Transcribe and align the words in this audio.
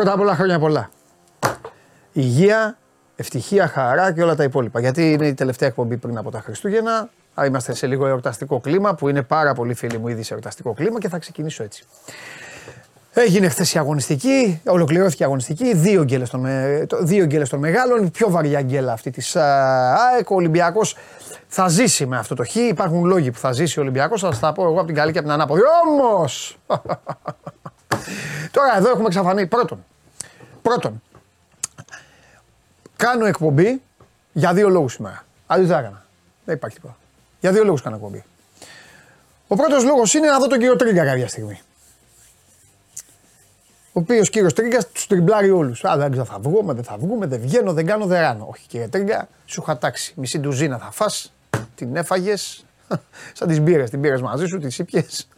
Πρώτα 0.00 0.14
απ' 0.14 0.20
όλα 0.20 0.34
χρόνια 0.34 0.58
πολλά. 0.58 0.90
Υγεία, 2.12 2.78
ευτυχία, 3.16 3.66
χαρά 3.68 4.12
και 4.12 4.22
όλα 4.22 4.34
τα 4.34 4.42
υπόλοιπα. 4.44 4.80
Γιατί 4.80 5.12
είναι 5.12 5.26
η 5.26 5.34
τελευταία 5.34 5.68
εκπομπή 5.68 5.96
πριν 5.96 6.18
από 6.18 6.30
τα 6.30 6.40
Χριστούγεννα. 6.40 7.08
Α, 7.40 7.44
Είμαστε 7.46 7.74
σε 7.74 7.86
λίγο 7.86 8.06
εορταστικό 8.06 8.60
κλίμα 8.60 8.94
που 8.94 9.08
είναι 9.08 9.22
πάρα 9.22 9.54
πολύ 9.54 9.74
φίλοι 9.74 9.98
μου 9.98 10.08
ήδη 10.08 10.22
σε 10.22 10.32
εορταστικό 10.34 10.72
κλίμα 10.72 10.98
και 10.98 11.08
θα 11.08 11.18
ξεκινήσω 11.18 11.62
έτσι. 11.62 11.84
Έγινε 13.12 13.48
χθες 13.48 13.74
η 13.74 13.78
αγωνιστική, 13.78 14.60
ολοκληρώθηκε 14.66 15.22
η 15.22 15.26
αγωνιστική. 15.26 15.74
Δύο 15.74 16.02
γκέλες 16.04 16.30
των, 16.30 16.40
με- 16.40 16.84
το- 16.88 16.98
δύο 17.02 17.24
γκέλες 17.24 17.48
των 17.48 17.58
μεγάλων. 17.58 18.04
Η 18.04 18.10
πιο 18.10 18.30
βαριά 18.30 18.62
γκέλα 18.62 18.92
αυτή 18.92 19.10
της 19.10 19.36
ΑΕΚ. 19.36 20.30
Ο 20.30 20.34
Ολυμπιακός 20.34 20.96
θα 21.46 21.68
ζήσει 21.68 22.06
με 22.06 22.18
αυτό 22.18 22.34
το 22.34 22.44
χ. 22.44 22.54
Υπάρχουν 22.54 23.04
λόγοι 23.04 23.30
που 23.30 23.38
θα 23.38 23.52
ζήσει 23.52 23.78
ο 23.78 23.82
Ολυμπιακός. 23.82 24.20
Θα 24.20 24.26
σας 24.30 24.40
τα 24.40 24.52
πω 24.52 24.62
εγώ 24.62 24.76
από 24.78 24.86
την 24.86 24.94
καλή 24.94 25.12
και 25.12 25.18
από 25.18 25.26
την 25.26 25.36
ανάποδη. 25.36 25.60
Όμως! 25.86 26.58
Τώρα 28.50 28.76
εδώ 28.76 28.90
έχουμε 28.90 29.06
εξαφανίσει. 29.06 29.46
Πρώτον, 29.46 29.84
πρώτον, 30.62 31.02
κάνω 32.96 33.26
εκπομπή 33.26 33.82
για 34.32 34.52
δύο 34.54 34.68
λόγους 34.68 34.92
σήμερα. 34.92 35.24
Αλλιώς 35.46 35.68
δεν 35.68 35.78
έκανα. 35.78 36.04
Δεν 36.44 36.54
υπάρχει 36.54 36.76
τίποτα. 36.76 36.96
Για 37.40 37.52
δύο 37.52 37.64
λόγους 37.64 37.82
κάνω 37.82 37.96
εκπομπή. 37.96 38.24
Ο 39.46 39.56
πρώτος 39.56 39.84
λόγος 39.84 40.14
είναι 40.14 40.28
να 40.28 40.38
δω 40.38 40.46
τον 40.46 40.58
κύριο 40.58 40.76
Τρίγκα 40.76 41.04
κάποια 41.04 41.28
στιγμή. 41.28 41.60
Ο 43.92 44.00
οποίος 44.00 44.30
κύριος 44.30 44.52
Τρίγκα 44.52 44.84
τους 44.92 45.06
τριμπλάρει 45.06 45.50
όλους. 45.50 45.84
Α, 45.84 45.96
δεν 45.96 46.10
ξέρω, 46.10 46.26
θα 46.26 46.38
βγούμε, 46.38 46.72
δεν 46.72 46.84
θα 46.84 46.96
βγούμε, 46.98 47.26
δεν 47.26 47.40
βγαίνω, 47.40 47.72
δεν 47.72 47.86
κάνω, 47.86 48.06
δεν 48.06 48.20
ράνω. 48.20 48.46
Όχι, 48.50 48.66
κύριε 48.66 48.88
Τρίγκα, 48.88 49.28
σου 49.46 49.60
είχα 49.62 49.78
τάξει. 49.78 50.12
Μισή 50.16 50.38
ντουζίνα 50.38 50.78
θα 50.78 50.90
φά, 50.90 51.06
την 51.74 51.96
έφαγες. 51.96 52.64
Σαν 53.38 53.48
τις 53.48 53.60
μπύρες, 53.60 53.90
την 53.90 54.00
πήρες 54.00 54.20
μαζί 54.20 54.46
σου, 54.46 54.58
τις 54.58 54.78
ήπιες. 54.78 55.28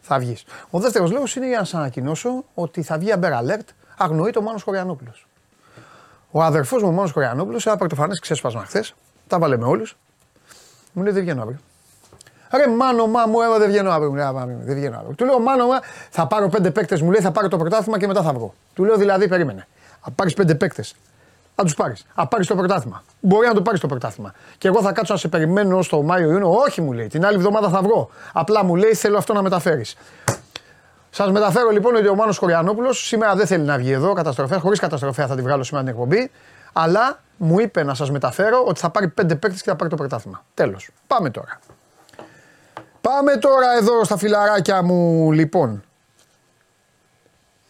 Θα 0.00 0.18
βγεις. 0.18 0.44
Ο 0.70 0.78
δεύτερος 0.78 1.10
λόγος 1.10 1.36
είναι 1.36 1.48
για 1.48 1.58
να 1.58 1.64
σας 1.64 1.80
ανακοινώσω 1.80 2.44
ότι 2.54 2.82
θα 2.82 2.98
βγει 2.98 3.12
Amber 3.16 3.32
Alert, 3.32 3.66
αγνοεί 3.96 4.30
το 4.30 4.42
Μάνος 4.42 4.62
Χωριανόπουλος. 4.62 5.26
Ο 6.30 6.42
αδερφός 6.42 6.82
μου, 6.82 6.88
ο 6.88 6.92
Μάνος 6.92 7.12
Χωριανόπουλος, 7.12 7.66
ένα 7.66 7.76
πρωτοφανέ 7.76 8.14
ξέσπασμα 8.20 8.64
χθες, 8.64 8.94
τα 9.26 9.38
βάλε 9.38 9.56
με 9.56 9.64
όλους. 9.64 9.96
Μου 10.92 11.02
λέει 11.02 11.12
δεν 11.12 11.22
βγαίνω 11.22 11.42
αύριο. 11.42 11.58
Ρε 12.52 12.68
μάνο, 12.68 13.06
μα 13.06 13.26
μου 13.26 13.40
έβα 13.40 13.58
δεν 13.58 13.68
βγαίνω 13.68 13.90
αύριο. 13.90 14.10
Μου 14.10 14.16
λέει, 14.16 14.24
«Α, 14.24 14.32
μα, 14.32 14.46
δεν 14.46 14.74
βγαίνω 14.74 14.96
αύριο. 14.96 15.14
Του 15.14 15.24
λέω 15.24 15.40
μάνο, 15.40 15.66
μα, 15.66 15.80
θα 16.10 16.26
πάρω 16.26 16.48
πέντε 16.48 16.70
παίκτες. 16.70 17.02
Μου 17.02 17.10
λέει 17.10 17.20
θα 17.20 17.30
πάρω 17.30 17.48
το 17.48 17.56
πρωτάθλημα 17.56 17.98
και 17.98 18.06
μετά 18.06 18.22
θα 18.22 18.32
βγω. 18.32 18.54
Του 18.74 18.84
λέω 18.84 18.96
δηλαδή 18.96 19.28
περίμενε. 19.28 19.66
Θα 20.00 20.10
πάρεις 20.10 20.34
πέντε 20.34 20.54
παίκτες. 20.54 20.94
Θα 21.60 21.66
τους 21.66 21.74
πάρεις. 21.74 22.04
Θα 22.14 22.26
πάρεις 22.26 22.46
το 22.46 22.54
πρωτάθλημα. 22.54 23.02
Μπορεί 23.20 23.46
να 23.46 23.54
το 23.54 23.62
πάρεις 23.62 23.80
το 23.80 23.86
πρωτάθλημα. 23.86 24.34
Και 24.58 24.68
εγώ 24.68 24.82
θα 24.82 24.92
κάτσω 24.92 25.12
να 25.12 25.18
σε 25.18 25.28
περιμένω 25.28 25.82
στο 25.82 26.02
Μάιο 26.02 26.30
Ιούνιο. 26.30 26.52
Όχι 26.52 26.80
μου 26.80 26.92
λέει. 26.92 27.06
Την 27.06 27.24
άλλη 27.24 27.36
εβδομάδα 27.36 27.68
θα 27.68 27.82
βγω. 27.82 28.10
Απλά 28.32 28.64
μου 28.64 28.76
λέει 28.76 28.94
θέλω 28.94 29.18
αυτό 29.18 29.32
να 29.32 29.42
μεταφέρεις. 29.42 29.96
Σας 31.10 31.30
μεταφέρω 31.30 31.70
λοιπόν 31.70 31.94
ότι 31.94 32.08
ο 32.08 32.14
Μάνος 32.14 32.38
Κοριανόπουλος 32.38 33.06
σήμερα 33.06 33.34
δεν 33.34 33.46
θέλει 33.46 33.64
να 33.64 33.76
βγει 33.76 33.92
εδώ, 33.92 34.12
καταστροφέα, 34.12 34.58
χωρίς 34.58 34.78
καταστροφέα 34.78 35.26
θα 35.26 35.34
τη 35.34 35.42
βγάλω 35.42 35.62
σήμερα 35.62 35.84
την 35.84 35.94
εκπομπή. 35.94 36.30
Αλλά 36.72 37.20
μου 37.36 37.60
είπε 37.60 37.82
να 37.82 37.94
σας 37.94 38.10
μεταφέρω 38.10 38.64
ότι 38.66 38.80
θα 38.80 38.90
πάρει 38.90 39.08
πέντε 39.08 39.34
παίκτες 39.34 39.62
και 39.62 39.70
θα 39.70 39.76
πάρει 39.76 39.90
το 39.90 39.96
πρωτάθλημα. 39.96 40.44
Τέλος. 40.54 40.90
Πάμε 41.06 41.30
τώρα. 41.30 41.58
Πάμε 43.00 43.36
τώρα 43.36 43.66
εδώ 43.80 44.04
στα 44.04 44.16
φιλαράκια 44.16 44.82
μου 44.82 45.32
λοιπόν. 45.32 45.82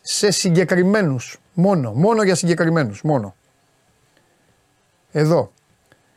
Σε 0.01 0.31
συγκεκριμένους 0.31 1.41
μόνο, 1.53 1.93
μόνο 1.93 2.22
για 2.22 2.34
συγκεκριμένους, 2.34 3.03
μόνο. 3.03 3.34
Εδώ. 5.12 5.53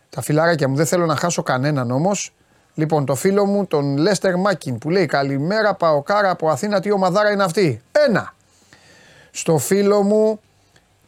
Τα 0.10 0.22
φιλαράκια 0.22 0.68
μου 0.68 0.76
δεν 0.76 0.86
θέλω 0.86 1.06
να 1.06 1.16
χάσω 1.16 1.44
κανέναν 1.44 1.92
όμως. 1.92 2.34
Λοιπόν, 2.74 3.06
το 3.06 3.16
φίλο 3.16 3.46
μου, 3.46 3.66
τον 3.66 3.98
Λέστερ 3.98 4.36
Μάκιν, 4.36 4.78
που 4.78 4.90
λέει 4.90 5.06
Καλημέρα, 5.06 5.74
Παοκάρα 5.74 6.30
από 6.30 6.50
Αθήνα, 6.50 6.80
τι 6.80 6.92
ομαδάρα 6.92 7.32
είναι 7.32 7.44
αυτή; 7.44 7.82
Ένα. 7.92 8.34
Στο 9.32 9.58
φίλο 9.58 10.04
μου, 10.04 10.40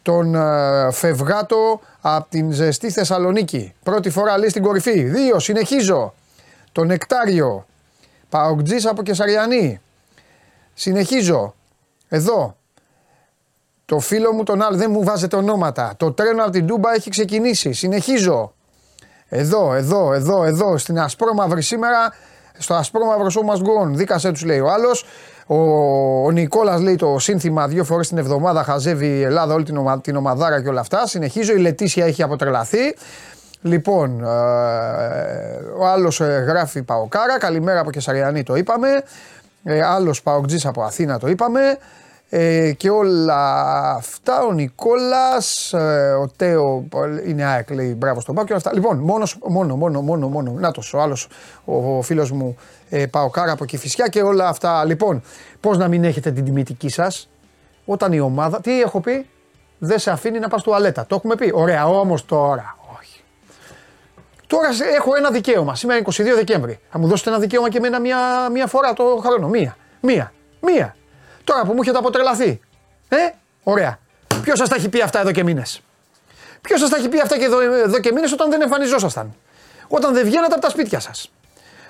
τον 0.02 0.36
ε, 0.36 0.92
Φευγάτο 0.92 1.82
από 2.02 2.30
την 2.30 2.52
ζεστή 2.52 2.92
Θεσσαλονίκη. 2.92 3.74
Πρώτη 3.84 4.10
φορά 4.10 4.38
λέει 4.38 4.50
στην 4.50 4.64
κορυφή. 4.64 5.04
Δύο. 5.04 5.40
Συνεχίζω. 5.40 6.14
Τον 6.72 6.88
Νεκτάριο. 6.88 7.66
Παοκτζής 8.30 8.86
από 8.86 9.04
Κεσαριανή. 9.04 9.82
Συνεχίζω. 10.74 11.56
Εδώ. 12.08 12.58
Το 13.86 14.00
φίλο 14.00 14.34
μου 14.34 14.44
τον 14.44 14.62
άλλο 14.62 14.78
δεν 14.78 14.92
μου 14.92 15.04
βάζετε 15.04 15.36
ονόματα. 15.36 15.94
Το 15.98 16.12
τρένο 16.12 16.44
από 16.44 16.52
την 16.52 16.68
Τούμπα 16.68 16.94
έχει 16.94 17.10
ξεκινήσει. 17.10 17.74
Συνεχίζω. 17.74 18.54
Εδώ, 19.28 19.74
εδώ, 19.74 20.14
εδώ, 20.14 20.44
εδώ, 20.44 20.78
στην 20.78 21.00
ασπρόμαυρη 21.00 21.62
σήμερα, 21.62 22.14
στο 22.58 22.74
ασπρόμαυρο 22.74 23.28
show 23.28 23.54
must 23.54 23.60
go 23.60 23.84
on. 23.84 23.88
Δίκασέ 23.88 24.32
τους 24.32 24.44
λέει 24.44 24.60
ο 24.60 24.70
άλλος. 24.70 25.06
Ο, 25.48 25.58
ο 26.26 26.32
Νικόλας 26.32 26.82
λέει 26.82 26.96
το 26.96 27.20
σύνθημα 27.20 27.68
δύο 27.68 27.84
φορές 27.84 28.08
την 28.08 28.18
εβδομάδα 28.18 28.64
χαζεύει 28.64 29.08
η 29.08 29.22
Ελλάδα 29.22 29.54
όλη 29.54 29.64
την, 29.64 29.78
ομα, 29.78 30.02
την 30.02 30.16
ομαδάρα 30.16 30.62
και 30.62 30.70
όλα 30.70 30.80
αυτά. 30.80 31.08
Συνεχίζω. 31.08 31.54
Η 31.54 31.58
Λετήσια 31.58 32.06
έχει 32.06 32.24
αποτρελαθεί. 32.24 32.96
Λοιπόν, 33.62 34.24
ε, 34.24 34.28
ο 35.78 35.86
άλλος 35.86 36.20
γράφει 36.20 36.84
Παοκάρα. 36.84 37.38
Καλημέρα 37.38 37.80
από 37.80 37.92
Κεσαριανή 37.92 38.44
το 38.44 38.56
είπαμε. 38.56 38.88
Ε, 39.64 39.84
άλλος 39.84 40.22
Παοκτζή 40.22 40.68
από 40.68 40.84
Αθήνα 40.84 41.20
το 41.20 41.28
είπαμε. 41.28 41.78
Ε, 42.38 42.72
και 42.72 42.90
όλα 42.90 43.62
αυτά 43.96 44.42
ο 44.44 44.52
Νικόλας, 44.52 45.74
ε, 45.74 46.12
ο 46.12 46.30
Τέο 46.36 46.88
είναι 47.26 47.44
ΑΕΚ 47.46 47.70
λέει 47.72 47.96
μπράβο 47.98 48.20
στον 48.20 48.36
Πάο 48.36 48.44
και 48.46 48.52
όλα 48.54 48.62
αυτά. 48.66 48.74
Λοιπόν, 48.80 48.98
μόνος, 48.98 49.38
μόνο, 49.48 49.76
μόνο, 49.76 50.02
μόνο, 50.02 50.28
μόνο, 50.28 50.52
νάτος 50.52 50.94
ο 50.94 51.00
άλλος 51.00 51.28
ο, 51.66 51.98
ο 51.98 52.02
φίλος 52.02 52.32
μου 52.32 52.56
ε, 52.90 53.06
Παοκάρα 53.06 53.52
από 53.52 53.66
Κηφισιά 53.66 54.08
και 54.08 54.22
όλα 54.22 54.48
αυτά. 54.48 54.86
Λοιπόν, 54.86 55.22
πώς 55.60 55.78
να 55.78 55.88
μην 55.88 56.04
έχετε 56.04 56.32
την 56.32 56.44
τιμητική 56.46 56.90
σας 56.90 57.30
όταν 57.86 58.14
η 58.14 58.20
ομάδα, 58.20 58.62
τι 58.62 58.82
έχω 58.82 59.00
πει, 59.02 59.30
δεν 59.80 60.00
σε 60.00 60.12
αφήνει 60.12 60.40
να 60.40 60.48
πας 60.48 60.64
τουαλέτα. 60.64 61.06
Το 61.06 61.16
έχουμε 61.16 61.36
πει. 61.36 61.52
Ωραία, 61.56 61.88
όμως 61.88 62.26
τώρα, 62.26 62.78
όχι. 63.00 63.22
Τώρα 64.48 64.74
σε- 64.74 64.84
έχω 64.86 65.16
ένα 65.18 65.32
δικαίωμα. 65.32 65.76
Σήμερα 65.76 66.00
είναι 66.00 66.08
22 66.32 66.36
Δεκέμβρη. 66.36 66.80
Θα 66.92 67.00
μου 67.00 67.08
δώσετε 67.08 67.30
ένα 67.30 67.40
δικαίωμα 67.40 67.70
και 67.70 67.78
εμένα 67.78 68.00
μία, 68.00 68.18
μία 68.52 68.68
φορά 68.68 68.94
το 68.94 69.04
χρόνο. 69.26 69.48
Μία. 69.48 69.78
Μία. 70.02 70.32
Μία. 70.62 70.96
Τώρα 71.46 71.64
που 71.66 71.74
μου 71.74 71.80
έχετε 71.82 71.98
αποτρελαθεί. 71.98 72.60
Ε, 73.10 73.18
ωραία. 73.64 74.00
Ποιος 74.42 74.58
σας 74.58 74.70
τα 74.70 74.76
έχει 74.76 74.90
πει 74.90 75.02
αυτά 75.02 75.20
εδώ 75.20 75.32
και 75.32 75.44
μήνες; 75.44 75.82
Ποιος 76.62 76.80
σας 76.80 76.90
τα 76.90 76.98
έχει 76.98 77.10
πει 77.10 77.22
αυτά 77.22 77.38
και 77.38 77.44
εδώ, 77.44 77.60
εδώ 77.62 78.00
και 78.00 78.12
μήνες 78.12 78.32
όταν 78.32 78.50
δεν 78.50 78.62
εμφανιζόσασταν; 78.62 79.36
Όταν 79.88 80.14
δεν 80.14 80.26
βγαίνατε 80.26 80.54
από 80.54 80.62
τα 80.62 80.70
σπίτια 80.70 81.00
σας; 81.00 81.32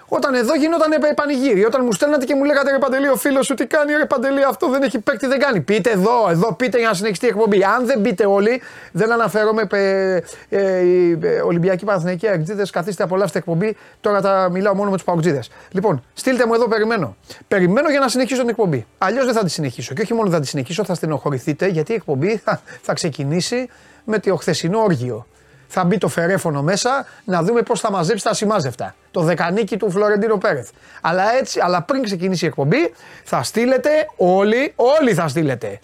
Όταν 0.07 0.33
εδώ 0.33 0.55
γινόταν 0.55 0.91
επ- 0.91 1.13
πανηγύρι, 1.13 1.65
όταν 1.65 1.81
μου 1.83 1.91
στέλνατε 1.91 2.25
και 2.25 2.35
μου 2.35 2.43
λέγατε 2.43 2.71
ρε 2.71 2.77
Παντελή, 2.77 3.07
ο 3.07 3.15
φίλος 3.15 3.45
σου 3.45 3.53
τι 3.53 3.65
κάνει, 3.65 3.93
ρε 3.93 4.05
Παντελή, 4.05 4.43
αυτό 4.43 4.69
δεν 4.69 4.81
έχει 4.83 4.99
παίκτη, 4.99 5.27
δεν 5.27 5.39
κάνει. 5.39 5.61
Πείτε 5.61 5.89
εδώ, 5.89 6.27
εδώ 6.29 6.53
πείτε 6.53 6.77
για 6.77 6.87
να 6.87 6.93
συνεχιστεί 6.93 7.25
η 7.25 7.29
εκπομπή. 7.29 7.63
Αν 7.63 7.85
δεν 7.85 8.01
πείτε 8.01 8.25
όλοι, 8.25 8.61
δεν 8.91 9.11
αναφέρομαι. 9.11 9.67
Ε, 9.71 10.19
ε, 10.49 10.79
οι 10.79 11.19
ε, 11.21 11.41
Ολυμπιακοί 11.41 11.85
Παναθηναϊκοί 11.85 12.27
Αγκτζίδε, 12.27 12.65
καθίστε 12.71 13.03
απολαύστε 13.03 13.37
εκπομπή. 13.37 13.77
Τώρα 14.01 14.21
τα 14.21 14.49
μιλάω 14.51 14.75
μόνο 14.75 14.89
με 14.89 14.95
τους 14.95 15.05
Παουτζίδε. 15.05 15.43
Λοιπόν, 15.71 16.03
στείλτε 16.13 16.45
μου 16.45 16.53
εδώ, 16.53 16.67
περιμένω. 16.67 17.15
Περιμένω 17.47 17.89
για 17.89 17.99
να 17.99 18.07
συνεχίσω 18.07 18.39
την 18.39 18.49
εκπομπή. 18.49 18.85
Αλλιώς 18.97 19.25
δεν 19.25 19.33
θα 19.33 19.43
τη 19.43 19.49
συνεχίσω. 19.49 19.93
Και 19.93 20.01
όχι 20.01 20.13
μόνο 20.13 20.29
θα 20.29 20.39
τη 20.39 20.47
συνεχίσω, 20.47 20.83
θα 20.85 20.93
στενοχωρηθείτε 20.93 21.67
γιατί 21.67 21.91
η 21.91 21.95
εκπομπή 21.95 22.37
θα, 22.37 22.61
θα 22.81 22.93
ξεκινήσει 22.93 23.69
με 24.03 24.19
το 24.19 24.35
χθεσινό 24.35 24.79
όργιο 24.79 25.25
θα 25.67 25.83
μπει 25.83 25.97
το 25.97 26.07
φερέφωνο 26.07 26.61
μέσα 26.61 27.05
να 27.23 27.43
δούμε 27.43 27.61
πώς 27.61 27.79
θα 27.79 27.91
μαζέψει 27.91 28.23
τα 28.23 28.33
σημάζευτα. 28.33 28.95
Το 29.11 29.21
δεκανίκι 29.21 29.77
του 29.77 29.91
Φλωρεντίνο 29.91 30.37
Πέρεθ. 30.37 30.69
Αλλά, 31.01 31.35
έτσι, 31.35 31.59
αλλά 31.63 31.81
πριν 31.81 32.03
ξεκινήσει 32.03 32.45
η 32.45 32.47
εκπομπή, 32.47 32.93
θα 33.23 33.43
στείλετε 33.43 33.89
όλοι, 34.17 34.73
όλοι 34.75 35.13
θα 35.13 35.27
στείλετε. 35.27 35.79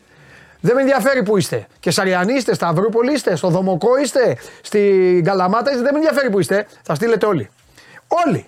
Δεν 0.62 0.76
με 0.76 0.82
ενδιαφέρει 0.82 1.24
που 1.24 1.38
είστε. 1.38 1.68
Και 1.80 1.92
Σαριανοί 1.92 2.34
είστε, 2.34 2.54
Σταυρούπολη 2.54 3.14
είστε, 3.14 3.36
στο 3.36 3.50
Δομοκό 3.50 3.98
είστε, 3.98 4.38
στην 4.62 5.24
Καλαμάτα 5.24 5.72
είστε, 5.72 5.84
δεν 5.84 5.94
με 5.94 6.00
ενδιαφέρει 6.00 6.30
που 6.30 6.40
είστε. 6.40 6.68
Θα 6.82 6.96
στείλετε 6.96 7.26
όλοι. 7.26 7.50
Όλοι. 8.28 8.46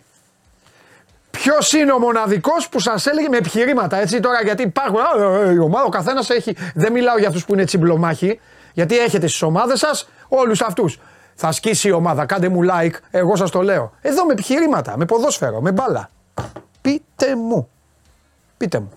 Ποιος 1.31 1.73
είναι 1.73 1.91
ο 1.91 1.99
μοναδικός 1.99 2.69
που 2.69 2.79
σας 2.79 3.05
έλεγε 3.05 3.29
με 3.29 3.37
επιχειρήματα, 3.37 3.97
έτσι 3.97 4.19
τώρα, 4.19 4.41
γιατί 4.43 4.63
υπάρχουν. 4.63 4.99
Α, 4.99 5.43
ε, 5.43 5.49
ε, 5.49 5.53
η 5.53 5.57
ομάδα, 5.57 5.85
ο 5.85 5.89
καθένας 5.89 6.29
έχει. 6.29 6.55
Δεν 6.75 6.91
μιλάω 6.91 7.17
για 7.17 7.27
αυτούς 7.27 7.45
που 7.45 7.53
είναι 7.53 7.65
τσιμπλομάχοι, 7.65 8.39
γιατί 8.73 8.97
έχετε 8.97 9.27
στις 9.27 9.41
ομάδες 9.41 9.79
σας 9.79 10.09
όλους 10.27 10.61
αυτούς. 10.61 10.99
Θα 11.35 11.51
σκίσει 11.51 11.87
η 11.87 11.91
ομάδα, 11.91 12.25
κάντε 12.25 12.49
μου 12.49 12.59
like, 12.71 12.93
εγώ 13.11 13.35
σας 13.35 13.51
το 13.51 13.61
λέω. 13.61 13.91
Εδώ 14.01 14.25
με 14.25 14.33
επιχειρήματα, 14.33 14.97
με 14.97 15.05
ποδόσφαιρο, 15.05 15.61
με 15.61 15.71
μπάλα. 15.71 16.09
Πείτε 16.81 17.35
μου. 17.35 17.69
Πείτε 18.57 18.79
μου. 18.79 18.91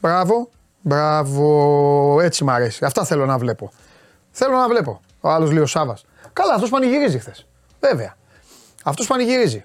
Μπράβο, 0.00 0.48
μπράβο. 0.80 2.20
Έτσι 2.20 2.44
μ' 2.44 2.50
αρέσει. 2.50 2.84
Αυτά 2.84 3.04
θέλω 3.04 3.26
να 3.26 3.38
βλέπω. 3.38 3.70
Θέλω 4.30 4.56
να 4.56 4.68
βλέπω. 4.68 5.00
Ο 5.20 5.28
άλλος 5.28 5.50
λέει 5.50 5.62
ο 5.62 5.66
Σάβα. 5.66 5.96
Καλά, 6.32 6.54
αυτός 6.54 6.70
πανηγυρίζει 6.70 7.18
χθες. 7.18 7.46
Βέβαια. 7.80 8.16
Αυτός 8.84 9.06
πανηγυρίζει. 9.06 9.64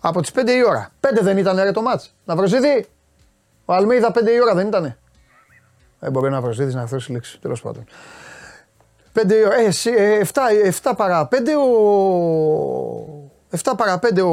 Από 0.00 0.20
τις 0.20 0.30
5 0.30 0.52
η 0.52 0.64
ώρα. 0.66 0.90
5 1.00 1.22
δεν 1.22 1.38
ήταν 1.38 1.56
ρε 1.56 1.72
το 1.72 1.82
μάτς. 1.82 2.14
Να 2.24 2.36
βροσίδει. 2.36 2.86
Ο 3.64 3.72
Αλμίδα 3.72 4.10
5 4.10 4.30
η 4.32 4.40
ώρα 4.42 4.54
δεν 4.54 4.66
ήτανε. 4.66 4.98
Ε, 6.00 6.10
μπορεί 6.10 6.30
να 6.30 6.40
βροσίδει 6.40 6.74
να 6.74 6.84
δώσει 6.84 7.12
λέξη. 7.12 7.40
Τέλος 7.40 7.62
πάντων. 7.62 7.84
5 9.16 9.30
η 9.30 9.44
ώρα. 9.44 9.60
Ε, 9.60 9.64
εσύ, 9.64 9.90
ε, 9.90 10.18
7, 10.18 10.40
7 10.82 10.92
παρά 10.96 11.28
5 11.28 11.56
ο. 11.56 11.66
7 13.50 13.72
παρά 13.76 13.98
5 13.98 14.22
ο, 14.22 14.30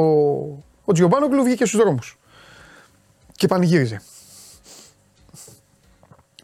ο 0.84 0.92
Τζιομπάνογκλου 0.92 1.42
βγήκε 1.42 1.64
στους 1.64 1.80
δρόμους. 1.80 2.18
Και 3.32 3.46
πανηγύριζε. 3.46 4.00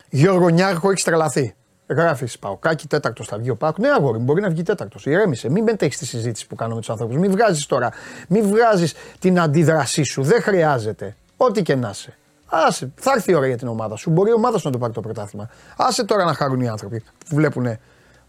Γιώργο 0.08 0.48
Νιάρχο, 0.48 0.90
έχεις 0.90 1.04
τρελαθεί. 1.04 1.54
Γράφεις 1.86 2.38
Παοκάκι, 2.38 2.86
τέταρτο 2.86 3.24
θα 3.24 3.38
βγει 3.38 3.50
ο 3.50 3.56
Πάοκ. 3.56 3.78
Ναι, 3.78 3.88
αγόρι, 3.88 4.18
μπορεί 4.18 4.40
να 4.40 4.50
βγει 4.50 4.62
τέταρτος. 4.62 5.06
Ηρέμησε. 5.06 5.50
Μην 5.50 5.62
μετέχει 5.62 5.96
τη 5.96 6.06
συζήτηση 6.06 6.46
που 6.46 6.54
κάνω 6.54 6.74
με 6.74 6.80
τους 6.80 6.90
ανθρώπους. 6.90 7.16
Μην 7.16 7.30
βγάζεις 7.30 7.66
τώρα. 7.66 7.92
Μην 8.28 8.46
βγάζεις 8.46 8.94
την 9.18 9.40
αντίδρασή 9.40 10.02
σου. 10.02 10.22
Δεν 10.22 10.42
χρειάζεται. 10.42 11.16
Ό,τι 11.36 11.62
και 11.62 11.74
να 11.74 11.88
είσαι. 11.90 12.14
Άσε, 12.46 12.92
θα 12.94 13.12
έρθει 13.14 13.30
η 13.30 13.34
ώρα 13.34 13.46
για 13.46 13.56
την 13.56 13.68
ομάδα 13.68 13.96
σου. 13.96 14.10
Μπορεί 14.10 14.30
η 14.30 14.32
ομάδα 14.32 14.58
σου 14.58 14.66
να 14.66 14.72
το 14.72 14.78
πάρει 14.78 14.92
το 14.92 15.00
πρωτάθλημα. 15.00 15.50
Άσε 15.76 16.04
τώρα 16.04 16.24
να 16.24 16.34
χαρούν 16.34 16.60
οι 16.60 16.68
άνθρωποι 16.68 17.02
που 17.28 17.34
βλέπουν, 17.34 17.78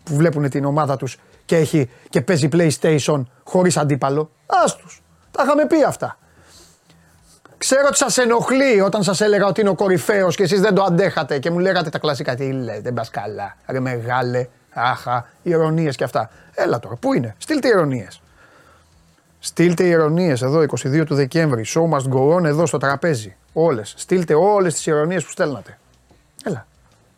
που 0.04 0.16
βλέπουν 0.16 0.50
την 0.50 0.66
ομάδα 0.66 0.98
τους 0.98 1.18
και, 1.46 1.56
έχει, 1.56 1.90
και 2.10 2.22
παίζει 2.22 2.50
PlayStation 2.52 3.24
χωρίς 3.44 3.78
αντίπαλο. 3.78 4.32
Άστου. 4.46 4.88
Τα 5.32 5.44
είχαμε 5.44 5.66
πει 5.66 5.84
αυτά. 5.84 6.18
Ξέρω 7.58 7.88
ότι 7.88 7.98
σας 7.98 8.18
ενοχλεί 8.18 8.82
όταν 8.82 9.04
σας 9.04 9.22
έλεγα 9.22 9.46
ότι 9.46 9.62
είναι 9.62 9.70
ο 9.70 9.76
κορυφαίος 9.76 10.36
και 10.36 10.44
εσείς 10.44 10.62
δεν 10.62 10.74
το 10.74 10.84
αντέχατε 10.84 11.40
και 11.40 11.52
μου 11.52 11.60
λέγατε 11.60 11.90
τα 11.90 12.00
κλασικά. 12.00 12.36
Τι 12.36 12.52
λέτε, 12.52 12.82
δεν 12.82 12.94
πας 12.94 13.10
καλά. 13.10 13.58
Ρε 13.68 13.80
μεγάλε, 13.80 14.48
άχα, 14.74 15.30
ηρωνίες 15.44 15.96
και 15.96 16.04
αυτά. 16.04 16.30
Έλα 16.54 16.80
τώρα, 16.80 16.96
πού 16.96 17.14
είναι, 17.14 17.36
στείλτε 17.38 17.68
ηρωνίες. 17.68 18.22
Στείλτε 19.40 19.84
ηρωνίες 19.84 20.42
εδώ 20.42 20.62
22 20.62 21.04
του 21.06 21.16
Δεκέμβρη. 21.16 21.66
Show 21.68 21.90
must 21.90 22.14
go 22.14 22.36
on 22.36 22.44
εδώ 22.44 22.66
στο 22.66 22.78
τραπέζι. 22.78 23.36
Όλες. 23.54 23.94
Στείλτε 23.98 24.34
όλες 24.34 24.74
τις 24.74 24.86
ηρωνίες 24.86 25.24
που 25.24 25.32
στέλνατε. 25.32 25.78
Έλα. 26.44 26.68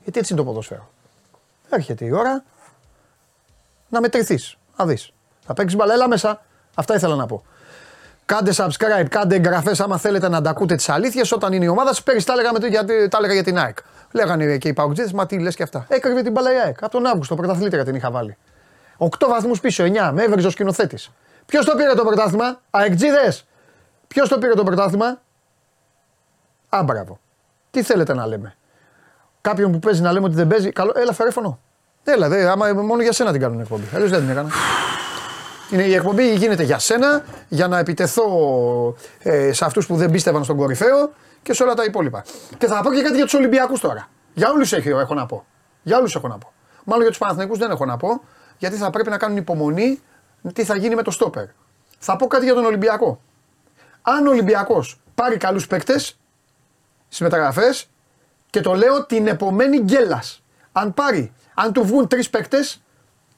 Γιατί 0.04 0.20
έτσι 0.20 0.34
είναι 0.34 0.42
το 0.42 0.48
ποδόσφαιρο. 0.48 0.90
Έρχεται 1.70 2.06
η 2.06 2.12
ώρα 2.12 2.44
να 3.94 4.02
μετρηθείς. 4.02 4.58
Να 4.78 4.86
δεις. 4.86 5.14
Θα 5.46 5.54
παίξεις 5.54 5.78
μπαλέλα 5.78 6.08
μέσα. 6.08 6.42
Αυτά 6.76 6.96
ήθελα 6.96 7.16
να 7.16 7.26
πω. 7.26 7.44
Κάντε 8.26 8.52
subscribe, 8.56 9.06
κάντε 9.10 9.36
εγγραφές 9.36 9.80
άμα 9.80 9.98
θέλετε 9.98 10.30
να 10.30 10.42
τα 10.42 10.50
ακούτε 10.50 10.76
τις 10.76 10.90
αλήθειες. 10.90 11.32
Όταν 11.32 11.54
είναι 11.54 11.66
η 11.66 11.68
ομάδα 11.68 11.88
σας, 11.88 12.04
πέρυσι 12.04 12.26
τα 12.26 12.34
έλεγα, 12.34 12.52
με, 12.52 12.68
για, 12.68 12.86
τα 13.10 13.18
έλεγα 13.18 13.34
για 13.34 13.44
την 13.44 13.58
ΑΕΚ. 13.58 13.78
Λέγανε 14.12 14.58
και 14.58 14.68
οι 14.68 14.74
Παουτζίδε, 14.74 15.10
μα 15.14 15.26
τι 15.26 15.40
λες 15.40 15.56
και 15.56 15.64
αυτά. 15.64 15.86
Έκρυβε 15.90 16.22
την 16.22 16.32
μπαλά 16.32 16.54
η 16.54 16.56
ΑΕΚ. 16.56 16.84
Από 16.84 16.92
τον 16.92 17.06
Αύγουστο, 17.06 17.36
πρωταθλήτρια 17.36 17.84
την 17.84 17.96
είχα 17.96 18.12
βάλει. 18.12 18.38
8 18.98 19.08
βαθμούς 19.28 19.60
πίσω, 19.60 19.84
9, 19.84 20.12
με 20.14 20.24
έβριζε 20.24 20.48
ο 20.48 20.50
σκηνοθέτης. 20.50 21.12
Ποιος 21.46 21.66
το 21.66 21.76
πήρε 21.76 21.94
το 21.94 22.04
πρωτάθλημα, 22.04 22.62
ΑΕΚΤΖΙΔε. 22.70 23.38
Ποιος 24.08 24.30
το 24.30 24.38
πήρε 24.38 24.54
το 24.54 24.64
πρωτάθλημα, 24.64 25.22
Άμπραβο. 26.70 27.20
Τι 27.72 27.84
θέλετε 27.84 28.14
να 28.14 28.28
λέμε; 28.28 28.56
Κάποιον 29.42 29.72
που 29.72 29.80
παίζει 29.80 30.02
να 30.02 30.12
λέμε 30.12 30.26
ότι 30.26 30.36
δεν 30.36 30.48
παίζει. 30.48 30.72
Καλό, 30.72 30.94
έλα, 30.96 31.14
φερέφωνο. 31.14 31.60
Έλα, 32.04 32.30
δε, 32.30 32.50
άμα 32.50 32.74
μόνο 32.74 33.02
για 33.02 33.12
σένα 33.12 33.32
την 33.32 33.42
κάνουν 33.42 33.60
εκπομπή. 33.60 33.84
Αλλιώς 33.94 34.10
δεν 34.10 34.20
την 34.20 34.30
έκανα. 34.30 34.50
Είναι, 35.72 35.84
η 35.84 35.94
εκπομπή 35.94 36.34
γίνεται 36.36 36.64
για 36.64 36.80
σένα, 36.80 37.24
για 37.48 37.68
να 37.68 37.78
επιτεθώ 37.78 38.26
ε, 39.20 39.54
σε 39.54 39.66
αυτούς 39.66 39.86
που 39.86 39.96
δεν 39.96 40.12
πίστευαν 40.12 40.44
στον 40.44 40.58
κορυφαίο 40.58 41.12
και 41.42 41.54
σε 41.54 41.64
όλα 41.64 41.74
τα 41.74 41.84
υπόλοιπα. 41.84 42.24
Και 42.58 42.68
θα 42.68 42.82
πω 42.82 42.94
και 42.94 43.02
κάτι 43.02 43.16
για 43.16 43.24
τους 43.24 43.34
Ολυμπιακούς 43.34 43.80
τώρα. 43.80 44.10
Για 44.34 44.50
όλους 44.50 44.74
έχω 44.74 45.14
να 45.14 45.26
πω. 45.26 45.46
Για 45.84 45.98
όλους 45.98 46.16
έχω 46.16 46.28
να 46.28 46.38
πω. 46.38 46.54
Μάλλον 46.84 47.02
για 47.02 47.12
τους 47.12 47.20
Παναθηναϊκούς 47.20 47.58
δεν 47.58 47.72
έχω 47.72 47.86
να 47.86 47.98
πω, 47.98 48.22
γιατί 48.58 48.76
θα 48.76 48.90
πρέπει 48.90 49.10
να 49.10 49.18
κάνουν 49.18 49.38
υπομονή 49.38 50.02
τι 50.54 50.64
θα 50.64 50.76
γίνει 50.76 50.96
με 50.96 51.02
το 51.02 51.12
στόπερ. 51.12 51.46
Θα 52.00 52.16
πω 52.16 52.28
κάτι 52.28 52.46
για 52.46 52.54
τον 52.54 52.66
Ολυμπιακό. 52.66 53.22
Αν 54.02 54.28
ο 54.28 54.30
Ολυμπιακός 54.30 55.00
πάρει 55.16 55.38
καλούς 55.38 55.68
παίκτες 55.68 56.18
στις 57.08 57.20
μεταγραφές 57.20 57.90
και 58.50 58.62
το 58.62 58.74
λέω 58.74 59.06
την 59.06 59.28
επομένη 59.28 59.80
γκέλας. 59.80 60.44
Αν 60.72 60.94
πάρει, 60.94 61.34
αν 61.54 61.74
του 61.74 61.84
βγουν 61.86 62.08
τρεις 62.08 62.30
παίκτες, 62.30 62.82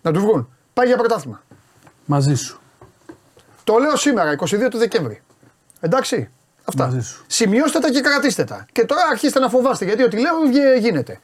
να 0.02 0.12
του 0.12 0.20
βγουν, 0.20 0.50
πάει 0.74 0.88
για 0.88 0.98
πρωτάθλημα. 0.98 1.44
Μαζί 2.06 2.36
σου. 2.36 2.60
Το 3.64 3.78
λέω 3.78 3.96
σήμερα, 3.96 4.32
22 4.32 4.70
του 4.70 4.78
Δεκέμβρη. 4.78 5.22
Εντάξει. 5.80 6.30
Αυτά. 6.66 6.86
Μαζί 6.86 7.00
σου. 7.02 7.24
Σημειώστε 7.28 7.80
τα 7.80 7.90
και 7.92 8.02
κρατήστε 8.02 8.44
τα. 8.44 8.66
Και 8.72 8.86
τώρα 8.86 9.02
αρχίστε 9.12 9.40
να 9.40 9.50
φοβάστε 9.50 9.86
γιατί 9.86 10.04
ό,τι 10.04 10.20
λέω 10.20 10.34
γίνεται. 10.80 11.20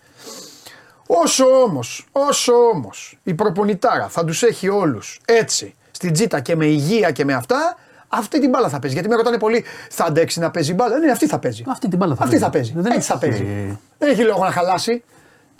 Όσο 1.07 1.45
όμως, 1.45 2.07
όσο 2.11 2.53
όμως 2.53 3.19
η 3.23 3.33
προπονητάρα 3.33 4.07
θα 4.07 4.25
τους 4.25 4.43
έχει 4.43 4.69
όλους 4.69 5.19
έτσι 5.25 5.75
στην 5.91 6.13
τζίτα 6.13 6.39
και 6.39 6.55
με 6.55 6.65
υγεία 6.65 7.11
και 7.11 7.25
με 7.25 7.33
αυτά, 7.33 7.77
αυτή 8.07 8.39
την 8.39 8.49
μπάλα 8.49 8.69
θα 8.69 8.79
παίζει. 8.79 8.95
Γιατί 8.95 9.09
με 9.11 9.15
ρωτάνε 9.15 9.37
πολύ, 9.37 9.63
θα 9.89 10.05
αντέξει 10.05 10.39
να 10.39 10.51
παίζει 10.51 10.73
μπάλα. 10.73 10.97
Ναι, 10.97 11.11
αυτή 11.11 11.27
θα 11.27 11.39
παίζει. 11.39 11.63
Αυτή 11.67 11.87
την 11.87 11.97
μπάλα 11.97 12.15
θα 12.15 12.23
αυτή 12.23 12.39
παίζει. 12.39 12.45
θα 12.45 12.51
παίζει. 12.51 12.73
Δεν 12.75 12.91
Έτσι 12.91 13.07
θα 13.11 13.19
έχει- 13.21 13.29
παίζει. 13.43 13.79
Δεν 13.97 14.09
έχει 14.09 14.21
λόγο 14.23 14.43
να 14.43 14.51
χαλάσει. 14.51 15.03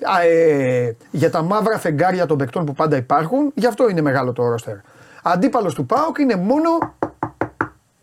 Α, 0.04 0.22
ε, 0.24 0.96
για 1.12 1.30
τα 1.30 1.42
μαύρα 1.42 1.78
φεγγάρια 1.80 2.26
των 2.26 2.38
παικτών 2.38 2.66
που 2.66 2.74
πάντα 2.74 2.96
υπάρχουν, 2.98 3.52
γι' 3.56 3.68
αυτό 3.68 3.90
είναι 3.90 4.02
μεγάλο 4.02 4.32
το 4.34 4.50
ρόστερ. 4.50 4.76
Αντίπαλος 5.24 5.74
του 5.74 5.86
Πάοκ 5.86 6.18
είναι 6.18 6.36
μόνο. 6.36 6.70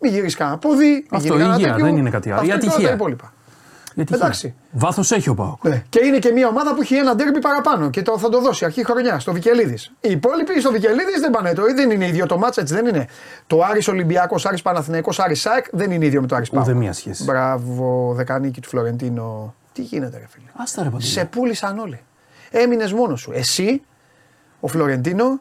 Μην 0.01 0.11
γυρίσεις 0.11 0.35
κανένα 0.37 0.57
πόδι, 0.57 0.85
μην 0.85 1.05
Αυτό, 1.11 1.27
γυρίσεις 1.27 1.39
κανένα 1.41 1.55
υγεία, 1.55 1.67
τέτοιο. 1.71 1.85
δεν 1.85 1.97
είναι 1.97 2.09
κάτι 2.09 2.31
άλλο. 2.31 2.39
Αυτό 2.39 2.45
Η 2.45 2.57
και 2.57 2.65
όλα 2.65 2.69
τα 2.69 2.75
ατυχία. 2.75 2.93
υπόλοιπα. 2.93 3.33
Γιατί 3.95 4.13
Εντάξει. 4.13 4.53
Βάθος 4.71 5.11
έχει 5.11 5.29
ο 5.29 5.33
Πάοκ. 5.33 5.63
Ναι. 5.67 5.83
Και 5.89 5.99
είναι 6.05 6.17
και 6.19 6.31
μια 6.31 6.47
ομάδα 6.47 6.73
που 6.75 6.81
έχει 6.81 6.95
ένα 6.95 7.15
ντέρμπι 7.15 7.39
παραπάνω 7.39 7.89
και 7.89 8.01
το 8.01 8.17
θα 8.17 8.29
το 8.29 8.41
δώσει 8.41 8.65
αρχή 8.65 8.85
χρονιά 8.85 9.19
στο 9.19 9.33
Βικελίδης. 9.33 9.91
Οι 10.01 10.11
υπόλοιποι 10.11 10.59
στο 10.59 10.71
Βικελίδης 10.71 11.19
δεν 11.19 11.31
πάνε. 11.31 11.53
Το, 11.53 11.61
δεν 11.75 11.91
είναι 11.91 12.05
ίδιο 12.07 12.25
το 12.25 12.37
μάτσα, 12.37 12.61
έτσι 12.61 12.73
δεν 12.73 12.85
είναι. 12.85 13.07
Το 13.47 13.63
Άρης 13.63 13.87
Ολυμπιακός, 13.87 14.45
Άρης 14.45 14.61
Παναθηναϊκός, 14.61 15.19
Άρης 15.19 15.41
ΣΑΕΚ 15.41 15.65
δεν 15.71 15.91
είναι 15.91 16.05
ίδιο 16.05 16.21
με 16.21 16.27
το 16.27 16.35
Άρης 16.35 16.49
Πάοκ. 16.49 16.65
Ούτε 16.65 16.73
μία 16.75 16.93
σχέση. 16.93 17.23
Μπράβο, 17.23 18.13
δεκανίκη 18.15 18.61
του 18.61 18.69
Φλωρεντίνο. 18.69 19.53
Τι 19.79 19.85
γίνεται, 19.85 20.17
ρε 20.17 20.25
φίλε; 20.29 20.45
Άστα 20.55 20.83
ρε 20.83 20.89
παντελή. 20.89 21.09
Σε 21.09 21.25
πούλησαν 21.25 21.79
όλοι. 21.79 21.99
Έμεινες 22.51 22.93
μόνος 22.93 23.19
σου. 23.21 23.31
Εσύ, 23.33 23.81
ο 24.59 24.67
Φλωρεντίνο, 24.67 25.39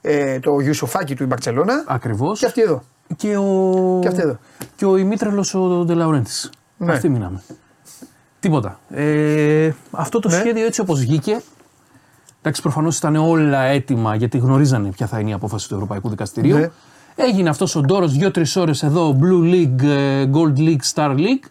ε, 0.00 0.38
το 0.38 0.58
Ιουσοφάκι 0.60 1.14
του 1.16 1.22
η 1.22 1.26
Μπαρσελόνα 1.26 1.84
Ακριβώς. 1.86 2.38
και 2.38 2.46
αυτοί 2.46 2.60
εδώ. 2.60 2.82
Και 3.16 3.36
ο. 3.36 3.98
Και 4.02 4.08
αυτή 4.08 4.20
εδώ. 4.20 4.38
Και 4.76 4.84
ο 4.84 4.96
ημίτρελος 4.96 5.54
ο 5.54 5.84
Ντελαουρέντη. 5.84 6.30
Ναι. 6.76 6.92
Αυτοί 6.92 7.08
μείναμε. 7.08 7.42
Τίποτα. 8.40 8.80
Ε, 8.90 9.70
αυτό 9.90 10.18
το 10.20 10.28
Ναι. 10.28 10.34
σχέδιο 10.34 10.66
έτσι 10.66 10.80
όπως 10.80 11.00
βγήκε. 11.00 11.40
Εντάξει, 12.40 12.62
προφανώς 12.62 12.96
ήταν 12.98 13.16
όλα 13.16 13.60
έτοιμα 13.62 14.14
γιατί 14.14 14.38
γνωρίζανε 14.38 14.88
ποια 14.90 15.06
θα 15.06 15.20
είναι 15.20 15.30
η 15.30 15.32
απόφαση 15.32 15.68
του 15.68 15.74
Ευρωπαϊκού 15.74 16.08
Δικαστηρίου. 16.08 16.56
Ναι. 16.58 16.70
Έγινε 17.16 17.48
αυτός 17.48 17.74
ο 17.76 17.80
ντόρος 17.80 18.12
δύο-τρεις 18.12 18.56
ώρες 18.56 18.82
εδώ, 18.82 19.18
Blue 19.22 19.52
League, 19.54 19.82
ε, 19.82 20.24
Gold 20.32 20.58
League, 20.58 20.92
Star 20.94 21.10
League. 21.16 21.44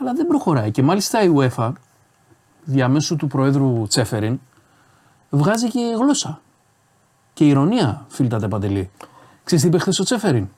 Αλλά 0.00 0.12
δεν 0.12 0.26
προχωράει. 0.26 0.70
Και 0.70 0.82
μάλιστα 0.82 1.22
η 1.22 1.30
UEFA, 1.36 1.72
διαμέσου 2.64 3.16
του 3.16 3.26
Προέδρου 3.26 3.86
Τσέφεριν, 3.88 4.40
βγάζει 5.30 5.68
και 5.68 5.94
γλώσσα. 5.98 6.40
Και 7.32 7.46
ηρωνία, 7.46 8.04
φίλτατε 8.08 8.48
Παντελή. 8.48 8.90
Ξέρεις 9.44 9.64
τι 9.64 9.70
είπε 9.70 9.78
χθες 9.78 9.98
ο 9.98 10.04
Τσέφεριν; 10.04 10.48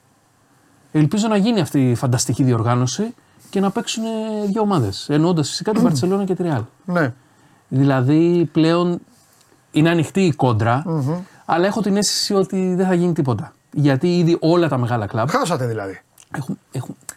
Ελπίζω 0.92 1.28
να 1.28 1.37
γίνει 1.37 1.61
αυτή 1.61 1.90
η 1.90 1.94
φανταστική 1.94 2.42
διοργάνωση 2.42 3.14
και 3.50 3.61
να 3.61 3.70
παίξουν 3.70 4.04
ε, 4.04 4.47
δύο 4.47 4.62
ομάδες. 4.62 5.09
Εννοώντας 5.09 5.49
φυσικά 5.49 5.73
την 5.73 5.82
Παρσελόνα 5.82 6.25
και 6.25 6.35
τη 6.35 6.42
Ρεάλ. 6.42 6.62
Ναι. 6.85 7.14
Δηλαδή 7.68 8.49
πλέον 8.52 9.00
είναι 9.70 9.90
ανοιχτή 9.90 10.20
η 10.20 10.32
κοντρα 10.32 10.85
αλλά 11.44 11.66
έχω 11.66 11.80
την 11.80 11.97
αίσθηση 11.97 12.35
ότι 12.35 12.75
δεν 12.75 12.87
θα 12.87 12.94
γίνει 12.94 13.12
τίποτα. 13.12 13.52
Γιατί 13.73 14.18
ήδη 14.18 14.37
όλα 14.40 14.68
τα 14.68 14.78
μεγάλα 14.78 15.06
κλαμπ 15.06 15.28
Χάσατε 15.28 15.66
δηλαδή. 15.66 16.00
έχουν, 16.37 16.59
έχουν, 16.73 16.97
δεν 17.06 17.10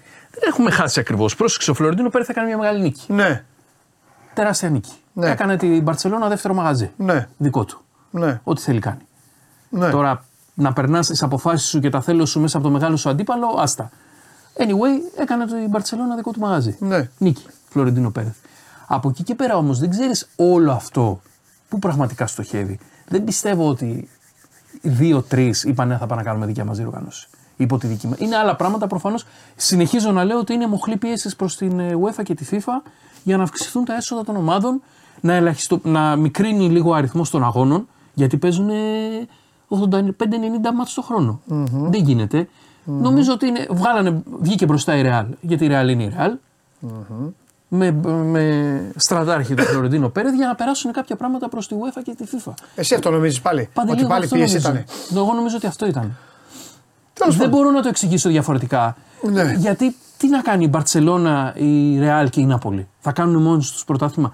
έχουμε 0.47 0.71
χάσει 0.71 0.99
ακριβώς. 0.99 1.35
Πρόσεξε, 1.35 1.71
ο 1.71 1.73
Φλωρεντίνο 1.73 2.09
πέρυσι 2.09 2.31
θα 2.31 2.39
κάνει 2.39 2.47
μια 2.47 2.57
μεγάλη 2.57 2.81
νίκη. 2.81 3.13
Ναι. 3.13 3.43
Τεράστια 4.33 4.69
νίκη. 4.69 4.91
Ναι. 5.13 5.29
Έκανε 5.29 5.57
την 5.57 5.81
Μπαρσελόνα 5.81 6.27
δεύτερο 6.27 6.53
μαγαζί. 6.53 6.91
Ναι. 6.97 7.27
Δικό 7.37 7.65
του. 7.65 7.81
Ναι. 8.11 8.39
Ό,τι 8.43 8.61
θέλει 8.61 8.79
κάνει. 8.79 9.01
ναι. 9.69 9.89
Τώρα 9.89 10.25
να 10.53 10.73
περνάς 10.73 11.07
τις 11.07 11.23
αποφάσεις 11.23 11.69
σου 11.69 11.79
και 11.79 11.89
τα 11.89 12.01
θέλω 12.01 12.25
σου 12.25 12.39
μέσα 12.39 12.57
από 12.57 12.65
το 12.65 12.71
μεγάλο 12.73 12.97
σου 12.97 13.09
αντίπαλο, 13.09 13.47
άστα. 13.59 13.91
Anyway, 14.57 15.19
έκανε 15.21 15.45
την 15.45 15.69
Μπαρσελόνα 15.69 16.15
δικό 16.15 16.31
του 16.31 16.39
μαγαζί. 16.39 16.75
Ναι. 16.79 17.09
Νίκη. 17.17 17.45
Φλωρεντίνο 17.69 18.11
Πέρεθ. 18.11 18.35
Από 18.87 19.09
εκεί 19.09 19.23
και 19.23 19.35
πέρα 19.35 19.57
όμως 19.57 19.79
δεν 19.79 19.89
ξέρεις 19.89 20.27
όλο 20.35 20.71
αυτό 20.71 21.21
που 21.69 21.79
πραγματικά 21.79 22.27
στοχεύει. 22.27 22.79
Δεν 23.07 23.23
πιστεύω 23.23 23.67
ότι 23.67 24.09
δύο-τρεις 24.81 25.63
είπαν 25.63 25.87
«Ναι, 25.87 25.97
θα 25.97 26.05
πάμε 26.05 26.21
να 26.21 26.27
κάνουμε 26.27 26.45
δικιά 26.45 26.65
μα 26.65 26.73
διοργάνωση. 26.73 27.27
Υπό 27.57 27.77
τη 27.77 27.87
δική 27.87 28.07
μα. 28.07 28.15
Είναι 28.17 28.35
άλλα 28.35 28.55
πράγματα 28.55 28.87
προφανώς. 28.87 29.25
Συνεχίζω 29.55 30.11
να 30.11 30.23
λέω 30.23 30.37
ότι 30.39 30.53
είναι 30.53 30.67
μοχλή 30.67 30.97
πίεσης 30.97 31.35
προς 31.35 31.55
την 31.55 31.79
ε, 31.79 31.97
UEFA 32.01 32.23
και 32.23 32.33
τη 32.33 32.45
FIFA 32.51 32.89
για 33.23 33.37
να 33.37 33.43
αυξηθούν 33.43 33.85
τα 33.85 33.95
έσοδα 33.95 34.23
των 34.23 34.35
ομάδων, 34.35 34.81
να, 35.21 35.33
ελαχιστο... 35.33 35.79
να 35.83 36.15
μικρύνει 36.15 36.69
λίγο 36.69 36.89
ο 36.89 36.93
αριθμός 36.93 37.29
των 37.29 37.43
αγώνων, 37.43 37.87
γιατί 38.13 38.37
παίζουν 38.37 38.69
ε, 38.69 38.75
85-90 39.69 40.05
μάτς 40.75 40.93
το 40.93 41.01
χρόνο. 41.01 41.39
Δεν 41.71 42.03
γινεται 42.03 42.47
Νομίζω 42.83 43.33
ότι 43.33 43.47
είναι, 43.47 43.67
βγάλανε, 43.69 44.21
βγήκε 44.39 44.65
μπροστά 44.65 44.95
η 44.95 45.01
Real, 45.05 45.25
γιατί 45.41 45.65
η 45.65 45.69
Real 45.71 45.89
είναι 45.89 46.03
η 46.03 46.15
Real. 46.17 46.31
Με, 47.75 47.91
με 48.23 48.91
στρατάρχη 48.95 49.53
του 49.53 49.63
Φλωρεντίνο 49.63 50.09
Πέρεθ 50.09 50.33
για 50.33 50.47
να 50.47 50.55
περάσουν 50.55 50.91
κάποια 50.91 51.15
πράγματα 51.15 51.49
προς 51.49 51.67
τη 51.67 51.75
UEFA 51.79 52.01
και 52.03 52.15
τη 52.15 52.25
FIFA. 52.31 52.51
Εσύ 52.75 52.95
αυτό 52.95 53.11
νομίζεις 53.11 53.41
πάλι. 53.41 53.69
Παντελή, 53.73 53.91
ότι 53.91 53.99
εγώ 53.99 54.09
πάλι 54.09 54.23
αυτό 54.23 54.35
πίεση 54.35 54.53
νομίζω. 54.53 54.83
ήταν. 55.09 55.21
Εγώ 55.23 55.33
νομίζω 55.33 55.55
ότι 55.55 55.65
αυτό 55.65 55.85
ήταν. 55.85 56.17
Τέλος 57.13 57.35
Δεν 57.37 57.43
πάντων. 57.45 57.59
μπορώ 57.59 57.71
να 57.75 57.81
το 57.81 57.87
εξηγήσω 57.87 58.29
διαφορετικά. 58.29 58.95
Ναι. 59.31 59.53
Γιατί 59.57 59.95
τι 60.17 60.27
να 60.27 60.41
κάνει 60.41 60.63
η 60.63 60.67
Μπαρσελόνα, 60.71 61.53
η 61.57 61.99
Ρεάλ 61.99 62.29
και 62.29 62.41
η 62.41 62.45
Νάπολη; 62.45 62.87
Θα 62.99 63.11
κάνουν 63.11 63.41
μόνοι 63.41 63.57
τους 63.59 63.83
πρωτάθλημα. 63.85 64.33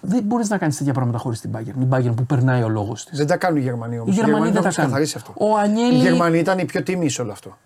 Δεν 0.00 0.22
μπορείς 0.22 0.48
να 0.48 0.58
κάνεις 0.58 0.76
τέτοια 0.76 0.92
πράγματα 0.92 1.18
χωρίς 1.18 1.40
την 1.40 1.50
Bayern. 1.56 1.80
Η 1.82 1.86
Bayern 1.90 2.12
που 2.16 2.26
περνάει 2.26 2.62
ο 2.62 2.68
λόγος 2.68 3.04
της. 3.04 3.18
Δεν 3.18 3.26
τα 3.26 3.36
κάνουν 3.36 3.58
οι 3.58 3.62
Γερμανοί 3.62 3.98
όμως. 3.98 4.14
Οι 4.16 4.18
Γερμανοί 4.18 4.44
δεν 4.44 4.52
τα 4.52 4.58
έχουν 4.58 4.62
κάνουν. 4.62 4.72
ξεκαθαρίσει 4.72 5.16
αυτό. 5.16 5.32
Ο 5.36 5.56
Ανιέλη- 5.58 5.92
Οι 5.92 5.96
Γερμανοί 5.96 6.38
ήταν 6.38 6.58
οι 6.58 6.64
πιο 6.64 6.82
τίμοι 6.82 7.08
σε 7.08 7.22
όλο 7.22 7.32
αυτό. 7.32 7.56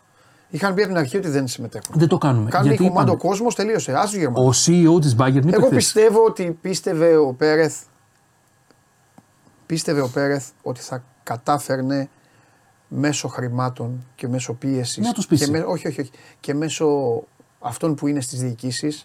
Είχαν 0.50 0.74
πει 0.74 0.80
από 0.82 0.90
την 0.90 0.98
αρχή 1.00 1.16
ότι 1.16 1.28
δεν 1.28 1.46
συμμετέχουν. 1.48 1.94
Δεν 1.98 2.08
το 2.08 2.18
κάνουμε. 2.18 2.50
Κάνουν 2.50 2.66
Γιατί 2.68 2.82
κομμάτι 2.82 3.10
ο 3.10 3.12
είπαμε, 3.12 3.28
κόσμος, 3.30 3.54
τελείωσε. 3.54 3.92
Α 3.92 4.02
τους 4.02 4.14
Γερμανούς. 4.14 4.46
ο 4.46 4.50
CEO 4.50 5.00
της 5.00 5.16
Bayern 5.18 5.34
είπε 5.34 5.48
Εγώ 5.56 5.66
χθες, 5.66 5.76
πιστεύω 5.76 6.24
ότι 6.24 6.58
πίστευε 6.60 7.16
ο 7.16 7.32
Πέρεθ 7.38 7.76
πίστευε 9.66 10.00
ο 10.00 10.08
Πέρεθ 10.08 10.46
ότι 10.62 10.80
θα 10.80 11.02
κατάφερνε 11.22 12.08
μέσω 12.92 13.28
χρημάτων 13.28 14.06
και 14.14 14.28
μέσω 14.28 14.52
πίεσης. 14.52 15.04
Να 15.06 15.12
τους 15.12 15.26
πείσει. 15.26 15.44
Και, 15.44 15.50
με- 15.50 15.64
όχι, 15.66 15.86
όχι, 15.88 16.00
όχι. 16.00 16.10
και 16.40 16.54
μέσω 16.54 16.86
αυτών 17.60 17.94
που 17.94 18.06
είναι 18.06 18.20
στις 18.20 18.40
διοικήσεις 18.40 19.04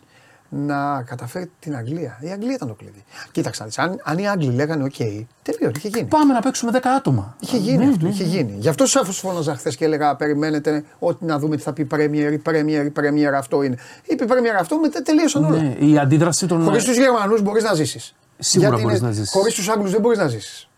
να 0.49 1.01
καταφέρει 1.03 1.51
την 1.59 1.75
Αγγλία. 1.75 2.17
Η 2.21 2.29
Αγγλία 2.29 2.53
ήταν 2.53 2.67
το 2.67 2.73
κλειδί. 2.73 3.03
Κοίταξε 3.31 3.61
να 3.61 3.67
δεις, 3.67 3.77
αν, 3.79 4.01
αν 4.03 4.17
οι 4.17 4.27
Άγγλοι 4.29 4.51
λέγανε 4.51 4.83
οκ, 4.83 4.95
τελείω, 5.41 5.71
είχε 5.75 5.87
γίνει. 5.87 6.07
Πάμε 6.07 6.33
να 6.33 6.39
παίξουμε 6.41 6.71
10 6.73 6.79
άτομα. 6.97 7.35
Είχε 7.39 7.57
γίνει 7.57 7.77
Ναι, 7.85 7.91
αυτό, 7.91 8.05
ναι, 8.05 8.09
είχε 8.11 8.23
ναι. 8.23 8.29
γίνει. 8.29 8.55
Γι' 8.59 8.67
αυτό 8.69 8.85
σας 8.85 9.17
φώναζα 9.17 9.55
χθες 9.55 9.75
και 9.75 9.85
έλεγα: 9.85 10.15
Περιμένετε 10.15 10.83
ότι 10.99 11.25
να 11.25 11.39
δούμε 11.39 11.55
τι 11.55 11.61
θα 11.61 11.73
πει 11.73 11.87
Premier, 11.91 12.31
η 12.33 12.41
Premier, 12.45 12.85
η 12.85 12.91
Premier 12.95 13.33
αυτό 13.35 13.63
είναι. 13.63 13.77
Είπε 14.03 14.25
Premier 14.27 14.55
αυτό, 14.59 14.79
μετά 14.79 15.01
τελείωσαν 15.01 15.45
όλα. 15.45 15.61
Ναι, 15.61 15.75
η 15.79 15.97
αντίδραση 15.97 16.45
των. 16.47 16.63
Χωρίς 16.63 16.83
τους 16.83 16.97
Γερμανούς 16.97 17.41
μπορείς 17.41 17.63
να 17.63 17.73
ζήσεις. 17.73 18.15
Σίγουρα 18.39 18.77
μπορείς 18.77 19.01
να 19.01 19.11
ζήσεις. 19.11 19.31
Χωρίς 19.31 19.53
τους 19.53 19.69
Άγγλους 19.69 19.91
δεν 19.91 20.01
μπορείς 20.01 20.17
να 20.17 20.27
ζήσεις. 20.27 20.69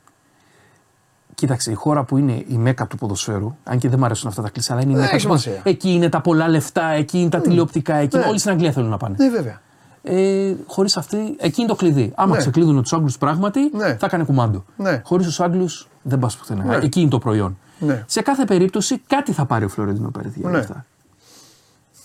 Κοίταξε, 1.40 1.72
η 1.72 1.74
χώρα 1.74 2.04
που 2.04 2.18
είναι 2.18 2.44
η 2.48 2.58
μέκα 2.58 2.88
του 2.88 2.98
ποδοσφαίρου, 2.98 3.56
αν 3.64 3.78
και 3.78 3.90
δεν 3.90 4.00
μου 4.00 4.06
αρέσουν 4.06 4.30
αυτά 4.30 4.42
τα 4.42 4.50
κλεισά, 4.50 4.74
αλλά 4.74 4.82
είναι 4.82 4.92
η 4.92 4.94
Δεν 4.96 5.04
μέκα 5.04 5.14
έχει 5.16 5.24
του 5.24 5.28
ποδοσφαίρου. 5.30 5.56
σημασία. 5.56 5.72
Εκεί 5.90 5.96
είναι 5.96 6.10
τα 6.10 6.22
πολλά 6.22 6.48
λεφτά, 6.48 6.86
εκεί 6.90 7.20
είναι 7.20 7.30
τα 7.30 7.40
τηλεοπτικά, 7.42 7.96
εκεί 7.96 8.18
Ναι. 8.18 8.24
όλοι 8.28 8.40
στην 8.40 8.52
Αγγλία 8.52 8.72
θέλουν 8.72 8.90
να 8.90 8.98
πάνε. 8.98 9.16
Ναι, 9.20 9.30
βέβαια. 9.30 9.62
Ε, 10.04 10.54
Χωρίς 10.68 10.98
αυτή, 10.98 11.36
εκεί 11.40 11.60
είναι 11.62 11.70
το 11.70 11.76
κλειδί. 11.76 12.12
Άμα 12.16 12.34
Ναι. 12.34 12.38
ξεκλείδουν 12.38 12.82
τους 12.82 12.94
Άγγλους 12.94 13.18
πράγματι, 13.18 13.60
Ναι. 13.74 13.96
θα 14.00 14.06
έκανε 14.06 14.24
κουμάντο. 14.24 14.64
Ναι. 14.78 15.02
Χωρίς 15.06 15.26
τους 15.26 15.40
Άγγλους 15.40 15.88
δεν 16.02 16.20
πας 16.20 16.38
πουθενά. 16.38 16.64
Ναι. 16.64 16.76
Εκεί 16.76 17.00
είναι 17.02 17.10
το 17.10 17.18
προϊόν. 17.20 17.58
Ναι. 17.80 18.04
Σε 18.08 18.22
κάθε 18.22 18.46
περίπτωση 18.46 19.02
κάτι 19.08 19.32
θα 19.32 19.46
πάρει 19.46 19.66
ο 19.66 19.70
Φλωρεντίνο 19.70 20.10
Πέρεθ 20.10 20.36
για 20.36 20.48
όλα 20.48 20.58
Ναι. 20.58 20.64
αυτά. 20.64 20.86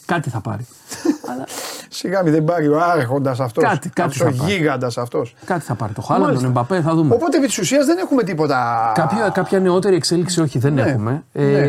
Κάτι 0.06 0.30
θα 0.30 0.40
πάρει. 0.40 0.66
Αλλά 1.30 1.44
Σιγά 1.88 2.22
μην 2.22 2.32
δεν 2.32 2.44
πάρει 2.44 2.68
ο 2.68 2.80
άρχοντας 2.82 3.40
αυτός. 3.40 3.64
Κάτι- 3.64 3.88
κάτι 3.88 4.22
ο 4.22 4.24
θα 4.30 4.36
πάρει. 4.36 4.52
γίγαντας 4.52 4.98
αυτός. 4.98 5.34
κάτι 5.44 5.64
θα 5.64 5.74
πάρει. 5.74 5.92
Το 5.92 6.00
Χάλαντ, 6.02 6.22
τον 6.22 6.28
Μάλιστα. 6.34 6.48
Εμπαπέ, 6.48 6.80
θα 6.80 6.94
δούμε. 6.94 7.14
Οπότε 7.14 7.36
επί 7.36 7.46
της 7.46 7.58
ουσίας 7.58 7.86
δεν 7.86 7.98
έχουμε 7.98 8.22
τίποτα. 8.22 8.92
Κάποια, 8.94 9.28
κάποια 9.28 9.60
νεότερη 9.60 9.94
εξέλιξη 9.96 10.40
όχι, 10.40 10.58
δεν 10.58 10.72
Ναι. 10.72 10.82
έχουμε. 10.82 11.24
Ε, 11.32 11.68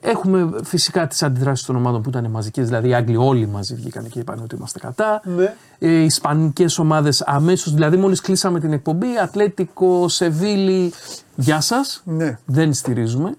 έχουμε 0.00 0.50
φυσικά 0.64 1.06
τις 1.06 1.22
αντιδράσεις 1.22 1.66
των 1.66 1.76
ομάδων 1.76 2.02
που 2.02 2.08
ήταν 2.08 2.30
μαζικές. 2.30 2.66
Δηλαδή 2.66 2.88
οι 2.88 2.94
Άγγλοι 2.94 3.16
όλοι 3.16 3.46
μαζί 3.46 3.74
βγήκαν 3.74 4.08
και 4.08 4.18
είπαν 4.18 4.40
ότι 4.42 4.54
είμαστε 4.54 4.78
κατά. 4.78 5.20
Ναι. 5.24 5.54
Ε, 5.78 5.88
οι 5.88 6.04
Ισπανικές 6.04 6.78
ομάδες 6.78 7.22
αμέσως, 7.22 7.74
δηλαδή 7.74 7.96
μόλις 7.96 8.20
κλείσαμε 8.20 8.60
την 8.60 8.72
εκπομπή, 8.72 9.06
Ατλέτικο, 9.22 10.08
Σεβίλη, 10.08 10.92
γεια 11.34 11.60
σας. 11.60 12.02
Ναι. 12.04 12.38
Δεν 12.44 12.72
στηρίζουμε. 12.72 13.34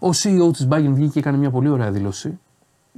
Ο 0.00 0.08
CEO 0.08 0.52
της 0.52 0.68
Bayern 0.70 0.90
βγήκε 0.92 1.10
και 1.12 1.18
έκανε 1.18 1.36
μια 1.36 1.50
πολύ 1.50 1.68
ωραία 1.68 1.90
δήλωση. 1.90 2.38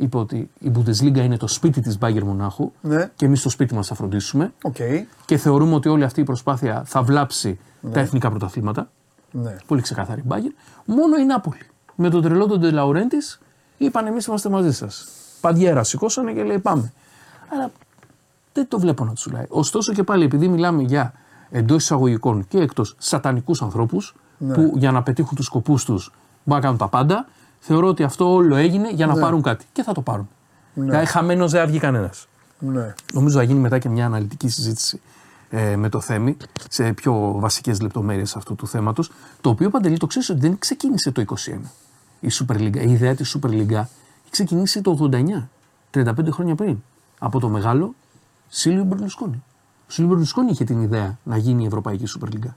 Είπε 0.01 0.17
ότι 0.17 0.51
η 0.59 0.73
Bundesliga 0.75 1.17
είναι 1.17 1.37
το 1.37 1.47
σπίτι 1.47 1.81
της 1.81 1.99
Bayern 2.01 2.23
Μονάχου 2.23 2.73
Ναι. 2.81 3.11
και 3.17 3.25
εμείς 3.27 3.43
το 3.43 3.49
σπίτι 3.49 3.75
μας 3.75 3.87
θα 3.87 3.95
φροντίσουμε. 3.95 4.53
Οκ. 4.63 4.77
Και 5.25 5.37
θεωρούμε 5.37 5.75
ότι 5.75 5.89
όλη 5.89 6.05
αυτή 6.05 6.21
η 6.21 6.25
προσπάθεια 6.25 6.83
θα 6.87 7.03
βλάψει 7.03 7.59
τα 7.93 8.01
εθνικά 8.01 8.31
πρωταθλήματα. 8.31 8.91
Ναι. 9.31 9.57
Πολύ 9.67 9.83
ξεκαθαρή 9.83 10.23
μπάγκερ. 10.25 10.51
Μόνο 10.85 11.17
η 11.17 11.25
Νάπολη. 11.25 11.67
Με 11.95 12.11
τον 12.11 12.23
τρελό 12.23 12.47
τον 12.47 12.61
Ντε 12.61 12.74
Λαουρέντις 12.74 13.17
είπαν 13.79 14.07
εμείς 14.07 14.27
είμαστε 14.27 14.49
μαζί 14.49 14.73
σας. 14.73 15.09
Παντιέρα 15.41 15.85
σηκώσανε 15.85 16.33
και 16.33 16.43
λέει 16.43 16.59
πάμε. 16.59 16.93
Αλλά 17.53 17.71
δεν 18.53 18.69
το 18.69 18.79
βλέπω 18.79 19.05
να 19.05 19.13
τους 19.13 19.27
λέει. 19.33 19.47
Ωστόσο 19.49 19.93
και 19.93 20.03
πάλι 20.03 20.25
επειδή 20.25 20.49
μιλάμε 20.49 20.83
για 20.83 21.13
εντός 21.51 21.83
εισαγωγικών 21.83 22.49
και 22.49 22.59
εκτός 22.59 22.95
σατανικούς 22.99 23.63
ανθρώπους 23.63 24.15
που 24.55 24.73
για 24.77 24.93
να 24.93 25.03
πετύχουν 25.03 25.37
τους 25.37 25.47
σκοπούς 25.47 25.85
τους 25.85 26.13
μπορούν 26.45 26.61
να 26.61 26.61
κάνουν 26.61 26.79
τα 26.79 26.89
πάντα, 26.89 27.27
θεωρώ 27.61 27.89
ότι 27.89 28.03
αυτό 28.03 28.33
όλο 28.33 28.57
έγινε 28.57 28.91
για 28.91 29.07
να 29.07 29.15
πάρουν 29.15 29.43
κάτι. 29.43 29.65
Και 29.73 29.83
θα 29.83 29.93
το 29.93 30.01
πάρουν. 30.01 30.29
Δηλαδή 30.75 31.07
χαμένος 31.07 31.51
δεν 31.51 31.61
θα 31.61 31.67
βγει 31.67 31.79
κανένας. 31.79 32.29
Ναι. 32.59 32.95
Νομίζω 33.13 33.39
θα 33.39 33.43
γίνει 33.43 33.59
μετά 33.59 33.79
και 33.79 33.89
μια 33.89 34.07
αναλυτική 34.07 34.49
συζήτηση 34.49 35.01
ε, 35.51 35.77
με 35.77 35.89
το 35.89 36.01
Θέμη 36.01 36.37
σε 36.69 36.93
πιο 36.93 37.35
βασικές 37.39 37.81
λεπτομέρειες 37.81 38.37
αυτού 38.37 38.55
του 38.55 38.67
θέματος. 38.67 39.11
Το 39.41 39.51
οποίο 39.51 39.71
παντελή 39.71 39.97
το 39.97 40.07
ξέρεις 40.07 40.29
ότι 40.29 40.41
δεν 40.41 40.59
ξεκίνησε 40.59 41.11
το 41.11 41.25
21. 41.27 41.59
Η 42.21 42.29
Super 42.33 42.57
League, 42.57 42.77
η 42.77 42.93
ιδέα 42.93 43.15
της 43.15 43.37
Super 43.37 43.49
League 43.49 43.71
έχει 43.71 44.31
ξεκινήσει 44.31 44.81
το 44.81 45.11
89, 45.13 45.49
35 45.95 46.31
χρόνια 46.31 46.55
πριν. 46.55 46.83
Από 47.19 47.41
το 47.41 47.49
μεγάλο 47.49 47.95
Σίλβιο 48.49 48.85
Μπερλουσκόνη. 48.85 49.43
Ο 49.89 49.93
Σίλβιο 49.93 50.13
Μπερλουσκόνη 50.13 50.51
είχε 50.51 50.65
την 50.65 50.83
ιδέα 50.83 51.19
να 51.23 51.37
γίνει 51.37 51.63
η 51.63 51.67
Ευρωπαϊκή 51.67 52.05
Super 52.19 52.35
League. 52.35 52.51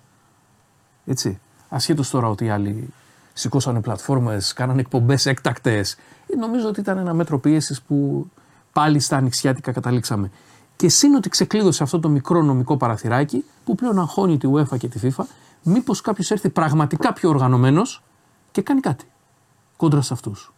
Έτσι. 1.05 1.39
Ασχέτως 1.69 2.09
τώρα 2.09 2.27
ότι 2.27 2.45
οι 2.45 2.49
άλλοι 2.49 2.93
σηκώσανε 3.33 3.81
πλατφόρμες, 3.81 4.53
κάνανε 4.53 4.79
εκπομπές 4.79 5.25
έκτακτες. 5.25 5.95
Νομίζω 6.39 6.67
ότι 6.67 6.79
ήταν 6.79 6.97
ένα 6.97 7.13
μέτρο 7.13 7.39
πίεσης 7.39 7.81
που 7.81 8.27
πάλι 8.73 8.99
στα 8.99 9.17
ανοιξιάτικα 9.17 9.71
καταλήξαμε. 9.71 10.31
Και 10.75 10.89
σύν 10.89 11.15
ότι 11.15 11.29
ξεκλείδωσε 11.29 11.83
αυτό 11.83 11.99
το 11.99 12.09
μικρό 12.09 12.41
νομικό 12.41 12.77
παραθυράκι 12.77 13.45
που 13.65 13.75
πλέον 13.75 13.99
αγχώνει 13.99 14.37
τη 14.37 14.49
UEFA 14.53 14.77
και 14.77 14.87
τη 14.87 14.99
FIFA, 15.03 15.23
μήπως 15.63 16.01
κάποιος 16.01 16.31
έρθει 16.31 16.49
πραγματικά 16.49 17.13
πιο 17.13 17.29
οργανωμένος 17.29 18.03
και 18.51 18.61
κάνει 18.61 18.79
κάτι 18.79 19.05
κόντρα 19.77 20.01
σε 20.01 20.13
αυτούς. 20.13 20.53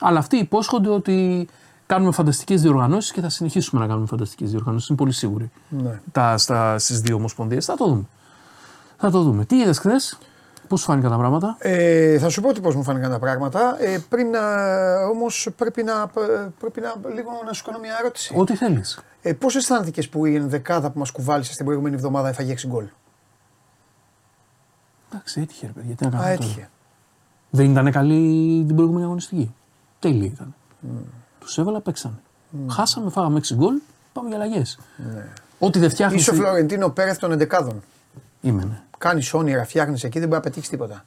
Αλλά 0.00 0.18
αυτοί 0.18 0.36
υπόσχονται 0.36 0.88
ότι 0.88 1.48
κάνουμε 1.86 2.12
φανταστικές 2.12 2.62
διοργανώσεις 2.62 3.12
και 3.12 3.20
θα 3.20 3.28
συνεχίσουμε 3.28 3.80
να 3.80 3.86
κάνουμε 3.86 4.06
φανταστικές 4.06 4.50
διοργανώσεις. 4.50 4.88
Είναι 4.88 4.98
πολύ 4.98 5.12
σίγουροι. 5.12 5.50
Ναι. 5.68 6.00
Τα, 6.12 6.38
στα, 6.38 6.78
στις 6.78 7.00
δύο 7.00 7.16
ομοσπονδίες. 7.16 7.64
Θα 7.64 7.74
το 7.74 7.86
δούμε. 7.86 8.04
Θα 8.96 9.10
το 9.10 9.22
δούμε. 9.22 9.44
Τι 9.44 9.56
είδες 9.56 9.78
χθες, 9.78 10.18
πώς 10.68 10.80
σου 10.80 10.86
φάνηκαν 10.86 11.10
τα 11.10 11.16
πράγματα; 11.16 11.56
Ε, 11.58 12.18
θα 12.18 12.28
σου 12.28 12.40
πω 12.40 12.48
ότι 12.48 12.60
πώς 12.60 12.74
μου 12.74 12.82
φάνηκαν 12.82 13.10
τα 13.10 13.18
πράγματα. 13.18 13.76
Ε, 13.80 13.98
πριν 14.08 14.26
όμως 15.10 15.48
πρέπει 15.56 15.82
να, 15.82 16.06
πρέπει 16.60 16.80
να, 16.80 16.94
λίγο 17.14 17.30
να 17.46 17.52
σου 17.52 17.64
κάνω 17.64 17.78
μια 17.78 17.96
ερώτηση. 18.00 18.34
Ό,τι 18.38 18.56
θέλεις. 18.56 19.00
Ε, 19.22 19.32
Πώς 19.32 19.56
αισθάνθηκες 19.56 20.08
που 20.08 20.24
η 20.26 20.34
ενδεκάδα 20.34 20.90
που 20.90 20.98
μας 20.98 21.10
κουβάλισε 21.10 21.56
την 21.56 21.64
προηγούμενη 21.64 21.94
εβδομάδα 21.94 22.28
έφαγε 22.28 22.52
6 22.52 22.66
γκολ; 22.66 22.84
Εντάξει, 25.12 25.40
έτυχε 25.40 25.66
ρε 25.66 25.72
παιδιά. 25.72 25.94
Τι 25.94 26.02
να 26.04 26.08
Α, 26.08 26.12
κάνουμε 26.12 26.36
τώρα. 26.36 26.44
έτυχε. 26.44 26.68
Δεν 27.50 27.70
ήταν 27.70 27.90
καλή 27.90 28.64
την 28.66 28.74
προηγούμενη 28.76 29.04
αγωνιστική. 29.04 29.54
Τέλεια 29.98 30.26
ήταν. 30.26 30.54
Τους 31.38 31.58
έβαλα, 31.58 31.80
παίξανε. 31.80 32.14
Χάσαμε, 32.70 33.10
φάγαμε 33.10 33.40
6 33.48 33.54
γκολ, 33.54 33.74
πάμε 34.12 34.28
για 34.28 34.36
αλλαγές. 34.38 34.78
Ό,τι 35.58 35.78
δεν 35.78 35.90
φτιάχνεις. 35.90 36.20
Είσαι 36.20 36.30
ο 36.30 36.34
Φλωρεντίνο 36.34 36.88
Πέρεθ 36.90 37.18
των 37.18 37.32
εντεκάδων. 37.32 37.82
Είμαι, 38.40 38.64
ναι. 38.64 38.80
Κάνει 39.04 39.22
όνειρα, 39.32 39.64
φτιάχνει 39.64 39.98
εκεί, 40.02 40.18
δεν 40.18 40.28
μπορεί 40.28 40.40
να 40.40 40.40
πετύχεις 40.40 40.68
τίποτα. 40.68 41.04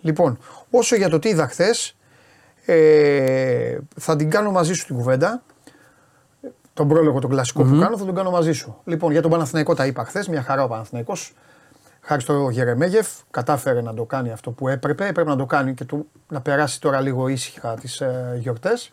Λοιπόν, 0.00 0.38
όσο 0.70 0.96
για 0.96 1.08
το 1.08 1.18
τι 1.18 1.28
είδα 1.28 1.48
χθες, 1.48 1.96
ε, 2.66 3.78
θα 3.96 4.16
την 4.16 4.30
κάνω 4.30 4.50
μαζί 4.50 4.72
σου 4.72 4.86
την 4.86 4.96
κουβέντα. 4.96 5.42
Τον 6.74 6.88
πρόλογο, 6.88 7.20
τον 7.20 7.30
κλασικο 7.30 7.62
που 7.62 7.78
κάνω, 7.80 7.98
θα 7.98 8.04
τον 8.04 8.14
κάνω 8.14 8.30
μαζί 8.30 8.52
σου. 8.52 8.80
Λοιπόν, 8.84 9.12
για 9.12 9.22
τον 9.22 9.30
Παναθηναϊκό 9.30 9.74
τα 9.74 9.86
είπα 9.86 10.04
χθες, 10.04 10.28
μια 10.28 10.42
χαρά 10.42 10.64
ο 10.64 10.68
Παναθηναϊκός. 10.68 11.34
Χάρη 12.00 12.20
στο 12.20 12.48
Γερεμέγεφ, 12.50 13.08
κατάφερε 13.30 13.82
να 13.82 13.94
το 13.94 14.04
κάνει 14.04 14.32
αυτό 14.32 14.50
που 14.50 14.68
έπρεπε. 14.68 15.06
Έπρεπε 15.06 15.30
να 15.30 15.36
το 15.36 15.46
κάνει 15.46 15.74
και 15.74 15.84
του, 15.84 16.08
να 16.28 16.40
περάσει 16.40 16.80
τώρα 16.80 17.00
λίγο 17.00 17.28
ήσυχα 17.28 17.74
τις 17.74 18.00
ε, 18.00 18.36
γιορτές. 18.40 18.90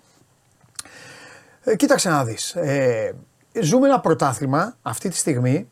Ε, 1.63 1.75
κοίταξε 1.75 2.09
να 2.09 2.23
δεις. 2.23 2.55
Ε, 2.55 3.15
ζούμε 3.61 3.87
ένα 3.87 3.99
πρωτάθλημα 3.99 4.75
αυτή 4.81 5.09
τη 5.09 5.15
στιγμή 5.15 5.67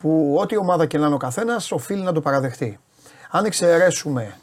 που 0.00 0.36
ό,τι 0.40 0.56
ομάδα 0.56 0.86
και 0.86 0.98
να 0.98 1.06
είναι 1.06 1.14
ο 1.14 1.18
καθένας 1.18 1.72
οφείλει 1.72 2.02
να 2.02 2.12
το 2.12 2.20
παραδεχτεί. 2.20 2.78
Αν 3.30 3.44
εξαιρέσουμε 3.44 4.36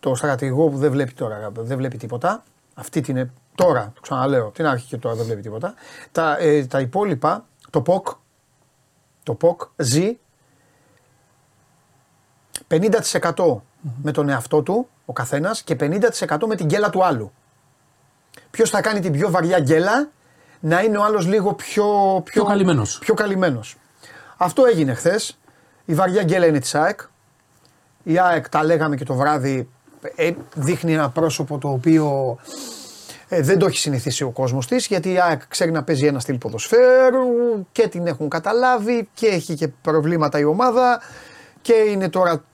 το 0.00 0.14
στρατηγό 0.14 0.68
που 0.68 0.76
δεν 0.76 0.90
βλέπει 0.90 1.12
τώρα, 1.12 1.50
δεν 1.54 1.76
βλέπει 1.76 1.96
τίποτα, 1.96 2.42
αυτή 2.74 3.00
την. 3.00 3.16
ε- 3.16 3.30
Τώρα, 3.54 3.90
το 3.94 4.00
ξαναλέω, 4.00 4.50
την 4.50 4.66
άρχη 4.66 4.86
και 4.86 4.96
τώρα 4.96 5.14
δεν 5.14 5.24
βλέπει 5.24 5.40
τίποτα. 5.42 5.74
Τα, 6.12 6.36
ε, 6.38 6.66
τα 6.66 6.80
υπόλοιπα, 6.80 7.46
το 7.70 7.80
ΠΟΚ, 7.80 8.06
το 9.22 9.34
ΠΟΚ 9.34 9.62
ζει 9.76 10.18
50% 12.68 13.62
με 14.02 14.12
τον 14.12 14.28
εαυτό 14.28 14.62
του, 14.62 14.88
ο 15.06 15.12
καθένας, 15.12 15.62
και 15.62 15.76
50% 15.80 16.46
με 16.46 16.56
την 16.56 16.66
γκέλα 16.66 16.90
του 16.90 17.04
άλλου. 17.04 17.32
Ποιος 18.50 18.70
θα 18.70 18.80
κάνει 18.80 19.00
την 19.00 19.12
πιο 19.12 19.30
βαριά 19.30 19.60
γκέλα, 19.60 20.08
να 20.60 20.80
είναι 20.80 20.98
ο 20.98 21.04
άλλος 21.04 21.26
λίγο 21.26 21.54
πιο... 21.54 21.84
Πιο 22.24 22.44
καλυμμένος. 22.44 22.98
Πιο 22.98 23.14
καλυμμένος. 23.14 23.76
Αυτό 24.44 24.64
έγινε 24.64 24.94
χθες. 24.94 25.38
Η 25.84 25.94
βαριά 25.94 26.22
γκέλα 26.22 26.46
είναι 26.46 26.58
της 26.58 26.74
ΑΕΚ. 26.74 27.00
Η 28.02 28.18
ΑΕΚ, 28.18 28.48
τα 28.48 28.64
λέγαμε 28.64 28.96
και 28.96 29.04
το 29.04 29.14
βράδυ, 29.14 29.68
ε, 30.14 30.30
δείχνει 30.54 30.92
ένα 30.92 31.10
πρόσωπο 31.10 31.58
το 31.58 31.68
οποίο 31.68 32.38
ε, 33.28 33.40
δεν 33.42 33.58
το 33.58 33.66
έχει 33.66 33.78
συνηθίσει 33.78 34.24
ο 34.24 34.30
κόσμος 34.30 34.66
της, 34.66 34.86
γιατί 34.86 35.12
η 35.12 35.20
ΑΕΚ 35.20 35.46
ξέρει 35.48 35.70
να 35.70 35.82
παίζει 35.82 36.06
ένα 36.06 36.20
στυλ 36.20 36.38
ποδοσφαίρου 36.38 37.26
και 37.72 37.88
την 37.88 38.06
έχουν 38.06 38.28
καταλάβει 38.28 39.08
και 39.14 39.26
έχει 39.26 39.54
και 39.54 39.68
προβλήματα 39.68 40.38
η 40.38 40.44
ομάδα 40.44 41.00
και 41.62 41.72
είναι 41.72 42.08
τώρα. 42.08 42.44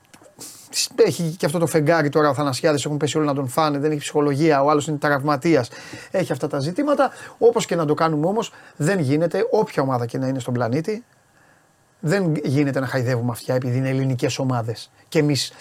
Έχει 0.97 1.35
και 1.39 1.47
αυτό 1.47 1.59
το 1.59 1.67
φεγγάρι 1.67 2.09
τώρα 2.09 2.29
ο 2.29 2.35
Θανασιάδης 2.35 2.85
έχουν 2.85 2.97
πέσει 2.97 3.17
όλοι 3.17 3.27
να 3.27 3.35
τον 3.35 3.49
φάνε, 3.49 3.79
δεν 3.79 3.91
έχει 3.91 4.01
ψυχολογία, 4.01 4.63
ο 4.63 4.71
άλλος 4.71 4.87
είναι 4.87 4.97
τραυματίας, 4.97 5.69
έχει 6.11 6.33
αυτά 6.33 6.47
τα 6.47 6.59
ζητήματα. 6.59 7.11
Όπως 7.39 7.67
και 7.67 7.77
να 7.77 7.85
το 7.85 7.95
κάνουμε 7.95 8.27
όμως 8.27 8.53
δεν 8.77 8.99
γίνεται, 8.99 9.47
όποια 9.51 9.83
ομάδα 9.83 10.07
και 10.07 10.19
να 10.19 10.27
είναι 10.27 10.39
στον 10.39 10.55
πλανήτη, 10.55 11.05
δεν 12.01 12.35
γίνεται 12.45 12.81
να 12.81 12.87
χαϊδεύουμε 12.87 13.31
αυτιά 13.31 13.55
επειδή 13.55 13.77
είναι 13.77 13.89
ελληνικές 13.89 14.39
ομάδες. 14.39 14.91
Και 15.09 15.19
εμείς 15.19 15.53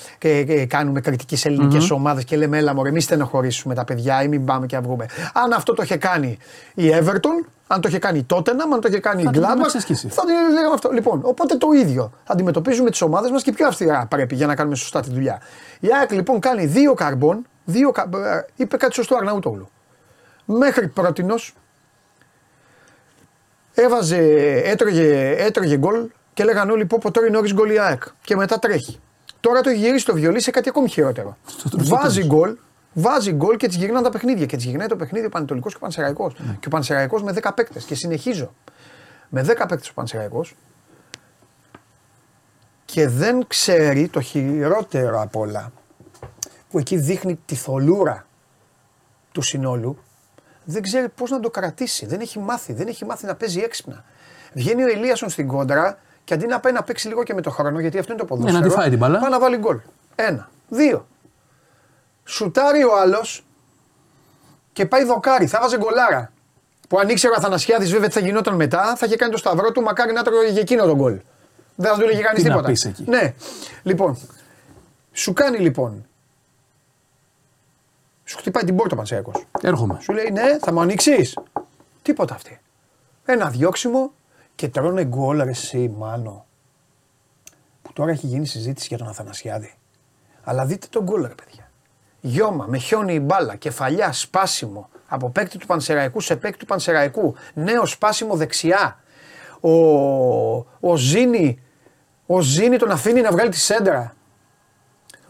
κάνουμε 0.68 1.02
κριτική 1.02 1.36
σε 1.36 1.48
ελληνικές 1.48 1.88
mm-hmm. 1.88 1.96
ομάδες 1.96 2.24
και 2.24 2.38
λέμε, 2.38 2.58
έλα 2.58 2.74
μωρέ, 2.74 2.90
εμείς 2.90 3.04
στενοχωρήσουμε 3.04 3.74
τα 3.74 3.84
παιδιά 3.84 4.24
ή 4.24 4.28
μην 4.28 4.46
πάμε 4.46 4.66
και 4.66 4.80
βγούμε. 4.80 5.06
Αν 5.34 5.54
αυτό 5.54 5.74
το 5.74 5.84
είχε 5.84 5.98
κάνει 5.98 6.38
η 6.74 6.90
Everton, 6.94 7.48
αν 7.68 7.82
το 7.82 7.88
είχε 7.88 8.00
κάνει 8.00 8.18
η 8.18 8.26
Tottenham, 8.30 8.70
αν 8.74 8.82
το 8.82 8.88
είχε 8.88 9.00
κάνει 9.00 9.22
η 9.22 9.30
Gladbach, 9.34 9.94
θα 10.10 10.26
την 10.26 10.36
λέγαμε 10.54 10.74
αυτό. 10.74 10.90
Λοιπόν, 10.92 11.20
οπότε 11.24 11.56
το 11.56 11.68
ίδιο. 11.72 12.12
Αντιμετωπίζουμε 12.28 12.90
τις 12.90 13.02
ομάδες 13.02 13.32
μας 13.32 13.44
και 13.44 13.52
πιο 13.52 13.68
αυστηρά 13.68 14.06
πρέπει 14.06 14.36
για 14.36 14.48
να 14.48 14.56
κάνουμε 14.56 14.76
σωστά 14.76 15.02
τη 15.02 15.10
δουλειά. 15.12 15.42
Η 15.80 15.88
ΑΕΚ 16.00 16.12
λοιπόν 16.12 16.40
κάνει 16.40 16.66
δύο 16.66 16.94
καρμπών, 16.94 17.46
δύο, 17.66 17.92
ε, 17.98 18.46
είπε 18.56 18.78
κάτι 18.78 18.94
σωστό 18.94 19.16
Αρναούτογλου. 19.16 19.70
Μέχρι 20.46 20.88
πρότινο 20.88 21.36
έβαζε, 23.74 24.18
έτρωγε, 24.66 25.36
έτρωγε 25.38 25.78
γκολ 25.78 26.08
και 26.38 26.44
λέγανε 26.44 26.72
όλοι 26.72 26.86
πω, 26.86 26.98
πω 27.02 27.12
τώρα 27.12 27.28
είναι 27.28 27.38
όρις 27.38 27.54
γκολ 27.54 27.70
η 27.70 27.80
ΑΕΚ. 27.80 28.04
Και 28.22 28.36
μετά 28.36 28.60
τρέχει. 28.60 29.00
Τώρα 29.40 29.62
το 29.62 29.70
έχει 29.70 29.80
γυρίσει 29.80 30.06
το 30.06 30.14
βιολί 30.14 30.42
σε 30.42 30.52
κάτι 30.52 30.70
ακόμη 30.70 30.90
χειρότερο. 30.90 31.38
Βάζει 31.72 32.26
γκολ, 32.26 32.58
βάζει 32.94 33.32
γκολ 33.32 33.58
και 33.58 33.68
τι 33.68 33.78
γυρνάνε 33.78 34.04
τα 34.04 34.12
παιχνίδια. 34.12 34.46
Και 34.46 34.58
τι 34.58 34.68
γυρνάει 34.68 34.88
το 34.88 34.96
παιχνίδι 34.96 35.26
ο 35.26 35.30
Πανετολικός 35.30 35.72
και 35.72 35.78
ο 35.78 35.82
Πανσεραϊκός. 35.82 36.34
Ναι. 36.38 36.58
Και 36.60 36.68
ο 36.68 36.70
Πανσεραϊκός 36.70 37.24
με 37.24 37.34
10 37.42 37.52
παίκτες. 37.56 37.84
Και 37.84 37.96
συνεχίζω. 37.96 38.54
Με 39.30 39.42
10 39.42 39.68
παίκτες 39.68 39.90
ο 39.90 39.94
Πανσεραϊκός. 39.94 40.56
Και 42.86 43.08
δεν 43.08 43.46
ξέρει 43.48 44.08
το 44.08 44.22
χειρότερο 44.22 45.22
απ' 45.22 45.36
όλα 45.36 45.72
που 46.70 46.80
εκεί 46.80 46.98
δείχνει 46.98 47.40
τη 47.46 47.56
θολούρα 47.56 48.26
του 49.32 49.42
συνόλου. 49.42 49.98
Δεν 50.64 50.82
ξέρει 50.82 51.10
πώς 51.10 51.30
να 51.30 51.40
το 51.40 51.50
κρατήσει. 51.50 52.06
Δεν 52.06 52.20
έχει 52.20 52.40
μάθει. 52.40 52.74
Δεν 52.74 52.88
έχει 52.88 53.06
μάθει 53.06 53.26
να 53.26 53.36
παίζει 53.36 53.60
έξυπνα. 53.60 54.04
Βγαίνει 54.54 54.84
ο 54.84 54.88
Ελίασον 54.88 55.30
στην 55.30 55.48
κόντρα 55.48 55.98
και 56.28 56.34
αντί 56.34 56.48
να 56.48 56.60
πάει 56.60 56.74
να 56.74 56.84
παίξει 56.84 57.08
λίγο 57.08 57.24
και 57.24 57.34
με 57.34 57.42
το 57.42 57.50
χρόνο, 57.50 57.80
γιατί 57.80 57.98
αυτό 57.98 58.12
είναι 58.12 58.22
το 58.22 58.28
ποδόσφαιρο. 58.28 58.58
Ναι, 58.58 58.66
να 58.66 58.72
τη 58.72 58.80
φάει 58.80 58.90
την 58.90 58.98
μπαλά. 58.98 59.20
Πάει 59.20 59.30
να 59.30 59.40
βάλει 59.40 59.58
γκολ. 59.58 59.80
Ένα. 60.16 60.50
Δύο. 60.68 61.08
Σουτάρει 62.24 62.84
ο 62.84 63.00
άλλος 63.00 63.46
και 64.74 64.86
πάει 64.86 65.04
δοκάρι. 65.04 65.48
Θα 65.48 65.60
βάζει 65.62 65.78
γκολάρα. 65.78 66.32
Που 66.90 67.00
αν 67.00 67.10
ήξερε 67.10 67.34
ο 67.34 67.36
Αθανασιάδης, 67.38 67.92
βέβαια 67.92 68.08
τι 68.08 68.14
θα 68.14 68.20
γινόταν 68.20 68.56
μετά, 68.56 68.96
θα 68.96 69.06
είχε 69.06 69.16
κάνει 69.16 69.32
το 69.32 69.38
σταυρό 69.38 69.72
του, 69.72 69.82
μακάρι 69.82 70.14
να 70.14 70.24
τρώγε 70.24 70.60
εκείνο 70.60 70.86
τον 70.86 70.96
γκολ. 70.96 71.20
Δεν 71.76 71.92
θα 71.92 71.98
του 71.98 72.04
έλεγε 72.04 72.22
κανείς 72.22 72.44
τίποτα. 72.44 72.70
εκεί. 72.70 73.04
Ναι. 73.08 73.34
Λοιπόν, 73.84 74.18
σου 75.12 75.34
κάνει 75.34 75.58
λοιπόν. 75.58 76.06
Σου 78.24 78.38
χτυπάει 78.38 78.64
την 78.64 78.76
πόρτα 78.76 79.22
ο 79.26 79.32
Έρχομαι. 79.62 79.98
Σου 80.02 80.14
λέει 80.14 80.30
ναι, 80.32 80.58
θα 80.60 80.74
μου 80.74 80.82
ανοίξεις. 80.82 81.38
Τίποτα 82.02 82.34
αυτή. 82.34 82.60
Ένα 83.26 83.50
διώξιμο, 83.50 84.12
και 84.58 84.68
τρώνε 84.68 85.06
γκολ 85.06 85.44
ρε 85.44 85.50
εσύ 85.50 85.94
μάνο. 85.98 86.46
Που 87.82 87.94
τώρα 87.94 88.12
έχει 88.12 88.26
γίνει 88.26 88.48
συζήτηση 88.48 88.88
για 88.88 88.98
τον 88.98 89.08
Αθανασιάδη. 89.08 89.74
Αλλά 90.44 90.66
δείτε 90.66 90.88
τον 90.90 91.04
γκολ 91.04 91.22
ρε 91.22 91.34
παιδιά. 91.44 91.72
Γιώμα, 92.22 92.66
με 92.68 92.78
χιόνι 92.78 93.14
η 93.14 93.20
μπάλα, 93.24 93.56
κεφαλιά, 93.56 94.12
σπάσιμο. 94.12 94.90
Από 95.08 95.30
παίκτη 95.30 95.58
του 95.58 95.66
Πανσεραϊκού 95.66 96.20
σε 96.20 96.36
παίκτη 96.36 96.58
του 96.58 96.66
Πανσεραϊκού. 96.66 97.36
Νέο 97.54 97.86
σπάσιμο 97.86 98.36
δεξιά. 98.36 99.00
Ο, 99.60 99.72
ο 100.80 100.96
Ζήνη, 100.96 101.62
ο 102.26 102.42
Ζήνη 102.42 102.78
τον 102.78 102.92
αφήνει 102.92 103.22
να 103.22 103.32
βγάλει 103.32 103.50
τη 103.50 103.58
σέντρα. 103.58 104.14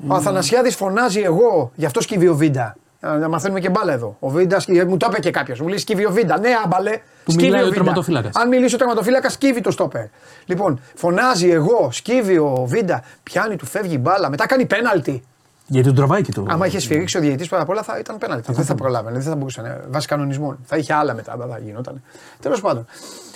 Ο 0.08 0.14
Αθανασιάδης 0.14 0.76
φωνάζει 0.76 1.20
εγώ, 1.20 1.72
γι' 1.76 1.86
αυτό 1.86 2.02
σκύβει 2.02 2.28
ο 2.28 2.36
Βίντα. 2.36 2.76
Να 3.00 3.30
μαθαίνουμε 3.30 3.60
και 3.60 3.70
μπάλα 3.70 3.94
εδώ. 3.94 4.16
Ο 4.20 4.30
Βίντας 4.30 4.68
μου 4.68 4.98
το 4.98 5.08
είπε 5.10 5.20
και 5.20 5.32
κάποιος. 5.32 5.60
Μου 5.60 5.68
λέει 5.68 5.78
σκύβει 5.78 6.06
ο 6.06 6.12
Βίντα. 6.12 6.40
Ναι, 6.40 6.50
άμπαλε. 6.64 7.02
Που 7.28 7.34
σκύβει 7.34 7.62
ο 7.62 7.70
τερματοφύλακας. 7.70 8.36
Αν 8.36 8.48
μιλήσει 8.48 8.76
ο 8.76 8.78
τερματοφύλακας, 8.78 9.34
σκύβει 9.34 9.62
το 9.62 9.72
στόπερ. 9.72 10.06
Λοιπόν, 10.46 10.80
φωνάζει 10.96 11.50
εγώ, 11.50 11.90
σκύβει 11.92 12.38
ο 12.38 12.66
Βίντα, 12.68 13.04
πιάνει, 13.24 13.56
του 13.56 13.66
φεύγει 13.66 13.94
η 13.94 14.00
μπάλα, 14.02 14.30
μετά 14.30 14.46
κάνει 14.46 14.66
πέναλτι. 14.66 15.24
Γιατί 15.68 15.88
τον 15.88 15.96
τραβάει 15.96 16.22
και 16.22 16.32
το. 16.32 16.46
Άμα 16.50 16.66
είχε 16.66 16.80
σφυρίξει 16.80 17.18
ο 17.18 17.20
διαιτή 17.20 17.48
πρώτα 17.48 17.64
απ' 17.64 17.70
όλα 17.70 17.84
θα 17.84 18.00
ήταν 18.00 18.18
πέναλτι. 18.18 18.54
Δεν 18.54 18.66
θα 18.66 18.76
προλάβαινε, 18.76 19.18
δεν 19.20 19.30
θα 19.30 19.36
μπορούσε 19.36 19.62
να 19.62 19.82
βάσει 19.90 20.08
κανονισμών. 20.08 20.60
Θα 20.66 20.78
είχε 20.78 20.94
άλλα 20.94 21.14
μετά, 21.14 21.38
δεν 21.38 21.50
θα 21.50 21.60
γινόταν. 21.60 22.04
Τέλος 22.40 22.62
πάντων. 22.62 22.86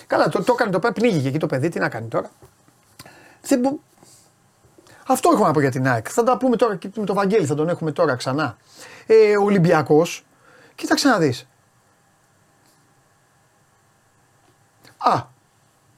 Καλά, 0.07 0.29
το, 0.29 0.43
το 0.43 0.53
έκανε 0.53 0.71
το 0.71 0.79
πάει, 0.79 0.91
πνίγηκε 0.91 1.27
εκεί 1.27 1.37
το 1.37 1.47
παιδί, 1.47 1.69
τι 1.69 1.79
να 1.79 1.89
κάνει 1.89 2.07
τώρα. 2.07 2.29
Δεν 3.41 3.79
Αυτό 5.07 5.29
έχω 5.33 5.45
να 5.45 5.51
πω 5.51 5.59
για 5.59 5.71
την 5.71 5.87
ΑΕΚ. 5.87 6.05
Θα 6.09 6.23
τα 6.23 6.37
πούμε 6.37 6.55
τώρα 6.55 6.75
και 6.75 6.89
με 6.95 7.05
τον 7.05 7.15
Βαγγέλη, 7.15 7.45
θα 7.45 7.55
τον 7.55 7.69
έχουμε 7.69 7.91
τώρα 7.91 8.15
ξανά. 8.15 8.57
Ε, 9.05 9.37
ο 9.37 9.43
Ολυμπιακός, 9.43 10.25
κοίταξε 10.75 11.07
να 11.07 11.17
δεις. 11.17 11.47
Α, 15.03 15.29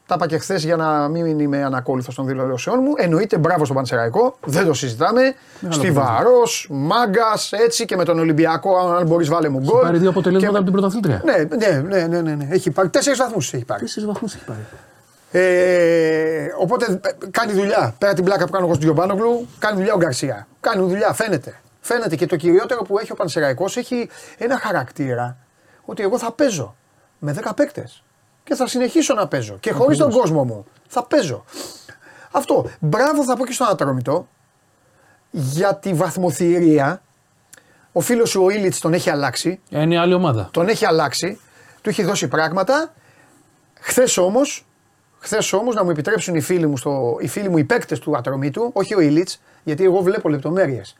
τα 0.05 0.15
είπα 0.15 0.27
και 0.27 0.37
χθες 0.37 0.63
για 0.63 0.75
να 0.75 1.07
μην 1.07 1.39
είμαι 1.39 1.63
ανακόλουθος 1.63 2.15
των 2.15 2.25
δηλώσεών 2.25 2.79
μου. 2.81 2.93
Εννοείται 2.97 3.37
μπράβο 3.37 3.63
στον 3.63 3.75
Πανσεραϊκό, 3.75 4.37
δεν 4.45 4.65
το 4.65 4.73
συζητάμε. 4.73 5.35
Στιβαρό, 5.69 6.41
μάγκας, 6.69 7.51
έτσι 7.51 7.85
και 7.85 7.95
με 7.95 8.03
τον 8.03 8.19
Ολυμπιακό, 8.19 8.77
αν 8.77 9.05
μπορείς 9.07 9.29
βάλε 9.29 9.49
μου 9.49 9.59
γκολ. 9.59 9.73
Έχει 9.73 9.83
πάρει 9.83 9.97
δύο 9.97 10.09
αποτελέσματα 10.09 10.51
και... 10.51 10.57
από 10.57 10.71
την 10.71 10.73
πρωταθλήτρια. 10.73 11.21
Ναι, 11.25 11.57
ναι, 11.57 11.81
ναι, 11.81 12.07
ναι, 12.07 12.21
ναι, 12.21 12.35
ναι. 12.35 12.47
Έχει 12.49 12.71
πάρει 12.71 12.89
τέσσερις 12.89 13.19
βαθμούς. 13.19 13.53
Έχει 13.53 13.65
πάρει. 13.65 13.81
Τέσσερις 13.81 14.07
βαθμούς 14.07 14.35
έχει 14.35 14.45
πάρει. 14.45 14.59
Ε, 15.31 16.53
οπότε 16.57 16.99
κάνει 17.31 17.53
δουλειά. 17.53 17.95
Πέρα 17.97 18.13
την 18.13 18.23
πλάκα 18.23 18.45
που 18.45 18.51
κάνω 18.51 18.65
εγώ 18.65 18.73
στον 18.73 18.85
Γιωμπάνογλου, 18.85 19.47
κάνει 19.59 19.75
δουλειά 19.75 19.93
ο 19.93 19.97
Γκαρσία. 19.97 20.47
Κάνει 20.59 20.87
δουλειά, 20.87 21.13
φαίνεται. 21.13 21.59
Φαίνεται 21.79 22.15
και 22.15 22.25
το 22.25 22.35
κυριότερο 22.35 22.81
που 22.81 22.99
έχει 22.99 23.11
ο 23.11 23.15
Πανσεραϊκός 23.15 23.77
έχει 23.77 24.09
ένα 24.37 24.59
χαρακτήρα 24.59 25.37
ότι 25.85 26.03
εγώ 26.03 26.17
θα 26.17 26.31
παίζω 26.31 26.75
με 27.19 27.35
10 27.43 27.51
παίκτες 27.55 28.03
και 28.43 28.55
θα 28.55 28.67
συνεχίσω 28.67 29.13
να 29.13 29.27
παίζω. 29.27 29.57
Και 29.59 29.71
χωρίς 29.71 29.97
τον 29.97 30.11
κόσμο 30.11 30.43
μου 30.43 30.65
θα 30.87 31.03
παίζω. 31.03 31.45
Αυτό. 32.31 32.69
Μπράβο 32.79 33.23
θα 33.23 33.35
πω 33.35 33.45
και 33.45 33.51
στον 33.53 33.67
Ατρόμητο 33.67 34.27
για 35.31 35.75
τη 35.75 35.93
βαθμοθυρία. 35.93 37.01
Ο 37.91 38.01
φίλος 38.01 38.29
σου 38.29 38.43
ο 38.43 38.49
Ήλιτς 38.49 38.79
τον 38.79 38.93
έχει 38.93 39.09
αλλάξει. 39.09 39.59
Είναι 39.69 39.99
άλλη 39.99 40.13
ομάδα. 40.13 40.49
Τον 40.51 40.67
έχει 40.67 40.85
αλλάξει. 40.85 41.39
Του 41.81 41.89
έχει 41.89 42.03
δώσει 42.03 42.27
πράγματα. 42.27 42.93
Χθες 43.79 44.17
όμως, 44.17 44.65
χθες 45.19 45.53
όμως 45.53 45.75
να 45.75 45.83
μου 45.83 45.89
επιτρέψουν 45.89 46.35
οι 46.35 46.41
φίλοι 46.41 46.67
μου, 46.67 46.77
στο, 46.77 47.17
οι, 47.19 47.27
φίλοι 47.27 47.49
μου 47.49 47.57
οι 47.57 47.63
παίκτες 47.63 47.99
του 47.99 48.17
Ατρομήτου, 48.17 48.71
όχι 48.73 48.95
ο 48.95 48.99
Ήλιτς, 48.99 49.41
γιατί 49.63 49.83
εγώ 49.83 50.01
βλέπω 50.01 50.29
λεπτομέρειες. 50.29 50.95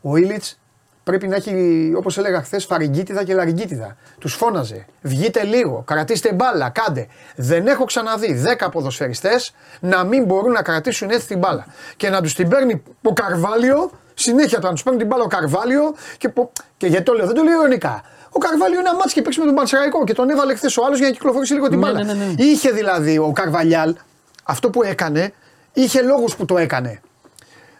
Ο 0.00 0.16
Ήλιτς 0.16 0.58
πρέπει 1.06 1.28
να 1.28 1.36
έχει, 1.36 1.92
όπως 1.96 2.18
έλεγα 2.18 2.42
χθες, 2.42 2.64
φαρικίτιδα 2.64 3.24
και 3.24 3.34
λαριγκίτιδα. 3.34 3.96
Τους 4.18 4.34
φώναζε. 4.34 4.86
Βγείτε 5.02 5.42
λίγο, 5.42 5.82
κρατήστε 5.86 6.32
μπάλα, 6.32 6.68
κάντε. 6.68 7.06
Δεν 7.36 7.66
έχω 7.66 7.84
ξαναδεί 7.84 8.42
10 8.60 8.68
ποδοσφαιριστές 8.72 9.54
να 9.80 10.04
μην 10.04 10.24
μπορούν 10.24 10.52
να 10.52 10.62
κρατήσουν 10.62 11.10
έτσι 11.10 11.26
την 11.26 11.38
μπάλα. 11.38 11.66
Και 11.96 12.08
να 12.08 12.20
τους 12.20 12.34
την 12.34 12.48
παίρνει 12.48 12.82
ο 13.02 13.12
Καρβάλιο, 13.12 13.90
συνέχεια 14.14 14.58
να 14.62 14.70
τους 14.70 14.82
παίρνει 14.82 14.98
την 14.98 15.08
μπάλα 15.08 15.22
ο 15.22 15.26
Καρβάλιο. 15.26 15.94
Και, 16.18 16.32
και 16.76 16.86
γιατί 16.86 17.04
το 17.04 17.12
λέω, 17.12 17.26
δεν 17.26 17.34
το 17.34 17.42
λέω 17.42 17.60
ειρωνικά. 17.60 18.02
Ο 18.30 18.38
Καρβάλιο 18.38 18.78
είναι 18.78 18.88
ένα 18.88 18.98
μάτσο 18.98 19.14
και 19.14 19.22
παίξει 19.22 19.40
με 19.40 19.46
τον 19.46 19.54
Πανσεραϊκό 19.54 20.04
και 20.04 20.14
τον 20.14 20.30
έβαλε 20.30 20.54
χθες 20.54 20.76
ο 20.76 20.84
άλλος 20.84 20.98
για 20.98 21.06
να 21.06 21.12
κυκλοφορήσει 21.12 21.52
λίγο 21.52 21.68
την 21.68 21.78
ναι, 21.78 21.84
μπάλα. 21.84 22.04
Ναι, 22.04 22.12
ναι, 22.12 22.24
ναι, 22.24 22.42
είχε 22.42 22.70
δηλαδή 22.70 23.18
ο 23.18 23.32
Καρβαλιάλ 23.34 23.96
αυτό 24.44 24.70
που 24.70 24.82
έκανε, 24.82 25.32
είχε 25.72 26.02
λόγους 26.02 26.36
που 26.36 26.44
το 26.44 26.58
έκανε. 26.58 27.00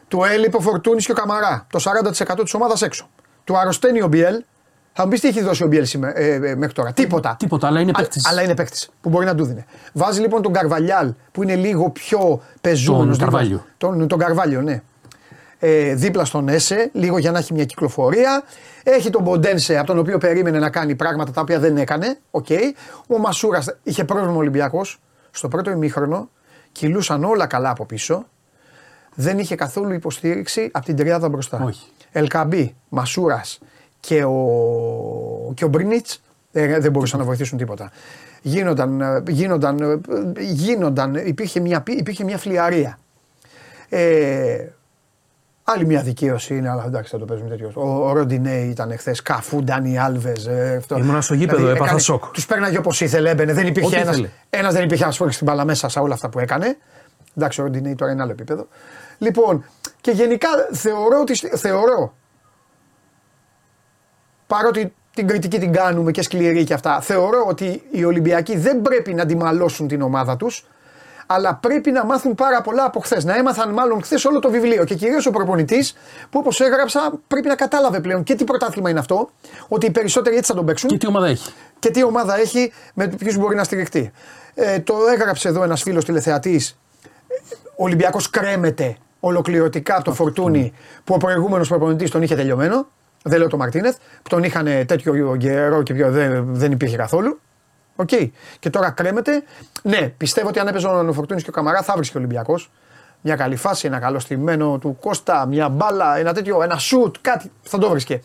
Του 0.09 0.25
έλειπε 0.25 0.57
ο 0.57 0.61
Φορτούνης 0.61 1.05
και 1.07 1.13
ο 1.13 1.15
Καμαρά. 1.15 1.67
Το 1.71 1.81
40% 2.37 2.41
της 2.43 2.55
ομάδας 2.55 2.83
έξω. 2.83 3.09
Του 3.47 3.59
αρρωσταίνει 3.59 4.03
ο 4.03 4.07
Μπιέλ. 4.07 4.45
Θα 4.93 5.05
μου 5.05 5.11
πεις 5.11 5.21
τι 5.21 5.29
έχει 5.29 5.43
δώσει 5.43 5.63
ο 5.63 5.67
Μπιέλ 5.67 5.85
σήμερα, 5.85 6.19
ε, 6.19 6.35
ε, 6.35 6.55
μέχρι 6.55 6.75
τώρα. 6.75 6.93
Τίποτα. 6.93 7.37
Τίποτα, 7.39 7.67
αλλά 7.67 7.81
είναι 7.81 7.93
παίκτης. 7.93 8.27
Αλλά 8.27 8.43
είναι 8.43 8.55
παίκτης 8.55 8.91
που 9.01 9.09
μπορεί 9.09 9.27
να 9.27 9.35
του 9.35 9.45
δίνει. 9.45 9.65
Βάζει 9.93 10.21
λοιπόν 10.21 10.43
τον 10.43 10.53
Καρβαλιάλ 10.53 11.13
που 11.33 11.43
είναι 11.43 11.57
λίγο 11.57 11.91
πιο 11.91 12.43
πεζούμενος. 12.61 13.19
Τον 13.19 13.29
Καρβάλιο. 13.29 13.65
Τον, 13.77 14.09
τον 14.09 14.19
Καρβάλιο, 14.19 14.63
ναι. 14.63 14.83
Ε, 15.59 15.95
δίπλα 15.95 16.25
στον 16.25 16.49
Έσε, 16.49 16.91
λίγο 16.93 17.19
για 17.19 17.31
να 17.31 17.39
έχει 17.39 17.53
μια 17.53 17.65
κυκλοφορία. 17.65 18.43
Έχει 18.83 19.11
τον 19.11 19.23
Μποντένσε, 19.23 19.79
από 19.79 19.87
τον 19.87 19.99
οποίο 19.99 20.19
περίμενε 20.19 20.59
να 20.59 20.71
κάνει 20.71 20.95
πράγματα 20.95 21.33
τα 21.33 21.41
οποία 21.41 21.59
δεν 21.59 21.77
έκανε. 21.77 22.19
Okay. 22.31 22.63
Ο 23.07 23.19
Μασούρας 23.19 23.77
είχε 23.83 24.05
πρόβλημα 24.05 24.35
Ολυμπιακός. 24.35 25.01
Στο 25.31 25.49
πρώτο 25.49 25.71
ημίχρονο 25.71 26.29
κυλούσαν 26.73 27.25
όλα 27.25 27.47
καλά 27.47 27.71
από 27.71 27.87
πίσω 27.87 28.27
δεν 29.15 29.39
είχε 29.39 29.55
καθόλου 29.55 29.93
υποστήριξη 29.93 30.69
από 30.73 30.85
την 30.85 30.97
τριάδα 30.97 31.29
μπροστά. 31.29 31.63
Όχι. 31.65 31.87
Ελκαμπή, 32.17 32.75
Μασούρας 32.89 33.59
και 34.01 34.25
ο, 34.25 35.53
και 35.55 35.65
ο 35.65 35.69
Μπρινίτς 35.69 36.23
ε, 36.53 36.79
δεν 36.79 36.91
μπορούσαν 36.91 37.19
να 37.19 37.25
βοηθήσουν 37.25 37.59
τίποτα. 37.59 37.91
Γίνονταν, 38.43 39.01
ε, 39.01 39.23
γίνονταν, 39.29 39.81
ε, 39.81 40.43
γίνονταν 40.43 41.15
υπήρχε, 41.15 41.61
μια, 41.61 41.83
υπήρχε 41.87 42.25
μια 42.25 42.39
φλιαρία. 42.39 42.99
Ε, 43.89 44.67
άλλη 45.65 45.87
μια 45.87 46.03
δικαίωση 46.03 46.57
είναι, 46.57 46.69
αλλά 46.71 46.85
εντάξει 46.87 47.11
θα 47.11 47.19
το 47.19 47.25
παίζουμε 47.25 47.49
τέτοιος. 47.49 47.77
Ο, 47.77 48.09
ο 48.09 48.13
Ροντινέ 48.13 48.57
ήταν 48.57 48.99
χθε, 48.99 49.15
Καφού, 49.23 49.63
Ντάνι 49.63 49.99
Άλβες. 49.99 50.49
Ήμουν 50.97 51.23
στο 51.23 51.35
γήπεδο, 51.35 51.59
δηλαδή, 51.59 51.77
έπαθα 51.77 51.99
σοκ. 51.99 52.25
Τους 52.25 52.47
παίρναγε 52.47 52.79
όπως 52.79 53.01
ήθελε, 53.01 53.31
έμπαινε. 53.31 53.53
Δεν 53.53 53.67
υπήρχε 53.67 53.97
ένα. 53.97 54.29
Ένας 54.51 54.75
δεν 54.75 54.85
υπήρχε 54.85 55.05
να 55.05 55.11
στην 55.11 55.47
μπαλά 55.47 55.65
μέσα 55.65 55.89
σε 55.89 55.99
όλα 55.99 56.15
αυτά 56.15 56.29
που 56.29 56.39
έκανε. 56.39 56.77
Εντάξει, 57.37 57.61
ο 57.61 57.65
Ροντινέη 57.65 57.95
τώρα 57.95 58.13
είναι 58.13 58.23
άλλο 58.23 58.31
επίπεδο. 58.31 58.67
Λοιπόν, 59.19 59.65
και 60.01 60.11
γενικά 60.11 60.49
θεωρώ 60.73 61.21
ότι. 61.21 61.35
Θεωρώ, 61.57 62.15
παρότι 64.47 64.95
την 65.15 65.27
κριτική 65.27 65.59
την 65.59 65.73
κάνουμε 65.73 66.11
και 66.11 66.23
σκληρή 66.23 66.65
και 66.65 66.75
αυτά, 66.75 67.01
θεωρώ 67.01 67.45
ότι 67.47 67.83
οι 67.91 68.05
Ολυμπιακοί 68.05 68.57
δεν 68.57 68.83
πρέπει 68.83 69.15
να 69.15 69.23
αντιμαλώσουν 69.23 69.89
την 69.89 70.03
ομάδα 70.03 70.37
τους, 70.37 70.67
αλλά 71.27 71.55
πρέπει 71.55 71.91
να 71.91 72.05
μάθουν 72.05 72.35
πάρα 72.35 72.61
πολλά 72.61 72.85
από 72.85 73.01
χθες. 73.01 73.25
Να 73.25 73.37
έμαθαν 73.37 73.73
μάλλον 73.73 74.03
χθες 74.03 74.25
όλο 74.25 74.39
το 74.39 74.51
βιβλίο. 74.51 74.85
Και 74.85 74.95
κυρίως 74.95 75.27
ο 75.27 75.31
προπονητής, 75.31 75.93
που 76.31 76.39
όπως 76.39 76.61
έγραψα, 76.61 77.13
πρέπει 77.29 77.49
να 77.49 77.55
κατάλαβε 77.55 78.01
πλέον 78.01 78.23
και 78.23 78.35
τι 78.35 78.45
πρωτάθλημα 78.45 78.91
είναι 78.91 78.99
αυτό, 78.99 79.31
ότι 79.69 79.87
οι 79.87 79.91
περισσότεροι 79.91 80.37
έτσι 80.37 80.51
θα 80.51 80.57
τον 80.57 80.67
παίξουν. 80.67 80.89
Και 80.89 80.99
τι 80.99 81.07
ομάδα 81.07 81.27
έχει. 81.27 81.53
Και 81.79 81.91
τι 81.91 82.05
ομάδα 82.05 82.39
έχει, 82.39 82.73
με 82.95 83.09
ποιους 83.09 83.37
μπορεί 83.37 83.57
να 83.57 83.65
στηριχτεί. 83.65 84.13
Ε, 84.55 84.79
το 84.79 84.95
έγραψε 85.13 85.49
εδώ 85.49 85.63
ένας 85.63 85.83
φίλος 85.83 86.05
τηλεθεατής. 86.05 86.79
Ο 87.77 87.85
Ολυμπιακός 87.85 88.31
κρέμεται 88.31 88.97
ολοκληρωτικά 89.21 89.95
από 89.95 90.05
τον 90.05 90.13
Φορτούνη 90.13 90.73
που 91.05 91.15
ο 91.15 91.17
προηγούμενος 91.17 91.69
προπονητής 91.69 92.11
τον 92.11 92.23
είχε 92.23 92.35
τελειωμένο. 92.35 92.87
Δεν 93.23 93.39
λέω 93.39 93.49
τον 93.49 93.57
Μαρτίνεθ, 93.57 93.97
που 93.97 94.29
τον 94.29 94.43
είχαν 94.43 94.65
τέτοιο 94.65 95.37
καιρό 95.37 95.83
και 95.83 95.95
πιο 95.95 96.11
δεν, 96.11 96.55
δεν 96.55 96.73
υπήρχε 96.73 96.97
καθόλου. 96.97 97.41
OK. 97.97 98.09
Okay. 98.13 98.31
Και 98.59 98.71
τώρα 98.71 98.91
κρέμεται. 98.91 99.43
Ναι, 99.83 100.09
πιστεύω 100.17 100.49
ότι 100.49 100.59
αν 100.59 100.67
έπαιζε 100.67 100.87
ο 100.87 101.13
Φορτούνης 101.13 101.43
και 101.43 101.51
ο 101.51 101.53
Καμαρά 101.53 101.83
θα 101.83 101.95
βρίσκει 101.97 102.17
ο 102.17 102.21
Ολυμπιακός. 102.21 102.71
Μια 103.21 103.37
καλή 103.37 103.57
φάση, 103.57 103.87
ένα 103.87 103.99
καλό 103.99 104.19
στημένο 104.19 104.79
του 104.79 104.97
Κώστα, 105.01 105.47
μια 105.47 105.69
μπάλα, 105.69 106.17
ένα 106.17 106.33
τέτοιο, 106.33 106.63
ένα 106.63 106.79
σουτ, 106.79 107.17
κάτι 107.21 107.51
θα 107.63 107.79
το 107.79 107.91
βρίσκε. 107.91 108.23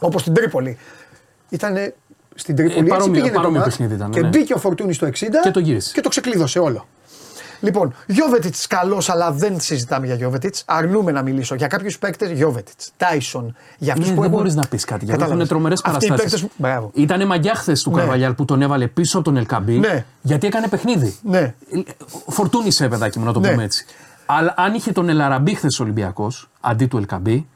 Όπως 0.00 0.20
στην 0.20 0.34
Τρίπολη. 0.34 0.78
Ήταν 1.48 1.94
στην 2.34 2.56
Τρίπολη. 2.56 2.86
Ε, 2.86 2.90
παρόμοιο, 2.90 3.30
παρόμοιο 3.30 3.62
παιχνίδι 3.62 3.94
ήταν. 3.94 4.10
Και 4.10 4.20
ναι. 4.20 4.28
μπήκε 4.28 4.54
ο 4.54 4.58
Φορτούνης 4.58 4.96
στο 4.96 5.06
60 5.06 5.10
και 5.42 5.50
το, 5.50 5.60
γύρισε. 5.60 5.92
και 5.92 6.00
το 6.00 6.08
ξεκλείδωσε 6.08 6.58
όλο. 6.58 6.86
Λοιπόν, 7.62 7.94
Γιώβετιτς 8.06 8.66
καλός, 8.66 9.08
αλλά 9.10 9.32
δεν 9.32 9.60
συζητάμε 9.60 10.06
για 10.06 10.14
Γιώβετιτς. 10.14 10.62
Αρνούμε 10.66 11.12
να 11.12 11.22
μιλήσω 11.22 11.54
για 11.54 11.66
κάποιους 11.66 11.98
παίκτες 11.98 12.30
Γιώβετιτς, 12.30 12.90
Τάισον. 12.96 13.56
Για 13.78 13.92
αυτούς 13.92 14.08
Ναι, 14.08 14.14
που 14.14 14.20
δεν 14.20 14.30
έχουν. 14.30 14.42
μπορείς 14.42 14.54
να 14.54 14.66
πεις 14.66 14.84
κάτι 14.84 15.04
γιατί 15.04 15.20
Κατάλαβες. 15.20 15.36
έχουν 15.36 15.48
τρομερές 15.48 15.80
Αυτοί 15.84 16.04
οι 16.04 16.08
παραστάσεις. 16.08 16.40
παίκτες- 16.40 16.56
Μπράβο. 16.58 16.90
Ήταν 16.94 17.26
μαγιά 17.26 17.54
χθες 17.54 17.82
του 17.82 17.90
Ναι. 17.90 17.96
Καρβαλιάλ 17.98 18.34
που 18.34 18.44
τον 18.44 18.62
έβαλε 18.62 18.86
πίσω 18.86 19.16
από 19.16 19.24
τον 19.26 19.36
Ελκαμπή 19.36 19.78
Ναι. 19.78 20.04
γιατί 20.22 20.46
έκανε 20.46 20.68
παιχνίδι. 20.68 21.16
Ναι. 21.22 21.54
Φορτούνισε, 22.28 22.88
παιδάκι 22.88 23.18
μου, 23.18 23.24
να 23.24 23.32
το 23.32 23.40
Ναι. 23.40 23.50
πούμε 23.50 23.64
έτσι. 23.64 23.84
Αλλά 24.26 24.54
αν 24.56 24.74
είχε 24.74 24.92
τον 24.92 25.08
Ελαραμπή 25.08 25.54
χθες 25.54 25.80
ο 25.80 25.82
Ολυμπιακός 25.82 26.50
αντί 26.60 26.86
του 26.86 26.96
Ελκαμπή, 26.96 27.46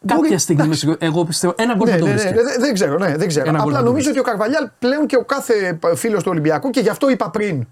Μπορεί- 0.00 0.20
κάποια 0.20 0.38
στιγμή 0.38 0.62
εντάξει. 0.62 0.86
είμαι 0.86 0.94
σίγουρος- 0.96 1.16
εγώ 1.16 1.24
πιστεύω 1.24 1.54
ένα 1.58 1.74
γκολ 1.74 1.86
Ναι, 1.86 1.92
θα 1.92 1.98
το 1.98 2.04
ναι, 2.06 2.10
ναι, 2.12 2.18
βρίσκε. 2.18 2.34
ναι, 2.34 2.56
δεν 2.64 2.74
ξέρω, 2.74 2.98
ναι, 2.98 3.16
δεν 3.16 3.28
ξέρω. 3.28 3.48
Ένα 3.48 3.58
γκολ 3.58 3.66
Απλά 3.68 3.76
θα 3.78 3.82
το 3.84 3.88
νομίζω 3.90 4.10
ότι 4.10 4.18
βρίσκε. 4.20 4.20
ο 4.20 4.22
Καρβαλιάλ 4.22 4.68
πλέον 4.78 5.06
και 5.06 5.16
ο 5.16 5.24
κάθε 5.24 5.78
φίλος 5.94 6.22
του 6.22 6.28
Ολυμπιακού 6.32 6.70
και 6.70 6.80
γι' 6.80 6.88
αυτό 6.88 7.10
είπα 7.10 7.30
πριν 7.30 7.66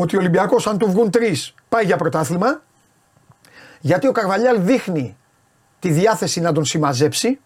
ότι 0.00 0.16
ο 0.16 0.18
Ολυμπιακός, 0.18 0.66
αν 0.66 0.78
του 0.78 0.90
βγουν 0.90 1.10
τρεις, 1.10 1.54
πάει 1.68 1.84
για 1.84 1.96
πρωτάθλημα. 1.96 2.62
Γιατί 3.80 4.06
ο 4.06 4.12
Καρβαλιάλ 4.12 4.62
δείχνει 4.62 5.16
τη 5.78 5.90
διάθεση 5.90 6.40
να 6.40 6.52
τον 6.52 6.64
συμμαζέψει 6.64 7.40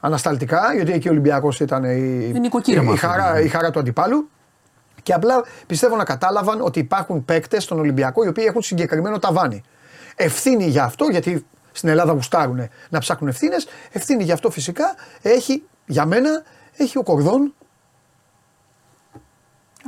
ανασταλτικά, 0.00 0.74
γιατί 0.74 0.92
εκεί 0.92 1.08
ο 1.08 1.10
Ολυμπιακός 1.10 1.60
ήταν 1.60 1.84
η, 1.84 2.24
Είναι 2.28 2.38
νοικοκύραμα 2.38 2.90
η, 2.90 2.94
αυτό, 2.94 3.06
χαρά, 3.06 3.26
δηλαδή. 3.26 3.44
η 3.44 3.48
χαρά 3.48 3.70
του 3.70 3.78
αντιπάλου. 3.78 4.30
Και 5.02 5.12
απλά 5.12 5.44
πιστεύω 5.66 5.96
να 5.96 6.04
κατάλαβαν 6.04 6.60
ότι 6.60 6.78
υπάρχουν 6.78 7.24
παίκτες 7.24 7.62
στον 7.62 7.78
Ολυμπιακό 7.78 8.24
οι 8.24 8.28
οποίοι 8.28 8.44
έχουν 8.48 8.62
συγκεκριμένο 8.62 9.18
ταβάνι. 9.18 9.62
Ευθύνη 10.16 10.66
για 10.66 10.84
αυτό, 10.84 11.04
γιατί 11.10 11.46
στην 11.72 11.88
Ελλάδα 11.88 12.12
γουστάρουν 12.12 12.68
να 12.88 12.98
ψάχνουν 12.98 13.30
ευθύνες. 13.30 13.66
Ευθύνη 13.92 14.24
για 14.24 14.34
αυτό 14.34 14.50
φυσικά 14.50 14.94
έχει, 15.22 15.62
για 15.86 16.06
μένα, 16.06 16.42
έχει 16.76 16.98
ο 16.98 17.02
Κορδόν 17.02 17.54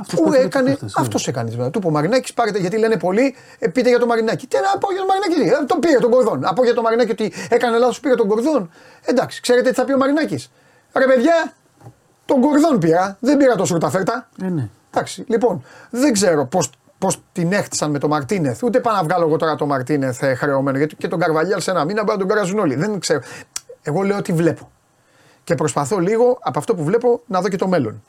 Αυτός 0.01 0.19
που 0.19 0.27
έφερε 0.27 0.43
έκανε. 0.45 0.69
τους 0.69 0.79
παίχτες, 0.79 0.95
Αυτός 0.97 1.27
έκανες. 1.27 1.55
βέβαια. 1.55 1.69
Του 1.69 1.77
είπε 1.79 1.87
ο 1.87 1.89
Μαρινάκη, 1.89 2.33
πάρετε 2.33 2.59
γιατί 2.59 2.77
λένε 2.77 2.97
πολλοί, 2.97 3.35
ε, 3.59 3.67
πείτε 3.67 3.89
για 3.89 3.99
το 3.99 4.05
Μαρινάκη. 4.05 4.47
Τι 4.47 4.57
να 4.57 4.77
πω 4.79 4.91
για 4.91 5.01
το 5.01 5.07
Μαρινάκη, 5.07 5.61
ε, 5.61 5.65
τον 5.65 5.79
πήρε 5.79 5.97
τον 5.99 6.11
Κορδόν. 6.11 6.45
Από 6.45 6.63
για 6.63 6.73
το 6.73 6.81
Μαρινάκη 6.81 7.11
ότι 7.11 7.33
έκανε 7.49 7.77
λάθος, 7.77 7.99
πήρε 7.99 8.15
τον 8.15 8.27
Κορδόν. 8.27 8.71
Εντάξει, 9.05 9.41
ξέρετε 9.41 9.69
τι 9.69 9.75
θα 9.75 9.83
πει 9.85 9.93
ο 9.93 9.97
Μαρινάκης. 9.97 10.51
Ρε 10.93 11.05
παιδιά, 11.05 11.53
τον 12.25 12.41
Κορδόν 12.41 12.79
πήρα, 12.79 13.17
δεν 13.19 13.37
πήρα 13.37 13.55
τόσο 13.55 13.77
τα 13.77 13.89
φέρτα. 13.89 14.29
Ε, 14.43 14.47
ναι. 14.49 14.69
Εντάξει, 14.93 15.23
λοιπόν, 15.27 15.63
δεν 15.89 16.13
ξέρω 16.13 16.45
πώς 16.45 16.69
πώς 16.97 17.21
την 17.31 17.51
έχτισαν 17.53 17.91
με 17.91 17.99
τον 17.99 18.09
Μαρτίνεθ. 18.09 18.63
Ούτε 18.63 18.79
πάω 18.79 18.95
να 18.95 19.03
βγάλω 19.03 19.25
εγώ 19.25 19.37
τώρα 19.37 19.55
τον 19.55 19.67
Μαρτίνεθ 19.67 20.23
ε, 20.23 20.35
χρεωμένο. 20.35 20.77
Γιατί 20.77 20.95
και 20.95 21.07
τον 21.07 21.19
Καρβαλιάλ 21.19 21.61
σε 21.61 21.71
ένα 21.71 21.85
μήνα 21.85 22.03
μπορεί 22.03 22.17
να 22.17 22.25
τον 22.25 22.35
κράζουν 22.35 22.59
όλοι. 22.59 22.75
Δεν 22.75 22.99
ξέρω. 22.99 23.19
Εγώ 23.81 24.01
λέω 24.01 24.17
ότι 24.17 24.33
βλέπω. 24.33 24.71
Και 25.43 25.55
προσπαθώ 25.55 25.97
λίγο 25.97 26.37
από 26.41 26.59
αυτό 26.59 26.75
που 26.75 26.83
βλέπω 26.83 27.21
να 27.27 27.41
δω 27.41 27.47
και 27.47 27.55
το 27.57 27.67
μέλλον. 27.67 28.03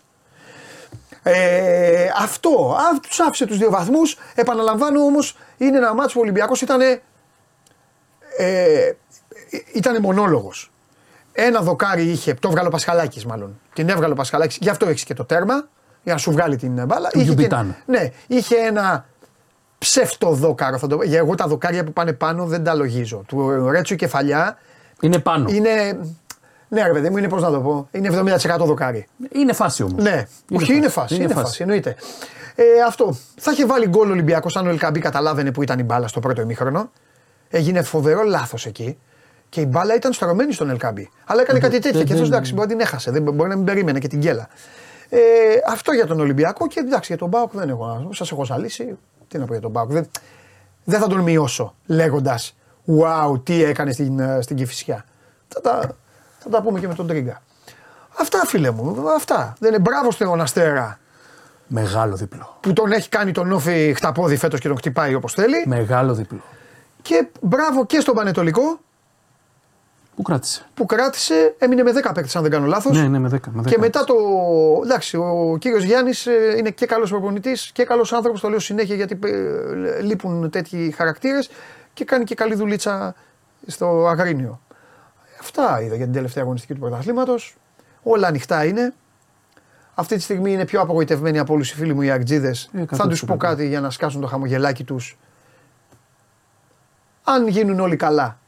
Ε, 1.23 2.07
αυτό. 2.19 2.77
Α, 2.79 3.01
τους 3.01 3.21
άφησε 3.21 3.47
τους 3.47 3.59
δύο 3.59 3.71
βαθμούς. 3.71 4.17
Επαναλαμβάνω 4.35 5.01
όμως, 5.05 5.37
είναι 5.57 5.77
ένα 5.77 5.95
μάτσο 5.95 6.13
που 6.15 6.19
ο 6.21 6.23
Ολυμπιακός 6.23 6.61
ήταν. 6.61 6.81
Ε, 8.37 8.93
ήταν 9.75 10.01
μονόλογος. 10.03 10.71
Ένα 11.33 11.61
δοκάρι 11.61 12.03
είχε, 12.03 12.35
το 12.35 12.49
έβγαλε 12.49 12.69
ο 12.69 12.71
Πασχαλάκης 12.71 13.25
μάλλον. 13.27 13.61
Την 13.73 13.89
έβγαλε 13.89 14.13
ο 14.13 14.17
Πασχαλάκης, 14.17 14.59
γι' 14.61 14.69
αυτό 14.69 14.87
έχεις 14.89 15.05
και 15.05 15.15
το 15.15 15.25
τέρμα, 15.25 15.69
για 16.03 16.13
να 16.13 16.19
σου 16.19 16.31
βγάλει 16.31 16.57
την 16.57 16.85
μπάλα. 16.87 17.09
Του 17.09 17.19
Είχε 17.19 17.27
και- 17.29 17.33
Γιουμπιτάνου. 17.33 17.77
ναι, 17.87 18.11
είχε 18.27 18.57
ένα 18.57 19.07
ψεύτο 19.79 20.31
δόκαρο. 20.31 20.79
Θα 20.79 20.87
το, 20.87 20.97
πω. 20.97 21.03
για 21.05 21.19
εγώ 21.19 21.35
τα 21.35 21.47
δοκάρια 21.47 21.85
που 21.85 21.93
πάνε 21.93 22.13
πάνω 22.13 22.47
δεν 22.47 22.65
τα 22.65 22.75
λογίζω. 22.75 23.23
Του 23.27 23.69
Ρέτσου 23.71 23.95
η 23.95 23.97
κεφαλιά 23.97 24.59
Είναι 25.01 25.19
πάνω. 25.19 25.49
Είναι, 25.51 25.69
είναι. 25.71 25.99
Ναι, 26.73 26.83
ρε 26.83 26.93
παιδί 26.93 27.11
μου, 27.11 27.17
είναι 27.17 27.29
πώς 27.29 27.43
να 27.43 27.51
το 27.51 27.61
πω. 27.61 27.89
Είναι 27.91 28.09
70% 28.63 28.65
δοκάρι. 28.65 29.07
φάση 29.53 29.83
όμως. 29.83 30.03
Ναι, 30.03 30.27
όχι, 30.55 30.75
είναι 30.77 30.89
φάση. 30.89 31.15
Είναι, 31.15 31.29
φάση. 31.29 31.63
εννοείται. 31.63 31.97
Ε, 32.55 32.65
αυτό. 32.87 33.17
Θα 33.37 33.51
είχε 33.53 33.67
βάλει 33.67 33.89
γκολ 33.89 34.09
ο 34.09 34.13
Ολυμπιακός 34.13 34.57
αν 34.57 34.67
ο 34.67 34.71
Ελκαμπή 34.71 35.01
καταλάβαινε 35.01 35.53
που 35.53 35.63
ήταν 35.63 35.79
η 35.79 35.83
μπάλα 35.83 36.09
στο 36.09 36.21
πρώτο 36.21 36.41
ημίχρονο. 36.41 36.91
Έγινε 37.49 37.83
φοβερό 37.83 38.23
λάθος 38.23 38.67
εκεί. 38.67 38.99
Και 39.49 39.61
η 39.61 39.67
μπάλα 39.69 39.95
ήταν 39.95 40.13
στρωμένη 40.13 40.53
στον 40.53 40.71
Ελκαμπή. 40.71 41.11
Αλλά 41.27 41.41
έκανε 41.43 41.59
κάτι 41.59 41.79
τέτοιο. 41.79 41.99
δεν- 41.99 42.07
Και 42.07 42.13
αυτός 42.13 42.29
δεν- 42.29 42.33
εντάξει, 42.37 42.55
μπορεί 42.55 42.67
να 42.69 42.73
την 42.75 42.81
έχασε. 42.85 43.11
Δεν, 43.11 43.23
μπορεί 43.23 43.49
να 43.49 43.57
μην 43.57 43.65
περίμενε 43.65 43.99
και 43.99 44.09
την 44.09 44.19
γκέλα. 44.19 44.49
Ε, 45.09 45.19
αυτό 45.69 45.93
για 45.93 46.07
τον 46.07 46.21
Ολυμπιακό 46.21 46.67
και 46.67 46.81
εντάξει 46.81 47.07
για 47.09 47.19
τον 47.19 47.29
Μπάουκ 47.29 47.51
δεν 47.55 47.69
έχω. 47.69 48.09
Σας 48.13 48.31
έχω 48.33 48.45
ζαλίσει. 48.45 48.99
Τι 49.29 49.39
να 49.39 49.45
πω 49.45 49.53
για 49.53 49.63
τον 49.63 49.71
Μπάουκ. 49.71 49.91
Δεν, 49.93 50.07
δεν 50.85 51.01
θα 51.01 51.07
τον 51.07 51.21
μειώσω 51.21 51.75
λέγοντας 51.87 52.57
Wow, 52.99 53.41
τι 53.45 53.65
έκανε 53.65 53.93
στην, 53.93 54.19
ε, 54.19 54.39
στην 54.41 54.57
Κηφισιά. 54.57 55.05
Θα 55.49 55.61
τα, 55.61 55.97
θα 56.43 56.49
τα 56.51 56.63
πούμε 56.63 56.81
και 56.81 56.89
με 56.89 56.95
τον 56.95 57.07
Τρίγκα. 57.07 57.43
Αυτά 58.19 58.39
φίλε 58.47 58.71
μου, 58.71 59.11
αυτά. 59.17 59.55
Δεν 59.59 59.69
είναι 59.73 59.79
μπράβο 59.79 60.11
στον 60.11 60.41
Αστέρα 60.41 60.99
Μεγάλο 61.67 62.17
διπλό. 62.17 62.57
που 62.61 62.73
τον 62.73 62.93
έχει 62.93 63.09
κάνει 63.09 63.33
τον 63.33 63.53
Όφη 63.53 63.95
χταπόδι 63.97 64.37
φέτος 64.37 64.61
και 64.61 64.69
τον 64.69 64.77
χτυπάει 64.77 65.15
όπως 65.15 65.33
θέλει. 65.35 65.65
Μεγάλο 65.67 66.15
διπλό. 66.15 66.41
Και 67.03 67.27
μπράβο 67.41 67.87
και 67.87 68.01
στον 68.01 68.15
Πανετολικό 68.15 68.81
Πού 70.17 70.23
κράτησε. 70.23 70.67
που 70.75 70.87
κράτησε, 70.87 71.55
έμεινε 71.59 71.83
με 71.83 71.91
10 71.93 71.95
παίκτες 72.15 72.37
αν 72.37 72.43
δεν 72.43 72.51
κάνω 72.51 72.67
λάθος. 72.67 72.97
Ναι, 72.97 73.09
ναι, 73.09 73.19
με 73.19 73.29
10. 73.29 73.39
Με 73.53 73.63
10. 73.63 73.65
Και 73.71 73.79
μετά 73.79 74.05
το. 74.05 74.15
Εντάξει, 74.85 75.17
ο 75.17 75.57
κύριος 75.61 75.83
Γιάννης 75.83 76.27
είναι 76.59 76.71
και 76.71 76.87
καλός 76.87 77.11
προπονητής 77.11 77.71
και 77.73 77.85
καλός 77.85 78.13
άνθρωπος. 78.13 78.41
Το 78.41 78.49
λέω 78.49 78.59
συνέχεια 78.59 78.95
γιατί 78.95 79.19
ε, 79.25 80.03
λείπουν 80.03 80.51
τέτοιοι 80.51 80.91
χαρακτήρες 80.97 81.51
και 81.95 82.05
κάνει 82.05 82.25
και 82.25 82.35
καλή 82.35 82.55
δουλίτσα 82.55 83.15
στο 83.67 84.07
Αγρίνιο. 84.09 84.61
Αυτά 85.43 85.81
είδα 85.83 85.95
για 85.97 86.05
την 86.05 86.15
τελευταία 86.15 86.43
αγωνιστική 86.43 86.75
του 86.75 86.81
πρωταθλήματος. 86.81 87.57
Όλα 88.03 88.29
ανοιχτά 88.29 88.65
είναι. 88.65 88.95
Αυτή 89.95 90.17
τη 90.17 90.23
στιγμή 90.23 90.53
είναι 90.53 90.65
πιο 90.65 90.81
απογοητευμένοι 90.81 91.39
από 91.39 91.53
όλους 91.53 91.71
οι 91.71 91.75
φίλοι 91.75 91.95
μου 91.95 92.03
οι 92.03 92.11
Αγτζίδε. 92.11 92.55
Ε, 92.73 92.85
Θα 92.91 93.09
τους 93.09 93.23
100%. 93.23 93.27
πω 93.27 93.37
κάτι 93.37 93.67
για 93.69 93.81
να 93.81 93.91
σκάσουν 93.91 94.21
το 94.21 94.27
χαμογελάκι 94.27 94.85
τους. 94.85 95.19
Αν 97.25 97.49
γίνουν 97.49 97.81
όλοι 97.81 97.97
καλά 97.97 98.39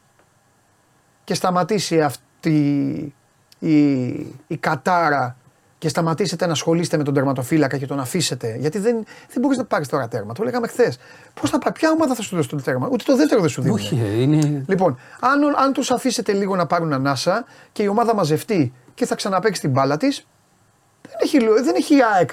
και 1.25 1.35
σταματήσει 1.35 2.03
αυτή 2.03 2.59
η, 3.59 4.07
η 4.47 4.57
κατάρα 4.61 5.37
και 5.85 5.90
σταματήσετε 5.90 6.47
να 6.47 6.53
ασχολείστε 6.53 6.97
με 6.97 7.03
τον 7.05 7.14
τερματοφύλακα 7.14 7.77
και 7.79 7.87
τον 7.87 8.01
αφήσετε. 8.01 8.57
Γιατί 8.61 8.79
δεν, 8.79 8.94
δεν 9.33 9.40
μπορείς 9.40 9.57
να 9.59 9.64
πάρεις 9.64 9.88
τώρα 9.88 10.09
τέρμα. 10.09 10.33
Το 10.35 10.42
λέγαμε 10.42 10.66
χθες. 10.66 10.99
Πώς 11.40 11.51
θα 11.51 11.59
πάει, 11.59 11.73
ποια 11.73 11.90
ομάδα 11.90 12.14
θα 12.14 12.23
σου 12.23 12.37
δώσει 12.37 12.49
το 12.49 12.57
τέρμα. 12.57 12.88
Ούτε 12.92 13.05
το 13.07 13.16
δεύτερο 13.16 13.40
δεν 13.40 13.51
σου 13.51 13.62
δίνει. 13.62 13.75
Όχι, 13.75 14.01
ε, 14.05 14.20
είναι. 14.23 14.64
Λοιπόν, 14.66 14.99
αν, 15.20 15.40
αν 15.64 15.73
τους 15.73 15.90
αφήσετε 15.90 16.33
λίγο 16.33 16.57
να 16.57 16.66
πάρουν 16.66 16.92
ανάσα 16.92 17.44
και 17.73 17.83
η 17.83 17.87
ομάδα 17.87 18.14
μαζευτεί 18.14 18.73
και 18.94 19.07
θα 19.07 19.14
ξαναπέξει 19.14 19.61
την 19.61 19.70
μπάλα 19.70 19.97
της, 19.97 20.27
δεν 21.03 21.12
έχει, 21.23 21.40
λο- 21.40 21.62
δεν 21.64 21.75
έχει 21.77 21.94
η 21.94 21.99
ΑΕΚ. 22.16 22.31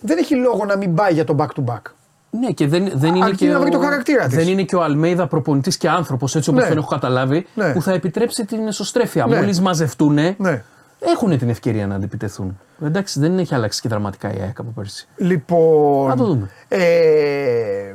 Δεν 0.00 0.18
έχει 0.18 0.34
λόγο 0.36 0.64
να 0.64 0.76
μην 0.76 0.94
πάει 0.94 1.12
για 1.12 1.24
το 1.24 1.34
back 1.38 1.60
to 1.60 1.72
back. 1.74 1.82
Ναι, 2.30 2.50
και 2.50 2.66
δεν, 2.66 2.90
δεν 2.94 3.14
είναι 3.14 3.24
Αρκεί 3.24 3.36
και. 3.36 3.48
να 3.52 3.56
ο- 3.58 3.60
βρει 3.60 3.70
το 3.70 3.78
χαρακτήρα 3.78 4.26
της. 4.26 4.36
Δεν 4.36 4.48
είναι 4.48 4.62
και 4.62 4.76
ο 4.76 4.82
Αλμέιδα 4.82 5.26
προπονητής 5.26 5.76
και 5.76 5.88
άνθρωπος, 5.88 6.34
έτσι 6.36 6.50
όπως 6.50 6.62
Ναι. 6.62 6.68
τον 6.68 6.78
έχω 6.78 6.88
καταλάβει, 6.88 7.46
Ναι. 7.54 7.72
που 7.72 7.82
θα 7.82 7.92
επιτρέψει 7.92 8.44
την 8.44 8.66
εσωστρέφεια. 8.66 9.26
Ναι. 9.26 9.36
Μόλις 9.36 9.60
μαζευτούν, 9.60 10.14
Ναι. 10.36 10.64
Έχουν 11.00 11.38
την 11.38 11.48
ευκαιρία 11.48 11.86
να 11.86 11.94
αντιπιτεθούν. 11.94 12.58
Εντάξει, 12.84 13.20
δεν 13.20 13.38
έχει 13.38 13.54
αλλάξει 13.54 13.80
και 13.80 13.88
δραματικά 13.88 14.32
η 14.34 14.40
ΑΕΚ 14.40 14.58
από 14.58 14.70
πέρσι. 14.74 15.08
Λοιπόν. 15.16 16.08
Να 16.08 16.16
το 16.16 16.24
δούμε. 16.24 16.50
Ε, 16.68 17.94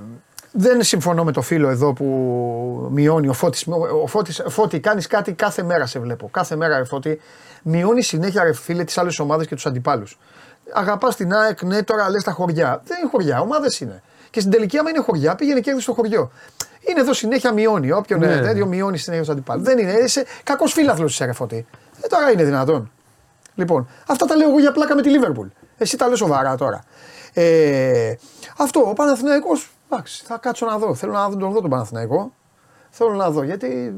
δεν 0.51 0.83
συμφωνώ 0.83 1.23
με 1.23 1.31
το 1.31 1.41
φίλο 1.41 1.69
εδώ 1.69 1.93
που 1.93 2.05
μειώνει 2.91 3.27
ο 3.27 3.33
Φώτης. 3.33 3.67
Ο 4.03 4.07
Φώτης 4.07 4.43
Φώτη, 4.47 4.79
κάνεις 4.79 5.07
κάτι 5.07 5.33
κάθε 5.33 5.63
μέρα 5.63 5.85
σε 5.85 5.99
βλέπω. 5.99 6.29
Κάθε 6.31 6.55
μέρα, 6.55 6.77
ρε 6.77 6.83
Φώτη. 6.83 7.19
Μειώνει 7.63 8.01
συνέχεια, 8.01 8.43
ρε 8.43 8.53
φίλε, 8.53 8.83
τις 8.83 8.97
άλλες 8.97 9.19
ομάδες 9.19 9.47
και 9.47 9.55
τους 9.55 9.65
αντιπάλους. 9.65 10.19
Αγαπάς 10.73 11.15
την 11.15 11.33
ΑΕΚ, 11.33 11.61
ναι, 11.63 11.83
τώρα 11.83 12.09
λες 12.09 12.23
τα 12.23 12.31
χωριά. 12.31 12.81
Δεν 12.85 12.97
είναι 13.01 13.09
χωριά, 13.11 13.39
ομάδες 13.39 13.79
είναι. 13.79 14.01
Και 14.29 14.39
στην 14.39 14.51
τελική, 14.51 14.77
άμα 14.77 14.89
είναι 14.89 14.99
χωριά, 14.99 15.35
πήγαινε 15.35 15.59
και 15.59 15.69
έδωσε 15.69 15.83
στο 15.83 15.93
χωριό. 15.93 16.31
Είναι 16.89 16.99
εδώ 16.99 17.13
συνέχεια 17.13 17.53
μειώνει. 17.53 17.91
Όποιον 17.91 18.19
Ναι. 18.19 18.25
ναι. 18.27 18.41
τέτοιο 18.41 18.65
μειώνει 18.65 18.97
συνέχεια 18.97 19.23
τους 19.25 19.33
αντιπάλους. 19.33 19.63
Δεν 19.63 19.77
είναι. 19.77 19.91
Είσαι 19.91 20.25
κακός 20.43 20.73
φίλαθλος 20.73 21.17
τη 21.17 21.25
ρε 21.25 21.31
Φώτη. 21.31 21.65
Ε, 22.03 22.07
τώρα 22.07 22.31
είναι 22.31 22.43
δυνατόν. 22.43 22.91
Λοιπόν, 23.55 23.87
αυτά 24.07 24.25
τα 24.25 24.35
λέω 24.35 24.49
εγώ 24.49 24.59
για 24.59 24.71
πλάκα 24.71 24.95
με 24.95 25.01
τη 25.01 25.09
Λίβερπουλ. 25.09 25.47
Εσύ 25.77 25.97
τα 25.97 26.07
λες 26.07 26.17
σοβαρά 26.17 26.55
τώρα. 26.57 26.83
Ε, 27.33 28.13
αυτό, 28.57 28.79
ο 28.89 28.93
Παναθηναϊκός 28.93 29.71
Εντάξει, 29.89 30.23
θα 30.25 30.37
κάτσω 30.37 30.65
να 30.65 30.77
δω. 30.77 30.95
Θέλω 30.95 31.11
να 31.11 31.29
δω, 31.29 31.35
τον 31.37 31.51
δω 31.51 31.61
τον 31.61 31.69
Παναθηναϊκό. 31.69 32.33
Θέλω 32.89 33.13
να 33.13 33.29
δω 33.31 33.43
γιατί 33.43 33.93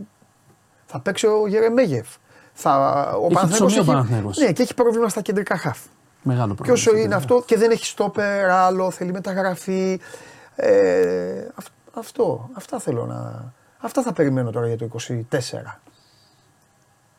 θα 0.85 0.99
παίξει 0.99 1.27
ο 1.27 1.47
Γερεμέγεφ. 1.47 2.07
Θα, 2.53 2.75
ο 3.21 3.27
Παναθηναϊκός 3.27 3.73
ψωμί 3.73 3.89
ο 3.89 3.91
Παναθηναϊκός. 3.91 4.37
Ναι, 4.37 4.51
και 4.51 4.61
έχει 4.61 4.73
πρόβλημα 4.73 5.09
στα 5.09 5.21
κεντρικά 5.21 5.57
χαφ. 5.57 5.77
Μεγάλο 6.21 6.47
Και 6.49 6.61
πρόβλημα. 6.63 6.73
όσο 6.77 6.95
είναι 6.95 7.15
αυτό 7.15 7.43
και 7.45 7.57
δεν 7.57 7.71
έχει 7.71 7.85
στόπερ 7.85 8.49
άλλο, 8.49 8.91
θέλει 8.91 9.11
μεταγραφή. 9.11 9.99
Ε, 10.55 11.47
αυ- 11.55 11.71
αυτό, 11.97 12.49
αυτά 12.53 12.79
θέλω 12.79 13.05
να. 13.05 13.51
Αυτά 13.79 14.01
θα 14.01 14.13
περιμένω 14.13 14.51
τώρα 14.51 14.67
για 14.67 14.77
το 14.77 14.85
24. 14.85 15.79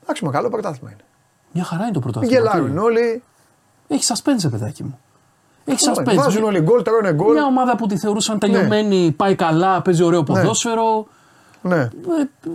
Εντάξει, 0.07 0.25
μεγάλο 0.25 0.49
πρωτάθλημα 0.49 0.91
είναι. 0.91 1.01
Μια 1.53 1.65
χαρά 1.65 1.83
είναι 1.83 1.93
το 1.93 2.01
Μην 2.05 2.13
πρωτάθλημα. 2.13 2.39
γελάρουν 2.39 2.79
όλοι. 2.79 3.23
Έχει 3.89 4.05
suspense, 4.15 4.51
παιδάκι 4.51 4.83
μου. 4.83 4.99
Έχει 5.65 5.79
suspense. 5.95 6.15
Βάζουν 6.15 6.45
όλοι 6.45 6.61
γκολ, 6.61 6.83
τρώνε 6.83 7.13
γκολ. 7.13 7.33
Μια 7.33 7.45
ομάδα 7.45 7.77
που 7.77 7.87
τη 7.87 7.99
θεωρούσαν 7.99 8.39
τελειωμένη, 8.39 9.13
πάει 9.17 9.35
καλά, 9.35 9.83
παίζει 9.83 10.03
ωραίο 10.03 10.23
ποδόσφαιρο. 10.23 11.07
Ναι. 11.63 11.77
Ε, 11.77 11.89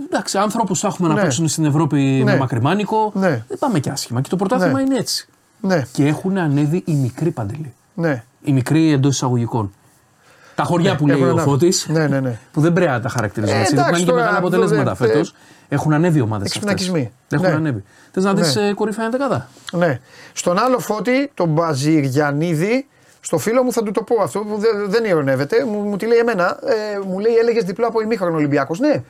εντάξει, 0.05 0.37
άνθρωπους 0.37 0.79
θα 0.79 0.87
έχουμε 0.87 1.07
να 1.07 1.13
Ναι. 1.13 1.21
παίξουν 1.21 1.47
στην 1.47 1.65
Ευρώπη 1.65 2.21
με 2.25 2.31
Ναι. 2.31 2.37
μακριμάνικο. 2.37 3.11
Ναι. 3.15 3.43
Δεν 3.47 3.57
πάμε 3.59 3.79
και 3.79 3.89
άσχημα. 3.89 4.21
Και 4.21 4.29
το 4.29 4.35
πρωτάθλημα 4.35 4.73
Ναι. 4.77 4.81
είναι 4.81 4.95
έτσι. 4.97 5.27
Ναι, 5.61 5.85
Και 5.91 6.05
έχουν 6.07 6.37
ανέβει 6.37 6.83
οι 6.85 6.93
μικροί 6.93 7.31
παντελή. 7.31 7.73
ναι. 7.93 8.23
Οι 8.43 8.51
μικροί 8.51 8.91
εντός 8.91 9.13
εισαγωγικών. 9.15 9.73
Τα 10.55 10.63
χωριά 10.63 10.95
που 10.95 11.07
λέει 11.07 11.15
έχουν 11.15 11.27
ο 11.27 11.31
ανέβει. 11.31 11.47
Φώτης. 11.49 11.87
Ναι, 11.89 12.07
ναι, 12.07 12.19
ναι. 12.19 12.39
Που 12.51 12.61
δεν 12.61 12.73
πρέπει 12.73 12.91
να 12.91 12.99
τα 13.01 13.09
χαρακτηρίζουμε 13.09 13.57
Ε, 13.57 13.61
έτσι. 13.61 13.73
εντάξει, 13.73 13.91
έχουν 13.93 14.05
και 14.05 14.09
τώρα, 14.11 14.21
μεγάλα 14.23 14.37
αυτό 14.37 14.47
αποτελέσματα 14.47 14.93
δεν- 14.93 15.07
φέτος. 15.09 15.33
Έχουν 15.73 15.93
ανέβει 15.93 16.21
ομάδες 16.21 16.47
αυτές. 16.47 16.71
Εξυπνακισμοί. 16.71 17.11
Έχουν 17.29 17.47
Ναι. 17.49 17.53
ανέβει. 17.55 17.83
Θες 18.11 18.23
να 18.23 18.33
δεις 18.33 18.55
Ναι. 18.55 18.73
κορυφαία 18.73 19.09
δεκάδα. 19.09 19.47
Ναι. 19.71 19.99
Στον 20.33 20.57
άλλο 20.57 20.79
φώτη, 20.79 21.31
τον 21.33 21.49
Μπαζιριανίδη, 21.49 22.87
στο 23.21 23.37
φίλο 23.37 23.63
μου 23.63 23.71
θα 23.71 23.83
του 23.83 23.91
το 23.91 24.03
πω 24.03 24.21
αυτό 24.21 24.39
που 24.39 24.57
δεν, 24.57 24.71
δεν 24.89 25.05
ειρωνεύεται. 25.05 25.65
Μου, 25.65 25.79
μου 25.79 25.97
τη 25.97 26.05
λέει 26.05 26.17
εμένα, 26.17 26.59
ε, 26.65 26.99
μου 27.05 27.19
λέει 27.19 27.33
έλεγες 27.35 27.63
διπλό 27.63 27.87
από 27.87 28.01
ημίχρονο 28.01 28.35
Ολυμπιακός. 28.35 28.79
Ναι, 28.79 29.03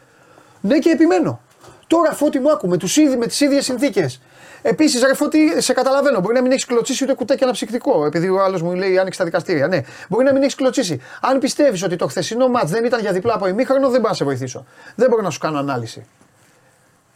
ναι 0.61 0.77
και 0.79 0.89
επιμένω. 0.89 1.39
Τώρα 1.87 2.11
φώτη 2.13 2.39
μου 2.39 2.51
άκου 2.51 2.67
με, 2.67 2.77
τους, 2.77 2.97
ίδι- 2.97 3.17
με 3.17 3.25
τις 3.27 3.39
ίδιες 3.41 3.65
συνθήκες. 3.65 4.21
Επίσης, 4.61 5.01
ρε 5.03 5.13
Φώτη, 5.13 5.61
σε 5.61 5.73
καταλαβαίνω. 5.73 6.19
Μπορεί 6.19 6.35
να 6.35 6.41
μην 6.41 6.51
έχεις 6.51 6.65
κλωτσίσει 6.65 7.03
ούτε 7.03 7.13
κουτάκι 7.13 7.43
αναψυκτικό. 7.43 8.05
Επειδή 8.05 8.29
ο 8.29 8.43
άλλος 8.43 8.61
μου 8.61 8.73
λέει 8.73 8.97
άνοιξε 8.97 9.19
τα 9.19 9.25
δικαστήρια. 9.25 9.67
Ναι, 9.67 9.81
μπορεί 10.09 10.25
να 10.25 10.33
μην 10.33 10.41
έχεις 10.41 10.55
κλωτσίσει. 10.55 11.01
Αν 11.21 11.39
πιστεύεις 11.39 11.83
ότι 11.83 11.95
το 11.95 12.07
χθεσινό 12.07 12.47
μάτς 12.47 12.71
δεν 12.71 12.85
ήταν 12.85 12.99
για 12.99 13.11
διπλά 13.11 13.33
από 13.33 13.47
ημίχρονο, 13.47 13.89
δεν 13.89 13.95
μπορώ 13.99 14.09
να 14.09 14.15
σε 14.15 14.23
βοηθήσω. 14.23 14.65
Δεν 14.95 15.09
μπορώ 15.09 15.21
να 15.21 15.29
σου 15.29 15.39
κάνω 15.39 15.57
ανάλυση. 15.57 16.05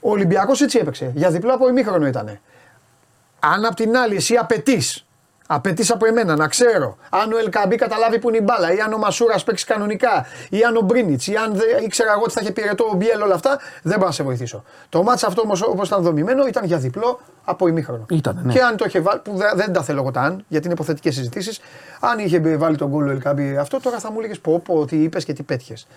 Ο 0.06 0.10
Ολυμπιακός 0.12 0.62
έτσι 0.62 0.78
έπαιξε. 0.82 1.12
Για 1.16 1.30
διπλά 1.30 1.54
από 1.54 1.68
ημίχρονο 1.70 2.08
ήταν. 2.08 2.40
Αν 3.40 3.66
απ' 3.66 3.76
την 3.76 3.98
άλλη 3.98 4.16
εσύ 4.16 4.36
απαιτείς, 4.36 5.06
απαιτείς 5.48 5.92
από 5.92 6.06
εμένα 6.06 6.36
να 6.36 6.48
ξέρω 6.48 6.98
αν 7.10 7.34
ο 7.34 7.38
Ελκαμπή 7.38 7.76
καταλάβει 7.76 8.20
που 8.20 8.28
είναι 8.30 8.38
η 8.38 8.42
μπάλα 8.44 8.74
ή 8.74 8.80
αν 8.80 8.94
ο 8.94 8.98
Μασούρας 8.98 9.44
παίξει 9.44 9.66
κανονικά 9.66 10.26
ή 10.50 10.64
αν 10.64 10.76
ο 10.76 10.82
Μπρίνιτς 10.82 11.28
ή 11.28 11.36
αν 11.36 11.54
δεν 11.56 11.84
ήξερα 11.84 12.12
εγώ 12.12 12.22
ότι 12.22 12.34
θα 12.34 12.40
είχε 12.42 12.52
πυρετό 12.52 12.86
ο 12.92 12.96
Μπιέλ 12.96 13.22
όλα 13.22 13.34
αυτά, 13.36 13.60
δεν 13.82 13.94
μπορώ 13.96 14.06
να 14.08 14.12
σε 14.14 14.24
βοηθήσω. 14.24 14.64
Το 14.90 15.04
μάτσα 15.04 15.28
αυτό 15.28 15.42
όμως 15.42 15.62
όπως 15.62 15.88
ήταν 15.88 16.02
δομημένο 16.02 16.48
ήταν 16.48 16.66
για 16.66 16.78
διπλό 16.78 17.20
από 17.44 17.68
ημίχρονο. 17.68 18.06
Ήτανε, 18.10 18.42
ναι. 18.44 18.54
Και 18.54 18.62
αν 18.62 18.78
το 18.78 18.86
είχε 18.88 19.00
βάλει, 19.00 19.20
που 19.24 19.36
δε- 19.36 19.52
δεν 19.56 19.74
τα 19.74 19.84
θέλω 19.84 20.00
εγώ 20.02 20.12
τα 20.12 20.22
αν, 20.22 20.46
γιατί 20.48 20.66
είναι 20.66 20.74
υποθετικές 20.74 21.16
συζητήσεις, 21.16 21.60
αν 22.00 22.20
είχε 22.20 22.40
βάλει 22.58 22.76
τον 22.78 22.90
γκολ 22.90 23.08
ο 23.08 23.12
Ελκαμπή 23.12 23.58
αυτό, 23.58 23.80
τώρα 23.80 24.00
θα 24.00 24.12
μου 24.12 24.20
έλεγες 24.20 24.40
πω, 24.40 24.60
πω, 24.60 24.86
τι 24.86 24.96
είπες 25.04 25.26
και 25.26 25.34
τι 25.34 25.44
πέτυχες. 25.44 25.88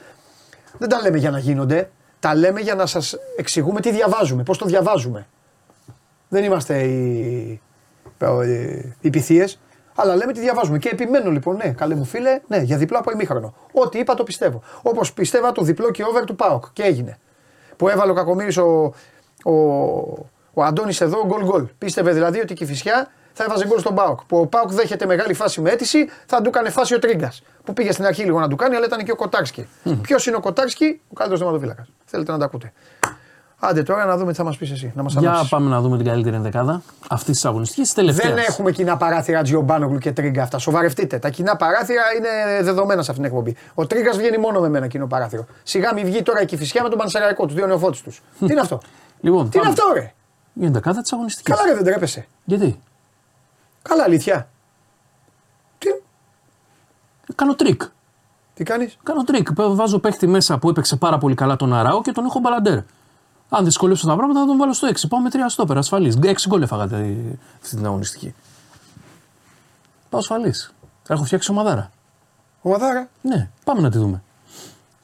Δεν 0.79 0.89
τα 0.89 1.01
λέμε 1.03 1.19
για 1.19 1.31
να 1.31 1.39
γίνονται. 1.39 1.91
Τα 2.21 2.35
λέμε 2.35 2.61
για 2.61 2.75
να 2.75 2.87
σας 2.87 3.17
εξηγούμε 3.37 3.81
τι 3.81 3.91
διαβάζουμε, 3.91 4.43
πώς 4.43 4.59
το 4.59 4.67
διαβάζουμε. 4.67 5.27
Δεν 6.29 6.45
είμαστε 6.45 6.83
οι, 6.83 7.61
οι, 8.45 8.95
οι 9.01 9.11
πυθίες, 9.11 9.61
αλλά 9.95 10.17
λέμε 10.17 10.33
τι 10.33 10.41
διαβάζουμε. 10.41 10.79
Και 10.79 10.89
επιμένω 10.89 11.31
λοιπόν, 11.31 11.57
ναι, 11.57 11.71
καλέ 11.71 11.95
μου 11.95 12.05
φίλε, 12.05 12.41
ναι, 12.47 12.59
για 12.59 12.77
διπλό 12.77 12.99
από 12.99 13.11
ημίχρονο. 13.11 13.55
Ό,τι 13.73 13.99
είπα 13.99 14.15
το 14.15 14.23
πιστεύω. 14.23 14.63
Όπως 14.83 15.13
πιστεύα 15.13 15.53
το 15.53 15.63
διπλό 15.63 15.91
και 15.91 16.05
over 16.05 16.25
του 16.25 16.37
Πάοκ. 16.37 16.65
Και 16.73 16.83
έγινε. 16.83 17.19
Που 17.77 17.89
έβαλε 17.89 18.11
ο 18.11 18.15
Κακομήρη 18.15 18.61
ο, 18.61 18.95
ο, 19.45 19.53
ο 20.55 20.63
Αντώνης 20.63 21.01
εδώ 21.01 21.27
γκολ 21.27 21.45
γκολ. 21.45 21.69
Πίστευε 21.79 22.13
δηλαδή 22.13 22.41
ότι 22.41 22.53
η 22.53 22.57
Κυφυσιά 22.57 23.09
θα 23.39 23.45
έβαζε 23.45 23.67
γκολ 23.67 23.79
στον 23.79 23.95
Πάοκ. 23.95 24.21
Που 24.27 24.39
ο 24.39 24.47
Πάοκ 24.47 24.71
δέχεται 24.73 25.07
μεγάλη 25.07 25.35
φάση 25.35 25.61
με 25.61 25.71
αίτηση, 25.71 26.09
θα 26.27 26.41
του 26.43 26.49
έκανε 26.49 26.71
φάση 26.71 26.95
ο 26.95 26.99
Τρίγκας. 26.99 27.43
Που 27.65 27.73
πήγε 27.73 27.93
στην 27.93 28.05
αρχή 28.07 28.23
λίγο 28.23 28.41
να 28.41 28.49
του 28.49 28.57
κάνει, 28.57 28.77
αλλά 28.77 28.87
ήταν 28.87 29.05
και 29.05 29.13
ο 29.13 29.17
Κοτάρσκι. 29.17 29.69
Ποιος 30.03 30.27
είναι 30.27 30.37
ο 30.37 30.41
Κοτάρσκι, 30.41 31.01
ο 31.09 31.15
καλύτερος 31.15 31.41
θεματοφύλακας. 31.41 31.89
Θέλετε 32.05 32.33
να 32.33 32.39
τα 32.39 32.45
ακούτε. 32.45 32.73
Άντε 33.61 33.83
τώρα 33.83 34.05
να 34.05 34.17
δούμε 34.17 34.31
τι 34.31 34.37
θα 34.37 34.45
μας 34.45 34.57
πεις 34.57 34.71
εσύ. 34.71 34.93
Να 34.97 35.03
μας 35.03 35.13
Για 35.13 35.29
αλλάξεις. 35.29 35.49
πάμε 35.49 35.71
να 35.71 35.81
δούμε 35.81 35.97
την 35.97 36.07
καλύτερη 36.07 36.37
δεκάδα 36.39 36.83
αυτής 37.09 37.35
της 37.35 37.45
αγωνιστικής. 37.45 37.93
Τελευταίας. 37.95 38.35
Δεν 38.35 38.45
έχουμε 38.49 38.73
κοινά 38.73 38.97
παράθυρα 38.97 39.43
Τζιομπάνογλου 39.43 39.99
και 39.99 40.13
Τρίγκα 40.13 40.43
αυτά. 40.43 40.59
Σοβαρευτείτε. 40.59 41.19
Τα 41.19 41.29
κοινά 41.31 41.57
παράθυρα 41.57 42.03
είναι 42.17 42.63
δεδομένα 42.63 43.03
σε 43.03 43.11
αυτήν 43.11 43.25
την 43.27 43.35
εκπομπή. 43.35 43.57
Ο 43.75 43.87
Τρίγκας 43.87 44.17
βγαίνει 44.17 44.39
μόνο 44.39 44.61
με 44.61 44.69
μένα 44.69 44.87
κοινό 44.87 45.07
παράθυρο. 45.07 45.47
Σιγά 45.63 45.95
μην 45.95 46.05
βγει 46.05 46.23
τώρα 46.23 46.41
η 46.41 46.45
Κυφυσιά 46.47 46.83
με 46.83 46.89
τον 46.89 46.99
Πανσεραϊκό, 46.99 47.47
του 47.47 47.55
δύο 47.55 47.67
νεοφώτη 47.67 48.03
τους. 48.03 48.23
Τι 48.39 48.45
είναι 48.53 48.61
αυτό; 48.61 48.81
Λοιπόν, 49.21 49.51
Τι 49.51 49.59
είναι 49.59 49.67
πάμε. 49.69 49.77
αυτό, 49.81 49.93
ρε; 49.95 50.13
Για 50.53 50.65
την 50.65 50.73
δεκάδα 50.73 51.01
της 51.01 51.13
αγωνιστικής. 51.13 51.55
Καλά, 51.55 51.69
ρε, 51.69 51.75
δεν 51.75 51.85
τρέπεσαι. 51.85 52.27
Γιατί; 52.45 52.81
Καλά, 53.89 54.03
αλήθεια. 54.03 54.49
Τι, 55.79 55.89
Κάνω 57.35 57.55
τρικ. 57.55 57.83
τι 58.55 58.65
κάνεις; 58.65 58.97
Κάνω 59.03 59.25
τρικ. 59.25 59.49
Βάζω 59.55 59.99
παίχτη 59.99 60.27
μέσα 60.27 60.59
που 60.59 60.69
έπαιξε 60.69 60.97
πάρα 60.97 61.19
πολύ 61.19 61.35
καλά 61.35 61.57
τον 61.57 61.75
Αραούχο 61.75 62.03
και 62.03 62.13
τον 62.13 62.25
έχω 62.25 62.39
μπαλαντέρ. 62.39 62.79
Αν 63.49 63.65
δυσκολεύσω 63.65 64.07
τα 64.07 64.15
πράγματα 64.17 64.41
θα 64.41 64.47
τον 64.47 64.57
βάλω 64.57 64.73
στο 64.73 64.89
6. 64.89 65.09
Πάω 65.09 65.21
με 65.21 65.29
3 65.33 65.37
στόπερ, 65.49 65.77
ασφαλής. 65.77 66.17
6 66.23 66.35
γκολ 66.49 66.63
φάγατε 66.63 66.97
αυτή 67.63 67.77
την 67.77 67.87
αγωνιστική. 67.87 68.35
Πάω 70.11 70.21
ασφαλής. 70.21 70.73
Έχω 71.09 71.25
φτιάξει 71.25 71.51
ομαδάρα. 71.51 71.91
Ομαδάρα. 72.63 73.09
Ναι, 73.23 73.51
πάμε 73.65 73.81
να 73.81 73.91
τη 73.91 73.99
δούμε. 73.99 74.23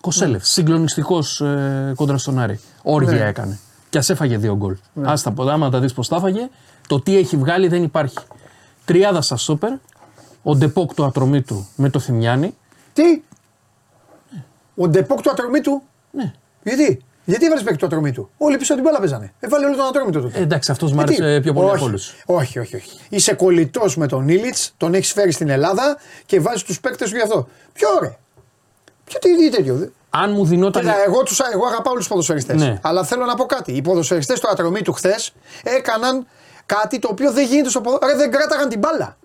Κοσέλεφ, 0.01 0.33
Ναι. 0.39 0.45
συγκλονιστικός 0.45 1.41
ε, 1.41 1.93
κόντρα 1.97 2.19
στον 2.19 2.39
Άρη. 2.39 2.61
Όργια 2.83 3.13
Ναι. 3.13 3.25
έκανε. 3.29 3.59
Και 3.91 3.99
ας 3.99 4.11
έφαγε 4.11 4.37
δύο 4.39 4.57
γκολ. 4.57 4.77
Άστα, 5.03 5.35
άμα 5.39 5.71
τα 5.71 5.81
δεις 5.81 5.93
πώς 5.93 6.09
τα 6.09 6.17
έφαγε, 6.17 6.49
το 6.89 7.01
τι 7.01 7.17
έχει 7.17 7.37
βγάλει 7.37 7.69
δεν 7.69 7.83
υπάρχει. 7.83 8.17
Τριάδα 8.85 9.21
στα 9.23 9.37
σόπερ, 9.37 9.71
ο 10.43 10.55
Ντεπόκ 10.57 10.95
το 10.95 11.05
ατρωμί 11.05 11.43
του 11.43 11.69
με 11.77 11.91
το 11.91 11.99
Θημιάνι. 11.99 12.55
Τι; 12.93 13.23
Ο 14.77 14.89
Ντεπόκ 14.89 15.21
του 15.21 15.31
ατρωμί 15.31 15.61
του. 15.61 15.83
Ναι. 16.11 16.33
Γιατί; 16.63 17.03
Γιατί 17.25 17.45
έβαλες 17.45 17.65
παίκτη 17.65 17.79
του 17.79 17.87
ατρωμί 17.87 18.13
του. 18.13 18.31
Όλοι 18.39 18.57
πίσω 18.57 18.75
την 18.75 18.83
μπάλα 18.83 18.99
παίζανε. 18.99 19.33
Έβαλε 19.41 19.67
όλο 19.67 19.77
τον 19.77 19.87
ατρωμί 19.87 20.11
του. 20.11 20.21
τότε. 20.23 20.39
Ε, 20.39 20.43
εντάξει, 20.43 20.71
αυτός 20.71 20.93
μου 20.93 21.01
Ε, 21.01 21.05
τι; 21.05 21.15
άρεσε 21.23 21.41
πιο 21.41 21.53
πολύ 21.53 21.67
όχι, 21.67 21.77
από 21.77 21.85
όλους. 21.85 22.15
Όχι, 22.27 22.59
όχι, 22.59 22.77
όχι. 22.77 22.91
Είσαι 23.09 23.35
κολλητός 23.35 23.97
με 23.97 24.07
τον 24.07 24.29
Ήλιτς, 24.29 24.75
τον 24.77 24.95
έχεις 24.95 25.13
φέρει 25.13 25.33
στην 25.33 25.49
Ελλάδα 25.49 25.97
και 26.27 26.41
βάζεις 26.41 26.63
τους 26.63 26.81
παίκτες 26.81 27.09
σου 27.09 27.17
γι' 27.17 27.23
αυτό. 27.23 27.49
Ποιο 27.73 27.89
ρε; 28.03 28.17
Ποιο 29.05 29.19
τι, 29.19 29.37
τι 29.37 29.51
τέτοιο; 29.57 29.75
δε- 29.77 29.87
Αν 30.11 30.33
μου 30.33 30.45
δινόταν. 30.47 30.83
Κοίτα, 30.83 30.95
εγώ, 31.07 31.23
τους, 31.23 31.39
εγώ 31.41 31.67
αγαπάω 31.67 31.93
όλους 31.93 31.99
τους 32.05 32.09
ποδοσφαιριστές. 32.09 32.61
Ναι. 32.61 32.79
Αλλά 32.83 33.05
θέλω 33.05 33.25
να 33.25 33.35
πω 33.35 33.45
κάτι. 33.45 33.73
Οι 33.73 33.83
ποδοσφαιριστές 33.83 34.39
στο 34.39 34.49
ατρωμί 34.51 34.83
του 34.83 34.93
χθες 34.93 35.33
έκαναν 35.63 36.27
κάτι 36.67 36.99
το 36.99 37.09
οποίο 37.11 37.33
δεν 37.33 37.47
γίνεται 37.47 37.69
στο 37.69 37.81
ποδόσφαιρο. 37.81 38.17
Δεν 38.17 38.31
κράταγαν 38.31 38.69
την 38.69 38.79
μπάλα. 38.79 39.17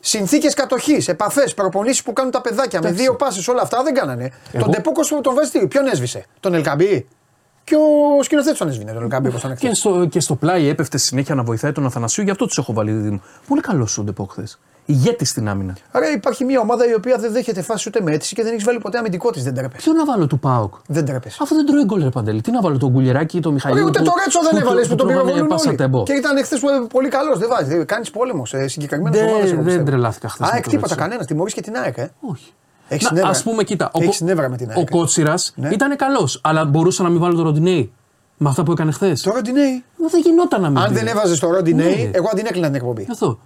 Συνθήκες 0.00 0.54
κατοχής, 0.54 1.08
επαφές, 1.08 1.54
προπονήσεις 1.54 2.02
που 2.02 2.12
κάνουν 2.12 2.30
τα 2.32 2.40
παιδάκια 2.40 2.80
με 2.82 2.90
δύο 2.92 3.16
πάσει, 3.16 3.50
όλα 3.50 3.62
αυτά 3.62 3.82
δεν 3.82 3.94
κάνανε. 3.94 4.30
Εγώ- 4.52 4.62
Τον 4.64 4.72
Τεπούκο 4.72 5.00
που 5.08 5.20
τον 5.20 5.34
βάζει 5.34 5.50
τι, 5.50 5.66
ποιον 5.66 5.86
έσβησε, 5.86 6.24
τον 6.40 6.54
Ελκαμπή. 6.54 7.08
Και 7.64 7.74
ο 8.18 8.22
σκηνοθέτης 8.22 8.58
τον 8.58 8.68
έσβηνε, 8.68 8.92
τον 8.92 9.02
Ελκαμπή 9.02 9.28
όπως 9.28 9.40
τον 9.40 9.56
Και 9.56 9.74
στο, 9.74 10.06
και 10.06 10.20
στο 10.20 10.34
πλάι 10.34 10.68
έπεφτε 10.68 10.98
συνέχεια 10.98 11.34
να 11.34 11.42
βοηθάει 11.42 11.72
τον 11.72 11.86
Αθανασίου, 11.86 12.24
γι' 12.24 12.30
αυτό 12.30 12.46
τους 12.46 12.58
έχω 12.58 12.72
βάλει 12.72 12.92
δίδυμο. 12.92 13.20
Πολύ 13.48 13.60
καλός 13.60 13.98
ο 13.98 14.02
Ντεπόκ 14.02 14.30
χθες. 14.30 14.58
Ηγέτης 14.86 15.28
στην 15.28 15.48
άμυνα. 15.48 15.76
Άρα 15.90 16.10
υπάρχει 16.10 16.44
μια 16.44 16.60
ομάδα 16.60 16.88
η 16.90 16.94
οποία 16.94 17.16
δεν 17.18 17.32
δέχεται 17.32 17.62
φάση 17.62 17.88
ούτε 17.88 18.00
με 18.00 18.12
αίτηση 18.12 18.34
και 18.34 18.42
δεν 18.42 18.54
έχει 18.54 18.64
βάλει 18.64 18.78
ποτέ 18.78 18.98
αμυντικό 18.98 19.30
της. 19.30 19.42
Δεν 19.42 19.54
τρέπεσαι. 19.54 19.82
Ποιο 19.82 19.92
να 19.92 20.04
βάλω 20.04 20.26
του 20.26 20.38
Πάοκ. 20.38 20.74
Δεν 20.86 21.04
τρέπεσαι. 21.04 21.38
Αφού 21.42 21.54
δεν 21.54 21.66
τρώει 21.66 21.84
γκολ, 21.84 22.02
ρε 22.02 22.08
Παντελή. 22.08 22.40
Τι 22.40 22.50
να 22.50 22.60
βάλω 22.60 22.78
τον 22.78 22.90
Γκουλιεράκη 22.90 23.36
ή 23.36 23.40
τον 23.40 23.52
Μιχαήλ. 23.52 23.74
Ωραία, 23.74 23.86
ούτε 23.88 24.02
το 24.02 24.12
Ρέτσο 24.24 24.40
δεν 24.50 24.60
έβαλες 24.62 24.88
που 24.88 24.94
τον 24.94 25.06
πυροβολούν 25.06 25.46
πάσα 25.46 25.68
όλοι. 25.68 25.76
τεμπό. 25.76 26.02
Και 26.02 26.12
ήταν 26.12 26.44
χθε 26.44 26.56
πολύ 26.88 27.08
καλός. 27.08 27.38
Δεν 27.38 27.48
βάζει. 27.48 27.84
Κάνεις 27.84 28.10
πόλεμο 28.10 28.46
σε 28.46 28.68
συγκεκριμένες 28.68 29.20
Δεν- 29.20 29.28
ομάδες. 29.28 29.74
δεν 29.74 29.84
τρελάθηκα 29.84 30.28
χθες 30.28 30.40
με 30.46 30.52
ΑΕΚ 30.54 30.62
το 30.64 30.70
τίποτα 30.70 30.88
Ρέτσο. 30.88 31.02
κανένα. 31.04 31.24
Τιμωρείς 31.24 31.54
και 31.54 31.60
την 31.60 31.76
ΑΕΚ. 31.76 31.96
Ε. 31.98 32.10
Όχι. 32.20 32.52
Έχεις 32.88 33.10
νεύρα. 33.10 33.28
Α 33.30 33.34
πούμε, 33.44 33.62
κοίτα. 33.64 33.90
Έχεις 33.94 34.20
νεύρα 34.20 34.48
με 34.48 34.56
την 34.56 34.68
ο 34.68 34.72
ΑΕΚ. 34.76 34.90
Κότσιρας 34.90 35.52
Ναι. 35.56 35.68
ήταν 35.72 35.96
καλός, 35.96 36.40
αλλά 36.44 36.64
μπορούσα 36.64 37.02
να 37.02 37.08
μην 37.08 37.20
βάλω 37.20 37.34
τον 37.34 37.44
Ροντινέη 37.44 37.92
με 38.36 38.48
αυτά 38.48 38.62
που 38.62 38.72
έκανε 38.72 38.92
χθες. 38.92 39.22
Το 39.22 39.30
Ροντινέι. 39.34 39.84
Δεν 40.10 40.20
γινόταν 40.24 40.60
να 40.60 40.68
μην. 40.68 40.78
Αν 40.78 40.84
την- 40.86 40.94
δεν 40.94 41.06
έβαζες 41.06 41.38
το 41.38 41.50
Ροντινέι, 41.50 41.94
Ναι. 42.04 42.10
εγώ 42.12 42.28
την 42.34 42.46
έκλεινα 42.46 42.66
την 42.66 42.74
εκπομπή. 42.76 43.06
Αυτό. 43.10 43.38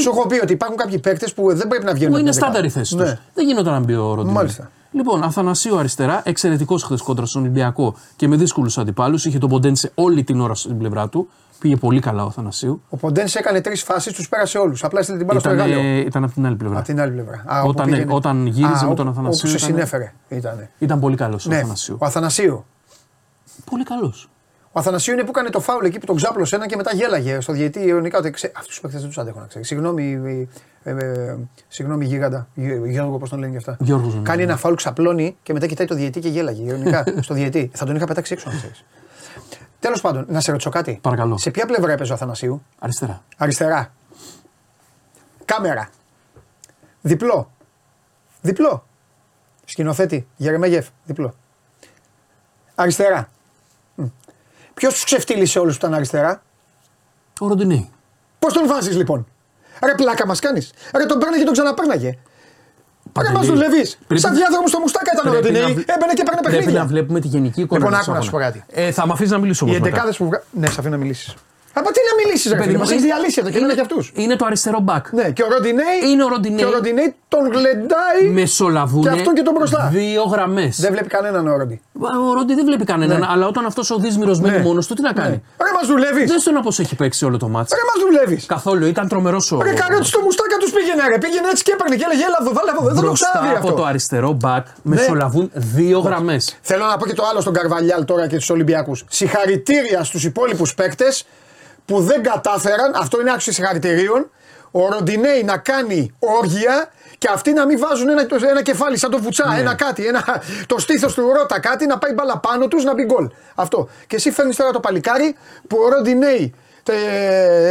Σου 0.00 0.10
έχω 0.10 0.26
πει 0.26 0.40
ότι 0.42 0.52
υπάρχουν 0.52 0.76
κάποιοι 0.76 0.98
παίκτες 0.98 1.32
που 1.34 1.54
δεν 1.54 1.68
πρέπει 1.68 1.84
να 1.84 1.92
βγαίνουν. 1.92 2.12
Που 2.12 2.18
είναι 2.18 2.28
από 2.30 2.38
την 2.38 2.46
στάνταρ 2.48 2.64
η 2.64 2.68
δεκάδα. 2.68 2.78
θέση 2.84 2.96
τους. 2.96 3.08
Ναι. 3.08 3.18
Δεν 3.34 3.46
γινόταν 3.46 3.72
να 3.72 3.80
μπει 3.80 3.94
ο 3.94 4.14
Ροντινέη. 4.14 4.34
Μάλιστα. 4.34 4.70
Λοιπόν, 4.92 5.22
Αθανασίου 5.22 5.78
αριστερά, 5.78 6.20
εξαιρετικός 6.24 6.82
χθες 6.82 7.00
κόντρα 7.02 7.26
στον 7.26 7.42
Ολυμπιακό 7.42 7.94
και 8.16 8.28
με 8.28 8.36
δύσκολους 8.36 8.78
αντιπάλους. 8.78 9.24
Είχε 9.24 9.38
τον 9.38 9.48
Ποντένσε 9.48 9.90
όλη 9.94 10.24
την 10.24 10.40
ώρα 10.40 10.54
στην 10.54 10.78
πλευρά 10.78 11.08
του. 11.08 11.28
Πήγε 11.58 11.76
πολύ 11.76 12.00
καλά 12.00 12.24
ο 12.24 12.26
Αθανασίου. 12.26 12.82
Ο 12.88 12.96
Ποντέν 12.96 13.26
έκανε 13.34 13.60
τρεις 13.60 13.82
φάσεις, 13.82 14.12
τους 14.12 14.28
πέρασε 14.28 14.58
όλους. 14.58 14.84
Απλά 14.84 14.98
έστειλε 15.00 15.18
την 15.18 15.26
μπάλα 15.26 15.40
στο 15.40 15.52
Ήταν, 15.52 15.70
εργάλειο. 15.70 15.98
ήταν 16.06 16.24
από 16.24 16.32
την 16.32 16.46
άλλη 16.46 16.56
πλευρά. 16.56 16.76
Από 16.78 16.86
την 16.86 17.00
άλλη 17.00 17.12
πλευρά. 17.12 17.44
Α, 17.46 17.60
Όταν- 17.62 17.68
όπου 17.68 17.82
πήγαινε- 17.90 18.14
όταν 18.14 18.46
γύριζε 18.46 18.84
Α, 18.84 18.88
με 18.88 18.94
τον 18.94 19.06
όπου- 19.08 19.18
Αθανασίου 19.18 19.48
Όπου 19.48 19.58
σε 19.58 19.66
ήταν- 19.66 19.76
συνέφερε. 19.76 20.12
Ήτανε. 20.28 20.70
Ήταν 20.78 21.00
πολύ 21.00 21.16
καλός 21.16 21.46
ο 21.46 21.48
Ναι, 21.48 21.56
Αθανασίου. 21.56 21.96
ο 22.00 22.04
Αθανασίου. 22.04 22.64
Πολύ 23.70 23.84
καλός. 23.84 24.28
Ο 24.76 24.80
Αθανασίου 24.80 25.12
είναι 25.12 25.22
που 25.22 25.30
έκανε 25.30 25.50
το 25.50 25.60
φάουλ 25.60 25.84
εκεί 25.84 25.98
που 25.98 26.06
τον 26.06 26.16
ξάπλωσε 26.16 26.56
ένα 26.56 26.66
και 26.66 26.76
μετά 26.76 26.94
γέλαγε 26.94 27.40
στο 27.40 27.52
διαιτή 27.52 27.80
ειρωνικά 27.80 28.18
ότι 28.18 28.30
ξέ... 28.30 28.52
αυτούς 28.56 28.74
του 28.74 28.80
παίκτε 28.80 28.98
δεν 28.98 29.06
τους 29.06 29.18
αντέχω 29.18 29.40
να 29.40 29.46
ξέρεις. 29.46 29.66
Συγγνώμη, 29.66 30.20
ε, 30.82 30.90
ε, 30.90 31.36
συγγνώμη 31.68 32.04
γίγαντα. 32.04 32.48
Γε- 32.54 32.84
Γιώργο, 32.86 33.18
πώς 33.18 33.30
τον 33.30 33.38
λένε 33.38 33.50
και 33.52 33.56
αυτά. 33.58 33.76
Γιώργος, 33.80 34.14
ναι. 34.14 34.22
Κάνει 34.22 34.42
ένα 34.42 34.56
φάουλ, 34.56 34.74
ξαπλώνει 34.74 35.36
και 35.42 35.52
μετά 35.52 35.66
κοιτάει 35.66 35.86
το 35.86 35.94
διαιτή 35.94 36.20
και 36.20 36.28
γέλαγε 36.28 36.62
ειρωνικά 36.62 37.04
στο 37.20 37.34
διαιτή. 37.34 37.70
Θα 37.74 37.84
τον 37.86 37.96
είχα 37.96 38.06
πετάξει 38.06 38.32
έξω 38.32 38.50
να 38.50 38.56
ξέρεις. 38.56 38.84
Τέλος 39.80 40.00
πάντων, 40.00 40.24
να 40.28 40.40
σε 40.40 40.50
ρωτήσω 40.50 40.70
κάτι. 40.70 40.98
Παρακαλώ. 41.02 41.38
Σε 41.38 41.50
ποια 41.50 41.66
πλευρά 41.66 41.92
έπαιζε 41.92 42.12
ο 42.12 42.14
Αθανασίου, 42.14 42.62
Αριστερά. 42.78 43.22
Αριστερά. 43.36 43.92
Κάμερα. 45.44 45.88
Διπλό. 47.00 47.50
Διπλό. 48.40 48.86
Σκηνοθέτη. 49.64 50.26
Γερεμέγεφ. 50.36 50.86
Διπλό. 51.04 51.34
Αριστερά. 52.74 53.28
Ποιος 54.74 54.92
τους 54.94 55.04
ξεφτύλισε 55.04 55.58
όλους 55.58 55.72
που 55.78 55.86
ήταν 55.86 55.94
αριστερά; 55.96 56.42
Ο 57.40 57.46
Ροντινέη. 57.48 57.90
Πώς 58.38 58.52
τον 58.52 58.66
βάζεις 58.66 58.96
λοιπόν; 58.96 59.26
Ρε 59.84 59.94
πλάκα 59.94 60.26
μας 60.26 60.40
κάνεις. 60.40 60.72
Ρε 60.96 61.06
τον 61.06 61.18
παίρνει 61.18 61.36
και 61.38 61.44
τον 61.44 61.52
ξαναπέρναγε. 61.52 62.08
Ρε 62.08 63.22
μας 63.22 63.32
Παντελή, 63.32 63.46
δουλεύεις. 63.52 63.98
πρέπει- 64.06 64.20
Σαν 64.22 64.34
διάδρομο 64.34 64.66
στο 64.68 64.78
μουστάκα 64.78 65.10
ήταν 65.14 65.26
ο 65.26 65.30
Πρέπει 65.30 65.46
Ροντινέη. 65.46 65.68
να 65.68 65.74
βλέ- 65.74 65.90
Έμπαινε 65.90 66.12
και 66.12 66.22
παίρνε 66.22 66.40
Πρέπει 66.40 66.54
να 66.56 66.58
παιχνίδια. 66.62 66.84
βλέπουμε 66.86 67.20
τη 67.20 67.28
γενική 67.28 67.60
εικόνα. 67.60 67.78
Λοιπόν, 67.84 67.94
του 67.98 68.02
άκου 68.02 68.12
να 68.16 68.20
σου 68.20 68.30
πω 68.30 68.36
αγώνα. 68.36 68.52
κάτι. 68.52 68.64
Ε, 68.82 68.90
θα 68.92 69.06
με 69.06 69.12
αφήσεις 69.12 69.32
να 69.32 69.38
μιλήσω 69.38 69.66
Οι 69.66 69.68
όμω. 69.68 69.78
εντεκάδες 69.86 70.16
που 70.16 70.24
βγα... 70.26 70.42
Ναι, 70.50 70.66
σε 70.66 70.76
αφήνω 70.78 70.96
να 70.96 71.00
μιλήσεις. 71.02 71.34
Από 71.76 71.88
τι 71.94 72.00
να 72.08 72.12
μιλήσεις, 72.24 72.50
ρε 72.50 72.56
Παιδί 72.56 72.64
παιδί 72.66 72.72
μου, 72.76 72.82
μας 72.82 72.90
έχεις 72.90 73.02
είναι- 73.04 73.12
διαλύσει 73.14 73.38
εδώ 73.42 73.50
και 73.50 73.58
δεν 73.58 73.70
έχει 73.70 73.80
αυτούς. 73.80 74.04
Είναι 74.14 74.36
το 74.36 74.44
αριστερό 74.46 74.80
μπακ. 74.80 75.04
Ναι, 75.12 75.26
και 75.36 75.42
ο 75.42 75.48
Ροντινέη. 75.54 75.98
Είναι 76.10 76.24
ο 76.24 76.28
Ροντινέη. 76.28 76.58
Και 76.58 76.64
ο 76.64 76.70
Ροντινέη 76.70 77.14
τον 77.28 77.42
γλεντάει. 77.52 78.22
Μεσολαβούν 78.32 79.02
Και 79.02 79.08
αυτόν 79.08 79.34
και 79.34 79.42
τον 79.42 79.54
μπροστά. 79.54 79.88
δύο 79.92 80.22
γραμμές. 80.22 80.80
Δεν 80.80 80.92
βλέπει 80.92 81.08
κανέναν 81.08 81.48
ο 81.48 81.56
Ρόντι. 81.56 81.80
Ο 82.30 82.32
Ρόντι 82.34 82.54
δεν 82.54 82.64
βλέπει 82.64 82.84
κανέναν, 82.84 83.20
Ναι. 83.20 83.26
αλλά 83.30 83.46
όταν 83.46 83.66
αυτός 83.66 83.90
ο 83.90 83.96
Δύσμηρο 83.98 84.36
μένει 84.40 84.56
Ναι. 84.56 84.62
μόνος 84.62 84.86
του, 84.86 84.94
τι 84.94 85.02
να 85.02 85.12
κάνει; 85.12 85.42
Ρε 85.66 85.70
μας 85.78 85.86
δουλεύεις. 85.86 86.30
Δεν 86.30 86.38
στον 86.40 86.54
πώς 86.62 86.78
έχει 86.78 86.94
παίξει 86.94 87.24
όλο 87.24 87.36
το 87.38 87.48
μάτσο. 87.48 87.76
Ρε 87.76 87.82
μας 87.90 87.98
δουλεύεις. 88.04 88.46
Καθόλου, 88.46 88.86
ήταν 88.86 89.08
τρομερός 89.08 89.52
ο. 89.52 89.62
Ρε 89.62 89.72
καρότσι 89.72 90.08
στο 90.10 90.20
μουστάκα 90.20 90.56
τους 90.60 90.70
πήγαινε, 90.72 91.02
ρε. 91.08 91.18
Πήγαινε 91.18 91.48
έτσι 91.50 91.62
και 91.62 91.72
έπαιρνε 91.72 91.96
και 91.96 92.04
έλεγε 92.08 92.24
Έλα 92.24 92.38
εδώ, 92.40 92.52
βάλε 92.52 92.70
εδώ. 92.70 92.82
Δεν 92.84 92.94
το 92.94 93.00
Μπροστά 93.00 93.28
ξαναδεί 93.32 93.56
από 93.56 93.66
αυτό. 93.68 93.80
το 93.80 93.84
αριστερό 93.84 94.32
μπακ 94.32 94.66
μεσολαβούν 94.82 95.50
δύο 95.54 95.98
γραμμές. 95.98 96.58
Θέλω 96.62 96.84
να 96.84 96.96
πω 96.96 97.06
και 97.06 97.14
το 97.14 97.24
άλλο 97.30 97.40
στον 97.40 97.52
Καρβαλιάλ 97.52 98.04
τώρα 98.04 98.26
και 98.26 98.36
του 98.36 98.44
Ολυμπιακούς. 98.50 99.04
Συγχαρητήρια 99.08 100.04
στους 100.04 100.24
υπόλοιπους 100.24 100.74
παίκτες 100.74 101.26
που 101.84 102.00
δεν 102.00 102.22
κατάφεραν, 102.22 102.92
αυτό 102.94 103.20
είναι 103.20 103.30
άξιος 103.32 103.54
συγχαρητηρίων, 103.54 104.30
ο 104.70 104.88
Ροντινέη 104.88 105.42
να 105.44 105.56
κάνει 105.58 106.14
όργια 106.18 106.88
και 107.18 107.28
αυτοί 107.32 107.52
να 107.52 107.66
μην 107.66 107.78
βάζουν 107.78 108.08
ένα, 108.08 108.26
ένα 108.50 108.62
κεφάλι 108.62 108.96
σαν 108.98 109.10
το 109.10 109.18
βουτσά, 109.18 109.48
Ναι. 109.48 109.58
ένα 109.60 109.74
κάτι, 109.74 110.06
ένα, 110.06 110.24
το 110.66 110.78
στήθος 110.78 111.14
του 111.14 111.32
Ρώτα 111.38 111.60
κάτι, 111.60 111.86
να 111.86 111.98
πάει 111.98 112.12
μπαλά 112.12 112.38
πάνω 112.38 112.68
τους 112.68 112.84
να 112.84 112.94
μπει 112.94 113.04
γκολ. 113.04 113.30
Αυτό. 113.54 113.88
Και 114.06 114.16
εσύ 114.16 114.30
φέρνεις 114.30 114.56
τώρα 114.56 114.70
το 114.70 114.80
παλικάρι 114.80 115.34
που 115.68 115.76
ο 115.86 115.88
Ροντινέη. 115.88 116.54
Τε, 116.82 116.94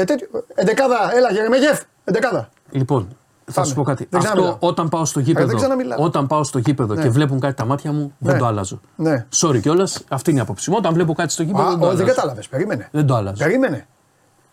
τέτοιο, 0.05 0.27
εντεκάδα, 0.55 1.11
έλα 1.15 1.31
Γερμεγεφ, 1.31 1.79
εντεκάδα. 2.03 2.49
Λοιπόν, 2.71 3.17
θα 3.45 3.51
Πάμε. 3.53 3.67
σου 3.67 3.73
πω 3.73 3.83
κάτι. 3.83 4.07
Δεν 4.09 4.19
Αυτό 4.19 4.31
ξαναμιλάω. 4.33 4.57
όταν 4.69 4.89
πάω 4.89 5.05
στο 5.05 5.19
δεν 5.19 5.27
γήπεδο, 5.27 5.55
ξαναμιλάω. 5.55 5.97
όταν 5.99 6.27
πάω 6.27 6.43
στο 6.43 6.57
γήπεδο 6.57 6.95
και 6.95 7.09
βλέπουν 7.09 7.39
κάτι 7.39 7.53
τα 7.53 7.65
μάτια 7.65 7.91
μου, 7.91 8.13
δεν 8.17 8.33
Ναι. 8.33 8.39
το 8.39 8.45
αλλάζω. 8.45 8.79
Ναι. 8.95 9.25
Sorry 9.41 9.59
κιόλας, 9.61 10.03
αυτή 10.09 10.29
είναι 10.29 10.39
η 10.39 10.41
άποψή 10.41 10.69
μου. 10.69 10.75
Όταν 10.79 10.93
βλέπω 10.93 11.13
κάτι 11.13 11.31
στο 11.31 11.43
γήπεδο, 11.43 11.63
Α, 11.63 11.69
δεν 11.69 11.79
το 11.79 11.85
ο, 11.85 11.89
δεν 11.89 11.95
αλλάζω. 11.99 12.15
κατάλαβε, 12.15 12.41
περίμενε. 12.49 12.87
Δεν 12.91 13.05
το 13.07 13.15
αλλάζω. 13.15 13.43
Περίμενε. 13.43 13.87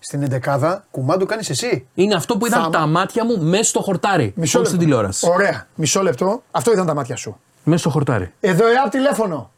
Στην 0.02 0.22
εντεκάδα 0.22 0.84
κουμάντο 0.90 1.26
κάνεις 1.26 1.50
εσύ. 1.50 1.86
Είναι 1.94 2.14
αυτό 2.14 2.36
που 2.38 2.46
ήταν 2.46 2.62
Θα- 2.62 2.70
τα 2.70 2.86
μάτια 2.86 3.24
μου 3.24 3.38
μέσα 3.42 3.62
στο 3.64 3.80
χορτάρι. 3.80 4.32
Μισό 4.36 4.58
όχι 4.58 4.68
στην 4.68 4.78
λεπτό. 4.80 4.92
τηλεόραση. 4.94 5.28
Ωραία. 5.30 5.66
Μισό 5.74 6.02
λεπτό. 6.02 6.42
Αυτό 6.50 6.72
ήταν 6.72 6.86
τα 6.86 6.94
μάτια 6.94 7.16
σου. 7.16 7.40
Μέσα 7.64 7.78
στο 7.80 7.90
χορτάρι. 7.90 8.32
Εδώ 8.40 8.66
ΕΑΠ 8.66 8.90
τηλέφωνο. 8.90 9.50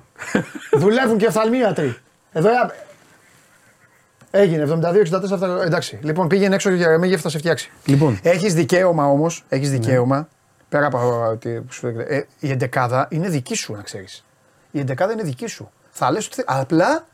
Δουλεύουν 0.82 1.18
και 1.18 1.26
οφθαλμίατροι. 1.26 1.96
Εδώ 2.32 2.48
ΕΑΠ. 2.48 2.70
Έγινε 4.30 4.64
72-64 4.64 5.32
αυτά. 5.32 5.62
Εντάξει. 5.64 5.98
Λοιπόν, 6.02 6.28
πήγαινε 6.28 6.54
έξω 6.54 6.70
για 6.70 6.88
Ρεμέγεφ 6.88 7.20
θα 7.20 7.28
σε 7.28 7.38
φτιάξει. 7.38 7.70
Λοιπόν. 7.84 8.18
Έχεις 8.22 8.54
δικαίωμα 8.54 9.06
όμως. 9.06 9.44
Έχεις 9.48 9.70
δικαίωμα. 9.70 10.28
Πέρα 10.68 10.86
από 10.86 11.28
ότι 11.30 11.62
που 11.66 11.72
σου 11.72 11.86
λέγεται, 11.86 12.14
ε, 12.16 12.26
η 12.40 12.50
εντεκάδα 12.50 13.06
είναι 13.10 13.28
δική 13.28 13.54
σου, 13.54 13.72
να 13.72 13.82
ξέρεις. 13.82 14.24
Η 14.70 14.78
εντεκάδα 14.80 15.12
είναι 15.12 15.22
δική 15.22 15.46
σου. 15.46 15.70
Θα 15.90 16.10
λες 16.10 16.26
ότι. 16.26 16.34
θε- 16.34 16.44
Απλά 16.48 17.06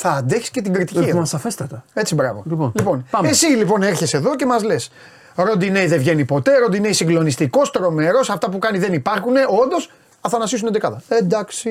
θα 0.00 0.10
αντέχει 0.10 0.50
και 0.50 0.62
την 0.62 0.72
κριτική. 0.72 0.98
Δεν 0.98 1.08
εδώ. 1.08 1.18
μα 1.18 1.24
σαφέστατα. 1.24 1.84
Έτσι, 1.92 2.14
μπράβο. 2.14 2.42
Λοιπόν, 2.74 3.06
πάμε. 3.10 3.28
εσύ 3.28 3.46
λοιπόν 3.46 3.82
έρχεσαι 3.82 4.16
εδώ 4.16 4.36
και 4.36 4.46
μας 4.46 4.62
λες. 4.62 4.90
Ροντινέη 5.34 5.86
δεν 5.86 5.98
βγαίνει 5.98 6.24
ποτέ, 6.24 6.58
Ροντινέη 6.58 6.92
συγκλονιστικός, 6.92 7.70
τρομερός, 7.70 8.30
αυτά 8.30 8.48
που 8.50 8.58
κάνει 8.58 8.78
δεν 8.78 8.92
υπάρχουν. 8.92 9.32
Όντως, 9.62 9.90
Αθανασίου 10.20 10.58
είναι 10.58 10.70
δεκάδα. 10.70 11.02
Εντάξει. 11.08 11.70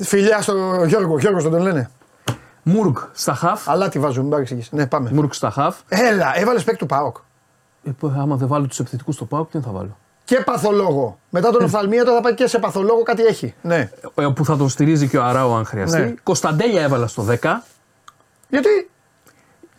Φιλιά 0.00 0.40
στο 0.42 0.84
Γιώργο, 0.86 1.18
Γιώργος 1.18 1.42
δεν 1.42 1.52
τον 1.52 1.60
λένε. 1.62 1.90
Μουργκ 2.62 2.96
στα 3.12 3.34
χαφ. 3.34 3.68
Αλλά 3.68 3.88
τι 3.88 3.98
βάζουμε, 3.98 4.22
μην 4.22 4.30
παρεξηγήσει. 4.30 4.68
Ναι, 4.72 4.86
πάμε. 4.86 5.10
Μουργκ 5.12 5.30
στα 5.32 5.50
χαφ. 5.50 5.76
Έλα, 5.88 6.32
έβαλες 6.38 6.64
παίκ 6.64 6.76
του 6.76 6.86
Πάοκ. 6.86 7.16
Ε, 7.84 7.90
που- 7.98 8.12
άμα 8.18 8.36
δεν 8.36 8.48
βάλω 8.48 8.66
τους 8.66 8.78
επιθετικούς 8.78 9.14
στο 9.14 9.24
πάω, 9.24 9.44
ποιον 9.44 9.62
θα 9.62 9.70
βάλω. 9.70 9.96
Και 10.30 10.40
παθολόγο. 10.40 11.18
Μετά 11.30 11.50
τον 11.50 11.62
οφθαλμίατο 11.64 12.12
θα 12.14 12.20
πάει 12.20 12.34
και 12.34 12.46
σε 12.46 12.58
παθολόγο, 12.58 13.02
κάτι 13.02 13.22
έχει. 13.24 13.54
Ναι. 13.62 13.90
Ε, 14.14 14.26
που 14.34 14.44
θα 14.44 14.56
τον 14.56 14.68
στηρίζει 14.68 15.08
και 15.08 15.18
ο 15.18 15.22
Αράου 15.24 15.54
αν 15.54 15.64
χρειαστεί. 15.64 16.00
Ναι. 16.00 16.14
Κωνσταντέλια 16.22 16.82
έβαλα 16.82 17.06
στο 17.06 17.22
10. 17.22 17.32
Γιατί; 18.48 18.68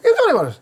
Γιατί 0.02 0.18
τον 0.18 0.34
έβαλες; 0.34 0.62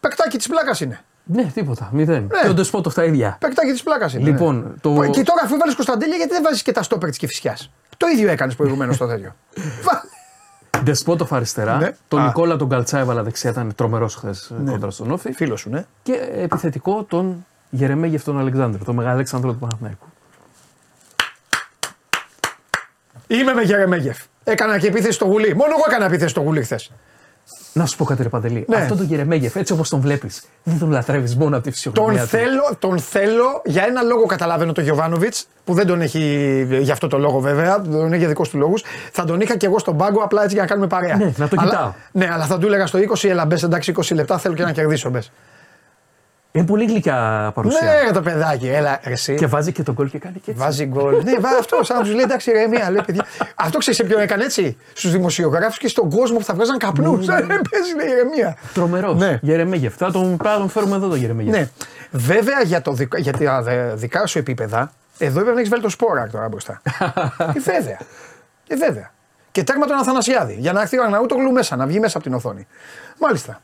Παικτάκι 0.00 0.36
της 0.36 0.46
πλάκας 0.48 0.80
είναι. 0.80 1.00
Ναι, 1.24 1.44
τίποτα. 1.54 1.88
Μηδέν. 1.92 2.28
Και 2.42 2.48
ο 2.48 2.54
Ντεσπότοφ 2.54 2.94
τα 2.94 3.04
ίδια. 3.04 3.36
Παικτάκι 3.40 3.70
της 3.72 3.82
πλάκας 3.82 4.14
είναι. 4.14 4.30
Λοιπόν, 4.30 4.56
ναι. 4.56 4.74
το- 4.80 5.10
Και 5.10 5.22
τώρα 5.22 5.42
αφού 5.44 5.56
βάλει 5.56 5.74
Κωνσταντέλια, 5.74 6.16
γιατί 6.16 6.32
δεν 6.32 6.42
βάζεις 6.42 6.62
και 6.62 6.72
τα 6.72 6.82
στόπερ 6.82 7.08
της 7.08 7.18
Κυφυσιά. 7.18 7.56
Το 7.96 8.06
ίδιο 8.06 8.30
έκανες 8.30 8.54
προηγουμένως 8.54 8.94
στο 8.94 9.06
τέτοιο. 9.06 9.34
Βα- 9.86 10.04
Ντεσπότοφ 10.82 11.32
αριστερά. 11.32 11.76
Ναι. 11.76 11.96
Τον 12.08 12.20
Α. 12.20 12.26
Νικόλα 12.26 12.56
τον 12.56 12.68
Καλτσά 12.68 12.98
έβαλα 12.98 13.22
δεξιά. 13.22 13.50
Ήταν 13.50 13.74
τρομερός 13.74 14.14
χθες 14.14 14.52
κόντρα 14.66 14.90
στον 14.90 15.10
Όφη. 15.10 15.32
Φίλος 15.32 15.60
σου, 15.60 15.70
ναι. 15.70 15.84
Και 16.02 16.12
επιθετικό 16.32 17.02
τον 17.02 17.46
Γερεμέγεφ 17.70 18.24
τον 18.24 18.38
Αλεξάνδρου. 18.38 18.84
Τον 18.84 18.94
Μεγαλέξανδρο 18.94 19.52
του 19.52 19.58
Παναθηναϊκού. 19.58 20.06
Είμαι 23.26 23.54
με 23.54 23.62
Γερεμέγεφ. 23.62 24.18
Έκανα 24.44 24.78
και 24.78 24.86
επίθεση 24.86 25.12
στο 25.12 25.24
γουλί. 25.24 25.56
Μόνο 25.56 25.70
εγώ 25.70 25.84
έκανα 25.88 26.04
επίθεση 26.04 26.30
στο 26.30 26.40
γουλί 26.40 26.62
χθες. 26.62 26.90
Να 27.72 27.86
σου 27.86 27.96
πω 27.96 28.04
κάτι, 28.04 28.22
ρε 28.22 28.28
Παντελή. 28.28 28.64
Ναι. 28.68 28.76
Αυτό 28.76 28.96
τον 28.96 29.06
Γερεμέγεφ, 29.06 29.56
έτσι 29.56 29.72
όπως 29.72 29.88
τον 29.88 30.00
βλέπεις, 30.00 30.42
δεν 30.62 30.78
τον 30.78 30.90
λατρεύεις 30.90 31.36
μόνο 31.36 31.56
από 31.56 31.64
τη 31.64 31.70
φυσιογνωμία. 31.70 32.12
Τον 32.12 32.20
του. 32.20 32.28
θέλω, 32.28 32.76
τον 32.78 32.98
θέλω 32.98 33.62
για 33.64 33.84
ένα 33.84 34.02
λόγο 34.02 34.26
καταλαβαίνω 34.26 34.72
τον 34.72 34.84
Γιωβάνοβιτς, 34.84 35.46
που 35.64 35.74
δεν 35.74 35.86
τον 35.86 36.00
έχει 36.00 36.62
για 36.80 36.92
αυτό 36.92 37.06
το 37.08 37.18
λόγο 37.18 37.40
βέβαια, 37.40 37.82
τον 37.82 38.06
έχει 38.06 38.18
για 38.18 38.28
δικούς 38.28 38.48
του 38.48 38.58
λόγους. 38.58 38.84
Θα 39.12 39.24
τον 39.24 39.40
είχα 39.40 39.56
και 39.56 39.66
εγώ 39.66 39.78
στον 39.78 39.96
πάγκο 39.96 40.20
απλά 40.20 40.42
έτσι 40.42 40.54
για 40.54 40.62
να 40.62 40.68
κάνουμε 40.68 40.86
παρέα. 40.86 41.16
Ναι, 41.16 41.32
να 41.36 41.48
το 41.48 41.56
αλλά, 41.58 41.70
κοιτάω. 41.70 41.92
Ναι, 42.12 42.28
αλλά 42.32 42.46
θα 42.46 42.58
του 42.58 42.66
έλεγα 42.66 42.86
στο 42.86 42.98
20, 42.98 43.28
έλα 43.28 43.46
μπες 43.46 43.62
εντάξει 43.62 43.92
20 43.96 44.14
λεπτά, 44.14 44.38
θέλω 44.38 44.54
και 44.54 44.62
να 44.62 44.72
κερδίσω 44.72 45.10
μπες. 45.10 45.30
Είναι 46.56 46.66
πολύ 46.66 46.84
γλυκιά 46.84 47.50
παρουσία. 47.54 47.92
Ναι, 48.06 48.12
το 48.12 48.22
παιδάκι, 48.22 48.68
έλα 48.68 48.98
εσύ. 49.02 49.34
Και 49.34 49.46
βάζει 49.46 49.72
και 49.72 49.82
τον 49.82 49.94
κόλ 49.94 50.08
και 50.10 50.18
κάνει 50.18 50.34
και 50.38 50.50
έτσι. 50.50 50.62
Βάζει 50.62 50.84
γκολ. 50.84 51.14
ναι, 51.24 51.38
βάζει 51.38 51.56
αυτό. 51.58 51.84
Σαν 51.84 51.96
να 51.96 52.02
τους 52.02 52.12
λέει 52.12 52.22
εντάξει, 52.22 52.50
ηρεμία. 52.50 52.90
Λέει, 52.90 53.02
παιδιά. 53.06 53.24
Αυτό 53.54 53.78
ξέρεις 53.78 53.98
σε 53.98 54.04
ποιον 54.04 54.20
έκανε 54.20 54.44
έτσι; 54.44 54.76
Στους 54.92 55.10
δημοσιογράφους 55.10 55.78
και 55.78 55.88
στον 55.88 56.10
κόσμο 56.10 56.38
που 56.38 56.44
θα 56.44 56.54
βγάζαν 56.54 56.78
καπνούς. 56.78 57.26
Ναι, 57.26 57.34
ναι, 57.34 57.40
ναι. 57.40 57.58
Παίζει 57.70 57.94
λέει 57.96 58.06
ηρεμία. 58.08 58.56
Τρομερός. 58.74 59.16
Ναι. 59.18 59.38
Γερεμέγεφ. 59.42 59.94
Θα 59.96 60.10
τον, 60.12 60.36
θα 60.42 60.56
τον 60.58 60.68
φέρουμε 60.68 60.96
εδώ 60.96 61.08
το 61.08 61.14
Γερεμέγεφ. 61.14 61.52
Ναι. 61.54 61.68
Βέβαια 62.10 62.60
για, 62.62 62.82
το, 62.82 62.92
δικ- 62.92 63.18
για 63.18 63.32
τα 63.32 63.62
δε- 63.62 63.94
δικά 63.94 64.26
σου 64.26 64.38
επίπεδα, 64.38 64.92
εδώ 65.18 65.32
έπρεπε 65.38 65.50
να 65.52 65.58
έχεις 65.58 65.70
βάλει 65.70 65.82
το 65.82 65.88
σπόρα 65.88 66.28
τώρα 66.32 66.48
μπροστά. 66.48 66.80
ε, 67.56 67.60
βέβαια. 67.60 67.98
Ε, 68.68 68.76
βέβαια. 68.76 69.10
Και 69.52 69.62
τέρμα 69.64 69.86
τον 69.86 69.96
Αθανασιάδη. 69.96 70.56
Για 70.58 70.72
να 70.72 70.80
έρθει 70.80 70.98
ο 70.98 71.02
Αρναούτογλου 71.02 71.52
μέσα, 71.52 71.76
να 71.76 71.86
βγει 71.86 72.00
μέσα 72.00 72.16
από 72.18 72.26
την 72.26 72.34
οθόνη. 72.36 72.66
Μάλιστα. 73.20 73.60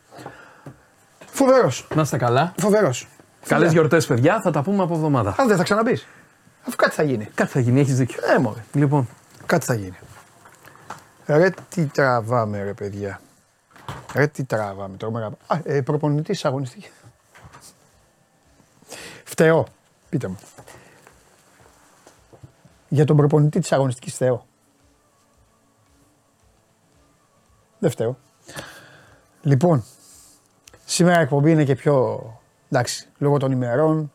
Φοβερός. 1.45 1.86
Να 1.95 2.03
είστε 2.03 2.16
καλά. 2.16 2.55
Φοβερός. 2.59 3.09
Καλές 3.47 3.72
γιορτές, 3.72 4.07
παιδιά. 4.07 4.40
Θα 4.43 4.51
τα 4.51 4.62
πούμε 4.62 4.82
από 4.82 4.95
εβδομάδα. 4.95 5.30
Α, 5.30 5.47
δεν 5.47 5.57
θα 5.57 5.62
ξαναμπείς. 5.62 6.07
Αφού 6.66 6.76
κάτι 6.76 6.95
θα 6.95 7.03
γίνει. 7.03 7.24
Κάτι 7.34 7.51
θα 7.51 7.61
γίνει, 7.61 7.80
έχεις 7.80 7.97
δίκιο. 7.97 8.20
Ε, 8.34 8.38
μωρέ. 8.38 8.64
Λοιπόν, 8.72 9.09
Κάτι 9.47 9.64
θα 9.64 9.74
γίνει. 9.74 9.99
Ρε 11.26 11.51
τι 11.68 11.86
τραβάμε 11.86 12.62
ρε 12.62 12.72
παιδιά. 12.72 13.20
Ρε 14.14 14.26
τι 14.26 14.45
τραβάμε 14.45 14.97
τρομερά. 14.97 15.30
Α, 15.47 15.59
ε, 15.64 15.80
προπονητής 15.80 16.45
αγωνιστική. 16.45 16.90
Φταίω. 19.24 19.66
Πείτε 20.09 20.28
μου. 20.28 20.38
Για 22.88 23.05
τον 23.05 23.16
προπονητή 23.16 23.61
της 23.61 23.72
αγωνιστικής 23.72 24.14
φταίω. 24.14 24.47
Δεν 27.78 27.90
φταίω. 27.90 28.18
Λοιπόν, 29.43 29.84
σήμερα 30.93 31.18
η 31.18 31.22
εκπομπή 31.22 31.51
είναι 31.51 31.64
και 31.64 31.74
πιο... 31.74 32.22
Εντάξει, 32.70 33.09
λόγω 33.18 33.36
των 33.36 33.53
ημερών, 33.53 34.12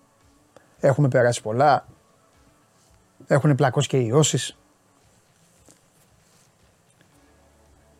έχουμε 0.79 1.07
περάσει 1.07 1.41
πολλά, 1.41 1.85
έχουν 3.27 3.55
πλακώσει 3.55 3.87
και 3.87 3.97
οι 3.97 4.07
ιώσεις. 4.07 4.57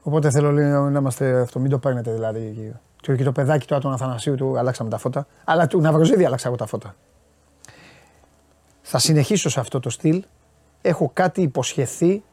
Οπότε 0.01 0.29
θέλω 0.29 0.51
λίγο 0.51 0.89
να 0.89 0.99
είμαστε 0.99 1.39
αυτό, 1.39 1.59
μην 1.59 1.69
το 1.69 1.79
παίρνετε 1.79 2.11
δηλαδή. 2.11 2.75
Και 3.01 3.15
και 3.15 3.23
το 3.23 3.31
παιδάκι 3.31 3.67
τώρα 3.67 3.81
τον 3.81 3.93
Αθανασίου 3.93 4.35
του 4.35 4.57
αλλάξαμε 4.57 4.89
τα 4.89 4.97
φώτα. 4.97 5.27
Αλλά 5.43 5.67
του 5.67 5.81
Ναυροζίδη 5.81 6.25
άλλαξα 6.25 6.47
εγώ 6.47 6.57
τα 6.57 6.65
φώτα. 6.65 6.95
Θα 8.81 8.99
συνεχίσω 8.99 9.49
σε 9.49 9.59
αυτό 9.59 9.79
το 9.79 9.89
στυλ. 9.89 10.23
Έχω 10.81 11.09
κάτι 11.13 11.41
υποσχεθεί 11.41 12.23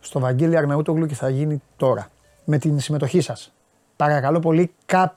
στο 0.00 0.20
Βαγγέλη 0.20 0.56
Αρναούτογλου 0.56 1.06
και 1.06 1.14
θα 1.14 1.28
γίνει 1.28 1.62
τώρα. 1.76 2.08
Με 2.44 2.58
την 2.58 2.80
συμμετοχή 2.80 3.20
σας. 3.20 3.52
Παρακαλώ 3.96 4.38
πολύ, 4.38 4.74
κα... 4.86 5.16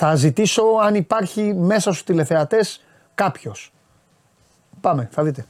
θα 0.00 0.14
ζητήσω 0.14 0.62
αν 0.82 0.94
υπάρχει 0.94 1.54
μέσα 1.54 1.90
στους 1.92 2.04
τηλεθεατές 2.04 2.84
κάποιος. 3.14 3.72
Πάμε, 4.80 5.08
θα 5.12 5.22
δείτε. 5.22 5.46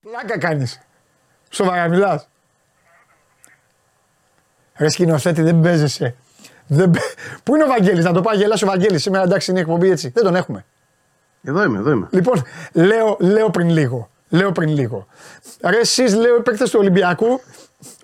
Πλάκα 0.00 0.38
κάνεις. 0.38 0.80
Σοβαρά 1.50 1.88
μιλάς. 1.88 2.28
Ρε 4.76 4.88
σκηνοθέτη 4.88 5.42
δεν 5.42 5.60
παίζεσαι. 5.60 6.16
Δεν... 6.66 6.94
Πού 7.42 7.54
είναι 7.54 7.64
ο 7.64 7.66
Βαγγέλης, 7.66 8.04
να 8.04 8.12
το 8.12 8.20
πάει 8.20 8.36
γελάς 8.36 8.62
ο 8.62 8.66
Βαγγέλης 8.66 9.02
σήμερα 9.02 9.24
εντάξει 9.24 9.50
είναι 9.50 9.60
εκπομπή 9.60 9.90
έτσι. 9.90 10.08
Δεν 10.08 10.24
τον 10.24 10.34
έχουμε. 10.34 10.64
Εδώ 11.46 11.64
είμαι, 11.64 11.78
εδώ 11.78 11.90
είμαι. 11.90 12.06
Λοιπόν, 12.10 12.42
λέω, 12.72 13.16
λέω 13.20 13.50
πριν 13.50 13.70
λίγο. 13.70 14.10
Λέω 14.28 14.52
πριν 14.52 14.68
λίγο. 14.68 15.06
Ρε 15.64 15.78
εσείς 15.78 16.14
λέω 16.14 16.36
οι 16.36 16.42
παίκτες 16.42 16.70
του 16.70 16.78
Ολυμπιακού, 16.80 17.40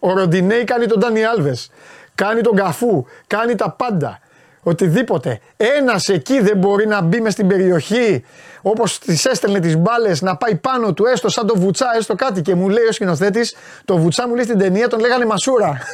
ο 0.00 0.12
Ροντινέη 0.12 0.64
κάνει 0.64 0.86
τον 0.86 0.98
Ντάνι 0.98 1.24
Άλβες, 1.24 1.70
κάνει 2.14 2.40
τον 2.40 2.56
Καφού, 2.56 3.04
κάνει 3.26 3.54
τα 3.54 3.70
πάντα. 3.70 4.18
Οτιδήποτε. 4.62 5.40
Ένας 5.56 6.08
εκεί 6.08 6.40
δεν 6.40 6.56
μπορεί 6.56 6.86
να 6.86 7.00
μπει 7.00 7.20
μες 7.20 7.32
στην 7.32 7.46
περιοχή 7.46 8.24
όπως 8.62 8.98
τις 8.98 9.24
έστελνε 9.24 9.60
τις 9.60 9.76
μπάλες 9.76 10.22
να 10.22 10.36
πάει 10.36 10.56
πάνω 10.56 10.92
του, 10.92 11.04
έστω 11.04 11.28
σαν 11.28 11.46
το 11.46 11.56
βουτσά, 11.56 11.86
έστω 11.96 12.14
κάτι. 12.14 12.42
Και 12.42 12.54
μου 12.54 12.68
λέει 12.68 12.84
ο 12.84 12.92
σκηνοθέτης, 12.92 13.56
το 13.84 13.96
βουτσά 13.96 14.28
μου 14.28 14.34
λέει 14.34 14.44
στην 14.44 14.58
ταινία 14.58 14.88
τον 14.88 15.00
λέγανε 15.00 15.24
Μασούρα. 15.24 15.78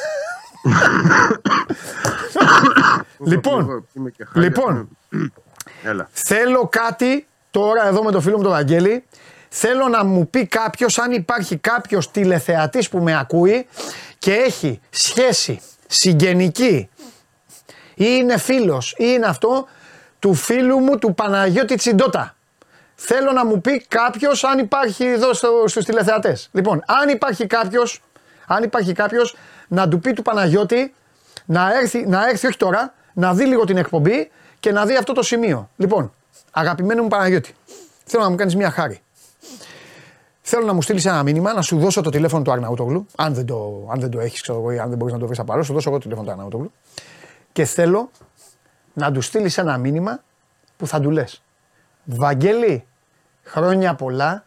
λοιπόν, 3.30 3.86
λοιπόν 4.34 4.88
θέλω 6.12 6.68
κάτι 6.68 7.26
τώρα 7.50 7.86
εδώ 7.86 8.02
με 8.02 8.10
το 8.10 8.20
φίλο 8.20 8.36
μου 8.36 8.42
τον 8.42 8.52
Βαγγέλη. 8.52 9.04
Θέλω 9.48 9.88
να 9.88 10.04
μου 10.04 10.28
πει 10.28 10.46
κάποιος 10.46 10.98
αν 10.98 11.12
υπάρχει 11.12 11.56
κάποιος 11.56 12.10
τηλεθεατής 12.10 12.88
που 12.88 12.98
με 12.98 13.18
ακούει 13.18 13.66
και 14.18 14.32
έχει 14.32 14.80
σχέση 14.90 15.60
συγγενική 15.86 16.88
ή 17.94 18.06
είναι 18.06 18.38
φίλος 18.38 18.90
ή 18.90 18.94
είναι 18.98 19.26
αυτό 19.26 19.66
του 20.18 20.34
φίλου 20.34 20.78
μου 20.78 20.98
του 20.98 21.14
Παναγιώτη 21.14 21.74
Τσιντότα. 21.74 22.36
Θέλω 22.94 23.32
να 23.32 23.44
μου 23.44 23.60
πει 23.60 23.84
κάποιος 23.88 24.44
αν 24.44 24.58
υπάρχει 24.58 25.04
εδώ 25.04 25.32
στο, 25.32 25.64
στους 25.66 25.84
τηλεθεατές. 25.84 26.48
Λοιπόν, 26.52 26.84
αν 26.86 27.08
υπάρχει 27.08 27.46
κάποιος, 27.46 28.02
αν 28.46 28.62
υπάρχει 28.62 28.92
κάποιος, 28.92 29.36
να 29.68 29.88
του 29.88 30.00
πει 30.00 30.12
του 30.12 30.22
Παναγιώτη 30.22 30.94
να 31.44 31.78
έρθει, 31.78 32.06
να 32.06 32.28
έρθει 32.28 32.46
όχι 32.46 32.56
τώρα, 32.56 32.94
να 33.12 33.34
δει 33.34 33.44
λίγο 33.44 33.64
την 33.64 33.76
εκπομπή 33.76 34.30
και 34.60 34.72
να 34.72 34.86
δει 34.86 34.96
αυτό 34.96 35.12
το 35.12 35.22
σημείο. 35.22 35.70
Λοιπόν, 35.76 36.12
αγαπημένο 36.50 37.02
μου 37.02 37.08
Παναγιώτη, 37.08 37.54
θέλω 38.04 38.22
να 38.22 38.30
μου 38.30 38.36
κάνεις 38.36 38.56
μια 38.56 38.70
χάρη. 38.70 39.00
Θέλω 40.40 40.64
να 40.66 40.72
μου 40.72 40.82
στείλεις 40.82 41.04
ένα 41.04 41.22
μήνυμα, 41.22 41.52
να 41.52 41.62
σου 41.62 41.78
δώσω 41.78 42.00
το 42.00 42.10
τηλέφωνο 42.10 42.42
του 42.42 42.52
Αρναούτογλου. 42.52 43.06
Αν 43.16 43.34
δεν 43.34 43.46
το, 43.46 43.88
αν 43.90 44.00
δεν 44.00 44.10
το 44.10 44.20
έχεις, 44.20 44.40
ξέρω 44.40 44.58
εγώ, 44.58 44.70
ή 44.70 44.78
αν 44.78 44.88
δεν 44.88 44.98
μπορείς 44.98 45.14
να 45.14 45.20
το 45.20 45.26
βρεις 45.26 45.38
απαλώ, 45.38 45.62
σου 45.62 45.72
δώσω 45.72 45.88
εγώ 45.88 45.98
το 45.98 46.02
τηλέφωνο 46.02 46.26
του 46.26 46.32
Αρναούτογλου. 46.32 46.72
Και 47.52 47.64
θέλω 47.64 48.10
να 48.92 49.12
του 49.12 49.20
στείλεις 49.20 49.58
ένα 49.58 49.78
μήνυμα 49.78 50.22
που 50.76 50.86
θα 50.86 51.00
του 51.00 51.10
λες. 51.10 51.42
Βαγγέλη, 52.04 52.86
χρόνια 53.44 53.94
πολλά, 53.94 54.44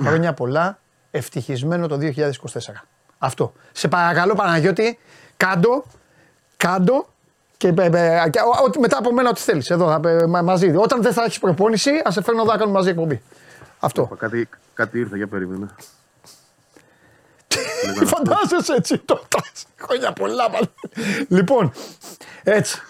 χρόνια 0.00 0.34
πολλά, 0.34 0.78
ευτυχισμένο 1.10 1.86
το 1.86 1.96
2024. 1.96 2.30
Αυτό. 3.18 3.52
Σε 3.72 3.88
παρακαλώ 3.88 4.34
Παναγιώτη, 4.34 4.98
κάντο, 5.36 5.84
κάντο 6.56 7.06
και, 7.58 7.72
μετά 8.78 8.98
από 8.98 9.12
μένα 9.12 9.28
ό,τι 9.28 9.40
θέλεις, 9.40 9.70
εδώ 9.70 10.00
μαζί. 10.42 10.76
Όταν 10.76 11.02
δεν 11.02 11.12
θα 11.12 11.22
έχεις 11.22 11.38
προπόνηση, 11.38 11.90
ας 12.04 12.14
σε 12.14 12.22
φέρνω 12.22 12.42
εδώ 12.42 12.52
να 12.52 12.58
κάνουμε 12.58 12.76
μαζί 12.76 12.90
εκπομπή. 12.90 13.22
Αυτό. 13.78 14.10
Κάτι, 14.18 14.48
κάτι 14.74 14.98
ήρθε, 14.98 15.16
για 15.16 15.26
περίμενα. 15.26 15.74
Φαντάζεσαι 18.12 18.74
έτσι 18.74 18.98
τώρα. 18.98 19.22
Χρόνια 19.76 20.12
πολλά 20.12 20.44
Λοιπόν, 21.28 21.72
έτσι. 22.42 22.80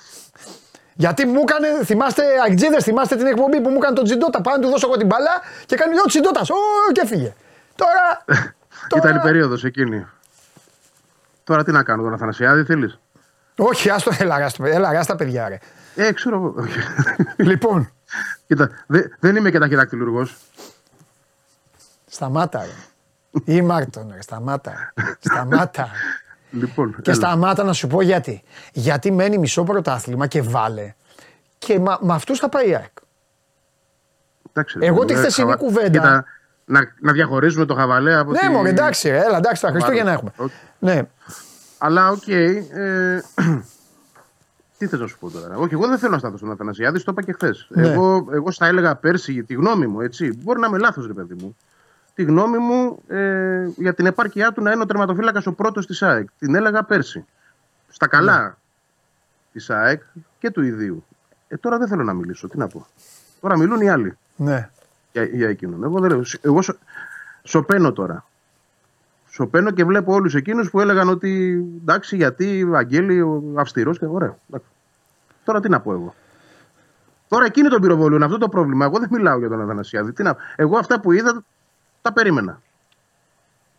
Γιατί 0.95 1.27
μου 1.27 1.41
έκανε, 1.41 1.85
θυμάστε, 1.85 2.23
αγτζίδε, 2.47 2.81
θυμάστε 2.81 3.17
την 3.17 3.27
εκπομπή 3.27 3.61
που 3.61 3.69
μου 3.69 3.77
έκανε 3.77 3.95
τον 3.95 4.05
Τζιντότα. 4.05 4.41
Πάνω 4.41 4.63
του 4.63 4.69
δώσω 4.69 4.87
εγώ 4.87 4.97
την 4.97 5.07
μπαλά 5.07 5.41
και 5.67 5.77
κάνει 5.77 5.99
ο 5.99 6.07
Τζιντότας. 6.07 6.51
Ω, 6.51 6.57
και 6.93 7.07
φύγε. 7.07 7.35
Τώρα. 7.75 8.25
τώρα... 8.89 9.05
Ήταν 9.09 9.17
η 9.17 9.21
περίοδος 9.21 9.65
εκείνη. 9.65 10.07
Τώρα 11.45 11.65
τι 11.65 11.73
να 11.73 11.83
κάνω, 11.83 12.03
τον 12.03 12.13
Αθανασιάδη 12.13 12.65
θέλεις; 12.65 12.99
Όχι, 13.61 13.91
άστο, 13.91 14.11
έλα, 14.19 14.53
έλα, 14.63 15.05
τα 15.05 15.17
παιδιά, 15.17 15.49
ρε. 15.49 15.59
Ε, 15.95 16.13
ξέρω 16.13 16.37
εγώ. 16.37 16.55
λοιπόν. 17.51 17.91
Κοίτα, 18.47 18.71
δε, 18.87 19.03
δεν 19.21 19.37
είμαι 19.37 19.51
και 19.51 19.59
ταχυδακτηλουργός. 19.59 20.37
Σταμάτα, 22.07 22.65
ρε. 22.65 23.53
Ήμαρτον, 23.55 24.11
ρε. 24.15 24.23
Σταμάτα. 24.23 24.93
Σταμάτα. 25.19 25.89
Λοιπόν, 26.51 26.95
και 27.03 27.11
έλα. 27.11 27.15
σταμάτα 27.15 27.65
να 27.65 27.73
σου 27.73 27.87
πω 27.87 28.03
γιατί. 28.03 28.43
Γιατί 28.73 29.11
μένει 29.13 29.39
μισό 29.39 29.65
πρωτάθλημα 29.65 30.27
και 30.27 30.43
βάλε. 30.43 30.95
Και 31.59 31.79
με 31.79 32.15
αυτούς 32.15 32.39
θα 32.39 32.49
πάει 32.49 32.69
η 32.69 32.75
ΑΕΚ. 32.75 32.93
Εγώ 34.79 35.05
τη 35.05 35.15
χθεσινή 35.15 35.57
κουβέντα. 35.57 35.89
Κοίτα, 35.91 36.25
να, 36.65 36.81
να 37.01 37.13
διαχωρίζουμε 37.13 37.65
το 37.65 37.75
χαβαλέ 37.75 38.19
από. 38.19 38.31
Ναι, 38.31 38.39
τη... 38.39 38.49
μόνο 38.49 38.69
εντάξει, 38.69 39.09
έλα, 39.09 39.37
εντάξει, 39.37 39.63
τα 39.63 39.71
Χριστούγεννα 39.71 40.13
έχουμε. 40.13 40.33
Okay. 40.39 40.49
Ναι. 40.79 41.03
Αλλά 41.79 42.11
OK. 42.11 42.23
Okay, 42.27 42.63
ε, 42.71 43.21
τι 44.79 44.87
θες 44.87 44.97
να 44.97 45.07
σου 45.07 45.19
πω 45.19 45.31
τώρα. 45.31 45.57
Όχι, 45.57 45.75
εγώ 45.75 45.87
δεν 45.89 45.99
θέλω 45.99 46.13
να 46.13 46.19
σταθώ 46.19 46.37
στον 46.37 46.51
Αθανασιάδη, 46.51 47.03
το 47.03 47.13
είπα 47.13 47.23
και 47.23 47.33
χθες. 47.33 47.55
Ναι. 47.69 47.89
Εγώ, 47.89 48.29
εγώ 48.31 48.51
στα 48.51 48.67
έλεγα 48.67 48.97
πέρσι 48.97 49.43
τη 49.43 49.55
γνώμη 49.55 49.87
μου, 49.87 50.01
έτσι. 50.01 50.39
Μπορεί 50.43 50.61
να 50.61 50.67
είμαι 50.67 50.79
λάθος, 50.79 51.07
ρε 51.07 51.13
παιδί 51.13 51.35
μου 51.35 51.57
τη 52.19 52.25
γνώμη 52.25 52.59
μου 52.59 53.03
ε, 53.09 53.69
για 53.77 53.95
την 53.95 54.07
επάρκειά 54.07 54.53
του 54.53 54.63
να 54.63 54.73
είναι 54.73 54.83
ο 54.83 54.87
τερματοφύλακα 54.87 55.43
ο 55.47 55.53
πρώτο 55.53 55.81
τη 55.81 55.99
ΑΕΚ. 56.01 56.29
Την 56.39 56.55
έλεγα 56.55 56.85
πέρσι. 56.85 57.25
Στα 57.89 58.07
καλά 58.07 58.43
ναι. 58.43 58.53
τη 59.53 59.67
ΑΕΚ 59.69 60.03
και 60.39 60.51
του 60.51 60.63
ιδίου. 60.63 61.05
Ε, 61.49 61.57
τώρα 61.57 61.79
δεν 61.79 61.89
θέλω 61.89 62.03
να 62.03 62.13
μιλήσω. 62.13 62.49
Τι 62.49 62.59
να 62.59 62.67
πω. 62.67 62.87
Τώρα 63.41 63.59
μιλούν 63.59 63.81
οι 63.81 63.91
άλλοι. 63.91 64.19
Ναι. 64.37 64.71
Για, 65.13 65.25
για 65.25 65.49
εκείνον. 65.49 65.85
Εγώ, 65.85 66.01
δεν, 66.01 66.25
εγώ 66.41 66.63
σο, 66.63 66.77
σωπαίνω 67.43 67.93
τώρα. 67.93 68.25
Σωπαίνω 69.39 69.71
και 69.71 69.85
βλέπω 69.85 70.13
όλους 70.13 70.35
εκείνους 70.35 70.71
που 70.71 70.81
έλεγαν 70.81 71.09
ότι 71.09 71.63
εντάξει, 71.81 72.17
γιατί 72.17 72.65
Βαγγέλη, 72.65 73.21
ο 73.21 73.43
αυστηρός 73.57 73.99
και 73.99 74.07
ωραία. 74.07 74.39
Τώρα 75.45 75.61
τι 75.61 75.69
να 75.69 75.81
πω 75.81 75.93
εγώ. 75.93 76.15
Τώρα 77.29 77.45
εκείνοι 77.45 77.69
τον 77.69 77.81
πυροβολούν, 77.81 78.23
αυτό 78.23 78.39
το 78.39 78.49
πρόβλημα. 78.49 78.85
Εγώ 78.85 78.99
δεν 78.99 79.09
μιλάω 79.13 79.39
για 79.39 79.49
τον 79.49 79.63
Αθανασιάδη. 79.63 80.13
Τι 80.13 80.23
να... 80.23 80.37
Εγώ 80.57 80.79
αυτά 80.79 81.01
που 81.01 81.13
είδα 81.13 81.45
τα 82.03 82.13
περίμενα. 82.13 82.61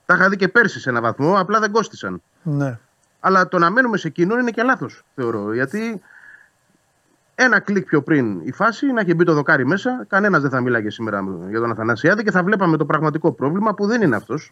Τα 0.05 0.15
είχα 0.15 0.29
δει 0.29 0.35
και 0.35 0.47
πέρσι 0.47 0.79
σε 0.79 0.89
ένα 0.89 1.01
βαθμό, 1.01 1.39
απλά 1.39 1.59
δεν 1.59 1.71
κόστησαν. 1.71 2.21
Ναι. 2.43 2.79
Αλλά 3.19 3.47
το 3.47 3.57
να 3.57 3.69
μένουμε 3.69 3.97
σε 3.97 4.07
εκείνον 4.07 4.39
είναι 4.39 4.51
και 4.51 4.63
λάθος, 4.63 5.03
θεωρώ. 5.15 5.53
Γιατί 5.53 6.01
ένα 7.35 7.59
κλικ 7.59 7.85
πιο 7.85 8.01
πριν 8.01 8.39
η 8.43 8.51
φάση 8.51 8.85
να 8.85 9.01
έχει 9.01 9.13
μπει 9.13 9.23
το 9.23 9.33
δοκάρι 9.33 9.65
μέσα, 9.65 10.05
κανένας 10.09 10.41
δεν 10.41 10.49
θα 10.49 10.61
μιλάγε 10.61 10.89
σήμερα 10.89 11.25
για 11.49 11.59
τον 11.59 11.71
Αθανασιάδη 11.71 12.23
και 12.23 12.31
θα 12.31 12.43
βλέπαμε 12.43 12.77
το 12.77 12.85
πραγματικό 12.85 13.31
πρόβλημα 13.31 13.73
που 13.73 13.85
δεν 13.85 14.01
είναι 14.01 14.15
αυτός. 14.15 14.51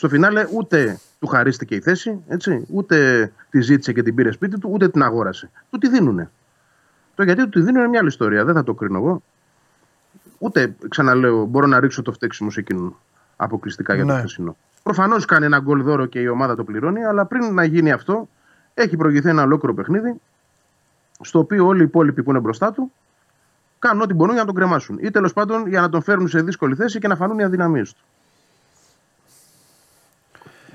Στο 0.00 0.08
φινάλε 0.08 0.46
ούτε 0.52 0.98
του 1.18 1.26
χαρίστηκε 1.26 1.74
η 1.74 1.80
θέση, 1.80 2.22
έτσι, 2.28 2.66
ούτε 2.68 3.32
τη 3.50 3.60
ζήτησε 3.60 3.92
και 3.92 4.02
την 4.02 4.14
πήρε 4.14 4.30
σπίτι 4.30 4.58
του, 4.58 4.70
ούτε 4.72 4.88
την 4.88 5.02
αγόρασε. 5.02 5.50
Του 5.70 5.78
τη 5.78 5.88
δίνουνε. 5.88 6.30
Το 7.14 7.22
γιατί 7.22 7.42
του 7.42 7.48
τη 7.48 7.60
δίνουν 7.60 7.80
είναι 7.80 7.88
μια 7.88 7.98
άλλη 7.98 8.08
ιστορία, 8.08 8.44
δεν 8.44 8.54
θα 8.54 8.62
το 8.62 8.74
κρίνω 8.74 8.98
εγώ. 8.98 9.22
Ούτε, 10.38 10.74
ξαναλέω, 10.88 11.44
μπορώ 11.44 11.66
να 11.66 11.80
ρίξω 11.80 12.02
το 12.02 12.12
φταίξιμο 12.12 12.50
σε 12.50 12.60
εκείνον 12.60 12.96
αποκλειστικά 13.36 13.94
για 13.94 14.04
το 14.04 14.12
ναι. 14.12 14.18
χθεσινό. 14.18 14.56
Προφανώς 14.82 15.24
κάνει 15.24 15.44
ένα 15.44 15.58
γκολ 15.58 15.82
δώρο 15.82 16.06
και 16.06 16.20
η 16.20 16.26
ομάδα 16.26 16.54
το 16.54 16.64
πληρώνει, 16.64 17.04
αλλά 17.04 17.26
πριν 17.26 17.54
να 17.54 17.64
γίνει 17.64 17.92
αυτό, 17.92 18.28
έχει 18.74 18.96
προηγηθεί 18.96 19.28
ένα 19.28 19.42
ολόκληρο 19.42 19.74
παιχνίδι, 19.74 20.20
στο 21.20 21.38
οποίο 21.38 21.66
όλοι 21.66 21.80
οι 21.80 21.84
υπόλοιποι 21.84 22.22
που 22.22 22.30
είναι 22.30 22.40
μπροστά 22.40 22.72
του 22.72 22.92
κάνουν 23.78 24.02
ό,τι 24.02 24.14
μπορούν 24.14 24.32
για 24.32 24.42
να 24.42 24.46
τον 24.46 24.56
κρεμάσουν. 24.56 24.98
Ή 25.00 25.10
τέλος 25.10 25.32
πάντων 25.32 25.68
για 25.68 25.80
να 25.80 25.88
τον 25.88 26.02
φέρουν 26.02 26.28
σε 26.28 26.42
δύσκολη 26.42 26.74
θέση 26.74 26.98
και 26.98 27.08
να 27.08 27.16
φανούν 27.16 27.38
οι 27.38 27.44
αδυναμίες 27.44 27.92
του. 27.92 28.00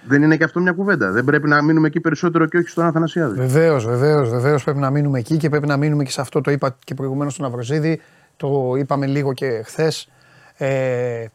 Δεν 0.07 0.23
είναι 0.23 0.37
και 0.37 0.43
αυτό 0.43 0.59
μια 0.59 0.71
κουβέντα. 0.71 1.11
Δεν 1.11 1.23
πρέπει 1.23 1.47
να 1.47 1.61
μείνουμε 1.61 1.87
εκεί 1.87 1.99
περισσότερο 1.99 2.45
και 2.45 2.57
όχι 2.57 2.67
στον 2.67 2.85
Αθανασιάδη. 2.85 3.39
Βεβαίως, 3.39 3.85
βεβαίως, 3.85 4.29
βεβαίως 4.29 4.63
πρέπει 4.63 4.79
να 4.79 4.89
μείνουμε 4.89 5.19
εκεί 5.19 5.37
και 5.37 5.49
πρέπει 5.49 5.67
να 5.67 5.77
μείνουμε 5.77 6.03
και 6.03 6.11
σε 6.11 6.21
αυτό. 6.21 6.41
Το 6.41 6.51
είπα 6.51 6.75
και 6.83 6.93
προηγουμένως 6.93 7.33
στον 7.33 7.45
Αυροζίδη 7.45 8.01
το 8.37 8.73
είπαμε 8.77 9.05
λίγο 9.05 9.33
και 9.33 9.61
χθες. 9.65 10.09
Ε, 10.57 11.25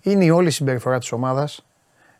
είναι 0.00 0.24
η 0.24 0.30
όλη 0.30 0.50
συμπεριφορά 0.50 0.98
της 0.98 1.12
ομάδας. 1.12 1.66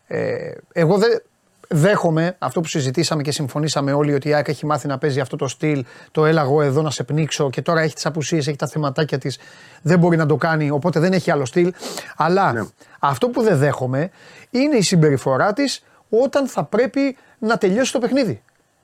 Ε, 0.07 0.51
εγώ 0.73 0.99
δεν 0.99 1.23
δέχομαι 1.69 2.37
αυτό 2.39 2.61
που 2.61 2.67
συζητήσαμε 2.67 3.23
και 3.23 3.33
συμφωνήσαμε 3.33 3.93
όλοι 3.93 4.15
ότι 4.15 4.29
η 4.29 4.35
ΑΕΚ 4.35 4.49
έχει 4.49 4.67
μάθει 4.67 4.87
να 4.87 4.99
παίζει 4.99 5.21
αυτό 5.21 5.37
το 5.37 5.49
στυλ, 5.49 5.85
το 6.11 6.27
έλα 6.27 6.43
εγώ 6.43 6.63
εδώ 6.63 6.83
να 6.83 6.91
σε 6.91 7.05
πνίξω 7.05 7.51
και 7.51 7.63
τώρα 7.63 7.81
έχει 7.81 7.95
τις 7.95 8.07
απουσίες, 8.07 8.47
έχει 8.47 8.57
τα 8.57 8.67
θεματάκια 8.67 9.19
της, 9.19 9.39
δεν 9.83 9.99
μπορεί 9.99 10.17
να 10.17 10.27
το 10.27 10.37
κάνει, 10.37 10.71
οπότε 10.71 11.01
δεν 11.01 11.13
έχει 11.13 11.31
άλλο 11.31 11.45
στυλ. 11.45 11.73
Αλλά 12.17 12.53
ναι. 12.53 12.65
αυτό 12.99 13.29
που 13.29 13.43
δεν 13.43 13.59
δέχομαι 13.59 14.11
είναι 14.51 14.77
η 14.77 14.83
συμπεριφορά 14.83 15.53
της 15.53 15.83
όταν 16.09 16.47
θα 16.47 16.65
πρέπει 16.65 17.17
να 17.39 17.59
τελειώσει 17.59 17.93
το 17.93 17.99
παιχνίδι. 17.99 18.43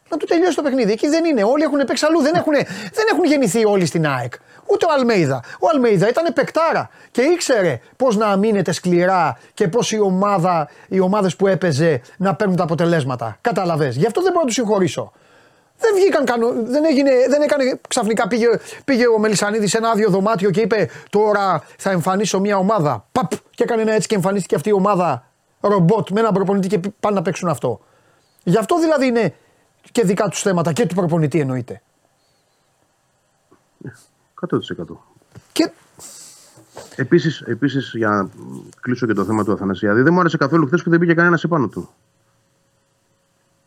να 0.08 0.16
του 0.16 0.26
τελειώσει 0.26 0.56
το 0.56 0.62
παιχνίδι. 0.62 0.92
Εκεί 0.92 1.08
δεν 1.08 1.24
είναι. 1.24 1.42
Όλοι 1.44 1.62
έχουν 1.62 1.78
παίξει 1.86 2.06
αλλού. 2.06 2.22
Δεν 2.22 2.34
έχουν, 2.34 2.52
δεν 2.92 3.06
έχουν 3.12 3.24
γεννηθεί 3.24 3.64
όλοι 3.64 3.86
στην 3.86 4.06
ΑΕΚ. 4.06 4.32
Ούτε 4.66 4.84
ο 4.84 4.88
Αλμέιδα. 4.92 5.42
Ο 5.60 5.68
Αλμέιδα 5.72 6.08
ήταν 6.08 6.32
παικτάρα 6.32 6.90
και 7.10 7.22
ήξερε 7.22 7.80
πώς 7.96 8.16
να 8.16 8.26
αμήνεται 8.26 8.72
σκληρά 8.72 9.38
και 9.54 9.68
πώς 9.68 9.92
η 9.92 10.00
ομάδα, 10.00 10.68
οι 10.88 11.00
ομάδες 11.00 11.36
που 11.36 11.46
έπαιζε 11.46 12.00
να 12.16 12.34
παίρνουν 12.34 12.56
τα 12.56 12.62
αποτελέσματα. 12.62 13.38
Κατάλαβε. 13.40 13.88
Γι' 13.88 14.06
αυτό 14.06 14.22
δεν 14.22 14.30
μπορώ 14.30 14.40
να 14.40 14.46
τους 14.46 14.54
συγχωρήσω. 14.54 15.12
Δεν 15.78 15.94
βγήκαν 15.94 16.24
κανο... 16.24 16.52
δεν, 16.52 16.84
έγινε, 16.84 17.10
δεν 17.28 17.42
έκανε 17.42 17.80
ξαφνικά 17.88 18.28
πήγε, 18.28 18.46
πήγε 18.84 19.06
ο 19.06 19.18
Μελισανίδης 19.18 19.70
σε 19.70 19.76
ένα 19.76 19.88
άδειο 19.88 20.10
δωμάτιο 20.10 20.50
και 20.50 20.60
είπε 20.60 20.90
τώρα 21.10 21.62
θα 21.78 21.90
εμφανίσω 21.90 22.40
μια 22.40 22.56
ομάδα. 22.56 23.06
Παπ 23.12 23.32
και 23.50 23.62
έκανε 23.62 23.82
ένα 23.82 23.92
έτσι 23.92 24.08
και 24.08 24.14
εμφανίστηκε 24.14 24.54
αυτή 24.54 24.68
η 24.68 24.72
ομάδα 24.72 25.26
ρομπότ 25.68 26.10
με 26.10 26.20
έναν 26.20 26.32
προπονητή 26.32 26.68
και 26.68 26.78
πάνε 27.00 27.16
να 27.16 27.22
παίξουν 27.22 27.48
αυτό. 27.48 27.80
Γι' 28.42 28.58
αυτό 28.58 28.80
δηλαδή 28.80 29.06
είναι 29.06 29.34
και 29.92 30.02
δικά 30.04 30.28
τους 30.28 30.42
θέματα 30.42 30.72
και 30.72 30.86
του 30.86 30.94
προπονητή 30.94 31.40
εννοείται. 31.40 31.82
100%. 34.48 34.58
Και 35.52 35.70
Επίσης, 36.96 37.40
επίσης, 37.40 37.92
για 37.94 38.08
να 38.08 38.28
κλείσω 38.80 39.06
και 39.06 39.12
το 39.12 39.24
θέμα 39.24 39.44
του 39.44 39.52
Αθανασιάδη, 39.52 40.02
δεν 40.02 40.12
μου 40.12 40.20
άρεσε 40.20 40.36
καθόλου 40.36 40.66
χθες 40.66 40.82
που 40.82 40.90
δεν 40.90 40.98
πήγε 40.98 41.14
κανένας 41.14 41.44
επάνω 41.44 41.68
του. 41.68 41.88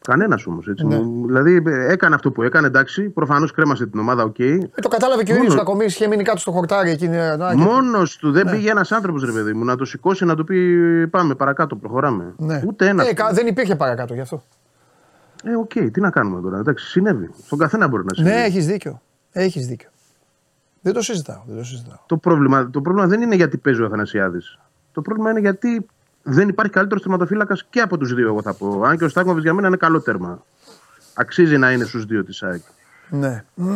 Κανένας 0.07 0.45
όμως. 0.45 0.65
Ναι. 0.83 0.99
Δηλαδή 1.25 1.63
έκανε 1.67 2.15
αυτό 2.15 2.31
που 2.31 2.43
έκανε, 2.43 2.67
εντάξει, 2.67 3.09
προφανώς 3.09 3.51
κρέμασε 3.51 3.87
την 3.87 3.99
ομάδα, 3.99 4.23
οκ. 4.23 4.39
ε, 4.39 4.57
το 4.81 4.87
κατάλαβε 4.87 5.23
και 5.23 5.31
ο 5.33 5.35
ίδιος 5.35 5.55
Κακομοίρης, 5.55 5.93
είχε 5.95 6.07
μείνει 6.07 6.23
κάτω 6.23 6.37
στο 6.39 6.51
χορτάρι 6.51 6.89
εκεί. 6.89 7.05
ε, 7.05 7.35
να, 7.35 7.49
και- 7.55 7.61
Μόνος 7.61 8.17
του 8.17 8.31
δεν 8.31 8.45
Ναι. 8.45 8.51
πήγε 8.51 8.69
ένας 8.69 8.91
άνθρωπος, 8.91 9.23
ρε 9.23 9.31
παιδί 9.31 9.53
μου, 9.53 9.63
να 9.65 9.75
το 9.75 9.85
σηκώσει 9.85 10.25
να 10.25 10.35
του 10.35 10.43
πει 10.43 11.07
Πάμε 11.07 11.35
παρακάτω, 11.35 11.75
προχωράμε. 11.75 12.33
Ναι. 12.37 12.63
Ούτε 12.67 12.87
ένας. 12.87 13.07
Ε, 13.07 13.13
κα- 13.13 13.31
δεν 13.33 13.47
υπήρχε 13.47 13.75
παρακάτω 13.75 14.13
γι' 14.13 14.19
αυτό. 14.21 14.43
Ε, 15.43 15.55
οκ, 15.55 15.71
τι 15.91 15.99
να 16.01 16.09
κάνουμε 16.09 16.41
τώρα. 16.41 16.57
Εντάξει, 16.57 16.85
συνέβη. 16.87 17.29
Στον 17.45 17.57
καθένα 17.57 17.87
μπορεί 17.87 18.03
να 18.05 18.13
συμβεί. 18.13 18.29
Ναι, 18.29 18.43
έχεις 18.43 18.65
δίκιο. 18.65 19.01
Έχεις 19.31 19.67
δίκιο. 19.67 19.89
Δεν 20.81 20.93
το 20.93 21.01
συζητάω. 21.01 21.41
Δεν 21.47 21.57
το 21.57 21.63
συζητάω. 21.63 21.97
Το, 22.05 22.17
πρόβλημα, 22.17 22.69
το 22.69 22.81
πρόβλημα 22.81 23.07
δεν 23.07 23.21
είναι 23.21 23.35
γιατί 23.35 23.57
παίζει 23.57 23.81
ο 23.81 23.85
Αθανασιάδης. 23.85 24.59
Το 24.91 25.01
πρόβλημα 25.01 25.29
είναι 25.31 25.39
γιατί 25.39 25.85
δεν 26.29 26.49
υπάρχει 26.49 26.71
καλύτερος 26.71 27.03
τερματοφύλακα 27.03 27.57
και 27.69 27.81
από 27.81 27.97
τους 27.97 28.13
δύο, 28.13 28.27
εγώ 28.27 28.41
θα 28.41 28.53
πω. 28.53 28.81
Αν 28.83 28.97
και 28.97 29.03
ο 29.03 29.09
Στάνκοβιτς 29.09 29.43
για 29.43 29.53
μένα 29.53 29.67
είναι 29.67 29.77
καλό 29.77 30.01
τέρμα. 30.01 30.43
Αξίζει 31.13 31.57
να 31.57 31.71
είναι 31.71 31.85
στους 31.85 32.05
δύο 32.05 32.23
της 32.23 32.43
ΑΕΚ. 32.43 32.61
Ναι. 33.09 33.43
Ναι. 33.55 33.75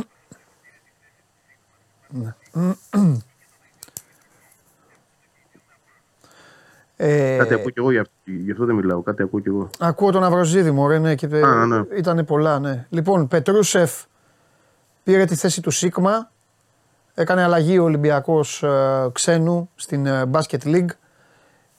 Ε, 6.95 7.37
Κάτι 7.37 7.53
ακούω 7.53 7.69
κι 7.69 7.79
εγώ 7.79 7.91
γι' 7.91 7.97
αυτό, 7.97 8.13
γι' 8.23 8.51
αυτό 8.51 8.65
δεν 8.65 8.75
μιλάω. 8.75 9.01
Κάτι 9.01 9.23
ακούω 9.23 9.39
κι 9.39 9.47
εγώ. 9.47 9.69
Ακούω 9.79 10.11
τον 10.11 10.23
Αυροζίδη 10.23 10.71
μου, 10.71 10.87
ρε, 10.87 10.99
ναι, 10.99 11.15
και 11.15 11.25
Α, 11.25 11.65
ναι. 11.65 11.81
ήταν 11.97 12.25
πολλά, 12.25 12.59
ναι. 12.59 12.85
Λοιπόν, 12.89 13.27
Πετρούσεφ 13.27 14.03
πήρε 15.03 15.25
τη 15.25 15.35
θέση 15.35 15.61
του 15.61 15.71
Σίγμα, 15.71 16.31
έκανε 17.13 17.43
αλλαγή 17.43 17.77
ο 17.77 17.83
Ολυμπιακός 17.83 18.63
ε, 18.63 19.09
ξένου 19.11 19.69
στην 19.75 20.05
ε, 20.05 20.29
Basket 20.31 20.63
League 20.63 20.89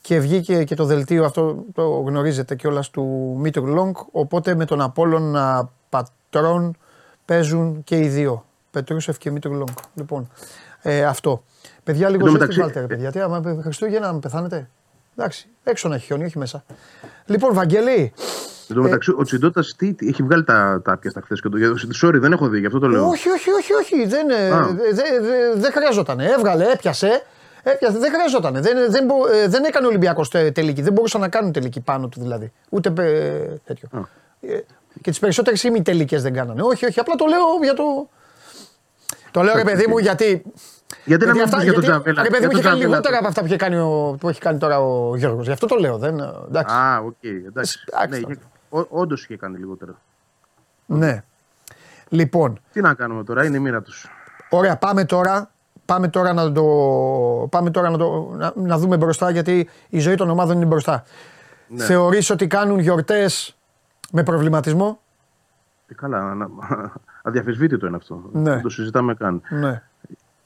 και 0.03 0.19
βγήκε 0.19 0.65
και 0.65 0.75
το 0.75 0.85
δελτίο 0.85 1.25
αυτό, 1.25 1.65
το 1.75 1.83
γνωρίζετε 1.89 2.55
κιόλας, 2.55 2.91
του 2.91 3.35
Μίτρου 3.39 3.67
Λόγκ, 3.67 3.97
οπότε 4.13 4.55
με 4.55 4.65
τον 4.65 4.81
Απόλλων 4.81 5.37
Πατρών 5.89 6.77
παίζουν 7.25 7.85
και 7.85 7.99
οι 7.99 8.09
δύο, 8.09 8.45
Πετρούσεφ 8.71 9.19
και 9.19 9.31
Μίτρου 9.31 9.53
Λόγκ. 9.55 9.69
Λοιπόν, 9.95 10.31
ε, 10.83 11.05
αυτό. 11.05 11.43
Παιδιά, 11.85 12.09
λίγο 12.09 12.27
Εν 12.27 12.33
τω 12.33 12.39
ζέστη 12.39 12.39
μεταξύ- 12.59 12.61
βάλτε, 12.61 12.81
ρε 12.81 12.87
παιδιά. 12.87 13.11
Τι, 13.13 13.21
άμα 13.21 13.61
Χριστούγεννα, 13.63 14.13
με 14.13 14.19
πεθάνετε. 14.19 14.69
Εντάξει, 15.17 15.49
έξω 15.65 15.89
να 15.89 15.95
έχει 15.95 16.05
χιόνι, 16.05 16.25
όχι 16.25 16.39
μέσα. 16.39 16.65
Λοιπόν, 17.27 17.55
Βαγγελή, 17.55 18.13
Εν 18.69 18.77
τω 18.77 18.83
μεταξύ, 18.83 19.11
ο 19.19 19.23
Τσιντότα 19.23 19.61
τι, 19.77 19.95
τι- 19.95 20.09
έχει 20.09 20.23
βγάλει 20.23 20.45
τα, 20.45 20.81
τα 20.85 20.97
πιάστα 20.99 21.21
χθες 21.25 21.41
και 21.41 21.49
το. 21.49 21.57
για- 21.57 21.73
Sorry, 22.03 22.15
δεν 22.15 22.33
έχω 22.33 22.49
δει, 22.49 22.59
γι' 22.59 22.67
αυτό 22.67 22.79
το 22.79 22.89
λέω. 22.89 23.09
όχι, 23.09 23.29
όχι, 23.31 23.51
όχι, 23.51 23.73
όχι. 23.75 24.07
Δεν, 24.07 24.31
ε, 24.31 24.51
Α. 24.51 24.67
δε- 24.67 24.93
δε- 24.93 25.21
δε- 25.21 25.61
δεν 25.61 25.73
χρειαζόταν. 25.73 26.21
Έβγαλε, 26.21 26.65
έπιασε. 26.73 27.23
Έπιασε 27.63 27.99
δεν 27.99 28.13
χρειαζόταν. 28.13 28.63
Δεν, 28.63 28.91
δεν, 28.91 29.05
μπο- 29.05 29.29
ε, 29.29 29.49
δεν 29.49 29.65
έκανε 29.65 29.87
Ολυμπιακός 29.87 30.29
τελική. 30.29 30.83
Δεν 30.83 30.93
μπορούσαν 30.93 31.21
να 31.21 31.29
κάνουν 31.29 31.53
τελική 31.53 31.81
πάνω 31.81 32.09
του 32.09 32.21
δηλαδή. 32.21 32.53
Ούτε 32.69 32.93
ε, 32.99 33.57
τέτοιο. 33.65 33.89
Α. 33.93 33.99
Ε, 34.41 34.65
και 35.03 35.11
τις 35.11 35.19
περισσότερες 35.19 35.63
ημιτελικές 35.63 36.23
δεν 36.23 36.33
κάνανε. 36.33 36.63
Όχι, 36.63 36.87
όχι. 36.87 37.01
Απλά 37.01 37.15
το 37.15 37.25
λέω 37.27 37.41
για 37.63 37.75
το. 37.75 38.09
Το 39.31 39.43
λέω 39.43 39.55
ρε 39.55 39.65
παιδί 39.65 39.87
μου 39.87 39.99
γιατί. 39.99 40.43
Γιατί 41.05 41.27
να 41.27 41.33
μην 41.33 41.43
αυτά- 41.43 41.57
πεις 41.57 41.65
για 41.65 41.73
τον 41.73 41.83
γιατί, 41.83 41.97
Τζαβέλα. 41.99 42.23
Ρε 42.23 42.29
παιδί 42.29 42.39
για 42.39 42.47
μου 42.47 42.53
τον 42.53 42.61
είχε 42.61 42.69
κάνει 42.69 42.79
Τζαβέλα. 42.79 42.89
λιγότερα 42.89 43.19
από 43.19 43.27
αυτά 43.27 43.41
που, 43.41 43.47
είχε 43.47 43.57
κάνει 43.57 43.77
ο, 43.77 44.17
που 44.21 44.29
έχει 44.29 44.41
κάνει 44.41 44.59
τώρα 44.59 44.81
ο 44.81 45.17
Γιώργος. 45.17 45.47
Γι' 45.47 45.53
αυτό 45.53 45.67
το 45.67 45.77
λέω. 45.77 45.99
Δεν, 45.99 46.19
εντάξει. 46.49 46.75
Α, 46.75 46.99
οκ, 47.07 47.15
εντάξει. 47.47 47.79
Εντάξει, 47.93 48.21
ναι, 48.21 48.21
τώρα. 48.21 48.33
είχε, 48.71 48.87
Όντως 48.89 49.25
είχε 49.25 49.37
κάνει 49.37 49.59
λιγότερα. 49.59 50.01
Ναι. 50.87 51.23
Λοιπόν, 52.09 52.61
Τι 52.73 52.81
να 52.81 52.95
κάνουμε 52.95 53.25
τώρα, 53.25 53.45
είναι 53.45 53.57
η 53.57 53.61
μοίρα 53.61 53.83
τους. 53.83 54.07
Ωραία, 54.51 54.77
πάμε 54.77 55.05
τώρα. 55.05 55.51
Πάμε 55.85 56.09
τώρα 56.09 56.33
να, 56.33 56.53
το, 56.53 56.63
πάμε 57.51 57.71
τώρα 57.71 57.91
να, 57.91 57.99
το, 57.99 58.35
να, 58.37 58.53
να 58.57 58.79
δούμε 58.79 58.97
μπροστά 58.97 59.31
γιατί 59.31 59.69
η 59.89 59.99
ζωή 59.99 60.15
των 60.15 60.31
ομάδων 60.31 60.57
είναι 60.57 60.65
μπροστά. 60.65 61.05
Ναι. 61.69 61.85
Θεωρείς 61.85 62.31
ότι 62.31 62.47
κάνουν 62.47 62.79
γιορτές 62.79 63.57
με 64.13 64.23
προβληματισμό; 64.23 65.01
Ε, 65.87 65.95
καλά, 65.95 66.35
να- 66.35 66.49
αδιαφεσβήτητο 67.23 67.87
είναι 67.87 67.97
αυτό. 67.97 68.23
Ναι. 68.33 68.51
Δεν 68.51 68.63
το 68.63 68.69
συζητάμε 68.69 69.15
καν. 69.15 69.43
Ναι. 69.49 69.83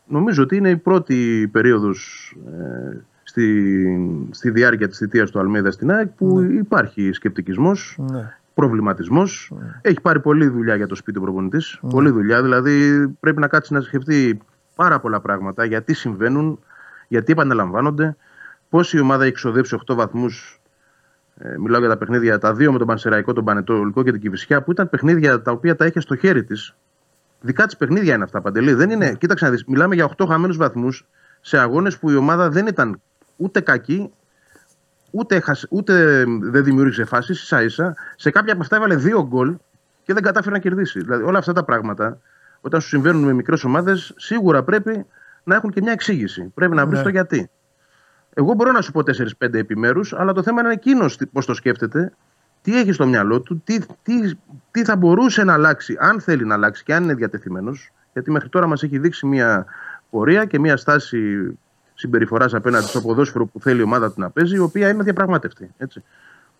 Νομίζω 0.06 0.42
ότι 0.42 0.56
είναι 0.56 0.68
η 0.70 0.76
πρώτη 0.76 1.48
περίοδος 1.52 2.32
ε, 2.46 2.96
στη, 3.22 4.28
στη 4.30 4.50
διάρκεια 4.50 4.88
της 4.88 4.98
θητείας 4.98 5.30
του 5.30 5.38
Αλμέδα 5.38 5.70
στην 5.70 5.90
ΑΕΚ 5.90 6.08
που 6.08 6.40
υπάρχει 6.40 7.12
σκεπτικισμός, 7.12 7.96
ναι. 7.98 8.34
προβληματισμός. 8.54 9.52
Έχει 9.82 10.00
πάρει 10.00 10.20
πολλή 10.20 10.48
δουλειά 10.48 10.74
για 10.76 10.86
το 10.86 10.94
σπίτι 10.94 11.18
ο 11.18 11.20
προπονητής. 11.20 11.80
Πολλή 11.90 12.10
δουλειά, 12.10 12.42
δηλαδή 12.42 13.08
πρέπει 13.20 13.40
να 13.40 13.48
κάτσει 13.48 13.72
να 13.72 13.80
σκεφτεί 13.80 14.40
πάρα 14.76 15.00
πολλά 15.00 15.20
πράγματα 15.20 15.64
γιατί 15.64 15.94
συμβαίνουν, 15.94 16.58
γιατί 17.08 17.32
επαναλαμβάνονται, 17.32 18.16
πώς 18.68 18.92
η 18.92 18.98
ομάδα 18.98 19.22
έχει 19.22 19.32
εξοδέψει 19.32 19.78
8 19.86 19.94
βαθμούς 19.94 20.60
ε, 21.38 21.58
μιλάω 21.58 21.80
για 21.80 21.88
τα 21.88 21.96
παιχνίδια, 21.96 22.38
τα 22.38 22.54
δύο 22.54 22.72
με 22.72 22.78
τον 22.78 22.86
Πανσεραϊκό, 22.86 23.32
τον 23.32 23.44
Πανετολικό 23.44 24.02
και 24.02 24.12
την 24.12 24.20
Κυφυσιά, 24.20 24.62
που 24.62 24.70
ήταν 24.70 24.90
παιχνίδια 24.90 25.42
τα 25.42 25.50
οποία 25.50 25.76
τα 25.76 25.86
είχε 25.86 26.00
στο 26.00 26.16
χέρι 26.16 26.44
της. 26.44 26.74
Δικά 27.40 27.66
της 27.66 27.76
παιχνίδια 27.76 28.14
είναι 28.14 28.24
αυτά, 28.24 28.40
Παντελή. 28.40 28.72
Δεν 28.72 28.90
είναι, 28.90 29.14
κοίταξε 29.14 29.44
να 29.44 29.50
δεις, 29.50 29.64
μιλάμε 29.64 29.94
για 29.94 30.04
8 30.04 30.26
χαμένους 30.28 30.56
βαθμούς 30.56 31.06
σε 31.40 31.58
αγώνες 31.58 31.98
που 31.98 32.10
η 32.10 32.16
ομάδα 32.16 32.48
δεν 32.48 32.66
ήταν 32.66 33.00
ούτε 33.36 33.60
κακή, 33.60 34.10
ούτε, 35.10 35.36
έχασε- 35.36 35.68
ούτε 35.70 36.24
δεν 36.40 36.64
δημιούργησε 36.64 37.04
φάσεις, 37.04 37.42
ίσα 37.42 37.62
ίσα. 37.62 37.94
Σε 38.16 38.30
κάποια 38.30 38.52
από 38.52 38.62
αυτά 38.62 38.76
έβαλε 38.76 38.96
δύο 38.96 39.26
γκολ 39.26 39.56
και 40.04 40.12
δεν 40.12 40.22
κατάφερε 40.22 40.54
να 40.54 40.60
κερδίσει. 40.60 41.00
Δηλαδή, 41.00 41.22
όλα 41.22 41.38
αυτά 41.38 41.52
τα 41.52 41.64
πράγματα, 41.64 42.18
όταν 42.66 42.80
σου 42.80 42.88
συμβαίνουν 42.88 43.22
με 43.22 43.32
μικρές 43.32 43.64
ομάδες, 43.64 44.12
σίγουρα 44.16 44.62
πρέπει 44.62 45.06
να 45.44 45.54
έχουν 45.54 45.70
και 45.70 45.80
μια 45.82 45.92
εξήγηση. 45.92 46.50
Πρέπει 46.54 46.74
να 46.74 46.86
βρει 46.86 46.96
Ναι. 46.96 47.02
το 47.02 47.08
γιατί. 47.08 47.50
Εγώ 48.34 48.52
μπορώ 48.54 48.72
να 48.72 48.80
σου 48.80 48.92
πω 48.92 49.02
4-5 49.02 49.58
επιμέρους, 49.58 50.12
αλλά 50.12 50.32
το 50.32 50.42
θέμα 50.42 50.60
είναι 50.60 50.72
εκείνος 50.72 51.18
πώς 51.32 51.46
το 51.46 51.54
σκέφτεται, 51.54 52.12
τι 52.62 52.78
έχει 52.78 52.92
στο 52.92 53.06
μυαλό 53.06 53.40
του, 53.40 53.60
τι, 53.64 53.78
τι, 54.02 54.34
τι 54.70 54.84
θα 54.84 54.96
μπορούσε 54.96 55.44
να 55.44 55.52
αλλάξει, 55.52 55.96
αν 56.00 56.20
θέλει 56.20 56.44
να 56.44 56.54
αλλάξει 56.54 56.82
και 56.84 56.94
αν 56.94 57.02
είναι 57.02 57.14
διατεθειμένος. 57.14 57.90
Γιατί 58.12 58.30
μέχρι 58.30 58.48
τώρα 58.48 58.66
μας 58.66 58.82
έχει 58.82 58.98
δείξει 58.98 59.26
μια 59.26 59.66
πορεία 60.10 60.44
και 60.44 60.58
μια 60.58 60.76
στάση 60.76 61.50
συμπεριφοράς 61.94 62.54
απέναντι 62.54 62.86
στο 62.86 63.00
ποδόσφαιρο 63.00 63.46
που 63.46 63.60
θέλει 63.60 63.80
η 63.80 63.82
ομάδα 63.82 64.12
του 64.12 64.20
να 64.20 64.30
παίζει, 64.30 64.54
η 64.54 64.58
οποία 64.58 64.88
είναι 64.88 65.02
διαπραγμάτευτη. 65.02 65.70
Έτσι. 65.78 66.02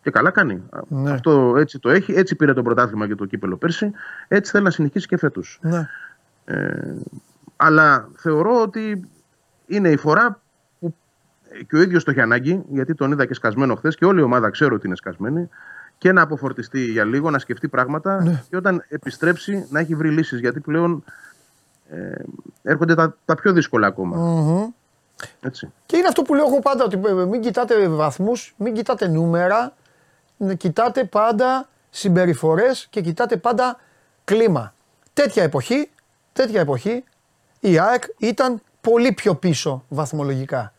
Και 0.07 0.13
καλά 0.13 0.31
κάνει. 0.31 0.63
Ναι. 0.89 1.11
Αυτό 1.11 1.55
έτσι 1.59 1.79
το 1.79 1.91
έχει, 1.91 2.13
έτσι 2.13 2.35
πήρε 2.37 2.53
το 2.53 2.63
πρωτάθλημα 2.63 3.07
και 3.07 3.15
το 3.15 3.25
κύπελο 3.25 3.57
πέρσι, 3.57 3.91
έτσι 4.29 4.51
θέλει 4.51 4.65
να 4.65 4.71
συνεχίσει 4.71 5.07
και 5.07 5.17
φέτος. 5.17 5.59
ναι. 5.63 5.89
Αλλά 7.57 8.09
θεωρώ 8.17 8.61
ότι 8.63 9.09
είναι 9.67 9.89
η 9.91 9.97
φορά 9.97 10.41
που 10.81 10.95
και 11.69 11.77
ο 11.77 11.81
ίδιος 11.81 12.05
το 12.05 12.11
έχει 12.11 12.21
ανάγκη, 12.21 12.63
γιατί 12.69 12.95
τον 12.95 13.13
είδα 13.13 13.27
και 13.27 13.35
σκασμένο 13.35 13.75
χθες 13.75 13.97
και 13.97 14.05
όλη 14.05 14.21
η 14.21 14.23
ομάδα 14.23 14.51
ξέρω 14.51 14.75
ότι 14.75 14.87
είναι 14.87 14.97
σκασμένη, 14.97 15.49
και 15.99 16.13
να 16.13 16.23
αποφορτιστεί 16.23 16.81
για 16.81 17.05
λίγο, 17.05 17.31
να 17.31 17.39
σκεφτεί 17.39 17.69
πράγματα 17.69 18.23
Ναι. 18.23 18.43
και 18.51 18.57
όταν 18.57 18.85
επιστρέψει 18.89 19.67
να 19.71 19.81
έχει 19.81 19.95
βρει 19.95 20.11
λύσεις. 20.11 20.41
Γιατί 20.41 20.61
πλέον 20.61 21.05
ε, 21.91 22.13
έρχονται 22.63 22.95
τα, 22.95 23.17
τα 23.25 23.35
πιο 23.35 23.53
δύσκολα 23.53 23.87
ακόμα. 23.87 24.17
Μμμ. 24.17 24.67
Έτσι. 25.41 25.73
Και 25.87 25.97
είναι 25.97 26.07
αυτό 26.09 26.23
που 26.23 26.35
λέω 26.35 26.47
εγώ 26.47 26.59
πάντα, 26.61 26.85
ότι 26.85 27.01
ε, 27.07 27.13
μην 27.27 27.41
κοιτάτε 27.41 27.89
βαθμούς, 27.89 28.55
μην 28.59 28.75
κοιτάτε 28.75 29.09
νούμερα, 29.09 29.59
να 29.59 29.73
κοιτάτε 30.57 31.05
πάντα 31.05 31.69
συμπεριφορές 31.91 32.87
και 32.91 33.01
κοιτάτε 33.01 33.37
πάντα 33.37 33.79
κλίμα. 34.25 34.75
Τέτοια 35.13 35.43
εποχή, 35.43 35.91
τέτοια 36.33 36.61
εποχή, 36.61 37.05
η 37.61 37.79
ΑΕΚ 37.79 38.03
ήταν 38.19 38.61
πολύ 38.81 39.13
πιο 39.13 39.35
πίσω 39.35 39.85
βαθμολογικά. 39.89 40.73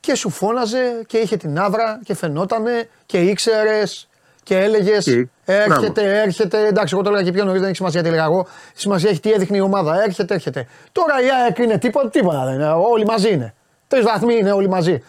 Και 0.00 0.14
σου 0.14 0.30
φώναζε 0.30 1.02
και 1.06 1.18
είχε 1.18 1.36
την 1.36 1.58
άβρα 1.58 2.00
και 2.04 2.14
φαινότανε 2.14 2.88
και 3.06 3.20
ήξερες 3.20 4.08
και 4.42 4.56
έλεγες. 4.58 5.04
Και- 5.04 5.26
Έρχεται, 5.44 6.20
έρχεται. 6.20 6.66
Εντάξει, 6.66 6.94
εγώ 6.94 7.02
το 7.02 7.08
έλεγα 7.10 7.24
και 7.24 7.32
πιο 7.32 7.44
νωρίς, 7.44 7.58
δεν 7.60 7.68
έχει 7.68 7.76
σημασία 7.78 8.02
τι 8.02 8.08
έλεγα 8.08 8.24
εγώ. 8.24 8.46
Σημασία 8.74 9.10
έχει 9.10 9.20
τι 9.20 9.32
έδειχνε 9.32 9.56
η 9.56 9.60
ομάδα. 9.60 10.02
Έρχεται, 10.02 10.34
έρχεται. 10.34 10.66
Τώρα 10.92 11.20
η 11.22 11.26
ΑΕΚ 11.42 11.58
είναι 11.58 11.78
τίποτα, 11.78 12.08
τίποτα 12.10 12.44
δεν 12.44 12.54
είναι. 12.54 12.70
Όλοι 12.72 13.04
μαζί 13.04 13.32
είναι. 13.32 13.54
Τρεις 13.88 14.04
βαθμοί 14.04 14.34
είναι 14.34 14.52
όλοι 14.52 14.68
μαζί. 14.68 15.02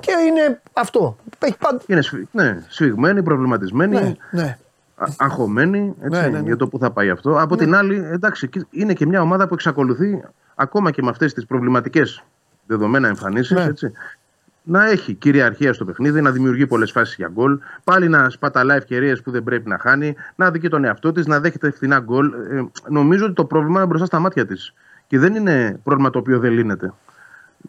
Και 0.00 0.12
είναι 0.26 0.60
αυτό. 0.72 1.16
Έχει 1.38 1.56
πάντα. 1.58 1.80
Είναι 1.86 2.00
σφι- 2.00 2.28
ναι, 2.34 2.64
σφιγμένοι, 2.68 3.22
προβληματισμένοι. 3.22 3.94
Ναι, 3.96 4.14
ναι. 4.30 4.58
α- 4.96 5.06
αγχωμένη 5.18 5.94
έτσι, 6.00 6.20
Ναι, 6.20 6.26
ναι, 6.26 6.38
ναι. 6.38 6.44
για 6.46 6.56
το 6.56 6.68
που 6.68 6.78
θα 6.78 6.90
πάει 6.90 7.10
αυτό. 7.10 7.36
Από 7.40 7.56
την 7.56 7.74
άλλη, 7.74 8.04
εντάξει, 8.10 8.48
και- 8.48 8.66
είναι 8.70 8.92
και 8.92 9.06
μια 9.06 9.20
ομάδα 9.22 9.48
που 9.48 9.54
εξακολουθεί 9.54 10.22
ακόμα 10.54 10.90
και 10.90 11.02
με 11.02 11.08
αυτές 11.10 11.34
τις 11.34 11.46
προβληματικές 11.46 12.22
δεδομένα 12.66 13.08
εμφανίσεις. 13.08 13.56
Ναι. 13.56 13.62
Έτσι, 13.64 13.92
να 14.62 14.86
έχει 14.90 15.14
κυριαρχία 15.14 15.72
στο 15.72 15.84
παιχνίδι, 15.84 16.20
να 16.20 16.30
δημιουργεί 16.30 16.66
πολλές 16.66 16.90
φάσεις 16.90 17.14
για 17.14 17.28
γκολ, 17.32 17.58
πάλι 17.84 18.08
να 18.08 18.30
σπαταλά 18.30 18.74
ευκαιρίες 18.74 19.22
που 19.22 19.30
δεν 19.30 19.42
πρέπει 19.44 19.68
να 19.68 19.78
χάνει, 19.78 20.14
να 20.36 20.50
δει 20.50 20.58
και 20.60 20.68
τον 20.68 20.84
εαυτό 20.84 21.12
της, 21.12 21.26
να 21.26 21.40
δέχεται 21.40 21.70
φθηνά 21.70 21.98
γκολ. 21.98 22.32
Ε, 22.50 22.64
νομίζω 22.88 23.24
ότι 23.24 23.34
το 23.34 23.44
πρόβλημα 23.44 23.78
είναι 23.78 23.86
μπροστά 23.88 24.06
στα 24.06 24.18
μάτια 24.18 24.46
της. 24.46 24.74
Και 25.06 25.18
δεν 25.18 25.34
είναι 25.34 25.80
πρόβλημα 25.84 26.10
το 26.10 26.18
οποίο 26.18 26.38
δεν 26.38 26.52
λύνεται. 26.52 26.92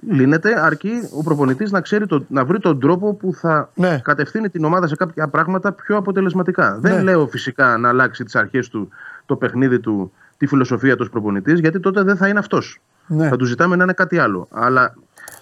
Λύνεται 0.10 0.66
αρκεί 0.66 0.92
ο 1.18 1.24
προπονητής 1.24 1.72
να, 1.72 1.82
ξέρει 1.82 2.06
το, 2.06 2.26
να 2.28 2.46
βρει 2.46 2.60
τον 2.60 2.80
τρόπο 2.80 3.14
που 3.14 3.34
θα 3.34 3.70
Ναι. 3.76 4.00
κατευθύνει 4.04 4.50
την 4.50 4.64
ομάδα 4.66 4.88
σε 4.88 4.96
κάποια 4.96 5.28
πράγματα 5.28 5.72
πιο 5.72 5.98
αποτελεσματικά. 5.98 6.80
Ναι. 6.82 6.89
Δεν 6.89 7.04
λέω 7.04 7.28
φυσικά 7.28 7.78
να 7.78 7.89
αλλάξει 7.89 8.24
τις 8.24 8.36
αρχές 8.36 8.70
του, 8.70 8.89
το 9.26 9.36
παιχνίδι 9.36 9.80
του, 9.80 10.12
τη 10.38 10.48
φιλοσοφία 10.48 10.96
του 10.96 11.10
προπονητής, 11.10 11.60
γιατί 11.60 11.80
τότε 11.80 12.02
δεν 12.02 12.18
θα 12.18 12.28
είναι 12.28 12.39
αυτός. 12.39 12.82
Ναι. 13.08 13.28
Θα 13.28 13.36
του 13.36 13.46
ζητάμε 13.46 13.76
να 13.76 13.84
είναι 13.84 13.94
κάτι 13.94 14.18
άλλο. 14.18 14.48
Αλλά 14.52 14.94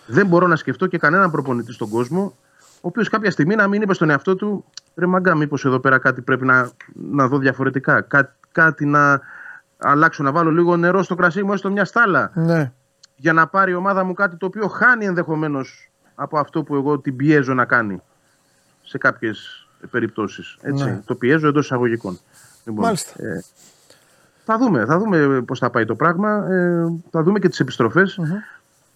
δεν 0.06 0.28
μπορώ 0.28 0.48
να 0.48 0.56
σκεφτώ 0.56 0.88
και 0.88 0.98
κανέναν 0.98 1.32
προπονητή 1.32 1.72
στον 1.74 1.90
κόσμο, 1.90 2.34
ο 2.76 2.88
οποίος 2.88 3.10
κάποια 3.10 3.32
στιγμή 3.32 3.56
να 3.56 3.68
μην 3.68 3.82
είπε 3.82 3.94
στον 3.94 4.10
εαυτό 4.10 4.36
του, 4.36 4.66
ρε 4.96 5.06
μαγκά, 5.06 5.36
μήπως 5.36 5.66
εδώ 5.66 5.80
πέρα 5.80 5.98
κάτι 5.98 6.22
πρέπει 6.22 6.46
να, 6.46 6.70
να 7.12 7.28
δω 7.28 7.38
διαφορετικά. 7.38 8.02
Κά, 8.02 8.36
κάτι 8.52 8.86
να 8.86 9.20
αλλάξω, 9.78 10.24
να 10.24 10.32
βάλω 10.32 10.52
λίγο 10.52 10.78
νερό 10.78 11.04
στο 11.04 11.16
κρασί 11.16 11.44
μου, 11.44 11.54
έστω 11.54 11.72
μια 11.72 11.86
στάλα 11.86 12.32
Ναι. 12.34 12.72
Για 13.20 13.34
να 13.34 13.48
πάρει 13.48 13.72
η 13.72 13.76
ομάδα 13.76 14.04
μου 14.04 14.14
κάτι 14.14 14.36
το 14.36 14.46
οποίο 14.46 14.68
χάνει 14.68 15.06
ενδεχομένως 15.06 15.90
από 16.16 16.40
αυτό 16.40 16.64
που 16.64 16.76
εγώ 16.76 17.00
την 17.00 17.16
πιέζω 17.16 17.54
να 17.54 17.66
κάνει 17.66 18.02
σε 18.84 18.98
κάποιες 18.98 19.68
περιπτώσεις. 19.92 20.58
Ναι. 20.62 21.02
Το 21.06 21.16
πιέζω 21.16 21.48
εντός 21.48 21.66
εισαγωγικών. 21.66 22.20
Λοιπόν, 22.66 22.84
Μάλιστα. 22.84 23.24
ε, 23.24 23.44
θα 24.46 24.58
δούμε, 24.58 24.86
θα 24.86 24.98
δούμε 25.00 25.42
πώς 25.42 25.60
θα 25.60 25.70
πάει 25.70 25.86
το 25.86 25.96
πράγμα. 25.96 26.48
Ε, 26.50 26.86
θα 27.10 27.24
δούμε 27.24 27.40
και 27.40 27.50
τις 27.50 27.60
επιστροφε 27.60 28.04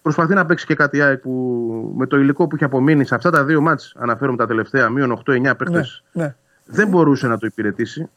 Προσπαθεί 0.02 0.34
να 0.34 0.46
παίξει 0.46 0.66
και 0.66 0.74
κάτι 0.74 1.00
ΑΕΚ 1.00 1.18
που 1.20 1.94
με 1.96 2.06
το 2.06 2.18
υλικό 2.18 2.46
που 2.46 2.54
έχει 2.54 2.64
απομείνει 2.64 3.04
σε 3.04 3.14
αυτά 3.14 3.30
τα 3.30 3.44
δύο 3.44 3.60
μάτς, 3.60 3.94
αναφέρομαι 3.98 4.36
τα 4.36 4.46
τελευταία, 4.46 4.88
μείον 4.88 5.22
8-9 5.26 5.56
παίχτες, 5.56 6.02
Ναι. 6.12 6.24
ναι. 6.24 6.34
δεν 6.64 6.88
μπορούσε 6.88 7.26
να 7.26 7.38
το 7.38 7.46
υπηρετήσει. 7.46 8.08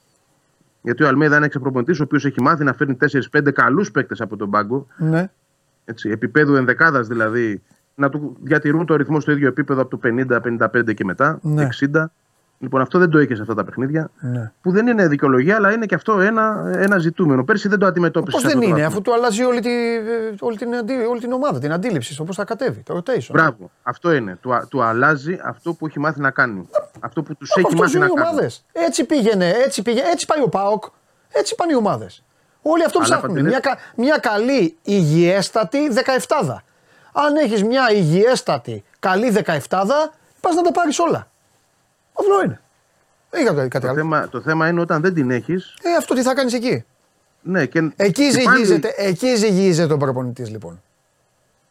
Γιατί 0.81 1.03
ο 1.03 1.07
Αλμέδα 1.07 1.35
είναι 1.35 1.45
εξωπροπονητή, 1.45 1.91
ο 1.91 2.03
οποίος 2.03 2.25
έχει 2.25 2.41
μάθει 2.41 2.63
να 2.63 2.73
φέρνει 2.73 2.97
4-5 3.31 3.51
καλούς 3.51 3.91
παίκτες 3.91 4.21
από 4.21 4.37
τον 4.37 4.49
πάγκο 4.49 4.87
ναι. 4.97 5.29
Έτσι, 5.89 6.09
επίπεδου 6.09 6.55
ενδεκάδας 6.55 7.07
δηλαδή, 7.07 7.61
να 7.95 8.09
του 8.09 8.37
διατηρούν 8.41 8.85
το 8.85 8.95
ρυθμό 8.95 9.19
στο 9.19 9.31
ίδιο 9.31 9.47
επίπεδο 9.47 9.81
από 9.81 9.89
το 9.97 9.99
50-55 10.03 10.93
και 10.93 11.03
μετά, 11.05 11.39
Ναι. 11.41 11.67
60. 11.93 12.11
Λοιπόν, 12.59 12.81
αυτό 12.81 12.99
δεν 12.99 13.09
το 13.09 13.19
είχε 13.19 13.35
σε 13.35 13.41
αυτά 13.41 13.53
τα 13.53 13.63
παιχνίδια. 13.63 14.09
ναι. 14.19 14.51
Που 14.61 14.71
δεν 14.71 14.87
είναι 14.87 15.07
δικαιολογία, 15.07 15.55
αλλά 15.55 15.71
είναι 15.73 15.85
και 15.85 15.95
αυτό 15.95 16.19
ένα, 16.19 16.71
ένα 16.77 16.97
ζητούμενο. 16.97 17.43
Πέρσι 17.43 17.67
δεν 17.67 17.79
το 17.79 17.85
αντιμετώπισες. 17.85 18.41
Πώ 18.41 18.47
σε 18.49 18.53
δεν 18.55 18.57
αυτό 18.57 18.69
το 18.69 18.75
είναι, 18.79 18.83
βαθμό. 18.83 18.97
αφού 18.97 19.01
του 19.01 19.13
αλλάζει 19.13 19.43
όλη, 19.43 19.59
τη, 19.59 19.69
όλη, 20.39 20.57
την, 20.57 20.75
αντί- 20.75 21.07
όλη 21.09 21.19
την 21.19 21.31
ομάδα, 21.31 21.59
την 21.59 21.71
αντίληψη 21.71 22.13
στο 22.13 22.23
πώ 22.23 22.33
θα 22.33 22.43
κατέβει, 22.43 22.81
το 22.83 22.97
rotation. 22.97 23.29
Μπράβο, 23.31 23.71
αυτό 23.83 24.13
είναι. 24.13 24.37
Του, 24.41 24.53
α- 24.53 24.67
του 24.67 24.81
αλλάζει 24.83 25.39
αυτό 25.43 25.73
που 25.73 25.85
έχει 25.87 25.99
μάθει 25.99 26.19
να 26.19 26.31
κάνει. 26.31 26.69
Αυτό 26.99 27.23
που 27.23 27.35
τους 27.35 27.49
έχει 27.55 27.65
Αυτό 27.67 27.77
μάθει 27.81 27.97
είναι 27.97 28.05
να 28.05 28.11
οι 28.11 28.15
κάνει. 28.15 28.29
ομάδες. 28.29 28.65
Έτσι 28.71 29.05
πήγαινε, 29.05 29.49
έτσι 29.65 29.81
πήγαινε, 29.81 30.07
έτσι 30.11 30.25
πάει 30.25 30.41
ο 30.43 30.49
Πάοκ. 30.49 30.83
Έτσι 31.31 31.55
πάνε 31.55 31.71
οι 31.73 31.75
ομάδες. 31.75 32.23
Όλοι 32.71 32.83
αυτό 32.83 32.97
Αλλά, 32.99 33.07
ψάχνουν. 33.07 33.27
Παντελή- 33.27 33.47
Μια, 33.49 33.59
κα- 33.59 33.77
μια 33.95 34.17
καλή 34.17 34.77
υγιέστατη 34.83 35.79
17. 35.87 36.63
Αν 37.13 37.35
έχεις 37.35 37.63
μια 37.63 37.91
υγιέστατη 37.91 38.83
καλή 38.99 39.29
17, 39.31 40.11
πας 40.41 40.55
να 40.55 40.61
τα 40.61 40.71
πάρεις 40.71 40.99
όλα. 40.99 41.27
Αυτό 42.19 42.43
είναι. 42.45 42.61
Δεν 43.29 43.41
είχα 43.43 43.53
κάτι 43.53 43.79
Το 43.79 43.87
άλλο. 43.87 43.95
θέμα, 43.97 44.29
το 44.29 44.41
θέμα 44.41 44.67
είναι 44.67 44.81
όταν 44.81 45.01
δεν 45.01 45.13
την 45.13 45.31
έχει. 45.31 45.53
Ε, 45.81 45.95
αυτό 45.97 46.13
τι 46.13 46.21
θα 46.21 46.33
κάνεις 46.33 46.53
εκεί. 46.53 46.85
Ναι, 47.41 47.65
και, 47.65 47.91
Εκεί 47.95 48.31
και 48.31 48.41
πάλι, 48.43 48.57
ζυγίζεται, 48.57 48.93
εκεί 48.97 49.35
ζυγίζεται 49.35 49.93
ο 49.93 49.97
προπονητής 49.97 50.49
λοιπόν. 50.49 50.81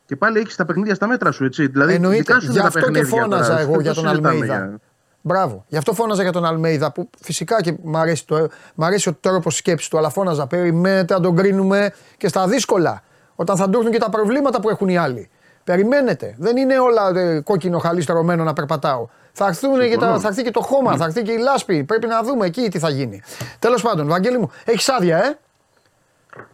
και 0.06 0.16
πάλι 0.16 0.38
έχεις 0.38 0.56
τα 0.56 0.64
παιχνίδια 0.64 0.94
στα 0.94 1.06
μέτρα 1.06 1.30
σου, 1.32 1.44
έτσι. 1.44 1.66
Δηλαδή, 1.66 1.94
Εννοείται. 1.94 2.16
δικά 2.18 2.40
σου 2.40 2.44
είναι 2.44 2.52
Γι' 2.54 2.60
τα 2.60 2.66
αυτό 2.66 2.78
και 2.80 2.84
παιχνίδια 2.90 3.18
φώναζα 3.18 3.48
τώρα. 3.48 3.60
εγώ 3.60 3.72
Δεν 3.72 3.80
για 3.80 3.94
το 3.94 4.00
τον 4.00 4.10
συζητάμε 4.10 4.34
Αλμέιδα. 4.34 4.78
Για- 5.26 5.34
Μπράβο. 5.34 5.64
Γι' 5.68 5.76
αυτό 5.76 5.92
φώναζα 5.92 6.22
για 6.22 6.32
τον 6.32 6.44
Αλμέιδα 6.44 6.92
που 6.92 7.10
φυσικά 7.20 7.62
και 7.62 7.74
μ' 7.82 7.96
αρέσει, 7.96 8.26
το, 8.26 8.48
μ 8.74 8.84
αρέσει 8.84 9.08
ο 9.08 9.14
τρόπος 9.20 9.56
σκέψης 9.56 9.88
του, 9.88 9.98
αλλά 9.98 10.08
φώναζα. 10.10 10.46
Περιμένετε 10.46 11.14
να 11.14 11.20
τον 11.20 11.36
κρίνουμε 11.36 11.92
και 12.16 12.28
στα 12.28 12.46
δύσκολα. 12.46 13.02
Όταν 13.36 13.56
θα 13.56 13.68
του 13.70 13.78
έρθουν 13.78 13.92
και 13.92 13.98
τα 13.98 14.10
προβλήματα 14.10 14.60
που 14.60 14.68
έχουν 14.68 14.88
οι 14.88 14.96
άλλοι. 14.98 15.30
Περιμένετε. 15.64 16.34
Δεν 16.38 16.56
είναι 16.56 16.78
όλα 16.78 17.08
ε, 17.20 17.40
κόκκινο 17.40 17.78
χαλί 17.78 18.00
στρωμένο 18.02 18.44
να 18.44 18.52
περπατάω. 18.52 19.06
Θα, 19.32 19.46
έρθουν 19.46 19.80
και 19.88 19.96
τα, 19.96 20.18
θα 20.18 20.28
έρθει 20.28 20.42
και 20.42 20.50
το 20.50 20.60
χώμα, 20.60 20.96
θα 20.96 21.04
έρθει 21.04 21.22
και 21.22 21.32
η 21.32 21.38
λάσπη. 21.38 21.84
Πρέπει 21.84 22.06
να 22.06 22.22
δούμε 22.22 22.46
εκεί 22.46 22.68
τι 22.68 22.78
θα 22.78 22.88
γίνει. 22.88 23.22
Τέλος 23.58 23.82
πάντων, 23.82 24.08
Βαγγέλη 24.08 24.38
μου, 24.38 24.50
έχεις 24.64 24.88
άδεια, 24.88 25.16
ε; 25.24 25.38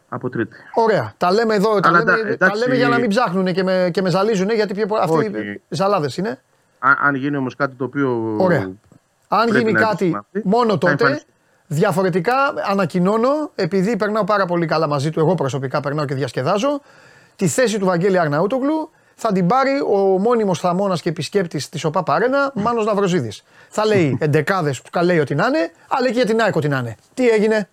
Από 0.09 0.29
τρίτη. 0.31 0.57
Ωραία. 0.75 1.15
Τα 1.17 1.33
λέμε 1.33 1.55
εδώ. 1.55 1.81
Τα 1.81 1.89
Αλλά 1.89 1.99
λέμε, 1.99 2.11
τα- 2.17 2.23
τα 2.23 2.29
εντάξει. 2.29 2.59
λέμε 2.63 2.75
για 2.77 2.89
να 2.89 2.99
μην 2.99 3.09
ψάχνουν 3.09 3.53
και 3.53 3.63
με, 3.63 3.89
και 3.93 4.03
με 4.03 4.11
ζαλίζουν, 4.11 4.51
γιατί 4.51 4.75
πιο, 4.75 4.87
πολλοί- 4.87 5.03
αυτοί 5.03 5.17
Όχι. 5.17 5.61
ζαλάδες 5.69 6.17
είναι. 6.17 6.41
Α- 6.89 7.07
αν 7.07 7.15
γίνει 7.15 7.37
όμως 7.37 7.57
κάτι 7.57 7.75
το 7.75 7.85
οποίο. 7.85 8.35
Ωραία. 8.39 8.71
Αν 9.29 9.49
πρέπει 9.49 9.59
γίνει 9.59 9.73
να 9.73 9.81
κάτι 9.81 9.93
επισημανθεί, 9.93 10.41
μόνο 10.45 10.71
θα 10.73 10.79
τότε, 10.79 10.93
εμφανιστεί. 10.93 11.27
διαφορετικά 11.67 12.35
ανακοινώνω, 12.71 13.51
επειδή 13.55 13.97
περνάω 13.97 14.25
πάρα 14.25 14.47
πολύ 14.47 14.67
καλά 14.67 14.87
μαζί 14.89 15.11
του, 15.11 15.21
εγώ 15.21 15.35
προσωπικά 15.35 15.81
περνάω 15.81 16.05
και 16.05 16.15
διασκεδάζω, 16.15 16.81
τη 17.37 17.47
θέση 17.49 17.79
του 17.79 17.85
Βαγγέλη 17.87 18.19
Αρναούτογλου 18.19 18.91
θα 19.15 19.33
την 19.33 19.47
πάρει 19.47 19.71
ο 19.91 19.97
μόνιμος 20.19 20.59
θαμώνας 20.61 21.03
και 21.03 21.09
επισκέπτης 21.09 21.69
της 21.69 21.85
ΟΠΑ 21.85 22.03
Παρένα, 22.03 22.51
Μάνος 22.55 22.85
Ναυροζίδης. 22.85 23.43
θα 23.69 23.87
λέει 23.87 24.17
εντεκάδες 24.21 24.83
που 24.83 25.05
λέει 25.05 25.19
ότι 25.19 25.35
να 25.35 25.47
είναι, 25.47 25.73
αλλά 25.89 26.07
και 26.07 26.13
για 26.13 26.25
την 26.27 26.41
ΑΕΚ 26.41 26.57
ότι 26.57 26.69
να 26.69 26.79
είναι. 26.79 26.97
Τι 27.15 27.29
έγινε; 27.29 27.69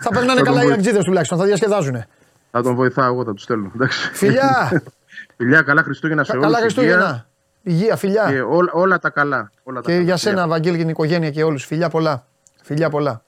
Θα 0.00 0.08
περνάνε 0.10 0.30
Θα 0.30 0.36
τον 0.36 0.44
καλά 0.44 0.60
οι 0.60 0.64
βοη- 0.64 0.74
αγτζίδες 0.74 1.04
τουλάχιστον, 1.04 1.38
θα 1.38 1.44
διασκεδάζουν. 1.44 2.04
Θα 2.50 2.62
τον 2.62 2.74
βοηθάω 2.74 3.06
εγώ, 3.06 3.24
θα 3.24 3.32
του 3.34 3.40
στέλνω. 3.40 3.70
εντάξει. 3.74 4.10
Φιλιά! 4.12 4.82
Φιλιά, 5.36 5.62
καλά 5.62 5.82
Χριστούγεννα 5.82 6.24
σε 6.24 6.32
όλους. 6.32 6.42
καλά 6.44 6.58
υγεία 6.58 6.70
Χριστούγεννα. 6.70 7.26
Υγεία, 7.62 7.96
φιλιά. 7.96 8.26
Και 8.28 8.40
όλα, 8.40 8.72
όλα 8.72 8.98
τα 8.98 9.10
καλά. 9.10 9.50
Όλα 9.62 9.80
τα 9.80 9.86
Και 9.86 9.92
καλά. 9.92 10.04
για 10.04 10.16
σένα, 10.16 10.48
Βαγγέλη, 10.48 10.76
και 10.76 10.82
την 10.82 10.90
οικογένεια 10.90 11.30
και 11.30 11.42
όλους. 11.42 11.64
Φιλιά 11.64 11.88
πολλά. 11.88 12.26
Φιλιά 12.62 12.90
πολλά. 12.90 13.22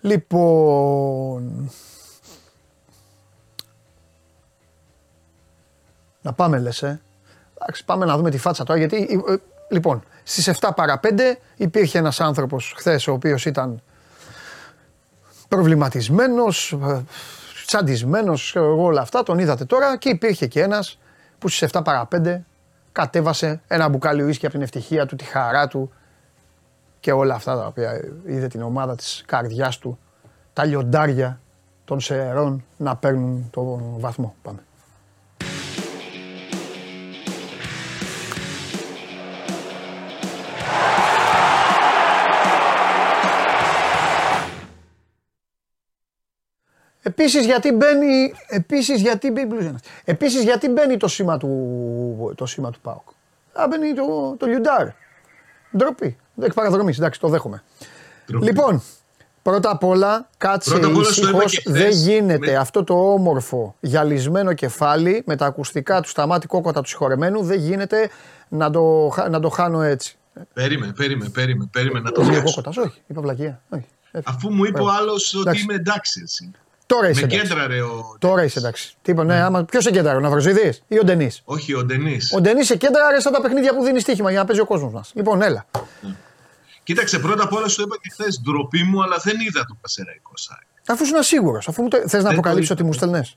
Λοιπόν... 0.00 1.70
Να 6.20 6.32
πάμε 6.32 6.58
λες, 6.58 6.82
ε. 6.82 7.00
Εντάξει, 7.58 7.84
πάμε 7.84 8.04
να 8.04 8.16
δούμε 8.16 8.30
τη 8.30 8.38
φάτσα 8.38 8.64
τώρα, 8.64 8.78
γιατί... 8.78 9.22
ε, 9.26 9.32
ε, 9.32 9.36
Λοιπόν, 9.68 10.02
στις 10.22 10.50
7 10.60 10.68
παρα 10.76 11.00
5 11.02 11.08
υπήρχε 11.56 11.98
ένας 11.98 12.20
άνθρωπος 12.20 12.74
χθες 12.76 13.06
ο 13.06 13.12
οποίος 13.12 13.44
ήταν 13.44 13.82
προβληματισμένος, 15.48 16.72
ε, 16.72 17.04
τσαντισμένος, 17.66 18.50
ξέρω 18.50 18.64
εγώ 18.72 18.84
όλα 18.84 19.00
αυτά, 19.00 19.22
τον 19.22 19.38
είδατε 19.38 19.64
τώρα 19.64 19.96
και 19.96 20.08
υπήρχε 20.08 20.46
και 20.46 20.62
ένας 20.62 20.98
που 21.38 21.48
στις 21.48 21.68
7 21.72 21.80
παρα 21.84 22.08
5 22.08 22.44
κατέβασε 22.94 23.60
ένα 23.66 23.88
μπουκάλι 23.88 24.22
ουίσκι 24.22 24.44
από 24.44 24.54
την 24.54 24.62
ευτυχία 24.62 25.06
του, 25.06 25.16
τη 25.16 25.24
χαρά 25.24 25.68
του 25.68 25.92
και 27.00 27.12
όλα 27.12 27.34
αυτά 27.34 27.56
τα 27.56 27.66
οποία 27.66 28.00
είδε 28.26 28.46
την 28.46 28.62
ομάδα 28.62 28.96
της 28.96 29.22
καρδιάς 29.26 29.78
του, 29.78 29.98
τα 30.52 30.64
λιοντάρια 30.64 31.40
των 31.84 32.00
σερών 32.00 32.64
να 32.76 32.96
παίρνουν 32.96 33.48
τον 33.50 33.94
βαθμό. 33.98 34.34
Πάμε. 34.42 34.58
Επίσης 47.06 47.44
γιατί 47.46 47.72
μπαίνει, 47.72 48.32
επίσης 48.48 49.00
γιατί 49.00 49.30
μπαίνει, 49.30 49.46
μπλουζ 49.46 49.64
ένας. 49.66 49.80
επίσης 50.04 50.42
γιατί 50.42 50.68
μπαίνει 50.68 50.96
το 50.96 51.08
σήμα 51.08 51.38
του, 51.38 52.32
το 52.36 52.46
σήμα 52.46 52.70
του 52.70 52.80
ΠΑΟΚ. 52.80 53.08
Α, 53.52 53.66
μπαίνει 53.68 53.94
το, 53.94 54.36
το 54.38 54.46
λιουντάρ. 54.46 54.86
Ντροπή. 55.76 56.16
Εκ 56.42 56.52
παραδρομής, 56.52 56.98
εντάξει, 56.98 57.20
το 57.20 57.28
δέχομαι. 57.28 57.62
Ντροπή. 58.26 58.44
Λοιπόν, 58.46 58.82
πρώτα 59.42 59.70
απ' 59.70 59.84
όλα 59.84 60.28
κάτσε 60.38 60.70
Πρώτα 60.70 60.86
απ' 60.86 60.96
όλα 60.96 61.04
στο 61.04 61.28
είπα 61.28 61.44
ήσυχος, 61.44 61.52
και 61.64 61.70
χθες, 61.70 61.82
δεν 61.82 61.90
γίνεται 61.90 62.50
με- 62.50 62.56
αυτό 62.56 62.84
το 62.84 63.12
όμορφο 63.12 63.74
γυαλισμένο 63.80 64.52
κεφάλι 64.52 65.22
με 65.26 65.36
τα 65.36 65.46
ακουστικά 65.46 66.00
του 66.00 66.08
σταμάτη 66.08 66.46
κόκοτα 66.46 66.80
του 66.82 66.88
συγχωρεμένου, 66.88 67.42
δεν 67.42 67.58
γίνεται 67.58 68.08
να 68.48 68.70
το, 68.70 69.10
χα- 69.14 69.28
να 69.28 69.40
το 69.40 69.48
χάνω 69.48 69.82
έτσι. 69.82 70.16
Περίμενε, 70.52 70.92
περίμενε, 70.92 71.30
περίμενε, 71.30 71.68
περίμενε 71.72 72.04
να 72.04 72.12
το 72.12 72.20
Είμαι 72.22 72.30
φτιάξω. 72.30 72.54
κόκοτας, 72.54 72.76
όχι, 72.76 73.02
είπα 73.06 73.20
βλακεία. 73.20 73.60
Όχι. 73.68 73.84
Ε, 74.12 74.20
Αφού 74.24 74.52
μου 74.52 74.64
είπε 74.64 74.80
ο 74.80 74.84
Μπράβο. 74.84 74.98
άλλος 75.00 75.32
ότι 75.34 75.40
Εντάξει. 75.40 75.62
είμαι 75.62 75.74
εντάξει 75.74 76.20
έτσι. 76.22 76.50
Τώρα 76.94 77.08
είσαι 77.08 77.20
Με 77.20 77.26
εντάξει. 77.26 77.48
κέντραρε 77.48 77.80
ο. 77.82 78.16
Τώρα 78.18 78.44
είσαι 78.44 78.58
εντάξει. 78.58 78.94
Τι 79.02 79.10
είπα, 79.12 79.24
ναι, 79.24 79.40
άμα, 79.40 79.64
ποιος 79.64 79.84
σε 79.84 79.90
κέντραρε, 79.90 80.16
ο 80.16 80.20
Ναυροζίδης 80.20 80.82
ή 80.88 80.98
ο 80.98 81.02
Ντενής; 81.04 81.42
Όχι, 81.44 81.74
ο 81.74 81.84
Ντενής. 81.84 82.32
Ο 82.32 82.40
Ντενής 82.40 82.66
σε 82.66 82.76
κέντραρε 82.76 83.20
στα 83.20 83.30
τα 83.30 83.40
παιχνίδια 83.40 83.74
που 83.74 83.84
δίνει 83.84 84.00
στοίχημα 84.00 84.30
για 84.30 84.38
να 84.38 84.44
παίζει 84.44 84.60
ο 84.60 84.64
κόσμος 84.64 84.92
μας. 84.92 85.12
Λοιπόν, 85.14 85.42
έλα. 85.42 85.66
Κοίταξε, 86.82 87.18
πρώτα 87.18 87.42
απ' 87.42 87.52
όλα 87.52 87.68
σου 87.68 87.82
είπα 87.82 87.96
και 88.02 88.10
χθες 88.12 88.40
ντροπή 88.40 88.82
μου, 88.82 89.02
αλλά 89.02 89.16
δεν 89.22 89.40
είδα 89.40 89.64
το 89.64 89.76
Πασεραϊκό 89.80 90.32
site. 90.48 90.66
Αφού 90.86 91.04
ήσουν 91.04 91.22
σίγουρο, 91.22 91.60
αφού 91.66 91.82
μου 91.82 91.88
το... 91.88 91.96
θες 92.06 92.22
να 92.22 92.28
το 92.28 92.34
αποκαλύψει 92.34 92.64
είδα. 92.64 92.74
ότι 92.74 92.84
μου 92.84 92.92
στελνές. 92.92 93.36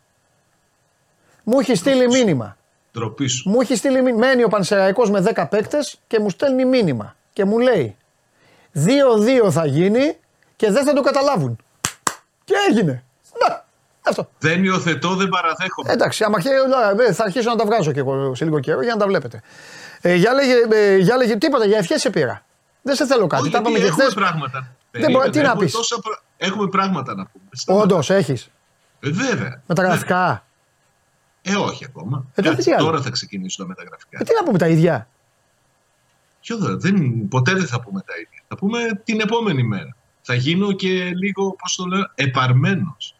Μου 1.43 1.59
έχει 1.59 1.75
στείλει 1.75 2.07
μήνυμα. 2.07 2.57
Ντροπή 2.93 3.27
σου. 3.27 3.49
Μου 3.49 3.61
έχει 3.61 3.75
στείλει 3.75 4.01
μήνυμα. 4.01 4.27
Μένει 4.27 4.43
ο 4.43 4.47
Πανσεραϊκός 4.47 5.09
με 5.09 5.23
10 5.35 5.45
παίκτες 5.49 5.99
και 6.07 6.19
μου 6.19 6.29
στέλνει 6.29 6.65
μήνυμα. 6.65 7.15
Και 7.33 7.45
μου 7.45 7.59
λέει, 7.59 7.95
2-2 9.45 9.51
θα 9.51 9.65
γίνει 9.65 10.17
και 10.55 10.71
δεν 10.71 10.85
θα 10.85 10.93
το 10.93 11.01
καταλάβουν. 11.01 11.57
Και 12.43 12.53
έγινε. 12.69 13.03
Να, 14.07 14.21
αυτό. 14.21 14.29
Δεν 14.39 14.63
υιοθετώ, 14.63 15.15
δεν 15.15 15.29
παραδέχομαι. 15.29 15.91
Εντάξει, 15.91 16.23
άμα 16.23 16.35
αρχίσει, 16.35 16.53
ε, 17.07 17.13
θα 17.13 17.23
αρχίσω 17.23 17.49
να 17.49 17.55
τα 17.55 17.65
βγάζω 17.65 17.91
και 17.91 17.99
εγώ 17.99 18.35
σε 18.35 18.43
λίγο 18.45 18.59
καιρό 18.59 18.81
για 18.81 18.93
να 18.93 18.99
τα 18.99 19.07
βλέπετε. 19.07 19.41
Ε, 20.01 20.15
για, 20.15 20.33
λέγε, 20.33 20.53
ε, 20.71 20.97
για 20.97 21.17
λέγε 21.17 21.35
τίποτα, 21.35 21.65
για 21.65 21.77
ευχές 21.77 22.01
σε 22.01 22.09
πήρα. 22.09 22.45
Δεν 22.81 22.95
σε 22.95 23.05
θέλω 23.05 23.27
κάτι. 23.27 23.41
Όχι, 23.41 23.51
Τα 23.51 23.57
είπαμε 23.57 23.77
γιατί 23.79 23.95
και 23.95 24.01
έχουμε 24.01 24.09
χθες. 24.11 24.23
πράγματα. 24.23 24.75
Δεν 24.91 25.11
μπορεί- 25.11 25.31
τι 25.31 25.37
να 25.39 25.43
Έχουμε 25.43 25.63
πεις; 25.63 25.73
τόσα 25.73 25.99
πρα- 25.99 26.21
Έχουμε 26.37 26.67
πράγματα 26.67 27.15
να 27.15 27.25
πούμε. 27.25 27.43
Σταμάτα. 27.51 27.83
Όντως, 27.83 28.09
έχεις. 28.09 28.49
Ε, 28.99 29.09
βέβαια. 29.09 29.61
Μεταγραφικά. 29.67 30.45
Ε, 31.41 31.55
όχι 31.55 31.85
ακόμα. 31.85 32.25
Ε, 32.35 32.41
τότε 32.41 32.49
Κάτσε, 32.55 32.69
τι 32.69 32.75
άλλο; 32.75 32.85
τώρα 32.85 33.01
θα 33.01 33.09
ξεκινήσουν 33.09 33.63
τα 33.65 33.69
μεταγραφικά. 33.69 34.17
Ε, 34.21 34.23
τι 34.23 34.33
να 34.39 34.43
πούμε 34.43 34.57
τα 34.57 34.67
ίδια; 34.67 35.07
Ποιο 36.41 36.57
δεν, 36.57 36.79
δεν, 36.79 37.27
ποτέ 37.27 37.53
δεν 37.53 37.67
θα 37.67 37.81
πούμε 37.81 38.01
τα 38.05 38.13
ίδια. 38.15 38.41
Θα 38.47 38.55
πούμε 38.57 38.79
την 39.03 39.19
επόμενη 39.19 39.63
μέρα. 39.63 39.95
Θα 40.21 40.33
γίνω 40.33 40.71
και 40.71 40.89
λίγο, 41.15 41.51
πώς 41.51 41.75
το 41.75 41.85
λέω, 41.85 42.11
επαρμένος. 42.15 43.15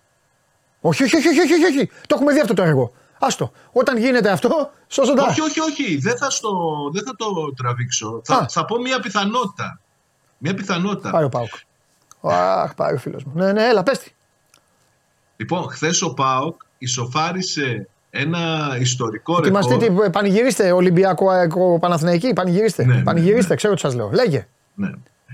Όχι, 0.88 1.04
όχι, 1.04 1.16
όχι, 1.18 1.28
όχι, 1.28 1.54
όχι, 1.54 1.66
όχι. 1.66 1.90
Το 2.08 2.16
έχουμε 2.16 2.34
δει 2.34 2.40
αυτό 2.40 2.54
το 2.54 2.64
έργο. 2.64 2.92
Άστο. 3.20 3.52
Όταν 3.72 3.98
γίνεται 3.98 4.30
αυτό, 4.30 4.72
σώζοντα. 4.88 5.26
Όχι, 5.28 5.42
όχι, 5.42 5.60
όχι. 5.60 5.98
Δεν 5.98 6.18
θα, 6.18 6.30
στο, 6.30 6.50
δεν 6.94 7.04
θα 7.06 7.16
το 7.16 7.54
τραβήξω. 7.54 8.08
Α. 8.08 8.20
Θα, 8.24 8.46
θα 8.50 8.66
πω 8.66 8.82
μια 8.82 9.00
πιθανότητα. 9.00 9.80
Μια 10.38 10.54
πιθανότητα. 10.54 11.10
Πάει 11.10 11.24
ο 11.24 11.30
Πάουκ. 11.30 11.54
Αχ, 12.22 12.76
πάει 12.76 12.94
ο 12.94 12.98
φίλος 12.98 13.24
μου. 13.24 13.32
Ναι, 13.36 13.52
ναι, 13.52 13.68
έλα, 13.68 13.84
πες 13.84 14.00
τη. 14.00 14.12
Λοιπόν, 15.38 15.70
χθες 15.70 16.02
ο 16.02 16.14
ΠΑΟΚ 16.14 16.62
ισοφάρισε 16.78 17.88
ένα 18.10 18.76
ιστορικό 18.80 19.38
Ετοιμαστείτε, 19.38 19.88
ρεκόρ. 19.88 20.06
τι, 20.06 20.10
πανηγυρίστε 20.10 20.72
Ολυμπιακό 20.72 21.30
ΑΕΚ, 21.30 21.52
Παναθηναϊκή. 21.80 22.34
Πανηγυρίστε. 22.34 22.86
Ναι, 22.86 22.96
ναι, 22.96 23.04
πανηγυρίστε, 23.04 23.56
ξέρω 23.56 23.74
τι 23.74 23.80
σας 23.80 23.96
λέω. 23.96 24.10
Λέγε. 24.14 24.48
Ναι. 24.74 24.90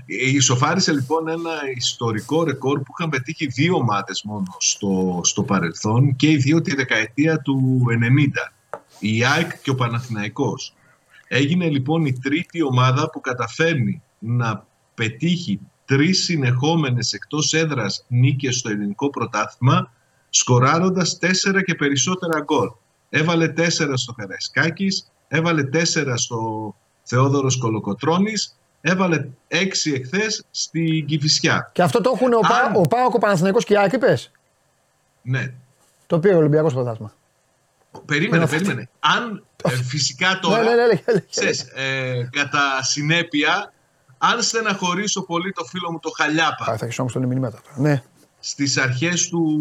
Ισοφάρισε 0.06 0.92
λοιπόν 0.92 1.28
ένα 1.28 1.50
ιστορικό 1.76 2.44
ρεκόρ 2.44 2.80
που 2.80 2.92
είχαν 2.98 3.10
πετύχει 3.10 3.46
δύο 3.46 3.74
ομάδες 3.74 4.22
μόνο 4.24 4.56
στο, 4.58 5.20
στο 5.22 5.42
παρελθόν 5.42 6.16
και 6.16 6.30
οι 6.30 6.36
δύο 6.36 6.60
τη 6.60 6.74
δεκαετία 6.74 7.38
του 7.38 7.82
90. 7.88 8.78
Η 8.98 9.24
ΑΕΚ 9.24 9.62
και 9.62 9.70
ο 9.70 9.74
Παναθηναϊκός. 9.74 10.74
Έγινε 11.28 11.68
λοιπόν 11.68 12.04
η 12.04 12.12
τρίτη 12.12 12.62
ομάδα 12.62 13.10
που 13.10 13.20
καταφέρνει 13.20 14.02
να 14.18 14.66
πετύχει 14.94 15.60
τρεις 15.84 16.24
συνεχόμενες 16.24 17.12
εκτός 17.12 17.52
έδρας 17.52 18.04
νίκες 18.08 18.56
στο 18.56 18.70
ελληνικό 18.70 19.10
πρωτάθλημα 19.10 19.92
σκοράροντας 20.30 21.18
τέσσερα 21.18 21.62
και 21.62 21.74
περισσότερα 21.74 22.40
γκολ. 22.40 22.68
Έβαλε 23.08 23.48
τέσσερα 23.48 23.96
στο 23.96 24.12
Καραϊσκάκης, 24.12 25.12
έβαλε 25.28 25.64
τέσσερα 25.64 26.16
στο 26.16 26.74
Θεόδωρος 27.02 27.58
Κολοκοτρώνης, 27.58 28.56
έβαλε 28.86 29.26
έξι 29.48 29.92
εχθές 29.92 30.44
στην 30.50 31.06
Κηφισιά. 31.06 31.70
Και 31.74 31.82
αυτό 31.82 32.00
το 32.00 32.12
έχουν 32.14 32.32
ο, 32.32 32.38
Πα, 32.40 32.54
Αν- 32.56 32.76
ο 32.76 32.80
Πάοκ, 32.80 33.14
ο 33.14 33.18
Παναθηναϊκός 33.18 33.64
και 33.64 33.72
η 33.72 33.76
ΑΕΚ, 33.76 33.92
είπες. 33.92 34.30
Ναι. 35.22 35.52
Το 36.06 36.18
πήρε 36.18 36.34
ο 36.34 36.38
Ολυμπιακός 36.38 36.72
Πρωτάθλημα. 36.72 37.12
Περίμενε, 38.06 38.46
περίμενε. 38.46 38.88
Αν 39.00 39.44
ε, 39.64 39.70
φυσικά 39.70 40.38
τώρα, 40.42 40.62
Ναι, 40.62 40.68
ναι, 40.68 40.74
ναι, 40.74 40.86
λέγε, 40.86 41.02
λέγε. 41.06 41.24
ξέρεις, 41.30 41.60
ε, 41.74 42.28
κατά 42.32 42.82
συνέπεια, 42.82 43.72
αν 44.18 44.42
στεναχωρήσω 44.42 45.22
πολύ 45.22 45.52
το 45.52 45.64
φίλο 45.64 45.92
μου 45.92 45.98
το 45.98 46.10
Χαλιάπα 46.16 46.64
Α, 46.72 46.76
θα 46.76 46.84
έχεις 46.84 46.98
όμως 46.98 47.12
τον 47.12 47.24
μηνύματα 47.26 47.60
τώρα. 47.64 47.88
Ναι. 47.88 48.02
στις 48.40 48.76
αρχές 48.78 49.28
του, 49.28 49.58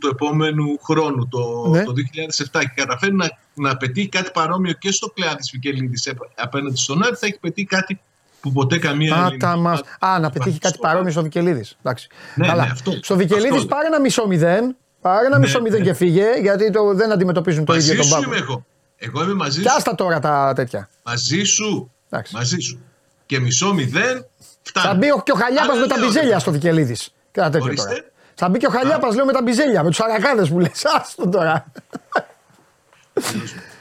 του 0.00 0.06
επόμενου 0.08 0.78
χρόνου, 0.82 1.28
το, 1.28 1.68
Ναι. 1.68 1.84
το 1.84 1.92
2007 1.92 2.60
και 2.60 2.72
καταφέρει 2.74 3.14
να, 3.14 3.38
να 3.54 3.76
πετύχει 3.76 4.08
κάτι 4.08 4.30
παρόμοιο 4.32 4.72
και 4.72 4.90
στο 4.92 5.08
Κλεάδης 5.08 5.50
Βικελίδης 5.52 6.06
επ- 6.06 6.18
απέναντι 6.36 6.76
στον 6.76 7.02
Άρη, 7.04 7.14
θα 7.16 7.26
έχει 7.26 7.38
πετύχει 7.38 7.66
κάτι 7.66 8.00
που 8.42 8.52
ποτέ 8.52 8.78
καμία 8.78 9.14
Α, 9.14 9.18
ελληνική 9.18 9.36
τα 9.38 9.56
μας. 9.56 9.56
ομάδα 9.58 9.82
Α, 10.00 10.08
να 10.14 10.20
δεν 10.20 10.30
πετύχει 10.32 10.48
έχει 10.48 10.58
κάτι 10.58 10.74
στο- 10.74 10.82
παρόμοιο 10.82 11.10
στο 11.10 11.22
Βικελίδης. 11.22 11.76
Εντάξει. 11.82 12.08
Ναι, 12.34 12.46
Καλά. 12.46 12.64
ναι, 12.64 12.70
αυτό. 12.72 12.92
στο 13.02 13.16
Βικελίδης 13.16 13.54
Αυτό 13.56 13.66
πάρε 13.66 13.86
ένα 13.86 14.00
μισό 14.00 14.26
μηδέν. 14.26 14.76
Πάρε 15.00 15.26
ένα 15.26 15.38
Ναι, 15.38 15.44
μισό 15.44 15.60
μηδέν 15.60 15.78
ναι. 15.80 15.84
και 15.86 15.94
φύγε, 15.94 16.26
γιατί 16.40 16.70
το, 16.70 16.94
δεν 16.94 17.12
αντιμετωπίζουν 17.12 17.64
το 17.64 17.74
ίδιο 17.74 17.94
Μαζί 17.96 18.10
τον 18.10 18.18
σου 18.20 18.24
είμαι 18.28 18.36
πάγκο. 18.36 18.50
εγώ. 18.52 18.64
Εγώ 18.96 19.22
είμαι 19.22 19.34
μαζί 19.34 19.62
Και 19.62 19.68
σου. 19.68 19.74
άστα 19.76 19.94
τώρα 19.94 20.18
τα 20.18 20.52
τέτοια. 20.54 20.88
Μαζί 21.02 21.42
σου. 21.42 21.92
Εντάξει. 22.10 22.34
Μαζί 22.34 22.58
σου. 22.58 22.80
Και 23.26 23.40
μισό 23.40 23.74
μηδέν. 23.74 24.26
Φτάνει. 24.62 24.86
Θα 24.86 24.94
μπει 24.94 25.10
ο- 25.10 25.22
και 25.24 25.32
ο 25.32 25.34
Χαλιάπας 25.34 25.70
Αλλά 25.70 25.80
με 25.80 25.86
τα 25.86 25.96
λέω, 25.98 26.06
μπιζέλια 26.06 26.38
στο 26.38 26.50
Βικελίδης. 26.52 27.14
Και 27.32 27.40
τα 27.40 27.50
τέτοια 27.50 27.66
Ορίστε. 27.66 27.88
τώρα. 27.88 28.00
Θα 28.34 28.48
μπει 28.48 28.58
και 28.58 28.66
ο 28.66 28.70
Χαλιάπας, 28.70 29.14
λέω 29.14 29.24
με 29.24 29.32
τα 29.32 29.42
μπιζέλια, 29.42 29.82
με 29.82 29.88
τους 29.88 30.00
αρακάδες 30.00 30.48
που 30.48 30.60
λες. 30.60 30.84
Άστο 31.00 31.28
τώρα. 31.28 31.64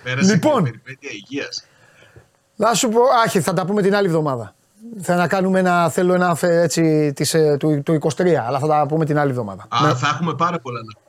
Πέρασε 0.03 0.33
Λοιπόν. 0.33 0.63
και 0.63 0.69
η 0.69 0.71
περιπέτεια 0.71 1.09
υγείας. 1.13 1.65
Να 2.61 2.73
σου 2.73 2.89
πω, 2.89 2.99
άχι, 3.25 3.41
θα 3.41 3.53
τα 3.53 3.65
πούμε 3.65 3.81
την 3.81 3.95
άλλη 3.95 4.07
εβδομάδα. 4.07 4.55
Θα 5.01 5.15
να 5.15 5.27
κάνουμε 5.27 5.59
ένα, 5.59 5.89
θέλω 5.89 6.13
ένα 6.13 6.35
φε- 6.35 6.63
έτσι 6.63 7.13
της, 7.15 7.33
ε, 7.33 7.55
του, 7.59 7.81
του 7.83 7.93
23, 7.93 8.45
αλλά 8.47 8.59
θα 8.59 8.67
τα 8.67 8.85
πούμε 8.87 9.05
την 9.05 9.17
άλλη 9.19 9.29
εβδομάδα. 9.29 9.65
Α, 9.69 9.85
Ναι. 9.87 9.93
θα 9.93 10.07
έχουμε 10.07 10.33
πάρα 10.35 10.59
πολλά 10.59 10.79
να 10.83 10.99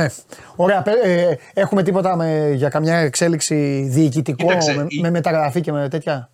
Ναι. 0.00 0.08
Ωραία. 0.56 0.82
πε- 0.82 1.04
ε, 1.04 1.36
έχουμε 1.54 1.82
τίποτα 1.82 2.16
με, 2.16 2.52
για 2.54 2.68
καμιά 2.68 2.96
εξέλιξη 2.98 3.86
διοικητικό, 3.90 4.46
Κοίταξε, 4.46 4.74
με, 4.74 4.84
η- 4.88 5.00
με 5.00 5.10
μεταγραφή 5.10 5.60
και 5.60 5.72
με 5.72 5.88
τέτοια; 5.88 6.30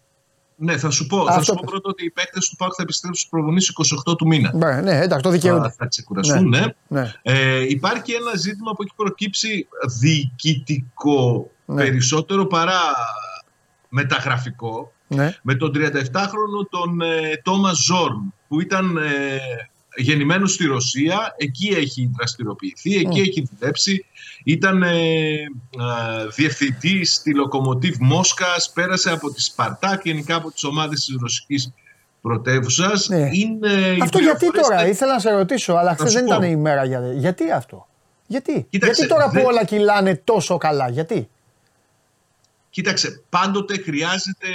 Ναι, 0.57 0.76
θα 0.76 0.91
σου 0.91 1.07
πω, 1.07 1.18
Αυτό 1.20 1.32
θα 1.32 1.41
σου 1.43 1.53
πω 1.53 1.59
πες. 1.61 1.70
πρώτα 1.70 1.89
ότι 1.89 2.05
οι 2.05 2.11
παίκτες 2.11 2.49
του 2.49 2.57
ΠΑΟΚ 2.57 2.72
θα 2.76 2.82
επιστρέψουν 2.82 3.20
στους 3.20 3.30
προπονεί 3.30 3.62
28 4.11 4.16
του 4.16 4.26
μήνα. 4.26 4.51
Ναι, 4.55 4.80
ναι, 4.80 4.99
εντάξει, 5.01 5.22
το 5.22 5.28
Θα, 5.28 5.35
δικαιούνται. 5.35 5.74
θα 5.78 5.87
ξεκουραστούν, 5.87 6.49
ναι. 6.49 6.62
Ναι. 6.87 7.12
Ε, 7.22 7.61
υπάρχει 7.68 8.12
ένα 8.12 8.37
ζήτημα 8.37 8.72
που 8.72 8.82
έχει 8.82 8.93
προκύψει 8.97 9.68
διοικητικό 10.01 11.51
Ναι. 11.64 11.82
περισσότερο 11.82 12.47
παρά 12.47 12.80
μεταγραφικό 13.95 14.92
Ναι. 15.09 15.36
με 15.42 15.55
τον 15.55 15.72
37χρονο 15.74 16.68
τον 16.70 17.01
ε, 17.01 17.40
Τόμας 17.42 17.78
Ζόρν 17.84 18.34
που 18.49 18.61
ήταν 18.61 18.97
ε, 18.97 19.03
γεννημένος 19.97 20.53
στη 20.53 20.66
Ρωσία, 20.66 21.34
εκεί 21.36 21.68
έχει 21.76 22.11
δραστηριοποιηθεί, 22.16 22.97
εκεί 22.97 23.20
έχει 23.20 23.49
δουλέψει, 23.53 24.05
ήταν 24.45 24.82
ε, 24.82 24.92
ε, 24.92 25.47
διευθυντής 26.36 27.14
στη 27.14 27.34
Λοκομοτίβ 27.34 27.97
Μόσχας, 28.01 28.70
πέρασε 28.74 29.11
από 29.11 29.32
τη 29.32 29.40
Σπαρτάκ, 29.42 30.05
γενικά 30.05 30.34
από 30.34 30.51
τις 30.53 30.64
ομάδες 30.64 31.05
της 31.05 31.16
ρωσικής 31.20 31.72
πρωτεύουσας. 32.20 33.09
Ναι. 33.09 33.16
Είναι 33.32 33.68
οι 33.72 33.99
Αυτό 34.03 34.18
γιατί 34.18 34.38
πληροφορίες 34.38 34.62
τώρα, 34.68 34.76
τα- 34.76 34.86
ήθελα 34.88 35.12
να 35.12 35.18
σε 35.18 35.30
ρωτήσω, 35.30 35.72
αλλά 35.72 35.92
χθες 35.95 36.11
σου 36.11 36.14
δεν 36.18 36.24
πω. 36.24 36.34
ήταν 36.34 36.51
η 36.51 36.57
μέρα 36.57 36.84
για. 36.84 37.12
Γιατί 37.12 37.51
αυτό; 37.53 37.86
Γιατί, 38.26 38.66
Κοίταξε, 38.70 38.95
γιατί 38.95 39.14
τώρα 39.14 39.26
που 39.28 39.34
δεν- 39.34 39.45
όλα 39.47 39.64
κυλάνε 39.64 40.16
τόσο 40.24 40.57
καλά, 40.57 40.88
γιατί; 40.88 41.28
Κοίταξε, 42.75 43.22
πάντοτε 43.29 43.79
χρειάζεται 43.83 44.49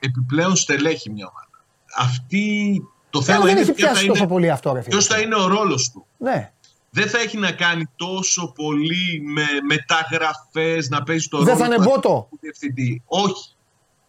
επιπλέον 0.00 0.56
στελέχη 0.56 1.10
μια 1.10 1.26
ομάδα. 1.26 1.64
Αυτή 1.96 2.82
το 3.10 3.18
Ε, 3.18 3.22
θέμα 3.22 3.40
δεν 3.44 3.50
είναι 3.50 3.60
έχει 3.60 3.72
ποια 3.72 3.86
θα 3.86 3.90
πιάσει 3.92 4.04
είναι, 4.04 4.12
τόσο 4.14 4.26
πολύ 4.26 4.50
αυτό, 4.50 4.72
ρε 4.72 4.78
φίλε. 4.82 4.88
ποιος 4.94 5.06
θα 5.06 5.18
είναι 5.20 5.34
ο 5.34 5.46
ρόλος 5.46 5.90
του. 5.90 6.06
Ναι. 6.16 6.52
Δεν 6.90 7.08
θα 7.08 7.18
έχει 7.18 7.36
να 7.38 7.52
κάνει 7.52 7.84
τόσο 7.96 8.52
πολύ 8.54 9.22
με 9.24 9.44
μεταγραφές, 9.68 10.88
να 10.88 11.02
παίζει 11.02 11.28
το 11.28 11.36
Δεν 11.38 11.46
ρόλο 11.46 11.58
θα 11.58 11.66
είναι 11.66 11.74
του 11.76 11.82
Μπότο. 11.82 12.08
αθλητικού 12.08 12.38
διευθυντή. 12.40 13.02
Όχι. 13.06 13.54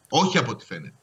Όχι 0.09 0.37
από 0.37 0.51
ό,τι 0.51 0.65
φαίνεται. 0.65 0.93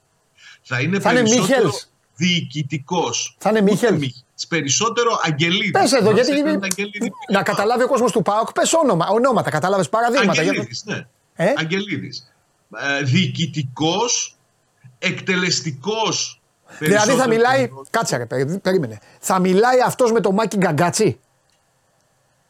Θα 0.62 0.80
είναι 0.80 1.00
Θα 1.00 1.10
είναι 1.12 1.20
περισσότερο 1.22 1.62
Μίχελς. 1.64 1.90
διοικητικός. 2.14 3.36
Θα 3.38 3.50
είναι 3.50 3.60
Ούτε 3.60 3.70
Μίχελς. 3.70 3.98
Μίχελς. 3.98 4.46
Περισσότερο 4.48 5.18
Αγγελίδης. 5.22 5.70
Πες 5.70 5.92
εδώ, 5.92 6.10
Θυμάσαι 6.10 6.32
γιατί. 6.34 6.52
τον 6.52 6.64
Αγγελίδη 6.64 7.08
που 7.10 7.16
Να 7.28 7.38
είχε 7.38 7.42
καταλάβει 7.50 7.82
ο 7.82 7.88
κόσμος 7.88 8.12
του 8.12 8.22
ΠΑΟΚ, 8.22 8.52
πες 8.52 8.72
όνομα, 8.72 9.06
ονόματα, 9.08 9.50
κατάλαβες 9.50 9.88
παραδείγματα. 9.88 10.32
γιατί- 10.32 10.48
Αγγελίδης, 10.48 10.84
ναι. 10.84 11.06
Ε; 11.36 11.52
Αγγελίδης. 11.56 12.32
Ε, 12.98 13.02
διοικητικός, 13.02 14.36
εκτελεστικός. 14.98 16.40
Δηλαδή 16.78 16.96
θα 16.96 17.04
περισσότερο 17.04 17.28
μιλάει. 17.34 17.64
από- 17.64 17.84
Κάτσε 17.90 18.16
ρε, 18.16 18.26
περί- 18.26 18.58
περίμενε. 18.58 18.98
Θα 19.20 19.38
μιλάει 19.38 19.80
αυτός 19.80 20.12
με 20.12 20.20
τον 20.20 20.34
Μάκη 20.34 20.56
Γκαγκάτσι; 20.56 21.20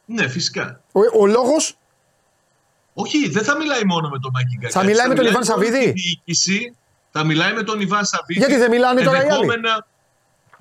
Ναι, 0.05 0.29
φυσικά. 0.29 0.81
Ο, 0.93 1.01
ο 1.21 1.27
λόγος; 1.27 1.77
Όχι, 2.95 3.29
δεν 3.29 3.45
θα 3.45 3.57
μιλάει 3.57 3.85
μόνο 3.85 4.09
με 4.09 4.19
τον 4.19 4.31
Μάκη 4.35 4.55
Γκαγκάτση. 4.55 4.79
Θα 4.79 4.85
μιλάει 4.85 5.09
με 5.09 5.15
τον 5.15 5.27
Ιβάν 5.27 5.43
με 5.47 5.53
όλη 5.55 5.67
Σαββίδη; 5.67 5.93
τη 5.93 6.01
διοίκηση, 6.01 6.77
θα 7.11 7.25
μιλάει 7.25 7.53
με 7.53 7.63
τον 7.63 7.81
Ιβάν 7.81 8.05
Σαββίδη. 8.05 8.39
Γιατί 8.41 8.57
δεν 8.57 8.71
μιλάνε 8.71 9.03
τώρα 9.03 9.17
οι 9.17 9.21
άλλοι; 9.21 9.31
Ενδεχόμενα, 9.33 9.87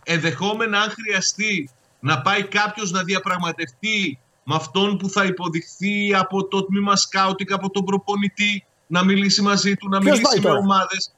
ενδεχόμενα 0.04 0.80
αν 0.82 0.90
χρειαστεί 0.90 1.70
να 2.00 2.22
πάει 2.22 2.44
κάποιος 2.44 2.92
να 2.92 3.04
διαπραγματευτεί 3.04 4.20
με 4.48 4.56
αυτόν 4.56 4.98
που 4.98 5.10
θα 5.10 5.26
υποδειχθεί 5.26 6.16
από 6.16 6.48
το 6.48 6.66
τμήμα 6.66 6.96
σκάουτικ, 6.96 7.52
από 7.52 7.70
τον 7.70 7.84
προπονητή, 7.86 8.66
να 8.88 9.04
μιλήσει 9.04 9.42
μαζί 9.42 9.76
του, 9.76 9.90
να 9.90 10.00
Ποιος 10.00 10.20
μιλήσει 10.20 10.32
πάει 10.32 10.44
με 10.44 10.50
τώρα; 10.50 10.60
ομάδες. 10.60 11.16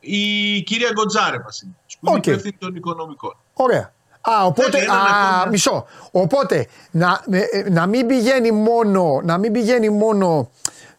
Η 0.00 0.22
κυρία 0.62 0.90
Γκοτζάρεβα 0.92 1.48
είναι, 1.62 1.74
που 2.00 2.08
είναι 2.08 2.16
Οκ. 2.16 2.26
υπεύθυνη 2.26 2.56
των 2.58 2.74
οικονομικών. 2.74 3.36
Ωραία. 3.52 3.92
Α, 4.20 4.44
οπότε, 4.44 4.76
Έχει 4.76 4.86
έναν 4.86 4.96
α, 4.96 5.28
ακόμα. 5.30 5.46
μισό. 5.50 5.86
Οπότε, 6.10 6.66
να, 6.90 7.24
ε, 7.30 7.40
ε, 7.50 7.70
να, 7.70 7.86
μην 7.86 8.06
πηγαίνει 8.06 8.50
μόνο, 8.50 9.20
να 9.24 9.38
μην 9.38 9.52
πηγαίνει 9.52 9.88
μόνο 9.88 10.50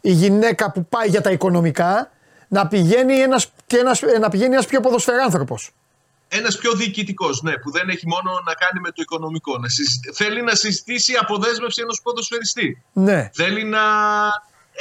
η 0.01 0.11
γυναίκα 0.11 0.71
που 0.71 0.85
πάει 0.85 1.07
για 1.07 1.21
τα 1.21 1.31
οικονομικά, 1.31 2.11
να 2.47 2.67
πηγαίνει 2.67 3.19
ένας, 3.19 3.51
και 3.67 3.77
ένας, 3.77 4.01
ε, 4.01 4.17
να 4.19 4.29
πηγαίνει 4.29 4.53
ένας 4.53 4.65
πιο 4.65 4.79
ποδοσφαιράνθρωπος. 4.79 5.71
Ένας 6.31 6.57
πιο 6.57 6.73
διοικητικός, 6.73 7.41
ναι, 7.41 7.57
που 7.57 7.71
δεν 7.71 7.89
έχει 7.89 8.07
μόνο 8.07 8.31
να 8.45 8.53
κάνει 8.53 8.79
με 8.79 8.87
το 8.89 9.01
οικονομικό. 9.01 9.57
Να 9.57 9.69
συζη- 9.69 10.13
Θέλει 10.13 10.41
να 10.41 10.55
συζητήσει 10.55 11.11
η 11.11 11.15
αποδέσμευση 11.15 11.81
ενός 11.81 11.99
ποδοσφαιριστή. 12.03 12.81
Ναι. 12.93 13.29
Θέλει 13.33 13.63
να. 13.63 13.79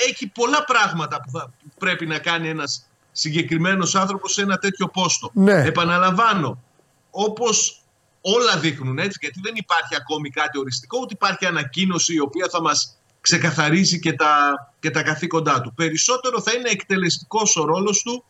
Έχει 0.09 0.26
πολλά 0.28 0.64
πράγματα 0.64 1.20
που, 1.20 1.30
θα, 1.30 1.53
που 1.62 1.70
πρέπει 1.78 2.07
να 2.07 2.18
κάνει 2.18 2.49
ένας 2.49 2.86
συγκεκριμένος 3.12 3.94
άνθρωπος 3.94 4.32
σε 4.32 4.42
ένα 4.42 4.59
τέτοιο 4.59 4.88
πόστο. 4.88 5.30
Ναι. 5.34 5.62
Επαναλαμβάνω, 5.64 6.62
όπως 7.11 7.82
όλα 8.20 8.59
δείχνουν 8.59 8.99
έτσι, 8.99 9.18
γιατί 9.20 9.40
δεν 9.42 9.53
υπάρχει 9.57 9.94
ακόμη 9.96 10.30
κάτι 10.30 10.59
οριστικό, 10.59 10.99
ούτε 11.01 11.14
υπάρχει 11.14 11.46
ανακοίνωση 11.46 12.14
η 12.14 12.20
οποία 12.20 12.49
θα 12.51 12.61
μας 12.61 12.96
ξεκαθαρίσει 13.20 13.99
και 13.99 14.12
τα, 14.12 14.55
και 14.80 14.90
τα 14.90 15.03
καθήκοντά 15.03 15.61
του. 15.61 15.74
Περισσότερο 15.74 16.40
θα 16.40 16.53
είναι 16.53 16.68
εκτελεστικός 16.68 17.57
ο 17.57 17.64
ρόλος 17.64 18.03
του 18.03 18.24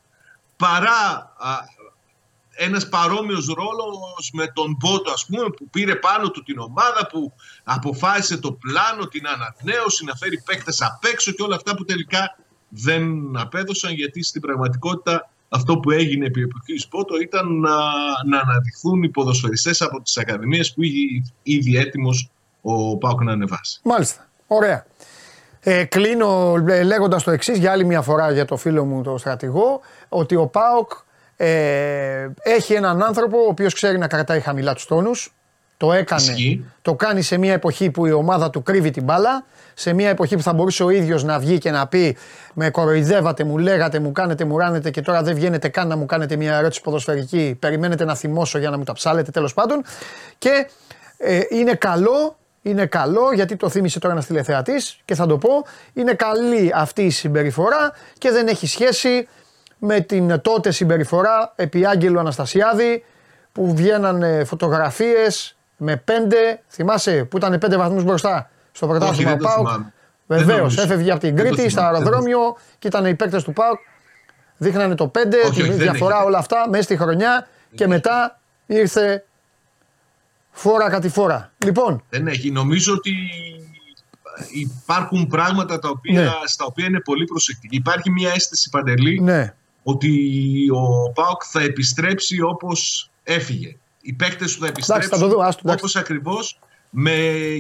παρά 0.57 1.33
α, 1.39 1.55
ένας 2.59 2.89
παρόμοιος 2.89 3.47
ρόλος 3.47 4.31
με 4.33 4.47
τον 4.47 4.77
Μπότο 4.79 5.11
ας 5.11 5.27
πούμε 5.27 5.51
που 5.57 5.69
πήρε 5.71 5.95
πάνω 5.95 6.31
του 6.31 6.43
την 6.43 6.59
ομάδα 6.59 7.07
που 7.07 7.33
αποφάσισε 7.65 8.37
το 8.37 8.53
πλάνο, 8.53 9.07
την 9.07 9.25
ανανέωση, 9.27 10.05
να 10.05 10.15
φέρει 10.15 10.43
παίκτες 10.47 10.83
απ' 10.83 11.05
έξω 11.05 11.33
και 11.33 11.43
όλα 11.43 11.57
αυτά 11.57 11.75
που 11.75 11.85
τελικά 11.85 12.37
δεν 12.69 13.37
απέδωσαν 13.37 13.93
γιατί 13.93 14.23
στην 14.23 14.41
πραγματικότητα 14.41 15.31
αυτό 15.49 15.79
που 15.79 15.91
έγινε 15.91 16.27
επί 16.27 16.41
εποχής 16.43 16.89
Μπότο 16.91 17.21
ήταν 17.21 17.61
να, 17.61 17.77
να 18.27 18.39
αναδειχθούν 18.39 19.03
οι 19.03 19.09
ποδοσφαιριστές 19.09 19.83
από 19.83 20.03
τις 20.03 20.17
ακαδημίες 20.17 20.75
που 20.75 20.83
είχε 20.83 21.23
ήδη 21.43 21.77
έτοιμος 21.77 22.31
ο 22.63 22.97
Πάουκ 22.97 23.23
να 23.23 23.33
ανεβάσει. 23.33 23.81
Μάλιστα. 23.85 24.29
Ωραία. 24.47 24.87
Ε, 25.61 25.85
κλείνω 25.85 26.57
λέγοντας 26.85 27.23
το 27.23 27.31
εξής 27.31 27.59
για 27.59 27.73
άλλη 27.73 27.85
μια 27.85 28.03
φορά 28.03 28.33
για 28.33 28.45
το 28.45 28.57
φίλο 28.57 28.85
μου 28.85 29.03
το 29.03 29.19
στρατηγό 29.19 29.81
ότι 30.09 30.37
ο 30.37 30.47
ΠΑΟΚ 30.47 30.91
ε, 31.41 32.29
έχει 32.43 32.73
έναν 32.73 33.03
άνθρωπο 33.03 33.39
ο 33.39 33.49
οποίος 33.49 33.75
ξέρει 33.75 33.99
να 33.99 34.07
κρατάει 34.07 34.41
χαμηλά 34.41 34.75
τους 34.75 34.87
τόνους. 34.87 35.33
Το 35.77 35.93
έκανε, 35.93 36.23
Ισχύει. 36.23 36.65
το 36.83 36.95
κάνει 36.95 37.23
σε 37.23 37.39
μια 37.39 37.53
εποχή 37.53 37.91
που 37.91 38.07
η 38.07 38.13
ομάδα 38.13 38.51
του 38.51 38.63
κρύβει 38.63 38.91
την 38.91 39.03
μπάλα. 39.03 39.45
Σε 39.75 39.93
μια 39.93 40.09
εποχή 40.09 40.37
που 40.37 40.43
θα 40.43 40.53
μπορούσε 40.53 40.83
ο 40.85 40.91
ίδιος 40.91 41.25
να 41.25 41.39
βγει 41.39 41.59
και 41.59 41.71
να 41.71 41.87
πει 41.87 42.17
με 42.55 42.71
κοροϊδεύατε, 42.71 43.45
μου 43.45 43.59
λέγατε, 43.59 43.99
μου 43.99 44.13
κάνετε, 44.13 44.45
μου 44.45 44.59
ράνετε 44.59 44.91
και 44.91 45.01
τώρα 45.01 45.23
δεν 45.23 45.35
βγαίνετε 45.35 45.69
καν 45.69 45.89
να 45.89 45.97
μου 45.97 46.07
κάνετε 46.07 46.37
μια 46.37 46.57
ερώτηση 46.57 46.81
ποδοσφαιρική. 46.81 47.57
Περιμένετε 47.59 48.05
να 48.05 48.15
θυμώσω 48.15 48.59
για 48.59 48.71
να 48.71 48.79
μου 48.79 48.85
τα 48.85 48.93
ψάλετε 48.93 49.31
τέλος 49.31 49.55
πάντων. 49.55 49.83
Και 50.39 50.69
ε, 51.19 51.41
είναι 51.49 51.75
καλό, 51.75 52.39
είναι 52.63 52.87
καλό 52.87 53.33
γιατί 53.35 53.57
το 53.57 53.69
θύμισε 53.69 53.99
τώρα 53.99 54.15
ένας 54.15 54.27
τηλεθεατής 54.27 55.01
και 55.05 55.15
θα 55.15 55.27
το 55.27 55.39
πω. 55.39 55.51
Είναι 55.93 56.13
καλή 56.15 56.73
αυτή 56.75 57.03
η 57.03 57.11
συμπεριφορά 57.11 57.93
και 58.19 58.31
δεν 58.31 58.47
έχει 58.47 58.67
σχέση 58.67 59.29
με 59.79 60.01
την 60.01 60.41
τότε 60.41 60.71
συμπεριφορά 60.71 61.53
επί 61.57 61.87
Άγγελου 61.87 62.19
Αναστασιάδη 62.19 63.05
που 63.53 63.75
βγαίνανε 63.75 64.45
φωτογραφίες 64.45 65.57
με 65.77 65.97
πέντε, 65.97 66.63
θυμάσαι 66.69 67.25
που 67.25 67.37
ήταν 67.37 67.59
πέντε 67.59 67.77
βαθμούς 67.77 68.05
μπροστά 68.05 68.51
στο 68.73 68.87
πρωτάθλημα 68.87 69.31
δεν 69.31 69.39
το 69.39 69.45
ΠΑΟΚ. 69.45 69.67
θυμάμαι. 69.67 69.93
Δεν 70.27 70.39
Βεβαίω, 70.39 70.57
νομίζω. 70.59 70.83
έφευγε 70.83 71.11
από 71.11 71.21
την 71.21 71.35
Δεν 71.37 71.45
το 71.49 71.55
Κρήτη 71.55 71.71
στο 71.71 71.81
θυμάμαι. 71.81 71.97
αεροδρόμιο 71.99 72.57
και 72.79 72.87
ήταν 72.89 73.07
οι 73.07 73.15
παίκτες 73.15 73.43
του 73.43 73.53
ΠΑΟΚ. 73.53 73.79
Δείχνανε 74.57 74.95
το 74.95 75.09
πέντε, 75.09 75.37
Όχι, 75.37 75.51
τη 75.53 75.61
όχι, 75.61 75.69
δεν 75.71 75.79
διαφορά, 75.79 76.17
έχει. 76.17 76.25
όλα 76.27 76.39
αυτά 76.39 76.67
μέσα 76.69 76.83
στη 76.83 76.97
χρονιά 76.97 77.49
και 77.75 77.87
μετά 77.87 78.41
ήρθε 78.67 79.25
φόρα 80.51 80.91
κατη 80.91 81.09
φόρα. 81.09 81.53
Λοιπόν, 81.65 82.03
Δεν 82.11 82.27
έχει. 82.27 82.51
Νομίζω 82.51 82.93
ότι 82.93 83.13
υπάρχουν 84.53 85.27
πράγματα 85.27 85.79
τα 85.79 85.89
οποία, 85.89 86.21
Ναι. 86.23 86.31
στα 86.45 86.65
οποία 86.65 86.87
είναι 86.87 87.01
πολύ 87.01 87.25
προσεκτικοί. 87.25 87.77
Υπάρχει 87.77 88.11
μια 88.11 88.31
αίσθηση 88.35 88.69
παντελή 88.71 89.21
ναι, 89.21 89.55
ότι 89.83 90.11
ο 90.75 91.13
Πάοκ 91.13 91.43
θα 91.51 91.61
επιστρέψει 91.63 92.41
όπως 92.43 93.11
έφυγε. 93.23 93.77
Οι 94.01 94.13
παίκτες 94.13 94.55
του 94.55 94.61
θα 94.61 94.67
επιστρέψουν 94.67 95.11
θα 95.11 95.19
το 95.19 95.29
δω, 95.29 95.41
άστο, 95.41 95.61
εντάξει. 95.65 95.79
όπως 95.85 95.97
ακριβώς 95.97 96.59
με, 96.91 97.13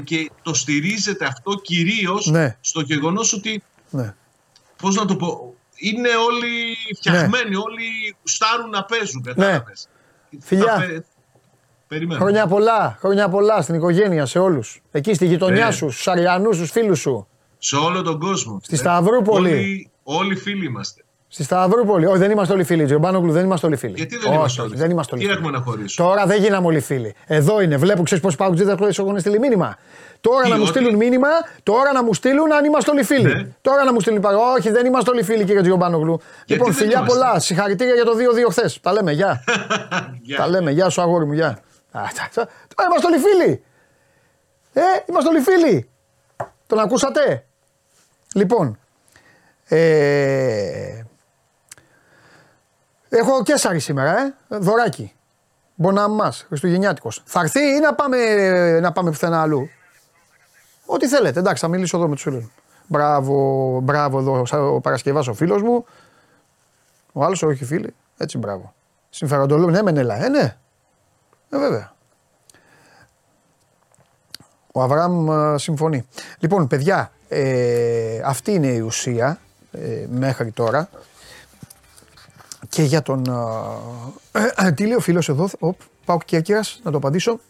και 0.04 0.30
το 0.42 0.54
στηρίζεται 0.54 1.24
αυτό 1.24 1.54
κυρίως 1.54 2.26
Ναι. 2.26 2.56
στο 2.60 2.80
γεγονός 2.80 3.32
ότι, 3.32 3.62
ναι. 3.90 4.14
πώς 4.82 4.94
να 4.94 5.04
το 5.04 5.16
πω, 5.16 5.54
είναι 5.76 6.08
όλοι 6.08 6.76
φτιαχμένοι, 6.96 7.56
όλοι 7.56 8.16
γουστάρουν 8.20 8.70
να 8.70 8.84
παίζουν, 8.84 9.22
κατάλαβες. 9.22 9.88
Ναι. 10.30 10.40
Φιλιά. 10.40 10.74
Θα 10.78 10.86
πε- 10.86 11.04
Περιμένω. 11.88 12.20
Χρόνια 12.20 12.46
πολλά, 12.46 12.96
χρόνια 13.00 13.28
πολλά 13.28 13.62
στην 13.62 13.74
οικογένεια, 13.74 14.26
σε 14.26 14.38
όλους. 14.38 14.82
Εκεί 14.90 15.14
στη 15.14 15.26
γειτονιά 15.26 15.66
Ε. 15.66 15.70
σου, 15.70 15.90
στους 15.90 16.08
Αριανούς, 16.08 16.56
στους 16.56 16.70
φίλους 16.70 17.00
σου. 17.00 17.26
Σε 17.58 17.76
όλο 17.76 18.02
τον 18.02 18.18
κόσμο. 18.18 18.60
Στη 18.62 18.76
Σταυρούπολη. 18.76 19.50
Όλοι, 19.52 19.90
όλοι 20.02 20.36
φίλοι 20.36 20.64
είμαστε. 20.66 21.02
Στη 21.30 21.42
Σταυρούπολη. 21.42 22.06
Όχι, 22.06 22.18
δεν 22.18 22.30
είμαστε 22.30 22.52
όλοι 22.52 22.64
φίλοι. 22.64 22.84
Τζιομπάνογλου, 22.84 23.32
δεν 23.32 23.44
είμαστε 23.44 23.66
όλοι 23.66 23.76
φίλοι. 23.76 23.92
Γιατί 23.96 24.16
δεν 24.16 24.26
όχι, 24.28 24.34
είμαστε 24.38 24.60
όχι, 24.62 24.70
όλοι 24.70 24.80
δεν 24.80 24.90
είμαστε 24.90 25.14
όλοι 25.14 25.24
Τι 25.24 25.30
φίλοι. 25.30 25.40
έχουμε 25.40 25.58
να 25.58 25.64
χωρίσουμε; 25.64 26.08
Τώρα 26.08 26.26
δεν 26.26 26.40
γίναμε 26.42 26.66
όλοι 26.66 26.80
φίλοι. 26.80 27.14
Εδώ 27.26 27.60
είναι. 27.60 27.76
Βλέπω, 27.76 28.02
ξέρεις 28.02 28.22
πώς 28.24 28.36
πάω 28.36 28.52
τζίδα 28.54 28.74
που 28.76 28.84
έχουν 28.98 29.18
στείλει 29.20 29.38
μήνυμα. 29.38 29.76
Τώρα 30.20 30.42
Τι, 30.42 30.48
να 30.48 30.56
μου 30.56 30.62
ότι- 30.62 30.70
στείλουν 30.70 30.94
μήνυμα, 30.94 31.28
τώρα 31.62 31.92
να 31.92 32.02
μου 32.04 32.14
στείλουν 32.14 32.52
αν 32.52 32.64
είμαστε 32.64 32.90
όλοι 32.90 33.02
φίλοι. 33.04 33.34
Ναι. 33.34 33.46
Τώρα 33.60 33.84
να 33.84 33.92
μου 33.92 34.00
στείλουν 34.00 34.20
πάλι. 34.20 34.38
Όχι, 34.58 34.70
δεν 34.70 34.86
είμαστε 34.86 35.10
όλοι 35.10 35.22
φίλοι, 35.22 35.44
κύριε 35.44 35.60
Τζιομπάνογλου. 35.62 36.20
Λοιπόν, 36.46 36.66
δεν 36.66 36.76
φιλιά 36.76 36.98
είμαστε; 36.98 37.18
πολλά. 37.18 37.40
Συγχαρητήρια 37.40 37.94
για 37.94 38.04
το 38.04 38.12
2-2 38.16 38.50
χθες. 38.50 38.80
Τα 38.82 38.92
λέμε, 38.92 39.12
γεια. 39.12 39.44
Γεια. 40.22 40.36
Τα 40.36 40.48
λέμε, 40.48 40.70
γεια 40.70 40.88
σου, 40.88 41.00
αγόρι 41.00 41.24
μου, 41.26 41.32
γεια. 41.32 41.46
Α, 41.48 41.58
τα- 41.90 42.28
τα- 42.34 42.48
Τώρα 42.74 42.88
είμαστε 42.90 43.06
όλοι 43.06 43.18
φίλοι. 43.18 43.62
Ε, 44.72 44.80
είμαστε 45.08 45.28
όλοι 45.30 45.40
φίλοι. 45.40 45.88
Τον 46.66 46.78
ακούσατε; 46.78 47.44
Λοιπόν, 48.34 48.78
ε, 49.68 51.02
έχω 53.09 53.42
κέσαρι 53.42 53.78
σήμερα, 53.78 54.18
ε. 54.18 54.34
Δωράκι. 54.48 55.12
Μποναμάς, 55.74 56.44
Χριστουγεννιάτικος. 56.48 57.22
Θα 57.24 57.40
έρθει 57.40 57.61
ή 57.61 57.78
να 57.78 57.94
πάμε, 57.94 58.80
να 58.80 58.92
πάμε 58.92 59.11
πουθενά 59.11 59.40
αλλού; 59.40 59.68
Ό,τι 60.86 61.09
θέλετε, 61.09 61.38
εντάξει, 61.38 61.62
θα 61.62 61.68
μιλήσω 61.68 61.96
εδώ 61.96 62.09
με 62.09 62.14
τους 62.14 62.22
φίλους 62.22 62.42
μου. 62.42 62.50
Μπράβο, 62.86 63.80
μπράβο 63.80 64.18
εδώ 64.18 64.44
ο 64.74 64.80
Παρασκευάς 64.80 65.28
ο 65.28 65.34
φίλος 65.34 65.62
μου. 65.62 65.84
Ο 67.12 67.24
άλλος, 67.24 67.42
όχι 67.42 67.64
φίλοι. 67.64 67.94
Έτσι, 68.16 68.38
μπράβο. 68.38 68.74
Συμφεροντολόγο, 69.11 69.70
ναι, 69.70 69.82
μεν 69.82 69.96
έλα, 69.96 70.24
ε, 70.24 70.28
ναι. 70.28 70.56
Ε, 71.50 71.59
βέβαια. 71.59 71.92
Ο 74.72 74.82
Αβραάμ 74.82 75.30
ε, 75.30 75.59
συμφωνεί. 75.59 76.06
Λοιπόν, 76.38 76.66
παιδιά, 76.66 77.12
ε, 77.28 78.20
αυτή 78.24 78.52
είναι 78.52 78.66
η 78.66 78.80
ουσία 78.80 79.38
ε, 79.72 80.06
μέχρι 80.11 80.50
τώρα. 80.50 80.88
Και 82.68 82.82
για 82.82 83.02
τον. 83.02 83.24
ε, 84.32 84.66
ε, 84.66 84.72
τι 84.72 84.82
λέει 84.82 84.94
ο 84.94 85.00
φίλος 85.00 85.28
εδώ, 85.28 85.48
οπ, 85.58 85.80
Πάουκ 86.04 86.24
Κέρκυρας, 86.24 86.80
να 86.84 86.90
το 86.90 86.96
απαντήσω. 86.96 87.40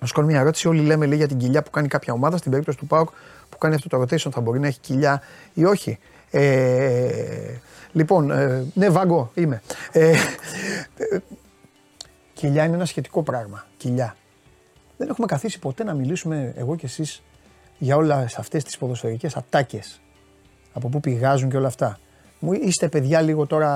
Να 0.00 0.06
σου 0.06 0.14
κάνω 0.14 0.26
μια 0.26 0.40
ερώτηση. 0.40 0.68
Όλοι 0.68 0.80
λέμε 0.80 1.06
λέει, 1.06 1.16
για 1.16 1.28
την 1.28 1.38
κοιλιά 1.38 1.62
που 1.62 1.70
κάνει 1.70 1.88
κάποια 1.88 2.12
ομάδα. 2.12 2.36
Στην 2.36 2.50
περίπτωση 2.50 2.78
του 2.78 2.86
Πάουκ 2.86 3.08
που 3.48 3.58
κάνει 3.58 3.74
αυτό 3.74 3.88
το 3.88 4.00
rotation, 4.00 4.30
θα 4.30 4.40
μπορεί 4.40 4.58
να 4.58 4.66
έχει 4.66 4.80
κοιλιά 4.80 5.22
ή 5.54 5.64
όχι. 5.64 5.98
Ε, 6.30 7.54
λοιπόν, 7.92 8.30
ε, 8.30 8.66
ναι, 8.74 8.88
βάγκο 8.88 9.30
είμαι. 9.34 9.62
Ε, 9.92 10.10
ε, 10.96 11.18
κοιλιά 12.32 12.64
είναι 12.64 12.74
ένα 12.74 12.84
σχετικό 12.84 13.22
πράγμα. 13.22 13.66
Κοιλιά. 13.76 14.16
Δεν 14.96 15.08
έχουμε 15.08 15.26
καθίσει 15.26 15.58
ποτέ 15.58 15.84
να 15.84 15.94
μιλήσουμε 15.94 16.52
εγώ 16.56 16.76
και 16.76 16.86
εσείς 16.86 17.22
για 17.78 17.96
όλα 17.96 18.28
αυτές 18.36 18.64
τις 18.64 18.78
ποδοσφαιρικές 18.78 19.36
ατάκες. 19.36 20.00
Από 20.72 20.88
πού 20.88 21.00
πηγάζουν 21.00 21.50
και 21.50 21.56
όλα 21.56 21.66
αυτά. 21.66 21.98
Μου 22.38 22.52
είστε 22.52 22.88
παιδιά 22.88 23.20
λίγο 23.20 23.46
τώρα 23.46 23.70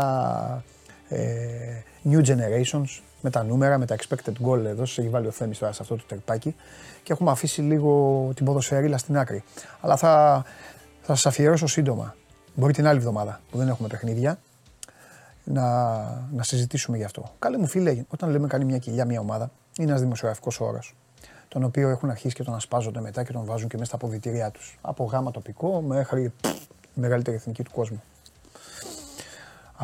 ε, 0.59 0.74
new 2.05 2.25
generations 2.25 3.01
με 3.21 3.31
τα 3.31 3.45
νούμερα, 3.45 3.79
με 3.79 3.87
τα 3.87 3.97
expected 3.97 4.33
goal 4.47 4.65
εδώ, 4.65 4.85
σας 4.85 4.99
έχει 4.99 5.09
βάλει 5.09 5.27
ο 5.27 5.31
Θέμης 5.31 5.59
τώρα 5.59 5.73
σε 5.73 5.83
αυτό 5.83 5.97
το 5.97 6.05
τερπάκι 6.09 6.55
και 7.03 7.13
έχουμε 7.13 7.31
αφήσει 7.31 7.61
λίγο 7.61 8.31
την 8.35 8.45
ποδοσφαιρίλα 8.45 8.99
στην 8.99 9.19
άκρη. 9.19 9.45
Αλλά 9.81 9.97
θα, 9.97 10.45
θα 11.03 11.15
σας 11.15 11.27
αφιερώσω 11.27 11.67
σύντομα. 11.67 12.15
Μπορεί 12.55 12.73
την 12.73 12.87
άλλη 12.87 12.99
εβδομάδα 12.99 13.41
που 13.51 13.59
δεν 13.59 13.69
έχουμε 13.69 13.89
παιχνίδια 13.89 14.39
να, 15.45 15.63
να 16.33 16.43
συζητήσουμε 16.43 16.97
γι' 16.97 17.05
αυτό. 17.05 17.33
Καλέ 17.39 17.59
μου 17.59 17.67
φίλε, 17.67 18.05
όταν 18.09 18.31
λέμε 18.31 18.47
κάνει 18.47 18.65
μια 18.65 18.79
κοιλιά 18.79 19.05
μια 19.05 19.21
ομάδα, 19.21 19.51
είναι 19.79 19.89
ένας 19.89 20.01
δημοσιογραφικός 20.01 20.61
όρος. 20.61 20.95
Τον 21.49 21.65
οποίο 21.65 21.89
έχουν 21.89 22.11
αρχίσει 22.11 22.35
και 22.35 22.43
τον 22.43 22.55
ασπάζονται 22.55 23.01
μετά 23.01 23.25
και 23.25 23.33
τον 23.33 23.45
βάζουν 23.45 23.69
και 23.69 23.77
μέσα 23.77 23.87
στα 23.87 23.97
αποδητήριά 23.97 24.51
τους. 24.51 24.79
Από 24.81 25.05
γάμα 25.05 25.31
τοπικό 25.31 25.81
μέχρι 25.81 26.33
πφ, 26.41 26.51
μεγαλύτερη 26.95 27.37
εθνική 27.37 27.63
του 27.63 27.71
κόσμου. 27.71 28.03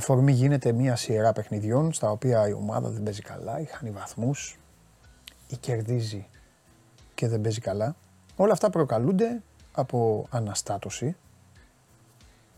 Αφορμή 0.00 0.32
γίνεται 0.32 0.72
μια 0.72 0.96
σειρά 0.96 1.32
παιχνιδιών 1.32 1.92
στα 1.92 2.10
οποία 2.10 2.48
η 2.48 2.52
ομάδα 2.52 2.88
δεν 2.88 3.02
παίζει 3.02 3.22
καλά, 3.22 3.60
ή 3.60 3.64
χάνει 3.64 3.90
βαθμούς, 3.90 4.58
ή 5.48 5.56
κερδίζει 5.56 6.26
και 7.14 7.28
δεν 7.28 7.40
παίζει 7.40 7.60
καλά. 7.60 7.96
Όλα 8.36 8.52
αυτά 8.52 8.70
προκαλούνται 8.70 9.42
από 9.72 10.26
αναστάτωση. 10.30 11.16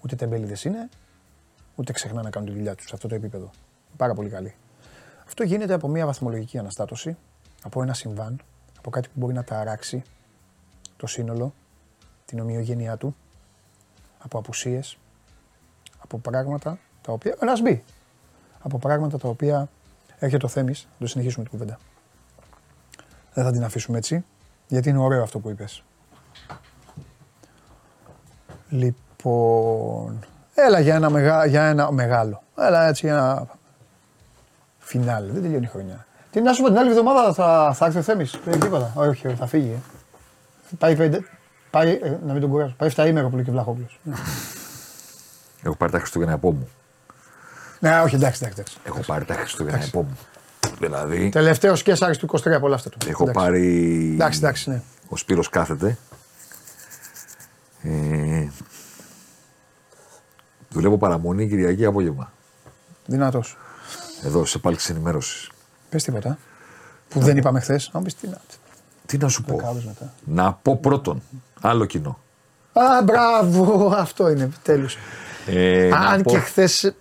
Ούτε 0.04 0.16
τεμπέληδες 0.16 0.64
είναι, 0.64 0.88
ούτε 1.74 1.92
ξεχνά 1.92 2.22
να 2.22 2.30
κάνουν 2.30 2.48
τη 2.48 2.54
δουλειά 2.54 2.74
τους 2.74 2.86
σε 2.88 2.94
αυτό 2.94 3.08
το 3.08 3.14
επίπεδο. 3.14 3.50
Πάρα 3.96 4.14
πολύ 4.14 4.28
καλή. 4.28 4.54
Αυτό 5.24 5.42
γίνεται 5.42 5.72
από 5.72 5.88
μια 5.88 6.06
βαθμολογική 6.06 6.58
αναστάτωση, 6.58 7.16
από 7.62 7.82
ένα 7.82 7.94
συμβάν, 7.94 8.40
από 8.78 8.90
κάτι 8.90 9.08
που 9.08 9.14
μπορεί 9.14 9.34
να 9.34 9.44
ταράξει 9.44 10.02
το 10.96 11.06
σύνολο, 11.06 11.54
την 12.24 12.40
ομοιογένειά 12.40 12.96
του, 12.96 13.16
από 14.18 14.38
απουσίες, 14.38 14.98
από 15.98 16.18
πράγματα 16.18 16.78
τα 17.02 17.12
οποία. 17.12 17.36
Να 17.40 17.60
μπει. 17.60 17.84
Από 18.60 18.78
πράγματα 18.78 19.18
τα 19.18 19.28
οποία 19.28 19.68
έρχεται 20.18 20.46
ο 20.46 20.48
Θέμης, 20.48 20.88
να 20.90 20.98
το 20.98 21.06
συνεχίσουμε 21.06 21.44
την 21.44 21.58
κουβέντα. 21.58 21.78
Δεν 23.34 23.44
θα 23.44 23.50
την 23.50 23.64
αφήσουμε 23.64 23.98
έτσι, 23.98 24.24
γιατί 24.66 24.88
είναι 24.88 24.98
ωραίο 24.98 25.22
αυτό 25.22 25.38
που 25.38 25.50
είπες. 25.50 25.82
Λοιπόν, 28.68 30.18
Έλα 30.54 30.80
για 30.80 30.94
ένα, 30.94 31.10
μεγα, 31.10 31.46
για 31.46 31.64
ένα 31.64 31.92
μεγάλο. 31.92 32.42
Έλα 32.58 32.88
έτσι 32.88 33.06
για 33.06 33.14
ένα 33.14 33.46
φινάλε. 34.78 35.32
Δεν 35.32 35.42
τελειώνει 35.42 35.64
η 35.64 35.68
χρονιά. 35.68 36.06
Τι 36.30 36.40
να 36.40 36.52
σου 36.52 36.62
πω 36.62 36.68
την 36.68 36.78
άλλη 36.78 36.90
εβδομάδα 36.90 37.32
θα, 37.32 37.72
θα 37.74 37.86
έρθει 37.86 37.98
ο 37.98 38.02
Θέμης. 38.02 38.40
Δεν 38.44 38.60
τίποτα. 38.60 38.92
Όχι, 38.96 39.26
όχι, 39.26 39.36
θα 39.36 39.46
φύγει. 39.46 39.70
Ε. 39.70 39.78
Πάει 40.78 40.96
πέντε. 40.96 41.24
Πάει, 41.70 41.98
ε, 42.02 42.18
να 42.26 42.32
μην 42.32 42.40
τον 42.40 42.50
κουράσω. 42.50 42.74
Πάει 42.78 42.90
7 42.96 43.06
ημέρο 43.06 43.28
που 43.28 43.34
λέει 43.34 43.44
και 43.44 43.50
Βλαχόπουλος. 43.50 44.00
Έχω 45.62 45.76
πάρει 45.76 45.92
τα 45.92 45.98
Χριστούγεννα 45.98 46.34
από 46.34 46.52
μου. 46.52 46.68
Ναι, 47.82 48.00
όχι, 48.00 48.14
εντάξει, 48.14 48.40
εντάξει. 48.44 48.60
εντάξει. 48.60 48.76
Έχω 48.84 49.00
πάρει 49.06 49.24
τα 49.24 49.34
Χριστούγεννα 49.34 49.84
από 49.84 50.02
μου. 50.02 50.18
Δηλαδή, 50.78 51.28
Τελευταίος 51.28 51.82
και 51.82 51.96
Άρης 52.00 52.18
του 52.18 52.26
23 52.26 52.50
από 52.52 52.66
όλα 52.66 52.74
αυτά 52.74 52.88
του. 52.90 52.98
έχω 53.08 53.22
Εντάξει. 53.22 53.40
πάρει. 53.44 54.10
Εντάξει, 54.14 54.38
εντάξει, 54.38 54.70
ναι. 54.70 54.82
Ο 55.08 55.16
Σπύρος 55.16 55.48
κάθεται. 55.48 55.98
Ε, 57.82 58.46
δουλεύω 60.68 60.98
παραμονή 60.98 61.48
Κυριακή 61.48 61.84
απόγευμα. 61.84 62.32
Δυνατός. 63.06 63.56
Εδώ 64.24 64.44
σε 64.44 64.58
πάλι 64.58 64.76
ενημέρωσης. 64.88 65.50
Πες 65.90 66.02
τίποτα. 66.04 66.38
Που 67.08 67.20
δεν 67.20 67.36
είπαμε 67.36 67.60
χθες. 67.60 67.90
Να 67.92 67.98
μου 67.98 68.04
πεις 68.04 68.14
τι 68.14 68.28
να. 68.28 68.40
Τι 69.06 69.18
να 69.18 69.28
σου 69.28 69.42
πω; 69.42 69.56
Δεκάδες 69.56 69.84
μετά. 69.84 70.12
Να 70.24 70.52
πω 70.52 70.76
πρώτον. 70.76 71.22
Άλλο 71.60 71.84
κοινό. 71.84 72.18
Α, 72.72 73.02
μπράβο, 73.04 73.92
αυτό 73.96 74.28
είναι 74.30 74.42
επιτέλου. 74.42 74.86
Ε, 75.46 75.88
να 75.90 75.98
Αν 75.98 76.22
πω- 76.22 76.32
και 76.32 76.38
χθες 76.38 76.94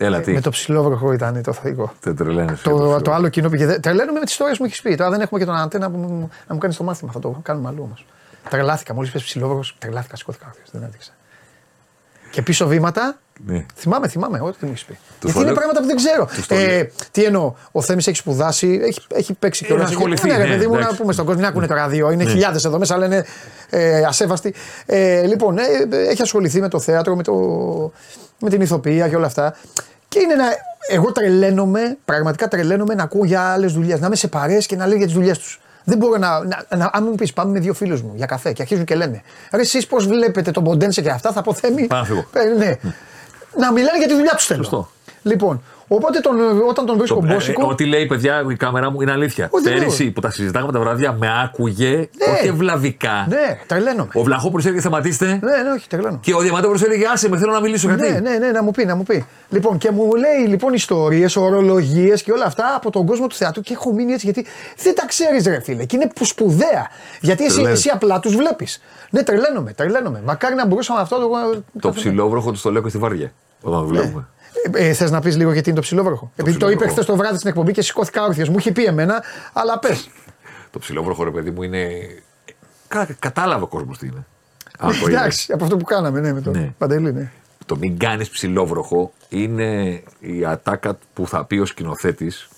Έλα, 0.00 0.20
τι. 0.20 0.32
με 0.32 0.40
το 0.40 0.50
ψηλόβροχο 0.50 1.12
ήταν 1.12 1.42
το 1.42 1.52
θεϊκό. 1.52 1.92
Δεν 2.00 2.16
τρελαίνεσαι. 2.16 2.62
Το, 2.62 3.00
το 3.00 3.12
άλλο 3.12 3.28
κοινό 3.28 3.48
πήγε. 3.48 3.66
δε- 3.66 3.78
Τρελαίνομαι 3.78 4.18
με 4.18 4.24
τις 4.24 4.32
ιστορίες 4.32 4.56
που 4.56 4.62
μου 4.62 4.68
έχεις 4.70 4.82
πει. 4.82 4.94
Τώρα 4.94 5.10
δεν 5.10 5.20
έχουμε 5.20 5.40
και 5.40 5.46
τον 5.46 5.56
αντένα 5.56 5.90
που 5.90 5.96
μου- 5.98 6.28
να 6.46 6.54
μου 6.54 6.60
κάνει 6.60 6.74
το 6.74 6.84
μάθημα. 6.84 7.12
Θα 7.12 7.18
το 7.18 7.40
κάνουμε 7.42 7.68
αλλού 7.68 7.82
όμως. 7.82 8.06
Τρελάθηκα. 8.50 8.94
Μόλις 8.94 9.10
πες 9.10 9.22
ψηλόβροχο, 9.22 9.62
τρελάθηκα. 9.78 10.16
Σηκώθηκα 10.16 10.46
όρθιο. 10.46 10.62
Δεν 10.72 10.82
έδειξα. 10.82 11.10
Και 12.30 12.42
πίσω 12.42 12.66
βήματα. 12.66 13.18
Ναι. 13.46 13.64
Θυμάμαι, 13.76 14.08
θυμάμαι, 14.08 14.40
ό,τι 14.42 14.64
μου 14.64 14.70
έχεις 14.70 14.84
πει. 14.84 14.92
το 14.92 14.98
Γιατί 15.20 15.36
είναι 15.38 15.46
λέω- 15.46 15.54
πράγματα 15.56 15.80
που 15.80 15.86
δεν 15.86 15.96
ξέρω. 15.96 16.24
Τους 16.34 16.46
το 16.46 16.54
Ε, 16.54 16.90
τι 17.10 17.24
εννοώ, 17.24 17.54
ο 17.72 17.82
Θέμης 17.82 18.06
έχει 18.06 18.16
σπουδάσει, 18.16 18.80
έχει, 18.82 19.00
έχει 19.08 19.32
παίξει 19.34 19.64
Ε, 19.64 19.68
να 19.68 19.74
κιόλας. 19.74 19.90
ασχοληθεί, 19.94 20.28
Ναι, 20.28 20.36
ρε 20.36 20.42
ναι, 20.42 20.48
παιδί 20.48 20.66
μου, 20.66 20.72
να 20.72 20.78
εντάξει. 20.78 21.00
πούμε 21.00 21.12
στον 21.12 21.24
κόσμο, 21.24 21.40
μην 21.40 21.48
ακούνε 21.50 21.66
το 21.66 21.74
ράδιο. 21.74 22.10
Είναι 22.10 22.24
χιλιάδες 22.24 22.64
εδώ 22.64 22.78
μέσα, 22.78 22.96
λένε 22.96 23.24
ε, 23.70 24.02
ασέβαστοι. 24.04 24.54
Ε, 24.86 25.22
λοιπόν, 25.26 25.58
ε, 25.58 25.62
έχει 26.08 26.22
ασχοληθεί 26.22 26.60
με 26.60 26.68
το 26.68 26.80
θέατρο, 26.80 27.16
με, 27.16 27.22
το, 27.22 27.32
με 28.40 28.50
την 28.50 28.60
ηθοποιία 28.60 29.08
και 29.08 29.16
όλα 29.16 29.26
αυτά. 29.26 29.56
Και 30.08 30.18
είναι 30.20 30.32
ένα. 30.32 30.44
Εγώ 30.90 31.12
τρελαίνομαι, 31.12 31.96
πραγματικά 32.04 32.48
τρελαίνομαι 32.48 32.94
να 32.94 33.02
ακούω 33.02 33.24
για 33.24 33.40
άλλες 33.42 33.72
δουλειές. 33.72 34.00
Να 34.00 34.06
είμαι 34.06 34.16
σε 34.16 34.28
παρέες 34.28 34.66
και 34.66 34.76
να 34.76 34.86
λέω 34.86 34.96
για 34.96 35.06
τις 35.06 35.14
δουλειές 35.14 35.38
τους. 35.38 35.60
Δεν 35.88 35.98
μπορώ 35.98 36.16
να. 36.16 36.44
να, 36.44 36.76
να 36.76 36.90
αν 36.92 37.04
μου 37.04 37.14
πεις, 37.14 37.32
πάμε 37.32 37.52
με 37.52 37.58
δύο 37.58 37.74
φίλους 37.74 38.02
μου 38.02 38.12
για 38.14 38.26
καφέ 38.26 38.52
και 38.52 38.62
αρχίζουν 38.62 38.84
και 38.84 38.94
λένε. 38.94 39.22
Ρε, 39.52 39.60
εσείς 39.60 39.86
πώς 39.86 40.06
βλέπετε 40.06 40.50
τον 40.50 40.64
Ποντένσε 40.64 41.02
και 41.02 41.10
αυτά, 41.10 41.32
θα 41.32 41.42
πω 41.42 41.54
θέμη. 41.54 41.86
Πάω 41.86 41.98
να 41.98 42.04
φύγω. 42.04 42.24
Ε, 42.32 42.44
ναι. 42.44 42.76
να 43.56 43.72
μιλάνε 43.72 43.98
για 43.98 44.06
τη 44.06 44.14
δουλειά 44.14 44.32
τους 44.34 44.46
θέλω. 44.46 44.62
Σωστό. 44.62 44.90
Λοιπόν, 45.22 45.62
οπότε 45.88 46.20
τον, 46.20 46.36
όταν 46.68 46.86
τον 46.86 46.96
βρίσκω 46.98 47.20
Το- 47.20 47.26
ε, 47.28 47.32
μπόσικο. 47.32 47.62
ε, 47.62 47.66
Ό,τι 47.70 47.84
λέει 47.86 48.06
παιδιά 48.06 48.44
η 48.50 48.54
κάμερα 48.56 48.90
μου 48.90 49.00
είναι 49.00 49.12
αλήθεια. 49.12 49.48
Όχι, 49.50 49.64
δεν 49.64 49.78
Πέρυσι 49.78 50.02
λέω. 50.02 50.12
που 50.12 50.20
τα 50.20 50.30
συζητάγαμε 50.30 50.72
τα 50.72 50.80
βράδια 50.80 51.12
με 51.12 51.28
άκουγε 51.44 52.08
όχι 52.36 52.46
ευλαβικά. 52.48 53.26
Ναι, 53.28 53.58
τρελαίνομαι. 53.66 54.10
Ο 54.14 54.22
Βλαχόπουλος 54.22 54.64
έλεγε 54.64 54.80
σταματήστε. 54.80 55.26
Ναι, 55.26 55.62
ναι, 55.62 55.70
όχι, 55.76 55.88
τρελαίνομαι. 55.88 56.18
Και 56.22 56.34
ο 56.34 56.38
Διαμαντόπουλος 56.40 56.82
έλεγε 56.82 57.06
άσε 57.12 57.28
με 57.28 57.38
θέλω 57.38 57.52
να 57.52 57.60
μιλήσω 57.60 57.88
γιατί. 57.88 58.12
Ναι, 58.12 58.18
ναι, 58.18 58.36
ναι, 58.38 58.50
να 58.50 58.62
μου 58.62 58.70
πει, 58.70 58.84
να 58.84 58.94
μου 58.96 59.02
πει. 59.02 59.26
Λοιπόν, 59.48 59.78
και 59.78 59.90
μου 59.90 60.14
λέει 60.14 60.46
λοιπόν 60.48 60.72
ιστορίες, 60.72 61.36
ορολογίες 61.36 62.22
και 62.22 62.32
όλα 62.32 62.44
αυτά 62.44 62.74
από 62.76 62.90
τον 62.90 63.06
κόσμο 63.06 63.26
του 63.26 63.34
θεατρού 63.34 63.60
και 63.62 63.72
έχω 63.72 63.92
μείνει 63.92 64.12
έτσι 64.12 64.24
γιατί 64.30 64.46
δεν 64.82 64.94
τα 64.94 65.06
ξέρεις, 65.06 65.46
ρε 65.46 65.60
φίλε. 65.60 65.84
Και 65.84 65.96
είναι 65.96 66.10
που 66.14 66.24
σπουδαία. 66.24 66.86
Γιατί 67.20 67.44
εσύ, 67.44 67.52
Τρελαίνεσαι. 67.54 67.88
εσύ 67.88 67.90
απλά 67.94 68.20
τους 68.20 68.36
βλέπεις. 68.36 68.80
Ναι, 69.10 69.22
τρελαίνομαι, 69.22 69.72
τρελαίνομαι. 69.72 70.22
Μακάρι 70.24 70.54
να 70.54 70.66
μπορούσαμε 70.66 71.00
αυτό 71.00 71.16
το. 71.18 71.62
Το 71.80 71.90
ψηλόβροχο 71.90 72.52
του 72.52 72.60
το 72.62 72.70
λέω 72.72 72.82
και 72.82 72.88
στη 72.88 72.98
βάρδια. 72.98 73.32
Όταν 73.62 73.80
το 73.80 73.86
βλέπουμε. 73.86 74.26
Ε, 74.72 74.92
Θες 74.92 75.10
να 75.10 75.20
πεις 75.20 75.36
λίγο 75.36 75.52
γιατί 75.52 75.68
είναι 75.68 75.78
το 75.78 75.84
ψηλόβροχο; 75.84 76.32
Επειδή 76.36 76.56
το 76.56 76.66
είπε 76.66 76.74
ψιλόβροχο. 76.74 76.92
χθες 76.92 77.06
το 77.06 77.16
βράδυ 77.16 77.36
στην 77.36 77.48
εκπομπή 77.48 77.72
και 77.72 77.82
σηκώθηκα 77.82 78.24
όρθιος. 78.24 78.48
Μου 78.48 78.58
είχε 78.58 78.72
πει 78.72 78.84
εμένα, 78.84 79.22
αλλά 79.52 79.78
πες. 79.78 80.10
Το 80.70 80.78
ψηλόβροχο 80.78 81.24
ρε 81.24 81.30
παιδί 81.30 81.50
μου 81.50 81.62
είναι. 81.62 81.88
Κα, 82.88 83.08
κατάλαβε 83.18 83.64
ο 83.64 83.66
κόσμος 83.66 83.98
τι 83.98 84.06
είναι. 84.06 84.26
Αν 84.78 84.90
το 84.90 84.96
είδες. 84.96 85.08
Εντάξει, 85.08 85.52
από 85.52 85.64
αυτό 85.64 85.76
που 85.76 85.84
κάναμε, 85.84 86.20
ναι, 86.20 86.32
με 86.32 86.40
τον 86.40 86.52
Ναι. 86.52 86.72
Παντελή, 86.78 87.12
ναι. 87.12 87.30
Το 87.66 87.76
μην 87.76 87.98
κάνεις 87.98 88.28
ψηλόβροχο 88.30 89.12
είναι 89.28 90.02
η 90.20 90.44
ατάκα 90.44 90.98
που 91.14 91.26
θα 91.28 91.44
πει 91.44 91.58
ο 91.58 91.66
σκηνοθέτης 91.66 92.48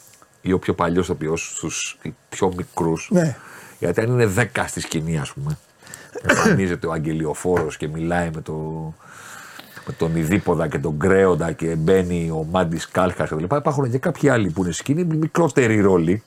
ή 0.41 0.53
ο 0.53 0.59
πιο 0.59 0.75
παλιός 0.75 1.05
ηθοποιό 1.05 1.37
στους 1.37 1.99
πιο 2.29 2.53
μικρούς. 2.57 3.09
Ναι. 3.13 3.37
Γιατί 3.79 4.01
αν 4.01 4.07
είναι 4.11 4.27
10 4.55 4.65
στη 4.67 4.81
σκηνή, 4.81 5.19
ας 5.19 5.33
πούμε, 5.33 5.59
εμφανίζεται 6.23 6.87
ο 6.87 6.93
Αγγελιοφόρος 6.93 7.77
και 7.77 7.89
μιλάει 7.89 8.31
με, 8.35 8.41
το, 8.41 8.55
με 9.91 9.97
τον 9.99 10.17
Ιδίποδα 10.17 10.69
και 10.69 10.79
τον 10.79 10.99
Κρέοντα 10.99 11.53
και 11.53 11.67
μπαίνει 11.67 12.31
ο 12.31 12.47
Μάντι 12.51 12.81
Κάλχας 12.93 13.29
κτλ. 13.29 13.45
Υπάρχουν 13.57 13.91
και 13.91 13.99
κάποιοι 13.99 14.29
άλλοι 14.29 14.51
που 14.51 14.63
είναι 14.63 14.73
στη 14.73 14.81
σκηνή, 14.81 15.05
μικρότεροι 15.05 15.81
ρόλοι. 15.81 16.23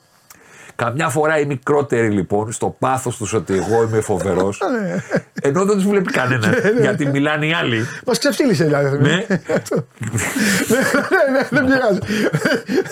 Καμιά 0.76 1.08
φορά 1.08 1.38
οι 1.38 1.44
μικρότεροι 1.44 2.10
λοιπόν 2.10 2.52
στο 2.52 2.76
πάθος 2.78 3.16
τους 3.16 3.32
ότι 3.32 3.54
εγώ 3.54 3.82
είμαι 3.82 4.00
φοβερός, 4.00 4.60
ενώ 5.48 5.64
δεν 5.64 5.76
τους 5.76 5.86
βλέπει 5.86 6.10
κανένας 6.10 6.54
γιατί 6.80 7.06
μιλάνε 7.06 7.46
οι 7.46 7.52
άλλοι. 7.52 7.86
Μας 8.06 8.18
ξεφτύλισε 8.18 8.64
δηλαδή. 8.64 8.98
Ναι. 8.98 9.26
Αυτό. 9.54 9.76
ναι, 10.70 10.78
ναι, 11.32 11.38
ναι, 11.38 11.48
δεν 11.50 11.64
πειράζει. 11.64 11.98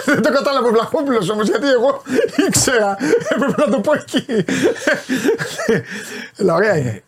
δεν 0.05 0.23
το 0.23 0.33
κατάλαβε 0.33 0.69
ο 0.69 0.71
Βλαχόπουλος 0.71 1.31
όμως 1.31 1.49
γιατί 1.49 1.67
εγώ 1.69 2.03
ήξερα. 2.49 2.97
Έπρεπε 3.29 3.65
να 3.65 3.69
το 3.69 3.81
πω 3.81 3.93
εκεί. 3.93 4.45
Αλλά 6.41 6.55
ωραία 6.55 6.77
είναι. 6.77 7.03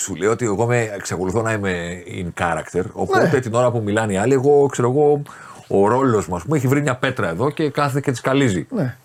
Σου 0.00 0.14
λέω 0.14 0.30
ότι 0.30 0.44
εγώ 0.44 0.66
με, 0.66 0.78
εξακολουθώ 0.94 1.42
να 1.42 1.52
είμαι 1.52 2.02
in 2.06 2.42
character. 2.42 2.82
Οπότε 2.92 3.28
Ναι. 3.32 3.40
την 3.40 3.54
ώρα 3.54 3.70
που 3.70 3.82
μιλάνε 3.82 4.12
οι 4.12 4.16
άλλοι, 4.16 4.32
εγώ 4.32 4.66
ξέρω 4.66 4.90
εγώ, 4.90 5.22
ο 5.68 5.88
ρόλος 5.88 6.26
μου, 6.26 6.36
ας 6.36 6.42
πούμε, 6.42 6.56
έχει 6.56 6.66
βρει 6.66 6.80
μια 6.80 6.96
πέτρα 6.96 7.28
εδώ 7.28 7.50
και 7.50 7.70
κάθεται 7.70 8.00
και 8.00 8.10
τη 8.12 8.20
καλύζει. 8.20 8.66
Ναι. 8.70 8.96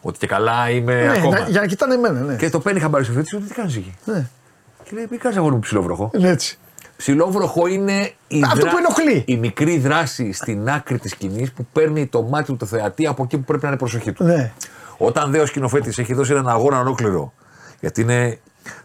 Ότι 0.00 0.18
και 0.18 0.26
καλά 0.26 0.70
είμαι 0.70 0.94
Ναι, 1.02 1.10
ακόμα. 1.18 1.38
να- 1.38 1.48
για 1.48 1.60
να 1.60 1.66
κοιτάνε 1.66 1.94
εμένα, 1.94 2.20
ναι. 2.20 2.36
Και 2.36 2.50
το 2.50 2.60
παίρνει 2.60 2.80
χαμπάρι 2.80 3.04
στο 3.04 3.12
φέτη, 3.12 3.36
τι 3.40 3.54
κάνεις 3.54 3.76
εκεί; 3.76 3.94
Ναι. 4.04 4.26
Και 4.84 4.90
λέει, 4.94 5.06
μην 5.10 5.18
κάνεις 5.20 5.36
αγόρι 5.38 5.54
μου 5.54 5.60
ψηλόβροχο. 5.60 6.10
Είναι 6.14 6.28
έτσι. 6.28 6.58
Ψηλόβροχο 6.96 7.66
είναι 7.66 8.12
η, 8.28 8.42
Αυτό 8.46 8.66
που 8.66 8.76
ενοχλεί. 8.78 9.24
η 9.26 9.36
μικρή 9.36 9.78
δράση 9.78 10.32
στην 10.32 10.68
άκρη 10.70 10.98
της 10.98 11.10
σκηνής 11.10 11.52
που 11.52 11.66
παίρνει 11.72 12.06
το 12.06 12.22
μάτι 12.22 12.44
του 12.44 12.56
το 12.56 12.66
θεατή 12.66 13.06
από 13.06 13.22
εκεί 13.22 13.36
που 13.38 13.44
πρέπει 13.44 13.62
να 13.62 13.68
είναι 13.68 13.76
η 13.76 13.80
προσοχή 13.80 14.12
του. 14.12 14.24
Ναι. 14.24 14.52
Όταν 14.98 15.30
δε 15.30 15.38
ο 15.40 15.46
σκηνοθέτης 15.46 15.98
έχει 15.98 16.14
δώσει 16.14 16.32
έναν 16.32 16.48
αγώνα 16.48 16.78
ολόκληρο, 16.78 17.32
γιατί 17.80 18.00
είναι 18.00 18.38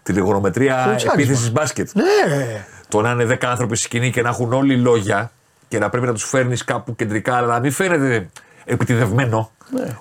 τηλεγωνομετρία 0.03 0.75
Το 0.75 0.83
τσάκισμα. 0.95 1.11
επίθεσης 1.13 1.51
μπάσκετ. 1.51 1.89
Ναι, 1.93 2.35
ρε. 2.35 2.65
Το 2.87 3.01
να 3.01 3.11
είναι 3.11 3.25
10 3.25 3.37
άνθρωποι 3.45 3.75
στη 3.75 3.85
σκηνή 3.85 4.11
και 4.11 4.21
να 4.21 4.29
έχουν 4.29 4.53
όλοι 4.53 4.75
λόγια 4.77 5.31
και 5.67 5.79
να 5.79 5.89
πρέπει 5.89 6.05
να 6.05 6.13
τους 6.13 6.23
φέρνεις 6.23 6.63
κάπου 6.63 6.95
κεντρικά, 6.95 7.35
αλλά 7.35 7.47
να 7.47 7.59
μην 7.59 7.71
φαίνεται 7.71 8.29
επιτιδευμένο. 8.65 9.51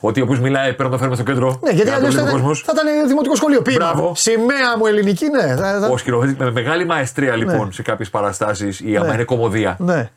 Ότι 0.00 0.20
ο 0.20 0.24
οποίο 0.24 0.40
μιλάει 0.40 0.66
πρέπει 0.66 0.82
να 0.82 0.90
το 0.90 0.96
φέρουμε 0.96 1.16
στο 1.16 1.24
κέντρο. 1.24 1.58
Ναι, 1.62 1.70
γιατί 1.70 1.88
για 1.90 1.98
να 1.98 2.00
το 2.00 2.06
αλλιώς 2.06 2.14
θα, 2.14 2.20
βλέπει 2.22 2.26
ο 2.26 2.38
ήταν- 2.38 2.40
κόσμος. 2.40 2.62
θα 2.66 2.72
ήταν 2.74 3.08
δημοτικό 3.08 3.34
σχολείο. 3.36 3.62
Πήμα. 3.62 3.76
Μπράβο. 3.92 4.12
Σημαία 4.16 4.76
μου 4.78 4.86
ελληνική, 4.86 5.26
ναι. 5.28 5.54
Θα- 5.56 5.78
θα- 5.80 5.88
Ο 5.88 5.96
σκηνοθέτης 5.96 6.36
με 6.36 6.50
μεγάλη 6.50 6.84
μαεστρία 6.86 7.36
λοιπόν 7.36 7.72
σε 7.72 7.82
κάποιες 7.82 8.10
παραστάσεις 8.10 8.80
ή 8.80 8.96
άμα 8.96 9.06
Ναι. 9.06 9.14
είναι 9.14 9.24
κομμωδία. 9.24 9.76
Ναι. 9.78 10.10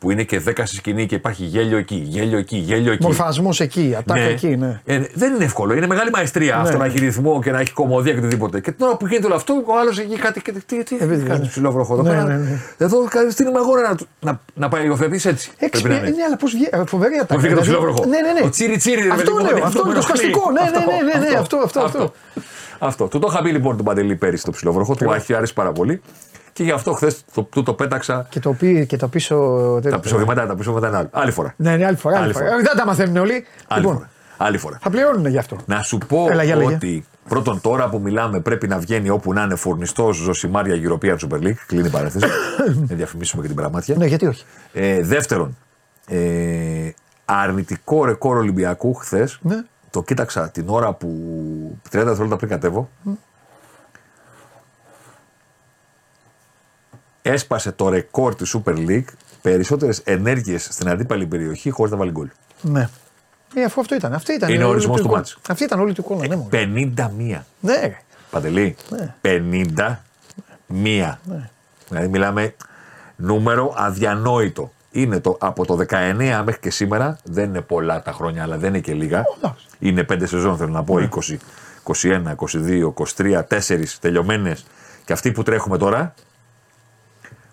Που 0.00 0.10
είναι 0.10 0.22
και 0.22 0.42
10 0.48 0.52
στη 0.64 0.76
σκηνή 0.76 1.06
και 1.06 1.14
υπάρχει 1.14 1.44
γέλιο 1.44 1.78
εκεί, 1.78 1.94
γέλιο 1.94 2.38
εκεί, 2.38 2.56
γέλιο 2.56 2.92
εκεί. 2.92 3.02
Μορφασμός 3.04 3.60
εκεί, 3.60 3.94
ατάκα 3.98 4.20
εκεί, 4.20 4.56
ναι. 4.56 4.80
Ε, 4.84 5.00
δεν 5.14 5.34
είναι 5.34 5.44
εύκολο. 5.44 5.74
Είναι 5.74 5.86
μεγάλη 5.86 6.10
μαεστρία 6.10 6.56
αυτό 6.56 6.76
να 6.78 6.84
έχει 6.84 6.98
ρυθμό 6.98 7.42
και 7.42 7.50
να 7.50 7.60
έχει 7.60 7.72
κομμωδία 7.72 8.12
και 8.12 8.18
οτιδήποτε. 8.18 8.60
Και 8.60 8.72
την 8.72 8.86
ώρα 8.86 8.96
που 8.96 9.06
γίνεται 9.06 9.26
όλο 9.26 9.34
αυτό, 9.34 9.62
ο 9.66 9.78
άλλος 9.78 9.98
έχει 9.98 10.16
κάτι. 10.18 10.42
Και, 10.42 10.52
τι 10.66 10.82
τι, 10.84 10.94
παιδί, 10.94 11.24
κάνει 11.26 11.40
ναι. 11.40 11.46
ψηλόβροχο 11.46 11.92
εδώ 11.94 12.02
Ναι, 12.02 12.08
πέρα. 12.08 12.24
ναι, 12.24 12.36
ναι. 12.36 12.60
Εδώ 12.78 13.04
κάνει 13.04 13.32
την 13.32 13.56
αγόρα 13.56 13.82
να, 13.82 13.96
να, 14.20 14.40
να 14.54 14.68
πάει 14.68 14.86
υιοθετήσει 14.86 15.28
έτσι. 15.28 15.50
Έξι, 15.58 15.82
Πρέπει 15.82 15.94
να 15.96 16.00
ναι, 16.02 16.08
είναι. 16.08 16.16
ναι, 16.16 16.22
αλλά 16.24 16.36
πώς 16.36 16.52
βγαίνει. 16.52 16.86
Φοβερή 16.86 17.14
ατάκα. 17.14 17.34
Μου 17.34 17.40
φύγει 17.40 17.54
το 17.54 17.60
Δηλαδή, 17.60 17.78
ψηλόβροχο. 17.78 18.04
Ναι, 18.08 18.20
ναι, 18.20 18.32
ναι. 18.40 18.46
Ο 18.46 18.50
τσίρι 18.50 18.76
τσίρι, 18.76 19.02
ρε 19.02 19.08
Αυτό 19.10 19.32
παιδί 19.32 19.44
μου, 19.44 19.56
λέω, 19.56 19.64
αυτό 19.64 19.66
αυτό 19.66 19.82
με 19.84 19.90
είναι 19.90 20.00
το 20.00 20.06
ενοχλεί. 20.10 20.30
σπαστικό. 20.32 20.50
Ναι, 20.50 20.60
ναι, 20.60 21.18
ναι, 21.18 21.20
ναι, 21.26 21.30
ναι, 21.30 21.38
αυτό, 21.38 21.56
αυτό, 21.56 21.80
αυτό. 21.80 22.12
Αυτό. 22.78 23.06
Του 23.08 23.18
το 23.18 23.28
είχα 23.30 23.42
πει 23.42 23.50
λοιπόν 23.50 23.76
τον 23.76 23.84
Παντελή 23.84 24.16
πέρυσι 24.16 24.44
το 24.44 24.50
ψηλόβροχο, 24.50 24.94
του 24.94 25.12
έχει 25.12 25.34
άρεσει 25.34 25.54
πάρα 25.54 25.72
πολύ. 25.72 26.00
Και 26.58 26.64
γι' 26.64 26.70
αυτό 26.70 26.92
χθες 26.92 27.24
το, 27.34 27.42
του 27.42 27.62
το 27.62 27.74
πέταξα. 27.74 28.26
Και 28.28 28.40
το, 28.40 28.52
πει, 28.52 28.86
και 28.86 28.96
το 28.96 29.08
πίσω. 29.08 29.36
Τα 29.90 30.00
πίσω 30.00 30.16
βήματα, 30.16 30.46
τα 30.46 30.54
πίσω 30.54 30.70
βήματα 30.70 30.88
είναι 30.88 30.96
άλλο. 30.96 31.08
Άλλη 31.12 31.30
φορά. 31.30 31.54
Ναι, 31.56 31.76
ναι, 31.76 31.86
άλλη 31.86 31.96
φορά. 31.96 32.14
Άλλη 32.16 32.24
Άλλη 32.24 32.32
φορά. 32.32 32.44
φορά. 32.46 32.58
Ε, 32.58 32.62
Δεν 32.62 32.76
τα 32.76 32.86
μαθαίνουν 32.86 33.16
όλοι. 33.16 33.44
Άλλη 33.68 33.80
Λοιπόν, 33.80 33.96
φορά. 33.96 34.10
Άλλη 34.36 34.58
φορά. 34.58 34.78
θα 34.82 34.90
πληρώνουν 34.90 35.26
γι' 35.26 35.38
αυτό. 35.38 35.56
Να 35.66 35.82
σου 35.82 35.98
πω 36.08 36.26
Έλα, 36.30 36.42
για 36.42 36.56
λέγε. 36.56 36.74
ότι 36.74 37.04
πρώτον 37.28 37.60
τώρα 37.60 37.88
που 37.88 37.98
μιλάμε 38.00 38.40
πρέπει 38.40 38.68
να 38.68 38.78
βγαίνει 38.78 39.08
όπου 39.08 39.32
να 39.32 39.42
είναι 39.42 39.54
φορνιστό 39.54 40.12
Ζωσιμάρια 40.12 40.74
European 40.88 41.16
Super 41.16 41.42
League. 41.42 41.54
Κλείνει 41.66 41.86
η 41.86 41.90
παρένθεση. 41.90 42.26
να 42.88 42.94
διαφημίσουμε 42.96 43.42
και 43.42 43.48
την 43.48 43.56
πραγμάτια. 43.56 43.96
Ναι, 43.96 44.06
γιατί 44.06 44.26
όχι. 44.26 44.44
Ε, 44.72 45.02
δεύτερον, 45.02 45.56
ε, 46.06 46.90
αρνητικό 47.24 48.04
ρεκόρ 48.04 48.36
Ολυμπιακού 48.36 48.94
χθες. 48.94 49.38
Ναι. 49.42 49.56
Το 49.90 50.02
κοίταξα 50.02 50.50
την 50.50 50.64
ώρα 50.68 50.92
που 50.92 51.08
30 51.86 51.90
δευτερόλεπτα 51.90 52.36
πριν 52.36 52.48
κατέβω. 52.50 52.88
Έσπασε 57.32 57.72
το 57.72 57.88
ρεκόρ 57.88 58.34
της 58.34 58.56
Super 58.56 58.74
League 58.76 59.04
περισσότερες 59.42 59.98
ενέργειες 60.04 60.68
στην 60.70 60.88
αντίπαλη 60.88 61.26
περιοχή 61.26 61.70
χωρίς 61.70 61.92
να 61.92 61.98
βάλει 61.98 62.10
γκολ. 62.10 62.28
Ναι. 62.60 62.88
Ε, 63.54 63.62
αφού 63.64 63.80
αυτό 63.80 63.94
ήταν. 63.94 64.12
Αυτή 64.14 64.32
ήταν 64.32 64.48
Είναι 64.48 64.58
ο 64.62 64.66
όλη 64.66 64.74
ορισμός 64.74 64.96
του 64.96 65.02
του 65.02 65.08
εικόνα. 65.08 65.18
μάτς. 65.18 65.38
Αυτή 65.48 65.64
ήταν 65.64 65.80
όλη 65.80 65.92
του 65.92 66.00
εικόνα. 66.00 66.26
Ναι, 66.26 66.36
μόνο. 66.36 66.48
51. 66.52 67.44
ναι, 67.60 67.80
ρε. 67.80 67.96
Παντελή. 68.30 68.76
Ναι. 68.90 69.14
51. 69.22 71.14
Δηλαδή 71.88 72.08
μιλάμε 72.08 72.54
Νούμερο 73.16 73.74
αδιανόητο. 73.76 74.72
Είναι 74.90 75.20
το, 75.20 75.36
από 75.40 75.66
το 75.66 75.78
19 75.88 76.42
μέχρι 76.44 76.60
και 76.60 76.70
σήμερα, 76.70 77.18
δεν 77.24 77.44
είναι 77.44 77.60
πολλά 77.60 78.02
τα 78.02 78.12
χρόνια, 78.12 78.42
αλλά 78.42 78.56
δεν 78.58 78.68
είναι 78.68 78.78
και 78.78 78.92
λίγα. 78.94 79.24
εντάξει. 79.38 79.66
Είναι 79.78 80.06
5 80.12 80.22
σεζόν, 80.24 80.56
θέλω 80.56 80.70
να 80.70 80.82
πω, 80.84 80.94
20, 80.98 81.36
21, 82.02 82.22
22, 82.36 82.92
23, 83.16 83.42
4 83.48 83.84
τελειωμένες. 84.00 84.66
Και 85.04 85.12
αυτοί 85.12 85.32
που 85.32 85.42
τρέχουμε 85.42 85.78
τώρα, 85.78 86.14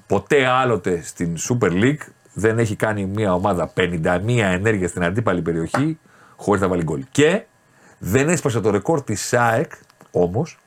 ποτέ 0.08 0.46
άλλοτε 0.46 1.02
στην 1.04 1.36
Super 1.50 1.72
League 1.72 2.08
δεν 2.34 2.60
έχει 2.60 2.76
κάνει 2.76 3.06
μια 3.06 3.34
ομάδα 3.34 3.74
51 3.76 4.04
ενέργεια 4.40 4.88
στην 4.88 5.04
αντίπαλη 5.04 5.42
περιοχή 5.42 6.00
χωρίς 6.36 6.62
να 6.62 6.68
βάλει 6.68 6.84
γκολ. 6.84 7.04
Και 7.12 7.44
δεν 7.98 8.30
έσπασε 8.30 8.60
το 8.60 8.70
ρεκόρ 8.70 9.02
της 9.04 9.22
ΣΑΕΚ 9.28 9.72
όμως, 10.12 10.58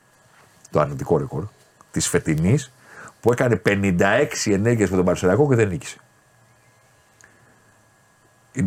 το 0.71 0.79
αρνητικό 0.79 1.17
ρεκόρ 1.17 1.43
της 1.91 2.07
φετινής, 2.07 2.71
που 3.21 3.31
έκανε 3.31 3.55
56 3.65 4.51
ενέργειες 4.53 4.89
με 4.89 4.95
τον 4.95 5.05
Παρσελακό 5.05 5.49
και 5.49 5.55
δεν 5.55 5.67
νίκησε. 5.67 5.97
Ε, 8.53 8.61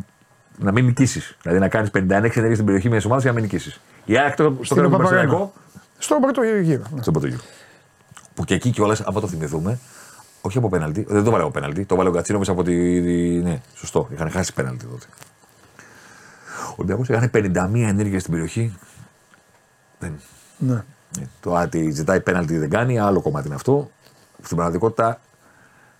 Να 0.58 0.72
μην 0.72 0.84
νικήσεις. 0.84 1.36
Δηλαδή 1.42 1.60
να 1.60 1.68
κάνεις 1.68 1.90
56 1.90 1.98
ενέργειες 2.10 2.52
στην 2.54 2.64
περιοχή 2.64 2.88
μιας 2.88 3.04
ομάδας 3.04 3.22
και 3.22 3.28
να 3.28 3.34
μην 3.34 3.44
νικήσεις. 3.44 3.80
Η 4.04 4.18
ΑΕΚ 4.18 4.34
το, 4.36 4.56
στο 4.60 4.74
έκανε 4.74 4.88
με 4.88 4.96
τον 4.96 5.02
Παπαγάνο. 5.04 5.28
Παρσελακό 5.30 5.52
Στον 5.98 6.20
πρώτο 6.20 6.42
γύρο. 6.42 6.82
ναι. 6.94 7.00
στον 7.02 7.12
πρώτο 7.12 7.28
γύρο. 7.28 7.40
Που 8.34 8.44
και 8.44 8.54
εκεί 8.54 8.70
κιόλας, 8.70 9.00
άμα 9.00 9.20
το 9.20 9.28
θυμηθούμε, 9.28 9.78
όχι 10.42 10.58
από 10.58 10.68
πέναλτι, 10.68 11.06
δεν 11.08 11.24
το 11.24 11.30
βάλε 11.30 11.42
από 11.42 11.52
πέναλτι, 11.52 11.84
το 11.84 11.96
βάλε 11.96 12.08
ο 12.08 12.12
Κατσίνοβιτς 12.12 12.50
από 12.50 12.62
τη. 12.62 12.74
Ναι, 13.42 13.60
σωστό, 13.74 14.08
είχαν 14.12 14.30
χάσει 14.30 14.54
πέναλτι 14.54 14.84
τότε. 14.84 15.06
Ο 16.68 16.74
Ολυμπιακός 16.76 17.08
έκανε 17.08 17.30
51 17.34 17.88
ενέργεια 17.88 18.20
στην 18.20 18.32
περιοχή. 18.32 18.76
Δεν. 19.98 20.20
Ναι. 20.58 20.82
ναι. 21.18 21.26
Το 21.40 21.52
ότι 21.60 21.90
ζητάει 21.90 22.20
πέναλτι 22.20 22.58
δεν 22.58 22.70
κάνει, 22.70 22.98
άλλο 22.98 23.20
κομμάτι 23.20 23.46
είναι 23.46 23.54
αυτό. 23.54 23.90
Στην 24.42 24.56
πραγματικότητα, 24.56 25.20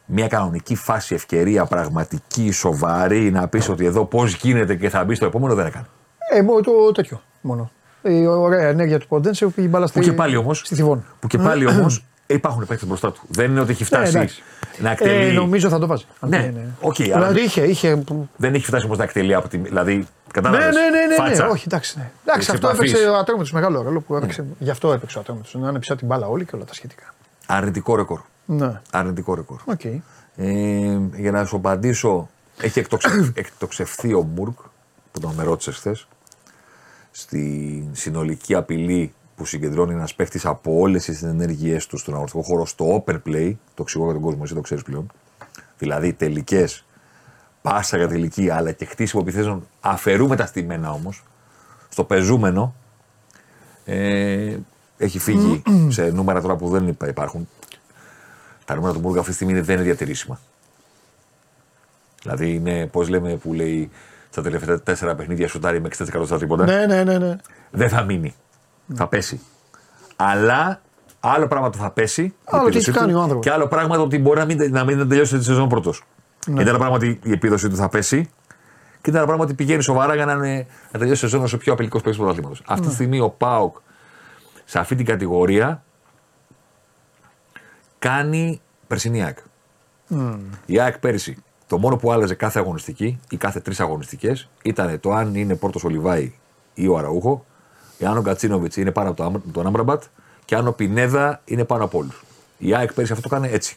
μια 0.07 0.29
κανονική 0.29 0.75
φάση, 0.75 1.15
ευκαιρία, 1.15 1.65
πραγματική, 1.65 2.51
σοβαρή, 2.51 3.31
να 3.31 3.49
πεις 3.49 3.69
ότι 3.69 3.85
εδώ 3.85 4.05
πώς 4.05 4.35
γίνεται 4.35 4.75
και 4.75 4.89
θα 4.89 5.05
μπει 5.05 5.15
στο 5.15 5.27
επόμενο 5.27 5.55
δεν 5.55 5.67
έκανε. 5.67 5.87
Ε, 6.33 6.43
μόνο 6.43 6.61
το 6.61 6.93
τέτοιο 6.93 7.23
μόνο. 7.41 7.71
Η 8.03 8.27
ωραία 8.27 8.69
ενέργεια 8.69 8.99
του 8.99 9.07
Ποντένσε 9.07 9.45
που 9.45 9.53
πήγε 9.53 9.69
μπάλα 9.69 9.87
στη, 9.87 9.99
Που 9.99 10.05
και 10.05 10.13
πάλι 10.13 10.37
όμω. 10.37 10.55
στη 10.55 10.75
Θηβών. 10.75 11.05
Που 11.21 11.27
και 11.27 11.39
πάλι 11.39 11.67
όμω 11.67 11.87
υπάρχουν 12.33 12.67
παίκτες 12.67 12.89
μπροστά 12.89 13.13
του. 13.13 13.21
Δεν 13.29 13.51
είναι 13.51 13.61
ότι 13.61 13.71
έχει 13.71 13.85
φτάσει 13.85 14.17
εντάξει. 14.17 14.43
να 14.79 14.91
εκτελεί. 14.91 15.29
Ε, 15.29 15.33
νομίζω 15.33 15.69
θα 15.69 15.79
το 15.79 15.87
βάζει. 15.87 16.05
Ναι, 16.21 16.39
Ναι, 16.55 16.65
οκ, 16.81 16.95
Δηλαδή 16.95 17.25
αλλά- 17.25 17.41
είχε, 17.41 17.63
είχε. 17.63 18.03
Δεν 18.37 18.55
έχει 18.55 18.65
φτάσει 18.67 18.85
όμως 18.85 18.99
να 18.99 19.05
εκτελεί 19.05 19.35
από 19.35 19.49
τη. 19.49 19.57
Δηλαδή, 19.57 19.97
Ναι, 19.97 20.05
κατάλαβες; 20.33 20.75
ναι, 20.75 20.81
ναι, 20.81 20.89
ναι, 21.01 21.07
ναι, 21.07 21.15
Φάτσα. 21.15 21.49
όχι, 21.49 21.63
εντάξει. 21.67 21.99
Ναι. 21.99 22.11
Εντάξει, 22.23 22.41
Της 22.47 22.55
αυτό 22.55 22.69
επαφής. 22.69 22.91
έπαιξε 22.93 23.09
ο 23.11 23.17
Ατρόμητος 23.17 23.53
μεγάλο 23.53 23.83
ρόλο 23.83 24.01
που 24.01 24.17
έπαιξε. 24.17 24.45
Γι' 24.59 24.71
αυτό 24.71 24.93
έπαιξε 24.93 25.19
ο 25.19 25.21
Ατρόμητος. 25.21 25.55
Να 25.55 25.69
είναι 25.69 25.79
πίσω 25.79 25.97
την 25.97 26.07
μπάλα 26.07 26.27
όλοι 26.29 26.45
και 26.45 26.57
όλα 26.57 26.65
τα 26.65 26.75
σχετικά. 26.75 27.15
Αρνητικό 27.47 27.97
ρεκόρ. 27.97 28.21
Ναι, 28.45 28.81
Αρνητικό 28.93 29.35
ρεκόρ. 29.35 29.61
οκ. 29.65 29.85
Ε, 29.85 30.99
για 31.17 31.31
να 31.31 31.45
σου 31.45 31.57
απαντήσω, 31.57 32.29
έχει 32.61 32.79
εκτοξευ- 32.79 33.37
εκτοξευθεί 33.39 34.15
ο 34.15 34.23
Μουργκ 34.23 34.59
που 35.13 35.21
τον 35.21 35.33
με 35.37 35.43
ρώτησες 35.43 35.77
χθες 35.77 36.07
στη 37.11 37.89
συνολική 37.93 38.55
απειλή 38.55 39.15
που 39.43 39.49
συγκεντρώνει 39.49 39.93
ένας 39.93 40.15
παίχτης 40.15 40.47
από 40.47 40.79
όλες 40.79 41.05
τις 41.05 41.23
ενέργειές 41.23 41.87
του 41.87 41.97
στον 41.99 42.15
αγωνιστικό 42.15 42.43
χώρο 42.43 42.67
στο 42.67 43.05
open 43.07 43.15
play. 43.27 43.53
Το 43.75 43.83
εξηγώ 43.83 44.05
για 44.05 44.13
τον 44.13 44.23
κόσμο, 44.23 44.41
εσύ 44.45 44.55
το 44.55 44.61
ξέρεις 44.61 44.83
πλέον. 44.85 45.07
Δηλαδή 45.79 46.13
τελικές, 46.13 46.85
πάσα 47.63 47.97
για 47.97 48.09
τελική, 48.09 48.51
αλλά 48.51 48.73
και 48.73 48.85
χτίσιμο 48.85 49.23
επιθέσεων 49.27 49.67
αφαιρούμε 49.81 50.37
τα 50.37 50.47
στημένα 50.47 50.91
όμως. 50.93 51.23
Στο 51.89 52.05
πεζούμενο 52.05 52.75
ε, 53.85 54.57
έχει 54.99 55.19
φύγει 55.19 55.63
σε 55.89 56.03
νούμερα 56.11 56.41
τώρα 56.41 56.57
που 56.57 56.69
δεν 56.69 56.89
υπά- 56.89 57.09
υπάρχουν. 57.09 57.49
Τα 58.65 58.75
νούμερα 58.75 58.93
του 58.93 59.01
Μπούργα 59.01 59.19
αυτή 59.19 59.31
τη 59.31 59.37
στιγμή 59.37 59.53
είναι- 59.53 59.63
δεν 59.63 59.75
είναι 59.75 59.85
διατηρήσιμα. 59.85 60.41
Δηλαδή 62.23 62.55
είναι, 62.55 62.87
πώς 62.87 63.09
λέμε, 63.09 63.37
που 63.37 63.53
λέει 63.53 63.91
στα 64.31 64.43
τελευταία 64.43 64.81
τέσσερα 64.81 65.15
παιχνίδια 65.15 65.49
σουτάρει 65.49 65.81
με 65.81 65.89
60% 65.89 66.23
στα 66.27 66.37
τρίποτα. 66.39 66.65
Ναι, 66.65 66.87
ναι, 66.87 67.05
ναι, 67.05 67.19
ναι. 67.19 67.37
Δεν 67.71 67.89
θα 67.89 68.03
μείνει. 68.03 68.35
Θα 68.95 69.07
πέσει. 69.07 69.41
Αλλά 70.17 70.81
άλλο 71.21 71.47
πράγμα 71.47 71.71
το 71.71 71.79
θα 71.79 71.91
πέσει. 71.91 72.23
η 72.23 72.35
Άλλο 72.45 72.61
τι 72.61 72.67
επίδοσή 72.67 72.91
έχει 72.91 72.99
του, 72.99 73.05
κάνει 73.05 73.15
ο 73.15 73.21
άνθρωπος. 73.21 73.45
Και 73.47 73.53
άλλο 73.53 73.69
πράγμα 73.69 73.97
το 73.97 74.03
ότι 74.03 74.19
μπορεί 74.19 74.39
να 74.39 74.45
μην, 74.45 74.73
να 74.73 74.85
μην 74.85 75.09
τελειώσει 75.09 75.39
τη 75.39 75.45
σεζόν 75.45 75.69
πρώτος. 75.69 76.03
Ναι. 76.47 76.61
Είναι 76.61 76.71
ένα 76.71 76.79
πράγμα 76.79 76.97
ότι 76.97 77.21
η 77.23 77.33
επίδοση 77.33 77.69
του 77.69 77.77
θα 77.77 77.89
πέσει. 77.89 78.31
Και 79.01 79.11
είναι 79.11 79.17
ένα 79.19 79.27
πράγμα 79.27 79.45
ότι 79.45 79.55
πηγαίνει 79.55 79.83
σοβαρά 79.83 80.15
για 80.15 80.25
να, 80.25 80.33
είναι, 80.33 80.67
να 80.93 80.99
τελειώσει 80.99 81.25
η 81.25 81.29
σεζόν 81.29 81.43
όσο 81.43 81.57
πιο 81.59 81.73
απειλικός 81.73 82.01
παίκτης 82.03 82.19
του 82.19 82.25
πρωταθλήματος. 82.25 82.63
Αυτή 82.67 82.83
Ναι. 82.83 82.89
τη 82.89 82.95
στιγμή 82.95 83.21
ο 83.21 83.29
Πάοκ 83.31 83.77
σε 84.65 84.79
αυτή 84.79 84.95
την 84.95 85.05
κατηγορία 85.07 85.83
κάνει 87.99 88.61
περσινή 88.87 89.23
ΑΕΚ. 89.25 89.39
Η 90.67 90.81
ΑΕΚ 90.81 90.99
πέρυσι 90.99 91.37
το 91.67 91.79
μόνο 91.79 91.97
που 91.97 92.13
άλλαζε 92.13 92.35
κάθε 92.35 92.59
αγωνιστική 92.59 93.21
ή 93.31 93.37
κάθε 93.37 93.61
τρεις 93.61 93.81
αγωνιστικές 93.81 94.49
ήταν 94.63 95.01
το 95.01 95.13
αν 95.13 95.35
είναι 95.35 95.57
πρώτο 95.57 95.81
ο 95.85 95.89
Λιβάη 95.89 96.33
ή 96.75 96.89
ο 96.89 96.99
Αραούχο, 96.99 97.45
αν 98.07 98.17
ο 98.17 98.21
Γκατσίνοβιτ 98.21 98.77
είναι 98.77 98.91
πάνω 98.91 99.09
από 99.09 99.17
το 99.17 99.25
Άμ- 99.25 99.53
τον 99.53 99.67
Άμπραμπατ 99.67 100.03
και 100.45 100.55
αν 100.57 100.67
ο 100.67 100.73
Πινέδα 100.73 101.41
είναι 101.45 101.65
πάνω 101.65 101.85
από 101.85 101.99
όλους. 101.99 102.25
Η 102.59 102.75
ΑΕΚ 102.75 102.93
πέρυσι 102.93 103.13
αυτό 103.13 103.29
το 103.29 103.35
έκανε 103.37 103.55
έτσι. 103.55 103.77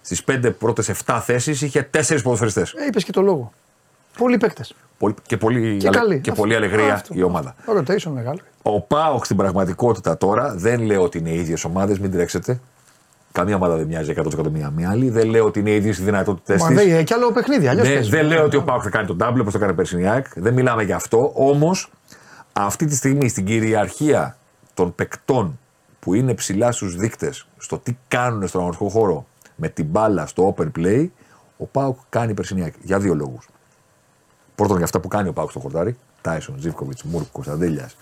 Στις 0.00 0.24
πέντε 0.24 0.50
πρώτες 0.50 0.88
7 0.88 1.20
θέσεις 1.24 1.62
είχε 1.62 1.82
τέσσερις 1.82 2.22
ποδοσφαιριστές. 2.22 2.72
Ε, 2.72 2.84
είπες 2.86 3.04
και 3.04 3.12
το 3.12 3.20
λόγο. 3.22 3.52
Πολλοί 4.18 4.36
παίκτες. 4.38 4.74
Και 5.26 5.36
πολύ, 5.36 5.76
Και 5.76 5.86
αλε- 5.86 5.98
καλοί. 6.00 6.20
και 6.20 6.30
Αυτό. 6.30 6.42
πολύ 6.42 6.54
αλεγρία 6.54 6.94
Αυτό. 6.94 7.14
η 7.16 7.22
ομάδα. 7.22 7.54
Rotation 7.78 8.10
μεγάλο. 8.14 8.38
Ο 8.62 8.80
Πάοκ 8.80 9.24
στην 9.24 9.36
πραγματικότητα 9.36 10.16
τώρα 10.18 10.54
δεν 10.56 10.80
λέω 10.80 11.02
ότι 11.02 11.18
είναι 11.18 11.30
οι 11.30 11.38
ίδιες 11.38 11.64
ομάδες, 11.64 11.98
μην 11.98 12.10
τρέξετε. 12.12 12.60
Καμία 13.32 13.54
ομάδα 13.54 13.76
δεν 13.76 13.86
μοιάζει 13.86 14.10
100% 14.10 14.50
μία 14.50 14.70
μία 14.70 14.90
άλλη. 14.90 15.10
Δεν 15.10 15.28
λέω 15.28 15.44
ότι 15.44 15.58
είναι 15.58 15.70
οι 15.70 15.74
ίδιες 15.74 15.98
οι 15.98 16.02
δυνατότητέ 16.02 16.56
Μα 16.58 16.66
της. 16.66 16.76
δεν 16.76 16.90
έχει 16.94 17.04
κι 17.04 17.12
άλλο 17.14 17.32
παιχνίδι. 17.32 17.66
Αλλιώς 17.68 17.86
Ναι, 17.88 17.94
παίζεις. 17.94 18.10
δεν 18.10 18.26
λέω 18.26 18.44
ότι 18.44 18.56
ο 18.56 18.62
ΠΑΟΚ 18.62 18.80
θα 18.84 18.90
κάνει 18.90 19.06
το 19.06 19.16
νταμπλ 19.20 19.38
όπως 19.40 19.52
το 19.52 19.58
έκανε 19.58 19.72
πέρσι 19.72 20.00
η 20.00 20.06
ΑΕΚ. 20.06 20.26
Δεν 20.34 20.52
μιλάμε 20.54 20.82
γι' 20.82 20.92
αυτό. 20.92 21.32
Όμως 21.34 21.90
αυτή 22.56 22.86
τη 22.86 22.94
στιγμή 22.96 23.28
στην 23.28 23.44
κυριαρχία 23.44 24.36
των 24.74 24.94
παικτών 24.94 25.58
που 26.00 26.14
είναι 26.14 26.34
ψηλά 26.34 26.72
στους 26.72 26.96
δείκτες 26.96 27.46
στο 27.58 27.78
τι 27.78 27.96
κάνουν 28.08 28.48
στον 28.48 28.60
αγωνιστικό 28.60 28.90
χώρο 28.90 29.26
με 29.56 29.68
την 29.68 29.84
μπάλα 29.84 30.26
στο 30.26 30.54
open 30.56 30.70
play, 30.76 31.08
ο 31.56 31.66
ΠΑΟΚ 31.66 31.98
κάνει 32.08 32.34
περσινή 32.34 32.62
ΑΕΚ. 32.62 32.74
Για 32.82 32.98
δύο 32.98 33.14
λόγους. 33.14 33.48
Πρώτον, 34.54 34.76
για 34.76 34.84
αυτά 34.84 35.00
που 35.00 35.08
κάνει 35.08 35.28
ο 35.28 35.32
ΠΑΟΚ 35.32 35.50
στο 35.50 35.60
χορτάρι. 35.60 35.96
Τάισον, 36.20 36.54
Ζίβκοβιτς, 36.58 36.98
Μουργκ, 37.02 37.26
Κωνσταντέλιας. 37.32 37.96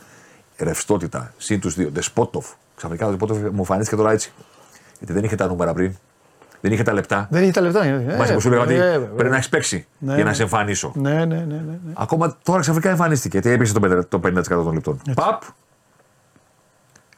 Ρευστότητα, 0.57 1.35
συν 1.37 1.61
τους 1.61 1.75
δύο. 1.75 1.91
Ντεσπόντοφ. 1.91 2.47
Ξαφνικά 2.77 3.07
ο 3.07 3.09
Ντεσπόντοφ 3.09 3.39
μου 3.39 3.51
εμφανίστηκε 3.57 3.97
τώρα 3.97 4.13
έτσι. 4.13 4.33
Γιατί 4.99 5.13
δεν 5.13 5.25
είχε 5.25 5.35
τα 5.35 5.47
νούμερα 5.47 5.73
πριν. 5.73 5.97
Δεν 6.63 6.73
είχε 6.73 6.83
τα 6.83 6.93
λεπτά. 6.93 7.27
Δεν 7.31 7.43
έχει 7.43 7.53
τα 7.53 7.61
λεπτά. 7.61 7.85
Ε, 7.85 8.05
Μάλιστα 8.05 8.35
που 8.35 8.41
σου 8.41 8.51
λέγα 8.51 8.63
ότι 8.63 8.75
ε, 8.75 8.79
βέβαια. 8.79 8.99
πρέπει 9.09 9.31
να 9.31 9.37
έχεις 9.37 9.49
παίξει 9.49 9.87
Ναι, 9.99 10.15
για 10.15 10.23
να 10.25 10.31
ναι. 10.31 10.37
σε 10.37 10.43
εμφανίσω. 10.43 10.93
Ναι, 10.95 11.11
ναι, 11.13 11.25
ναι. 11.25 11.35
ναι, 11.35 11.55
ναι. 11.85 11.93
Ακόμα 11.95 12.37
τώρα 12.43 12.61
ξαφνικά 12.61 12.91
εμφανίστηκε. 12.91 13.39
Γιατί 13.39 13.51
έπεισε 13.57 13.73
το 13.73 13.81
50% 13.99 14.05
το 14.09 14.21
50% 14.25 14.43
των 14.49 14.73
λεπτών. 14.73 15.01
Παπ. 15.15 15.43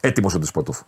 Έτοιμος 0.00 0.34
ο 0.34 0.38
Ντεσπότοφ. 0.38 0.80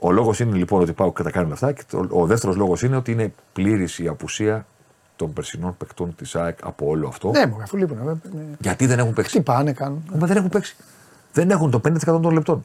Ο 0.00 0.10
λόγος 0.12 0.40
είναι 0.40 0.56
λοιπόν 0.56 0.80
ότι 0.80 0.92
πάω 0.92 1.12
και 1.12 1.22
τα 1.22 1.30
κάνουν 1.30 1.52
αυτά. 1.52 1.72
Και 1.72 1.82
το, 1.90 2.06
ο 2.10 2.26
δεύτερος 2.26 2.56
λόγος 2.56 2.82
είναι 2.82 2.96
ότι 2.96 3.12
είναι 3.12 3.32
πλήρης 3.52 3.98
η 3.98 4.08
απουσία 4.08 4.66
των 5.16 5.32
περσινών 5.32 5.76
παικτών 5.76 6.14
της 6.14 6.34
ΑΕΚ 6.36 6.58
από 6.62 6.86
όλο 6.86 7.08
αυτό. 7.08 7.30
Ναι, 7.30 7.46
μου 7.46 7.56
αφού 7.62 7.76
λείπουν. 7.76 7.98
ε, 7.98 8.02
ναι. 8.36 8.42
Γιατί 8.60 8.86
δεν 8.86 8.98
έχουν 8.98 9.10
Τι 9.10 9.14
παίξει. 9.20 9.40
πάνε, 9.40 9.72
κάνουν. 9.72 10.02
Μα 10.18 10.26
δεν 10.26 10.36
έχουν 10.36 10.48
παίξει. 10.48 10.76
Δεν 11.32 11.50
έχουν 11.50 11.70
το 11.70 11.80
50% 11.88 11.98
των 12.04 12.30
λεπτών. 12.30 12.64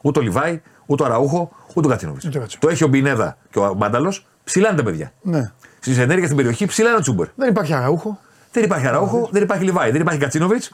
Ούτε 0.00 0.18
ο 0.18 0.22
Λιβάη, 0.22 0.62
ούτε 0.86 1.02
ο 1.02 1.06
Αραούχο, 1.06 1.50
ούτε 1.74 1.86
ο 1.86 1.90
Κατσίνοβιτς. 1.90 2.24
Ούτε 2.24 2.38
ο 2.38 2.40
Κατσίνοβιτς. 2.40 2.58
Το 2.58 2.68
έχει 2.68 2.84
ο 2.84 2.88
Μπινέδα 2.88 3.36
και 3.50 3.58
ο 3.58 3.74
Μπάνταλο. 3.74 4.14
Ψηλά 4.44 4.68
είναι 4.68 4.76
τα 4.76 4.82
παιδιά. 4.82 5.12
Ναι. 5.22 5.52
Στις 5.80 5.98
ενέργειες 5.98 6.24
στην 6.24 6.36
περιοχή 6.36 6.66
ψηλά 6.66 6.88
είναι 6.88 6.98
ο 6.98 7.00
Τσούμπερ. 7.00 7.26
Δεν 7.34 7.48
υπάρχει 7.48 7.72
αραούχο. 7.74 8.18
Δεν 8.52 8.64
υπάρχει 8.64 8.86
Αραούχο, 8.86 9.28
δεν 9.32 9.42
υπάρχει 9.42 9.64
Λιβάη, 9.64 9.90
δεν 9.90 10.00
υπάρχει 10.00 10.20
Κατσίνοβιτς. 10.20 10.72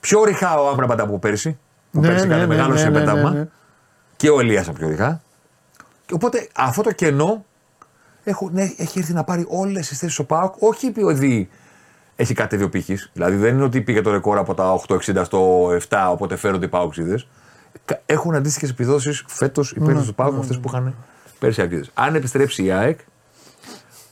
Πιο 0.00 0.24
ρηχά 0.24 0.60
ο 0.60 0.68
Άμπραμπατ 0.68 1.00
από 1.00 1.18
πέρυσι. 1.18 1.58
Που 1.90 2.00
Ναι, 2.00 2.06
πέρυσι 2.06 2.26
ναι, 2.26 2.34
έκανε 2.34 2.46
ναι, 2.46 2.54
μεγάλο 2.54 2.72
ναι, 2.74 2.80
σε 2.80 2.88
ναι, 2.88 2.98
πεντάμα. 2.98 3.30
ναι, 3.30 3.38
ναι. 3.38 3.48
Και 4.16 4.30
ο 4.30 4.40
Ελίας 4.40 4.70
πιο 4.70 4.88
ρηχά. 4.88 5.22
Και 6.06 6.14
οπότε 6.14 6.48
αυτό 6.56 6.82
το 6.82 6.92
κενό 6.92 7.44
έχουν, 8.24 8.50
ναι, 8.52 8.62
έχει 8.76 8.98
έρθει 8.98 9.12
να 9.12 9.24
πάρει 9.24 9.44
όλες 9.48 9.88
τις 9.88 9.98
θέσεις 9.98 10.18
ο 10.18 10.24
Πάοκ. 10.24 10.54
Όχι 10.58 10.86
επειδή 10.86 11.48
έχει 12.16 12.34
κατέβει 12.34 12.64
ο 12.64 12.68
πύχης. 12.68 13.10
Δηλαδή 13.12 13.36
δεν 13.36 13.54
είναι 13.54 13.64
ότι 13.64 13.80
πήγε 13.80 14.00
το 14.00 14.10
ρεκόρ 14.10 14.38
από 14.38 14.54
τα 14.54 14.80
8,60 14.88 15.22
στο 15.24 15.68
7, 15.88 16.08
οπότε 16.10 16.36
φέρονται 16.36 16.64
οι 16.64 16.68
Πάοξιδε. 16.68 17.22
Έχουν 18.06 18.34
αντίστοιχες 18.34 18.70
επιδόσεις 18.70 19.24
φέτος 19.26 19.70
οι 19.70 19.80
παίκτες 19.80 20.06
του 20.06 20.14
Πάοκ 20.14 20.32
με 20.32 20.38
αυτές 20.38 20.58
που 20.58 20.68
είχαν 20.68 20.94
πέρσι 21.38 21.60
οι 21.60 21.62
Αγγλίδες. 21.62 21.90
Αν 21.94 22.14
επιστρέψει 22.14 22.64
η 22.64 22.70
ΑΕΚ, 22.70 22.98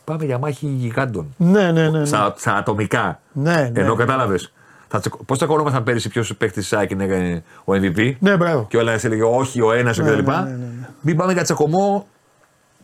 πάμε 0.05 0.25
για 0.25 0.39
μάχη 0.39 0.67
γιγάντων 0.67 1.35
Ναι, 1.37 1.71
ναι, 1.73 1.89
ναι. 1.89 1.99
ναι. 1.99 2.05
στα, 2.05 2.35
στα 2.37 2.55
ατομικά. 2.57 3.21
Ναι, 3.33 3.71
ναι. 3.73 3.81
Ενώ 3.81 3.95
κατάλαβες. 3.95 4.53
Πώς 5.27 5.37
τσακωνόμασταν 5.39 5.83
πέρυσι 5.83 6.09
ποιος 6.09 6.37
παίκτης 6.37 6.69
της 6.69 6.73
ΑΕΚ 6.79 6.91
είναι 6.91 7.43
ο 7.65 7.73
MVP. 7.73 8.13
Ναι, 8.19 8.37
μπράβο. 8.37 8.67
Και 8.69 8.77
ο 8.77 8.81
ένα 8.81 8.93
έλεγε 9.03 9.23
όχι, 9.23 9.61
ο 9.61 9.73
ένας 9.73 9.99
Ναι, 9.99 10.05
κτλ. 10.11 10.31
ναι, 10.31 10.37
ναι, 10.37 10.43
ναι, 10.43 10.51
ναι. 10.81 10.89
Μην 11.01 11.17
πάμε 11.17 11.33
για 11.33 11.43
τσακωμό. 11.43 12.07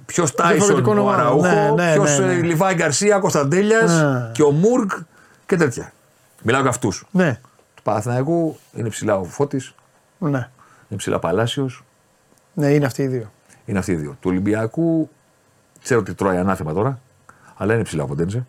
Ποιος 0.07 0.35
Τάισον, 0.35 0.57
Διαφορετικών 0.57 0.99
ο 0.99 1.01
ομάδων. 1.01 1.21
Αραούχο, 1.21 1.75
Ναι, 1.75 1.85
ναι, 1.85 1.93
ποιος 1.93 2.19
ναι, 2.19 2.27
ναι. 2.27 2.33
Λιβάη 2.33 2.75
Γκαρσία, 2.75 3.19
Κωνσταντέλιας 3.19 3.93
Ναι. 4.03 4.31
και 4.33 4.43
ο 4.43 4.51
Μουργκ 4.51 4.91
και 5.47 5.57
τέτοια. 5.57 5.93
Μιλάω 6.43 6.61
για 6.61 6.71
αυτούς. 6.71 7.07
Ναι, 7.11 7.41
Του 7.75 7.83
Παναθηναϊκού 7.83 8.59
είναι 8.75 8.89
ψηλά 8.89 9.17
ο 9.19 9.25
Φώτης, 9.25 9.75
ναι. 10.19 10.49
Είναι 10.89 10.99
ψηλά 10.99 11.19
Παλάσιος. 11.19 11.85
Ναι, 12.55 12.67
είναι 12.69 12.87
αυτοί 12.87 13.03
οι 13.03 13.07
δύο. 13.07 13.31
Είναι 13.65 13.79
αυτοί 13.79 13.93
οι 13.93 13.95
δύο. 13.97 14.11
Του 14.11 14.31
Ολυμπιακού 14.31 15.11
Ξέρω 15.83 16.01
ότι 16.01 16.15
τρώει 16.15 16.37
ανάθεμα 16.37 16.73
τώρα, 16.73 17.01
αλλά 17.57 17.75
είναι 17.75 17.83
ψηλά 17.83 18.03
από 18.03 18.15
Ντένσε. 18.15 18.47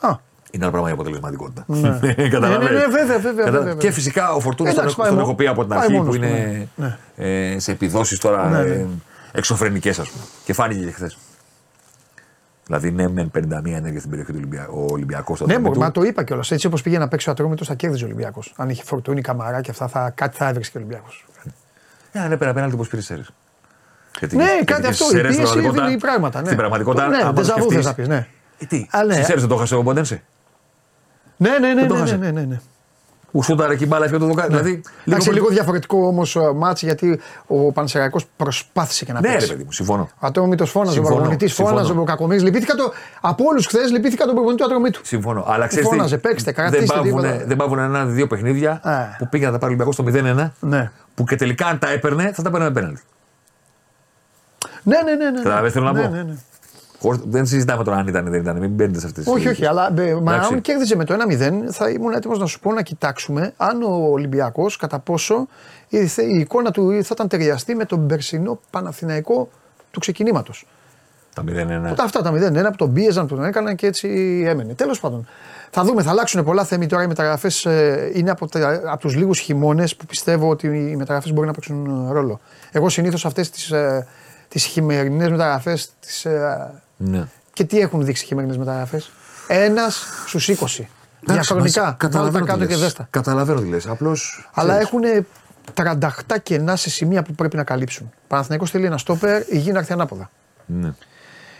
Α, 0.00 0.08
Είναι 0.50 0.62
ένα 0.64 0.70
πράγμα 0.70 0.88
η 0.88 0.92
αποτελεσματικότητα. 0.92 1.64
Ναι. 1.66 1.98
Καταλαβαίνεις. 2.28 2.68
Ναι, 2.70 2.78
ναι, 2.78 2.86
ναι, 2.86 2.86
βέβαια, 2.86 3.18
βέβαια, 3.18 3.44
Κατα- 3.44 3.58
βέβαια. 3.58 3.74
Και 3.74 3.90
φυσικά 3.90 4.32
ο 4.32 4.40
Φορτούνη 4.40 4.70
Εντάξει, 4.70 4.86
τον, 4.86 4.96
πάει 4.96 5.06
τον 5.06 5.16
μόνο- 5.16 5.28
έχω 5.28 5.36
πει 5.36 5.46
από 5.46 5.60
την 5.60 5.68
πάει 5.68 5.78
αρχή 5.78 5.92
μόνος 5.92 6.06
που 6.16 6.20
του, 6.20 6.26
είναι 6.26 6.68
ναι. 6.76 6.96
ε, 7.16 7.58
σε 7.58 7.70
επιδόσεις 7.72 8.18
τώρα 8.18 8.48
Ναι, 8.48 8.62
ναι. 8.62 8.74
ε, 8.74 8.86
εξωφρενικές, 9.32 9.98
ας 9.98 10.10
πούμε. 10.10 10.24
Και 10.44 10.52
φάνηκε 10.52 10.84
και 10.84 10.90
χθες. 10.92 11.18
Δηλαδή, 12.70 12.90
ναι, 12.90 13.08
μεν 13.08 13.30
51 13.34 13.42
ενέργεια 13.64 13.98
στην 13.98 14.10
περιοχή 14.10 14.30
του 14.32 14.36
Ολυμπιακού. 14.38 14.78
Ο 14.80 14.86
Ολυμπιακός 14.92 15.40
ναι, 15.40 15.58
μπορεί, 15.58 15.78
μα 15.78 15.90
το 15.90 16.02
είπα 16.02 16.22
κιόλας. 16.24 16.50
Έτσι 16.50 16.66
όπως 16.66 16.82
πήγε 16.82 16.98
να 16.98 17.08
παίξει 17.08 17.28
ο 17.28 17.32
Ατρόμητος, 17.32 17.66
θα 17.66 17.74
κέρδιζε 17.74 18.04
ο 18.04 18.06
Ολυμπιακός. 18.06 18.52
Αν 18.56 18.68
είχε 18.68 18.82
Φορτούνη, 18.84 19.20
Καμαρά 19.20 19.60
και 19.60 19.70
αυτά, 19.70 19.88
θα, 19.88 20.10
κάτι 20.14 20.36
θα 20.36 20.48
έβρισκε 20.48 20.78
ο 20.78 20.80
Ολυμπιακός. 20.80 21.26
Ε, 22.12 22.18
αν 22.20 22.32
έπαιρνε 22.32 22.50
απέναντι 22.50 22.76
όπως 22.76 22.84
πήρε 22.90 23.02
Σέρρες. 23.02 23.30
Ναι, 24.32 24.46
κάτι 24.64 24.86
αυτό. 24.86 25.16
Η 25.18 25.20
πίεση 25.20 25.60
δίνει 25.70 25.96
πράγματα. 25.98 26.38
Ναι. 26.38 26.44
Στην 26.46 26.56
πραγματικότητα. 26.58 27.08
Ναι, 27.08 27.16
άμα 27.16 27.32
το 27.32 27.42
δεν 27.42 27.44
σκεφτείς- 27.44 27.74
θες 27.74 27.84
να 27.84 27.94
πεις, 27.94 28.08
ναι. 28.08 28.26
Ε, 28.58 28.64
τι, 28.66 28.86
Α, 28.90 29.04
ναι. 29.04 29.12
στις 29.12 29.26
Σέρρες 29.26 29.40
δεν 29.40 29.50
το 29.50 29.56
χάσε 29.56 29.74
ο 29.74 29.82
Ποντένσε. 29.82 30.22
Ναι, 31.36 31.50
ναι, 31.50 31.58
ναι, 31.58 31.74
Δεν 31.74 31.88
το 31.88 31.94
ναι, 31.94 32.00
χάσε. 32.00 32.16
ναι, 32.16 32.30
ναι, 32.30 32.42
ναι. 32.42 32.60
Που 33.32 33.42
σούταρε 33.42 33.72
εκεί 33.72 33.86
μπάλα 33.86 34.04
έφυγε 34.04 34.18
το 34.20 34.26
δοκάρι. 34.26 34.48
Δηλαδή, 34.48 34.82
Εντάξει, 35.04 35.26
πολύ- 35.26 35.38
λίγο 35.40 35.50
διαφορετικό 35.52 36.06
όμως 36.06 36.36
ματς 36.54 36.84
γιατί 36.86 37.20
ο 37.46 37.72
Πανσεραϊκός 37.72 38.26
προσπάθησε 38.36 39.04
και 39.04 39.12
να 39.12 39.20
Ναι, 39.20 39.26
ρε 39.26 39.32
παίξει. 39.32 39.48
παιδί 39.48 39.64
μου, 39.64 39.72
συμφωνώ. 39.72 40.02
Ο 40.14 40.26
Ατρόμητος 40.26 40.66
φώναζε, 40.66 40.90
ο 40.90 40.94
Συμφωνώ, 40.94 41.14
προπονητής 41.16 41.54
συμφωνώ. 41.54 41.76
φώναζε, 41.76 41.98
ο 42.00 42.04
κακομοίρης. 42.04 42.42
Λυπήθηκα 42.42 42.74
το. 42.74 42.92
Από 43.20 43.44
όλους 43.44 43.66
χθες 43.66 43.90
λυπήθηκα 43.90 44.24
τον 44.24 44.34
προπονητή 44.34 44.62
του 44.62 44.68
Ατρομήτου. 44.68 45.00
Συμφωνώ. 45.04 45.44
Αλλά 45.48 45.66
ξέρεις. 45.66 45.88
Φώναζε, 45.88 46.18
παίξτε, 46.18 46.52
δεν 46.52 46.64
κρατήστε 46.70 46.94
πάβουνε, 46.94 47.28
τίποτα. 47.28 47.44
δεν 47.46 47.56
πάβουν 47.56 47.78
ένα-δύο 47.78 48.26
παιχνίδια 48.26 48.80
Ε. 48.84 49.16
που 49.18 49.28
πήγε 49.28 49.46
να 49.46 49.52
τα 49.52 49.58
πάρει 49.58 49.72
ο 49.72 49.76
Ολυμπιακός 49.76 49.94
στο 49.94 50.04
0-1. 50.04 50.52
Ναι. 50.60 50.90
Που 51.14 51.24
και 51.24 51.36
τελικά 51.36 51.66
αν 51.66 51.78
τα 51.78 51.90
έπαιρνε 51.90 52.32
θα 52.34 52.42
τα 52.42 52.48
έπαιρνε 52.48 52.66
με 52.66 52.72
πέναλτι. 52.72 53.00
Ναι, 54.82 54.96
ναι, 55.04 55.14
ναι. 55.14 55.30
ναι. 55.30 55.36
Καταλαβαίνεις 55.42 55.72
τι 55.72 55.78
θέλω 55.78 55.92
να 55.92 56.08
ναι, 56.08 56.24
πω; 56.24 56.38
Ναι, 57.02 57.10
ναι. 57.10 57.16
Χωρίς- 57.16 57.22
Δεν 57.32 57.46
συζητάμε 57.46 57.84
τώρα 57.84 57.96
αν 57.98 58.06
ήταν 58.06 58.26
ή 58.26 58.30
δεν 58.30 58.40
ήταν. 58.40 58.56
Μην 58.58 58.70
μπαίνετε 58.70 59.00
σε 59.00 59.06
αυτές 59.06 59.26
Όχι, 59.26 59.48
όχι, 59.48 59.66
αλλά 59.66 59.92
ε, 59.98 60.14
μα 60.14 60.32
Εντάξει. 60.34 60.54
αν 60.54 60.60
κέρδιζε 60.60 60.96
με 60.96 61.04
το 61.04 61.14
1-0, 61.14 61.70
θα 61.70 61.88
ήμουν 61.90 62.12
έτοιμος 62.12 62.38
να 62.38 62.46
σου 62.46 62.60
πω 62.60 62.72
να 62.72 62.82
κοιτάξουμε 62.82 63.52
αν 63.56 63.82
ο 63.82 64.08
Ολυμπιακός 64.10 64.76
κατά 64.76 64.98
πόσο 64.98 65.46
η, 65.88 66.06
θε- 66.06 66.24
η 66.30 66.38
εικόνα 66.38 66.70
του 66.70 66.90
θα 67.02 67.10
ήταν 67.12 67.28
ταιριαστή 67.28 67.74
με 67.74 67.84
τον 67.84 68.06
περσινό 68.06 68.60
Παναθηναϊκό 68.70 69.48
του 69.90 70.00
ξεκινήματος. 70.00 70.66
Τα 71.34 71.42
0-1. 71.42 71.46
Όταν 71.90 72.04
αυτά 72.06 72.22
τα 72.22 72.32
0-1 72.32 72.70
που 72.70 72.76
τον 72.76 72.92
πίεζαν, 72.92 73.26
που 73.26 73.34
τον 73.34 73.44
έκαναν 73.44 73.74
και 73.76 73.86
έτσι 73.86 74.08
έμενε. 74.46 74.74
Τέλος 74.74 75.00
πάντων. 75.00 75.26
Θα 75.70 75.84
δούμε, 75.84 76.02
θα 76.02 76.10
αλλάξουν 76.10 76.44
πολλά 76.44 76.64
θέμη 76.64 76.86
τώρα. 76.86 77.02
Οι 77.02 77.06
μεταγραφές 77.06 77.66
είναι 78.12 78.30
από, 78.30 78.48
τα- 78.48 78.82
από 78.84 79.00
τους 79.00 79.16
λίγους 79.16 79.38
χειμώνες 79.38 79.96
που 79.96 80.06
πιστεύω 80.06 80.48
ότι 80.48 80.66
οι 80.66 80.96
μεταγραφές 80.96 81.32
μπορεί 81.32 81.46
να 81.46 81.52
παίξουν 81.52 82.06
ε, 82.08 82.12
ρόλο. 82.12 82.40
Εγώ 82.72 82.88
συνήθως 82.88 83.26
αυτές 83.26 83.50
τις 83.50 83.70
ε, 83.70 84.06
τις 84.48 84.64
χειμερινές 84.64 85.30
μεταγραφές. 85.30 85.90
Ε, 86.24 86.70
Ναι. 87.02 87.24
και 87.52 87.64
τι 87.64 87.80
έχουν 87.80 88.04
δείξει 88.04 88.24
οι 88.24 88.26
χειμερινές 88.26 88.56
μεταγραφές; 88.56 89.10
Ένας 89.46 90.04
στους 90.26 90.48
20. 90.48 90.88
Διαχρονικά. 91.20 91.82
Βάλτε 91.82 91.96
τα 91.98 92.06
Καταλαβαίνω 92.06 92.44
τι 92.44 92.50
κάτω 92.50 92.64
και 92.64 92.72
λες. 92.72 92.80
δέστα. 92.80 93.06
Καταλαβαίνω 93.10 93.60
τι 93.60 93.68
λες. 93.68 93.86
Απλώς. 93.86 94.48
Αλλά 94.54 94.80
έχουν 94.80 95.00
38 95.74 96.36
κενά 96.42 96.76
σε 96.76 96.90
σημεία 96.90 97.22
που 97.22 97.34
πρέπει 97.34 97.56
να 97.56 97.64
καλύψουν. 97.64 98.10
Παναθηναϊκός 98.28 98.70
θέλει 98.70 98.84
ένα 98.86 98.98
στόπερ, 98.98 99.42
η 99.48 99.58
γη 99.58 99.72
να 99.72 99.78
έρθει 99.78 99.92
ανάποδα. 99.92 100.30
Ναι. 100.66 100.92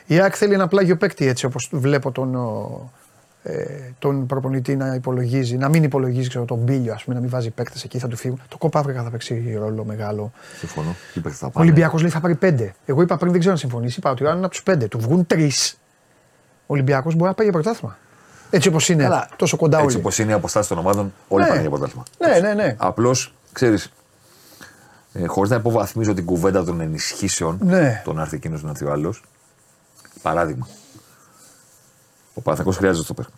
Η 0.07 0.21
ΑΕΚ 0.21 0.35
θέλει 0.37 0.55
ένα 0.55 0.69
πλάγιο 0.69 0.97
παίκτη 0.97 1.27
έτσι 1.27 1.47
όπως 1.47 1.69
βλέπω 1.73 2.11
τον, 2.13 2.35
ο, 2.35 2.91
ε, 2.97 3.00
τον 3.99 4.27
προπονητή 4.27 4.77
να 4.77 4.95
υπολογίζει, 4.95 5.57
να 5.57 5.69
μην 5.69 5.83
υπολογίζει 5.83 6.29
ξέρω, 6.29 6.45
τον 6.45 6.59
Μπίλιο, 6.59 6.93
ας 6.93 7.03
πούμε, 7.03 7.15
να 7.15 7.21
μην 7.21 7.31
βάζει 7.31 7.51
παίκτες 7.51 7.85
εκεί, 7.85 7.99
θα 7.99 8.09
του 8.09 8.17
φύγουν. 8.17 8.41
Το 8.49 8.59
κόπα 8.59 8.79
Αφρικα 8.79 9.03
θα 9.03 9.11
παίξει 9.11 9.57
ρόλο 9.59 9.85
μεγάλο. 9.85 10.33
Συμφωνώ. 10.59 10.97
Τι 11.13 11.21
παίχτε 11.21 11.39
θα 11.39 11.47
Ο 11.47 11.51
πάνε. 11.51 11.67
Ολυμπιακός 11.67 12.01
λέει 12.01 12.11
θα 12.11 12.21
πάρει 12.21 12.35
πέντε. 12.35 12.75
Εγώ 12.85 13.03
είπα 13.03 13.17
πριν 13.17 13.31
δεν 13.31 13.39
ξέρω 13.41 13.55
αν 13.55 13.61
συμφωνήσει. 13.61 13.99
Είπα 13.99 14.11
ότι 14.11 14.27
αν 14.27 14.37
είναι 14.37 14.45
από 14.45 14.55
τους 14.55 14.63
πέντε, 14.63 14.87
του 14.89 14.99
βγουν 14.99 15.27
τρεις. 15.27 15.79
Ο 16.67 16.73
Ολυμπιακός 16.73 17.15
μπορεί 17.15 17.29
να 17.29 17.35
πάει 17.35 17.47
για 17.47 17.61
πρωτάθλημα. 17.61 17.97
Έτσι 18.51 18.69
όπως 18.69 18.89
είναι, 18.89 19.03
Καλά. 19.03 19.29
τόσο 19.37 19.57
κοντά 19.57 19.77
Έτσι 19.79 19.89
όλοι. 19.91 19.99
όπως 20.05 20.19
είναι 20.19 20.31
οι 20.31 20.35
αποστάσει 20.35 20.69
των 20.69 20.79
ομάδων, 20.79 21.13
όλοι 21.29 21.43
Ναι. 21.43 21.49
πάνε 21.49 21.61
για 21.61 21.71
πρωτάθλημα. 21.71 22.03
Ναι, 22.19 22.39
ναι, 22.41 22.55
ναι. 22.55 22.75
Απλώς 22.79 23.35
ξέρεις, 23.53 23.93
ε, 25.13 25.27
χωρίς 25.27 25.51
να 25.51 25.57
υποβαθμίζω 25.57 26.15
την 26.15 26.25
κουβέντα 26.25 26.65
των 26.65 26.81
ενισχύσεων, 26.81 27.59
Ναι. 27.63 28.03
τον 28.05 28.15
να 28.17 28.23
έρθει 28.23 28.37
εκείνος 28.37 28.63
να 28.63 28.71
έρθει 28.71 28.85
ο 28.85 28.93
άλλος. 28.93 29.23
Παράδειγμα. 30.23 30.67
Ο 32.35 32.41
Παναθηναϊκός 32.41 32.77
χρειάζεται 32.77 33.05
στο 33.05 33.15
πέρα. 33.15 33.29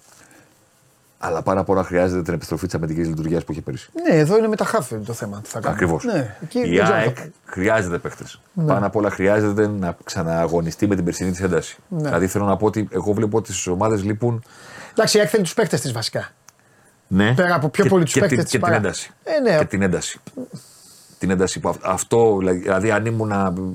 Αλλά 1.25 1.43
πάρα 1.43 1.65
πολλά 1.65 1.83
χρειάζεται 1.85 2.23
την 2.23 2.35
επιστροφή 2.35 2.67
της 2.67 2.75
αμυντικής 2.75 3.07
λειτουργίας 3.09 3.45
που 3.45 3.53
είχε 3.53 3.61
πέρυσι. 3.61 3.91
Ναι, 4.09 4.17
εδώ 4.19 4.39
είναι 4.39 4.49
με 4.49 4.57
τα 4.57 4.65
χάφη 4.65 4.97
το 4.97 5.13
θέμα. 5.13 5.41
Τι 5.43 5.49
θα 5.49 5.61
κάνουμε. 5.61 5.73
Ακριβώς. 5.83 6.05
Ναι, 6.05 6.37
εκεί 6.43 6.59
Η 6.59 6.63
δεν 6.63 6.71
ξέρω 6.73 6.87
αν 6.87 6.93
ΑΕΚ 7.01 7.15
θα- 7.19 7.25
Ναι. 7.25 7.31
χρειάζεται 7.45 7.99
παίχτε. 7.99 8.25
Πάνω 8.67 8.87
απ' 8.87 8.97
όλα 8.97 9.11
χρειάζεται 9.11 9.67
να 9.67 9.97
ξανααγωνιστεί 10.05 10.87
με 10.87 10.95
την 10.95 11.05
περσινή 11.05 11.31
της 11.31 11.41
ένταση. 11.41 11.77
Ναι. 11.89 12.03
Δηλαδή 12.03 12.27
θέλω 12.27 12.45
να 12.45 12.57
πω 12.57 12.67
ότι 12.67 12.89
εγώ 12.93 13.13
βλέπω 13.13 13.37
ότι 13.39 13.53
στις 13.53 13.67
ομάδες 13.67 14.05
λείπουν. 14.05 14.43
Εντάξει, 14.91 15.17
η 15.17 15.21
ΑΕΚ 15.21 15.29
θέλει 15.31 15.43
τους 15.43 15.55
παίκτες 15.55 15.81
της 15.81 15.93
βασικά. 15.93 16.29
Ναι, 17.07 17.35
Πέρα 17.35 17.55
από 17.55 17.69
πιο 17.69 17.83
και- 17.85 17.91
πολύ 17.91 18.05
τους 18.05 18.13
και 18.13 18.21
παίκτες 18.21 18.37
την- 18.39 18.45
της 18.45 18.53
Και 18.53 18.59
την 18.59 18.67
παρά. 18.67 18.77
ένταση. 18.81 19.11
Ε, 19.25 19.41
ναι. 19.51 19.59
Και 19.59 19.65
την 19.65 19.83
ένταση. 19.83 20.21
Την 21.19 21.31
ένταση 21.31 21.61
που 21.61 21.69
αυ- 21.69 21.87
αυτό, 21.87 22.39
δηλαδή 22.43 22.91
αν 22.91 23.07
ήμουν 23.07 23.33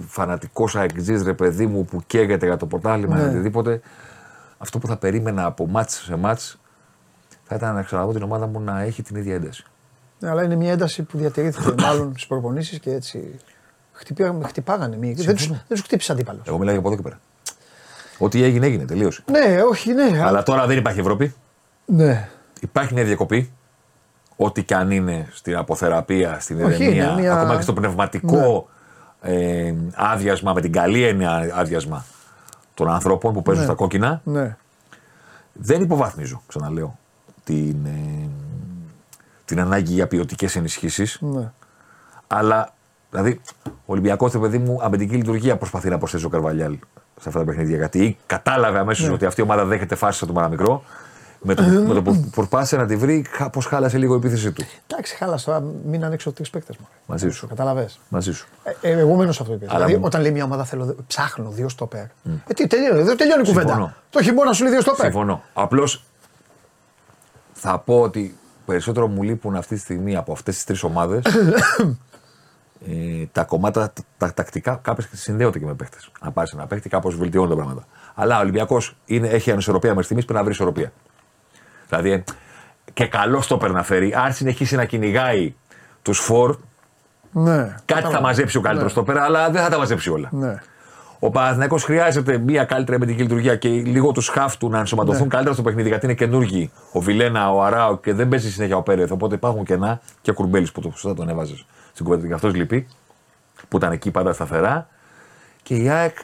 φανατικός 0.07 0.75
αεξή 0.75 1.23
ρε 1.23 1.33
παιδί 1.33 1.67
μου 1.67 1.85
που 1.85 2.03
καίγεται 2.07 2.45
για 2.45 2.57
το 2.57 2.65
πρωτάθλημα 2.65 3.17
ή 3.19 3.21
Ναι. 3.21 3.27
οτιδήποτε, 3.27 3.81
αυτό 4.57 4.79
που 4.79 4.87
θα 4.87 4.97
περίμενα 4.97 5.45
από 5.45 5.67
μάτς 5.67 5.93
σε 6.05 6.15
μάτς 6.15 6.59
θα 7.43 7.55
ήταν 7.55 7.75
να 7.75 7.81
ξαναδώ 7.83 8.11
την 8.11 8.23
ομάδα 8.23 8.47
μου 8.47 8.59
να 8.59 8.81
έχει 8.81 9.01
την 9.01 9.15
ίδια 9.15 9.35
ένταση. 9.35 9.63
Ναι, 10.19 10.29
αλλά 10.29 10.43
είναι 10.43 10.55
μια 10.55 10.71
ένταση 10.71 11.03
που 11.03 11.17
διατηρήθηκε 11.17 11.73
μάλλον 11.83 12.11
στις 12.11 12.27
προπονήσεις 12.27 12.79
και 12.79 12.91
έτσι. 12.91 13.39
Χτυπάγανε, 13.91 14.47
χτυπάγανε 14.47 14.97
μία. 14.97 15.13
Δεν 15.17 15.35
του 15.35 15.47
δεν 15.47 15.59
τους 15.67 15.81
χτύπησε 15.81 16.11
αντίπαλος. 16.11 16.41
Εγώ 16.47 16.57
μιλάω 16.57 16.71
για 16.71 16.79
από 16.79 16.87
εδώ 16.93 16.97
και 16.97 17.03
πέρα. 17.03 17.19
Ό,τι 18.17 18.43
έγινε, 18.43 18.65
έγινε, 18.65 18.85
τελείωσε. 18.85 19.23
Ναι, 19.31 19.61
όχι, 19.69 19.93
ναι. 19.93 20.21
Αλλά 20.23 20.43
τώρα 20.43 20.67
δεν 20.67 20.77
υπάρχει 20.77 20.99
Ευρώπη. 20.99 21.33
Ναι. 21.85 22.29
Υπάρχει 22.61 22.93
μια 22.93 23.03
διακοπή. 23.03 23.51
Ό,τι 24.35 24.63
και 24.63 24.75
αν 24.75 24.91
είναι 24.91 25.27
στην 25.31 25.55
αποθεραπεία, 25.55 26.39
στην 26.39 26.63
Όχι, 26.63 26.83
ηρεμία, 26.83 27.03
είναι 27.11 27.21
μια- 27.21 27.33
ακόμα 27.33 27.55
και 27.55 27.61
στο 27.61 27.73
πνευματικό 27.73 28.69
ε, 29.21 29.73
άδειασμα, 29.95 30.53
με 30.53 30.61
την 30.61 30.71
καλή 30.71 31.03
έννοια 31.03 31.51
άδειασμα 31.53 32.05
των 32.77 32.89
ανθρώπων 32.89 33.33
που 33.33 33.41
παίζουν 33.41 33.63
Ναι. 33.63 33.69
στα 33.69 33.77
κόκκινα. 33.77 34.21
ναι. 34.23 34.55
Δεν 35.53 35.81
υποβαθμίζω, 35.81 36.41
ξαναλέω, 36.47 36.97
την, 37.43 37.75
ε, 37.85 38.29
την 39.45 39.59
ανάγκη 39.59 39.93
για 39.93 40.07
ποιοτικές 40.07 40.55
ενισχύσεις. 40.55 41.17
ναι. 41.21 41.51
Αλλά, 42.27 42.73
δηλαδή, 43.09 43.41
ο 43.65 43.71
Ολυμπιακός, 43.85 44.31
το 44.31 44.39
παιδί 44.39 44.57
μου, 44.57 44.79
αμυντική 44.81 45.15
λειτουργία 45.15 45.57
προσπαθεί 45.57 45.89
να 45.89 45.97
προσθέσει 45.97 46.25
ο 46.25 46.29
Καρβαλιάλ 46.29 46.71
σε 47.21 47.27
αυτά 47.27 47.39
τα 47.39 47.45
παιχνίδια. 47.45 47.77
Γιατί 47.77 48.17
κατάλαβε 48.25 48.79
αμέσως 48.79 49.07
Ναι. 49.07 49.13
ότι 49.13 49.25
αυτή 49.25 49.41
η 49.41 49.43
ομάδα 49.43 49.65
δέχεται 49.65 49.95
φάσεις 49.95 50.21
από 50.21 50.31
το 50.33 50.37
παραμικρό. 50.39 50.83
Με 51.41 51.53
το, 51.53 51.63
με 51.63 51.93
το 51.93 52.01
που 52.01 52.29
προσπάθησε 52.31 52.77
να 52.77 52.85
τη 52.85 52.95
βρει, 52.95 53.25
πώς 53.51 53.65
χάλασε 53.65 53.97
λίγο 53.97 54.13
η 54.13 54.17
επίθεσή 54.17 54.51
του. 54.51 54.63
Εντάξει, 54.87 55.15
χάλασε 55.15 55.45
τώρα, 55.45 55.63
μείναν 55.85 56.11
έξω 56.11 56.31
τρεις 56.31 56.49
παίκτες 56.49 56.77
μου. 56.77 56.87
Μαζί 57.05 57.29
σου. 57.29 57.47
Καταλαβέ. 57.47 57.89
Μαζί 58.09 58.33
σου. 58.33 58.47
Ε, 58.81 58.89
ε, 58.89 58.99
εγώ 58.99 59.15
μένω 59.15 59.31
σε 59.31 59.41
αυτό 59.41 59.53
που 59.53 59.57
είπες. 59.63 59.69
Αλλά 59.69 59.77
Δηλαδή, 59.85 59.99
μου- 60.01 60.05
όταν 60.05 60.21
λέει 60.21 60.31
μια 60.31 60.43
ομάδα 60.43 60.63
θέλω, 60.63 60.95
ψάχνω 61.07 61.49
δύο 61.49 61.69
στόπερ. 61.69 62.01
Ε, 62.03 62.09
τι 62.55 62.67
τελειώνει, 62.67 63.01
δεν 63.03 63.17
τελειώνει 63.17 63.41
η 63.41 63.45
κουβέντα. 63.45 63.67
Συμφωνώ. 63.67 63.93
Το 64.09 64.23
χειμώνα 64.23 64.53
σου 64.53 64.63
λέει 64.63 64.71
δύο 64.71 64.81
στόπερ. 64.81 65.05
Συμφωνώ. 65.05 65.41
Απλώς 65.53 66.03
θα 67.53 67.79
πω 67.79 68.01
ότι 68.01 68.37
περισσότερο 68.65 69.07
μου 69.07 69.23
λείπουν 69.23 69.55
αυτή 69.55 69.75
τη 69.75 69.81
στιγμή 69.81 70.15
από 70.15 70.31
αυτές 70.31 70.55
τις 70.55 70.63
τρεις 70.63 70.83
ομάδες 70.83 71.21
ε, 72.87 73.25
τα 73.31 73.43
κομμάτια 73.43 73.81
τα, 73.81 73.93
τα 74.17 74.33
τακτικά. 74.33 74.79
Κάποιες 74.83 75.07
συνδέονται 75.13 75.59
και 75.59 75.65
με 75.65 75.73
παίχτε. 75.73 75.97
Αν 76.19 76.33
πάρεις 76.33 76.51
ένα 76.51 76.67
παίχτη, 76.67 76.89
κάπως 76.89 77.15
βελτιώνουν 77.17 77.49
τα 77.49 77.55
πράγματα. 77.55 77.85
Αλλά 78.15 78.37
ο 78.37 78.41
Ολυμπιακός 78.41 78.97
έχει 79.07 79.51
ανισορροπία 79.51 79.89
μέχρι 79.89 80.03
στιγμής 80.03 80.25
πρέπει 80.25 80.39
να 80.39 80.45
βρει 80.45 80.53
ισορροπία. 80.53 80.91
Δηλαδή 81.89 82.11
ε, 82.11 82.23
και 82.93 83.05
καλό 83.07 83.43
το 83.47 83.67
να 83.67 83.83
φέρει. 83.83 84.13
Αν 84.13 84.33
συνεχίσει 84.33 84.75
να 84.75 84.85
κυνηγάει 84.85 85.53
τους 86.01 86.19
φορ, 86.19 86.57
Ναι. 87.31 87.75
κάτι 87.85 88.11
θα 88.11 88.21
μαζέψει 88.21 88.57
ο 88.57 88.61
καλύτερος 88.61 88.91
στο 88.91 89.03
πέρα, 89.03 89.23
αλλά 89.23 89.49
δεν 89.49 89.61
θα 89.63 89.69
τα 89.69 89.77
μαζέψει 89.77 90.09
όλα. 90.09 90.29
Ναι. 90.31 90.55
Ο 91.19 91.29
Παναθηναϊκός 91.29 91.83
χρειάζεται 91.83 92.37
μια 92.37 92.63
καλύτερη 92.63 92.95
αμυντική 92.97 93.21
λειτουργία 93.21 93.55
και 93.55 93.69
λίγο 93.69 94.11
τους 94.11 94.27
χαφ 94.27 94.57
του 94.57 94.69
να 94.69 94.79
ενσωματωθούν 94.79 95.21
Ναι. 95.21 95.27
καλύτερα 95.27 95.53
στο 95.53 95.63
παιχνίδι 95.63 95.87
γιατί 95.87 96.05
είναι 96.05 96.15
καινούργοι. 96.15 96.71
Ο 96.91 96.99
Βιλένα, 96.99 97.51
ο 97.51 97.63
Αράο 97.63 97.97
και 97.97 98.13
δεν 98.13 98.27
παίζει 98.27 98.51
συνέχεια 98.51 98.77
ο 98.77 98.81
Πέρεθ. 98.81 99.11
Οπότε 99.11 99.35
υπάρχουν 99.35 99.63
κενά 99.63 99.99
και 100.21 100.29
ο 100.29 100.33
Κουρμπέλης 100.33 100.71
που 100.71 100.81
το 100.81 100.91
σωστά 100.91 101.13
τον 101.13 101.29
έβαζες 101.29 101.65
στην 101.93 102.05
κουβέντα 102.05 102.27
και 102.27 102.33
αυτός 102.33 102.53
λείπει. 102.53 102.87
Που 103.67 103.77
ήταν 103.77 103.91
εκεί 103.91 104.11
πάντα 104.11 104.33
σταθερά. 104.33 104.87
Και 105.63 105.75
η 105.75 105.89
ΑΕΚ 105.89 106.17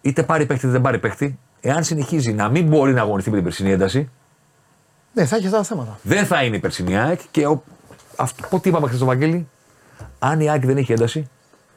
είτε 0.00 0.22
πάρει 0.22 0.46
παίχτη 0.46 0.64
είτε 0.64 0.72
δεν 0.72 0.80
πάρει 0.82 0.98
παίχτη. 0.98 1.38
Εάν 1.60 1.84
συνεχίζει 1.84 2.32
να 2.32 2.48
μην 2.48 2.66
μπορεί 2.66 2.92
να 2.92 3.00
αγωνιστεί 3.00 3.30
με 3.30 3.36
την 3.36 3.44
περσινή 3.44 3.70
ένταση, 3.70 4.10
Ναι, 5.12 5.24
θα 5.24 5.36
έχει 5.36 5.44
αυτά 5.46 5.56
τα 5.58 5.64
θέματα. 5.64 5.98
δεν 6.02 6.26
θα 6.26 6.42
είναι 6.42 6.56
η 6.56 6.58
περσινή 6.58 6.98
ΑΕΚ. 6.98 7.20
Και 7.30 7.46
ο, 7.46 7.62
αυτό 8.16 8.58
τι 8.60 8.68
είπαμε 8.68 8.84
χθες 8.86 8.96
στο 8.98 9.06
Βαγγέλη, 9.06 9.48
αν 10.18 10.40
η 10.40 10.50
ΑΕΚ 10.50 10.66
δεν 10.66 10.76
έχει 10.76 10.92
ένταση, 10.92 11.28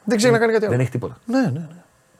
Δεν 0.04 0.16
ξέρει 0.16 0.32
να 0.32 0.38
κάνει 0.38 0.52
κάτι 0.52 0.64
άλλο. 0.64 0.72
δεν 0.74 0.82
έχει 0.82 0.90
τίποτα. 0.90 1.16
Ναι, 1.26 1.40
ναι, 1.40 1.46
ναι. 1.50 1.66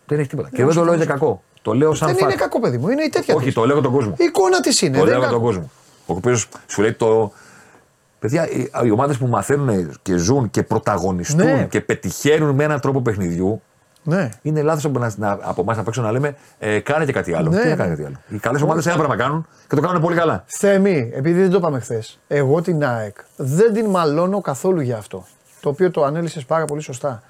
Δεν 0.07 0.19
έχει 0.19 0.29
τίποτα. 0.29 0.49
και 0.53 0.65
δεν 0.65 0.75
το 0.75 0.85
λέω 0.85 0.95
για 0.95 1.05
κακό. 1.05 1.43
Το 1.63 1.73
λέω 1.75 1.95
σαν 1.95 2.09
Δεν 2.09 2.17
fact. 2.17 2.23
είναι 2.23 2.35
κακό 2.35 2.61
παιδί 2.61 2.79
μου, 2.79 2.89
είναι 2.89 3.03
η 3.03 3.09
τέτοια. 3.09 3.35
Όχι, 3.35 3.45
της. 3.45 3.55
το 3.55 3.65
λέω 3.65 3.75
για 3.75 3.83
τον 3.83 3.93
κόσμο. 3.93 4.15
Η 4.19 4.25
εικόνα 4.25 4.61
της 4.61 4.81
είναι. 4.83 4.99
Το 4.99 5.05
δεν 5.05 5.13
λέω 5.13 5.17
είναι 5.17 5.27
για 5.27 5.35
τον 5.39 5.47
κακό. 5.47 5.53
κόσμο. 5.53 5.71
Ο 6.07 6.13
οποίος 6.17 6.49
σου 6.67 6.81
λέει 6.83 6.93
το. 6.93 7.33
Παιδιά, 8.19 8.51
οι, 8.51 8.71
οι 8.85 8.91
ομάδες 8.91 9.17
που 9.17 9.27
μαθαίνουν 9.27 9.99
και 10.03 10.17
ζουν 10.17 10.51
και 10.51 10.63
πρωταγωνιστούν 10.63 11.45
Ναι. 11.47 11.67
και 11.71 11.81
πετυχαίνουν 11.81 12.55
με 12.55 12.65
έναν 12.65 12.81
τρόπο 12.81 13.01
παιχνιδιού 13.03 13.63
Ναι. 14.05 14.29
Είναι 14.43 14.63
λάθος 14.63 14.85
από, 14.85 14.99
να- 14.99 15.13
να- 15.17 15.39
από 15.41 15.61
εμάς 15.61 15.77
να 15.77 15.83
παίξω 15.83 16.03
να 16.03 16.13
λέμε 16.13 16.37
ε, 16.59 16.81
κάνε 16.81 17.05
και 17.05 17.13
κάτι 17.13 17.35
άλλο. 17.35 17.51
Ναι, 17.51 17.57
Τι 17.61 17.63
να 17.65 17.69
ναι. 17.71 17.77
κάνει 17.77 17.91
κάτι 17.91 18.05
άλλο. 18.05 18.17
Οι 18.29 18.39
καλές 18.39 18.63
ομάδες 18.63 18.87
ένα 18.87 18.97
πράγμα 18.97 19.17
κάνουν 19.17 19.47
και 19.69 19.75
το 19.75 19.81
κάνουν 19.81 20.01
πολύ 20.03 20.17
καλά. 20.17 20.45
Θέμη, 20.47 21.11
επειδή 21.15 21.41
δεν 21.41 21.51
το 21.51 21.57
είπαμε 21.57 21.81
χθες, 21.81 22.19
εγώ 22.29 22.63
την 22.63 22.85
ΑΕΚ 22.85 23.17
δεν 23.37 23.73
την 23.73 23.87
μαλώνω 23.87 24.41
καθόλου 24.41 24.81
για 24.81 24.97
αυτό. 24.97 25.25
Το 25.61 25.69
οποίο 25.69 25.91
το 25.91 26.05
ανέλησες 26.05 26.45
πάρα 26.45 26.65
πολύ 26.65 26.83
σωστά. 26.83 27.23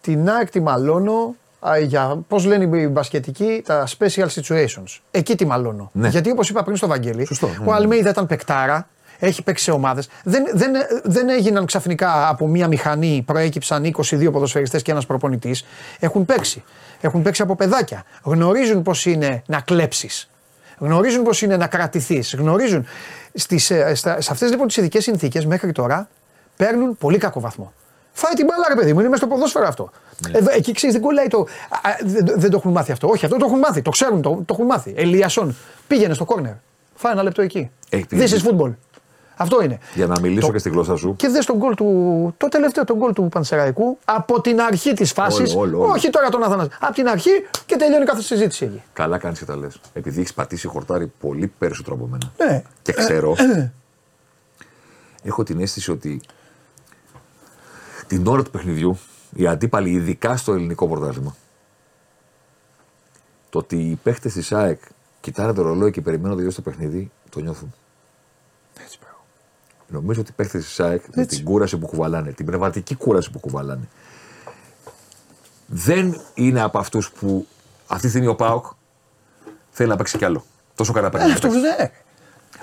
Την 0.00 0.28
ΑΕΚ 0.30 0.50
τη 0.50 0.60
μαλώνω 0.60 1.34
α, 1.68 1.78
για, 1.78 2.18
πώς 2.28 2.44
λένε 2.44 2.78
οι 2.78 2.88
μπασκετικοί, 2.90 3.62
τα 3.66 3.86
special 3.98 4.26
situations. 4.26 4.98
Εκεί 5.10 5.36
τη 5.36 5.44
μαλώνω. 5.46 5.90
Ναι. 5.92 6.08
Γιατί 6.08 6.30
όπως 6.30 6.48
είπα 6.50 6.62
πριν 6.62 6.76
στο 6.76 6.86
Βαγγέλη, 6.86 7.24
Σωστό, 7.24 7.46
ναι, 7.46 7.52
ο 7.60 7.64
ναι. 7.64 7.72
Αλμέιδα 7.72 8.10
ήταν 8.10 8.26
παικτάρα, 8.26 8.88
έχει 9.20 9.42
παίξει 9.42 9.64
σε 9.64 9.70
ομάδες. 9.70 10.08
Δεν, 10.24 10.44
δεν, 10.52 10.72
δεν 11.04 11.28
έγιναν 11.28 11.66
ξαφνικά 11.66 12.28
από 12.28 12.46
μία 12.46 12.68
μηχανή, 12.68 13.22
προέκυψαν 13.26 13.94
22 13.96 14.32
ποδοσφαιριστές 14.32 14.82
και 14.82 14.90
ένας 14.90 15.06
προπονητής. 15.06 15.64
Έχουν 16.00 16.24
παίξει. 16.24 16.62
Έχουν 17.00 17.22
παίξει 17.22 17.42
από 17.42 17.56
παιδάκια. 17.56 18.04
Γνωρίζουν 18.22 18.82
πώς 18.82 19.06
είναι 19.06 19.42
να 19.46 19.60
κλέψεις. 19.60 20.30
Γνωρίζουν 20.78 21.22
πώς 21.22 21.42
είναι 21.42 21.56
να 21.56 21.66
κρατηθείς. 21.66 22.34
Γνωρίζουν. 22.34 22.86
Στις, 23.34 23.70
ε, 23.70 23.94
στα, 23.94 24.20
σε 24.20 24.32
αυτές 24.32 24.50
λοιπόν 24.50 24.66
τις 24.66 24.76
ειδικές 24.76 25.02
συνθήκες 25.02 25.46
μέχρι 25.46 25.72
τώρα 25.72 26.08
παίρνουν 26.56 26.96
πολύ 26.96 27.18
κακό 27.18 27.40
βαθμό. 27.40 27.72
Φάει 28.12 28.32
την 28.34 28.46
μπάλα, 28.46 28.64
ρε 28.68 28.74
παιδί 28.74 28.92
μου, 28.92 28.98
είναι 29.00 29.08
μέσα 29.08 29.24
στο 29.24 29.34
ποδόσφαιρο 29.34 29.66
αυτό. 29.66 29.90
Εδώ, 30.32 30.50
εκεί 30.50 30.72
ξέρεις, 30.72 30.94
δεν 30.94 31.04
κολλάει 31.04 31.26
το. 31.26 31.38
α, 31.38 31.88
α, 31.88 31.96
δεν, 32.04 32.24
δεν 32.36 32.50
το 32.50 32.56
έχουν 32.56 32.72
μάθει 32.72 32.92
αυτό. 32.92 33.08
Όχι, 33.08 33.24
αυτό 33.24 33.36
το 33.36 33.44
έχουν 33.46 33.58
μάθει. 33.58 33.82
Το 33.82 33.90
ξέρουν, 33.90 34.22
το, 34.22 34.30
το 34.30 34.52
έχουν 34.54 34.66
μάθει. 34.66 34.94
Ελίασον, 34.96 35.56
πήγαινε 35.86 36.14
στο 36.14 36.24
κόρνερ. 36.24 36.52
Φάει 36.94 37.12
ένα 37.12 37.22
λεπτό 37.22 37.42
εκεί. 37.42 37.70
Έχει 37.88 38.06
This 38.10 38.14
is 38.14 38.28
πει. 38.28 38.40
football. 38.44 38.72
Αυτό 39.42 39.62
είναι. 39.62 39.78
Για 39.94 40.06
να 40.06 40.20
μιλήσω 40.20 40.46
Το- 40.46 40.52
και 40.52 40.58
στη 40.58 40.68
γλώσσα 40.70 40.96
σου. 40.96 41.16
Και 41.16 41.28
δες 41.28 41.46
τον 41.46 41.56
γκολ 41.56 41.74
του, 41.74 42.34
το 42.36 42.48
τελευταίο 42.48 42.84
τον 42.84 42.96
γκολ 42.96 43.12
του 43.12 43.28
Πανσεραϊκού 43.30 43.98
από 44.04 44.40
την 44.40 44.60
αρχή 44.60 44.92
της 44.92 45.12
φάσης. 45.12 45.54
Όλο, 45.54 45.60
όλο, 45.60 45.80
όλο. 45.82 45.92
Όχι 45.92 46.10
τώρα 46.10 46.28
τον 46.28 46.42
Αθανάση. 46.42 46.70
Από 46.80 46.94
την 46.94 47.08
αρχή 47.08 47.30
και 47.66 47.76
τελειώνει 47.76 48.04
κάθε 48.04 48.22
συζήτηση 48.22 48.64
εκεί. 48.64 48.82
Καλά 48.92 49.18
κάνεις 49.18 49.38
και 49.38 49.44
τα 49.44 49.56
λες. 49.56 49.80
Επειδή 49.92 50.20
έχεις 50.20 50.34
πατήσει 50.34 50.66
χορτάρι 50.66 51.12
πολύ 51.20 51.52
περισσότερο 51.58 51.94
από 51.94 52.06
μένα. 52.06 52.32
Ναι. 52.50 52.62
Και 52.82 52.92
ξέρω. 52.92 53.34
έχω 55.22 55.42
την 55.42 55.60
αίσθηση 55.60 55.90
ότι 55.90 56.20
την 58.06 58.26
ώρα 58.26 58.42
του 58.42 58.50
παιχνιδιού 58.50 58.98
οι 59.34 59.46
αντίπαλοι, 59.46 59.90
ειδικά 59.90 60.36
στο 60.36 60.52
ελληνικό 60.52 60.88
πρωτάθλημα, 60.88 61.36
το 63.50 63.58
ότι 63.58 63.76
οι 63.76 63.98
παίχτε 64.02 64.28
της 64.28 64.52
ΑΕΚ 64.52 64.80
κοιτάνε 65.20 65.52
το 65.52 65.62
ρολόι 65.62 65.90
και 65.90 66.00
περιμένουν 66.00 66.30
να 66.30 66.36
τελειώσει 66.36 66.56
το 66.56 66.62
παιχνίδι, 66.62 67.10
το 67.28 67.40
νιώθουν. 67.40 67.74
Έτσι, 69.90 69.98
πράγμα. 69.98 70.00
Νομίζω 70.00 70.20
ότι 70.20 70.30
οι 70.30 70.34
παίχτε 70.36 70.58
της 70.58 70.80
ΑΕΚ 70.80 71.02
με 71.14 71.22
Έτσι. 71.22 71.36
την 71.36 71.44
κούραση 71.44 71.78
που 71.78 71.86
κουβαλάνε, 71.86 72.30
την 72.32 72.46
πνευματική 72.46 72.94
κούραση 72.94 73.30
που 73.30 73.38
κουβαλάνε, 73.38 73.88
δεν 75.66 76.20
είναι 76.34 76.60
από 76.60 76.78
αυτούς 76.78 77.10
που 77.10 77.46
αυτή 77.86 78.02
τη 78.02 78.08
στιγμή 78.08 78.26
ο 78.26 78.34
Πάοκ 78.34 78.64
θέλει 79.70 79.88
να 79.88 79.96
παίξει 79.96 80.18
κι 80.18 80.24
άλλο. 80.24 80.44
Τόσο 80.74 80.92
καλά 80.92 81.10
παίξει. 81.10 81.28
Ε, 81.28 81.32
αυτό 81.32 81.48
ναι. 81.48 81.90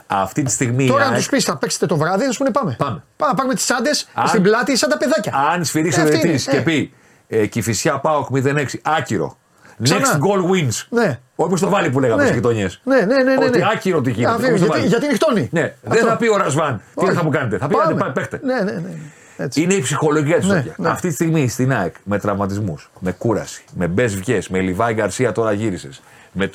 Αυτή 0.07 0.43
τη 0.43 0.51
στιγμή 0.51 0.83
η 0.83 0.87
Τώρα 0.87 1.03
αν 1.03 1.09
ΑΕΚ, 1.09 1.17
τους 1.17 1.29
πεις 1.29 1.43
θα 1.43 1.57
παίξετε 1.57 1.85
το 1.85 1.97
βράδυ, 1.97 2.25
θα 2.25 2.31
σου 2.31 2.37
πούνε 2.37 2.51
πάμε. 2.51 2.75
Πάμε. 2.77 3.03
Πάμε, 3.17 3.33
πάμε 3.35 3.53
τις 3.53 3.63
τσάντε 3.63 3.89
Αν- 4.13 4.27
στην 4.27 4.41
πλάτη 4.41 4.77
σαν 4.77 4.89
τα 4.89 4.97
παιδάκια. 4.97 5.33
αν 5.51 5.65
σφυρίξει 5.65 5.99
ο 5.99 6.01
Ε, 6.01 6.05
αυτή 6.05 6.15
διαιτητής 6.17 6.45
είναι, 6.45 6.55
και 6.55 6.61
ε. 6.61 6.63
πει 6.63 6.93
ε, 7.27 7.45
Κυφυσιά 7.47 7.99
Πάοκ 7.99 8.27
0-6, 8.33 8.65
άκυρο. 8.81 9.37
Ξανά. 9.83 10.05
Next 10.05 10.19
goal 10.19 10.51
wins. 10.51 10.85
Ναι. 10.89 11.19
Όπω 11.35 11.59
το 11.59 11.69
βάλει 11.69 11.89
που 11.89 11.99
λέγαμε 11.99 12.21
Ναι. 12.21 12.27
στις 12.27 12.35
γειτονιές. 12.39 12.81
Ναι, 12.83 12.95
ναι, 12.95 13.05
ναι, 13.23 13.35
ναι, 13.35 13.45
Ότι 13.45 13.57
ναι. 13.59 13.65
άκυρο 13.73 14.01
τι 14.01 14.11
γίνεται. 14.11 14.33
Αφήνει, 14.33 14.47
όπως 14.47 14.59
το 14.59 14.65
γιατί, 14.65 14.79
βάλει. 14.79 14.87
γιατί 14.87 15.07
νυχτώνει. 15.07 15.49
Ναι, 15.51 15.75
δεν 15.81 15.91
Αυτό. 15.91 16.05
θα 16.07 16.17
πει 16.17 16.27
ο 16.27 16.37
Ρασβάν 16.37 16.81
τι 16.95 17.05
Όχι. 17.05 17.13
θα 17.13 17.23
μου 17.23 17.29
κάνετε. 17.29 17.57
Θα 17.57 17.67
πει 17.67 17.73
Πάμε. 17.75 17.91
άντε 17.91 17.99
πάει 18.01 18.11
παίχτε. 18.11 18.39
Ναι, 18.43 18.61
ναι, 18.61 18.71
ναι. 18.71 18.89
Έτσι. 19.37 19.61
Είναι 19.61 19.73
η 19.73 19.81
ψυχολογία 19.81 20.39
του 20.39 20.47
Ναι, 20.47 20.53
τέτοια. 20.53 20.75
ναι. 20.77 20.89
Αυτή 20.89 21.07
τη 21.07 21.13
στιγμή 21.13 21.47
στην 21.47 21.73
ΑΕΚ 21.73 21.95
με 22.03 22.19
τραυματισμούς, 22.19 22.89
με 22.99 23.11
κούραση, 23.11 23.63
με 23.75 23.87
μπες 23.87 24.15
βγέ, 24.15 24.39
με 24.49 24.59
Λιβάη 24.59 24.93
Γκαρσία 24.93 25.31
τώρα 25.31 25.51
γύρισες. 25.51 26.01
Με... 26.31 26.49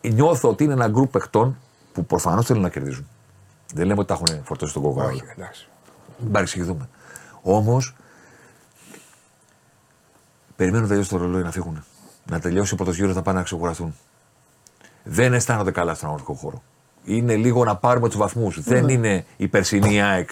Νιώθω 0.00 0.48
ότι 0.48 0.64
είναι 0.64 0.72
ένα 0.72 0.88
γκρουπ 0.88 1.10
παιχτών 1.10 1.56
που 1.92 2.06
προφανώς 2.06 2.46
θέλουν 2.46 2.62
να 2.62 2.68
κερδίζουν. 2.68 3.08
Δεν 3.74 3.86
λέμε 3.86 3.98
ότι 4.00 4.08
τα 4.08 4.14
έχουν 4.14 4.42
φορτώσει 4.44 4.70
στον 4.70 4.82
κόκκινο. 4.82 5.04
Όχι, 5.06 5.22
εντάξει. 5.36 5.68
Μην 6.18 6.32
παρεξηγηθούμε. 6.32 6.88
Όμως, 7.42 7.94
περιμένουν 10.56 10.82
να 10.82 10.88
τελειώσει 10.88 11.10
το 11.10 11.16
ρολόι 11.16 11.42
να 11.42 11.50
φύγουν. 11.50 11.84
Να 12.30 12.40
τελειώσει 12.40 12.72
ο 12.72 12.76
πρώτος 12.76 12.96
γύρος 12.96 13.14
να 13.14 13.22
πάνε 13.22 13.38
να 13.38 13.44
ξεκουραστούν. 13.44 13.94
Δεν 15.04 15.32
αισθάνονται 15.34 15.70
καλά 15.70 15.94
στον 15.94 16.08
αγροτικό 16.08 16.34
χώρο. 16.34 16.62
Είναι 17.04 17.36
λίγο 17.36 17.64
να 17.64 17.76
πάρουμε 17.76 18.08
τους 18.08 18.16
βαθμούς. 18.16 18.60
Δεν 18.62 18.88
είναι 18.88 19.24
η 19.36 19.48
περσινή 19.48 20.02
ΑΕΚ 20.02 20.30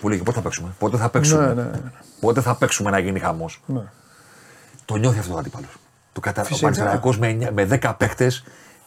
που 0.00 0.08
λέει 0.08 0.18
πότε 0.18 0.32
θα 0.32 0.40
παίξουμε. 0.40 0.68
Πότε 0.78 0.96
θα 0.96 1.08
παίξουμε. 1.08 1.46
Ναι, 1.46 1.52
ναι, 1.54 1.62
ναι. 1.62 1.80
Πότε 2.20 2.40
θα 2.40 2.54
παίξουμε 2.54 2.90
να 2.90 2.98
γίνει 2.98 3.18
χαμός. 3.18 3.62
Ναι. 3.66 3.82
Το 4.84 4.96
νιώθει 4.96 5.18
αυτό 5.18 5.34
ο 5.34 5.38
αντίπαλος. 5.38 5.68
Το 6.12 6.20
κατα... 6.20 6.40
Ο 6.42 6.44
Φυσικά. 6.44 6.66
Πανσεραϊκός 6.66 7.18
με, 7.18 7.28
εννιά- 7.28 7.52
με 7.52 7.64
10 7.82 7.94
παίχτε 7.98 8.30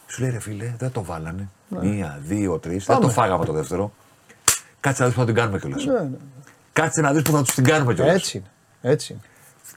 σου 0.06 0.20
λέει 0.20 0.30
ρε 0.30 0.38
φίλε, 0.40 0.74
δεν 0.78 0.90
το 0.92 1.04
βάλανε. 1.04 1.48
Μία, 1.68 2.18
δύο, 2.22 2.58
τρεις. 2.58 2.84
Δεν 2.84 2.96
Ναι. 2.96 3.00
Πάμε. 3.02 3.14
το 3.14 3.20
φάγαμε 3.20 3.44
το 3.44 3.52
δεύτερο. 3.52 3.92
Κάτσε 4.80 5.02
να 5.02 5.08
δεις 5.08 5.14
που 5.16 5.20
θα 5.20 5.26
την 5.26 5.34
κάνουμε 5.34 5.58
κιόλας. 5.58 5.84
Ναι, 5.84 5.92
ναι. 6.00 6.16
Κάτσε 6.72 7.00
να 7.00 7.12
δεις 7.12 7.22
που 7.22 7.32
θα 7.32 7.42
τους 7.42 7.54
την 7.54 7.64
κάνουμε 7.64 7.94
κιόλας. 7.94 8.14
Έτσι 8.14 8.36
είναι. 8.36 8.46
Έτσι 8.92 9.12
είναι. 9.12 9.22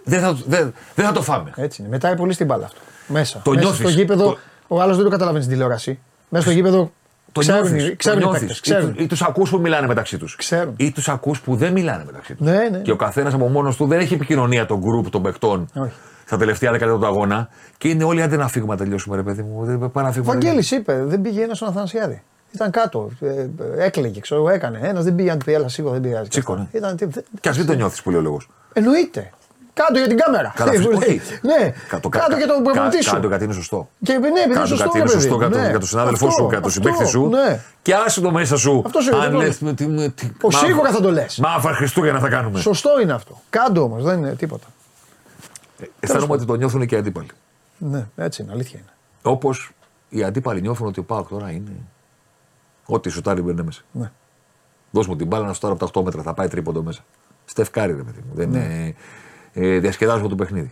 Δεν, 0.04 0.20
θα, 0.22 0.34
δεν, 0.48 0.74
δεν 0.96 1.06
θα 1.06 1.12
το 1.12 1.22
φάμε. 1.22 1.52
Έτσι 1.56 1.82
είναι. 1.82 1.90
Μετάει 1.90 2.16
πολύ 2.16 2.34
στην 2.34 2.46
μπάλα 2.46 2.66
αυτό. 2.66 2.80
Μέσα. 3.08 3.42
Το 3.44 3.50
Μέσα 3.52 3.62
νιώθεις. 3.64 3.80
στο 3.80 3.90
γήπεδο, 3.90 4.24
Το- 4.24 4.38
ο 4.68 4.82
άλλος 4.82 4.96
δεν 4.96 5.06
το 5.06 5.12
καταλαβαίνει 5.12 5.44
στην 5.44 5.56
τηλεόραση. 5.56 6.00
Μέσα 6.30 6.44
στο 6.44 6.54
γήπεδο 6.54 6.92
Το 7.32 7.40
ξέρουν, 7.40 7.62
νιώθεις, 7.62 7.84
οι- 7.86 7.90
το 7.90 7.96
ξέρουν 7.96 8.20
οι 8.20 8.24
νιώθεις. 8.24 8.40
παίκτες, 8.40 8.58
Ή, 8.58 8.62
ξέρουν. 8.62 8.94
του- 8.96 9.02
ή 9.04 9.08
τους 9.08 9.22
ακούς 9.22 9.50
που 9.50 9.60
μιλάνε 9.60 9.88
μεταξύ 9.88 10.18
τους. 10.18 10.36
Ξέρουν. 10.36 10.74
Ή 10.78 10.92
τους 10.92 11.10
ακούς 11.10 11.42
που 11.42 11.56
δεν 11.56 11.72
μιλάνε 11.72 12.04
μεταξύ 12.06 12.36
τους. 12.36 12.46
Ναι, 12.48 12.68
ναι. 12.72 12.78
Και 12.78 12.92
ο 12.92 12.96
καθένας 12.96 13.34
από 13.34 13.48
μόνος 13.48 13.76
του 13.76 13.88
δεν 13.88 14.00
έχει 14.00 14.14
επικοινωνία 14.14 14.66
των 14.66 14.80
γκρουπ 14.80 15.10
των 15.10 15.22
παικτών 15.22 15.70
Όχι. 15.76 15.92
στα 16.26 16.38
τελευταία 16.38 16.72
δεκαετία 16.72 16.98
του 16.98 17.06
αγώνα. 17.06 17.50
Και 17.78 17.88
είναι 17.88 18.04
όλοι 18.04 18.22
άντε 18.22 18.36
να 18.36 18.48
φύγουμε 18.48 18.74
να 18.74 18.80
τελειώσουμε, 18.80 19.16
ρε 19.16 19.24
παιδί 19.24 19.42
μου. 19.42 19.66
Δεν 19.66 19.78
πάμε 19.80 19.90
να 20.02 20.08
Ο 20.08 20.12
φύγουμε. 20.12 20.32
Βαγγέλης 20.32 20.72
είπε, 20.72 21.04
δεν 21.06 21.22
πήγε 21.22 21.44
ένας 21.44 21.58
στον 21.58 21.70
Αθανασιάδη. 21.70 22.24
Ήταν 22.52 22.72
κάτω. 22.72 23.10
Ε, 23.20 23.28
ε, 23.28 23.48
έκλαιγε, 23.78 24.20
ξέρω 24.20 24.40
εγώ, 24.42 24.50
έκανε. 24.50 24.80
Ένας 24.84 25.04
δεν 25.04 25.16
πήγε, 25.16 25.32
αν 25.32 25.38
του 25.40 25.46
πει, 25.46 25.54
έλα 25.54 25.68
σίγουρα 25.68 25.94
δεν 25.94 26.02
πειράζει. 26.02 26.30
Σήκωνε. 26.32 26.68
Ήταν, 26.72 26.96
τι- 26.96 27.06
θε- 27.12 27.26
Και 27.42 27.50
ας 27.50 27.58
μην 27.58 27.66
το 27.66 27.74
νιώθεις 27.74 28.02
που 28.02 28.10
λέει 28.10 28.20
ο 28.20 28.22
λόγος. 28.22 28.50
Εννοείται. 28.74 29.30
Κάτω 29.80 29.98
για 29.98 30.08
την 30.08 30.18
κάμερα. 30.18 30.54
Καλά, 30.56 30.72
Τι 30.72 30.78
φυσικά. 30.78 30.94
μου 30.95 30.99
λέει. 31.08 31.16
Όχι. 31.26 31.40
Ναι, 31.41 31.74
Κάτω, 31.88 32.10
κάτω 32.10 32.36
για 32.38 32.48
τον 32.48 32.64
προπονητή 32.64 33.04
σου. 33.04 33.12
Κάτω 33.14 33.28
γιατί 33.28 33.44
είναι 33.44 33.54
σωστό. 33.54 33.90
Και 34.04 34.12
ναι, 34.12 34.18
επειδή 34.18 34.40
είναι 34.41 34.54
Κάτω 34.54 34.68
σωστό. 34.68 34.84
κάτι 34.84 34.98
είναι 34.98 35.06
ρε 35.08 35.12
παιδί 35.14 35.22
σωστό 35.24 35.36
μου, 35.36 35.41
για 35.41 35.49
τον, 35.52 35.62
ναι. 35.62 35.70
για 35.70 35.80
τον 35.80 35.88
συνάδελφό 35.88 36.28
Αυτό, 36.28 36.38
σου, 36.41 36.48
για 36.49 36.60
τον 36.62 36.68
αυτό, 36.70 36.82
συμπαίκτη 36.82 37.06
σου. 37.08 37.28
Ναι. 37.30 37.60
Και 37.82 37.94
άσε 37.94 38.22
το 38.22 38.32
μέσα 38.32 38.58
σου. 38.58 38.82
Αυτό 38.86 38.99
σου 39.02 39.16
αν 39.16 39.32
λέω, 39.32 39.40
λες, 39.41 39.58
τι- 39.58 39.74
τι- 39.74 40.10
τι- 40.12 40.26
Ο, 40.41 40.48
μα- 40.52 40.60
σίγουρα 40.60 40.91
θα 40.91 41.02
το 41.02 41.12
λες. 41.12 41.38
Μαύρα 41.40 41.74
Χριστούγεννα 41.74 42.20
θα 42.20 42.30
κάνουμε. 42.30 42.60
Σωστό 42.60 42.99
είναι 43.02 43.14
αυτό. 43.14 43.41
Κάντο 43.49 43.82
όμως, 43.84 44.04
δεν 44.04 44.18
είναι 44.18 44.36
τίποτα. 44.36 44.68
Αισθάνομαι 45.99 46.34
ότι 46.34 46.45
το 46.45 46.56
νιώθουν 46.56 46.86
και 46.86 46.95
οι 46.95 46.98
αντίπαλοι. 46.98 47.28
Ναι, 47.78 48.06
έτσι 48.16 48.41
είναι, 48.41 48.52
αλήθεια 48.52 48.80
είναι. 48.80 48.90
Όπως 49.22 49.72
οι 50.10 50.24
αντίπαλοι 50.24 50.62
νιώθουν 50.62 50.88
ότι 50.88 50.99
ο 50.99 51.04
Πάοκ 51.04 51.28
τώρα 51.30 51.52
είναι. 51.52 51.72
Ό,τι 52.86 53.10
σουτάρει 53.10 53.41
μπαίνει 53.41 53.62
μέσα. 53.64 53.82
Ναι. 53.91 54.12
Δώσ' 54.91 55.08
μου 55.08 55.16
την 55.16 55.28
μπάλα 55.28 55.45
να 55.45 55.54
σουτάρω 55.54 55.74
από 55.74 55.91
τα 55.91 55.99
8 55.99 56.04
μέτρα, 56.04 56.22
θα 56.22 56.34
πάει 56.34 56.48
τρίποντο 56.48 56.82
μέσα. 56.84 57.02
Στεφκάρι, 57.45 57.91
ρε 57.95 58.02
παιδί 58.04 58.20
μου. 58.28 58.32
Δεν 58.36 58.49
Ναι. 58.49 58.58
είναι. 58.58 58.95
Ε, 59.60 59.80
διασκεδάζουμε 59.80 60.30
το 60.30 60.36
παιχνίδι. 60.36 60.72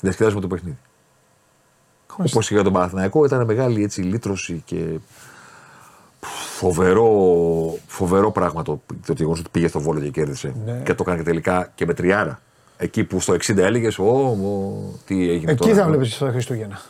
Διασκεδάζουμε 0.00 0.40
το 0.40 0.46
παιχνίδι. 0.46 0.78
Όπως 2.16 2.48
και 2.48 2.54
για 2.54 2.62
τον 2.62 2.72
Παναθηναϊκό 2.72 3.24
ήταν 3.24 3.44
μεγάλη 3.44 3.82
έτσι 3.82 4.00
λύτρωση 4.00 4.62
και 4.64 4.98
φοβερό, 6.58 7.08
φοβερό 7.86 8.30
πράγμα 8.30 8.62
το, 8.62 8.82
το 9.06 9.12
γεγονός 9.12 9.38
ότι 9.38 9.48
πήγε 9.50 9.68
στο 9.68 9.80
βόλο 9.80 10.00
και 10.00 10.08
κέρδισε. 10.08 10.54
Ναι. 10.64 10.80
Και 10.84 10.94
το 10.94 11.04
έκανε 11.06 11.18
και 11.18 11.24
τελικά 11.24 11.72
και 11.74 11.86
με 11.86 11.94
τριάρα. 11.94 12.40
Εκεί 12.76 13.04
που 13.04 13.20
στο 13.20 13.32
60 13.34 13.56
έλεγες, 13.56 13.98
Ω, 13.98 14.04
ω, 14.04 14.98
τι 15.06 15.30
έγινε 15.30 15.52
Εκεί 15.52 15.68
τώρα. 15.68 15.74
θα 15.74 15.86
βλέπεις 15.86 16.18
τα 16.18 16.30
Χριστούγεννα. 16.30 16.80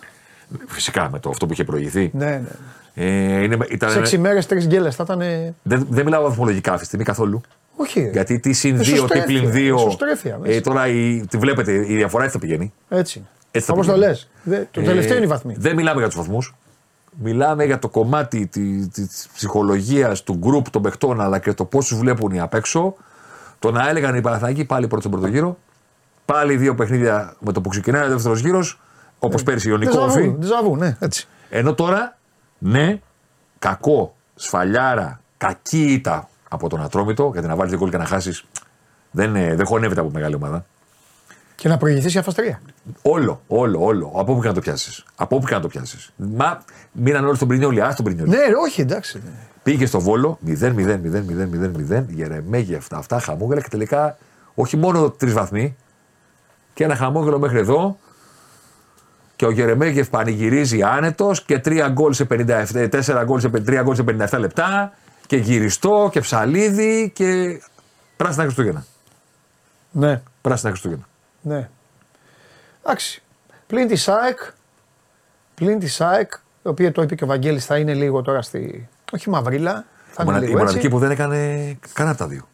Φυσικά 0.67 1.11
με 1.11 1.19
το 1.19 1.31
αυτό 1.31 1.47
που 1.47 1.53
είχε 1.53 1.65
προηγηθεί. 1.65 2.11
Ναι, 2.15 2.27
ναι. 2.27 2.49
Ε, 2.95 3.43
είναι, 3.43 3.59
ήταν, 3.69 3.91
Σε 3.91 3.99
έξι 3.99 4.19
μέρες, 4.19 4.47
τρεις 4.47 4.67
γκέλες 4.67 4.95
θα 4.95 5.03
ήταν. 5.03 5.19
δεν, 5.63 5.87
δεν 5.91 6.05
μιλάω 6.05 6.23
βαθμολογικά 6.23 6.71
αυτή 6.71 6.81
τη 6.81 6.87
στιγμή 6.87 7.05
καθόλου. 7.05 7.41
Όχι. 7.77 8.09
Γιατί 8.13 8.39
τι 8.41 8.53
συν 8.53 8.79
2, 8.79 8.83
τι 8.85 8.93
Εσωστρέφεια, 8.93 9.25
πλην 9.25 9.51
2. 9.51 9.75
εσωστρέφεια, 9.77 10.39
μέσα. 10.39 10.53
Ε, 10.55 10.61
τώρα 10.61 10.87
η, 10.89 11.27
τη 11.29 11.39
βλέπετε, 11.39 11.73
η 11.73 11.95
διαφορά 11.97 12.25
έτσι 12.25 12.39
θα 12.39 12.45
πηγαίνει. 12.47 12.73
Έτσι 12.89 13.19
είναι. 13.19 13.29
Έτσι 13.51 13.67
θα 13.69 13.73
Όπως 13.75 13.87
το 13.87 13.93
πηγαίνει. 13.93 14.19
λε. 14.45 14.67
Το 14.71 14.81
Ε, 14.81 14.85
τελευταίο 14.85 15.17
είναι 15.17 15.25
οι 15.25 15.29
βαθμοί. 15.29 15.55
Δεν 15.59 15.75
μιλάμε 15.75 15.99
για 15.99 16.09
τους 16.09 16.17
βαθμούς. 16.17 16.55
Μιλάμε 17.23 17.65
για 17.65 17.79
το 17.79 17.89
κομμάτι 17.89 18.47
τη 18.47 18.89
της 18.89 19.29
ψυχολογίας 19.35 20.23
του 20.23 20.35
γκρουπ 20.35 20.71
των 20.71 20.83
παιχτών 20.83 21.21
αλλά 21.21 21.39
και 21.39 21.53
το 21.53 21.65
πώς 21.65 21.87
τους 21.87 21.99
βλέπουν 21.99 22.31
οι 22.33 22.41
απ' 22.41 22.55
έξω. 22.55 22.95
Το 23.59 23.71
να 23.71 23.89
έλεγαν 23.89 24.15
οι 24.17 24.21
Παναθηναϊκοί 24.21 24.65
πάλι 24.65 24.87
πρώτο 24.87 25.01
στον 25.09 25.13
πρώτο 25.21 25.27
γύρο. 25.35 25.59
Πάλι 26.25 26.57
δύο 26.57 26.75
παιχνίδια 26.75 27.37
με 27.39 27.53
το 27.53 27.61
που 27.61 27.69
ξεκινάει 27.69 28.05
ο 28.07 28.09
δεύτερος 28.09 28.41
γύρος. 28.41 28.81
Όπως 29.19 29.43
πέρσι 29.43 29.69
Ιωνικό 29.69 29.91
Ντεζαβού, 29.91 30.13
Όφη. 30.13 30.35
ντεζαβού, 30.39 30.77
ναι, 30.77 30.97
έτσι. 31.01 31.29
Ενώ 31.51 31.75
τώρα, 31.75 32.19
ναι, 32.59 33.01
κακό, 33.59 34.15
σφαλιάρα, 34.35 35.21
κακή 35.37 35.93
ήττα 35.93 36.29
από 36.55 36.69
τον 36.69 36.83
Ατρόμητο, 36.83 37.31
γιατί 37.33 37.49
να 37.49 37.57
βάλεις 37.57 37.71
δύο 37.71 37.81
γκολ 37.81 37.91
και 37.91 37.97
να 37.97 38.05
χάσεις 38.05 38.45
δεν, 39.11 39.37
ε, 39.37 39.55
δεν 39.55 39.67
χωνεύεται 39.67 40.01
από 40.01 40.11
μεγάλη 40.11 40.35
ομάδα. 40.35 40.65
Και 41.55 41.69
να 41.69 41.77
προηγηθείς 41.77 42.15
η 42.15 42.19
αφαστρία. 42.19 42.61
Όλο, 43.03 43.41
όλο, 43.47 43.85
όλο. 43.85 44.13
Από 44.17 44.33
όπου 44.33 44.41
και 44.41 44.49
να 44.49 44.55
το 44.55 44.61
πιάσεις. 44.61 45.05
Από 45.17 45.37
όπου 45.37 45.47
και 45.47 45.55
να 45.55 45.61
το 45.61 45.69
πιάσεις. 45.69 46.11
Μα 46.17 46.63
μείναν 46.93 47.25
όλοι 47.25 47.37
στον 47.37 47.49
Πρινιόλι, 47.49 47.83
α 47.83 47.95
τον 47.95 48.05
Πρινιόλι. 48.05 48.31
Ναι, 48.31 48.37
ρε, 48.37 48.55
όχι, 48.65 48.81
εντάξει. 48.81 49.21
ναι. 49.25 49.31
Πήγε 49.63 49.87
στο 49.87 50.01
βόλο 50.01 50.39
0-0-0-0-0-0, 50.47 52.05
γερεμέγια 52.09 52.77
αυτά, 52.77 52.97
αυτά 52.97 53.21
χαμόγελα 53.21 53.61
και 53.61 53.69
τελικά 53.69 54.17
όχι 54.55 54.77
μόνο 54.77 55.11
τρεις 55.11 55.33
βαθμοί, 55.33 55.77
και 56.75 56.85
ένα 56.85 56.97
χαμόγελο 56.97 57.39
μέχρι 57.39 57.59
εδώ. 57.59 57.99
Και 59.37 59.47
ο 59.47 59.51
Γερεμέγεφ 59.51 60.09
πανηγυρίζει 60.09 60.83
άνετος 60.83 61.45
και 61.45 61.61
3 61.65 61.89
γκολ 61.91 62.13
σε 62.13 62.27
57, 62.31 62.89
4 62.89 63.23
γκολ 63.25 63.41
σε, 63.41 63.49
3 63.49 63.81
γκολ 63.83 63.95
σε 63.95 64.05
57 64.31 64.39
λεπτά. 64.39 64.93
Και 65.35 65.41
γυριστό 65.41 66.09
και 66.13 66.21
ψαλίδι 66.21 67.11
και 67.15 67.61
πράσινα 68.17 68.43
Χριστούγεννα. 68.45 68.85
Ναι, 69.91 70.23
Πράσινα 70.41 70.71
Χριστούγεννα. 70.71 71.05
ναι. 71.41 71.69
Εντάξει. 72.85 73.23
Πλην 73.67 73.89
της 73.89 74.03
ΣΑΕΚ, 74.03 74.39
πλην 75.55 75.79
της 75.79 75.95
ΣΑΕΚ, 75.95 76.33
η 76.63 76.69
οποία 76.69 76.93
το 76.93 77.03
είπε 77.03 77.15
και 77.15 77.25
ο 77.25 77.27
Βαγγέλης 77.27 77.65
θα 77.67 77.79
είναι 77.79 77.95
λίγο 77.95 78.23
τώρα 78.23 78.43
στη. 78.43 78.89
Όχι 79.13 79.31
μαυρίλα. 79.31 79.73
Θα 80.11 80.23
Η, 80.23 80.25
είναι 80.25 80.25
μονα- 80.33 80.39
η 80.39 80.47
λίγο 80.47 80.59
μοναδική 80.59 80.79
έτσι. 80.79 80.89
που 80.89 80.99
δεν 80.99 81.11
έκανε 81.11 81.37
κανένα 81.93 82.15
από 82.15 82.25
τα 82.25 82.29
δύο. 82.29 82.49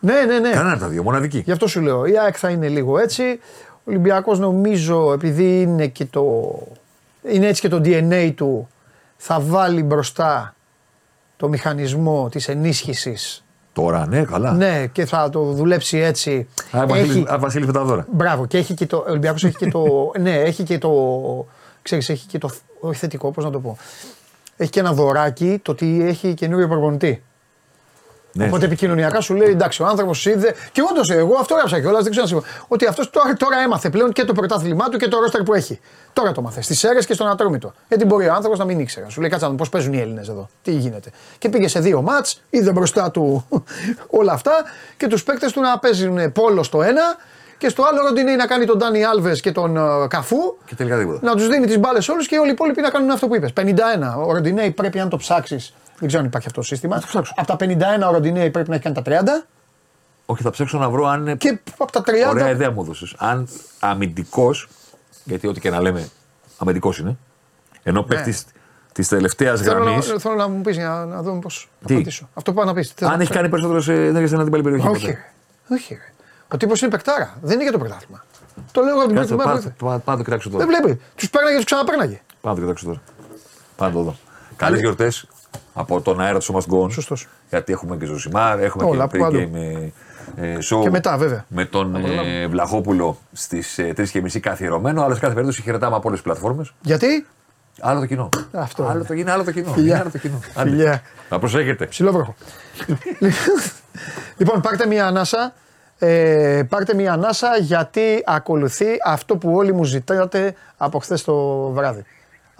Ναι, 0.00 0.20
ναι, 0.26 0.38
ναι. 0.38 0.50
Κανένα 0.50 0.70
από 0.72 0.80
τα 0.80 0.88
δύο. 0.88 1.02
Μοναδική. 1.02 1.38
Γι' 1.38 1.52
αυτό 1.52 1.66
σου 1.66 1.80
λέω. 1.80 2.04
Η 2.04 2.18
ΑΕΚ 2.18 2.34
θα 2.38 2.48
είναι 2.50 2.68
λίγο 2.68 2.98
έτσι. 2.98 3.40
Ο 3.74 3.80
Ολυμπιακός 3.84 4.38
νομίζω 4.38 5.12
επειδή 5.12 5.60
είναι 5.60 5.86
και 5.86 6.04
το. 6.04 6.22
Είναι 7.22 7.46
έτσι 7.46 7.60
και 7.60 7.68
το 7.68 7.80
DNA 7.84 8.32
του, 8.36 8.68
θα 9.16 9.40
βάλει 9.40 9.82
μπροστά 9.82 10.54
το 11.42 11.48
μηχανισμό 11.48 12.28
της 12.28 12.48
ενίσχυσης. 12.48 13.44
Τώρα, 13.72 14.06
ναι, 14.06 14.24
καλά. 14.24 14.52
Ναι, 14.52 14.86
και 14.86 15.06
θα 15.06 15.28
το 15.30 15.42
δουλέψει 15.42 15.98
έτσι. 15.98 16.48
Α, 16.76 16.86
Βασίλη, 16.86 17.26
α, 17.32 17.38
Βασίλη 17.38 17.66
με 17.66 17.72
τα 17.72 17.84
δώρα. 17.84 18.06
Μπράβο, 18.10 18.46
και 18.46 18.58
έχει 18.58 18.74
και 18.74 18.86
το. 18.86 18.96
Ο 18.96 19.04
Ολυμπιακός 19.08 19.44
έχει 19.44 19.56
και 19.56 19.70
το. 19.70 19.84
ναι, 20.20 20.34
έχει 20.34 20.62
και 20.62 20.78
το. 20.78 20.90
Ξέρεις, 21.82 22.08
έχει 22.08 22.26
και 22.26 22.38
το. 22.38 22.50
Όχι 22.80 22.98
θετικό, 22.98 23.30
πώς 23.30 23.44
να 23.44 23.50
το 23.50 23.60
πω. 23.60 23.76
Έχει 24.56 24.70
και 24.70 24.80
ένα 24.80 24.92
δωράκι 24.92 25.60
το 25.62 25.70
ότι 25.70 26.02
έχει 26.06 26.34
καινούριο 26.34 26.68
προπονητή. 26.68 27.22
Ναι, 28.34 28.46
Οπότε 28.46 28.64
επικοινωνιακά 28.64 29.20
σου 29.20 29.34
λέει 29.34 29.50
εντάξει, 29.50 29.82
ο 29.82 29.86
άνθρωπος 29.86 30.26
είδε. 30.26 30.54
Και 30.72 30.82
όντως 30.90 31.10
εγώ 31.10 31.34
αυτό 31.40 31.54
έγραψα 31.54 31.80
κιόλας, 31.80 32.02
δεν 32.02 32.10
ξέρω 32.10 32.22
αν 32.22 32.28
συμφωνώ. 32.28 32.64
Ότι 32.68 32.86
αυτός 32.86 33.10
τώρα, 33.10 33.32
τώρα 33.34 33.56
έμαθε 33.64 33.90
πλέον 33.90 34.12
και 34.12 34.24
το 34.24 34.32
πρωτάθλημά 34.32 34.88
του 34.88 34.96
και 34.96 35.08
το 35.08 35.20
ρόστερ 35.20 35.42
που 35.42 35.54
έχει. 35.54 35.80
Τώρα 36.12 36.32
το 36.32 36.42
μάθε. 36.42 36.62
Στι 36.62 36.88
αίρες 36.88 37.06
και 37.06 37.14
στον 37.14 37.28
Ατρόμητο. 37.28 37.72
Γιατί 37.88 38.04
μπορεί 38.04 38.28
ο 38.28 38.32
άνθρωπος 38.32 38.58
να 38.58 38.64
μην 38.64 38.80
ήξερε. 38.80 39.10
Σου 39.10 39.20
λέει 39.20 39.30
κάτσε 39.30 39.46
να 39.46 39.54
πώς 39.54 39.68
παίζουν 39.68 39.92
οι 39.92 40.00
Έλληνες 40.00 40.28
εδώ. 40.28 40.48
Τι 40.62 40.72
γίνεται. 40.72 41.10
Και 41.38 41.48
πήγε 41.48 41.68
σε 41.68 41.80
δύο 41.80 42.02
μάτς, 42.02 42.42
είδε 42.50 42.72
μπροστά 42.72 43.10
του 43.10 43.46
όλα 44.20 44.32
αυτά 44.32 44.52
και 44.96 45.06
τους 45.06 45.24
παίκτες 45.24 45.52
του 45.52 45.60
να 45.60 45.78
παίζουν 45.78 46.32
πόλο 46.32 46.62
στο 46.62 46.82
ένα 46.82 47.02
και 47.62 47.68
στο 47.68 47.82
άλλο 47.82 48.02
ροντινέι 48.02 48.36
να 48.36 48.46
κάνει 48.46 48.64
τον 48.64 48.78
Ντάνι 48.78 49.04
Άλβες 49.04 49.40
και 49.40 49.52
τον 49.52 49.76
ε, 49.76 49.80
Καφού. 50.08 50.56
Και 50.64 50.74
τελικά 50.74 50.98
τίποτα. 50.98 51.18
Να 51.22 51.34
τους 51.34 51.48
δίνει 51.48 51.66
τις 51.66 51.78
μπάλες 51.78 52.08
όλους 52.08 52.26
και 52.26 52.38
όλοι 52.38 52.48
οι 52.48 52.52
υπόλοιποι 52.52 52.80
να 52.80 52.90
κάνουν 52.90 53.10
αυτό 53.10 53.26
που 53.26 53.36
είπες. 53.36 53.52
51. 53.56 53.64
Ο 54.26 54.32
Ροντινέι 54.32 54.70
πρέπει 54.70 54.98
αν 54.98 55.08
το 55.08 55.16
ψάξεις. 55.16 55.74
Δεν 56.02 56.10
ξέρω 56.10 56.22
αν 56.22 56.28
υπάρχει 56.30 56.46
αυτό 56.48 56.60
το 56.60 56.66
σύστημα. 56.66 56.98
το 57.00 57.06
ψάξω. 57.06 57.32
Από 57.36 57.46
τα 57.46 57.56
51 58.04 58.08
ο 58.08 58.12
Ροντινέι 58.12 58.50
πρέπει 58.50 58.68
να 58.68 58.74
έχει 58.74 58.84
κάνει 58.84 59.02
τα 59.02 59.42
30. 59.42 59.46
Όχι, 60.26 60.42
θα 60.42 60.50
ψάξω 60.50 60.78
να 60.78 60.90
βρω 60.90 61.06
αν 61.06 61.20
είναι. 61.20 61.34
Και 61.34 61.58
από 61.78 61.92
τα 61.92 62.00
30. 62.06 62.30
Ωραία 62.30 62.50
ιδέα 62.50 62.70
μου 62.70 62.82
έδωσες. 62.82 63.14
Αν 63.18 63.48
αμυντικός, 63.80 64.68
γιατί 65.24 65.46
ό,τι 65.46 65.60
και 65.60 65.70
να 65.70 65.80
λέμε, 65.80 66.08
αμυντικός 66.58 66.98
είναι. 66.98 67.16
Ενώ 67.82 68.02
παίχτης 68.02 68.44
της 68.92 69.08
τελευταίας 69.08 69.60
Ναι. 69.60 69.66
Θέλω 69.66 69.82
γραμμή. 69.84 69.96
να, 69.96 70.18
θέλω 70.18 70.34
να 70.34 70.48
μου 70.48 70.60
πεις 70.60 70.76
για 70.76 71.04
να 71.08 71.22
δούμε 71.22 71.38
πώς 71.40 71.68
θα 71.80 71.86
Τι; 71.86 71.94
απαντήσω. 71.94 72.28
Αυτό 72.34 72.50
που 72.50 72.56
πάω 72.56 72.66
να 72.66 72.74
πεις. 72.74 72.94
Αν 73.00 73.20
έχει 73.20 73.32
κάνει 73.32 73.48
περισσότερες 73.48 73.88
ενέργειες 73.88 74.28
στην 74.28 74.40
αντίπαλη 74.40 74.62
περιοχή. 74.62 74.88
Όχι, 74.88 75.00
ποτέ. 75.06 75.12
ρε. 75.68 75.74
όχι. 75.76 75.94
ρε. 75.94 76.12
Ο 76.52 76.56
τύπος 76.56 76.80
είναι 76.82 76.90
παικτάρα. 76.90 77.36
Δεν 77.42 77.52
είναι 77.54 77.62
για 77.62 77.72
το 77.72 77.78
πρωτάθλημα. 77.78 78.24
Το 78.72 78.80
λέω 78.80 78.90
εγώ 78.90 78.98
από 78.98 79.08
την 79.08 79.16
Κάτσε, 79.16 79.34
πρώτη 79.34 79.48
πάω 79.48 79.54
μέρα. 79.58 79.74
πάω- 79.78 79.98
πάω 79.98 80.14
να 80.16 80.16
το 80.16 80.22
κοιτάξω 80.30 80.50
Δεν 80.50 80.66
τώρα. 80.66 80.80
βλέπεις. 80.82 81.04
Τους 81.14 81.30
παίρναγε 81.30 81.52
και 81.56 81.62
τους 81.62 81.72
ξαναπέρναγε. 81.72 82.20
Πάω 82.40 82.52
να 82.52 82.58
το 82.58 82.64
κοιτάξω 82.64 82.86
τώρα. 82.86 83.00
Πάω 83.76 83.88
να 83.88 83.94
το 83.94 84.02
δω. 84.02 84.16
Καλέ 84.56 84.78
γιορτές 84.78 85.26
από 85.74 86.00
τον 86.00 86.20
αέρα 86.20 86.38
του 86.38 86.54
Must 86.54 86.74
Go 86.74 86.84
On. 86.84 86.92
Σωστός. 86.92 87.28
Γιατί 87.50 87.72
έχουμε 87.72 87.96
και 87.96 88.04
Ζωσιμάρ, 88.04 88.60
έχουμε 88.60 88.84
Όλα, 88.84 89.06
και 89.06 89.18
από 89.18 89.28
pre-game 89.28 89.54
ε, 90.36 90.52
ε, 90.52 90.58
show. 90.70 90.80
Και 90.82 90.90
μετά, 90.90 91.16
βέβαια. 91.16 91.44
Με 91.48 91.64
τον 91.64 91.94
ε, 91.94 92.46
Βλαχόπουλο 92.46 93.18
στις 93.32 93.78
ε, 93.78 93.92
3.30 93.96 94.40
καθιερωμένο. 94.40 95.02
Αλλά 95.02 95.14
σε 95.14 95.20
κάθε 95.20 95.32
περίπτωση 95.32 95.62
χαιρετάμε 95.62 95.96
από 95.96 96.08
όλες 96.08 96.22
τις 96.22 96.28
πλατφόρμες. 96.28 96.72
Γιατί; 96.80 97.26
Άλλο 97.80 98.00
το 98.00 98.06
κοινό. 98.06 98.28
Αυτό 98.52 98.82
άλλο 98.84 98.98
είναι. 98.98 99.04
το, 99.04 99.14
είναι 99.14 99.30
άλλο 99.30 99.44
το 99.44 99.52
κοινό. 99.52 99.72
Φιλιά. 99.72 99.90
Είναι 99.90 100.00
άλλο 100.00 100.10
το 100.10 100.18
κοινό. 100.18 100.40
Άντε. 100.54 100.70
Φιλιά. 100.70 101.02
Να 101.30 101.38
προσέχετε. 101.38 101.86
ψιλόβροχο. 101.86 102.34
λοιπόν, 104.36 104.60
πάρτε 104.60 104.86
μία 104.86 105.06
ανάσα. 105.06 105.52
Ε, 105.98 106.62
πάρτε 106.68 106.94
μία 106.94 107.12
ανάσα 107.12 107.56
γιατί 107.56 108.22
ακολουθεί 108.26 108.86
αυτό 109.04 109.36
που 109.36 109.54
όλοι 109.54 109.72
μου 109.72 109.84
ζητάτε 109.84 110.54
από 110.76 110.98
χθες 110.98 111.24
το 111.24 111.58
βράδυ. 111.70 112.04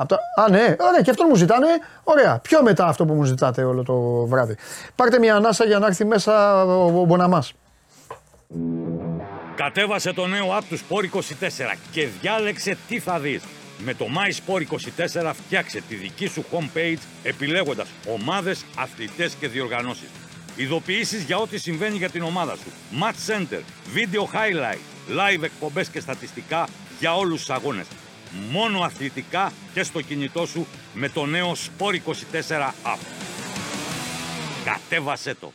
Από 0.02 0.08
το- 0.08 0.42
Α, 0.42 0.50
ναι, 0.50 0.76
ωραία, 0.78 1.00
και 1.02 1.10
αυτό 1.10 1.24
μου 1.24 1.34
ζητάνε. 1.34 1.66
Ωραία. 2.04 2.38
Πιο 2.38 2.62
μετά 2.62 2.86
αυτό 2.86 3.04
που 3.04 3.14
μου 3.14 3.24
ζητάτε 3.24 3.64
όλο 3.64 3.82
το 3.82 3.94
βράδυ. 4.26 4.56
Πάρτε 4.94 5.18
μία 5.18 5.34
ανάσα 5.36 5.64
για 5.64 5.78
να 5.78 5.86
έρθει 5.86 6.04
μέσα 6.04 6.64
ο, 6.64 7.00
ο 7.00 7.04
Μποναμάς. 7.04 7.52
Κατέβασε 9.56 10.12
το 10.12 10.26
νέο 10.26 10.46
app 10.58 10.62
του 10.68 10.78
Sport 10.78 11.16
24 11.16 11.20
και 11.90 12.08
διάλεξε 12.20 12.76
τι 12.88 12.98
θα 12.98 13.18
δεις. 13.18 13.42
Με 13.84 13.94
το 13.94 14.06
My 14.16 14.30
Sport 14.52 14.60
24 14.60 15.32
φτιάξε 15.34 15.82
τη 15.88 15.94
δική 15.94 16.26
σου 16.26 16.44
homepage 16.52 16.98
επιλέγοντας 17.22 17.88
ομάδες, 18.14 18.64
αθλητές 18.78 19.34
και 19.40 19.48
διοργανώσεις. 19.48 20.08
Ειδοποιήσεις 20.56 21.22
για 21.22 21.36
ό,τι 21.38 21.58
συμβαίνει 21.58 21.96
για 21.96 22.08
την 22.10 22.22
ομάδα 22.22 22.54
σου. 22.54 22.70
Match 23.00 23.32
Center, 23.32 23.60
Video 23.94 24.20
Highlight, 24.36 24.78
Live 25.18 25.42
εκπομπές 25.42 25.88
και 25.88 26.00
στατιστικά 26.00 26.68
για 27.00 27.16
όλους 27.16 27.38
τους 27.40 27.50
αγώνες. 27.50 27.86
Μόνο 28.50 28.80
αθλητικά 28.80 29.52
και 29.72 29.82
στο 29.82 30.00
κινητό 30.00 30.46
σου 30.46 30.66
με 30.94 31.09
το 31.09 31.26
νέο 31.26 31.52
Sport 31.52 31.94
24 31.94 32.72
app. 32.84 32.98
Κατέβασέ 34.64 35.34
το. 35.34 35.52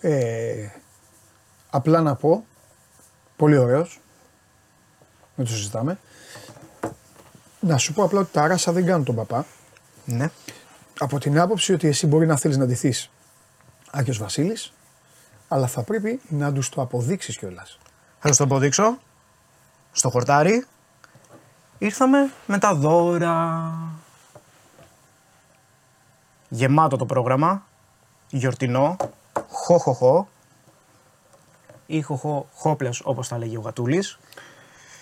Ε, 0.00 0.68
απλά 1.70 2.00
να 2.00 2.14
πω, 2.14 2.44
πολύ 3.36 3.56
ωραίος, 3.56 4.00
μην 5.34 5.46
το 5.46 5.52
συζητάμε. 5.52 5.98
Να 7.60 7.76
σου 7.76 7.92
πω 7.92 8.04
απλά 8.04 8.20
ότι 8.20 8.32
τα 8.32 8.46
ράσα 8.46 8.72
δεν 8.72 8.86
κάνουν 8.86 9.04
τον 9.04 9.14
παπά. 9.14 9.46
Ναι. 10.04 10.30
Από 10.98 11.18
την 11.18 11.38
άποψη 11.40 11.72
ότι 11.72 11.88
εσύ 11.88 12.06
μπορεί 12.06 12.26
να 12.26 12.36
θέλεις 12.36 12.56
να 12.56 12.66
ντυθείς 12.66 13.10
Άκιος 13.90 14.18
Βασίλης, 14.18 14.72
αλλά 15.48 15.66
θα 15.66 15.82
πρέπει 15.82 16.20
να 16.28 16.52
τους 16.52 16.68
το 16.68 16.80
αποδείξεις 16.82 17.36
κιόλας. 17.36 17.78
Θα 18.20 18.28
σας 18.28 18.36
το 18.36 18.44
αποδείξω. 18.44 18.98
Στο 19.92 20.10
χορτάρι 20.10 20.66
ήρθαμε 21.78 22.30
με 22.46 22.58
τα 22.58 22.74
δώρα. 22.74 23.72
Γεμάτο 26.48 26.96
το 26.96 27.06
πρόγραμμα. 27.06 27.66
Γιορτινό. 28.30 28.96
Χω 29.48 29.78
χω 29.78 29.92
χω. 29.92 30.28
Ή 31.86 32.00
χω 32.02 32.16
χω 32.16 32.48
χόπλες 32.54 33.00
όπως 33.04 33.28
τα 33.28 33.38
λέγει 33.38 33.56
ο 33.56 33.60
Γατούλης. 33.60 34.18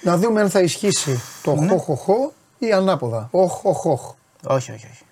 Να 0.03 0.17
δούμε 0.17 0.41
αν 0.41 0.51
θα 0.51 0.61
ισχύσει 0.61 1.21
το 1.43 1.55
Ναι. 1.55 1.69
χοχοχο 1.69 2.33
ή 2.59 2.73
ανάποδα. 2.73 3.29
Οχοχοχ. 3.31 4.15
Όχι, 4.51 4.73
όχι, 4.73 4.87
όχι. 4.93 5.03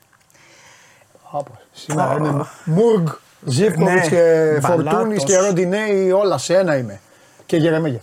Σήμερα 1.72 2.14
είναι 2.18 2.44
Μουργκ, 2.64 3.06
Ζήφκοβιτς 3.44 3.94
Ναι, 3.94 4.08
και 4.08 4.58
Μπαλάτος. 4.62 4.92
Φορτούνης 4.92 5.24
και 5.24 5.36
Ροντινέη 5.36 6.10
όλα 6.12 6.38
σε 6.38 6.58
ένα 6.58 6.76
είμαι. 6.76 7.00
Και 7.46 7.56
Γερεμέγεφ. 7.56 8.02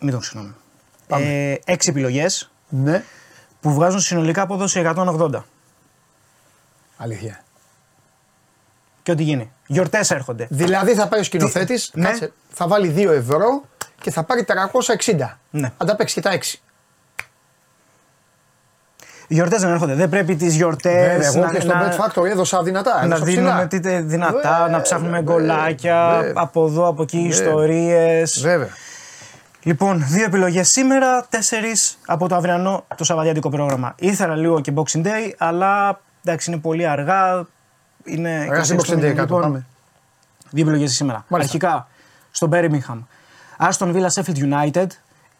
Μην 0.00 0.10
τον 0.10 0.20
ξεχνάμε. 0.20 0.54
Ε, 1.06 1.54
έξι 1.64 1.90
επιλογές 1.90 2.50
Ναι, 2.68 3.04
που 3.60 3.72
βγάζουν 3.72 4.00
συνολικά 4.00 4.42
απόδοση 4.42 4.82
180. 4.96 5.44
αλήθεια. 6.96 7.44
Και 9.02 9.10
ό,τι 9.10 9.22
γίνει. 9.22 9.52
Γιορτές 9.66 10.10
έρχονται. 10.10 10.46
Δηλαδή 10.50 10.94
θα 10.94 11.08
πάει 11.08 11.20
ο 11.20 11.24
σκηνοθέτης, 11.24 11.90
Ναι. 11.94 12.10
θα 12.50 12.66
βάλει 12.68 12.88
2 12.96 13.10
ευρώ 13.12 13.62
και 14.00 14.10
θα 14.10 14.24
πάρει 14.24 14.44
360. 14.44 15.38
Ναι. 15.50 15.72
Αν 15.76 15.86
τα 15.86 15.96
παίξει 15.96 16.14
και 16.14 16.20
τα 16.20 16.30
6. 16.30 16.60
Οι 19.30 19.34
γιορτές 19.34 19.60
δεν 19.60 19.70
έρχονται. 19.70 19.94
Δεν 19.94 20.08
πρέπει 20.08 20.36
τις 20.36 20.54
γιορτές 20.54 20.92
Βέβαια, 21.06 21.26
εγώ 21.28 21.40
να, 21.40 21.50
και 21.52 21.60
στο 21.60 21.74
να- 21.74 21.92
Bet 21.92 21.96
Factory 22.00 22.26
έδωσα 22.30 22.62
δυνατά. 22.62 22.94
να 22.98 23.04
έδωσα 23.04 23.24
δίνουμε 23.24 23.48
ψηλά. 23.50 23.66
τίτε 23.66 24.00
δυνατά, 24.00 24.32
Βέβαια, 24.58 24.68
να 24.68 24.80
ψάχνουμε 24.80 25.18
βέβαια, 25.18 25.34
γκολάκια 25.34 26.16
βέβαια. 26.20 26.32
από 26.36 26.66
εδώ, 26.66 26.86
από 26.88 27.02
εκεί, 27.02 27.18
ιστορίες. 27.18 28.40
Βέβαια. 28.42 28.68
Λοιπόν, 29.62 30.04
δύο 30.08 30.24
επιλογές 30.24 30.68
σήμερα, 30.68 31.26
τέσσερις 31.28 31.98
από 32.06 32.28
το 32.28 32.34
αυριανό 32.34 32.84
το 32.96 33.04
Σαββατιάτικο 33.04 33.48
πρόγραμμα. 33.48 33.94
Ήθελα 33.98 34.36
λίγο 34.36 34.60
και 34.60 34.72
Boxing 34.76 35.02
Day, 35.06 35.30
αλλά 35.38 36.00
εντάξει 36.24 36.50
είναι 36.50 36.60
πολύ 36.60 36.86
αργά. 36.86 37.46
Είναι 38.04 38.44
Ωραία, 38.48 38.60
20 38.60 38.64
στην 38.64 38.76
Boxing 38.76 38.80
Day 38.80 38.84
Χριστούγεννα, 38.86 39.14
κάτω. 39.14 39.34
λοιπόν. 39.34 39.40
Πάμε. 39.40 39.66
Δύο 40.50 40.62
επιλογές 40.64 40.92
σήμερα. 40.94 41.24
Μάλιστα. 41.28 41.52
Αρχικά 41.52 41.88
στο 42.30 42.48
Birmingham. 42.52 42.98
Aston 43.70 43.94
Villa 43.94 44.08
Sheffield 44.14 44.38
United 44.52 44.86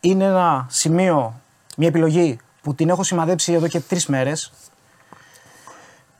είναι 0.01 0.25
ένα 0.25 0.67
σημείο, 0.71 1.41
μια 1.77 1.89
επιλογή 1.89 2.39
που 2.63 2.75
την 2.75 2.89
έχω 2.89 3.03
σημαδέψει 3.03 3.53
εδώ 3.53 3.69
και 3.69 3.81
τρεις 3.81 4.07
μέρες. 4.07 4.53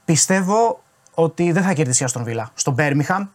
Πιστεύω 0.05 0.83
ότι 1.13 1.51
δεν 1.51 1.63
θα 1.63 1.73
κερδίσει 1.73 2.03
η 2.03 2.07
Aston 2.13 2.23
Villa. 2.27 2.43
Στο 2.53 2.75
Birmingham 2.77 3.27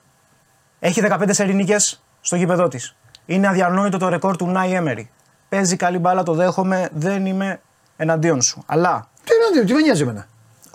έχει 0.79 1.03
15 1.11 1.29
σερινίκε 1.31 1.77
στο 2.21 2.37
γήπεδό 2.37 2.69
της. 2.69 2.97
Είναι 3.27 3.49
αδιανόητο 3.49 3.99
το 3.99 4.09
ρεκόρ 4.09 4.37
του 4.37 4.47
Νάι 4.47 4.73
Έμερι. 4.73 5.11
Παίζει 5.49 5.77
καλή 5.77 5.99
μπάλα, 5.99 6.23
το 6.23 6.33
δέχομαι, 6.35 6.89
δεν 6.95 7.27
είμαι 7.27 7.61
εναντίον 7.97 8.43
σου. 8.43 8.63
Αλλά 8.67 9.09
Τι 9.25 9.33
απέναντι, 9.35 9.67
τι 9.67 9.75
με 9.75 9.81
νοιάζει 9.81 10.03
εμένα; 10.03 10.27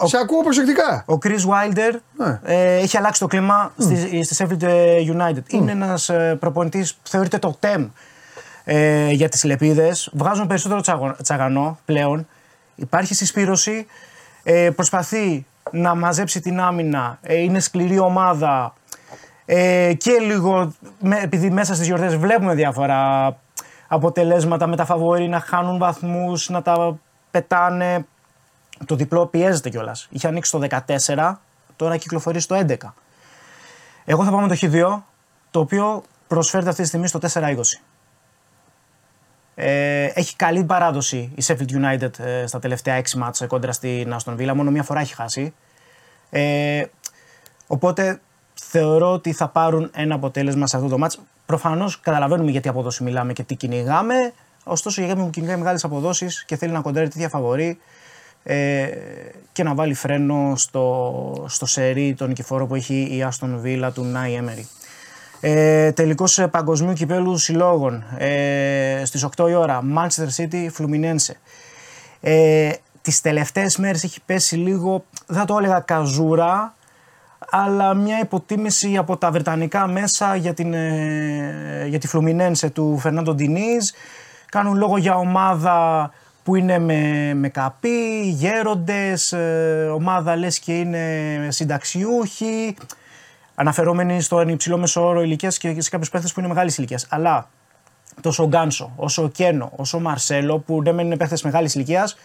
Σε 0.03 0.17
ακούω 0.17 0.41
προσεκτικά. 0.43 1.03
Ο 1.07 1.17
Chris 1.23 1.29
Wilder 1.39 1.93
Ναι. 2.17 2.39
ε, 2.43 2.73
έχει 2.75 2.97
αλλάξει 2.97 3.19
το 3.19 3.27
κλίμα 3.27 3.73
στη, 3.77 4.23
στη 4.23 4.35
Sheffield 4.47 4.61
ε, 4.63 4.95
United. 5.17 5.43
Είναι 5.47 5.71
ένας 5.71 6.09
ε, 6.09 6.37
προπονητής 6.39 6.93
που 6.95 7.09
θεωρείται 7.09 7.37
το 7.37 7.57
TEM 7.59 7.87
ε, 8.73 9.09
για 9.11 9.29
τις 9.29 9.43
λεπίδες. 9.43 10.09
Βγάζουν 10.13 10.47
περισσότερο 10.47 10.81
τσαγω- 10.81 11.15
τσαγανό 11.23 11.79
πλέον. 11.85 12.27
Υπάρχει 12.75 13.13
συσπήρωση. 13.13 13.85
Ε, 14.43 14.69
προσπαθεί 14.75 15.45
να 15.71 15.95
μαζέψει 15.95 16.39
την 16.41 16.59
άμυνα. 16.59 17.19
Ε, 17.21 17.35
είναι 17.35 17.59
σκληρή 17.59 17.99
ομάδα. 17.99 18.73
Ε, 19.45 19.93
και 19.97 20.11
λίγο, 20.11 20.73
με, 20.99 21.19
επειδή 21.19 21.49
μέσα 21.49 21.75
στις 21.75 21.87
γιορτές 21.87 22.15
βλέπουμε 22.15 22.53
διάφορα 22.53 23.31
αποτελέσματα 23.87 24.67
με 24.67 24.75
τα 24.75 24.85
φαβορή 24.85 25.27
να 25.27 25.39
χάνουν 25.39 25.77
βαθμούς, 25.77 26.49
να 26.49 26.61
τα 26.61 26.99
πετάνε. 27.31 28.05
Το 28.85 28.95
διπλό 28.95 29.25
πιέζεται 29.25 29.69
κιόλας. 29.69 30.07
Είχε 30.09 30.27
ανοίξει 30.27 30.51
το 30.51 30.59
14, 30.59 31.41
τώρα 31.75 31.97
κυκλοφορεί 31.97 32.39
στο 32.39 32.55
11. 32.55 32.93
Εγώ 34.05 34.23
θα 34.23 34.31
πάω 34.31 34.39
με 34.39 34.47
το 34.47 34.57
Χ2, 34.61 35.01
το 35.51 35.59
οποίο 35.59 36.03
προσφέρεται 36.27 36.69
αυτή 36.69 36.81
τη 36.81 36.87
στιγμή 36.87 37.07
στο 37.07 37.19
4-20. 37.19 37.81
Ε, 39.55 40.05
έχει 40.13 40.35
καλή 40.35 40.63
παράδοση 40.63 41.31
η 41.35 41.43
Sheffield 41.47 41.71
United 41.71 42.19
ε, 42.19 42.47
στα 42.47 42.59
τελευταία 42.59 43.01
6 43.01 43.11
μάτς 43.17 43.41
ε, 43.41 43.47
κόντρα 43.47 43.71
στην 43.71 44.15
Aston 44.17 44.35
Villa. 44.37 44.53
Μόνο 44.55 44.71
μία 44.71 44.83
φορά 44.83 44.99
έχει 44.99 45.15
χάσει. 45.15 45.53
Ε, 46.29 46.83
οπότε 47.67 48.19
θεωρώ 48.53 49.11
ότι 49.11 49.31
θα 49.31 49.47
πάρουν 49.47 49.91
ένα 49.93 50.15
αποτέλεσμα 50.15 50.67
σε 50.67 50.75
αυτό 50.75 50.87
το 50.89 50.97
μάτς. 50.97 51.19
Προφανώς 51.45 51.99
καταλαβαίνουμε 51.99 52.51
γιατί 52.51 52.67
απόδοση 52.67 53.03
μιλάμε 53.03 53.33
και 53.33 53.43
τι 53.43 53.55
κυνηγάμε. 53.55 54.33
Ωστόσο, 54.63 55.01
για 55.01 55.15
μου 55.15 55.29
κυνηγάει 55.29 55.57
μεγάλες 55.57 55.83
αποδόσεις 55.83 56.45
και 56.45 56.55
θέλει 56.55 56.71
να 56.71 56.81
κοντράρει 56.81 57.09
τέτοια 57.09 57.29
φαβορή 57.29 57.79
ε, 58.43 58.87
και 59.51 59.63
να 59.63 59.75
βάλει 59.75 59.93
φρένο 59.93 60.53
στο, 60.55 61.45
στο 61.47 61.65
σερί 61.65 62.13
τον 62.13 62.27
νικηφόρο 62.27 62.67
που 62.67 62.75
έχει 62.75 62.95
η 62.95 63.27
Aston 63.29 63.61
Villa 63.63 63.89
του 63.93 64.03
Νάι 64.03 64.33
Έμερι. 64.33 64.67
Ε, 65.43 65.91
Τελικός 65.91 66.47
παγκοσμίου 66.51 66.93
κυπέλου 66.93 67.37
συλλόγων 67.37 68.03
ε, 68.17 69.01
στις 69.05 69.27
8 69.37 69.49
η 69.49 69.53
ώρα 69.53 69.83
Manchester 69.95 70.27
City 70.41 70.69
Fluminense. 70.77 71.33
Ε, 72.21 72.71
τις 73.01 73.21
τελευταίες 73.21 73.77
μέρες 73.77 74.03
έχει 74.03 74.19
πέσει 74.25 74.55
λίγο, 74.55 75.05
δεν 75.27 75.37
θα 75.37 75.45
το 75.45 75.57
έλεγα 75.57 75.79
καζούρα, 75.79 76.75
αλλά 77.49 77.93
μια 77.93 78.19
υποτίμηση 78.19 78.97
από 78.97 79.17
τα 79.17 79.31
βρετανικά 79.31 79.87
μέσα 79.87 80.35
για, 80.35 80.53
την, 80.53 80.73
ε, 80.73 81.85
για 81.87 81.99
τη 81.99 82.07
Φλουμινένσε 82.07 82.69
του 82.69 82.97
Φερνάντο 82.97 83.33
Ντινίζ. 83.33 83.89
Κάνουν 84.49 84.77
λόγο 84.77 84.97
για 84.97 85.15
ομάδα 85.15 86.11
που 86.43 86.55
είναι 86.55 86.79
με, 86.79 87.33
με 87.35 87.49
καπί, 87.49 88.21
γέροντες, 88.23 89.31
ε, 89.31 89.91
ομάδα 89.93 90.35
λες 90.35 90.59
και 90.59 90.79
είναι 90.79 91.47
συνταξιούχοι, 91.49 92.75
αναφερόμενοι 93.61 94.21
στον 94.21 94.47
υψηλό 94.49 94.77
μέσο 94.77 95.07
όρο 95.07 95.21
ηλικίας 95.21 95.57
και 95.57 95.81
σε 95.81 95.89
κάποιους 95.89 96.09
παίχτες 96.09 96.33
που 96.33 96.39
είναι 96.39 96.49
μεγάλης 96.49 96.77
ηλικίας. 96.77 97.05
Αλλά 97.09 97.49
τόσο 98.21 98.43
ο 98.43 98.47
Γκάνσο, 98.47 98.93
όσο 98.95 99.23
ο 99.23 99.27
Κένο, 99.27 99.71
όσο 99.75 99.97
ο 99.97 100.01
Μαρσέλο, 100.01 100.59
που 100.59 100.81
ναι, 100.81 100.91
μεν 100.91 101.05
είναι 101.05 101.17
παίχτες 101.17 101.41
μεγάλης 101.41 101.75
ηλικίας, 101.75 102.17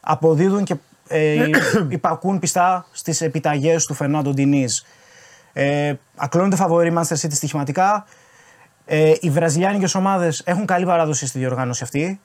αποδίδουν 0.00 0.64
και 0.64 0.74
ε, 1.08 1.50
υπακούν 1.88 2.38
πιστά 2.38 2.86
στις 2.92 3.20
επιταγές 3.20 3.86
του 3.86 3.94
Φερνάντο 3.94 4.30
Ντινίζ. 4.32 4.78
Ε, 5.52 5.94
ακλώνεται 6.16 6.56
φαβορή 6.56 6.92
Manchester 6.96 7.16
City 7.16 7.32
στοιχηματικά. 7.32 8.06
Ε, 8.84 9.12
οι 9.20 9.30
βραζιλιάνικες 9.30 9.94
ομάδες 9.94 10.42
έχουν 10.44 10.66
καλή 10.66 10.84
παράδοση 10.84 11.26
στη 11.26 11.38
διοργάνωση 11.38 11.82
αυτή. 11.82 12.20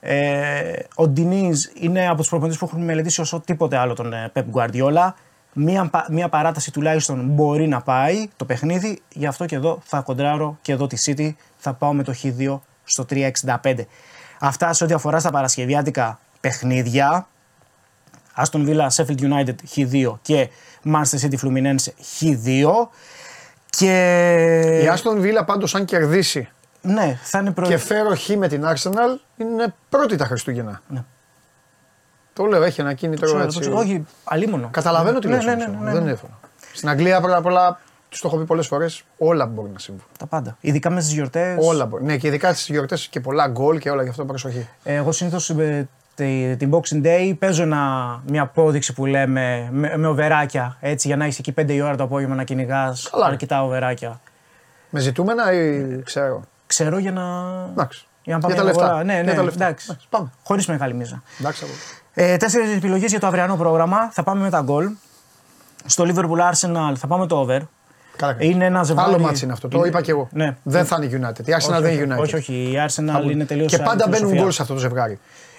Ε, 0.00 0.72
ο 0.94 1.08
Ντινίζ 1.08 1.64
είναι 1.74 2.08
από 2.08 2.16
τους 2.16 2.28
προπονητές 2.28 2.58
που 2.58 2.64
έχουν 2.64 2.84
μελετήσει 2.84 3.20
όσο 3.20 3.40
τίποτε 3.40 3.76
άλλο 3.76 3.94
τον 3.94 4.12
ε, 4.12 4.32
Pep 4.34 4.44
Guardiola. 4.52 5.12
Μία, 5.54 5.88
πα- 5.90 6.06
μία 6.10 6.28
παράταση 6.28 6.72
τουλάχιστον 6.72 7.24
μπορεί 7.26 7.68
να 7.68 7.80
πάει 7.80 8.28
το 8.36 8.44
παιχνίδι. 8.44 9.02
Γι' 9.12 9.26
αυτό 9.26 9.46
και 9.46 9.54
εδώ 9.54 9.80
θα 9.84 10.00
κοντράρω 10.00 10.58
και 10.62 10.72
εδώ 10.72 10.86
τη 10.86 10.96
City. 11.06 11.30
Θα 11.56 11.72
πάω 11.72 11.92
με 11.92 12.02
το 12.02 12.14
Χ2 12.22 12.58
στο 12.84 13.04
3,65. 13.10 13.74
Αυτά 14.40 14.72
σε 14.72 14.84
ό,τι 14.84 14.94
αφορά 14.94 15.18
στα 15.18 15.30
παρασκευιάτικα 15.30 16.18
παιχνίδια. 16.40 17.26
Aston 18.36 18.68
Villa, 18.68 18.88
Sheffield 18.88 19.20
United 19.20 19.54
Χ2 19.74 20.14
και 20.22 20.48
Manchester 20.84 21.20
City 21.20 21.36
Fluminense 21.42 21.86
Χ2. 22.20 22.88
Και. 23.70 24.80
Η 24.82 24.88
Άστον 24.88 25.20
Βίλα 25.20 25.44
πάντως, 25.44 25.74
αν 25.74 25.84
κερδίσει 25.84 26.48
Ναι, 26.80 27.18
θα 27.22 27.38
είναι 27.38 27.50
προ... 27.50 27.66
και 27.66 27.76
φέρω 27.76 28.16
χ 28.16 28.28
με 28.28 28.48
την 28.48 28.64
Arsenal, 28.64 29.18
είναι 29.36 29.74
πρώτη 29.88 30.16
τα 30.16 30.24
Χριστούγεννα. 30.24 30.82
Ναι. 30.88 31.04
Το 32.32 32.44
λέω, 32.44 32.62
έχει 32.62 32.80
ένα 32.80 32.92
κίνητρο 32.92 33.26
Ξέρω, 33.26 33.42
έτσι. 33.42 33.54
το 33.54 33.60
ξέρω. 33.60 33.78
Όχι, 33.78 34.06
αλίμονο. 34.24 34.68
Καταλαβαίνω 34.70 35.18
τι 35.18 35.28
ναι, 35.28 35.34
λες 35.34 35.44
ναι, 35.44 35.50
όμως, 35.52 35.64
ναι, 35.66 35.70
όμως, 35.70 35.80
ναι, 35.84 35.90
Δεν 35.90 35.94
ναι. 35.94 36.00
είναι 36.02 36.10
εύκολο. 36.10 36.32
Στην 36.72 36.88
Αγγλία 36.88 37.20
πρώτα 37.20 37.36
απ' 37.36 37.46
όλα, 37.46 37.80
τους 38.08 38.20
το 38.20 38.28
έχω 38.28 38.36
πει 38.36 38.44
πολλές 38.44 38.66
φορές, 38.66 39.02
όλα 39.18 39.46
μπορεί 39.46 39.70
να 39.72 39.78
συμβούν. 39.78 40.04
Τα 40.18 40.26
πάντα. 40.26 40.56
Ειδικά 40.60 40.90
μέσα 40.90 41.02
στις 41.02 41.14
γιορτές. 41.14 41.56
Όλα 41.60 41.86
μπορεί. 41.86 42.04
Ναι, 42.04 42.16
και 42.16 42.26
ειδικά 42.26 42.52
στις 42.54 42.66
γιορτές 42.68 43.06
και 43.08 43.20
πολλά 43.20 43.46
γκολ 43.48 43.78
και 43.78 43.90
όλα 43.90 44.02
γι' 44.02 44.08
αυτό 44.08 44.24
προσοχή. 44.24 44.68
Εγώ 44.82 45.12
συνήθως 45.12 45.52
την 46.56 46.70
Boxing 46.70 47.04
Day 47.04 47.34
παίζω 47.38 47.62
ένα, 47.62 48.22
μια 48.26 48.42
απόδειξη 48.42 48.92
που 48.92 49.06
λέμε 49.06 49.68
με, 49.72 49.96
με 49.96 50.06
οβεράκια. 50.06 50.76
Έτσι, 50.80 51.06
για 51.08 51.16
να 51.16 51.24
έχεις 51.24 51.38
εκεί 51.38 51.54
5 51.60 51.68
η 51.70 51.80
ώρα 51.80 51.96
το 51.96 52.02
απόγευμα 52.04 52.34
να 52.34 52.44
κυνηγάς 52.44 53.08
Καλά. 53.12 53.26
αρκετά 53.26 53.64
οβεράκια. 53.64 54.20
Με 54.90 55.00
ζητούμενα 55.00 55.52
ή 55.52 55.86
ξέρω; 56.04 56.42
Ξέρω 56.66 56.98
για 56.98 57.12
να. 57.12 57.22
Εντάξει. 57.70 58.06
Για 58.22 58.34
να 58.34 58.40
πάμε 58.40 58.54
Για 58.54 58.62
τα 58.62 58.68
μια 58.68 58.72
λεφτά. 58.78 58.88
αγορά. 58.90 59.04
Ναι, 59.04 59.12
Για 59.14 59.22
ναι, 59.22 59.34
τα 59.34 59.42
λεφτά. 59.42 59.64
εντάξει. 59.64 59.86
Εντάξει, 59.90 60.06
πάμε. 60.10 60.30
Χωρίς 60.44 60.66
μεγάλη 60.66 60.94
μίζα. 60.94 61.22
Εντάξει, 61.40 61.64
από- 61.64 61.72
Ε, 62.14 62.36
Τέσσερις 62.36 62.76
επιλογές 62.76 63.10
για 63.10 63.20
το 63.20 63.26
αυριανό 63.26 63.56
πρόγραμμα. 63.56 64.10
Θα 64.12 64.22
πάμε 64.22 64.40
με 64.42 64.50
τα 64.50 64.60
γκολ. 64.60 64.88
Στο 65.86 66.04
Liverpool 66.06 66.50
Arsenal 66.52 66.94
θα 66.96 67.06
πάμε 67.06 67.26
το 67.26 67.36
over. 67.36 67.58
Καλά 68.16 68.32
κάνεις. 68.32 68.48
Είναι 68.54 68.64
ένα 68.64 68.82
ζευγάρι. 68.82 69.08
Άλλο 69.14 69.22
μάτσι 69.22 69.44
είναι 69.44 69.52
αυτό. 69.52 69.68
Το 69.68 69.84
είπα 69.84 70.00
και 70.02 70.10
εγώ. 70.10 70.28
Ναι. 70.32 70.56
Δεν 70.62 70.84
θα 70.84 70.98
είναι 71.02 71.28
United. 71.28 71.46
Η 71.48 71.52
Arsenal 71.52 71.70
όχι, 71.72 71.82
δεν 71.82 71.84
όχι, 71.92 72.02
είναι 72.02 72.14
United. 72.14 72.20
όχι, 72.20 72.34
όχι. 72.36 72.52
Η 72.52 72.74
Arsenal 72.86 73.10
Θα 73.12 73.18
μπουν. 73.20 73.30
είναι 73.30 73.44
τελείως. 73.44 73.70
Και 73.72 73.78
πάντα 73.78 74.08
μπαίνουν 74.08 74.34
γκολ 74.34 74.50
σε 74.50 74.62
αυτό 74.62 74.74
το 74.74 74.80
ζευγάρι. 74.80 75.18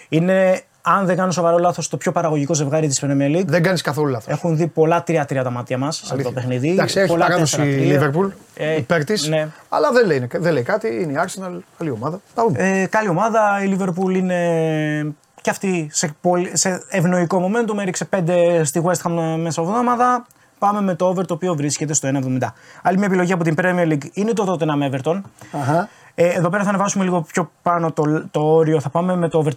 Είναι, 0.09 0.61
αν 0.81 1.05
δεν 1.05 1.15
κάνω 1.15 1.31
σοβαρό 1.31 1.57
λάθος, 1.57 1.89
το 1.89 1.97
πιο 1.97 2.11
παραγωγικό 2.11 2.53
ζευγάρι 2.53 2.87
της 2.87 3.03
Premier 3.05 3.37
League. 3.37 3.45
Δεν 3.45 3.63
κάνεις 3.63 3.81
καθόλου 3.81 4.07
λάθος. 4.07 4.33
Έχουν 4.33 4.57
δει 4.57 4.67
πολλά 4.67 5.03
3-3 5.07 5.25
τα 5.43 5.49
μάτια 5.49 5.77
μας 5.77 5.95
σε 5.95 6.01
αυτό 6.11 6.23
το 6.23 6.31
παιχνίδι. 6.31 6.69
Εντάξει, 6.71 6.99
έχει 6.99 7.07
πολλά 7.07 7.25
παράδοση 7.25 7.57
4-3. 7.59 7.63
η 7.65 7.97
Liverpool 7.99 8.29
Ε, 8.55 8.75
υπέρ 8.75 9.03
τη. 9.03 9.29
ναι. 9.29 9.47
Αλλά 9.69 9.91
δεν 9.91 10.05
λέει, 10.05 10.27
δεν 10.33 10.53
λέει 10.53 10.63
κάτι. 10.63 10.87
Είναι 11.01 11.11
η 11.11 11.15
Arsenal, 11.25 11.57
καλή 11.77 11.89
ομάδα. 11.89 12.19
Τα 12.35 12.43
δούμε. 12.43 12.81
Ε, 12.81 12.85
καλή 12.85 13.07
ομάδα. 13.09 13.63
Η 13.63 13.77
Liverpool 13.79 14.15
είναι 14.15 15.13
και 15.43 15.49
αυτή 15.49 15.89
σε, 15.91 16.15
πολύ, 16.21 16.57
σε 16.57 16.83
ευνοϊκό 16.89 17.45
momentum. 17.45 17.77
Έριξε 17.79 18.09
5 18.11 18.61
στη 18.63 18.81
West 18.85 19.07
Ham 19.07 19.35
μέσα 19.37 19.61
εβδομάδα. 19.61 20.25
Πάμε 20.59 20.81
με 20.81 20.95
το 20.95 21.05
over 21.05 21.25
το 21.25 21.33
οποίο 21.33 21.55
βρίσκεται 21.55 21.93
στο 21.93 22.09
1,70. 22.13 22.37
Άλλη 22.81 22.97
μια 22.97 23.07
επιλογή 23.07 23.31
από 23.33 23.43
την 23.43 23.55
Premier 23.57 23.87
League 23.87 24.05
είναι 24.13 24.33
το 24.33 24.57
Tottenham 24.59 24.91
Everton. 24.91 25.21
Αχα. 25.51 25.89
Ε, 26.15 26.27
εδώ 26.27 26.49
πέρα 26.49 26.63
θα 26.63 26.69
ανεβάσουμε 26.69 27.03
λίγο 27.03 27.21
πιο 27.21 27.51
πάνω 27.61 27.91
το, 27.91 28.27
το 28.31 28.39
όριο. 28.39 28.79
Θα 28.79 28.89
πάμε 28.89 29.15
με 29.15 29.29
το 29.29 29.37
over 29.37 29.51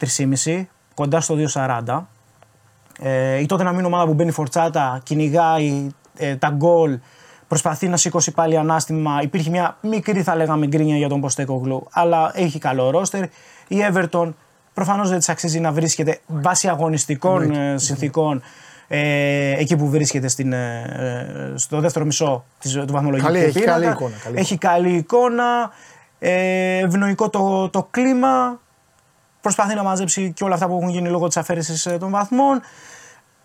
3,5 0.45 0.65
κοντά 0.95 1.21
στο 1.21 1.37
2,40. 1.55 2.03
Ε, 3.01 3.39
η 3.39 3.47
Tottenham 3.49 3.73
είναι 3.73 3.87
ομάδα 3.87 4.07
που 4.07 4.15
μπαίνει 4.15 4.31
φορτσάτα, 4.31 5.01
κυνηγάει 5.03 5.89
ε, 6.17 6.37
τα 6.37 6.49
γκολ, 6.49 6.99
προσπαθεί 7.49 7.89
να 7.89 7.97
σηκώσει 7.97 8.31
πάλι 8.31 8.57
ανάστημα. 8.57 9.19
Υπήρχε 9.23 9.51
μια 9.51 9.77
μικρή 9.81 10.23
θα 10.23 10.37
λέγαμε 10.37 10.67
γκρίνια 10.67 10.97
για 10.97 11.09
τον 11.09 11.21
Ποστέκογλου, 11.21 11.87
αλλά 11.91 12.31
έχει 12.35 12.59
καλό 12.59 12.91
ρόστερ. 12.91 13.23
Η 13.69 13.77
Everton 13.93 14.33
προφανώς 14.77 15.09
δεν 15.09 15.19
της 15.19 15.29
αξίζει 15.29 15.61
να 15.61 15.73
βρίσκεται 15.73 16.21
βάσει 16.27 16.69
αγωνιστικών 16.69 17.51
ε, 17.51 17.79
συνθήκων 17.79 18.43
ε, 18.89 19.53
εκεί 19.59 19.77
που 19.77 19.89
βρίσκεται 19.89 20.29
στην, 20.29 20.53
ε, 20.53 21.53
ε, 21.55 21.59
στο 21.59 21.81
δεύτερο 21.81 22.05
μισό 22.05 22.45
της, 22.59 22.73
του 22.73 22.93
βαθμολογικού 22.93 23.33
Καλή, 23.33 23.45
έχει 23.45 23.61
πίνακα. 23.61 23.73
καλή 23.73 23.87
εικόνα, 23.87 24.17
καλή 24.25 24.39
έχει 24.39 24.59
καλή 24.59 24.93
εικόνα, 24.93 25.71
ε, 26.19 26.79
ευνοϊκό 26.79 27.29
το, 27.31 27.69
το 27.69 27.89
κλίμα, 27.91 28.61
προσπαθεί 29.41 29.75
να 29.75 29.83
μαζέψει 29.83 30.33
και 30.33 30.45
όλα 30.45 30.55
αυτά 30.55 30.67
που 30.67 30.77
έχουν 30.77 30.89
γίνει 30.89 31.09
λόγω 31.09 31.27
της 31.27 31.37
αφαίρεσης 31.37 31.87
ε, 31.87 31.99
των 31.99 32.11
βαθμών. 32.11 32.61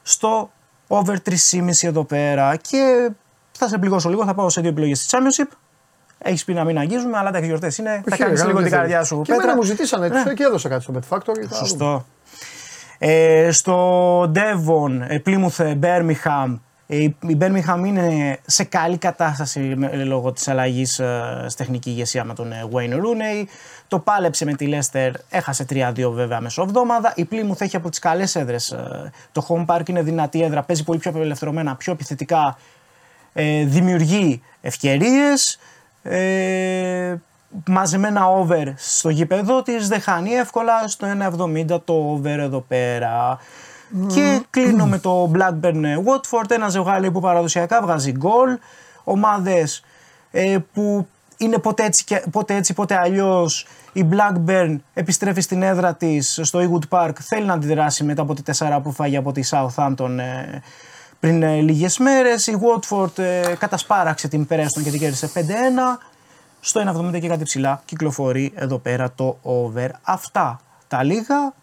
Στο 0.01 0.51
over 0.87 1.15
3,5 1.29 1.87
εδώ 1.87 2.03
πέρα. 2.03 2.55
Και 2.55 3.11
θα 3.51 3.67
σε 3.67 3.77
πληγώσω 3.77 4.09
λίγο, 4.09 4.25
θα 4.25 4.33
πάω 4.33 4.49
σε 4.49 4.61
δύο 4.61 4.69
επιλογές 4.69 5.01
στη 5.01 5.17
Championship. 5.17 5.51
Έχεις 6.23 6.43
πει 6.43 6.53
να 6.53 6.63
μην 6.63 6.77
αγγίζουμε, 6.77 7.17
αλλά 7.17 7.31
τα 7.31 7.39
γιορτές 7.39 7.77
είναι. 7.77 7.89
θα 7.89 8.03
Όχι, 8.11 8.21
κάνεις 8.23 8.39
ρε, 8.41 8.45
λίγο 8.47 8.59
δεν 8.59 8.67
την 8.67 8.71
θέλω. 8.77 8.81
καρδιά 8.87 9.03
σου. 9.03 9.21
Και 9.21 9.31
εμένα 9.31 9.47
Πέτρα. 9.47 9.55
μου 9.61 9.67
ζητήσανε 9.67 10.07
Ναι. 10.07 10.33
και 10.33 10.43
έδωσα 10.43 10.69
κάτι 10.69 10.83
στο 10.83 10.93
Bet 10.95 11.15
Factory. 11.17 11.19
θα 11.21 11.33
δούμε. 11.33 11.55
Σωστό. 11.55 12.05
Ε, 12.97 13.51
στο 13.51 14.21
Devon, 14.35 14.99
ε, 15.07 15.17
Plymouth, 15.25 15.59
ε, 15.63 15.75
Birmingham. 15.81 16.59
Ε, 16.87 16.97
η 16.97 17.15
η 17.27 17.37
Birmingham 17.41 17.83
είναι 17.85 18.37
σε 18.45 18.63
καλή 18.63 18.97
κατάσταση 18.97 19.59
με- 19.59 19.89
ε, 19.93 20.03
λόγω 20.03 20.31
της 20.31 20.47
αλλαγής 20.47 20.99
ε, 20.99 21.45
στη 21.47 21.57
τεχνική 21.63 21.89
ηγεσία 21.89 22.23
με 22.23 22.33
τον 22.33 22.51
ε, 22.51 22.67
Wayne 22.73 22.93
Rooney. 22.93 23.45
Το 23.87 23.99
πάλεψε 23.99 24.45
με 24.45 24.53
τη 24.53 24.69
Leicester, 24.71 25.11
έχασε 25.29 25.65
3-2 25.69 26.11
βέβαια 26.11 26.39
μεσοβδόμαδα. 26.41 27.13
Η 27.15 27.27
Plymouth 27.31 27.61
έχει 27.61 27.75
από 27.75 27.89
τις 27.89 27.99
καλές 27.99 28.35
έδρες. 28.35 28.71
ε, 28.71 29.11
Το 29.31 29.45
home 29.49 29.75
park 29.75 29.89
είναι 29.89 30.01
δυνατή 30.01 30.43
έδρα, 30.43 30.63
παίζει 30.63 30.83
πολύ 30.83 30.99
πιο 30.99 31.11
απελευθερωμένα, 31.11 31.75
πιο 31.75 31.93
επιθετικά. 31.93 32.57
Ε, 33.33 33.63
δημιουργεί 33.65 34.41
ευκαιρίες. 34.61 35.59
Ε, 36.03 37.15
μαζεμένα 37.67 38.27
over 38.27 38.73
στο 38.75 39.09
γήπεδο 39.09 39.61
της, 39.61 39.87
δεν 39.87 40.01
χάνει 40.01 40.31
εύκολα 40.31 40.87
στο 40.87 41.07
1,70 41.71 41.81
το 41.85 41.93
over 41.93 42.39
εδώ 42.39 42.59
πέρα. 42.67 43.39
Και 44.07 44.41
κλείνω 44.49 44.85
με 44.85 44.97
το 44.99 45.31
Blackburn 45.35 45.83
ε, 45.83 45.95
Watford, 46.05 46.51
ένα 46.51 46.69
ζευγάρι 46.69 47.11
που 47.11 47.19
παραδοσιακά 47.19 47.81
βγάζει 47.81 48.11
γκολ. 48.11 48.57
Ομάδες 49.03 49.83
ε, 50.31 50.57
που 50.73 51.07
είναι 51.37 51.57
ποτέ 51.57 51.83
έτσι, 51.83 52.03
και- 52.03 52.23
ποτέ 52.31 52.55
έτσι, 52.55 52.73
ποτέ 52.73 52.95
αλλιώς. 52.97 53.67
Η 53.93 54.05
Blackburn 54.11 54.75
επιστρέφει 54.93 55.41
στην 55.41 55.61
έδρα 55.61 55.95
της 55.95 56.39
στο 56.43 56.59
Ewood 56.59 56.97
Park. 56.99 57.13
Θέλει 57.19 57.45
να 57.45 57.53
αντιδράσει 57.53 58.03
μετά 58.03 58.21
από 58.21 58.33
τη 58.33 58.41
4 58.57 58.79
που 58.83 58.91
φάγει 58.91 59.17
από 59.17 59.31
τη 59.31 59.41
Southampton 59.49 60.17
ε, 60.17 60.59
πριν 61.21 61.43
ε, 61.43 61.59
λίγες 61.59 61.97
μέρες. 61.97 62.47
Η 62.47 62.57
Watford 62.61 63.17
ε, 63.17 63.55
κατασπάραξε 63.59 64.27
την 64.27 64.47
Preston 64.49 64.81
και 64.83 64.89
την 64.89 64.99
κέρδισε 64.99 65.31
5-1. 65.33 65.39
Στο 66.59 67.09
1,70 67.13 67.19
και 67.19 67.27
κάτι 67.27 67.43
ψηλά 67.43 67.81
κυκλοφορεί 67.85 68.51
εδώ 68.55 68.77
πέρα 68.77 69.11
το 69.11 69.37
over. 69.41 69.87
Αυτά 70.01 70.59
τα 70.87 71.03
λίγα 71.03 71.53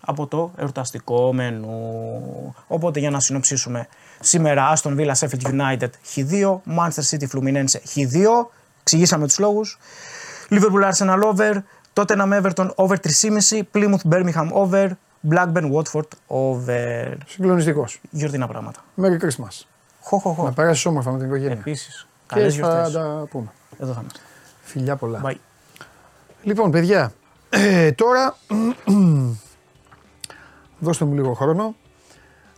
από 0.00 0.26
το 0.26 0.52
εορταστικό 0.56 1.32
μενού. 1.32 2.54
Οπότε 2.66 3.00
για 3.00 3.10
να 3.10 3.20
συνοψίσουμε 3.20 3.88
σήμερα 4.20 4.72
Aston 4.76 4.96
Villa 4.96 5.12
Sheffield 5.12 5.46
United 5.46 5.90
Χ2, 6.14 6.58
Manchester 6.78 7.02
City 7.10 7.26
Fluminense 7.32 7.76
Χ2, 7.94 8.26
εξηγήσαμε 8.80 9.26
τους 9.26 9.38
λόγους. 9.38 9.78
Liverpool 10.50 10.90
Arsenal 10.90 11.22
over, 11.22 11.62
Tottenham 11.94 12.42
Everton 12.42 12.68
over 12.74 12.96
3,5, 12.96 13.62
Plymouth 13.74 14.04
Birmingham 14.10 14.48
over, 14.52 14.90
Blackburn 15.28 15.72
Watford 15.72 16.08
over. 16.26 17.16
Συγκλονιστικός. 17.26 18.00
Γιορτινά 18.10 18.48
πράγματα. 18.48 18.80
Merry 18.96 19.24
Christmas. 19.24 19.64
Χω, 20.00 20.18
χω, 20.18 20.32
χω. 20.32 20.44
Να 20.44 20.52
περάσει 20.52 20.88
όμορφα 20.88 21.10
με 21.12 21.18
την 21.18 21.26
οικογένεια. 21.26 21.56
Επίσης, 21.58 22.06
Και 22.26 22.34
καλές 22.34 22.54
θα 22.56 22.60
γιορτές. 22.60 22.92
τα 22.92 23.26
πούμε. 23.30 23.52
Εδώ 23.78 23.92
θα 23.92 23.98
είμαστε. 24.00 24.20
Φιλιά 24.60 24.96
πολλά. 24.96 25.20
Bye. 25.24 25.34
Λοιπόν, 26.42 26.70
παιδιά, 26.70 27.12
ε, 27.50 27.92
τώρα 27.92 28.36
δώστε 30.78 31.04
μου 31.04 31.14
λίγο 31.14 31.32
χρόνο. 31.32 31.74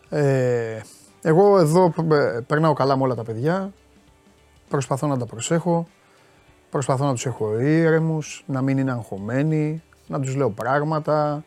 Ε, 0.09 0.81
εγώ 1.23 1.59
εδώ 1.59 1.95
ε, 2.13 2.41
περνάω 2.47 2.73
καλά 2.73 2.97
με 2.97 3.03
όλα 3.03 3.15
τα 3.15 3.25
παιδιά. 3.25 3.73
Προσπαθώ 4.69 5.07
να 5.07 5.19
τα 5.19 5.27
προσέχω. 5.27 5.87
Προσπαθώ 6.71 7.05
να 7.05 7.13
τους 7.13 7.27
έχω 7.27 7.61
ήρεμους, 7.61 8.45
να 8.47 8.63
μην 8.63 8.79
είναι 8.79 8.91
αγχωμένοι, 8.91 9.83
να 10.07 10.21
τους 10.21 10.35
λέω 10.35 10.51
πράγματα. 10.51 11.45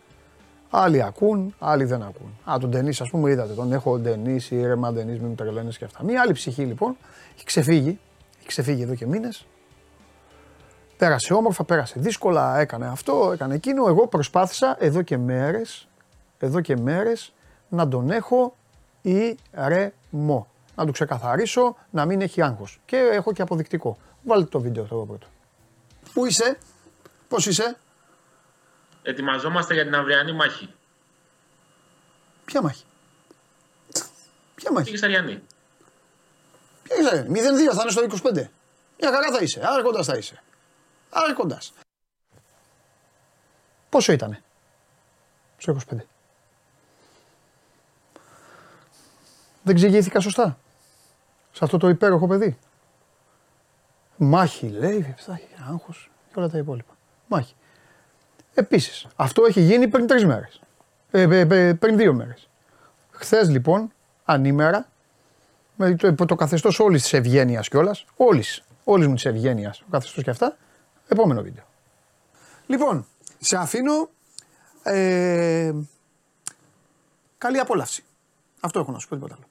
Άλλοι 0.69 1.03
ακούν, 1.03 1.55
άλλοι 1.59 1.83
δεν 1.83 2.01
ακούν. 2.01 2.37
Α, 2.51 2.57
τον 2.59 2.69
Ντενή, 2.69 2.89
ας 2.89 3.09
πούμε, 3.09 3.31
είδατε. 3.31 3.53
Τον 3.53 3.73
έχω 3.73 3.99
Ντενή, 3.99 4.39
ήρεμα, 4.49 4.91
Ντενή, 4.93 5.11
μην 5.11 5.27
μου 5.27 5.35
τρελαίνε 5.35 5.69
και 5.69 5.85
αυτά. 5.85 6.03
Μία 6.03 6.21
άλλη 6.21 6.33
ψυχή 6.33 6.63
λοιπόν 6.63 6.97
έχει 7.35 7.45
ξεφύγει. 7.45 7.99
Έχει 8.37 8.47
ξεφύγει 8.47 8.81
εδώ 8.81 8.95
και 8.95 9.05
μήνες. 9.05 9.45
Πέρασε 10.97 11.33
όμορφα, 11.33 11.63
πέρασε 11.63 11.99
δύσκολα, 11.99 12.57
έκανε 12.57 12.87
αυτό, 12.87 13.29
έκανε 13.33 13.53
εκείνο. 13.55 13.87
Εγώ 13.87 14.07
προσπάθησα 14.07 14.75
εδώ 14.79 15.01
και 15.01 15.17
μέρες, 15.17 15.87
εδώ 16.39 16.61
και 16.61 16.77
μέρες 16.77 17.33
να 17.69 17.87
τον 17.87 18.11
έχω 18.11 18.55
ηρεμό. 19.01 20.47
Να 20.75 20.85
του 20.85 20.91
ξεκαθαρίσω, 20.91 21.75
να 21.89 22.05
μην 22.05 22.21
έχει 22.21 22.41
άγχος. 22.41 22.79
Και 22.85 22.97
έχω 22.97 23.33
και 23.33 23.41
αποδεικτικό. 23.41 23.97
Βάλτε 24.23 24.49
το 24.49 24.59
βίντεο 24.59 24.83
αυτό 24.83 24.95
εδώ 24.95 25.05
πρώτο. 25.05 25.27
Πού 26.13 26.25
είσαι, 26.25 26.57
πώς 27.27 27.47
είσαι, 27.47 27.77
Ετοιμαζόμαστε 29.07 29.73
για 29.73 29.83
την 29.83 29.95
αυριανή 29.95 30.33
μάχη. 30.33 30.73
ποια 32.45 32.61
μάχη; 32.61 32.83
Ποια 34.55 34.71
μάχη; 34.71 34.85
Πήγες 34.85 35.03
Αριανή. 35.03 35.43
Ποια 36.83 36.95
είσαι, 36.99 37.25
0-2 37.29 37.73
θα 37.73 37.81
είναι 37.81 37.91
στο 37.91 38.01
25. 38.01 38.49
Μια 38.99 39.11
χαρά 39.11 39.31
θα 39.31 39.39
είσαι, 39.41 39.61
άρχοντας 39.63 40.05
θα 40.05 40.17
είσαι. 40.17 40.43
Άρχοντας. 41.09 41.73
Πόσο 43.89 44.11
ήτανε; 44.11 44.43
Στο 45.57 45.71
25. 45.71 45.95
Δεν 49.63 49.75
ξηγήθηκα 49.75 50.19
σωστά. 50.19 50.57
Σε 51.51 51.63
αυτό 51.63 51.77
το 51.77 51.89
υπέροχο 51.89 52.27
παιδί. 52.27 52.57
Μάχη 54.17 54.69
λέει, 54.69 55.15
θα 55.17 55.33
έχει 55.33 55.55
άγχος 55.69 56.11
και 56.33 56.39
όλα 56.39 56.49
τα 56.49 56.57
υπόλοιπα. 56.57 56.97
Μάχη. 57.27 57.55
Επίσης, 58.57 59.07
αυτό 59.15 59.45
έχει 59.45 59.61
γίνει 59.61 59.87
πριν 59.87 60.07
τρεις 60.07 60.25
μέρες. 60.25 60.59
Ε, 61.11 61.21
ε, 61.21 61.39
ε, 61.67 61.73
πριν 61.73 61.97
δύο 61.97 62.13
μέρες. 62.13 62.49
Χθες 63.11 63.49
λοιπόν, 63.49 63.91
ανήμερα, 64.25 64.89
με 65.75 65.95
το, 65.95 66.25
το 66.25 66.35
καθεστώς 66.35 66.79
όλης 66.79 67.01
της 67.01 67.13
ευγένειας 67.13 67.67
κιόλας. 67.69 68.05
Όλης. 68.15 68.63
Όλης 68.83 69.07
μου 69.07 69.13
της 69.13 69.25
ευγένειας. 69.25 69.81
Ο 69.81 69.85
καθεστώς 69.91 70.23
και 70.23 70.29
αυτά. 70.29 70.57
Επόμενο 71.07 71.41
βίντεο. 71.41 71.63
Λοιπόν, 72.67 73.05
σε 73.39 73.57
αφήνω. 73.57 74.09
Ε, 74.83 75.73
καλή 77.37 77.59
απόλαυση. 77.59 78.03
Αυτό 78.59 78.79
έχω 78.79 78.91
να 78.91 78.99
σου 78.99 79.07
πω 79.07 79.15
τίποτα 79.15 79.33
άλλο. 79.35 79.45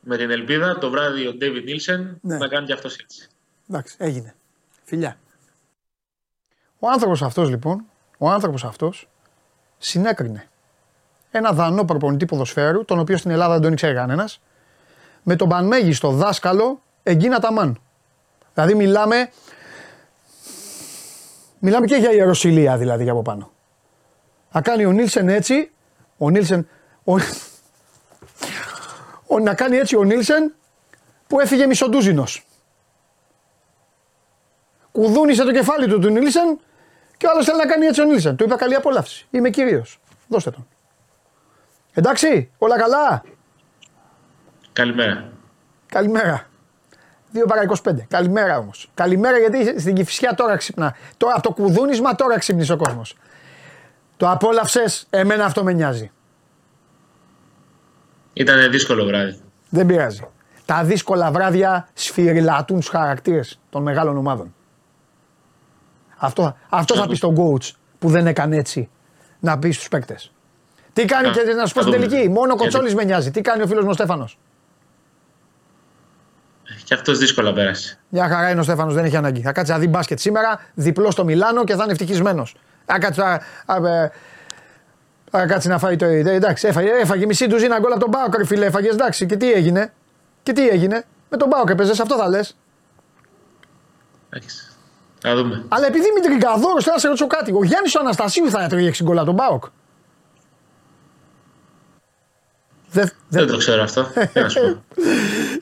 Με 0.00 0.16
την 0.16 0.30
ελπίδα 0.30 0.78
το 0.78 0.90
βράδυ 0.90 1.26
ο 1.26 1.34
Ντέβιν 1.34 1.64
Νίλσεν 1.64 2.18
Ναι. 2.20 2.36
να 2.36 2.48
κάνει 2.48 2.66
και 2.66 2.72
αυτός 2.72 2.96
έτσι. 2.96 3.28
Εντάξει, 3.68 3.96
έγινε. 3.98 4.34
Φιλιά. 4.84 5.18
Ο 6.86 6.90
άνθρωπος 6.90 7.22
αυτός 7.22 7.48
λοιπόν, 7.48 7.84
ο 8.18 8.28
άνθρωπος 8.30 8.64
αυτός 8.64 9.08
συνέκρινε 9.78 10.48
ένα 11.30 11.52
δανό 11.52 11.84
προπονητή 11.84 12.26
ποδοσφαίρου, 12.26 12.84
τον 12.84 12.98
οποίο 12.98 13.16
στην 13.16 13.30
Ελλάδα 13.30 13.52
δεν 13.52 13.62
τον 13.62 13.72
ήξερε 13.72 13.94
κανένας, 13.94 14.40
με 15.22 15.36
τον 15.36 15.48
πανμέγιστο 15.48 16.10
δάσκαλο 16.10 16.80
Εγκίνα 17.02 17.38
Ταμάν. 17.38 17.80
Δηλαδή 18.54 18.74
μιλάμε, 18.74 19.30
μιλάμε 21.58 21.86
και 21.86 21.96
για 21.96 22.12
ιεροσιλία 22.12 22.76
δηλαδή 22.76 23.02
για 23.02 23.12
από 23.12 23.22
πάνω. 23.22 23.50
Να 24.52 24.60
κάνει 24.60 24.84
ο 24.84 24.92
Νίλσεν 24.92 25.28
έτσι, 25.28 25.70
ο 26.18 26.30
Νίλσεν, 26.30 26.68
ο, 27.04 27.12
ο- 29.26 29.38
να 29.38 29.54
κάνει 29.54 29.76
έτσι 29.76 29.96
ο 29.96 30.02
Νίλσεν 30.04 30.54
που 31.26 31.40
έφυγε 31.40 31.66
μισοντούζινος. 31.66 32.46
Κουδούνισε 34.92 35.44
το 35.44 35.52
κεφάλι 35.52 35.88
του 35.88 35.98
του 35.98 36.10
Νίλσεν 36.10 36.60
και 37.16 37.26
ο 37.26 37.30
άλλος 37.32 37.44
θέλει 37.44 37.58
να 37.58 37.66
κάνει 37.66 37.86
έτσι 37.86 38.00
ο 38.00 38.04
Νίλσεν. 38.04 38.36
Του 38.36 38.44
είπα 38.44 38.56
καλή 38.56 38.74
απόλαυση. 38.74 39.26
Είμαι 39.30 39.50
κύριο. 39.50 39.84
Δώστε 40.28 40.50
τον. 40.50 40.66
Εντάξει, 41.92 42.50
όλα 42.58 42.78
καλά; 42.78 43.22
Καλημέρα. 44.76 45.28
Καλημέρα. 45.86 46.46
2 47.34 47.44
παρά 47.48 47.62
25. 47.62 48.06
Καλημέρα 48.08 48.58
όμως. 48.58 48.90
Καλημέρα 48.94 49.38
γιατί 49.38 49.80
στην 49.80 49.94
κυφσιά 49.94 50.34
τώρα 50.34 50.56
ξυπνά. 50.56 50.96
Τώρα 51.16 51.34
από 51.34 51.42
το 51.42 51.52
κουδούνισμα 51.52 52.14
τώρα 52.14 52.38
ξύπνησε 52.38 52.72
ο 52.72 52.76
κόσμος. 52.76 53.16
Το 54.16 54.30
απόλαυσες, 54.30 55.06
εμένα 55.10 55.44
αυτό 55.44 55.64
με 55.64 55.72
νοιάζει. 55.72 56.10
Ήταν 58.32 58.70
δύσκολο 58.70 59.04
βράδυ. 59.04 59.40
Δεν 59.68 59.86
πειράζει. 59.86 60.28
Τα 60.64 60.84
δύσκολα 60.84 61.30
βράδια 61.30 61.88
σφυριλατούν 61.92 62.80
του 62.80 62.90
χαρακτήρες 62.90 63.60
των 63.70 63.82
μεγάλων 63.82 64.16
ομάδων. 64.16 64.54
Αυτό, 66.16 66.56
αυτός 66.68 66.98
θα 66.98 67.06
πεις 67.06 67.18
στον 67.18 67.36
coach 67.36 67.70
που 67.98 68.08
δεν 68.08 68.26
έκανε 68.26 68.56
έτσι 68.56 68.88
να 69.40 69.58
πεις 69.58 69.74
στους 69.76 69.88
παίκτες. 69.88 70.32
Τι 70.92 71.04
κάνει 71.04 71.28
Α, 71.28 71.30
και 71.30 71.40
να 71.52 71.66
σου 71.66 71.74
πω 71.74 71.82
θα 71.82 71.86
στην 71.88 72.00
δούμε. 72.00 72.06
τελική. 72.06 72.28
Μόνο 72.28 72.40
ο 72.52 72.56
Γιατί- 72.56 72.62
Κοτσόλη 72.62 72.94
με 72.94 73.04
νοιάζει. 73.04 73.30
Τι 73.30 73.40
κάνει 73.40 73.62
ο 73.62 73.66
φίλος 73.66 73.82
μου 73.84 73.90
ο 73.90 73.92
Στέφανος; 73.92 74.38
Και 76.84 76.94
αυτός 76.94 77.18
δύσκολα 77.18 77.52
πέρασε. 77.52 77.98
Μια 78.08 78.28
χαρά 78.28 78.50
είναι 78.50 78.60
ο 78.60 78.62
Στέφανος, 78.62 78.94
δεν 78.94 79.04
έχει 79.04 79.16
ανάγκη. 79.16 79.40
Θα 79.40 79.52
κάτσει 79.52 79.72
να 79.72 79.78
δει 79.78 79.88
μπάσκετ 79.88 80.18
σήμερα, 80.18 80.60
διπλό 80.74 81.10
στο 81.10 81.24
Μιλάνο 81.24 81.64
και 81.64 81.74
θα 81.74 81.82
είναι 81.82 81.92
ευτυχισμένος. 81.92 82.56
Θα 82.84 82.98
κάτσει 82.98 83.20
να. 83.20 83.26
α, 83.66 83.88
ε, 83.88 84.12
Θα 85.30 85.46
κάτσει 85.46 85.68
να 85.68 85.78
φάει 85.78 85.96
το. 85.96 86.04
ε, 86.04 86.18
Εντάξει, 86.34 86.66
έφαγε, 86.68 86.90
έφαγε 86.90 87.26
μισή 87.26 87.46
του 87.46 87.58
ζήνα 87.58 87.78
γκολ 87.78 87.90
από 87.92 88.00
τον 88.00 88.08
Μπάουκ, 88.10 88.36
ρε 88.36 88.44
φίλε. 88.46 88.66
Έφαγες, 88.66 88.92
εντάξει. 88.92 89.26
Και 89.26 89.36
τι 89.36 89.52
έγινε; 89.52 89.92
Και 90.42 90.52
τι 90.52 90.68
έγινε; 90.68 91.04
Με 91.30 91.36
τον 91.36 91.48
Μπάουκ 91.48 91.68
έπαιζες, 91.70 92.00
αυτό 92.00 92.16
θα 92.16 92.28
λες. 92.28 92.56
Εντάξει. 94.30 94.66
Να 95.26 95.34
δούμε. 95.36 95.64
Αλλά 95.68 95.86
επειδή 95.86 96.06
είμαι 96.08 96.20
τριγκαδόρο, 96.20 96.80
θέλω 96.82 96.94
να 96.94 96.98
σε 97.00 97.06
ρωτήσω 97.06 97.26
κάτι. 97.26 97.52
Ο 97.52 97.64
Γιάννης 97.64 97.94
ο 97.94 97.98
Αναστασίου 98.00 98.50
θα 98.50 98.62
έτρωγε 98.62 98.90
6 98.90 99.02
γκολ 99.02 99.16
από 99.16 99.26
τον 99.26 99.34
Μπάουκ. 99.34 99.64
Δεν, 102.90 103.10
Δεν 103.28 103.46
το 103.46 103.56
ξέρω 103.56 103.82
αυτό. 103.82 104.06
Τι 104.32 104.40
να 104.40 104.48
σου 104.48 104.60
πω. 104.60 104.82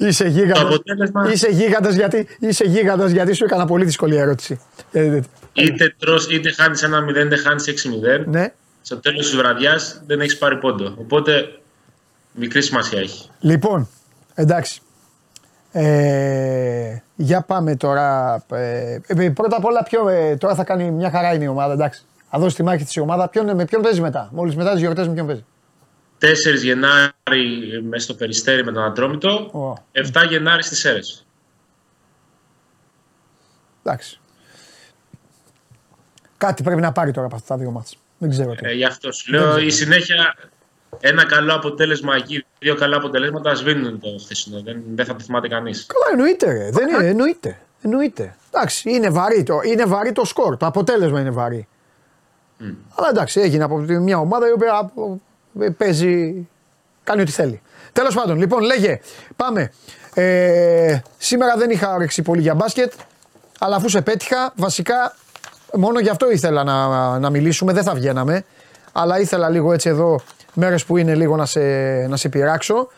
Είσαι 0.06 0.24
Το 0.24 0.30
γίγαντας. 0.30 0.62
αποτέλεσμα 0.62 1.30
Είσαι 1.32 1.48
γίγαντας 1.48 1.94
γιατί, 1.94 2.28
είσαι 2.38 2.64
γίγαντας 2.64 3.10
γιατί 3.10 3.32
σου 3.32 3.44
έκανα 3.44 3.66
πολύ 3.66 3.84
δύσκολη 3.84 4.16
ερώτηση. 4.16 4.60
Ε, 4.92 5.00
ε, 5.16 5.20
είτε 5.52 5.94
τρως 5.98 6.26
είτε 6.30 6.52
χάνεις 6.52 6.82
ένα 6.82 7.04
0 7.04 7.16
είτε 7.16 7.36
χάνεις 7.36 7.64
6-0. 7.68 8.24
ναι. 8.26 8.52
Στο 8.82 8.96
τέλος 8.96 9.26
της 9.26 9.36
βραδιάς 9.36 10.02
δεν 10.06 10.20
έχεις 10.20 10.38
πάρει 10.38 10.56
πόντο. 10.58 10.94
Οπότε 10.98 11.58
μικρή 12.32 12.62
σημασία 12.62 12.98
έχει. 13.00 13.28
Λοιπόν, 13.40 13.88
εντάξει. 14.34 14.80
Ε, 15.76 17.02
για 17.16 17.42
πάμε 17.42 17.76
τώρα. 17.76 18.34
Ε, 18.50 18.98
ε, 19.06 19.30
πρώτα 19.30 19.56
απ' 19.56 19.64
όλα, 19.64 19.82
ποιο, 19.82 20.08
ε, 20.08 20.36
τώρα 20.36 20.54
θα 20.54 20.64
κάνει 20.64 20.90
μια 20.90 21.10
χαρά 21.10 21.34
είναι 21.34 21.44
η 21.44 21.46
ομάδα. 21.46 21.72
Εντάξει. 21.72 22.02
Θα 22.30 22.38
δώσει 22.38 22.56
τη 22.56 22.62
μάχη 22.62 22.84
της 22.84 22.94
η 22.94 23.00
ομάδα. 23.00 23.28
Ποιον, 23.28 23.54
με 23.54 23.64
ποιον 23.64 23.82
παίζει 23.82 24.00
μετά; 24.00 24.28
Μόλις 24.32 24.56
μετά 24.56 24.70
τις 24.70 24.80
γιορτές, 24.80 25.08
με 25.08 25.14
ποιον 25.14 25.26
παίζει; 25.26 25.44
4 26.18 26.62
Γενάρη 26.62 27.82
μέσα 27.88 28.04
στο 28.04 28.14
Περιστέρι 28.14 28.64
με 28.64 28.72
τον 28.72 28.84
Ατρόμητο. 28.84 29.50
Ω. 29.52 29.74
7 29.92 30.26
Γενάρη 30.28 30.62
στις 30.62 30.78
Σέρες. 30.78 31.26
Εντάξει. 33.82 34.20
Κάτι 36.36 36.62
πρέπει 36.62 36.80
να 36.80 36.92
πάρει 36.92 37.12
τώρα 37.12 37.26
από 37.26 37.36
αυτά 37.36 37.54
τα 37.54 37.60
δύο 37.60 37.70
μάτια. 37.70 37.98
Δεν 38.18 38.30
ξέρω 38.30 38.54
τι. 38.54 38.66
Ε, 38.66 38.72
γι' 38.72 38.84
αυτό 38.84 39.12
σου 39.12 39.32
λέω 39.32 39.58
η 39.58 39.70
συνέχεια 39.70 40.34
ένα 41.00 41.26
καλό 41.26 41.54
αποτέλεσμα 41.54 42.14
εκεί, 42.16 42.44
δύο 42.58 42.74
καλά 42.74 42.96
αποτελέσματα 42.96 43.54
σβήνουν 43.54 44.00
το 44.00 44.08
χθεσινό. 44.24 44.60
Δεν, 44.60 44.82
δεν 44.94 45.06
θα 45.06 45.14
το 45.16 45.24
θυμάται 45.24 45.48
κανείς. 45.48 45.86
Καλά, 45.86 46.04
εννοείται. 46.12 46.52
Ρε. 46.52 46.70
Δεν 46.70 46.88
είναι, 46.88 47.06
εννοείται. 47.06 47.58
εννοείται. 47.82 48.36
Εντάξει, 48.50 48.90
είναι 48.90 49.10
βαρύ, 49.10 49.42
το, 49.42 49.60
είναι 49.64 49.84
βαρύ 49.84 50.12
το 50.12 50.24
σκορ. 50.24 50.56
Το 50.56 50.66
αποτέλεσμα 50.66 51.20
είναι 51.20 51.30
βαρύ. 51.30 51.68
Αλλά 52.94 53.08
εντάξει, 53.08 53.40
έγινε 53.40 53.64
από 53.64 53.82
τη- 53.86 53.98
μια 53.98 54.18
ομάδα 54.18 54.48
η 54.48 54.52
οποία 54.52 54.90
ε, 55.60 55.68
παίζει. 55.68 56.48
κάνει 57.04 57.20
ό,τι 57.20 57.30
θέλει. 57.30 57.62
Τέλος 57.92 58.14
πάντων, 58.14 58.38
λοιπόν, 58.38 58.62
λέγε, 58.62 59.00
πάμε. 59.36 59.72
Ε, 60.14 60.98
σήμερα 61.18 61.56
δεν 61.56 61.70
είχα 61.70 61.94
όρεξη 61.94 62.22
πολύ 62.22 62.40
για 62.40 62.54
μπάσκετ, 62.54 62.92
αλλά 63.58 63.76
αφού 63.76 63.88
σε 63.88 64.02
πέτυχα, 64.02 64.52
βασικά 64.56 65.16
μόνο 65.74 65.98
γι' 66.00 66.08
αυτό 66.08 66.30
ήθελα 66.30 66.64
να, 66.64 67.18
να 67.18 67.30
μιλήσουμε, 67.30 67.72
δεν 67.72 67.82
θα 67.82 67.94
βγαίναμε. 67.94 68.44
Αλλά 68.92 69.18
ήθελα 69.20 69.48
λίγο 69.48 69.72
έτσι 69.72 69.88
εδώ, 69.88 70.20
μέρες 70.54 70.84
που 70.84 70.96
είναι 70.96 71.14
λίγο 71.14 71.36
να 71.36 71.46
σε, 71.46 71.60
να 72.08 72.16
σε 72.16 72.28
πειράξω. 72.28 72.88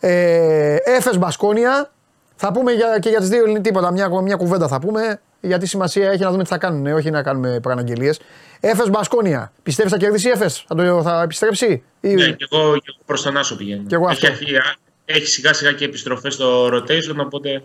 Ε, 0.00 0.76
Έφες 0.84 1.18
Μπασκόνια. 1.18 1.90
Θα 2.36 2.52
πούμε 2.52 2.72
για, 2.72 2.98
και 2.98 3.08
για 3.08 3.18
τις 3.18 3.28
δύο 3.28 3.42
Ελληνικέ 3.42 3.60
τίποτα. 3.60 3.90
Μια, 3.92 4.20
μια 4.22 4.36
κουβέντα 4.36 4.68
θα 4.68 4.78
πούμε. 4.80 5.20
Γιατί 5.40 5.66
σημασία 5.66 6.10
έχει 6.10 6.22
να 6.22 6.30
δούμε 6.30 6.42
τι 6.42 6.48
θα 6.48 6.58
κάνουν. 6.58 6.86
Όχι 6.86 7.10
να 7.10 7.22
κάνουμε 7.22 7.60
προαναγγελίε. 7.60 8.12
Έφε 8.60 8.88
Μπασκόνια. 8.90 9.52
Πιστεύεις 9.62 9.92
θα 9.92 9.98
κερδίσει 9.98 10.28
η 10.28 10.30
Έφε. 10.30 10.48
Θα, 10.48 10.74
το- 10.74 11.02
θα 11.02 11.22
επιστρέψει; 11.22 11.82
Ή... 12.00 12.14
Ναι, 12.14 12.30
και 12.30 12.46
εγώ, 12.50 12.72
και 12.76 12.84
εγώ 12.88 12.98
προς 13.06 13.22
τον 13.22 13.36
Άσο 13.36 13.56
πηγαίνω. 13.56 13.82
Κι 13.86 13.94
εγώ 13.94 14.08
έχει, 14.08 14.26
αυτό. 14.26 14.44
έχει, 14.44 14.56
έχει 15.04 15.26
σιγά 15.26 15.52
σιγά 15.52 15.72
και 15.72 15.84
επιστροφές 15.84 16.34
στο 16.34 16.66
rotation, 16.66 17.16
οπότε 17.18 17.62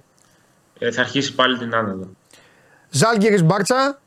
ε, 0.80 0.91
θα 0.91 1.02
αρχίσει 1.02 1.35
πάλι 1.35 1.57
την 1.57 1.76
άνοδο. 1.76 2.07
Ζάλγκυρη 2.89 3.43
Μπάρτσα. 3.43 3.99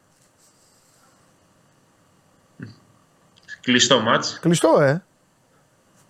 Κλειστό 3.65 4.01
μάτς. 4.01 4.39
Κλειστό, 4.41 4.81
ε. 4.81 5.03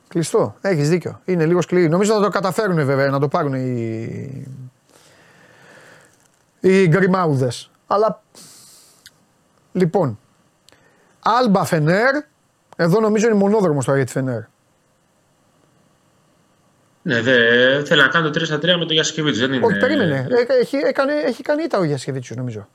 Κλειστό. 0.09 0.57
Έχεις 0.61 0.89
δίκιο. 0.89 1.21
Είναι 1.25 1.47
λίγο 1.47 1.63
σκληρή. 1.63 1.89
Νομίζω 1.89 2.13
θα 2.13 2.21
το 2.21 2.29
καταφέρουν 2.29 2.85
βέβαια 2.85 3.11
να 3.11 3.19
το 3.21 3.29
πάρουν 3.29 3.55
οι. 3.55 4.49
οι 6.61 6.87
γκριμάουδες. 6.89 7.71
Αλλά. 7.87 8.23
Λοιπόν. 9.73 10.19
Άλμπα 11.23 11.65
Φενέρ. 11.65 12.15
Εδώ 12.77 13.01
νομίζω 13.01 13.27
είναι 13.27 13.37
μονόδρομος 13.37 13.85
τώρα 13.85 13.97
για 13.97 14.07
τη 14.07 14.13
Φενέρ. 14.13 14.41
Ναι, 17.03 17.21
δε, 17.21 17.85
θέλει 17.85 18.01
να 18.01 18.09
κάνει 18.09 18.31
το 18.31 18.41
3 18.41 18.45
στα 18.45 18.57
3 18.57 18.61
με 18.79 18.85
το 18.87 18.93
Γιασκεβίτσου. 18.93 19.41
Δεν 19.41 19.53
είναι. 19.53 19.67
Όχι, 19.67 19.79
περίμενε. 19.79 20.27
Ε, 20.31 20.59
Έχει, 20.61 20.77
έκανε, 20.77 21.13
έχει 21.13 21.43
κάνει 21.43 21.63
ήττα 21.63 21.79
ο 21.79 21.85
Γιασκεβίτσιος 21.85 22.39
νομίζω. 22.39 22.69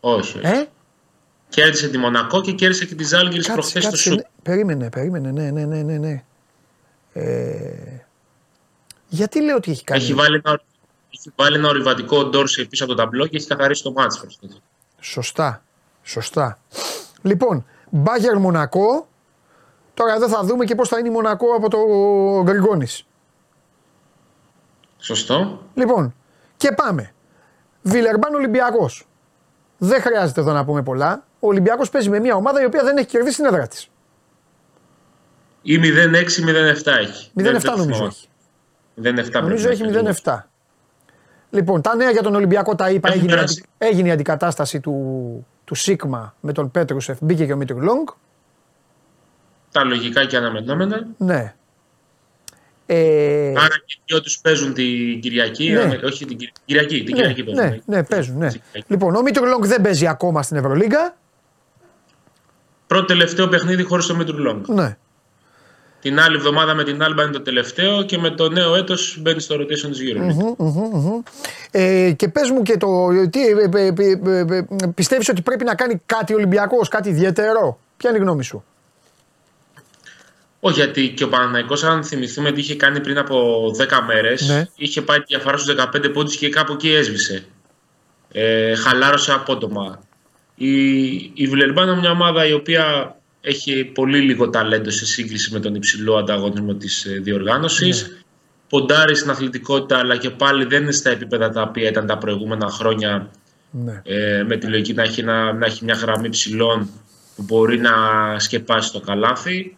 Όχι. 0.00 0.38
όχι. 0.38 0.46
Ε, 0.46 0.66
Κέρδισε 1.50 1.88
τη 1.88 1.98
Μονακό 1.98 2.40
και 2.40 2.52
κέρδισε 2.52 2.84
και 2.84 2.94
τη 2.94 3.04
Ζάλγκη 3.04 3.36
κάτσε, 3.36 3.52
προχθές 3.52 3.82
στο 3.82 3.90
κάτσε. 3.90 4.08
σουτ. 4.10 4.18
ναι. 4.18 4.24
Περίμενε, 4.42 4.88
περίμενε. 4.88 5.30
Ναι, 5.30 5.50
ναι, 5.50 5.64
ναι, 5.64 5.82
ναι. 5.82 5.98
ναι. 5.98 6.24
Ε, 7.12 8.04
γιατί 9.08 9.42
λέω 9.42 9.56
ότι 9.56 9.70
έχει 9.70 9.84
κάνει. 9.84 10.02
Έχει 10.02 10.14
βάλει 10.14 10.40
ένα, 10.44 10.60
έχει 11.10 11.32
βάλει 11.36 11.56
ένα 11.56 11.68
ορειβατικό 11.68 12.24
ντόρση 12.24 12.66
πίσω 12.66 12.84
από 12.84 12.92
το 12.94 13.02
ταμπλό 13.02 13.26
και 13.26 13.36
έχει 13.36 13.46
καθαρίσει 13.46 13.82
το 13.82 13.92
μάτς 13.92 14.18
προχθές. 14.18 14.60
Σωστά. 15.00 15.62
Σωστά. 16.02 16.58
Λοιπόν, 17.22 17.64
Μπάγερ 17.90 18.38
Μονακό. 18.38 19.08
Τώρα 19.94 20.14
εδώ 20.14 20.28
θα 20.28 20.44
δούμε 20.44 20.64
και 20.64 20.74
πώς 20.74 20.88
θα 20.88 20.98
είναι 20.98 21.08
η 21.08 21.12
Μονακό 21.12 21.46
από 21.54 21.68
το 21.70 21.78
Γκριγκόνης. 22.42 23.06
Σωστό. 24.98 25.62
Λοιπόν, 25.74 26.14
και 26.56 26.72
πάμε. 26.72 27.12
Βιλερμπάν 27.82 28.34
Ολυμπιακός. 28.34 29.06
Δεν 29.78 30.00
χρειάζεται 30.00 30.40
εδώ 30.40 30.52
να 30.52 30.64
πούμε 30.64 30.82
πολλά. 30.82 31.24
Ο 31.40 31.46
Ολυμπιακός 31.48 31.90
παίζει 31.90 32.08
με 32.08 32.18
μια 32.20 32.34
ομάδα 32.34 32.62
η 32.62 32.64
οποία 32.64 32.82
δεν 32.84 32.96
έχει 32.96 33.06
κερδίσει 33.06 33.36
την 33.36 33.44
έδρα 33.44 33.66
της. 33.66 33.88
Ή 35.62 35.78
0-6-0-7 35.78 36.96
έχει. 37.00 37.30
0-7 37.32 37.32
Δεν- 37.34 37.60
δεν 37.60 37.72
νομίζω 37.76 37.94
θυμάμαι. 37.94 38.06
έχει. 38.06 38.28
0-7 38.94 39.40
Νομίζω 39.40 39.66
πρέπει 39.68 39.82
έχει 39.82 40.02
να 40.02 40.10
0-7. 40.24 40.48
Λοιπόν, 41.50 41.80
τα 41.80 41.94
νέα 41.96 42.10
για 42.10 42.22
τον 42.22 42.34
Ολυμπιακό 42.34 42.74
τα 42.74 42.90
είπα. 42.90 43.08
Έχουν 43.08 43.20
Έγινε, 43.20 43.32
η 43.32 43.34
περάσει. 43.36 43.64
αντι- 43.78 43.90
έγινε 43.94 44.08
η 44.08 44.10
αντικατάσταση 44.10 44.80
του, 44.80 45.46
του 45.64 45.74
Σίγμα 45.74 46.34
με 46.40 46.52
τον 46.52 46.70
Πέτρουσεφ. 46.70 47.18
Μπήκε 47.20 47.46
και 47.46 47.52
ο 47.52 47.56
Μήτρου 47.56 47.80
Λονγκ. 47.80 48.08
Τα 49.72 49.84
λογικά 49.84 50.24
και 50.24 50.36
αναμενόμενα. 50.36 51.06
Ναι. 51.16 51.54
Ε, 52.86 53.48
Άρα 53.56 53.68
και 53.86 53.94
οι 53.98 54.02
δυο 54.06 54.20
τους 54.20 54.38
παίζουν 54.40 54.74
την 54.74 55.20
Κυριακή. 55.20 55.70
Ναι. 55.70 55.80
αμε- 55.80 56.04
Όχι 56.04 56.24
την 56.24 56.36
Κυριακή. 56.36 56.60
Κυριακή, 56.64 57.04
την 57.04 57.04
ναι, 57.04 57.10
Κυριακή 57.32 57.44
παίζουν. 57.44 57.64
ναι, 57.86 57.96
ναι, 57.96 58.04
παίζουν. 58.04 58.38
Ναι. 58.38 58.46
Κυριακή. 58.48 58.84
Λοιπόν, 58.86 59.14
ο 59.14 59.22
Μήτρου 59.22 59.46
Λονγκ 59.46 59.64
δεν 59.66 59.80
παίζει 59.80 60.06
ακόμα 60.06 60.42
στην 60.42 60.56
Ευρωλίγκα. 60.56 61.16
Πρώτο 62.90 63.04
τελευταίο 63.04 63.48
παιχνίδι 63.48 63.82
χωρίς 63.82 64.06
το 64.06 64.14
Μήτρου 64.16 64.38
Λονγκ. 64.38 64.68
Ναι. 64.68 64.96
Την 66.00 66.20
άλλη 66.20 66.36
εβδομάδα 66.36 66.74
με 66.74 66.84
την 66.84 67.02
Άλμπα 67.02 67.22
είναι 67.22 67.32
το 67.32 67.40
τελευταίο 67.40 68.02
και 68.02 68.18
με 68.18 68.30
το 68.30 68.48
νέο 68.48 68.74
έτος 68.74 69.18
μπαίνει 69.20 69.40
στο 69.40 69.54
rotation 69.54 69.90
της 69.90 70.00
EuroLeague. 70.00 71.22
Ε, 71.70 72.12
και 72.16 72.28
πες 72.28 72.50
μου 72.50 72.62
και 72.62 72.76
το. 72.76 72.88
Τι, 73.30 73.46
ε, 73.46 73.50
ε, 73.50 73.86
ε, 73.86 73.94
ε, 73.98 74.54
ε, 74.54 74.56
ε, 74.56 74.86
πιστεύεις 74.94 75.28
ότι 75.28 75.42
πρέπει 75.42 75.64
να 75.64 75.74
κάνει 75.74 76.00
κάτι 76.06 76.32
ο 76.32 76.36
Ολυμπιακός, 76.36 76.88
κάτι 76.88 77.08
ιδιαίτερο; 77.08 77.78
Ποια 77.96 78.10
είναι 78.10 78.18
η 78.18 78.22
γνώμη 78.22 78.44
σου; 78.44 78.64
Όχι, 80.60 80.74
γιατί 80.80 81.08
και 81.08 81.24
ο 81.24 81.28
Παναναϊκός, 81.28 81.84
αν 81.84 82.04
θυμηθούμε 82.04 82.52
τι 82.52 82.60
είχε 82.60 82.76
κάνει 82.76 83.00
πριν 83.00 83.18
από 83.18 83.66
10 83.78 84.00
μέρες, 84.06 84.48
Ναι. 84.48 84.66
είχε 84.76 85.02
πάει 85.02 85.18
τη 85.18 85.24
διαφορά 85.26 85.56
στους 85.56 85.74
15 85.74 86.08
πόντους 86.12 86.36
και 86.36 86.48
κάπου 86.48 86.72
εκεί 86.72 86.90
έσβησε. 86.92 87.44
Ε, 88.32 88.74
χαλάρωσε 88.74 89.32
απότομα. 89.32 90.00
Η, 90.62 91.12
η 91.34 91.46
Βιλερμπάν 91.46 91.88
είναι 91.88 91.98
μια 92.00 92.10
ομάδα 92.10 92.46
η 92.46 92.52
οποία 92.52 93.16
έχει 93.40 93.84
πολύ 93.84 94.18
λίγο 94.20 94.50
ταλέντο 94.50 94.90
σε 94.90 95.06
σύγκριση 95.06 95.52
με 95.52 95.60
τον 95.60 95.74
υψηλό 95.74 96.16
ανταγωνισμό 96.16 96.74
της 96.74 97.04
ε, 97.04 97.18
διοργάνωσης. 97.18 98.02
Ναι. 98.08 98.18
Ποντάρει 98.68 99.16
στην 99.16 99.30
αθλητικότητα, 99.30 99.98
αλλά 99.98 100.16
και 100.16 100.30
πάλι 100.30 100.64
δεν 100.64 100.82
είναι 100.82 100.92
στα 100.92 101.10
επίπεδα 101.10 101.50
τα 101.50 101.62
οποία 101.62 101.88
ήταν 101.88 102.06
τα 102.06 102.18
προηγούμενα 102.18 102.68
χρόνια 102.68 103.30
Ναι. 103.70 104.02
ε, 104.04 104.42
με 104.46 104.56
τη 104.56 104.66
λογική 104.66 104.92
να 104.94 105.02
έχει, 105.02 105.20
ένα- 105.20 105.52
να 105.52 105.66
έχει 105.66 105.84
μια 105.84 105.94
γραμμή 105.94 106.28
ψηλών 106.28 106.90
που 107.36 107.42
μπορεί 107.42 107.78
να 107.78 107.90
σκεπάσει 108.38 108.92
το 108.92 109.00
καλάθι. 109.00 109.76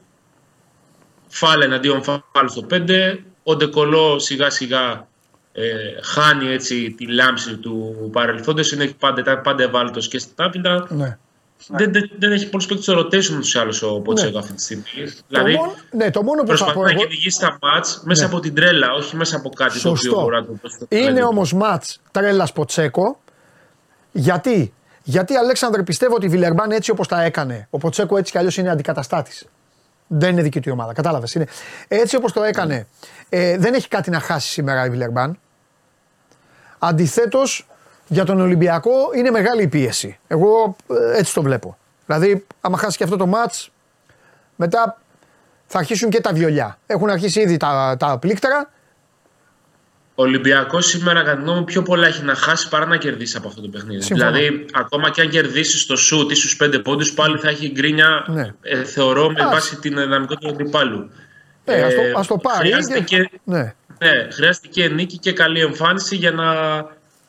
Φάλε 1.29 1.65
εναντίον 1.65 2.03
φάλε 2.03 2.49
στο 2.49 2.67
5. 2.71 3.19
Ο 3.43 3.57
Ντεκολό 3.57 4.19
σιγά 4.19 4.51
σιγά 4.51 5.09
ε, 5.53 5.63
χάνει 6.03 6.53
έτσι 6.53 6.91
τη 6.91 7.07
λάμψη 7.07 7.57
του 7.57 7.95
παρελθόντος. 8.13 8.73
Είναι 8.73 8.87
πάντα, 8.99 9.21
ήταν 9.21 9.41
πάντα 9.43 9.63
ευάλωτος 9.63 10.09
και 10.09 10.19
στην 10.19 10.33
άπεινα. 10.37 10.87
ναι. 10.91 11.17
Δεν, 11.69 11.93
δεν, 11.93 12.11
δεν 12.19 12.33
έχει 12.33 12.49
πολλούς 12.49 12.67
παίκτες 12.67 12.85
στο 12.85 12.99
rotation 13.01 13.39
τους 13.41 13.57
άλλους 13.57 13.83
ο 13.83 14.01
Ποτσέκο 14.01 14.39
αυτή 14.39 14.53
τη 14.53 14.63
στιγμή. 14.63 14.85
Δηλαδή 15.29 15.53
το, 15.53 15.59
μόνο, 15.61 15.73
ναι, 15.91 16.11
το 16.11 16.23
μόνο 16.23 16.41
που 16.43 16.47
θα 16.47 16.53
προσπαθεί 16.55 16.75
πω 16.79 16.83
να 16.85 16.91
εγώ. 16.91 17.01
κυνηγήσει 17.01 17.41
τα 17.41 17.59
μάτς 17.63 18.03
μέσα 18.05 18.21
Ναι. 18.23 18.29
από 18.33 18.41
την 18.41 18.55
τρέλα, 18.55 18.93
όχι 18.93 19.17
μέσα 19.17 19.37
από 19.37 19.49
κάτι 19.51 19.81
το 19.81 19.89
οποίο 19.89 20.03
Σωστό. 20.03 20.21
μπορεί 20.23 20.35
να 20.37 20.45
του 20.45 20.59
δώσει 20.63 20.79
το 20.79 20.87
Είναι 20.89 21.05
ταλέντο. 21.05 21.27
όμως 21.27 21.53
ματ 21.53 21.85
τρέλας 22.11 22.53
Ποτσέκο. 22.53 23.21
Γιατί, 24.13 24.73
γιατί 25.03 25.35
Αλέξανδρε 25.37 25.83
πιστεύω 25.83 26.15
ότι 26.15 26.27
η 26.27 26.29
Βιλερμπάν 26.29 26.71
έτσι 26.71 26.91
όπως 26.91 27.09
τα 27.09 27.23
έκανε, 27.23 27.67
ο 27.71 27.79
Ποτσέκο 27.79 28.17
έτσι 28.17 28.33
κι 28.33 28.39
αλλιώς 28.39 28.57
είναι 28.57 28.71
αντικαταστάτης. 28.71 29.45
Δεν 30.15 30.31
είναι 30.31 30.43
δική 30.43 30.61
του 30.61 30.69
η 30.69 30.73
ομάδα, 30.73 30.93
κατάλαβες. 30.93 31.35
Είναι. 31.35 31.47
Έτσι 31.89 32.17
όπως 32.17 32.33
το 32.33 32.43
έκανε, 32.43 32.87
ε, 33.29 33.57
δεν 33.59 33.75
έχει 33.75 33.89
κάτι 33.89 34.11
να 34.11 34.21
χάσει 34.21 34.49
σήμερα 34.49 34.87
η 34.87 34.91
Βιλερμπάν. 34.91 35.39
Αντιθέτως, 36.79 37.69
για 38.07 38.25
τον 38.25 38.41
Ολυμπιακό 38.41 38.93
είναι 39.15 39.31
μεγάλη 39.31 39.63
η 39.63 39.69
πίεση. 39.69 40.19
Εγώ 40.27 40.77
ε, 40.91 41.19
έτσι 41.19 41.35
το 41.35 41.43
βλέπω. 41.43 41.77
Δηλαδή, 42.07 42.47
άμα 42.61 42.79
χάσει 42.79 42.97
και 42.97 43.05
αυτό 43.05 43.17
το 43.17 43.27
ματ, 43.27 43.55
μετά 44.57 45.01
θα 45.67 45.79
αρχίσουν 45.79 46.11
και 46.11 46.21
τα 46.21 46.33
βιολιά. 46.33 46.79
Έχουν 46.87 47.11
αρχίσει 47.11 47.41
ήδη 47.41 47.57
τα, 47.57 47.97
τα 47.99 48.19
πλήκτρα. 48.19 48.71
Ο 50.15 50.23
Ολυμπιακός 50.23 50.87
σήμερα, 50.87 51.23
κατά 51.23 51.37
τη 51.37 51.43
γνώμη 51.43 51.59
μου, 51.59 51.65
πιο 51.65 51.83
πολλά 51.83 52.07
έχει 52.07 52.23
να 52.23 52.35
χάσει 52.35 52.69
παρά 52.69 52.87
να 52.87 52.97
κερδίσει 52.97 53.37
από 53.37 53.49
αυτό 53.49 53.61
το 53.61 53.69
παιχνίδι. 53.69 54.03
Συμφωνώ. 54.03 54.31
Δηλαδή, 54.33 54.67
ακόμα 54.73 55.11
και 55.11 55.21
αν 55.21 55.29
κερδίσει 55.29 55.79
στο 55.79 55.97
σουτ 55.97 56.31
ή 56.31 56.35
στους 56.35 56.57
πέντε 56.57 56.79
πόντους, 56.79 57.13
πάλι 57.13 57.39
θα 57.39 57.49
έχει 57.49 57.69
γκρίνια, 57.71 58.25
Ναι. 58.29 58.55
ε, 58.63 58.85
θεωρώ, 58.85 59.31
με 59.31 59.43
Ας. 59.43 59.51
βάση 59.51 59.77
την 59.77 59.97
δυναμικότητα 59.97 60.49
του 60.49 60.55
αντιπάλου. 60.55 61.11
Ε, 61.65 61.83
ας, 61.83 61.95
το, 61.95 62.01
ας 62.17 62.27
το 62.27 62.37
πάρει. 62.37 62.59
Χρειάζεται 62.69 63.01
και, 63.01 63.31
Ναι. 63.45 63.75
ναι, 63.99 64.29
χρειάζεται 64.33 64.69
και 64.69 64.89
νίκη 64.89 65.19
και 65.19 65.33
καλή 65.33 65.61
εμφάνιση 65.61 66.17
για 66.17 66.31
να 66.31 66.47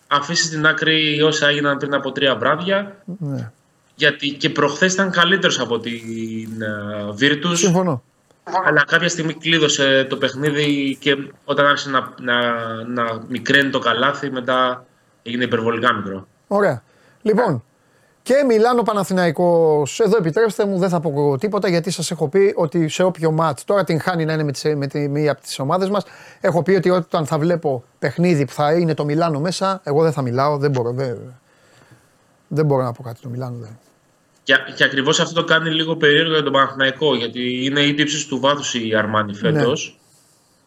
αφήσει 0.07 0.43
στην 0.43 0.65
άκρη 0.65 1.21
όσα 1.21 1.47
έγιναν 1.47 1.77
πριν 1.77 1.93
από 1.93 2.11
τρία 2.11 2.35
βράδια. 2.35 2.95
ναι. 3.19 3.51
Γιατί 3.95 4.29
και 4.31 4.49
προχθές 4.49 4.93
ήταν 4.93 5.11
καλύτερος 5.11 5.59
από 5.59 5.79
την 5.79 5.99
uh, 6.59 7.23
Virtus. 7.23 7.53
Συμφωνώ. 7.57 8.03
Αλλά 8.43 8.83
κάποια 8.87 9.09
στιγμή 9.09 9.33
κλείδωσε 9.33 10.07
το 10.09 10.17
παιχνίδι 10.17 10.97
και 10.99 11.15
όταν 11.45 11.65
άρχισε 11.65 11.89
να, 11.89 12.13
να, 12.21 12.41
να 12.83 13.23
μικραίνει 13.27 13.69
το 13.69 13.79
καλάθι, 13.79 14.31
μετά 14.31 14.85
έγινε 15.23 15.43
υπερβολικά 15.43 15.93
μικρό. 15.93 16.27
Ωραία. 16.47 16.83
Λοιπόν, 17.21 17.63
και 18.21 18.43
Μιλάνο 18.47 18.81
Παναθηναϊκός, 18.81 19.99
εδώ 19.99 20.17
επιτρέψτε 20.17 20.65
μου, 20.65 20.77
δεν 20.77 20.89
θα 20.89 20.99
πω 20.99 21.37
τίποτα 21.37 21.69
γιατί 21.69 21.91
σας 21.91 22.11
έχω 22.11 22.27
πει 22.27 22.53
ότι 22.55 22.87
σε 22.87 23.03
όποιο 23.03 23.31
μάτ, 23.31 23.59
τώρα 23.65 23.83
την 23.83 24.01
χάνει 24.01 24.25
να 24.25 24.33
είναι 24.33 24.43
με, 24.43 24.51
τις, 24.51 24.63
με 24.75 24.87
τη 24.87 25.07
μία 25.07 25.31
από 25.31 25.41
τις 25.41 25.59
ομάδες 25.59 25.89
μας, 25.89 26.03
έχω 26.41 26.63
πει 26.63 26.71
ότι 26.71 26.89
όταν 26.89 27.25
θα 27.25 27.37
βλέπω 27.37 27.83
παιχνίδι 27.99 28.45
που 28.45 28.51
θα 28.51 28.73
είναι 28.73 28.93
το 28.93 29.05
Μιλάνο 29.05 29.39
μέσα, 29.39 29.81
εγώ 29.83 30.01
δεν 30.01 30.11
θα 30.11 30.21
μιλάω, 30.21 30.57
δεν 30.57 30.71
μπορώ, 30.71 30.91
δεν, 30.91 31.17
δεν 32.47 32.65
μπορώ 32.65 32.83
να 32.83 32.91
πω 32.91 33.03
κάτι 33.03 33.21
το 33.21 33.29
Μιλάνο. 33.29 33.57
Δεν. 33.57 33.77
Και, 34.43 34.55
και 34.75 34.83
ακριβώς 34.83 35.19
αυτό 35.19 35.41
το 35.41 35.43
κάνει 35.43 35.69
λίγο 35.69 35.95
περίεργο 35.95 36.33
για 36.33 36.43
τον 36.43 36.53
Παναθηναϊκό, 36.53 37.15
γιατί 37.15 37.65
είναι 37.65 37.81
η 37.81 37.95
ύψη 37.97 38.27
του 38.27 38.39
βάθους 38.39 38.73
η 38.73 38.95
Αρμάνη 38.95 39.33
φέτος. 39.33 39.99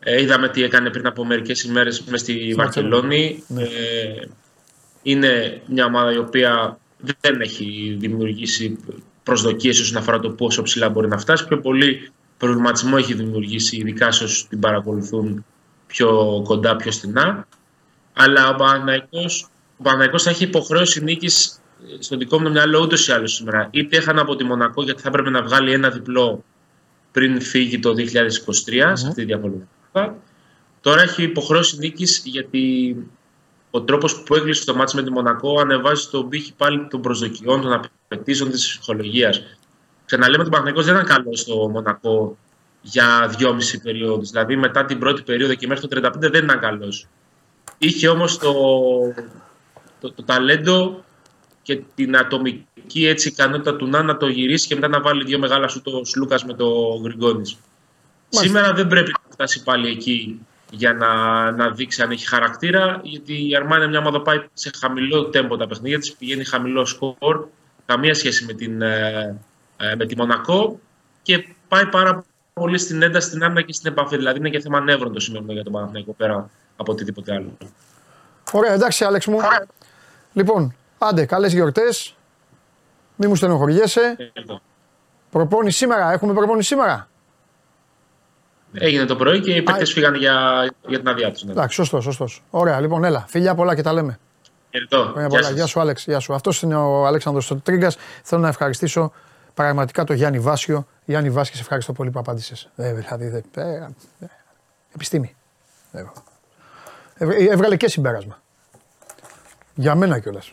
Ναι. 0.05 0.13
Ε, 0.13 0.23
είδαμε 0.23 0.49
τι 0.49 0.63
έκανε 0.63 0.91
πριν 0.91 1.07
από 1.07 1.25
μερικές 1.25 1.63
ημέρες 1.63 2.03
μες 2.03 2.21
στη 2.21 2.55
Βαρκελόνη. 2.57 3.45
Ναι. 3.49 3.63
Ε, 3.63 4.29
είναι 5.03 5.63
μια 5.67 5.85
ομάδα 5.85 6.13
η 6.13 6.19
οποία 6.19 6.79
δεν 7.21 7.41
έχει 7.41 7.97
δημιουργήσει 7.99 8.79
προσδοκίες 9.23 9.81
όσον 9.81 9.97
αφορά 9.97 10.21
το 10.21 10.31
πόσο 10.31 10.63
ψηλά 10.63 10.89
μπορεί 10.89 11.09
να 11.09 11.19
φτάσει. 11.19 11.47
Πιο 11.47 11.61
πολύ 11.61 12.11
προβληματισμό 12.39 12.95
έχει 12.99 13.15
δημιουργήσει, 13.15 13.77
ειδικά 13.77 14.11
σε 14.11 14.25
όσους 14.25 14.49
την 14.49 14.61
παρακολουθούν 14.61 15.45
πιο 15.87 16.41
κοντά, 16.45 16.77
πιο 16.77 16.91
στενά. 16.91 17.49
Αλλά 18.13 18.49
ο 18.49 18.55
Παναθηναϊκός, 18.55 19.49
ο 19.77 19.83
Παναθηναϊκός 19.83 20.23
θα 20.23 20.31
έχει 20.31 20.45
υποχρέωση 20.45 21.03
νίκης 21.03 21.61
στο 21.99 22.17
δικό 22.17 22.39
μου 22.39 22.45
το 22.45 22.51
μυαλό 22.51 22.81
ούτως 22.81 23.09
ή 23.09 23.13
άλλως 23.13 23.35
σήμερα. 23.35 23.69
Είτε 23.71 23.97
έχανε 23.97 24.21
από 24.21 24.37
τη 24.37 24.45
Μονακό 24.45 24.83
γιατί 24.83 25.03
θα 25.03 25.09
έπρεπε 25.09 25.31
να 25.31 25.43
βγάλει 25.43 25.73
ένα 25.73 25.91
διπλό 25.91 26.45
πριν 27.13 27.41
φύγει 27.41 27.79
το 27.79 27.95
2023 27.97 28.03
σε 28.93 29.07
αυτή 29.07 29.15
τη 29.15 29.25
διαπολιτικά. 29.25 30.17
Τώρα 30.81 31.03
έχει 31.03 31.23
υποχρέωση 31.23 31.79
νίκης 31.79 32.23
γιατί 32.25 32.97
ο 33.71 33.83
τρόπος 33.83 34.23
που 34.23 34.35
έκλεισε 34.35 34.65
το 34.65 34.75
μάτι 34.75 34.97
με 34.97 35.03
τη 35.03 35.11
Μονακό 35.11 35.61
ανεβάζει 35.61 36.09
τον 36.11 36.29
πύχη 36.29 36.55
πάλι 36.57 36.87
των 36.91 37.01
προσδοκιών, 37.01 37.61
των 37.61 37.73
απαιτήσεων 37.73 38.51
της 38.51 38.67
ψυχολογίας. 38.67 39.43
Ξαναλέμε 40.05 40.39
ότι 40.43 40.49
ο 40.49 40.51
Παναγενικό 40.51 40.83
δεν 40.83 40.95
ήταν 40.95 41.07
καλός 41.07 41.41
στο 41.41 41.69
Μονακό 41.69 42.37
για 42.81 43.35
δυόμιση 43.39 43.81
περίοδους. 43.81 44.31
Δηλαδή 44.31 44.57
μετά 44.57 44.85
την 44.85 44.99
πρώτη 44.99 45.23
περίοδο 45.23 45.55
και 45.55 45.67
μέχρι 45.67 45.89
το 45.89 46.09
35 46.09 46.13
δεν 46.19 46.45
ήταν 46.45 46.61
καλός. 46.61 47.07
Είχε 47.79 48.09
όμως 48.09 48.39
το, 48.39 48.53
το, 50.01 50.13
το 50.13 50.23
ταλέντο 50.23 51.05
και 51.67 51.83
την 51.95 52.17
ατομική 52.17 53.07
έτσι, 53.07 53.29
ικανότητα 53.29 53.77
του 53.77 53.87
να, 53.87 54.03
να 54.03 54.17
το 54.17 54.27
γυρίσει 54.27 54.67
και 54.67 54.75
μετά 54.75 54.89
να 54.89 55.01
βάλει 55.01 55.25
δύο 55.25 55.39
μεγάλα 55.39 55.69
σου 55.69 55.83
το 55.83 56.05
Σλούκας 56.05 56.45
με 56.45 56.55
το 56.55 56.67
Γρηγόνη. 57.05 57.57
Σήμερα 58.29 58.73
δεν 58.73 58.87
πρέπει 58.87 59.11
να 59.11 59.33
φτάσει 59.33 59.63
πάλι 59.63 59.91
εκεί 59.91 60.47
για 60.71 60.93
να, 60.93 61.11
να 61.51 61.71
δείξει 61.71 62.03
αν 62.03 62.11
έχει 62.11 62.27
χαρακτήρα, 62.27 63.01
γιατί 63.03 63.49
η 63.49 63.57
Αρμάνια 63.57 63.89
μια 63.89 63.99
ομάδα 63.99 64.23
πάει 64.23 64.45
σε 64.53 64.71
χαμηλό 64.81 65.25
τέμπο 65.25 65.57
τα 65.57 65.67
παιχνίδια 65.67 65.99
της, 65.99 66.13
πηγαίνει 66.13 66.45
χαμηλό 66.45 66.85
σκορ, 66.85 67.47
καμία 67.87 68.15
σχέση 68.15 68.45
με, 68.45 68.53
την, 68.53 68.83
ε, 68.83 69.39
ε, 69.77 69.95
με 69.97 70.07
τη 70.07 70.17
Μονακό 70.17 70.81
και 71.23 71.49
πάει 71.69 71.87
πάρα 71.87 72.25
πολύ 72.53 72.79
στην 72.79 73.03
ένταση, 73.03 73.29
στην 73.29 73.45
άμυνα 73.45 73.63
και 73.63 73.73
στην 73.73 73.93
επαφή. 73.93 74.17
Δηλαδή 74.17 74.39
είναι 74.39 74.51
και 74.51 74.61
θέμα 74.61 74.81
νεύρων 74.81 75.13
το 75.13 75.21
σημείο 75.21 75.45
για 75.49 75.65
τον 75.65 75.73
Παναθηναϊκό 75.73 76.13
πέρα 76.13 76.51
από 76.77 76.93
οτιδήποτε 76.93 77.35
άλλο. 77.35 77.57
Ωραία, 78.53 78.73
εντάξει, 78.73 79.05
Άλεξ 79.05 79.27
μου. 79.27 79.39
Λοιπόν, 80.33 80.75
άντε, 80.99 81.25
καλές 81.25 81.53
γιορτές. 81.53 82.17
Μη 83.17 83.27
μου 83.27 83.35
στενοχωριέσαι. 83.35 84.17
Προπόνηση 85.31 85.77
σήμερα, 85.79 86.13
έχουμε 86.13 86.33
προπόνηση 86.33 86.69
σήμερα; 86.69 87.09
Έγινε 88.73 89.05
το 89.05 89.17
πρωί 89.17 89.41
και 89.41 89.53
οι 89.53 89.63
παίκτες 89.63 89.93
φύγανε 89.93 90.19
για, 90.19 90.67
για 90.87 90.99
την 90.99 91.09
άδειά 91.09 91.33
τους. 91.33 91.43
Ναι. 91.43 91.53
Εντάξει, 91.53 91.75
σωστό, 91.75 92.01
σωστό. 92.01 92.29
Ωραία, 92.51 92.81
λοιπόν, 92.81 93.05
έλα. 93.05 93.25
Φιλιά 93.29 93.55
πολλά 93.55 93.75
και 93.75 93.83
τα 93.83 93.93
λέμε. 93.93 94.19
Χαιρετώ. 94.71 94.97
Χρόνια 94.97 95.21
Γεια 95.21 95.29
πολλά. 95.29 95.43
σας. 95.43 95.53
Γεια 95.53 95.67
σου, 95.67 95.81
Άλεξ. 95.81 96.05
Γεια 96.05 96.19
σου. 96.19 96.35
Αυτός 96.35 96.63
είναι 96.63 96.75
ο 96.75 97.07
Αλέξανδρος 97.07 97.53
Τρίγκας. 97.63 97.97
Θέλω 98.23 98.41
να 98.41 98.49
ευχαριστήσω 98.49 99.13
πραγματικά 99.55 100.05
τον 100.05 100.17
Γιάννη 100.17 100.39
Βάσιο. 100.39 100.87
Γιάννη 101.05 101.31
Βάσκη, 101.31 101.57
σε 101.57 101.63
ευχαριστώ 101.63 101.93
πολύ 101.93 102.11
που 102.11 102.19
απάντησες. 102.19 102.69
Ε, 102.77 102.93
δηλαδή, 102.93 103.29
δε, 103.29 103.41
ε, 103.61 103.63
ε, 104.21 104.27
επιστήμη. 104.95 105.37
Ε, 105.93 106.05
ε, 107.15 107.47
έβγαλε 107.51 107.77
και 107.77 107.89
συμπέρασμα. 107.89 108.43
Για 109.79 109.95
μένα 109.95 110.19
κιόλας. 110.19 110.53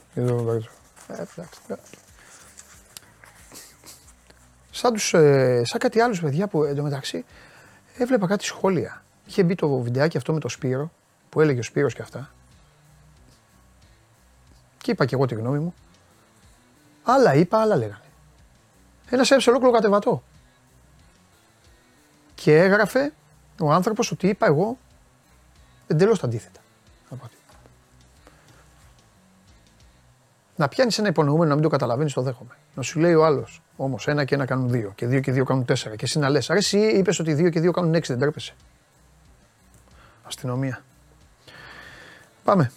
Σαν, 4.71 4.93
τους, 4.93 5.13
ε, 5.13 5.61
σαν 5.65 5.79
κάτι 5.79 5.99
άλλους 5.99 6.19
παιδιά 6.19 6.47
που 6.47 6.63
εντωμεταξύ 6.63 7.25
έβλεπα 7.97 8.27
κάτι 8.27 8.43
σχόλια. 8.43 9.03
Είχε 9.25 9.43
μπει 9.43 9.55
το 9.55 9.79
βιντεάκι 9.79 10.17
αυτό 10.17 10.33
με 10.33 10.39
το 10.39 10.47
Σπύρο 10.47 10.91
που 11.29 11.41
έλεγε 11.41 11.59
ο 11.59 11.63
Σπύρος 11.63 11.93
και 11.93 12.01
αυτά. 12.01 12.33
Και 14.77 14.91
είπα 14.91 15.05
και 15.05 15.15
εγώ 15.15 15.25
τη 15.25 15.35
γνώμη 15.35 15.59
μου. 15.59 15.73
Άλλα 17.03 17.33
είπα, 17.33 17.61
άλλα 17.61 17.75
λέγανε. 17.75 18.03
Ένας 19.09 19.31
έψε 19.31 19.49
ολόκληρο 19.49 19.73
κατεβατό. 19.73 20.23
Και 22.35 22.57
έγραφε 22.57 23.13
ο 23.59 23.71
άνθρωπος 23.71 24.11
ότι 24.11 24.27
είπα 24.27 24.45
εγώ 24.45 24.77
εντελώς 25.87 26.19
τα 26.19 26.25
αντίθετα. 26.25 26.59
από 27.09 27.29
Να 30.55 30.67
πιάνεις 30.67 30.97
ένα 30.97 31.07
υπονοούμενο 31.07 31.49
να 31.49 31.53
μην 31.53 31.63
το 31.63 31.69
καταλαβαίνεις, 31.69 32.13
το 32.13 32.21
δέχομαι. 32.21 32.57
Να 32.75 32.81
σου 32.81 32.99
λέει 32.99 33.13
ο 33.13 33.25
άλλος. 33.25 33.61
Όμως 33.75 34.07
ένα 34.07 34.25
και 34.25 34.35
ένα 34.35 34.45
κάνουν 34.45 34.69
δύο. 34.69 34.91
Και 34.95 35.07
δύο 35.07 35.19
και 35.19 35.31
δύο 35.31 35.43
κάνουν 35.43 35.65
τέσσερα. 35.65 35.95
Και 35.95 36.05
εσύ 36.05 36.19
να 36.19 36.30
λες. 36.30 36.49
Αρέ, 36.49 36.59
εσύ 36.59 36.77
είπες 36.77 37.19
ότι 37.19 37.34
δύο 37.34 37.49
και 37.49 37.59
δύο 37.59 37.71
κάνουν 37.71 37.93
έξι, 37.93 38.11
δεν 38.11 38.21
τρέπεσαι. 38.21 38.53
Αστυνομία. 40.23 40.84
Πάμε. 42.43 42.71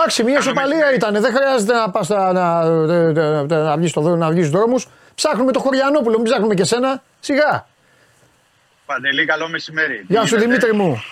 Εντάξει, 0.00 0.22
μια 0.24 0.38
ισοπαλία 0.38 0.94
ήταν. 0.94 1.20
Δεν 1.20 1.34
χρειάζεται 1.34 1.72
να 1.72 1.90
πας 1.90 2.08
να, 2.08 2.32
να, 2.32 2.64
να, 2.64 3.42
να 3.58 3.76
βγεις 3.76 3.90
στο 3.90 4.00
να 4.16 4.30
βγεις 4.30 4.46
στους 4.46 4.58
δρόμους. 4.58 4.88
Ψάχνουμε 5.14 5.52
το 5.52 5.58
Χωριανόπουλο, 5.60 6.16
μην 6.16 6.24
ψάχνουμε 6.24 6.54
και 6.54 6.64
σένα. 6.64 7.02
Σιγά. 7.20 7.66
Παντελή, 8.86 9.24
καλό 9.24 9.48
μεσημέρι. 9.48 10.04
Γεια 10.08 10.20
Τι 10.20 10.28
σου 10.28 10.36
γίνεται; 10.36 10.48
Δημήτρη 10.66 10.72
μου. 10.72 11.02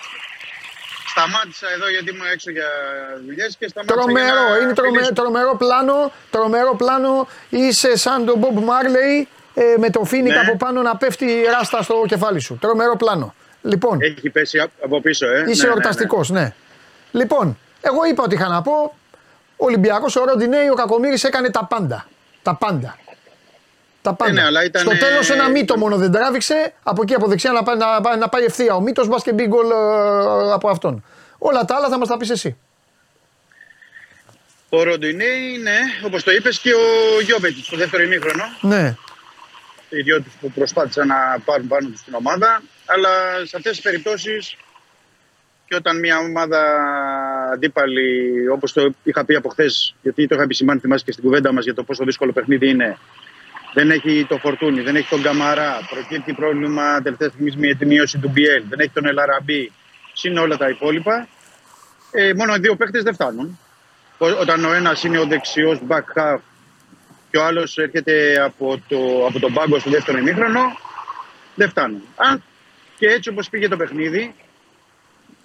Σταμάτησα 1.07 1.67
εδώ 1.75 1.89
γιατί 1.89 2.09
ήμουν 2.09 2.27
έξω 2.33 2.51
για 2.51 2.65
δουλειές 3.25 3.55
και 3.59 3.67
σταμάτησα. 3.67 3.99
Τρομερό, 3.99 4.25
για 4.27 4.55
να 4.57 4.57
είναι 4.63 4.73
τρομε, 4.73 4.91
φιλήσω. 4.91 5.13
τρομερό 5.13 5.55
πλάνο. 5.57 6.11
Τρομερό 6.29 6.75
πλάνο. 6.75 7.27
Είσαι 7.49 7.97
σαν 7.97 8.25
τον 8.25 8.35
Bob 8.41 8.57
Marley 8.57 9.25
ε, 9.53 9.63
με 9.77 9.89
το 9.89 10.03
φίνικ 10.03 10.31
Ναι. 10.33 10.39
από 10.39 10.57
πάνω 10.57 10.81
να 10.81 10.97
πέφτει 10.97 11.25
η 11.25 11.41
ράστα 11.43 11.81
στο 11.81 12.03
κεφάλι 12.07 12.39
σου. 12.39 12.57
Τρομερό 12.61 12.95
πλάνο. 12.95 13.33
Λοιπόν, 13.61 14.01
Έχει 14.01 14.29
πέσει 14.29 14.59
απ- 14.59 14.83
από 14.83 15.01
πίσω, 15.01 15.25
ε. 15.27 15.43
είσαι 15.47 15.61
Ναι, 15.61 15.67
ναι, 15.67 15.73
εορταστικός, 15.73 16.29
ναι, 16.29 16.53
Λοιπόν, 17.11 17.57
εγώ 17.81 18.05
είπα 18.09 18.23
ότι 18.23 18.35
είχα 18.35 18.47
να 18.47 18.61
πω. 18.61 18.95
Ο 19.57 19.65
Ολυμπιακός, 19.65 20.15
ο 20.15 20.23
Ροντινέη, 20.25 20.69
ο 20.69 20.73
Κακομήρης 20.73 21.23
έκανε 21.23 21.49
τα 21.49 21.65
πάντα. 21.65 22.07
Τα 22.43 22.55
πάντα. 22.55 22.97
Τα 24.01 24.13
πάντα. 24.13 24.31
ναι, 24.31 24.43
αλλά 24.43 24.63
ήταν, 24.63 24.81
Στο 24.81 24.97
τέλος 24.97 25.29
ε, 25.29 25.33
ένα 25.33 25.49
μύτο 25.49 25.77
μόνο 25.77 25.97
δεν 25.97 26.11
τράβηξε. 26.11 26.73
Από 26.83 27.01
εκεί 27.01 27.13
από 27.13 27.27
δεξιά 27.27 27.51
να 27.51 27.63
πάει, 27.63 27.75
να, 27.77 28.01
πάει- 28.01 28.17
να 28.17 28.29
πάει 28.29 28.43
ευθεία 28.43 28.75
ο 28.75 28.81
μύτος, 28.81 29.07
μπας 29.07 29.23
και 29.23 29.33
μπει 29.33 29.47
γκολ 29.47 29.69
ε, 29.69 30.53
από 30.53 30.69
αυτόν. 30.69 31.03
Όλα 31.37 31.65
τα 31.65 31.75
άλλα 31.75 31.89
θα 31.89 31.97
μας 31.97 32.07
τα 32.07 32.17
πεις 32.17 32.29
εσύ. 32.29 32.57
Ο 34.69 34.83
Ροντινέη, 34.83 35.57
ναι, 35.57 35.77
όπως 36.05 36.23
το 36.23 36.31
είπες, 36.31 36.59
και 36.59 36.73
ο 36.73 37.21
Γιώβετιτ 37.21 37.63
στο 37.63 37.77
δεύτερο 37.77 38.03
ημίχρονο. 38.03 38.43
Ναι. 38.61 38.95
Οι 39.89 40.01
δυο 40.01 40.21
του 40.21 40.31
που 40.41 40.51
προσπάθησαν 40.51 41.07
να 41.07 41.15
πάρουν 41.45 41.67
πάνω 41.67 41.89
τους 41.89 42.03
την 42.03 42.13
ομάδα. 42.13 42.61
Αλλά 42.85 43.09
σε 43.45 43.55
αυτές 43.57 43.71
τις 43.71 43.81
περιπτώσεις 43.81 44.55
και 45.69 45.75
όταν 45.75 45.99
μια 45.99 46.17
ομάδα 46.17 46.61
αντίπαλη, 47.53 48.47
όπως 48.49 48.73
το 48.73 48.91
είχα 49.03 49.25
πει 49.25 49.35
από 49.35 49.49
χθες, 49.49 49.95
γιατί 50.01 50.27
το 50.27 50.35
είχα 50.35 50.43
επισημάνει, 50.43 50.79
θυμάσαι 50.79 51.03
και 51.05 51.11
στην 51.11 51.23
κουβέντα 51.23 51.53
μας 51.53 51.63
για 51.63 51.73
το 51.73 51.83
πόσο 51.83 52.03
δύσκολο 52.05 52.31
παιχνίδι 52.31 52.69
είναι, 52.69 52.97
δεν 53.73 53.91
έχει 53.91 54.25
το 54.29 54.37
Φορτούνι, 54.37 54.81
δεν 54.81 54.95
έχει 54.95 55.09
τον 55.09 55.21
Καμαρά, 55.21 55.77
προκύπτει 55.89 56.33
πρόβλημα 56.33 57.01
τελευταία 57.01 57.29
στιγμή 57.29 57.67
με 57.67 57.73
τη 57.73 57.85
μείωση 57.85 58.17
του 58.17 58.29
Μπιέλ, 58.29 58.63
δεν 58.69 58.79
έχει 58.79 58.89
τον 58.93 59.05
Ελαραμπή, 59.05 59.71
συν 60.13 60.37
όλα 60.37 60.57
τα 60.57 60.69
υπόλοιπα. 60.69 61.27
Ε, 62.11 62.33
μόνο 62.33 62.55
οι 62.55 62.59
δύο 62.59 62.75
παίχτε 62.75 63.01
δεν 63.01 63.13
φτάνουν. 63.13 63.59
Ό- 64.17 64.39
Όταν 64.39 64.65
ο 64.65 64.73
ένας 64.73 65.03
είναι 65.03 65.19
ο 65.19 65.25
δεξιός 65.25 65.81
back 65.87 66.03
half 66.21 66.37
και 67.31 67.37
ο 67.37 67.45
άλλος 67.45 67.77
έρχεται 67.77 68.41
από, 68.43 68.81
το, 68.87 69.25
από 69.27 69.39
τον 69.39 69.53
πάγκο 69.53 69.79
στο 69.79 69.89
δεύτερο 69.89 70.17
ημίχρονο, 70.17 70.61
δεν 71.55 71.69
φτάνουν. 71.69 72.01
Αν 72.15 72.43
και 72.97 73.07
έτσι 73.07 73.29
όπως 73.29 73.49
πήγε 73.49 73.67
το 73.67 73.77
παιχνίδι, 73.77 74.35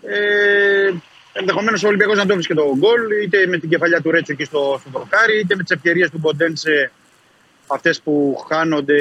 ε, 0.09 0.93
ενδεχομένως 1.33 1.83
ο 1.85 1.87
Ολυμπιακός 1.89 2.17
να 2.17 2.27
το 2.27 2.35
βρίσκει 2.35 2.55
το 2.55 2.75
γκολ, 2.77 3.01
είτε 3.23 3.47
με 3.47 3.59
την 3.59 3.69
κεφαλιά 3.69 4.01
του 4.01 4.11
Ρέτσο 4.11 4.33
εκεί 4.33 4.45
στο, 4.45 4.81
στο 4.81 4.99
δοκάρι, 4.99 5.39
είτε 5.39 5.57
με 5.57 5.63
τις 5.63 5.77
ευκαιρίες 5.77 6.11
του 6.11 6.19
Μποντένσε, 6.19 6.91
αυτές 7.67 8.01
που 8.01 8.45
χάνονται 8.49 8.99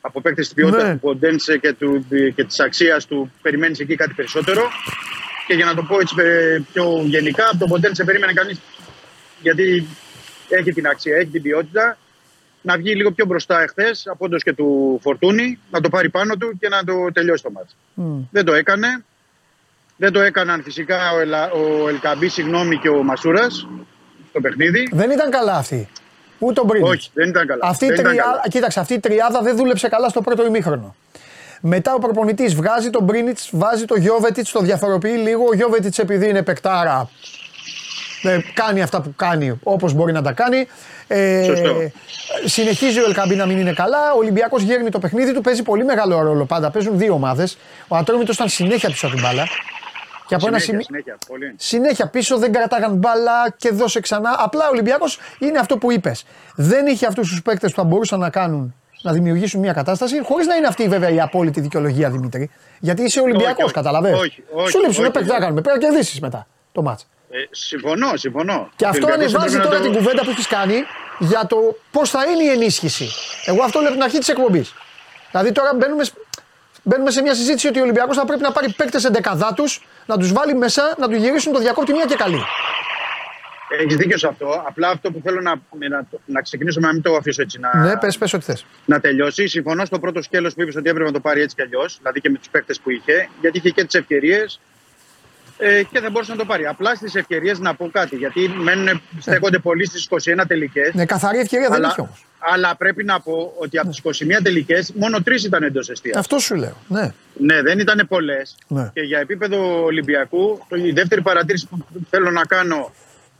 από 0.00 0.20
παίκτες 0.20 0.44
της 0.46 0.54
ποιότητας 0.54 0.82
Ναι. 0.82 0.92
του 0.92 1.00
Μποντένσε 1.02 1.56
και, 1.58 1.72
του, 1.72 2.06
και 2.34 2.44
της 2.44 2.60
αξίας 2.60 3.06
του, 3.06 3.32
περιμένεις 3.42 3.80
εκεί 3.80 3.94
κάτι 3.94 4.14
περισσότερο. 4.14 4.62
Και 5.46 5.54
για 5.54 5.64
να 5.64 5.74
το 5.74 5.82
πω 5.82 6.00
έτσι 6.00 6.14
ε, 6.18 6.58
πιο 6.72 7.02
γενικά, 7.04 7.44
από 7.48 7.58
τον 7.58 7.68
Μποντένσε 7.68 8.04
περίμενε 8.04 8.32
κανείς 8.32 8.60
γιατί 9.42 9.86
έχει 10.48 10.72
την 10.72 10.86
αξία, 10.86 11.16
έχει 11.16 11.30
την 11.30 11.42
ποιότητα. 11.42 11.98
Να 12.62 12.76
βγει 12.76 12.94
λίγο 12.94 13.12
πιο 13.12 13.26
μπροστά 13.26 13.62
εχθές 13.62 14.06
από 14.06 14.24
όντως 14.24 14.42
και 14.42 14.52
του 14.52 14.98
Φορτούνη, 15.02 15.58
να 15.70 15.80
το 15.80 15.88
πάρει 15.88 16.10
πάνω 16.10 16.36
του 16.36 16.56
και 16.60 16.68
να 16.68 16.84
το 16.84 17.12
τελειώσει 17.12 17.42
το 17.42 17.50
μάτς. 17.50 17.76
Μμ. 17.94 18.20
Δεν 18.30 18.44
το 18.44 18.54
έκανε. 18.54 19.04
Δεν 19.96 20.12
το 20.12 20.20
έκαναν 20.20 20.62
φυσικά 20.62 21.12
ο, 21.12 21.18
Ελα, 21.20 21.50
ο 21.50 21.88
Ελκαμπή, 21.88 22.28
συγγνώμη, 22.28 22.76
και 22.78 22.88
ο 22.88 23.02
Μασούρας 23.02 23.68
στο 24.30 24.40
παιχνίδι. 24.40 24.88
Δεν 24.92 25.10
ήταν 25.10 25.30
καλά 25.30 25.54
αυτή. 25.56 25.88
Ούτε 26.38 26.60
ο 26.60 26.64
Μπρίνιτ. 26.64 26.88
Όχι, 26.88 27.10
δεν 27.14 27.28
ήταν 27.28 27.46
καλά. 27.46 27.60
Αυτή, 27.66 27.84
η 27.84 27.88
δεν 27.88 27.96
ήταν 27.98 28.10
τριά- 28.12 28.24
καλά. 28.24 28.42
κοίταξε, 28.48 28.80
αυτή 28.80 28.94
η 28.94 29.00
τριάδα 29.00 29.40
δεν 29.42 29.56
δούλεψε 29.56 29.88
καλά 29.88 30.08
στο 30.08 30.20
πρώτο 30.20 30.46
ημίχρονο. 30.46 30.94
Μετά 31.60 31.94
ο 31.94 31.98
προπονητής 31.98 32.54
βγάζει 32.54 32.90
τον 32.90 33.02
Μπρίνιτ, 33.02 33.38
βάζει 33.50 33.84
τον 33.84 33.98
Γιώβετιτς, 34.00 34.50
το 34.52 34.60
διαφοροποιεί 34.60 35.20
λίγο. 35.22 35.44
Ο 35.50 35.54
Γιώβετιτς 35.54 35.98
επειδή 35.98 36.28
είναι 36.28 36.42
παικτάρα, 36.42 37.10
ε, 38.22 38.38
κάνει 38.54 38.82
αυτά 38.82 39.00
που 39.00 39.12
κάνει 39.16 39.60
όπως 39.62 39.92
μπορεί 39.92 40.12
να 40.12 40.22
τα 40.22 40.32
κάνει. 40.32 40.66
Ε, 41.08 41.44
Σωστό. 41.44 41.90
συνεχίζει 42.44 43.00
ο 43.00 43.04
Ελκαμπή 43.06 43.34
να 43.34 43.46
μην 43.46 43.58
είναι 43.58 43.72
καλά. 43.72 44.12
Ο 44.14 44.18
Ολυμπιακός 44.18 44.62
γέρνει 44.62 44.90
το 44.90 44.98
παιχνίδι 44.98 45.32
του, 45.32 45.40
παίζει 45.40 45.62
πολύ 45.62 45.84
μεγάλο 45.84 46.20
ρόλο 46.20 46.44
πάντα. 46.44 46.70
Παίζουν 46.70 46.98
δύο 46.98 47.12
ομάδες. 47.12 47.58
Ο 47.88 47.96
Ατρόμητος 47.96 48.34
ήταν 48.34 48.48
συνέχεια 48.48 48.88
πίσω 48.88 49.06
από 49.06 49.14
την 49.14 49.24
μπάλα. 49.24 49.46
Και 50.26 50.34
από 50.34 50.46
ένα 50.46 50.58
Συνέχεια, 50.58 50.64
σημείο. 50.64 50.82
συνέχεια, 50.82 51.18
πολύ. 51.28 51.54
Συνέχεια 51.56 52.06
πίσω 52.08 52.38
δεν 52.38 52.52
κρατάγαν 52.52 52.92
μπάλα 52.94 53.50
και 53.56 53.70
δώσε 53.70 54.00
ξανά. 54.00 54.36
Απλά 54.38 54.64
ο 54.66 54.68
Ολυμπιακός 54.72 55.18
είναι 55.38 55.58
αυτό 55.58 55.78
που 55.78 55.92
είπες. 55.92 56.24
Δεν 56.54 56.86
είχε 56.86 57.06
αυτούς 57.06 57.28
τους 57.28 57.42
παίκτες 57.42 57.70
που 57.70 57.76
θα 57.76 57.84
μπορούσαν 57.84 58.18
να 58.20 58.30
κάνουν 58.30 58.74
να 59.02 59.12
δημιουργήσουν 59.12 59.60
μια 59.60 59.72
κατάσταση, 59.72 60.22
χωρίς 60.24 60.46
να 60.46 60.54
είναι 60.54 60.66
αυτή 60.66 60.88
βέβαια 60.88 61.08
η 61.10 61.20
απόλυτη 61.20 61.60
δικαιολογία 61.60 62.10
Δημήτρη. 62.10 62.50
Γιατί 62.80 63.02
είσαι 63.02 63.20
Ολυμπιακός, 63.20 63.64
όχι. 63.64 63.72
καταλαβαίνω. 63.72 64.16
Όχι, 64.18 64.44
όχι, 64.52 64.70
Σου 64.70 64.78
λείψουν 64.80 65.02
όχι, 65.04 65.12
παίκτε 65.12 65.28
να 65.28 65.34
όχι. 65.34 65.42
κάνουμε. 65.42 65.60
Πρέπει 65.60 65.78
να 65.78 65.88
κερδίσεις 65.88 66.20
μετά 66.20 66.46
το 66.72 66.82
μάτς. 66.82 67.06
Ε, 67.30 67.36
συμφωνώ, 67.50 68.16
συμφωνώ. 68.16 68.68
Και 68.76 68.84
Ο 68.84 68.88
αυτό 68.88 69.06
Ολυμπιακός 69.06 69.34
ανεβάζει 69.34 69.56
πρέπει 69.56 69.68
τώρα 69.68 69.78
να 69.78 69.84
το- 69.84 69.90
την 69.90 69.98
κουβέντα 70.02 70.22
που 70.24 70.30
έχεις 70.30 70.46
κάνει 70.46 70.74
για 71.18 71.46
το 71.46 71.56
πώς 71.90 72.10
θα 72.10 72.24
είναι 72.24 72.42
η 72.42 72.48
ενίσχυση. 72.48 73.08
Εγώ 73.46 73.62
αυτό 73.62 73.78
λέω 73.78 73.88
από 73.88 73.96
την 73.96 74.04
αρχή 74.06 74.18
της 74.18 74.28
εκπομπής. 74.28 74.74
Δηλαδή 75.30 75.52
τώρα 75.52 75.70
μπαίνουμε, 75.74 76.04
σ- 76.04 76.14
μπαίνουμε 76.82 77.10
σε 77.10 77.22
μια 77.22 77.34
συζήτηση 77.34 77.68
ότι 77.68 77.78
ο 77.78 77.82
Ολυμπιακός 77.82 78.16
θα 78.16 78.24
πρέπει 78.24 78.42
να 78.42 78.52
πάρει 78.52 78.72
παίκτες 78.72 79.04
εντεκαδά 79.04 79.52
τους, 79.54 79.86
να 80.06 80.16
τους 80.18 80.32
βάλει 80.32 80.54
μέσα, 80.54 80.94
να 80.98 81.08
τους 81.08 81.16
γυρίσουν 81.18 81.52
το 81.52 81.58
διακόπτη 81.58 81.92
μια 81.92 82.04
και 82.04 82.14
καλή. 82.14 82.40
Έχεις 83.80 83.96
δίκιο 83.96 84.18
σε 84.18 84.26
αυτό. 84.26 84.64
Απλά 84.68 84.88
αυτό 84.88 85.10
που 85.12 85.20
θέλω 85.24 85.40
να, 85.40 85.54
να, 85.88 86.06
να 86.26 86.42
ξεκινήσω 86.42 86.80
με 86.80 86.86
να 86.86 86.92
μην 86.92 87.02
το 87.02 87.14
αφήσω 87.16 87.42
έτσι 87.42 87.58
να, 87.58 87.76
Ναι, 87.76 87.96
πες, 87.96 88.18
πες 88.18 88.32
ό,τι 88.32 88.44
θες. 88.44 88.64
να 88.84 89.00
τελειώσει. 89.00 89.46
Συμφωνώ 89.46 89.84
στο 89.84 89.98
πρώτο 89.98 90.22
σκέλος 90.22 90.54
που 90.54 90.62
είπες 90.62 90.76
ότι 90.76 90.88
έπρεπε 90.88 91.06
να 91.08 91.12
το 91.14 91.20
πάρει 91.20 91.40
έτσι 91.40 91.56
κι 91.56 91.62
αλλιώς, 91.62 91.96
δηλαδή 91.98 92.20
και 92.20 92.30
με 92.30 92.38
τους 92.38 92.48
παίκτες 92.48 92.80
που 92.80 92.90
είχε, 92.90 93.28
γιατί 93.40 93.58
είχε 93.58 93.70
και 93.70 93.84
τις 93.84 93.94
ευκαιρίες 93.94 94.60
ε, 95.58 95.82
και 95.82 96.00
δεν 96.00 96.10
μπορούσε 96.12 96.30
να 96.32 96.36
το 96.38 96.44
πάρει. 96.44 96.66
Απλά 96.66 96.94
στις 96.94 97.14
ευκαιρίες 97.14 97.58
να 97.58 97.74
πω 97.74 97.90
κάτι, 97.92 98.16
γιατί 98.16 98.48
μένουν, 98.48 99.00
στέκονται 99.20 99.58
πολύ 99.58 99.86
στις 99.86 100.08
21 100.10 100.44
τελικές. 100.48 100.94
Ναι, 100.94 101.04
καθαρή 101.06 101.38
ευκαιρία 101.38 101.68
δεν 101.68 101.76
αλλά, 101.78 101.88
είχε 101.88 102.00
όμως. 102.00 102.24
αλλά 102.38 102.76
πρέπει 102.76 103.04
να 103.04 103.20
πω 103.20 103.52
ότι 103.58 103.78
από 103.78 103.88
τις 103.88 103.98
21 103.98 104.42
τελικές 104.42 104.92
μόνο 104.94 105.22
τρεις 105.22 105.44
ήταν 105.44 105.62
εντός 105.62 105.88
εστίας. 105.90 106.16
Αυτό 106.16 106.38
σου 106.38 106.54
λέω. 106.54 106.76
Ναι. 106.88 107.12
Ναι, 107.38 107.62
δεν 107.62 107.78
ήταν 107.78 108.06
πολλές. 108.08 108.56
Ναι. 108.68 108.90
Και 108.94 109.00
για 109.00 109.18
επίπεδο 109.18 109.84
Ολυμπιακού, 109.84 110.64
το- 110.68 110.76
η 110.76 110.92
δεύτερη 110.92 111.22
παρατήρηση 111.22 111.66
που 111.70 111.78
θέλω 112.10 112.30
να 112.30 112.44
κάνω 112.44 112.92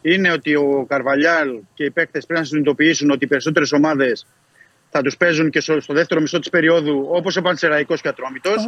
είναι 0.02 0.32
ότι 0.32 0.54
ο 0.54 0.86
Καρβαλιάλ 0.88 1.48
και 1.74 1.84
οι 1.84 1.90
παίκτες 1.90 2.26
πρέπει 2.26 2.40
να 2.40 2.46
συνειδητοποιήσουν 2.46 3.10
ότι 3.10 3.24
οι 3.24 3.28
περισσότερες 3.28 3.72
ομάδες 3.72 4.26
θα 4.90 5.02
τους 5.02 5.16
παίζουν 5.16 5.50
και 5.50 5.60
στο, 5.60 5.80
στο 5.80 5.94
δεύτερο 5.94 6.20
μισό 6.20 6.38
της 6.38 6.50
περίοδου, 6.50 7.06
όπως 7.10 7.36
ο 7.36 7.42
Πανσεραϊκός 7.42 8.00
και 8.00 8.08
ο 8.08 8.10
Ατρόμητος, 8.10 8.66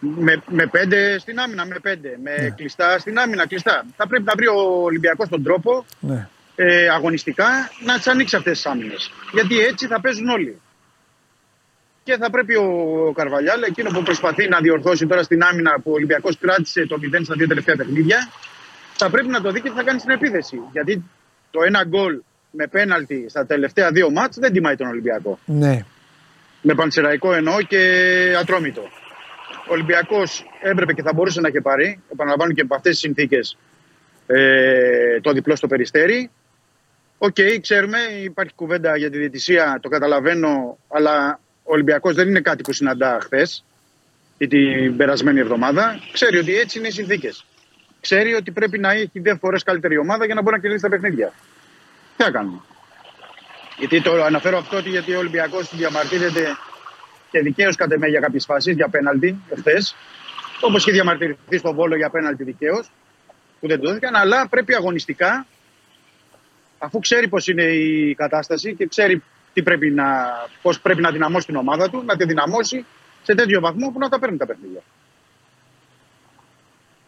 με, 0.00 0.42
με 0.48 0.66
πέντε 0.66 1.18
στην 1.18 1.38
άμυνα, 1.40 1.66
με 1.66 1.76
πέντε. 1.82 2.18
Με 2.22 2.54
κλειστά 2.56 2.98
στην 2.98 3.18
άμυνα, 3.18 3.46
κλειστά. 3.46 3.84
Θα 3.96 4.06
πρέπει 4.08 4.22
να 4.24 4.32
βρει 4.36 4.46
ο 4.46 4.82
Ολυμπιακός 4.82 5.28
τον 5.28 5.42
τρόπο 5.42 5.84
Ναι. 6.00 6.28
ε, 6.56 6.88
αγωνιστικά 6.88 7.46
να 7.84 7.96
τις 7.96 8.06
ανοίξει 8.06 8.36
αυτές 8.36 8.52
τις 8.52 8.66
άμυνες. 8.66 9.12
Γιατί 9.32 9.58
έτσι 9.60 9.86
θα 9.86 10.00
παίζουν 10.00 10.28
όλοι. 10.28 10.60
Και 12.04 12.16
θα 12.16 12.30
πρέπει 12.30 12.54
ο 12.56 13.12
Καρβαλιάλ, 13.16 13.62
εκείνο 13.62 13.90
που 13.90 14.02
προσπαθεί 14.02 14.48
να 14.48 14.60
διορθώσει 14.60 15.06
τώρα 15.06 15.22
στην 15.22 15.42
άμυνα 15.42 15.72
που 15.82 15.90
ο 15.90 15.94
Ολυμπιακός 15.94 16.38
κράτησε 16.38 16.86
το 16.86 16.98
0 17.14 17.20
στα 17.24 17.34
δύο 17.34 17.46
τελευταία 17.46 17.76
παιχνίδια, 17.76 18.28
θα 18.94 19.10
πρέπει 19.10 19.28
να 19.28 19.40
το 19.40 19.50
δει 19.50 19.60
και 19.60 19.68
τι 19.68 19.74
θα 19.76 19.82
κάνει 19.82 19.98
στην 19.98 20.10
επίθεση. 20.10 20.60
Γιατί 20.72 21.02
το 21.50 21.62
ένα 21.62 21.84
γκολ 21.84 22.20
με 22.52 22.66
πέναλτι 22.66 23.26
στα 23.28 23.46
τελευταία 23.46 23.90
δύο 23.90 24.10
μάτς 24.10 24.38
δεν 24.38 24.52
τιμάει 24.52 24.76
τον 24.76 24.86
Ολυμπιακό. 24.86 25.38
ναι. 25.44 25.84
Με 26.64 26.74
Πανσερραϊκό 26.74 27.34
εννοώ 27.34 27.62
και 27.62 27.78
Ατρόμητο. 28.40 28.80
Ο 29.68 29.72
Ολυμπιακός 29.72 30.44
έπρεπε 30.62 30.92
και 30.92 31.02
θα 31.02 31.12
μπορούσε 31.14 31.40
να 31.40 31.48
είχε 31.48 31.60
πάρει, 31.60 32.00
επαναλαμβάνω 32.12 32.52
και 32.52 32.60
από 32.60 32.74
αυτές 32.74 32.90
τις 32.90 33.00
συνθήκες, 33.00 33.58
ε, 34.26 35.20
το 35.20 35.32
διπλό 35.32 35.56
στο 35.56 35.66
Περιστέρι. 35.66 36.30
ΟΚ, 37.18 37.36
ξέρουμε, 37.60 37.98
υπάρχει 38.22 38.52
κουβέντα 38.54 38.96
για 38.96 39.10
τη 39.10 39.18
διαιτησία, 39.18 39.78
το 39.82 39.88
καταλαβαίνω, 39.88 40.78
αλλά 40.88 41.40
ο 41.62 41.72
Ολυμπιακός 41.72 42.14
δεν 42.14 42.28
είναι 42.28 42.40
κάτι 42.40 42.62
που 42.62 42.72
συναντά 42.72 43.18
χθες 43.22 43.64
ή 44.38 44.46
την 44.46 44.96
περασμένη 44.96 45.40
εβδομάδα. 45.40 46.00
Ξέρει 46.12 46.38
ότι 46.38 46.56
έτσι 46.56 46.78
είναι 46.78 46.88
οι 46.88 46.90
συνθήκες. 46.90 47.44
Ξέρει 48.00 48.34
ότι 48.34 48.50
πρέπει 48.50 48.78
να 48.78 48.90
έχει 48.92 49.10
δύο 49.20 49.36
φορές 49.36 49.62
καλύτερη 49.62 49.98
ομάδα 49.98 50.24
για 50.24 50.34
να 50.34 50.42
μπορεί 50.42 50.56
να 50.56 50.62
κερδίσει 50.62 50.82
τα 50.82 50.88
παιχνίδια. 50.88 51.32
Τι 52.16 52.24
να 52.24 52.30
κάνουμε. 52.30 52.60
Γιατί 53.78 54.02
το 54.02 54.22
αναφέρω 54.22 54.58
αυτό 54.58 54.76
ότι 54.76 54.88
γιατί 54.88 55.14
ο 55.14 55.18
Ολυμπιακός 55.18 55.76
διαμαρτύρεται 55.76 56.56
και 57.30 57.40
δικαίως 57.40 57.76
κατ' 57.76 57.92
εμέ 57.92 58.08
για 58.08 58.20
κάποιες 58.20 58.44
φάσεις 58.44 58.74
για 58.74 58.88
πέναλτι 58.88 59.42
εχθές. 59.48 59.94
Όπως 60.60 60.84
και 60.84 60.92
διαμαρτυρηθεί 60.92 61.56
στο 61.58 61.74
Βόλο 61.74 61.96
για 61.96 62.10
πέναλτι 62.10 62.44
δικαίως 62.44 62.90
που 63.60 63.68
δεν 63.68 63.80
το 63.80 63.88
δόθηκαν. 63.88 64.14
Αλλά 64.14 64.48
πρέπει 64.48 64.74
αγωνιστικά, 64.74 65.46
αφού 66.78 66.98
ξέρει 66.98 67.28
πώς 67.28 67.46
είναι 67.46 67.62
η 67.62 68.14
κατάσταση 68.14 68.74
και 68.74 68.86
ξέρει 68.86 69.22
τι 69.52 69.62
πρέπει 69.62 69.90
να, 69.90 70.04
πώς 70.62 70.80
πρέπει 70.80 71.00
να 71.00 71.10
δυναμώσει 71.10 71.46
την 71.46 71.56
ομάδα 71.56 71.90
του, 71.90 72.02
να 72.06 72.16
τη 72.16 72.24
δυναμώσει 72.24 72.84
σε 73.22 73.34
τέτοιο 73.34 73.60
βαθμό 73.60 73.90
που 73.90 73.98
να 73.98 74.08
τα 74.08 74.18
παίρνει 74.18 74.36
τα 74.36 74.46
παιχνίδια. 74.46 74.82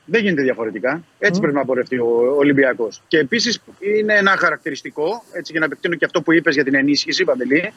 Δεν 0.07 0.23
γίνεται 0.23 0.43
διαφορετικά. 0.43 1.05
Έτσι 1.19 1.41
πρέπει 1.41 1.57
να 1.57 1.65
πορευτεί 1.65 1.99
ο 1.99 2.35
Ολυμπιακός. 2.37 3.03
Και 3.09 3.19
επίσης 3.19 3.61
είναι 3.79 4.15
ένα 4.15 4.37
χαρακτηριστικό, 4.37 5.25
έτσι 5.33 5.53
για 5.53 5.61
να 5.61 5.67
επεκτείνω 5.67 5.95
και 5.95 6.05
αυτό 6.05 6.23
που 6.23 6.33
είπες 6.33 6.55
για 6.55 6.65
την 6.65 6.75
ενίσχυση, 6.75 7.25
Παντελή, 7.25 7.73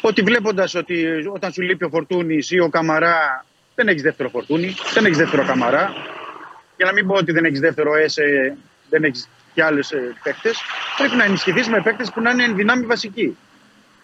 ότι 0.00 0.22
βλέποντας 0.22 0.74
ότι 0.74 1.06
όταν 1.32 1.52
σου 1.52 1.62
λείπει 1.62 1.84
ο 1.84 1.88
Φορτούνης 1.88 2.50
ή 2.50 2.60
ο 2.60 2.68
Καμαρά, 2.68 3.44
δεν 3.74 3.88
έχεις 3.88 4.02
δεύτερο 4.02 4.28
Φορτούνη, 4.28 4.74
δεν 4.94 5.04
έχεις 5.04 5.18
δεύτερο 5.18 5.44
Καμαρά. 5.44 5.92
Για 6.76 6.86
να 6.86 6.92
μην 6.92 7.06
πω 7.06 7.14
ότι 7.14 7.32
δεν 7.32 7.44
έχεις 7.44 7.60
δεύτερο 7.60 7.94
ΕΣΕ, 7.94 8.56
δεν 8.90 9.04
έχεις 9.04 9.28
και 9.54 9.62
άλλε 9.62 9.80
παίκτες, 10.22 10.60
πρέπει 10.96 11.16
να 11.16 11.24
ενισχυθείς 11.24 11.68
με 11.68 11.80
παίκτες 11.82 12.10
που 12.10 12.20
να 12.20 12.30
είναι 12.30 12.44
εν 12.44 12.54
δυνάμει 12.54 12.86
βασικοί. 12.86 13.36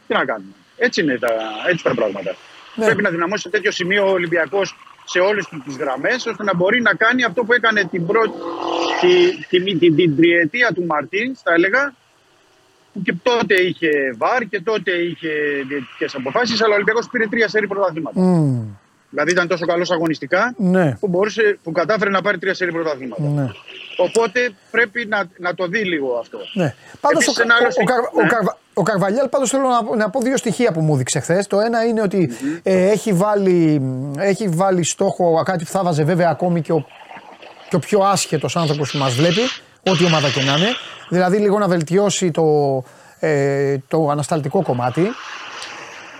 Τι 0.07 0.15
να 0.15 0.24
κάνουμε. 0.24 0.53
Έτσι 0.77 1.01
είναι 1.01 1.19
τα, 1.19 1.28
έτσι 1.69 1.85
τα 1.85 1.94
πράγματα. 1.94 2.36
Ναι. 2.74 2.85
Πρέπει 2.85 3.03
να 3.03 3.11
δυναμώσει 3.11 3.43
σε 3.43 3.49
τέτοιο 3.49 3.70
σημείο 3.70 4.07
ο 4.07 4.11
Ολυμπιακός 4.11 4.77
σε 5.05 5.19
όλες 5.19 5.49
τις 5.65 5.77
γραμμές, 5.77 6.27
ώστε 6.27 6.43
να 6.43 6.55
μπορεί 6.55 6.83
να 6.83 6.95
κάνει 6.95 7.24
αυτό 7.24 7.45
που 7.45 7.53
έκανε 7.53 7.85
την, 7.85 8.07
πρώτη, 8.07 8.33
τη, 9.01 9.61
τη, 9.61 9.77
την, 9.79 9.97
την 9.97 10.16
τριετία 10.16 10.70
του 10.74 10.85
Μαρτίν, 10.87 11.37
θα 11.37 11.53
έλεγα, 11.53 11.95
που 12.93 13.03
και 13.03 13.15
τότε 13.23 13.55
είχε 13.55 14.15
βαρ 14.16 14.45
και 14.45 14.61
τότε 14.61 14.91
είχε 14.91 15.31
διαιτητικές 15.69 16.15
αποφάσεις, 16.15 16.62
αλλά 16.62 16.73
ο 16.73 16.74
Ολυμπιακός 16.74 17.09
πήρε 17.09 17.27
τρία 17.27 17.49
σερή 17.49 17.66
πρωταθλήματα. 17.66 18.20
Μμμ. 18.20 18.65
Δηλαδή 19.15 19.31
ήταν 19.31 19.49
τόσο 19.49 19.67
καλός 19.67 19.91
αγωνιστικά 19.91 20.55
Ναι. 20.57 20.97
που, 21.01 21.09
μπορούσε, 21.09 21.59
που 21.63 21.73
κατάφερε 21.73 22.11
να 22.11 22.23
πάρει 22.23 22.39
τρία 22.39 22.55
σερή 22.55 22.73
πρωταθλήματα. 22.73 23.23
Ναι. 23.23 23.47
Οπότε 23.97 24.51
πρέπει 24.71 25.07
να, 25.07 25.25
να 25.39 25.55
το 25.55 25.67
δει 25.67 25.85
λίγο 25.85 26.17
αυτό. 26.21 26.39
Ναι. 26.53 26.75
Πάντως 27.01 27.23
Επίσης, 27.23 27.39
ο, 27.39 27.43
ένα 27.43 27.55
άλλο 27.55 27.65
ο, 27.65 27.69
ο, 27.69 27.71
στοιχείο- 27.71 27.95
Καρ- 27.95 28.15
ο, 28.15 28.23
ναι. 28.23 28.29
Καρβα- 28.29 28.59
ο 28.75 28.83
Καρβαλιάλ 28.83 29.29
πάντως 29.29 29.51
θέλω 29.51 29.69
να, 29.69 29.97
να 29.97 30.11
πω 30.11 30.21
δύο 30.21 30.37
στοιχεία 30.37 30.73
που 30.73 30.81
μου 30.81 30.95
έδειξε 30.95 31.21
χθες. 31.21 31.47
Το 31.47 31.61
ένα 31.61 31.85
είναι 31.85 32.03
ότι 32.03 32.31
ε, 32.63 32.91
έχει, 32.91 33.13
βάλει, 33.13 33.83
έχει 34.19 34.49
βάλει 34.49 34.85
στόχο 34.85 35.43
κάτι 35.45 35.65
που 35.65 35.71
θα 35.71 35.83
βάζε 35.83 36.05
βέβαια 36.05 36.29
ακόμη 36.29 36.61
και 36.63 36.73
ο, 36.73 36.87
και 37.69 37.77
ο 37.77 37.79
πιο 37.79 38.01
άσχετος 38.01 38.57
άνθρωπος 38.57 38.91
που 38.91 38.99
μας 38.99 39.15
βλέπει, 39.15 39.41
ό,τι 39.91 40.05
ομάδα 40.05 40.29
και 40.31 40.43
να 40.43 40.57
είναι. 40.57 40.69
Δηλαδή 41.09 41.37
λίγο 41.37 41.59
να 41.59 41.69
βελτιώσει 41.69 42.31
το, 42.31 42.45
ε, 43.19 43.77
το 43.89 44.09
ανασταλτικό 44.09 44.63
κομμάτι. 44.63 45.03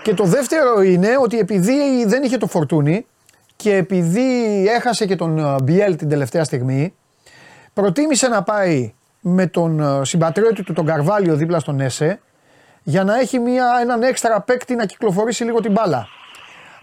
Και 0.03 0.13
το 0.13 0.23
δεύτερο 0.23 0.81
είναι 0.81 1.09
ότι 1.21 1.39
επειδή 1.39 2.05
δεν 2.05 2.23
είχε 2.23 2.37
το 2.37 2.47
φορτούνι 2.47 3.05
και 3.55 3.75
επειδή 3.75 4.67
έχασε 4.67 5.05
και 5.05 5.15
τον 5.15 5.37
ε, 5.39 5.55
Μπιέλ 5.63 5.95
την 5.95 6.09
τελευταία 6.09 6.43
στιγμή, 6.43 6.93
προτίμησε 7.73 8.27
να 8.27 8.43
πάει 8.43 8.93
με 9.19 9.47
τον 9.47 9.79
ε, 9.79 10.05
συμπατριώτη 10.05 10.63
του 10.63 10.73
τον 10.73 10.85
Καρβάλιο 10.85 11.35
δίπλα 11.35 11.59
στον 11.59 11.79
Έσε 11.79 12.19
για 12.83 13.03
να 13.03 13.19
έχει 13.19 13.39
μια, 13.39 13.65
έναν 13.81 14.03
έξτρα 14.03 14.41
παίκτη 14.41 14.75
να 14.75 14.85
κυκλοφορήσει 14.85 15.43
λίγο 15.43 15.59
την 15.59 15.71
μπάλα. 15.71 16.07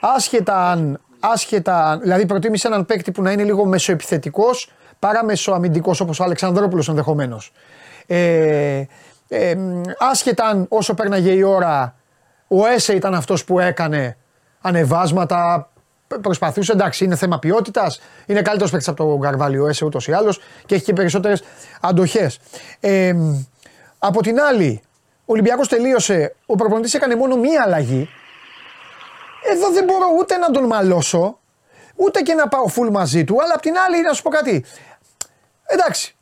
Άσχετα 0.01 0.71
αν, 0.71 1.01
άσχετα, 1.21 1.85
αν- 1.91 2.01
δηλαδή 2.01 2.27
προτίμησε 2.27 2.67
έναν 2.67 2.87
παίκτη 2.87 3.13
που 3.13 3.23
να 3.23 3.33
είναι 3.33 3.45
λίγο 3.45 3.65
μεσοεπιθετικός 3.65 4.71
παρά 4.99 5.25
μεσοαμυντικός 5.25 6.01
όπως 6.01 6.21
ο 6.21 6.25
Αλεξανδρόπουλος 6.25 6.89
ενδεχομένως. 6.89 7.53
Ε, 8.07 8.85
ε, 9.29 9.55
μ, 9.55 9.81
άσχετα 9.99 10.45
αν 10.45 10.67
όσο 10.69 10.95
πέρναγε 10.95 11.31
η 11.33 11.43
ώρα 11.43 11.95
ο 12.53 12.67
Έσε 12.67 12.95
ήταν 12.95 13.15
αυτός 13.15 13.45
που 13.45 13.59
έκανε 13.59 14.17
ανεβάσματα, 14.61 15.71
π- 16.07 16.19
προσπαθούσε, 16.19 16.73
εντάξει, 16.73 17.05
είναι 17.05 17.17
θέμα 17.17 17.39
ποιότητας. 17.39 18.01
Είναι 18.27 18.43
καλύτερος 18.43 18.71
παίκτης 18.71 18.89
από 18.89 19.05
τον 19.05 19.21
Καρβάλιο 19.21 19.67
Έσε 19.67 19.85
ούτως 19.85 20.09
ή 20.09 20.13
άλλως 20.13 20.41
και 20.67 20.75
έχει 20.75 20.85
και 20.85 20.93
περισσότερες 20.93 21.43
αντοχές. 21.81 22.39
Ε, 22.81 23.15
από 23.99 24.23
την 24.23 24.41
άλλη, 24.41 24.81
ο 25.21 25.33
Ολυμπιακός 25.33 25.69
τελείωσε. 25.69 26.35
Ο 26.47 26.55
προπονητής 26.55 26.95
έκανε 26.95 27.17
μόνο 27.17 27.37
μία 27.37 27.63
αλλαγή. 27.65 28.09
Εδώ 29.53 29.71
δεν 29.71 29.85
μπορώ 29.85 30.07
ούτε 30.19 30.37
να 30.37 30.51
τον 30.51 30.65
μαλώσω, 30.65 31.39
ούτε 31.97 32.21
και 32.21 32.35
να 32.35 32.49
πάω 32.49 32.65
full 32.77 32.91
μαζί 32.91 33.25
του. 33.25 33.43
Αλλά 33.43 33.55
απ' 33.55 33.61
την 33.61 33.75
άλλη, 33.87 34.03
να 34.03 34.13
σου 34.13 34.23
πω 34.23 34.31
κάτι. 34.31 34.65
Εντάξει. 35.65 36.17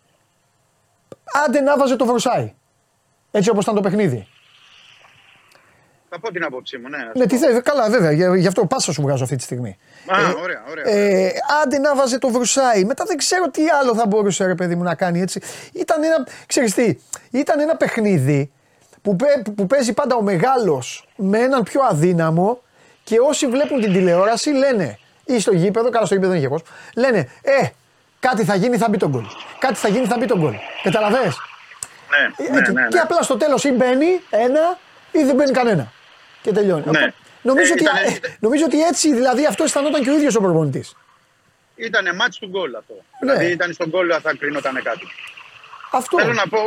Άντε 1.47 1.61
να 1.61 1.77
βάζε 1.79 1.97
το 1.97 2.05
Βρουσάι. 2.05 2.55
Έτσι 3.31 3.51
όπως 3.51 3.63
ήταν 3.63 3.75
το 3.75 3.81
παιχνίδι. 3.81 4.29
Θα 6.11 6.21
πω 6.21 6.33
την 6.33 6.45
άποψή 6.45 6.79
μου, 6.79 6.89
ναι. 6.89 6.97
ας 6.97 7.15
Ναι, 7.15 7.23
πω. 7.23 7.29
τι 7.29 7.37
θέλει, 7.39 7.61
καλά, 7.63 7.91
βέβαια, 7.91 8.11
γι' 8.13 8.41
γι' 8.41 8.47
αυτό 8.47 8.67
πάσα 8.67 8.93
σου 8.93 9.03
βγάζω 9.03 9.23
αυτή 9.25 9.37
τη 9.37 9.43
στιγμή. 9.43 9.79
Α, 10.07 10.17
ωραία, 10.43 10.63
ωραία. 10.71 10.89
Ε, 10.89 11.33
άντε 11.63 11.79
να 11.79 11.95
βάζε 11.95 12.19
το 12.19 12.29
βρουσάι. 12.29 12.85
Μετά 12.85 13.05
δεν 13.07 13.17
ξέρω 13.17 13.51
τι 13.51 13.63
άλλο 13.81 13.95
θα 13.95 14.07
μπορούσε 14.07 14.47
ρε 14.47 14.55
παιδί 14.55 14.75
μου 14.75 14.83
να 14.83 14.95
κάνει 14.95 15.21
έτσι. 15.21 15.41
Ήταν 15.73 16.03
ένα, 16.03 16.27
ξέρεις 16.47 16.75
τι, 16.75 16.99
ήταν 17.31 17.61
ένα 17.61 17.77
παιχνίδι 17.77 18.51
που, 19.03 19.17
πέ- 19.17 19.51
που 19.51 19.67
παίζει 19.67 19.93
πάντα 19.93 20.17
ο 20.17 20.23
μεγάλος 20.23 21.09
με 21.17 21.39
έναν 21.39 21.63
πιο 21.63 21.81
αδύναμο 21.91 22.63
και 23.05 23.19
όσοι 23.21 23.47
βλέπουν 23.47 23.81
την 23.81 23.93
τηλεόραση 23.93 24.51
λένε 24.51 24.99
ή 25.25 25.41
στο 25.41 25.53
γήπεδο, 25.53 25.91
καλά 25.91 26.05
στο 26.07 26.15
γήπεδο 26.15 26.33
δεν 26.33 26.41
είχε 26.41 26.49
κόσμο, 26.51 26.67
λένε 26.97 27.19
ε, 27.43 27.67
κάτι 28.21 28.45
θα 28.45 28.55
γίνει 28.55 28.77
θα 28.77 28.89
μπει 28.89 28.97
τον 28.97 29.11
γκολ. 29.11 29.25
Κάτι 29.59 29.75
θα 29.75 29.89
γίνει 29.89 30.07
θα 30.07 30.17
μπει 30.19 30.27
τον 30.27 30.39
γκολ. 30.39 30.55
Καταλαβες; 30.83 31.37
Ναι, 32.11 32.47
Ε, 32.47 32.51
ναι, 32.51 32.59
έτσι. 32.59 32.73
ναι, 32.73 32.81
ναι. 32.83 32.89
Και 32.89 32.99
απλά 32.99 33.23
στο 33.23 33.37
τέλος 33.37 33.65
ή 33.65 33.71
μπαίνει 33.73 34.07
ένα 34.31 34.79
ή 35.13 35.23
δεν 35.23 35.35
μπαίνει 35.35 35.51
κανένα. 35.51 35.93
Και 36.43 36.53
τελειώνει. 36.53 36.83
Ναι. 36.85 36.89
Οπότε, 36.89 37.15
Νομίζω, 37.43 37.69
Ε, 37.69 37.73
ότι, 37.73 37.83
ήτανε- 37.83 38.25
ε, 38.25 38.37
νομίζω 38.41 38.65
ότι 38.65 38.83
έτσι 38.83 39.15
δηλαδή 39.15 39.47
αυτό 39.47 39.65
αισθανόταν 39.65 40.03
και 40.03 40.11
ο 40.11 40.15
ίδιος 40.15 40.35
ο 40.35 40.41
προπονητής. 40.41 40.97
Ήτανε 41.77 42.13
μάτς 42.13 42.39
του 42.39 42.49
γκολ 42.49 42.75
αυτό. 42.75 42.95
Ναι. 42.95 43.33
Δηλαδή 43.33 43.53
ήταν 43.53 43.73
στον 43.73 43.89
γκολ 43.89 44.09
θα 44.23 44.35
κρίνονταν 44.39 44.83
κάτι. 44.83 45.07
Αυτό. 45.93 46.19
Θέλω 46.21 46.33
να, 46.33 46.49
πω, 46.49 46.59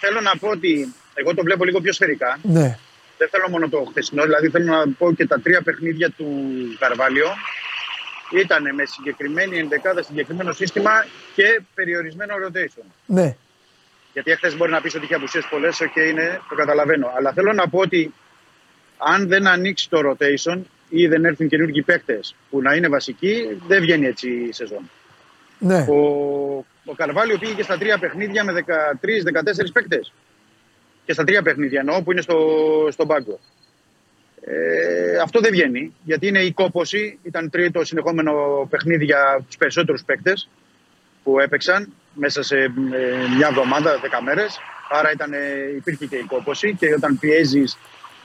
θέλω 0.00 0.20
να 0.20 0.30
πω 0.40 0.48
ότι 0.48 0.94
εγώ 1.14 1.34
το 1.34 1.42
βλέπω 1.42 1.64
λίγο 1.64 1.80
πιο 1.80 1.92
σφαιρικά. 1.92 2.38
Ναι. 2.42 2.78
Δεν 3.18 3.28
θέλω 3.28 3.48
μόνο 3.48 3.68
το 3.68 3.86
χθεσινό, 3.90 4.22
δηλαδή 4.22 4.48
θέλω 4.48 4.64
να 4.76 4.88
πω 4.98 5.12
και 5.12 5.26
τα 5.26 5.40
τρία 5.40 5.62
παιχνίδια 5.62 6.10
του 6.10 6.26
Καρβαλιάλ 6.78 7.26
ήταν 8.32 8.74
με 8.74 8.84
συγκεκριμένη 8.84 9.58
ενδεκάδα, 9.58 10.02
συγκεκριμένο 10.02 10.52
σύστημα 10.52 11.06
και 11.34 11.60
περιορισμένο 11.74 12.34
rotation. 12.46 12.84
Ναι. 13.06 13.36
Γιατί 14.12 14.30
χθες 14.36 14.52
μπορεί 14.56 14.70
να 14.70 14.80
πεις 14.80 14.94
ότι 14.94 15.04
είχε 15.04 15.14
απουσίες 15.14 15.46
πολλές, 15.50 15.80
οκ, 15.80 15.96
είναι, 15.96 16.40
το 16.48 16.54
καταλαβαίνω. 16.54 17.12
Αλλά 17.16 17.32
θέλω 17.32 17.52
να 17.52 17.68
πω 17.68 17.78
ότι 17.78 18.14
αν 18.98 19.28
δεν 19.28 19.46
ανοίξει 19.46 19.88
το 19.90 20.00
rotation 20.04 20.60
ή 20.88 21.06
δεν 21.06 21.24
έρθουν 21.24 21.48
καινούργιοι 21.48 21.82
παίκτες 21.82 22.34
που 22.50 22.62
να 22.62 22.74
είναι 22.74 22.88
βασικοί, 22.88 23.60
δεν 23.66 23.80
βγαίνει 23.80 24.06
έτσι 24.06 24.28
η 24.28 24.52
σεζόν. 24.52 24.90
Ναι. 25.58 25.86
Ο, 25.88 26.00
ο 26.84 26.94
Καρβαλιάλ 26.96 27.38
πήγε 27.38 27.52
και 27.52 27.62
στα 27.62 27.78
τρία 27.78 27.98
παιχνίδια 27.98 28.44
με 28.44 28.64
13-14 28.66 29.66
παίκτες. 29.72 30.12
Και 31.04 31.12
στα 31.12 31.24
τρία 31.24 31.42
παιχνίδια 31.42 31.80
εννοώ 31.80 32.02
που 32.02 32.12
είναι 32.12 32.20
στο, 32.20 32.38
στον 32.90 33.06
πάγκο. 33.06 33.38
Ε, 34.40 35.18
αυτό 35.22 35.40
δεν 35.40 35.50
βγαίνει 35.50 35.94
γιατί 36.04 36.26
είναι 36.26 36.42
η 36.42 36.52
κόποση. 36.52 37.18
Ήταν 37.22 37.50
τρίτο 37.50 37.84
συνεχόμενο 37.84 38.66
παιχνίδι 38.70 39.04
για 39.04 39.44
τους 39.46 39.56
περισσότερους 39.56 40.04
παίκτες 40.04 40.48
που 41.22 41.40
έπαιξαν 41.40 41.92
μέσα 42.14 42.42
σε 42.42 42.56
ε, 42.56 42.68
μια 43.36 43.46
εβδομάδα, 43.48 43.98
δέκα 43.98 44.22
μέρες. 44.22 44.58
Άρα 44.90 45.12
ήταν, 45.12 45.32
ε, 45.32 45.38
υπήρχε 45.76 46.06
και 46.06 46.16
η 46.16 46.24
κόποση 46.24 46.74
και 46.74 46.94
όταν 46.94 47.18
πιέζεις 47.18 47.78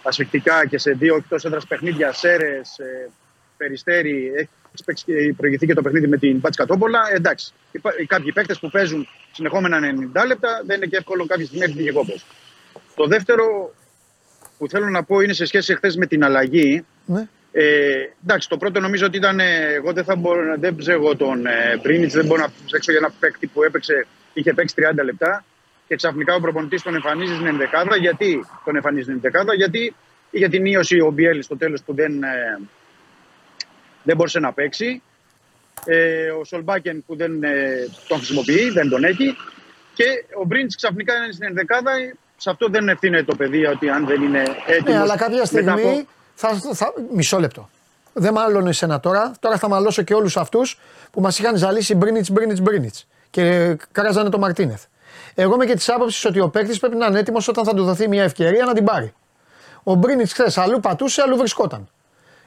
ασφικτικά 0.04 0.66
και 0.68 0.78
σε 0.78 0.92
δύο 0.92 1.16
εκτός 1.16 1.46
έδρας 1.46 1.68
παιχνίδια, 1.68 2.14
Σέρες, 2.14 2.80
ε, 2.80 3.10
Περιστέρι, 3.58 4.32
έχει 4.36 4.84
παίξει 4.86 5.04
και 5.06 5.34
προηγηθεί 5.38 5.66
και 5.66 5.74
το 5.74 5.82
παιχνίδι 5.82 6.08
με 6.08 6.18
την 6.18 6.38
Μπάτση 6.38 6.58
Κατόπολα. 6.60 7.00
Ε, 7.12 7.16
εντάξει, 7.16 7.54
υπά- 7.72 8.06
κάποιοι 8.08 8.32
παίκτες 8.32 8.60
που 8.60 8.70
παίζουν 8.70 9.08
συνεχόμενα 9.32 9.80
90 9.80 10.26
λεπτά 10.26 10.62
δεν 10.66 10.78
είναι 10.78 10.86
και 10.86 10.98
εύκολο 10.98 11.26
κάποια 11.26 11.46
στιγμή 11.46 11.66
να 11.66 11.72
έρθει 11.72 11.84
και 11.84 11.92
κόποση. 11.92 12.24
Το 12.96 13.08
δεύτερο 13.08 13.74
που 14.58 14.68
θέλω 14.70 14.90
να 14.90 15.04
πω 15.04 15.20
είναι 15.22 15.34
σε 15.34 15.46
σχέση 15.46 15.76
χθες 15.76 15.96
με 15.96 16.06
την 16.06 16.24
αλλαγή. 16.24 16.86
ναι. 17.06 17.28
Ε, 17.54 17.92
εντάξει, 18.24 18.50
το 18.50 18.58
πρώτο 18.58 18.80
νομίζω 18.80 19.06
ότι 19.06 19.18
ήταν. 19.18 19.40
ε, 19.40 19.74
Εγώ 19.74 19.94
δεν 19.94 20.04
θα 20.04 20.16
μπορώ 20.16 20.44
να 20.44 20.56
δεν 20.56 20.76
ψέγω 20.76 21.16
τον 21.16 21.46
ε, 21.46 21.80
Πρίνιτ, 21.82 22.12
δεν 22.12 22.26
μπορώ 22.26 22.42
να 22.42 22.52
ψέξω 22.66 22.92
για 22.92 23.00
ένα 23.04 23.14
παίκτη 23.20 23.48
που 23.48 23.64
έπαιξε, 23.64 24.06
είχε 24.34 24.54
παίξει 24.54 24.76
30 25.00 25.04
λεπτά 25.04 25.46
και 25.92 25.98
ξαφνικά 25.98 26.36
ο 26.36 26.40
προπονητής 26.40 26.82
τον 26.82 26.96
εμφανίζεις 26.96 27.36
στην 27.36 27.48
ενδεκάδα. 27.48 27.96
Γιατί 27.96 28.46
τον 28.66 28.76
εμφανίζεις 28.76 29.06
στην 29.06 29.16
ενδεκάδα, 29.16 29.54
Γιατί 29.54 29.96
είχε 30.32 30.48
την 30.48 30.66
ίωση 30.66 31.00
ο 31.00 31.12
Μπιέλ 31.12 31.44
στο 31.44 31.58
τέλος 31.58 31.82
που 31.84 31.94
δεν, 31.94 32.24
ε, 32.24 32.60
δεν 34.04 34.16
μπορούσε 34.16 34.40
να 34.40 34.54
παίξει. 34.54 35.02
Ε, 35.86 36.30
ο 36.30 36.44
Σολμπάκεν 36.44 37.04
που 37.08 37.16
δεν 37.16 37.44
ε, 37.44 37.52
τον 38.08 38.18
χρησιμοποιεί, 38.18 38.70
δεν 38.70 38.90
τον 38.90 39.04
έχει. 39.04 39.36
Και 39.94 40.04
ο 40.42 40.46
Μπρίνιτ 40.46 40.72
ξαφνικά 40.76 41.16
είναι 41.16 41.32
στην 41.32 41.48
ενδεκάδα. 41.48 41.92
Σε 42.38 42.50
αυτό 42.50 42.68
δεν 42.70 42.90
ευθύνεται 42.90 43.24
το 43.24 43.36
παιδί 43.36 43.66
ότι 43.66 43.90
αν 43.90 44.06
δεν 44.06 44.22
είναι 44.22 44.44
έτοιμος. 44.66 44.94
Ναι, 44.94 45.00
αλλά 45.00 45.18
κάποια 45.18 45.46
στιγμή. 45.46 46.08
Θα, 46.36 46.50
θα, 46.74 46.94
μισό 47.14 47.40
λεπτό. 47.40 47.70
Δεν 48.14 48.34
μάλλον 48.34 48.68
εσένα 48.68 49.00
τώρα. 49.00 49.32
Τώρα 49.40 49.58
θα 49.58 49.68
μαλώσω 49.68 50.02
και 50.02 50.14
όλους 50.14 50.38
αυτούς 50.38 50.80
που 51.12 51.22
μας 51.22 51.40
είχαν 51.40 51.56
ζαλίσει 51.56 51.96
Μπρίνιτς, 51.96 52.30
Μπρίνιτς, 52.30 52.62
Μπρίνιτς. 52.62 53.08
Και 53.30 53.76
κράζανε 53.92 54.30
το 54.30 54.38
Μαρτίνεθ. 54.38 54.84
Εγώ 55.36 55.54
είμαι 55.54 55.66
και 55.66 55.74
της 55.76 55.90
άποψης 55.90 56.26
ότι 56.26 56.40
ο 56.40 56.50
παίκτης 56.50 56.80
πρέπει 56.80 56.96
να 56.96 57.06
είναι 57.06 57.20
έτοιμος 57.20 57.48
όταν 57.48 57.64
θα 57.66 57.74
του 57.74 57.84
δοθεί 57.84 58.08
μια 58.08 58.24
ευκαιρία 58.24 58.66
να 58.66 58.74
την 58.74 58.84
πάρει. 58.86 59.14
Ο 59.84 59.94
Μπρίνιτς 59.96 60.32
χθες 60.34 60.58
αλλού 60.58 60.80
πατούσε, 60.80 61.22
αλλού 61.22 61.38
βρισκόταν. 61.38 61.90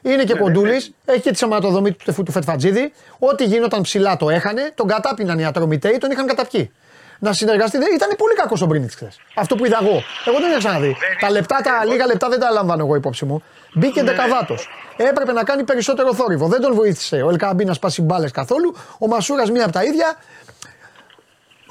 Είναι 0.03 0.25
και 0.25 0.35
κοντούλη, 0.35 0.95
έχει 1.05 1.21
και 1.21 1.31
τη 1.31 1.39
σωματοδομή 1.39 1.93
του 1.93 2.05
τεφού 2.05 2.23
του 2.23 2.33
Φετφατζίδη. 2.33 2.93
Ό,τι 3.19 3.45
γινόταν 3.45 3.83
ψηλά 3.83 4.17
το 4.17 4.31
έχανε, 4.31 4.73
τον 4.75 4.87
κατάπιναν 4.87 5.39
οι 5.39 5.45
ατρομητέοι, 5.45 5.99
τον 5.99 6.11
είχαν 6.11 6.27
καταπιεί. 6.27 6.73
Να 7.19 7.33
συνεργαστεί. 7.33 7.79
δεν- 7.79 7.95
Ήταν 7.95 8.09
πολύ 8.19 8.35
κακός 8.35 8.63
ο 8.63 8.67
Μπρίνιτς 8.67 8.95
χθες. 8.95 9.21
Αυτό 9.35 9.55
που 9.57 9.65
είδα 9.67 9.79
εγώ. 9.83 10.03
Εγώ 10.27 10.39
δεν 10.41 10.51
είχα 10.51 10.59
ξαναδεί. 10.59 10.97
Τα 11.21 11.31
λεπτά, 11.31 11.61
τα 11.63 11.85
λίγα 11.85 12.07
λεπτά 12.07 12.29
δεν 12.29 12.41
τα 12.41 12.51
λαμβάνω 12.51 12.85
εγώ 12.85 12.95
υπόψη 12.95 13.25
μου. 13.25 13.43
Μπήκε 13.75 14.03
δεκαδάτο. 14.03 14.55
Έπρεπε 14.97 15.33
να 15.33 15.45
κάνει 15.45 15.65
περισσότερο 15.65 16.15
θόρυβο. 16.15 16.47
Δεν 16.49 16.61
τον 16.61 16.75
βοήθησε 16.75 17.17
ο 17.23 17.29
Ελκαμπή 17.31 17.65
να 17.65 17.73
σπάσει 17.73 18.03
μπάλες 18.03 18.31
καθόλου. 18.31 18.75
Ο 18.99 19.07
Μασούρας 19.07 19.51
μία 19.51 19.65
από 19.65 19.73
τα 19.73 19.85
ίδια. 19.85 20.17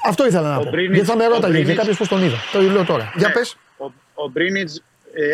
Αυτό 0.04 0.26
ήθελα 0.26 0.48
να 0.48 0.56
Ο 0.56 0.62
πω. 0.62 0.70
Μπρίνιτς- 0.70 0.94
Γιατί 0.94 1.08
θα 1.10 1.16
με 1.16 1.24
ο 1.24 1.28
ρώταγε 1.28 1.52
και 1.52 1.58
Μπρίνιτς- 1.58 1.78
κάποιος 1.78 1.96
πώς 1.98 2.08
τον 2.08 2.22
είδα. 2.22 2.36
Το 2.52 2.60
λέω 2.60 2.84
τώρα. 2.84 3.12
Για 3.16 3.28
Ναι. 3.28 3.34
πες. 3.34 3.56
Ο, 3.76 3.84
ο 4.14 4.28
Μπρίνιτς 4.28 4.82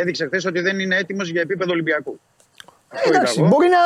έδειξε 0.01 0.27
χθες 0.27 0.45
ότι 0.45 0.61
δεν 0.61 0.79
είναι 0.81 0.97
έτοιμος 0.97 1.29
για 1.29 1.41
επίπεδο 1.41 1.73
Ολυμπιακού. 1.73 2.21
Αυτό 2.89 3.09
είδα 3.09 3.17
Εντάξει, 3.19 3.39
εγώ. 3.41 3.49
μπορεί 3.49 3.69
να, 3.69 3.79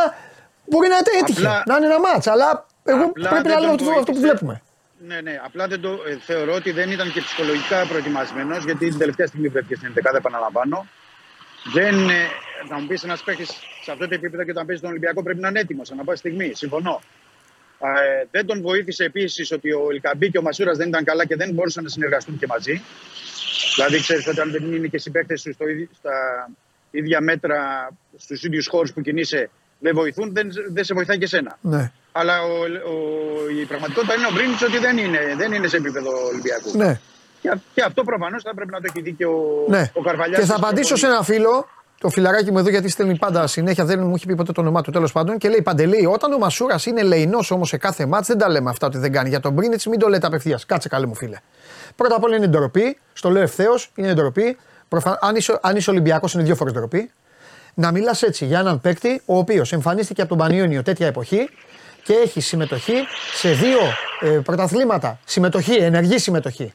μπορεί 0.65 0.89
να 0.89 0.97
έτυχε. 1.21 1.39
Απλά- 1.47 1.63
να 1.67 1.77
είναι 1.77 1.87
ένα 1.87 2.01
μάτσα, 2.01 2.33
αλλά 2.33 2.67
εγώ 2.85 3.05
Απλά 3.05 3.29
πρέπει 3.29 3.49
δεν 3.49 3.55
να 3.55 3.61
λέω 3.61 3.77
τον 3.77 3.87
αυτό, 3.89 3.99
αυτό 4.01 4.13
που 4.13 4.19
βοήθησε. 4.19 4.27
βλέπουμε. 4.27 4.63
Ναι, 5.09 5.21
ναι. 5.21 5.41
Απλά 5.45 5.67
δεν 5.69 5.81
το, 5.81 5.91
ε, 6.09 6.17
θεωρώ 6.21 6.55
ότι 6.55 6.71
δεν 6.71 6.91
ήταν 6.91 7.13
και 7.13 7.21
ψυχολογικά 7.21 7.87
προετοιμασμένος, 7.87 8.65
γιατί 8.65 8.89
την 8.89 8.99
τελευταία 8.99 9.27
στιγμή 9.27 9.49
βρέθηκε 9.49 9.75
στην 9.75 9.89
11, 9.89 10.17
επαναλαμβάνω. 10.17 10.87
Δεν, 11.73 12.09
ε, 12.09 12.15
θα 12.69 12.81
μου 12.81 12.87
πεις 12.87 13.03
ένας 13.05 13.23
παίκτης 13.23 13.49
σε 13.85 13.91
αυτό 13.93 14.09
το 14.09 14.15
επίπεδο 14.15 14.45
και 14.45 14.51
όταν 14.51 14.67
παίζει 14.67 14.81
τον 14.81 14.91
Ολυμπιακό 14.91 15.23
πρέπει 15.23 15.41
να 15.41 15.49
είναι 15.49 15.61
έτοιμος 15.61 15.91
ανά 15.91 16.05
πάση 16.05 16.19
στιγμή. 16.19 16.51
Συμφωνώ. 16.55 17.01
Ε, 17.79 18.27
δεν 18.31 18.47
τον 18.47 18.61
βοήθησε 18.63 19.05
επίσης 19.05 19.53
ότι 19.53 19.73
ο 19.73 19.87
Ελκαμπή 19.91 20.31
και 20.31 20.39
ο 20.39 20.43
Μασούρας 20.43 20.77
δεν 20.77 20.89
ήταν 20.89 21.05
καλά 21.05 21.27
και 21.27 21.37
δεν 21.37 21.51
μπορούσαν 21.53 21.83
να 21.85 21.89
συνεργαστούν 21.91 22.39
και 22.39 22.47
μαζί. 22.47 22.83
Δηλαδή, 23.75 24.01
ξέρεις 24.01 24.27
ότι 24.27 24.41
αν 24.41 24.51
δεν 24.51 24.73
είναι 24.75 24.87
και 24.87 24.99
συμπαίκτες 24.99 25.41
σου 25.41 25.53
στο, 25.53 25.69
ίδι- 25.69 25.89
στα 25.99 26.13
ίδια 26.91 27.21
μέτρα, 27.21 27.89
στους 28.17 28.43
ίδιους 28.45 28.67
χώρους 28.67 28.93
που 28.93 29.01
κινείσαι, 29.01 29.51
δεν 29.79 29.95
βοηθούν, 29.95 30.33
δεν, 30.35 30.49
δεν 30.73 30.85
σε 30.85 30.95
βοηθάει 30.95 31.19
και 31.19 31.27
σένα. 31.27 31.59
Ναι. 31.61 31.93
Αλλά 32.13 32.43
ο, 32.43 32.55
ο, 32.63 33.49
η 33.61 33.65
πραγματικότητα 33.65 34.15
είναι 34.15 34.27
ο 34.27 34.31
Μπρίνιτς 34.33 34.63
ότι 34.63 34.79
δεν 34.79 34.99
είναι, 34.99 35.35
δεν 35.37 35.53
είναι 35.53 35.69
σε 35.69 35.77
επίπεδο 35.77 36.11
Ολυμπιακού. 36.27 36.77
Ναι. 36.77 37.01
Και, 37.41 37.53
και 37.75 37.83
αυτό 37.87 38.05
προφανώς 38.05 38.43
θα 38.43 38.55
πρέπει 38.55 38.71
να 38.71 38.81
το 38.81 38.87
έχει 38.95 39.01
δει 39.03 39.13
και 39.13 39.27
ο, 39.27 39.65
Ναι. 39.69 39.91
ο 39.95 40.01
Καρβαλιάς 40.03 40.41
Και 40.41 40.47
θα 40.47 40.53
στις 40.53 40.63
απαντήσω 40.65 40.97
σε 40.97 41.07
προπονήσεις. 41.07 41.29
ένα 41.29 41.45
φίλο, 41.45 41.69
το 42.05 42.11
φιλαράκι 42.11 42.51
μου 42.51 42.59
εδώ, 42.59 42.71
γιατί 42.71 42.89
στέλνει 42.89 43.19
πάντα 43.19 43.47
συνέχεια, 43.47 43.85
δεν 43.85 44.01
μου 44.03 44.15
έχει 44.15 44.27
πει 44.27 44.35
ποτέ 44.35 44.53
το 44.53 44.61
όνομά 44.61 44.83
του 44.83 44.91
τέλος 44.91 45.13
πάντων. 45.13 45.39
Και 45.39 45.49
λέει 45.49 45.63
Παντελή, 45.63 46.07
όταν 46.07 46.33
ο 46.33 46.39
Μασούρας 46.39 46.87
είναι 46.87 47.03
λεϊνό 47.03 47.39
όμως 47.51 47.69
σε 47.69 47.77
κάθε 47.77 48.07
μάτς, 48.07 48.27
δεν 48.27 48.39
τα 48.39 48.49
λέμε 48.49 48.71
αυτά 48.71 48.87
ότι 48.87 48.99
δεν 48.99 49.13
κάνει. 49.13 49.29
Για 49.29 49.41
τον 49.41 49.53
Μπρίνιτς, 49.53 49.87
μην 49.87 49.99
το 49.99 50.09
λέτε 50.09 50.27
απευθείας. 50.27 50.67
Κάτσε 50.67 50.89
καλέ 50.89 51.07
μου 51.07 51.15
φίλε. 51.15 51.37
Πρώτα 51.97 52.17
απ' 52.17 52.25
όλα 52.25 52.37
είναι 52.37 52.47
ντροπή, 52.47 52.99
στο 53.13 53.31
λέω 53.31 53.43
ευθέως, 53.43 53.91
είναι 53.95 54.15
ντροπή. 54.15 54.57
Προφα... 54.89 55.19
Αν 55.21 55.37
είσαι, 55.37 55.59
αν 55.63 55.77
είσαι 55.77 55.91
Ολυμπιακός, 55.91 56.35
είναι 56.35 56.43
δύο 56.43 56.55
φορές 56.55 56.73
ντροπή. 56.73 57.11
Να 57.75 57.93
μιλάς 57.93 58.23
έτσι 58.23 58.45
για 58.45 58.59
έναν 58.59 58.81
παίκτη, 58.81 59.23
ο 59.25 59.39
οποίος 59.39 59.73
εμφανίστηκε 59.73 60.21
από 60.21 60.31
τον 60.31 60.39
Πανιόνιο 60.39 60.83
τέτοια 60.83 61.07
εποχή 61.07 61.49
και 62.03 62.13
έχει 62.13 62.41
συμμετοχή 62.41 62.95
σε 63.35 63.53
δύο 63.53 63.79
ε, 64.21 64.29
πρωταθλήματα. 64.29 65.19
Συμμετοχή, 65.25 65.75
ενεργή 65.75 66.19
συμμετοχή. 66.19 66.73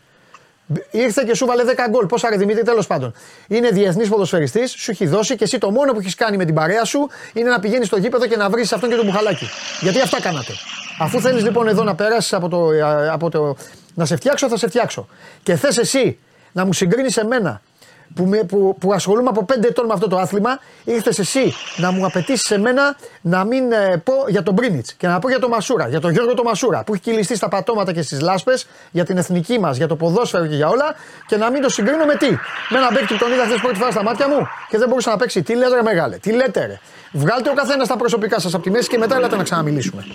Ήρθε 0.91 1.23
και 1.23 1.35
σου 1.35 1.45
βάλε 1.45 1.63
10 1.63 1.73
γκολ. 1.89 2.05
Πόσα 2.05 2.29
ρε 2.29 2.37
Δημήτρη, 2.37 2.63
τέλος 2.63 2.87
πάντων. 2.87 3.13
Είναι 3.47 3.69
διεθνής 3.69 4.09
ποδοσφαιριστής, 4.09 4.71
σου 4.71 4.91
έχει 4.91 5.07
δώσει 5.07 5.35
και 5.35 5.43
εσύ 5.43 5.57
το 5.57 5.71
μόνο 5.71 5.93
που 5.93 5.99
έχεις 5.99 6.15
κάνει 6.15 6.37
με 6.37 6.45
την 6.45 6.55
παρέα 6.55 6.83
σου 6.85 7.09
είναι 7.33 7.49
να 7.49 7.59
πηγαίνεις 7.59 7.87
στο 7.87 7.97
γήπεδο 7.97 8.27
και 8.27 8.37
να 8.37 8.49
βρεις 8.49 8.73
αυτόν 8.73 8.89
και 8.89 8.95
τον 8.95 9.05
μπουχαλάκι. 9.05 9.49
Γιατί 9.81 10.01
αυτά 10.01 10.21
κάνατε. 10.21 10.53
Αφού 10.99 11.21
θέλεις 11.21 11.43
λοιπόν 11.43 11.67
εδώ 11.67 11.83
να 11.83 11.95
περάσεις 11.95 12.33
από 12.33 12.49
το, 12.49 12.71
ε, 12.71 13.09
από 13.09 13.29
το. 13.29 13.55
να 13.93 14.05
σε 14.05 14.15
φτιάξω, 14.15 14.49
θα 14.49 14.57
σε 14.57 14.67
φτιάξω. 14.67 15.07
Και 15.43 15.55
θες 15.55 15.77
εσύ 15.77 16.19
να 16.51 16.65
μου 16.65 16.73
συγκρίνεις 16.73 17.17
εμένα 17.17 17.61
που, 18.15 18.23
με, 18.25 18.37
που, 18.37 18.75
που 18.79 18.93
ασχολούμαι 18.93 19.29
από 19.29 19.45
5 19.53 19.63
ετών 19.63 19.85
με 19.85 19.93
αυτό 19.93 20.07
το 20.07 20.17
άθλημα, 20.17 20.59
ήρθες 20.83 21.19
εσύ 21.19 21.53
να 21.77 21.91
μου 21.91 22.05
απαιτήσεις 22.05 22.51
εμένα 22.51 22.95
να 23.21 23.43
μην 23.43 23.71
ε, 23.71 23.97
πω 24.03 24.13
για 24.27 24.43
τον 24.43 24.53
Μπρίνιτς 24.53 24.93
και 24.93 25.07
να 25.07 25.19
πω 25.19 25.29
για 25.29 25.39
τον 25.39 25.49
Μασούρα, 25.49 25.87
για 25.87 25.99
τον 25.99 26.11
Γιώργο 26.11 26.33
τον 26.33 26.45
Μασούρα 26.45 26.83
που 26.83 26.93
έχει 26.93 27.01
κυλιστεί 27.03 27.35
στα 27.35 27.47
πατώματα 27.47 27.93
και 27.93 28.01
στις 28.01 28.21
λάσπες 28.21 28.67
για 28.91 29.05
την 29.05 29.17
εθνική 29.17 29.59
μας, 29.59 29.77
για 29.77 29.87
το 29.87 29.95
ποδόσφαιρο 29.95 30.47
και 30.47 30.55
για 30.55 30.67
όλα 30.67 30.95
και 31.27 31.37
να 31.37 31.51
μην 31.51 31.61
το 31.61 31.69
συγκρίνω 31.69 32.05
με 32.05 32.15
τι. 32.15 32.29
Με 32.69 32.77
έναν 32.77 32.93
παίκτη 32.93 33.13
που 33.13 33.19
τον 33.19 33.31
είδα 33.31 33.43
χθες 33.45 33.59
πρώτη 33.61 33.77
φορά 33.77 33.91
στα 33.91 34.03
μάτια 34.03 34.27
μου 34.27 34.47
και 34.69 34.77
δεν 34.77 34.87
μπορούσε 34.87 35.09
να 35.09 35.17
παίξει. 35.17 35.43
Τι 35.43 35.55
λέτε, 35.55 35.75
ρε 35.75 35.81
μεγάλε, 35.81 36.17
τι 36.17 36.31
λέτε, 36.31 36.65
ρε. 36.65 36.79
Βγάλτε 37.11 37.49
ο 37.49 37.53
καθένας 37.53 37.87
τα 37.87 37.95
προσωπικά 37.97 38.39
σας 38.39 38.53
από 38.53 38.63
τη 38.63 38.69
μέση 38.69 38.89
και 38.89 38.97
μετά 38.97 39.15
έλατε 39.15 39.35
να 39.35 39.43
ξαναμιλήσουμε. 39.43 40.05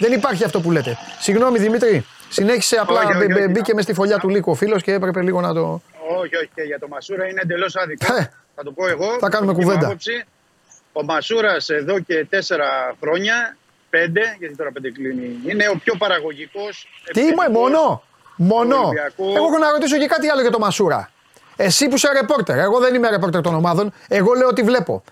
Δεν 0.00 0.12
υπάρχει 0.12 0.44
αυτό 0.44 0.60
που 0.60 0.70
λέτε. 0.70 0.96
Συγγνώμη 1.20 1.58
Δημήτρη, 1.58 2.06
συνέχισε 2.28 2.76
απλά 2.76 2.98
Όχι, 2.98 3.06
όχι, 3.06 3.16
μπε- 3.18 3.28
μπε- 3.28 3.38
όχι. 3.42 3.48
μπήκε 3.48 3.74
μες 3.74 3.84
στη 3.84 3.94
φωλιά 3.94 4.18
του 4.18 4.28
Λίκο 4.28 4.50
ο 4.50 4.54
φίλος 4.54 4.82
και 4.82 4.92
έπρεπε 4.92 5.22
λίγο 5.22 5.40
να 5.40 5.54
το. 5.54 5.80
Όχι, 6.16 6.36
όχι, 6.36 6.50
και 6.54 6.62
για 6.62 6.78
το 6.78 6.88
Μασούρα 6.88 7.28
είναι 7.28 7.40
εντελώς 7.42 7.76
άδικο. 7.76 8.14
Ε. 8.14 8.30
θα 8.54 8.62
το 8.62 8.72
πω 8.72 8.88
εγώ. 8.88 9.16
Θα 9.20 9.28
κάνουμε 9.28 9.52
δική 9.52 9.64
μου 9.64 9.70
κουβέντα. 9.70 9.86
άποψη. 9.86 10.24
Ο 10.92 11.04
Μασούρας 11.04 11.68
εδώ 11.68 11.98
και 12.00 12.26
τέσσερα 12.30 12.96
χρόνια, 13.00 13.56
πέντε, 13.90 14.36
γιατί 14.38 14.56
τώρα 14.56 14.70
πέντε 14.72 14.90
κλείνει, 14.90 15.38
είναι 15.46 15.68
ο 15.68 15.76
πιο 15.84 15.94
παραγωγικός. 15.98 16.88
Τι 17.12 17.20
είμαι, 17.20 17.48
μόνο. 17.50 18.02
Μόνο. 18.36 18.76
Ολυμπιακού. 18.76 19.24
Εγώ 19.36 19.46
έχω 19.46 19.58
να 19.58 19.70
ρωτήσω 19.70 19.98
και 19.98 20.06
κάτι 20.06 20.28
άλλο 20.28 20.40
για 20.40 20.50
το 20.50 20.58
Μασούρα. 20.58 21.10
Εσύ 21.56 21.88
που 21.88 21.94
είσαι 21.94 22.12
ρεπόρτερ, 22.12 22.58
εγώ 22.58 22.78
δεν 22.78 22.94
είμαι 22.94 23.10
ρεπόρτερ 23.10 23.40
των 23.40 23.54
ομάδων, 23.54 23.92
εγώ 24.08 24.34
λέω 24.34 24.48
ότι 24.48 24.62
βλέπω. 24.62 25.02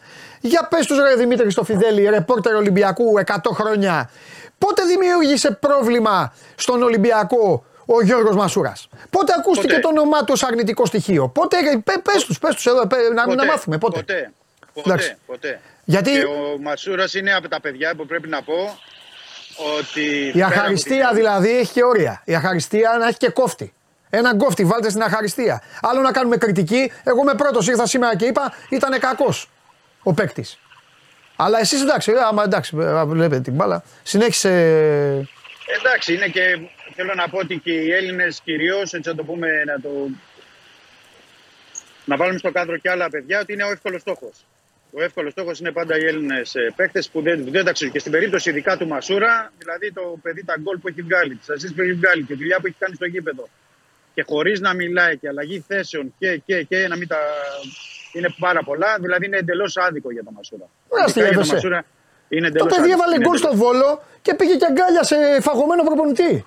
Για 0.41 0.67
πες 0.71 0.87
τους 0.87 0.99
ρε 0.99 1.15
Δημήτρη 1.15 1.51
στο 1.51 1.65
Φιδέλη, 1.65 2.09
ρεπόρτερ 2.09 2.55
Ολυμπιακού 2.55 3.05
100 3.27 3.35
χρόνια. 3.53 4.11
Πότε 4.59 4.83
δημιούργησε 4.85 5.51
πρόβλημα 5.51 6.33
στον 6.55 6.83
Ολυμπιακό 6.83 7.65
ο 7.87 8.03
Γιώργος 8.03 8.37
Μασούρας. 8.37 8.89
Πότε 9.11 9.33
ακούστηκε 9.39 9.67
Ποτέ. 9.67 9.81
το 9.81 9.89
όνομά 9.89 10.19
του 10.19 10.33
ως 10.33 10.43
αρνητικό 10.43 10.87
στοιχείο; 10.87 11.29
Πότε, 11.29 11.57
πε 11.85 11.93
πες 12.03 12.25
τους, 12.25 12.39
πες 12.39 12.55
τους 12.55 12.67
εδώ, 12.67 12.87
πε- 12.87 13.13
να, 13.15 13.35
να 13.35 13.45
μάθουμε 13.45 13.79
πότε; 13.79 13.99
Ποτέ. 13.99 14.33
Εντάξει. 14.75 15.09
Ποτέ, 15.09 15.19
ποτέ. 15.27 15.61
Γιατί 15.85 16.11
Και 16.11 16.25
ο 16.25 16.59
Μασούρας 16.61 17.15
είναι 17.15 17.33
από 17.35 17.49
τα 17.49 17.61
παιδιά 17.61 17.95
που 17.97 18.07
πρέπει 18.07 18.29
να 18.29 18.43
πω 18.43 18.79
ότι. 19.79 20.01
η 20.27 20.31
πέρα 20.33 20.47
από 20.47 20.55
αχαριστία 20.55 21.07
την- 21.07 21.17
δηλαδή 21.17 21.57
έχει 21.59 21.73
και 21.73 21.85
όρια. 21.85 22.23
Η 22.25 22.35
αχαριστία 22.35 22.97
να 23.01 23.07
έχει 23.07 23.17
και 23.17 23.29
κόφτη. 23.31 23.75
Έναν 24.11 24.39
κόφτη, 24.39 24.65
βάλτε 24.65 24.91
στην 24.91 25.03
αχαριστία. 25.03 25.63
Άλλο 25.83 26.01
να 26.01 26.13
κάνουμε 26.13 26.37
κριτική. 26.37 26.93
Εγώ 27.05 27.21
είμαι 27.21 27.35
πρώτος, 27.35 27.69
ήρθα 27.69 27.87
σήμερα 27.87 28.17
και 28.17 28.25
είπα 28.27 28.53
ήταν 28.69 28.99
κακός 28.99 29.51
ο 30.03 30.13
παίκτης. 30.13 30.59
Αλλά 31.37 31.59
εσείς 31.61 31.81
εντάξει, 31.83 32.13
ε, 32.13 32.21
άμα 32.21 32.43
εντάξει, 32.43 32.77
ε, 32.81 33.05
βλέπετε 33.05 33.41
την 33.41 33.53
μπάλα. 33.53 33.83
Συνέχισε. 34.03 34.49
Εντάξει, 35.79 36.15
είναι 36.15 36.27
και 36.27 36.41
θέλω 36.97 37.15
να 37.15 37.29
πω 37.29 37.39
ότι 37.39 37.59
και 37.59 37.73
οι 37.73 37.93
Έλληνες 37.93 38.41
κυρίως, 38.45 38.93
έτσι 38.93 39.09
να 39.09 39.15
το 39.15 39.25
πούμε, 39.25 39.49
να 39.65 39.81
το. 39.81 39.91
Να 42.05 42.17
βάλουμε 42.17 42.39
στο 42.39 42.51
κάδρο 42.53 42.77
και 42.79 42.91
άλλα 42.91 43.11
παιδιά 43.11 43.41
ότι 43.41 43.53
είναι 43.53 43.65
ο 43.65 43.71
εύκολος 43.71 44.01
στόχος. 44.01 44.47
Ο 44.93 45.03
εύκολος 45.03 45.33
στόχος 45.33 45.61
είναι 45.61 45.73
πάντα 45.73 45.99
οι 45.99 46.05
Έλληνες 46.05 46.55
παίκτες 46.77 47.09
που 47.09 47.23
δεν, 47.23 47.45
που 47.45 47.51
δεν 47.51 47.65
τα 47.65 47.73
ξέρουν. 47.73 47.93
Και 47.93 47.99
στην 47.99 48.13
περίπτωση 48.13 48.51
ειδικά 48.51 48.77
του 48.77 48.87
Μασούρα, 48.87 49.53
δηλαδή 49.59 49.93
το 49.93 50.19
παιδί 50.23 50.45
τα 50.45 50.55
γκολ 50.61 50.79
που 50.79 50.89
έχει 50.89 51.03
βγάλει, 51.03 51.35
τις 51.35 51.51
ασίστ 51.51 51.75
που 51.75 51.81
έχει 51.83 51.93
βγάλει 51.93 52.23
και 52.23 52.33
τη 52.33 52.39
δουλειά 52.39 52.61
που 52.61 52.67
έχει 52.67 52.77
κάνει 52.79 52.95
στο 52.95 53.07
γήπεδο. 53.07 53.49
Και 54.15 54.23
χωρίς 54.27 54.61
να 54.61 54.75
μιλάει 54.75 55.17
και 55.17 55.29
αλλαγή 55.29 55.65
θέσεων 55.69 56.15
και, 56.19 56.37
και, 56.47 56.63
και 56.63 56.89
να 56.89 56.97
μην 56.97 57.09
τα. 57.09 57.19
Είναι 58.13 58.35
πάρα 58.39 58.63
πολλά, 58.63 58.97
δηλαδή 59.01 59.27
είναι 59.27 59.37
εντελώς 59.37 59.77
άδικο 59.77 60.13
για 60.13 60.25
τον 60.25 60.33
Μασούρα. 60.37 60.69
Ωραία, 60.89 61.05
Ειδικά 61.07 61.23
για 61.23 61.33
τον 61.33 61.41
αστείευεσαι. 61.41 61.55
Μασούρα 61.55 61.85
είναι 62.29 62.51
Το 62.51 62.55
εντελώς 62.55 62.77
παιδί 62.77 62.91
έβαλε 62.91 63.19
γκολ 63.19 63.37
στο 63.37 63.57
βόλο 63.57 64.03
και 64.23 64.35
πήγε 64.35 64.55
και 64.57 64.67
αγκάλιασε 64.71 65.17
φαγωμένο 65.41 65.83
προπονητή. 65.83 66.45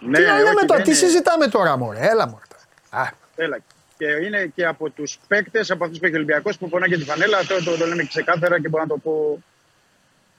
Ναι, 0.00 0.18
τι 0.18 0.24
να 0.24 0.32
λέμε 0.36 0.48
όχι, 0.48 0.54
τώρα, 0.66 0.66
δεν 0.66 0.82
τι 0.82 0.90
είναι- 0.90 0.98
συζητάμε 0.98 1.46
τώρα, 1.46 1.76
Μωρέ. 1.76 1.98
Έλα, 2.00 2.26
Μωρέ. 2.28 2.42
Α, 2.90 3.02
Έλα. 3.36 3.58
Και 3.98 4.06
είναι 4.06 4.52
και 4.54 4.66
από 4.66 4.90
τους 4.90 5.18
παίκτες, 5.28 5.70
από 5.70 5.84
αυτούς 5.84 5.98
που 5.98 6.04
έχει 6.04 6.14
ο 6.14 6.16
Ολυμπιακός 6.16 6.58
που 6.58 6.68
πονάει 6.68 6.88
και 6.88 6.96
τη 6.96 7.04
φανέλα. 7.04 7.38
Αυτό 7.38 7.64
το, 7.64 7.76
το 7.76 7.86
λέμε 7.86 8.04
ξεκάθαρα 8.04 8.60
και 8.60 8.68
μπορώ 8.68 8.82
να 8.82 8.88
το 8.88 8.98
πω 8.98 9.42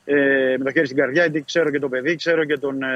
ε, 0.05 0.55
με 0.57 0.63
το 0.63 0.71
χέρι 0.71 0.85
στην 0.85 0.97
καρδιά. 0.97 1.21
Γιατί 1.21 1.43
ξέρω 1.45 1.69
και 1.69 1.79
το 1.79 1.89
παιδί, 1.89 2.15
ξέρω 2.15 2.45
και 2.45 2.57
τον, 2.57 2.84
ε, 2.84 2.88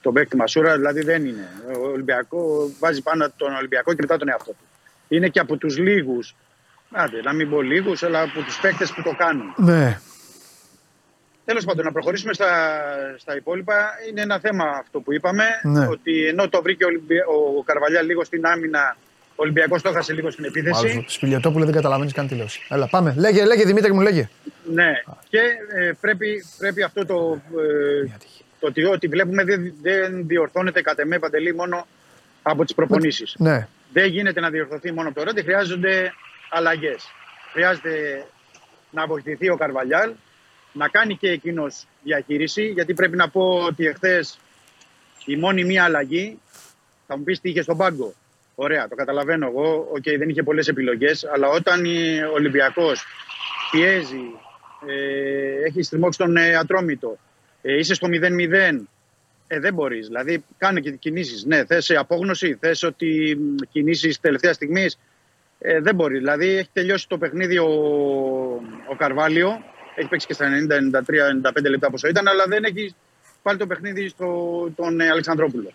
τον 0.00 0.12
παίκτη 0.14 0.36
Μασούρα. 0.36 0.76
Δηλαδή 0.76 1.00
δεν 1.02 1.24
είναι. 1.26 1.48
Ο 1.78 1.86
Ολυμπιακό 1.86 2.70
βάζει 2.78 3.02
πάνω 3.02 3.30
τον 3.36 3.54
Ολυμπιακό 3.54 3.90
και 3.92 3.98
μετά 4.00 4.16
τον 4.16 4.28
εαυτό 4.28 4.50
του. 4.50 4.64
Είναι 5.08 5.28
και 5.28 5.40
από 5.40 5.56
τους 5.56 5.78
λίγους, 5.78 6.36
να 7.24 7.32
μην 7.32 7.50
πω 7.50 7.62
λίγους, 7.62 8.02
αλλά 8.02 8.20
από 8.22 8.40
τους 8.40 8.60
παίκτες 8.60 8.92
που 8.92 9.02
το 9.02 9.14
κάνουν. 9.16 9.54
ναι. 9.56 10.00
Τέλος 11.46 11.64
πάντων, 11.64 11.84
να 11.84 11.92
προχωρήσουμε 11.92 12.32
στα, 12.32 12.50
στα 13.18 13.36
υπόλοιπα. 13.36 13.90
Είναι 14.08 14.20
ένα 14.20 14.38
θέμα 14.38 14.64
αυτό 14.64 15.00
που 15.00 15.12
είπαμε. 15.12 15.44
Ναι. 15.62 15.86
Ότι 15.86 16.26
ενώ 16.26 16.48
το 16.48 16.62
βρήκε 16.62 16.84
ο, 16.84 16.86
Ολυμπια... 16.86 17.24
ο 17.58 17.62
Καρβαλιά 17.62 18.02
λίγο 18.02 18.24
στην 18.24 18.46
άμυνα, 18.46 18.96
ο 19.30 19.34
Ολυμπιακός 19.36 19.82
το 19.82 19.88
έχασε 19.88 20.12
λίγο 20.12 20.30
στην 20.30 20.44
επίθεση. 20.44 20.86
Μάλιστα. 20.86 21.04
Σπηλιοτόπουλο 21.06 21.64
δεν 21.64 21.74
καταλαβαίνεις 21.74 22.12
καν 22.12 22.28
τι 22.28 22.34
λέω. 22.34 22.46
Έλα, 22.68 22.88
πάμε. 22.88 23.14
Λέγε, 23.18 23.44
λέγε 23.44 23.64
Δημήτρη 23.64 23.92
μου, 23.92 24.00
λέγε. 24.00 24.28
Ναι. 24.72 24.92
Και 25.28 25.40
ε, 25.74 25.92
πρέπει, 26.00 26.44
πρέπει 26.58 26.82
αυτό 26.82 27.06
το, 27.06 27.40
ε, 27.60 28.06
το 28.60 28.66
ότι, 28.66 28.84
ότι 28.84 29.08
βλέπουμε 29.08 29.44
δεν, 29.44 29.74
δεν 29.82 30.26
διορθώνεται 30.26 30.82
κατ' 30.82 30.98
εμέ 30.98 31.18
Παντελή 31.18 31.54
μόνο 31.54 31.86
από 32.42 32.64
τις 32.64 32.74
προπονήσεις. 32.74 33.34
Ναι. 33.38 33.68
Δεν 33.92 34.06
γίνεται 34.06 34.40
να 34.40 34.50
διορθωθεί 34.50 34.92
μόνο 34.92 35.08
από 35.08 35.18
το 35.18 35.24
Ρέντη, 35.24 35.42
χρειάζονται 35.42 36.12
αλλαγές. 36.50 37.04
Χρειάζεται 37.52 38.24
να 38.90 39.06
βοηθηθεί 39.06 39.48
ο 39.48 39.56
Καρβαλιάλ, 39.56 40.12
να 40.76 40.88
κάνει 40.88 41.16
και 41.16 41.30
εκείνος 41.30 41.86
διαχείριση, 42.02 42.66
γιατί 42.66 42.94
πρέπει 42.94 43.16
να 43.16 43.28
πω 43.28 43.64
ότι 43.66 43.86
εχθές 43.86 44.38
η 45.24 45.36
μόνη 45.36 45.64
μία 45.64 45.84
αλλαγή, 45.84 46.38
θα 47.06 47.16
μου 47.16 47.24
πεις 47.24 47.40
τι 47.40 47.48
είχε 47.48 47.62
στον 47.62 47.76
πάγκο. 47.76 48.14
Ωραία, 48.54 48.88
το 48.88 48.94
καταλαβαίνω 48.94 49.46
εγώ. 49.46 49.88
Οκ, 49.90 50.02
δεν 50.18 50.28
είχε 50.28 50.42
πολλές 50.42 50.68
επιλογές, 50.68 51.24
αλλά 51.24 51.48
όταν 51.48 51.84
ο 52.30 52.32
Ολυμπιακός 52.32 53.04
πιέζει, 53.70 54.24
ε, 54.86 55.66
έχει 55.66 55.82
στριμώξει 55.82 56.18
τον 56.18 56.36
ε, 56.36 56.54
Ατρόμητο, 56.54 57.18
ε, 57.62 57.78
είσαι 57.78 57.94
στο 57.94 58.08
0-0, 58.08 58.86
ε, 59.46 59.58
δεν 59.58 59.74
μπορείς. 59.74 60.06
Δηλαδή, 60.06 60.44
κάνε 60.58 60.80
και 60.80 60.90
κινήσεις. 60.90 61.44
Ναι, 61.44 61.64
θες 61.64 61.90
απόγνωση, 61.90 62.56
θες 62.60 62.82
ότι 62.82 63.38
κινήσεις 63.72 64.20
τελευταία 64.20 64.52
στιγμής. 64.52 64.98
Ε, 65.58 65.80
δεν 65.80 65.94
μπορεί. 65.94 66.18
Δηλαδή, 66.18 66.48
έχει 66.48 66.68
τελειώσει 66.72 67.08
το 67.08 67.18
παιχνίδι 67.18 67.58
ο, 67.58 67.68
ο 68.90 68.96
Καρβάλιο. 68.96 69.62
Έχει 69.98 70.08
παίξει 70.08 70.26
και 70.26 70.32
στα 70.32 70.46
90, 70.68 70.98
93, 71.44 71.48
95 71.48 71.70
λεπτά 71.70 71.90
πόσο 71.90 72.08
ήταν, 72.08 72.28
αλλά 72.28 72.44
δεν 72.46 72.64
έχει 72.64 72.94
πάλι 73.42 73.58
το 73.58 73.66
παιχνίδι 73.66 74.08
στο, 74.08 74.26
τον 74.76 75.00
ε, 75.00 75.08
Αλεξανδρόπουλο. 75.10 75.72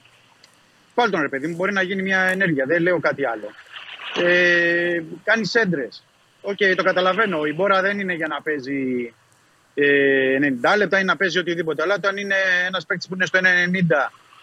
Πάλι 0.93 1.11
τον 1.11 1.21
ρε 1.21 1.29
παιδί 1.29 1.47
μου, 1.47 1.55
μπορεί 1.55 1.73
να 1.73 1.81
γίνει 1.81 2.01
μια 2.01 2.19
ενέργεια. 2.19 2.65
Δεν 2.65 2.81
λέω 2.81 2.99
κάτι 2.99 3.25
άλλο. 3.25 3.49
Ε, 4.27 5.01
κάνει 5.23 5.41
έντρε. 5.53 5.87
Οκ, 6.41 6.57
το 6.75 6.83
καταλαβαίνω. 6.83 7.45
Ο 7.45 7.53
Ιμπόρα 7.53 7.81
δεν 7.81 7.99
είναι 7.99 8.13
για 8.13 8.27
να 8.27 8.41
παίζει 8.41 9.13
ε, 9.73 10.37
90 10.73 10.77
λεπτά 10.77 10.99
ή 10.99 11.03
να 11.03 11.15
παίζει 11.15 11.39
οτιδήποτε. 11.39 11.81
Αλλά 11.81 11.93
όταν 11.93 12.17
είναι 12.17 12.35
ένας 12.67 12.85
παίκτης 12.85 13.07
που 13.07 13.15
είναι 13.15 13.25
στο 13.25 13.39
90, 13.39 13.45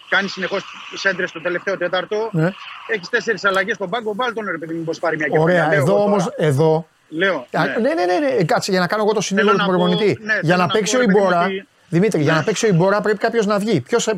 κάνει 0.09 0.29
συνεχώς 0.29 0.65
σέντρες 0.95 1.29
στο 1.29 1.41
τελευταίο 1.41 1.77
τέταρτο, 1.77 2.31
ναι. 2.33 2.51
έχεις 2.87 3.09
τέσσερις 3.09 3.45
αλλαγές 3.45 3.75
στον 3.75 3.91
πάγκο, 3.91 4.15
βάλε 4.15 4.35
τον 4.35 4.47
ρε 4.51 4.59
παιδί 4.59 4.75
μου, 4.75 4.85
πώς 4.85 4.93
πάρει 5.01 5.17
μια 5.17 5.29
κεφαλιά. 5.29 5.45
Ωραία, 5.45 5.69
Λέω 5.69 5.77
εγώ 5.77 5.83
εδώ 5.83 5.93
τώρα. 5.93 6.05
όμως, 6.05 6.33
εδώ. 6.37 6.89
Λέω. 7.09 7.47
Α, 7.53 7.65
ναι. 7.67 7.73
Ναι, 7.73 7.95
ναι, 7.95 8.05
ναι, 8.05 8.19
ναι. 8.37 8.45
Κάτσε 8.45 8.71
για 8.71 8.81
να 8.81 8.87
κάνω 8.87 9.03
εγώ 9.03 9.13
το 9.13 9.21
συνήγορο 9.21 9.55
Θέλω 9.57 9.65
του 9.67 9.71
να 9.73 9.79
πω- 9.79 9.87
προπονητή. 9.89 10.19
ναι, 10.23 10.33
για 10.33 10.41
θέλω 10.43 10.57
να 10.57 10.67
να 10.67 10.73
παίξει 10.73 10.93
πω, 10.93 10.99
ο 10.99 11.01
ρε 11.01 11.07
παιδί 11.07 11.19
μου, 11.19 11.25
Ιμπόρα. 11.25 11.45
ότι- 11.45 11.67
Δημήτρη, 11.89 12.23
για 12.23 12.33
Ναι. 12.33 12.39
να 12.39 12.45
παίξει 12.45 12.67
ο 12.67 12.69
Ιμπόρα 12.69 13.01
πρέπει 13.01 13.19
κάποιος 13.19 13.47
να 13.47 13.59
βγει. 13.59 13.81
Ποιος 13.81 14.07
Ναι, 14.07 14.15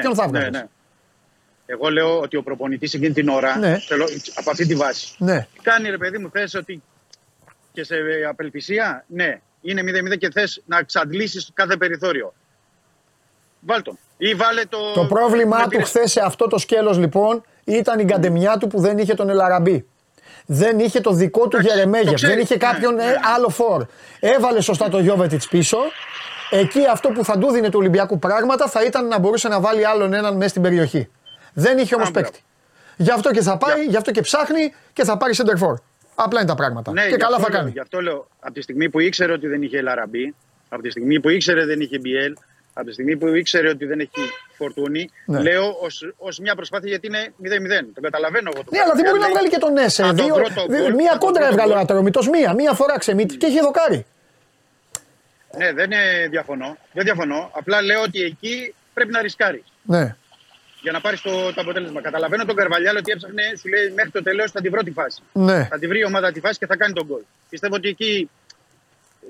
ποιον 0.00 0.14
θα 0.14 0.22
ναι, 0.26 0.28
βγάλει. 0.38 0.50
ναι. 0.50 0.64
Εγώ 1.66 1.88
λέω 1.90 2.18
ότι 2.20 2.36
ο 2.36 2.42
προπονητής 2.42 2.94
εκείνη 2.94 3.12
την 3.12 3.28
ώρα, 3.28 3.58
Ναι. 3.58 3.78
θέλω, 3.88 4.04
από 4.34 4.50
αυτή 4.50 4.66
τη 4.66 4.74
βάση, 4.74 5.14
Ναι. 5.18 5.46
κάνει 5.62 5.90
ρε 5.90 5.96
παιδί 5.98 6.18
μου, 6.18 6.30
θες 6.30 6.54
ότι 6.54 6.82
και 7.72 7.84
σε 7.84 7.94
απελπισία, 8.28 9.04
ναι, 9.08 9.40
είναι 9.60 9.82
0-0 9.82 10.16
και 10.16 10.30
θες 10.32 10.62
να 10.66 10.78
εξαντλήσεις 10.78 11.50
κάθε 11.54 11.76
περιθώριο. 11.76 12.34
Βάλ 13.60 13.82
τον. 13.82 13.98
Ή 14.16 14.34
βάλε 14.34 14.62
το. 14.68 14.92
Το 14.94 15.04
πρόβλημά 15.06 15.56
με 15.56 15.62
του 15.62 15.68
πήρε- 15.68 15.84
χθες 15.84 16.10
σε 16.10 16.20
αυτό 16.24 16.46
το 16.46 16.58
σκέλος 16.58 16.98
λοιπόν 16.98 17.42
ήταν 17.64 17.98
η 17.98 18.04
καντεμιά 18.04 18.56
του 18.56 18.66
που 18.66 18.80
δεν 18.80 18.98
είχε 18.98 19.14
τον 19.14 19.28
Ελαραμπή. 19.30 19.86
Δεν 20.52 20.78
είχε 20.78 21.00
το 21.00 21.12
δικό 21.12 21.48
του 21.48 21.56
Εντάξει, 21.56 21.66
το 21.68 21.74
Γερεμέγεφ. 21.74 22.14
ξέρεις. 22.14 22.34
Δεν 22.34 22.44
είχε 22.44 22.56
κάποιον 22.56 22.94
Ναι, 22.94 23.02
ε, 23.02 23.06
ναι. 23.06 23.14
άλλο 23.36 23.48
φόρ. 23.48 23.84
Έβαλε 24.20 24.60
σωστά 24.60 24.88
το 24.88 24.98
Γιώβετιτς 24.98 25.48
πίσω. 25.48 25.78
Εκεί 26.50 26.80
αυτό 26.92 27.08
που 27.08 27.24
θα 27.24 27.38
του 27.38 27.50
δίνει 27.50 27.68
του 27.68 27.78
Ολυμπιακού 27.78 28.18
πράγματα 28.18 28.68
θα 28.68 28.84
ήταν 28.84 29.06
να 29.08 29.18
μπορούσε 29.18 29.48
να 29.48 29.60
βάλει 29.60 29.86
άλλον 29.86 30.12
έναν 30.12 30.36
μέσα 30.36 30.48
στην 30.48 30.62
περιοχή. 30.62 31.08
Δεν 31.52 31.78
είχε 31.78 31.94
όμως 31.94 32.08
Α, 32.08 32.10
μπράβο. 32.10 32.28
παίκτη. 32.28 32.44
Γι' 32.96 33.10
αυτό 33.10 33.30
και 33.30 33.40
θα 33.42 33.56
πάει, 33.56 33.84
γι' 33.84 33.96
αυτό 33.96 34.10
και 34.10 34.20
ψάχνει 34.20 34.74
και 34.92 35.04
θα 35.04 35.16
πάρει 35.16 35.32
center 35.36 35.58
for. 35.68 35.74
Απλά 36.14 36.40
είναι 36.40 36.48
τα 36.48 36.54
πράγματα. 36.54 36.92
Ναι, 36.92 37.02
και 37.02 37.08
γι' 37.08 37.16
καλά 37.16 37.36
αυτό 37.36 37.46
θα 37.46 37.52
λέω, 37.52 37.58
κάνει. 37.60 37.70
Γι' 37.70 37.80
αυτό 37.80 38.00
λέω, 38.00 38.26
από 38.40 38.52
τη 38.54 38.60
στιγμή 38.62 38.90
που 38.90 39.00
ήξερε 39.00 39.32
ότι 39.32 39.46
δεν 39.46 39.62
είχε 39.62 39.82
Λαραμπή, 39.82 40.34
από 40.68 40.82
τη 40.82 40.90
στιγμή 40.90 41.20
που 41.20 41.28
ήξερε 41.28 41.64
δεν 41.64 41.80
είχε 41.80 41.98
Μπιέλ, 41.98 42.36
από 42.72 42.86
τη 42.86 42.92
στιγμή 42.92 43.16
που 43.16 43.26
ήξερε 43.26 43.68
ότι 43.68 43.84
δεν 43.86 44.00
έχει 44.00 44.10
Φορτούνη, 44.56 45.10
Ναι. 45.26 45.40
λέω 45.42 45.76
ως 46.16 46.38
μια 46.38 46.54
προσπάθεια 46.54 46.88
γιατί 46.88 47.06
είναι 47.06 47.32
0-0. 47.42 47.90
Το 47.94 48.00
καταλαβαίνω 48.00 48.50
εγώ. 48.54 48.64
το 48.64 48.70
Ναι, 48.72 48.80
αλλά 48.80 48.94
δεν 48.94 49.04
μπορεί 49.04 49.18
να 49.18 49.24
λέει, 49.24 49.32
βγάλει 49.32 49.48
και 49.48 49.58
τον 49.58 49.76
Έσε. 49.76 50.02
αν 50.02 50.16
το 50.16 50.24
Δύο- 50.24 50.34
πρώτο 50.34 50.66
δύο- 50.68 50.80
γκολ- 50.82 50.94
μία 50.94 51.12
αν 51.12 51.18
το 51.18 51.26
κόντρα 51.26 51.40
πρώτο 51.40 51.52
έβγαλε 51.54 51.72
ο 51.72 51.76
γκολ- 51.76 51.84
Ατρομητό. 51.90 52.20
Μία, 52.30 52.54
μία 52.54 52.72
φορά 52.72 52.98
ξεμít 52.98 53.32
και 53.36 53.46
είχε 53.46 53.60
δοκάρει. 53.60 54.06
Ναι, 55.56 55.72
δεν 55.72 55.92
ε, 55.92 56.26
διαφωνώ. 56.30 56.76
Δεν 56.92 57.04
διαφωνώ. 57.04 57.50
Απλά 57.54 57.82
λέω 57.82 58.02
ότι 58.02 58.22
εκεί 58.22 58.74
πρέπει 58.94 59.10
να 59.12 59.20
ρισκάρεις 59.22 59.62
Ναι. 59.82 60.16
για 60.82 60.92
να 60.92 61.00
πάρεις 61.00 61.20
το, 61.20 61.30
το 61.52 61.60
αποτέλεσμα. 61.60 62.00
Καταλαβαίνω 62.00 62.44
τον 62.44 62.56
Καρβαλιάλ 62.56 62.96
ότι 62.96 63.10
έψαχνε, 63.12 63.42
σου 63.60 63.68
λέει 63.68 63.90
μέχρι 63.94 64.10
το 64.10 64.22
τέλος 64.22 64.50
θα 64.50 64.60
την 64.60 64.70
πρώτη 64.70 64.90
φάση. 64.90 65.22
Ναι. 65.32 65.64
Θα 65.70 65.78
τη 65.78 65.86
βρει 65.86 65.98
η 65.98 66.04
ομάδα 66.04 66.32
τη 66.32 66.40
φάση 66.40 66.58
και 66.58 66.66
θα 66.66 66.76
κάνει 66.76 66.92
τον 66.92 67.06
γκολ. 67.06 67.20
Πιστεύω 67.48 67.74
ότι 67.74 67.88
εκεί 67.88 68.30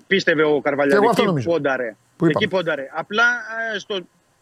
πίστευε 0.06 0.42
ο 0.42 0.54
Και 0.54 0.60
Καρβαλιάλ. 0.62 0.96
εγώ 1.00 1.08
αυτό 1.08 1.20
Εκεί 1.22 1.30
νομίζω. 1.30 1.50
πόνταρε. 1.50 1.96
Που 2.20 2.26
είπαμε; 2.26 2.44
εκεί 2.44 2.48
πόνταρε. 2.48 2.88
Απλά 2.94 3.24
ε, 3.74 3.78
στο, 3.78 4.00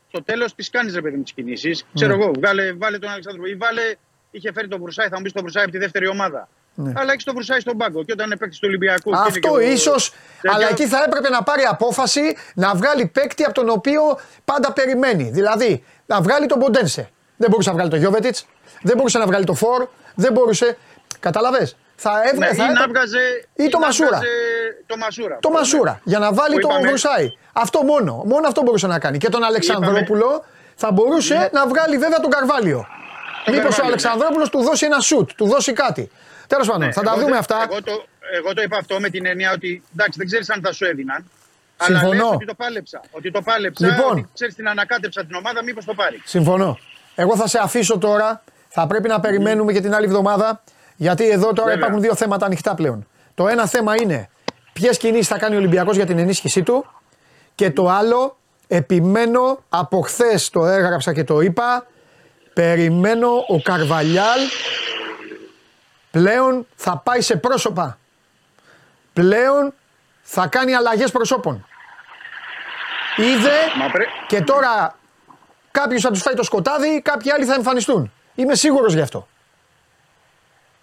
στο 0.09 0.23
τέλος 0.23 0.55
τη 0.55 0.71
κάνεις 0.71 0.95
ρε 0.95 1.01
παιδί 1.01 1.17
μου 1.17 1.23
τις 1.23 1.33
κινήσεις. 1.33 1.85
Ξέρω 1.95 2.17
Ναι. 2.17 2.23
εγώ, 2.23 2.33
βγάλε, 2.37 2.73
βάλε 2.73 2.99
τον 2.99 3.11
Αλεξάνδρου 3.11 3.47
ή 3.47 3.55
βάλε. 3.55 3.83
Είχε 4.31 4.53
φέρει 4.53 4.69
τον 4.69 4.81
Βρουσάη, 4.83 5.09
θα 5.09 5.17
μου 5.17 5.23
πεις 5.23 5.33
τον 5.33 5.43
Βρουσάη 5.43 5.63
από 5.63 5.73
τη 5.73 5.79
δεύτερη 5.79 6.09
ομάδα. 6.09 6.49
Ναι. 6.75 6.93
Αλλά 6.97 7.13
έχεις 7.13 7.25
τον 7.25 7.35
Βρουσάη 7.35 7.61
στον 7.61 7.77
πάγκο. 7.77 8.05
Και 8.05 8.13
όταν 8.13 8.27
είναι 8.27 8.37
παίκτης 8.37 8.59
του 8.59 8.65
Ολυμπιακού. 8.69 9.11
και 9.11 9.17
είναι 9.17 9.27
Αυτό 9.27 9.39
και 9.41 9.49
ο- 9.49 9.61
ίσως, 9.61 10.11
τέτοιο, 10.41 10.57
αλλά 10.57 10.69
εκεί 10.69 10.87
θα 10.87 11.03
έπρεπε 11.07 11.29
να 11.29 11.43
πάρει 11.43 11.63
απόφαση 11.63 12.37
να 12.55 12.75
βγάλει 12.75 13.07
παίκτη 13.07 13.45
από 13.45 13.55
τον 13.55 13.69
οποίο 13.69 14.01
πάντα 14.45 14.73
περιμένει. 14.73 15.31
Δηλαδή 15.31 15.85
να 16.07 16.21
βγάλει 16.21 16.47
τον 16.47 16.59
Ποντένσε. 16.59 17.11
Δεν 17.37 17.51
μπορούσε 17.51 17.69
να 17.69 17.75
βγάλει 17.75 17.91
τον 17.91 17.99
Γιώβετιτς, 17.99 18.47
δεν 18.83 18.97
μπορούσε 18.97 19.19
να 19.19 19.27
βγάλει 19.27 19.45
τον 19.45 19.57
Φορ, 19.57 19.89
Δεν 20.15 20.33
μπορούσε. 20.33 20.77
Καταλαβέ. 21.21 21.71
Θα 22.01 22.13
Ναι, 22.13 22.29
έβγαλε. 22.31 22.53
ή 22.55 22.57
θα 22.57 22.65
να 22.67 22.73
έπα- 22.73 22.89
βγάζε. 22.89 23.19
ή 23.55 23.69
το 23.69 23.79
να 23.79 23.87
Μασούρα. 23.87 24.09
βγάζε 24.09 24.27
Το 24.87 24.97
Μασούρα. 24.97 25.29
Το 25.29 25.49
Αυτό, 25.49 25.51
Μασούρα. 25.51 25.93
ναι. 25.93 25.99
Για 26.05 26.19
να 26.19 26.33
βάλει 26.33 26.55
Που 26.55 26.61
το 26.61 26.69
είπαμε- 26.71 26.89
Βρουσάη. 26.89 27.27
Αυτό 27.53 27.83
μόνο. 27.83 28.13
Μόνο 28.33 28.47
αυτό 28.49 28.63
μπορούσε 28.63 28.87
να 28.87 28.99
κάνει. 28.99 29.19
Και 29.19 29.29
τον 29.29 29.43
Αλεξανδρόπουλο 29.45 30.45
θα 30.75 30.93
μπορούσε 30.93 31.49
να 31.53 31.67
βγάλει 31.67 31.99
βέβαια 31.99 32.21
τον 32.21 32.31
Καρβάλιο. 32.31 32.79
Μήπως 32.79 33.57
ο 33.57 33.61
Καρβάλιο, 33.63 33.83
ναι. 33.83 33.87
Αλεξανδρόπουλος 33.87 34.49
του 34.51 34.63
δώσει 34.63 34.85
ένα 34.87 35.01
σουτ, 35.01 35.31
του 35.37 35.47
δώσει 35.47 35.73
κάτι. 35.73 36.11
Τέλος 36.47 36.67
πάντων, 36.67 36.87
Ναι, 36.87 36.93
θα 36.93 37.03
τα 37.03 37.11
εγώ 37.11 37.21
δούμε 37.21 37.33
το- 37.33 37.39
αυτά. 37.39 37.67
Εγώ 37.71 37.83
το, 37.83 37.93
εγώ 38.39 38.53
το 38.55 38.63
είπα 38.63 38.77
αυτό 38.77 39.01
με 39.01 39.09
την 39.11 39.27
έννοια 39.27 39.53
ότι 39.53 39.83
εντάξει, 39.93 40.19
δεν 40.19 40.27
ξέρεις 40.27 40.51
αν 40.51 40.61
θα 40.65 40.73
σου 40.73 40.85
έδιναν. 40.85 41.31
Συμφωνώ. 41.83 42.11
Αλλά 42.11 42.15
λες 42.15 42.33
ότι 42.35 42.45
το 42.45 42.55
πάλεψα. 42.55 43.01
Ότι 43.11 43.31
το 43.31 43.43
πάλεψα. 43.43 43.87
Λοιπόν. 43.87 44.11
Ότι 44.13 44.29
ξέρεις 44.35 44.55
την 44.55 44.69
ανακάτεψα 44.69 45.25
την 45.25 45.35
ομάδα, 45.35 45.63
μήπως 45.63 45.85
το 45.85 45.95
πάρει. 45.95 46.23
Συμφωνώ. 46.25 46.79
Εγώ 47.15 47.37
θα 47.37 47.47
σε 47.47 47.59
αφήσω 47.63 47.99
τώρα. 47.99 48.43
Θα 48.69 48.87
πρέπει 48.87 49.09
να 49.09 49.21
περιμένουμε 49.21 49.73
και 49.73 49.81
την 49.81 49.95
άλλη 49.95 50.05
εβδομάδα. 50.07 50.63
Γιατί 51.01 51.31
εδώ 51.31 51.53
τώρα 51.53 51.63
Βέβαια. 51.63 51.75
υπάρχουν 51.75 52.01
δύο 52.01 52.15
θέματα 52.15 52.47
ανοιχτά 52.47 52.75
πλέον. 52.75 53.07
Το 53.35 53.49
ένα 53.49 53.67
θέμα 53.67 53.95
είναι 54.03 54.29
ποιες 54.73 54.99
κινήσεις 54.99 55.27
θα 55.27 55.39
κάνει 55.39 55.55
ο 55.55 55.59
Ολυμπιακός 55.59 55.97
για 55.97 56.07
την 56.07 56.19
ενίσχυσή 56.19 56.63
του. 56.63 56.87
Και 57.55 57.71
το 57.71 57.89
άλλο, 57.89 58.37
επιμένω 58.67 59.59
από 59.69 60.01
χθες 60.01 60.51
το 60.51 60.67
έγραψα 60.67 61.13
και 61.13 61.25
το 61.25 61.41
είπα. 61.41 61.87
Περιμένω 62.53 63.29
ο 63.49 63.61
Καρβαλιάλ 63.63 64.41
πλέον 66.11 66.67
θα 66.75 66.99
πάει 67.05 67.21
σε 67.21 67.37
πρόσωπα. 67.37 67.99
Πλέον 69.13 69.75
θα 70.23 70.47
κάνει 70.47 70.75
αλλαγές 70.75 71.11
προσώπων. 71.11 71.67
Είδε 73.17 73.57
Μα 73.79 73.91
πρέ... 73.91 74.05
και 74.27 74.41
τώρα 74.41 74.99
κάποιος 75.71 76.03
θα 76.03 76.11
τους 76.11 76.23
φάει 76.23 76.35
το 76.35 76.43
σκοτάδι, 76.43 77.01
κάποιοι 77.03 77.31
άλλοι 77.31 77.45
θα 77.45 77.55
εμφανιστούν. 77.55 78.13
Είμαι 78.35 78.55
σίγουρος 78.55 78.95
γι' 78.95 79.01
αυτό. 79.01 79.29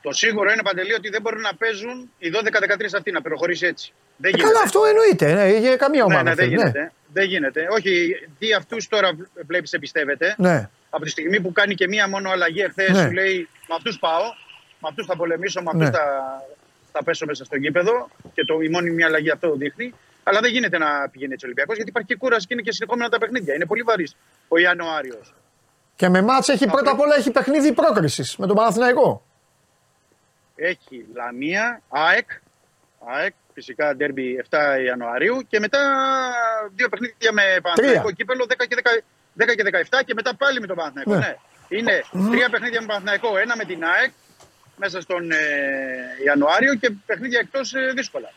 Το 0.07 0.11
σίγουρο 0.11 0.51
είναι 0.51 0.61
παντελή 0.69 0.93
ότι 0.93 1.09
δεν 1.09 1.21
μπορούν 1.21 1.41
να 1.41 1.53
παίζουν 1.61 2.11
οι 2.17 2.29
12-13 2.33 2.95
αυτοί 2.99 3.11
να 3.11 3.21
προχωρήσει 3.21 3.65
έτσι. 3.65 3.93
Δεν 4.17 4.31
Ε, 4.33 4.35
γίνεται. 4.35 4.51
καλά, 4.53 4.63
αυτό 4.65 4.79
εννοείται. 4.91 5.27
Ναι, 5.33 5.57
για 5.57 5.75
καμία 5.75 6.03
ομάδα. 6.03 6.23
ναι, 6.23 6.29
ναι, 6.29 6.35
δεν 6.35 6.45
θέλει, 6.45 6.55
γίνεται. 6.55 6.91
Δεν 7.13 7.25
γίνεται. 7.25 7.67
Όχι, 7.77 7.91
τι 8.39 8.53
αυτούς 8.53 8.87
τώρα 8.87 9.09
βλέπεις, 9.47 9.71
εμπιστεύεται. 9.73 10.35
Ναι. 10.37 10.69
Από 10.89 11.03
τη 11.03 11.09
στιγμή 11.09 11.41
που 11.41 11.51
κάνει 11.51 11.75
και 11.75 11.87
μία 11.87 12.07
μόνο 12.09 12.29
αλλαγή 12.29 12.61
εχθές, 12.61 12.89
Ναι. 12.89 13.01
σου 13.01 13.11
λέει 13.11 13.49
Με 13.67 13.75
αυτούς 13.77 13.99
πάω, 13.99 14.23
με 14.81 14.87
αυτούς 14.89 15.05
θα 15.05 15.15
πολεμήσω, 15.15 15.61
με 15.61 15.69
αυτούς 15.73 15.85
Ναι. 15.89 15.91
θα, 15.97 16.05
θα 16.91 17.03
πέσω 17.03 17.25
μέσα 17.25 17.43
στο 17.45 17.55
γήπεδο. 17.55 18.09
Και 18.33 18.43
το, 18.45 18.59
η 18.61 18.69
μόνη 18.69 18.89
μία 18.91 19.05
αλλαγή 19.07 19.31
αυτό 19.31 19.55
δείχνει. 19.55 19.93
Αλλά 20.23 20.39
δεν 20.39 20.51
γίνεται 20.51 20.77
να 20.77 20.87
πηγαίνει 21.11 21.33
έτσι 21.33 21.45
ο 21.45 21.47
Ολυμπιακός 21.47 21.75
γιατί 21.75 21.89
υπάρχει 21.89 22.07
και 22.07 22.15
κούραση 22.15 22.47
και 22.47 22.53
είναι 22.53 22.63
και 22.63 22.71
συνεχόμενα 22.71 23.09
τα 23.09 23.17
παιχνίδια. 23.17 23.53
Είναι 23.53 23.65
πολύ 23.65 23.81
βαρύς 23.81 24.15
ο 24.47 24.57
Ιανουάριος. 24.57 25.33
Και 25.95 26.09
με 26.09 26.21
μάτς 26.21 26.47
έχει 26.49 26.65
πρώτα 26.67 26.91
απ' 26.91 26.99
όλα 26.99 27.15
έχει 27.15 27.31
παιχνίδι 27.31 27.73
πρόκρισης 27.73 28.35
με 28.37 28.47
τον 28.47 28.55
Παναθηναϊκό. 28.55 29.23
Έχει 30.55 31.05
Λαμία, 31.13 31.81
ΑΕΚ, 31.89 32.29
ΑΕΚ 33.05 33.33
φυσικά 33.53 33.95
ντέρμπι 33.95 34.45
7 34.49 34.57
Ιανουαρίου 34.85 35.45
και 35.49 35.59
μετά 35.59 35.79
δύο 36.75 36.89
παιχνίδια 36.89 37.31
με 37.31 37.43
Παναθηναϊκό 37.61 38.11
κύπελο 38.11 38.45
10 38.49 38.53
και, 38.67 38.75
10, 39.37 39.43
10 39.51 39.55
και 39.55 39.63
17 39.99 40.01
και 40.05 40.13
μετά 40.13 40.35
πάλι 40.35 40.59
με 40.59 40.67
τον 40.67 40.75
Παναθηναϊκό. 40.75 41.13
Ναι. 41.13 41.17
Ναι. 41.17 41.35
Είναι 41.67 42.03
τρία 42.31 42.49
παιχνίδια 42.49 42.81
με 42.81 42.87
Παναθηναϊκό, 42.87 43.37
ένα 43.37 43.55
με 43.55 43.63
την 43.63 43.83
ΑΕΚ 43.83 44.11
μέσα 44.77 45.01
στον 45.01 45.31
ε, 45.31 45.37
Ιανουάριο 46.25 46.75
και 46.75 46.91
παιχνίδια 47.05 47.39
εκτός 47.39 47.73
ε, 47.73 47.91
δύσκολα. 47.95 48.29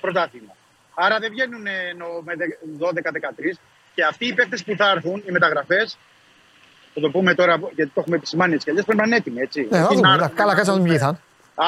Πρωτάθλημα. 0.00 0.54
Άρα 0.94 1.18
δεν 1.18 1.30
βγαίνουν 1.30 1.66
ε, 1.66 1.70
εννοώ, 1.90 2.22
με 2.22 2.32
12-13 2.78 3.58
και 3.94 4.04
αυτοί 4.04 4.26
οι 4.26 4.34
παίκτες 4.34 4.64
που 4.64 4.74
θα 4.76 4.90
έρθουν, 4.90 5.22
οι 5.26 5.30
μεταγραφές, 5.30 5.98
θα 6.94 7.00
το 7.00 7.10
πούμε 7.10 7.34
τώρα 7.34 7.56
γιατί 7.74 7.90
το 7.94 8.00
έχουμε 8.00 8.16
επισημάνει 8.16 8.52
έτσι 8.52 8.64
κι 8.64 8.70
αλλιώς, 8.70 8.84
πρέπει 8.84 9.00
να 9.00 9.06
είναι 9.06 9.16
έτοιμοι. 9.16 9.40
Έτσι. 9.40 9.66
Ναι, 9.70 9.78
θα 9.78 9.86
Τι 9.86 9.94
δούμε. 9.94 10.08
να 10.08 10.14
Εντάξει, 10.14 10.22
έρθουν, 10.24 10.36
Καλά, 10.36 10.50
να 10.50 10.56
κάτσε 10.56 10.70
να 10.70 10.76
δούμε 10.76 10.88
ποιοι 10.88 10.98
θα 10.98 11.06
είναι. 11.06 11.18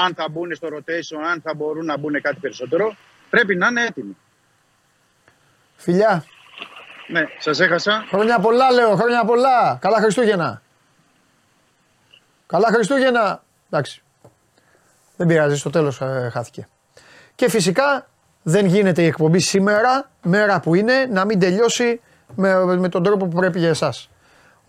Αν 0.04 0.14
θα 0.14 0.28
μπουν 0.30 0.54
στο 0.54 0.68
rotation, 0.68 1.20
αν 1.32 1.40
θα 1.40 1.54
μπορούν 1.54 1.84
να 1.84 1.98
μπουν 1.98 2.20
κάτι 2.22 2.36
περισσότερο, 2.40 2.94
πρέπει 3.30 3.56
να 3.56 3.66
είναι 3.66 3.84
έτοιμοι. 3.84 4.16
Φιλιά, 5.76 6.24
Ναι, 7.08 7.22
σας 7.38 7.60
έχασα. 7.60 8.04
χρόνια 8.08 8.38
πολλά 8.38 8.70
λέω, 8.70 8.94
χρόνια 8.96 9.24
πολλά. 9.24 9.78
Καλά 9.80 9.98
Χριστούγεννα. 10.00 10.62
Καλά 12.46 12.68
Χριστούγεννα. 12.68 13.42
Εντάξει. 13.70 14.02
Δεν 15.16 15.26
πειράζει, 15.26 15.56
στο 15.56 15.70
τέλος 15.70 16.00
ε, 16.00 16.28
χάθηκε. 16.32 16.68
Και 17.34 17.48
φυσικά 17.50 18.06
δεν 18.42 18.66
γίνεται 18.66 19.02
η 19.02 19.06
εκπομπή 19.06 19.38
σήμερα, 19.38 20.10
μέρα 20.22 20.60
που 20.60 20.74
είναι, 20.74 21.06
να 21.10 21.24
μην 21.24 21.38
τελειώσει 21.38 22.00
με, 22.36 22.64
με 22.76 22.88
τον 22.88 23.02
τρόπο 23.02 23.26
που 23.26 23.36
πρέπει 23.36 23.58
για 23.58 23.68
εσάς. 23.68 24.10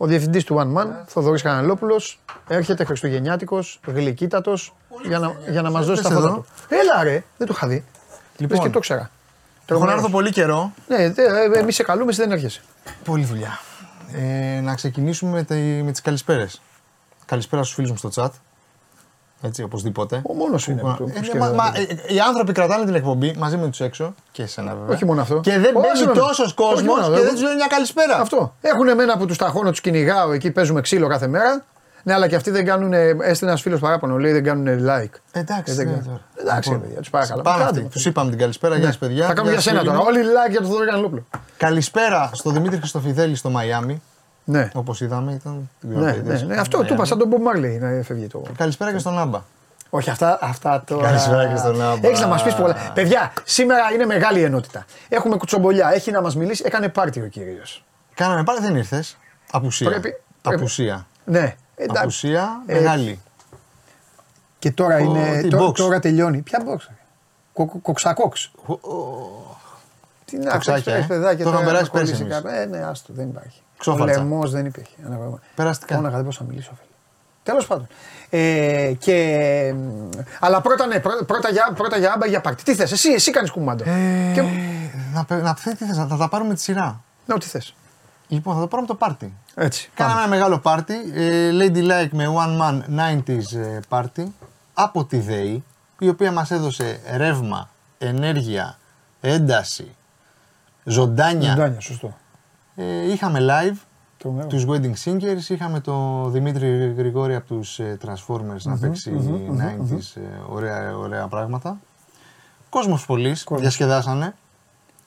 Ο 0.03 0.05
διευθυντής 0.05 0.43
του 0.43 0.55
One 0.57 0.79
Man, 0.81 0.87
Θοδωρής 1.05 1.41
Καναλόπουλο, 1.41 2.01
έρχεται 2.47 2.83
Χριστουγεννιάτικος, 2.83 3.79
γλυκύτατος, 3.85 4.73
για 5.05 5.19
να, 5.19 5.35
για 5.49 5.61
να 5.61 5.71
μας 5.71 5.85
δώσει 5.85 6.01
τα 6.01 6.09
Είσαι 6.09 6.17
φώτα 6.17 6.27
εδώ. 6.29 6.37
του. 6.37 6.45
Έλα 6.69 7.03
ρε, 7.03 7.23
δεν 7.37 7.47
το 7.47 7.53
είχα 7.55 7.67
δει. 7.67 7.83
Λοιπόν. 8.37 8.57
Λες 8.57 8.65
και 8.65 8.71
το 8.73 8.79
ξέρα. 8.79 9.09
Έχω 9.65 9.85
να 9.85 9.91
έρθω 9.91 10.09
πολύ 10.09 10.31
καιρό. 10.31 10.73
Ναι, 10.87 11.13
εμείς 11.55 11.75
σε 11.75 11.83
καλούμε, 11.83 12.11
εσύ 12.11 12.21
δεν 12.21 12.31
έρχεσαι. 12.31 12.61
Πολλή 13.03 13.25
δουλειά. 13.25 13.59
Ε, 14.13 14.59
να 14.59 14.75
ξεκινήσουμε 14.75 15.31
με, 15.31 15.43
τη, 15.43 15.55
με 15.83 15.91
τις 15.91 16.01
καλησπέρες. 16.01 16.61
Καλησπέρα 17.25 17.63
στους 17.63 17.75
φίλους 17.75 17.91
μου 17.91 17.97
στο 17.97 18.09
chat. 18.15 18.29
Έτσι, 19.45 19.63
οπωσδήποτε. 19.63 20.21
Ο 20.29 20.33
μόνος 20.33 20.67
είναι 20.67 20.81
Που- 20.81 20.87
που, 20.87 20.93
Ε, 20.93 20.95
που 20.97 21.03
ναι, 21.07 21.13
σκέφτεται. 21.13 21.39
μα, 21.39 21.49
μα, 21.49 21.71
ε, 22.07 22.13
οι 22.13 22.19
άνθρωποι 22.19 22.51
κρατάνε 22.51 22.85
την 22.85 22.95
εκπομπή 22.95 23.35
μαζί 23.37 23.57
με 23.57 23.67
τους 23.67 23.79
έξω 23.79 24.13
και 24.31 24.41
εσένα 24.43 24.75
βέβαια. 24.75 24.95
Όχι 24.95 25.05
μόνο 25.05 25.21
αυτό. 25.21 25.39
Και 25.39 25.51
δεν 25.51 25.61
Όχι 25.75 25.87
μπαίνει 25.87 26.07
μόνο. 26.07 26.19
τόσος 26.27 26.45
Όχι 26.45 26.53
κόσμος 26.55 26.81
μόνο, 26.81 27.01
και 27.01 27.07
εγώ- 27.13 27.23
δεν 27.23 27.31
τους 27.33 27.41
λέει 27.41 27.55
μια 27.55 27.67
καλησπέρα. 27.67 28.17
Αυτό. 28.19 28.55
Έχουν 28.61 28.87
εμένα 28.87 29.17
που 29.17 29.25
τους 29.25 29.37
ταχώνω, 29.37 29.69
τους 29.69 29.81
κυνηγάω, 29.81 30.31
εκεί 30.31 30.51
παίζουμε 30.51 30.81
ξύλο 30.81 31.07
κάθε 31.07 31.27
μέρα. 31.27 31.63
Ναι, 32.05 32.13
αλλά 32.13 32.27
και 32.27 32.35
αυτοί 32.35 32.51
δεν 32.51 32.65
κάνουν. 32.65 32.93
Έστειλε 32.93 33.49
ένας 33.49 33.61
φίλος 33.61 33.79
παράπονο, 33.79 34.17
λέει 34.17 34.31
δεν 34.31 34.43
κάνουν 34.43 34.65
like. 34.67 35.13
Εντάξει, 35.31 35.71
Ε, 35.71 35.75
δεν 35.75 35.85
ναι, 35.85 35.91
κάνουν. 35.91 36.05
τώρα. 36.05 36.21
Εντάξει, 36.41 36.69
Λοιπόν, 36.69 36.83
παιδιά, 36.85 36.99
τους 36.99 37.09
παρακαλώ. 37.09 37.41
Πάμε 37.41 37.57
Κάντε 37.57 37.69
αυτοί. 37.69 37.83
με. 37.83 37.89
Τους 37.89 38.05
είπαμε 38.05 38.29
την 38.29 38.39
καλησπέρα. 38.39 38.75
Γεια 38.77 38.85
σας, 38.85 38.97
παιδιά. 38.97 39.25
Θα 39.27 39.33
κάνουμε 39.33 39.51
για 39.53 39.61
Γεια 39.61 39.71
σένα 39.71 39.83
σας, 39.83 39.87
τώρα. 39.87 40.05
φίλοι 40.05 40.17
μου. 40.23 40.23
Όλοι 40.29 40.33
like 40.47 40.49
για 40.51 40.59
τον 40.59 40.69
Θοδωρή 40.69 40.87
Κανελόπουλο. 40.89 41.25
Καλησπέρα 41.57 42.29
στο 42.33 42.49
Δημήτρη 42.49 42.77
Χριστοφιδέλη 42.77 43.35
στο 43.35 43.49
Μαϊάμι. 43.49 44.01
Ναι. 44.45 44.69
Όπως 44.73 45.01
είδαμε, 45.01 45.33
ήταν. 45.33 45.69
Ναι, 45.79 46.11
ναι, 46.11 46.39
ναι, 46.41 46.55
αυτό 46.55 46.83
του 46.83 46.93
είπα 46.93 47.05
σαν 47.05 47.17
τον 47.17 47.29
Bob 47.31 47.35
Marley 47.57 47.77
να 47.79 48.03
φεύγει 48.03 48.27
το. 48.27 48.43
Καλησπέρα 48.57 48.91
και 48.91 48.97
στον 48.97 49.19
Άμπα. 49.19 49.41
Όχι, 49.89 50.09
αυτά, 50.09 50.37
αυτά 50.41 50.83
τώρα. 50.87 51.07
Καλησπέρα 51.07 51.47
και 51.47 51.55
στον 51.55 51.81
Άμπα. 51.81 52.07
Έχεις 52.07 52.19
να 52.19 52.27
μας 52.27 52.43
πεις 52.43 52.53
πολλά. 52.55 52.75
Παιδιά, 52.93 53.33
σήμερα 53.43 53.91
είναι 53.93 54.05
μεγάλη 54.05 54.41
ενότητα. 54.43 54.85
Έχουμε 55.09 55.37
κουτσομπολιά. 55.37 55.91
Έχει 55.93 56.11
να 56.11 56.21
μας 56.21 56.35
μιλήσει. 56.35 56.63
Έκανε 56.65 56.89
πάρτι 56.89 57.21
ο 57.21 57.27
κύριος. 57.27 57.83
Κάναμε 58.13 58.43
πάλι, 58.43 58.59
δεν 58.59 58.75
ήρθες. 58.75 59.17
Απουσία. 59.51 59.89
Πρέπει- 59.89 60.01
πρέπει- 60.41 60.59
Απουσία. 60.59 61.07
Ναι, 61.25 61.55
εντάξει. 61.75 62.01
Απουσία 62.03 62.61
Ε, 62.65 62.73
μεγάλη. 62.73 63.21
Και 64.59 64.71
τώρα, 64.71 64.95
Ο- 64.95 64.99
είναι, 64.99 65.39
τι, 65.41 65.47
τώρα, 65.49 65.67
box. 65.67 65.73
τώρα 65.75 65.99
τελειώνει. 65.99 66.41
Ποια 66.41 66.59
box. 66.65 66.93
Κο, 67.53 67.65
κο, 67.65 67.77
κοξακόξ. 67.81 68.51
Ο- 68.65 68.73
ο- 68.73 69.57
Τι 70.25 70.37
να 70.37 70.51
Κοξάκια, 70.51 70.81
ξέρεις, 70.81 71.03
ε. 71.03 71.07
παιδάκια. 71.07 71.37
Το 71.45 71.51
τώρα 71.51 71.55
είχαμε 71.55 71.65
περάσει 71.71 71.83
να 71.93 71.99
κολλήσει 71.99 72.23
πέρσι 72.23 72.37
εμείς. 72.37 72.51
κάπου. 72.51 72.71
Ε, 72.73 72.77
ναι, 72.77 72.85
άστο, 72.85 73.13
δεν 73.15 73.27
υπάρχει. 73.29 73.61
Ξόφαλτσα. 73.91 74.19
Ο 74.19 74.23
λαιμός 74.23 74.51
δεν 74.51 74.65
υπήρχε. 74.65 74.95
Ένα 75.05 75.15
πράγμα. 75.15 75.39
Περαστικά. 75.55 75.95
Μόναχα 75.95 76.13
δεν 76.13 76.21
μπορούσα 76.23 76.43
να 76.43 76.49
μιλήσω, 76.49 76.69
φίλε. 76.75 76.87
Τέλος 77.43 77.67
πάντων. 77.67 77.87
Ε, 78.29 78.93
και, 78.99 79.75
αλλά 80.39 80.61
πρώτα, 80.61 80.85
ναι, 80.85 80.99
πρώτα, 80.99 81.25
πρώτα, 81.25 81.49
για, 81.49 81.71
πρώτα 81.75 81.97
για 81.97 82.11
άμπα 82.13 82.25
για 82.25 82.41
πάρτι. 82.41 82.63
Τι 82.63 82.75
θες, 82.75 82.91
εσύ, 82.91 83.09
εσύ 83.11 83.31
κάνεις 83.31 83.51
κουμάντο. 83.51 83.83
Ε, 83.87 84.31
Και, 84.33 84.41
να, 85.13 85.25
πε- 85.25 85.41
να 85.41 85.53
πει 85.53 85.61
τι 85.75 85.85
θες, 85.85 85.97
να 85.97 86.07
θα 86.07 86.17
τα 86.17 86.29
πάρουμε 86.29 86.53
τη 86.53 86.61
σειρά. 86.61 87.01
ναι, 87.25 87.37
τι 87.37 87.45
θες. 87.47 87.75
Λοιπόν, 88.27 88.53
θα 88.55 88.59
το 88.61 88.67
πάρουμε 88.67 88.87
το 88.87 88.95
πάρτι. 88.95 89.33
Έτσι. 89.55 89.89
Κάναμε 89.93 90.15
πάμε. 90.19 90.25
ένα 90.27 90.35
μεγάλο 90.35 90.59
πάρτι. 90.59 90.93
Ε, 91.13 91.49
Ladylike 91.51 92.09
με 92.11 92.25
One 92.37 92.61
Man 92.61 92.81
90s 92.99 93.57
ε, 93.57 93.79
party 93.89 94.23
από 94.73 95.05
τη 95.05 95.17
ΔΕΗ, 95.19 95.63
η 95.99 96.09
οποία 96.09 96.31
μας 96.31 96.51
έδωσε 96.51 96.99
ρεύμα, 97.15 97.69
ενέργεια, 97.97 98.77
ένταση, 99.21 99.95
ζωντάνια. 100.83 101.49
Ζωντάνια, 101.49 101.79
σωστό. 101.79 102.17
Ε, 102.75 103.11
είχαμε 103.11 103.39
live 103.41 103.77
Τρομερό. 104.17 104.47
τους 104.47 104.65
Wedding 104.69 104.93
Singers, 105.05 105.49
είχαμε 105.49 105.79
το 105.79 106.25
Δημήτρη 106.29 106.93
Γρηγόρη 106.97 107.35
από 107.35 107.47
τους 107.55 107.79
ε, 107.79 107.97
Transformers 108.05 108.61
να 108.63 108.77
παιξει 108.77 109.11
90s, 109.59 110.21
ε, 110.21 110.21
ωραία, 110.49 110.97
ωραία 110.97 111.27
πράγματα. 111.27 111.77
Κόσμος 112.69 113.05
πολλής, 113.05 113.45
διασκεδάσανε. 113.51 114.33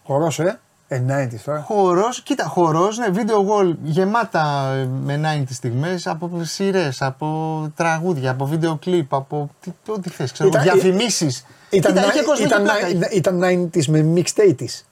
Χορό, 0.05 0.33
ε. 0.39 0.59
Ε, 0.89 0.99
90 0.99 1.41
τώρα. 1.45 1.61
Χορός, 1.61 2.23
κοίτα, 2.23 2.45
χορός, 2.45 2.99
ναι, 2.99 3.07
video 3.15 3.47
wall 3.51 3.75
γεμάτα 3.83 4.73
ε, 4.73 4.85
με 5.03 5.21
90 5.49 5.53
στιγμές, 5.55 6.07
από 6.07 6.31
σειρές, 6.43 7.03
από 7.03 7.71
τραγούδια, 7.77 8.31
από 8.31 8.47
βίντεο 8.47 8.77
κλιπ, 8.77 9.15
από 9.15 9.51
τι, 9.61 9.71
ό,τι 9.89 10.11
θες, 10.11 10.33
ξέρω, 10.33 10.49
Ήταν- 10.49 10.63
διαφημίσεις. 10.63 11.45
Ήταν, 11.71 11.93
Κοίτα, 11.93 12.07
να- 12.07 12.13
είχε 12.13 12.23
κόσμο 12.25 12.45
ήταν, 12.47 12.65
και 12.65 12.71
πλάκα. 12.71 12.95
να- 12.99 13.09
ήταν 13.13 13.41
90s 13.75 13.87
με 13.87 14.13
mixed 14.15 14.41
80s. 14.51 14.83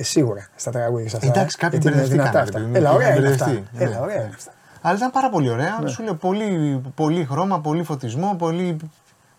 Ε, 0.00 0.02
σίγουρα 0.02 0.48
στα 0.56 0.70
τραγούδια 0.70 1.08
σε 1.08 1.16
αυτά. 1.16 1.28
Εντάξει, 1.28 1.56
ε, 1.60 1.62
κάποιοι 1.62 1.78
γιατί 1.82 1.98
είναι 1.98 2.06
μπερδευτήκαν, 2.06 2.32
δυνατά 2.32 2.38
ρε 2.38 2.44
αυτά. 2.44 2.58
παιδί 2.58 2.70
μου, 2.70 2.76
Έλα, 2.76 2.92
ωραία 2.92 3.08
είχαν 3.08 3.18
είναι 3.24 3.28
αυτά. 3.32 3.44
μπερδευτεί, 3.44 3.76
ναι. 3.78 3.84
Έλα, 3.84 4.00
ωραία 4.00 4.16
είναι 4.16 4.32
αυτά. 4.34 4.52
Αλλά 4.82 4.96
ήταν 4.96 5.10
πάρα 5.10 5.30
πολύ 5.30 5.50
ωραία. 5.50 5.78
Ναι. 5.82 5.88
Σου 5.88 6.02
λέω 6.02 6.14
πολύ, 6.14 6.80
πολύ 6.94 7.24
χρώμα, 7.30 7.60
πολύ 7.60 7.82
φωτισμό, 7.82 8.34
πολύ. 8.38 8.76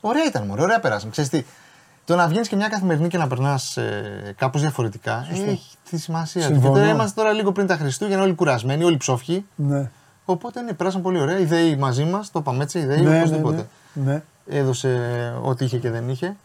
Ωραία 0.02 0.24
ήταν, 0.26 0.46
μωρέ, 0.48 0.62
ωραία 0.62 0.80
πέρασαμε. 0.80 1.12
Ξέρεις 1.12 1.30
τι, 1.30 1.46
το 2.06 2.16
να 2.16 2.28
βγαίνεις 2.28 2.48
και 2.48 2.56
μια 2.56 2.68
καθημερινή 2.68 3.08
και 3.08 3.18
να 3.18 3.28
περνάς 3.28 3.78
ε, 3.78 4.34
κάπως 4.38 4.62
διαφορετικά 4.62 5.28
έχει 5.32 5.60
τη 5.90 5.98
σημασία 6.00 6.42
του. 6.42 6.48
Και 6.48 6.54
Συμφωνώ. 6.54 6.74
τώρα 6.74 6.88
είμαστε 6.88 7.22
τώρα 7.22 7.34
λίγο 7.34 7.52
πριν 7.52 7.68
τα 7.68 7.76
Χριστούγεννα, 7.76 8.24
όλοι 8.24 8.34
κουρασμένοι, 8.36 8.84
όλοι 8.84 8.98
ψόφοι. 8.98 9.44
Ναι. 9.56 9.90
Οπότε 10.26 10.62
ναι, 10.62 10.74
περάσαμε 10.74 11.04
πολύ 11.04 11.20
ωραία. 11.20 11.40
Η 11.40 11.46
ΔΕΗ 11.46 11.76
μαζί 11.76 12.04
μας, 12.04 12.32
το 12.32 12.40
είπαμε 12.40 12.64
έτσι, 12.64 12.80
η 12.80 12.86
ΔΕΗ 12.86 13.02
Ναι, 13.02 13.10
ναι, 13.10 13.18
οπωσδήποτε. 13.18 13.66
ναι. 13.94 14.12
Ναι. 14.12 14.22
Έδωσε 14.50 14.90
ό,τι 15.42 15.66
είχε 15.66 15.78
και 15.78 15.90
δεν 15.90 16.10
είχε. 16.10 16.36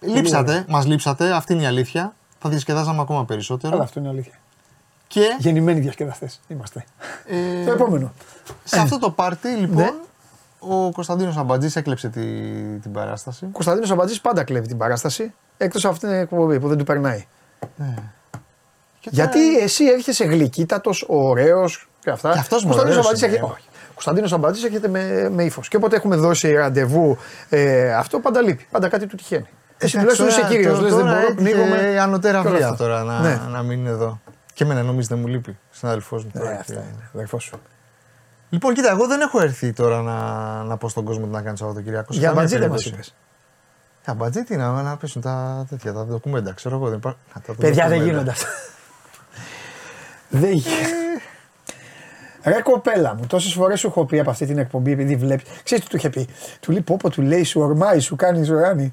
Λείψατε, 0.00 0.64
μας 0.68 0.86
λείψατε, 0.86 1.32
αυτή 1.32 1.52
είναι 1.52 1.62
η 1.62 1.66
αλήθεια. 1.66 2.14
Θα 2.42 2.48
διασκεδάζαμε 2.48 3.00
ακόμα 3.00 3.24
περισσότερο. 3.24 3.74
Αλλά 3.74 3.82
αυτό 3.82 4.00
είναι 4.00 4.08
αλήθεια. 4.08 4.32
Και 5.06 5.36
Γεννημένοι 5.38 5.80
διασκεδαστές 5.80 6.40
είμαστε. 6.48 6.84
ε, 7.26 7.64
Το 7.64 7.72
επόμενο. 7.72 8.12
σε 8.64 8.80
αυτό 8.80 8.98
το 8.98 9.10
πάρτι, 9.10 9.48
λοιπόν, 9.48 9.76
Ναι. 9.82 9.90
ο 10.58 10.90
Κωνσταντίνος 10.92 11.36
Αμπατζής 11.36 11.76
έκλεψε 11.76 12.08
τη, 12.08 12.20
την 12.82 12.92
παράσταση. 12.92 13.44
Ο 13.44 13.48
Κωνσταντίνος 13.52 13.90
Αμπατζής 13.90 14.20
πάντα 14.20 14.44
κλέβει 14.44 14.66
την 14.66 14.76
παράσταση. 14.76 15.32
Εκτός 15.56 15.84
από 15.84 15.94
αυτήν 15.94 16.08
την 16.08 16.18
εκπομπή 16.18 16.60
που 16.60 16.68
δεν 16.68 16.78
του 16.78 16.84
περνάει. 16.84 17.26
Και 19.00 19.10
τώρα- 19.10 19.30
Γιατί 19.30 19.58
εσύ 19.58 19.84
έρχεσαι 19.84 20.24
γλυκύτατος, 20.24 21.04
ωραίος 21.08 21.88
και 22.00 22.10
αυτά. 22.10 22.32
Και 22.32 22.38
αυτός 22.38 22.64
Ο 22.64 22.66
μου 22.66 22.72
Κωνσταντίνος 22.72 23.06
ωραίος 23.06 23.06
Αμπατζής 23.06 23.22
είναι, 23.28 23.36
έρχεται- 23.36 23.52
όχι. 23.58 23.68
Ο 23.88 23.92
Κωνσταντίνος 23.92 24.32
Αμπατζής 24.32 24.64
έρχεται 24.64 24.88
με, 24.88 25.28
με 25.30 25.44
ύφος. 25.44 25.68
Και 25.68 25.76
όποτε 25.76 25.96
έχουμε 25.96 26.16
δώσει 26.16 26.52
ραντεβού 26.52 27.16
ε, 27.48 27.92
αυτό, 27.94 28.18
πάντα 28.20 28.40
λείπει. 28.42 28.66
Πάντα 28.70 28.88
κάτι 28.88 29.06
του 29.06 29.16
τυχαίνει. 29.16 29.46
Εσύ 29.82 29.96
τουλάχιστον 29.98 30.26
είσαι 30.28 30.44
κύριος. 30.48 30.80
Λες 30.80 30.94
δεν 30.94 31.04
μπορώ, 31.04 31.34
πνίγομαι. 31.36 32.00
Ανωτέρα 32.00 32.40
και 32.40 32.46
όλα 32.48 32.56
βία 32.56 32.68
αυτά. 32.68 32.84
τώρα 32.84 33.02
να, 33.02 33.20
Ναι. 33.20 33.40
να 33.50 33.62
μην 33.62 33.78
είναι 33.78 33.88
εδώ. 33.88 34.20
Και 34.54 34.64
εμένα 34.64 34.82
νομίζετε 34.82 35.14
μου 35.14 35.26
λείπει. 35.26 35.58
Συνάδελφός 35.70 36.24
μου. 36.24 36.30
τώρα. 36.34 36.50
Ε, 36.50 36.56
αυτά 36.60 36.72
είναι. 36.72 37.10
Αδερφός 37.14 37.42
σου. 37.42 37.60
Λοιπόν, 38.50 38.74
κοίτα, 38.74 38.90
εγώ 38.90 39.06
δεν 39.06 39.20
έχω 39.20 39.40
έρθει 39.40 39.72
τώρα 39.72 40.02
να, 40.02 40.14
να 40.62 40.76
πω 40.76 40.88
στον 40.88 41.04
κόσμο 41.04 41.24
τι 41.26 41.30
να 41.32 41.42
κάνει 41.42 41.56
Σαββατοκύριακο. 41.56 42.12
Σε 42.12 42.18
Για 42.18 42.28
καμία 42.28 42.42
Αμπατζή 42.42 42.58
δεν 42.58 42.68
μας 42.70 42.82
περίπτωση. 42.82 43.10
είπες. 43.10 43.14
Για 44.04 44.12
Αμπατζή 44.12 44.42
τι 44.44 44.56
να, 44.56 44.82
να 44.82 44.96
πέσουν 44.96 45.22
τα 45.22 45.66
τέτοια, 45.70 45.92
τα 45.92 46.04
δοκουμέντα, 46.04 46.52
ξέρω 46.52 46.76
εγώ. 46.76 46.88
Δεν 46.88 46.98
υπά... 46.98 47.08
Α, 47.10 47.14
τα 47.46 47.54
Παιδιά 47.54 47.88
δεν 47.88 47.98
ντοκουμέντα. 47.98 48.04
γίνονται 48.04 48.30
αυτά. 48.30 48.46
Δεν 50.28 50.50
γίνεται. 50.52 50.98
Ρε 52.44 52.60
κοπέλα 52.62 53.14
μου, 53.14 53.26
τόσες 53.26 53.52
φορές 53.52 53.80
σου 53.80 53.86
έχω 53.86 54.04
πει 54.04 54.18
από 54.20 54.30
αυτή 54.30 54.46
την 54.46 54.58
εκπομπή, 54.58 54.92
επειδή 54.92 55.16
βλέπει. 55.16 55.42
Ξέρεις 55.64 55.84
τι 55.84 55.90
του 55.90 55.96
είχε 55.96 56.10
πει; 56.10 56.28
Του 56.60 56.72
λέει 56.72 56.80
Πόπο, 56.80 57.10
του 57.10 57.22
λέει, 57.22 57.44
σου 57.44 57.60
ορμάει, 57.60 57.98
σου 58.00 58.16
κάνει 58.16 58.42
ζωάνι. 58.44 58.92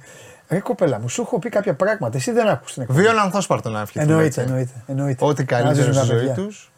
Ρε 0.49 0.59
κοπέλα 0.59 0.99
μου, 0.99 1.09
σου 1.09 1.21
έχω 1.21 1.39
πει 1.39 1.49
κάποια 1.49 1.73
πράγματα. 1.73 2.17
Εσύ 2.17 2.31
δεν 2.31 2.47
άκουσες 2.47 2.73
την 2.73 2.81
εκπομπή. 2.81 3.01
Βίων 3.01 3.19
ανθόσπαρτο 3.19 3.69
να 3.69 3.79
ευχηθούμε. 3.81 4.03
Εννοείται, 4.11 4.27
έτσι. 4.27 4.39
εννοείται. 4.39 4.83
εννοείται. 4.87 5.25
Ό,τι 5.25 5.43
καλύτερο 5.45 5.69
Να 5.69 5.73
ζήσουν 5.73 5.93
στη 5.93 6.07
τα 6.07 6.13
ζωή 6.15 6.27
παιδιά. 6.27 6.43
τους. 6.43 6.71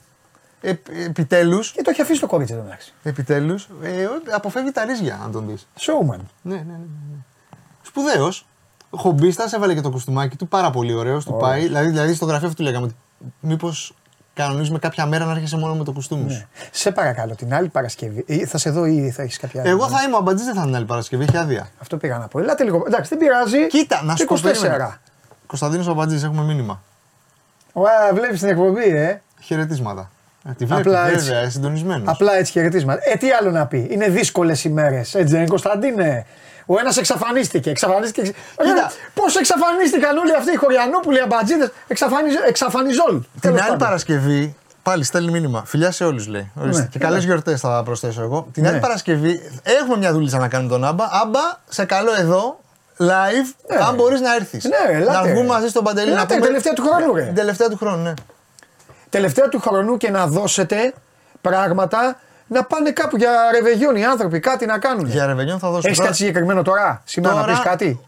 Ε, 0.61 0.73
Επιτέλους, 1.05 1.71
Και 1.71 1.81
το 1.81 1.89
έχει 1.89 2.01
αφήσει 2.01 2.19
το 2.19 2.27
κορίτσι 2.27 2.53
εδώ 2.53 2.63
εντάξει. 2.65 2.93
επιτέλους, 3.03 3.69
ε, 3.81 4.05
αποφεύγει 4.31 4.71
τα 4.71 4.85
ρίζια, 4.85 5.19
αν 5.23 5.31
τον 5.31 5.47
δεις. 5.47 5.67
Showman. 5.79 6.19
Ναι, 6.41 6.55
ναι, 6.55 6.61
ναι. 6.61 6.77
ναι. 7.11 7.17
Σπουδαίος. 7.81 8.45
Χομπίστας, 8.91 9.53
έβαλε 9.53 9.73
και 9.73 9.81
το 9.81 9.89
κουστούμάκι 9.89 10.37
του, 10.37 10.47
πάρα 10.47 10.69
πολύ 10.71 10.93
ωραίος. 10.93 11.25
Του 11.25 11.37
πάει. 11.39 11.61
Δηλαδή, 11.61 11.87
δηλαδή 11.87 12.13
στο 12.13 12.25
γραφείο 12.25 12.47
αυτό 12.47 12.63
του 12.63 12.69
λέγαμε. 12.69 12.89
Μήπως 13.39 13.93
κανονίζουμε 14.43 14.79
κάποια 14.79 15.05
μέρα 15.05 15.25
να 15.25 15.31
έρχεσαι 15.31 15.57
μόνο 15.57 15.75
με 15.75 15.83
το 15.83 15.91
κουστούμι 15.91 16.31
σου. 16.31 16.47
Σε 16.71 16.91
παρακαλώ, 16.91 17.35
την 17.35 17.53
άλλη 17.53 17.67
Παρασκευή. 17.67 18.23
ή 18.27 18.45
Θα 18.45 18.57
σε 18.57 18.69
δω 18.69 18.85
ή 18.85 19.11
θα 19.11 19.21
έχεις 19.21 19.37
κάποια 19.37 19.61
άλλη. 19.61 19.69
Εγώ 19.69 19.87
θα 19.89 20.03
είμαι, 20.03 20.15
ο 20.15 20.17
Αμπατζής 20.17 20.45
δεν 20.45 20.53
θα 20.53 20.59
είναι 20.59 20.69
την 20.69 20.77
άλλη 20.77 20.85
Παρασκευή, 20.85 21.23
έχει 21.23 21.37
άδεια. 21.37 21.69
Αυτό 21.81 21.97
πήγα 21.97 22.17
να 22.17 22.27
πω. 22.27 22.39
Ελάτε 22.39 22.63
λίγο. 22.63 22.83
Εντάξει, 22.87 23.09
δεν 23.09 23.17
πειράζει. 23.17 23.67
Κοίτα, 23.67 24.03
να 24.03 24.15
σου 24.15 24.25
πω 24.25 24.35
24. 24.35 24.41
περίμενε. 24.41 24.97
Κωνσταντίνος 25.47 25.87
Αμπατζής, 25.87 26.23
έχουμε 26.23 26.41
μήνυμα. 26.41 26.81
Ωραία, 27.73 28.13
βλέπεις 28.13 28.39
την 28.39 28.49
εκπομπή, 28.49 28.83
ε. 28.83 29.21
Χαιρετίσματα. 29.41 30.09
Ε, 30.49 30.51
τη 30.51 30.65
βλέπει, 30.65 30.81
Απλά 30.81 31.07
έτσι. 31.09 31.25
βέβαια, 31.25 31.49
συντονισμένος. 31.49 32.07
Απλά 32.07 32.33
έτσι 32.35 32.51
χαιρετίσματα. 32.51 33.01
Ε, 33.03 33.15
τι 33.15 33.31
άλλο 33.31 33.51
να 33.51 33.65
πει. 33.65 33.87
Είναι 33.91 34.07
δύσκολες 34.07 34.63
ημέρες. 34.63 35.15
Έτσι 35.15 35.31
δεν 35.31 35.39
είναι, 35.39 35.49
Κωνσταντίνε; 35.49 36.25
Ο 36.71 36.79
ένας 36.79 36.97
εξαφανίστηκε. 36.97 37.69
εξαφανίστηκε. 37.69 38.21
Κοίτα. 38.63 38.91
Πώς 39.13 39.35
εξαφανίστηκαν 39.35 40.17
όλοι 40.17 40.35
αυτοί 40.35 40.51
οι 40.51 40.55
χωριανόπουλοι, 40.55 41.17
οι 41.17 41.21
αμπατζίδες. 41.21 41.71
Εξαφανιζ... 41.87 42.33
Εξαφανιζόλ. 42.47 43.11
Την 43.11 43.41
Τέλος 43.41 43.59
άλλη 43.59 43.69
πάντων. 43.69 43.87
Παρασκευή, 43.87 44.55
πάλι 44.83 45.03
στέλνει 45.03 45.31
μήνυμα. 45.31 45.63
Φιλιά 45.65 45.91
σε 45.91 46.03
όλους, 46.05 46.27
λέει. 46.27 46.51
Ορίστε. 46.55 46.81
Ναι, 46.81 46.87
και 46.87 46.99
καλές 46.99 47.19
ναι. 47.19 47.25
γιορτές 47.25 47.59
θα 47.59 47.81
προσθέσω 47.83 48.21
εγώ. 48.21 48.47
Την 48.53 48.63
Ναι. 48.63 48.69
άλλη 48.69 48.79
Παρασκευή 48.79 49.51
έχουμε 49.63 49.97
μια 49.97 50.11
δουλίτσα 50.13 50.37
να 50.37 50.47
κάνουμε 50.47 50.69
τον 50.69 50.83
Άμπα. 50.85 51.05
Άμπα, 51.21 51.39
σε 51.69 51.85
καλό 51.85 52.11
εδώ, 52.19 52.59
live, 52.97 53.55
Ναι. 53.67 53.83
αν 53.87 53.95
μπορείς 53.95 54.21
να 54.21 54.35
έρθεις. 54.35 54.63
Ναι, 54.63 54.97
ελάτε. 54.97 55.17
να 55.17 55.23
βγούμε 55.33 55.45
μαζί 55.47 55.67
στον 55.67 55.83
Παντελή 55.83 56.07
να 56.09 56.13
Ελάτε, 56.15 56.33
πούμε. 56.33 56.45
τελευταία 56.45 56.73
του 56.73 56.81
χρόνου, 56.87 57.13
ρε. 57.15 57.23
Την 57.23 57.35
τελευταία 57.35 57.69
του 57.69 57.77
χρόνου, 57.77 58.03
ναι. 58.03 58.13
Τελευταία 59.09 59.49
του 59.49 59.59
χρονού 59.59 59.97
και 59.97 60.09
να 60.09 60.27
δώσετε 60.27 60.93
πράγματα 61.41 62.19
να 62.49 62.63
πάνε 62.63 62.91
κάπου 62.91 63.17
για 63.17 63.31
ρεβεγιόν 63.51 63.95
οι 63.95 64.05
άνθρωποι, 64.05 64.39
κάτι 64.39 64.65
να 64.65 64.77
κάνουν. 64.79 65.05
Για 65.07 65.25
ρεβενιόν 65.25 65.59
θα 65.59 65.69
δώσω. 65.69 65.87
Έχει 65.87 65.95
τώρα- 65.95 66.07
κάτι 66.09 66.17
συγκεκριμένο 66.21 66.61
τώρα, 66.61 67.01
σήμερα 67.05 67.33
να 67.35 67.41
Τώρα- 67.41 67.53
πεις 67.53 67.61
κάτι; 67.63 67.99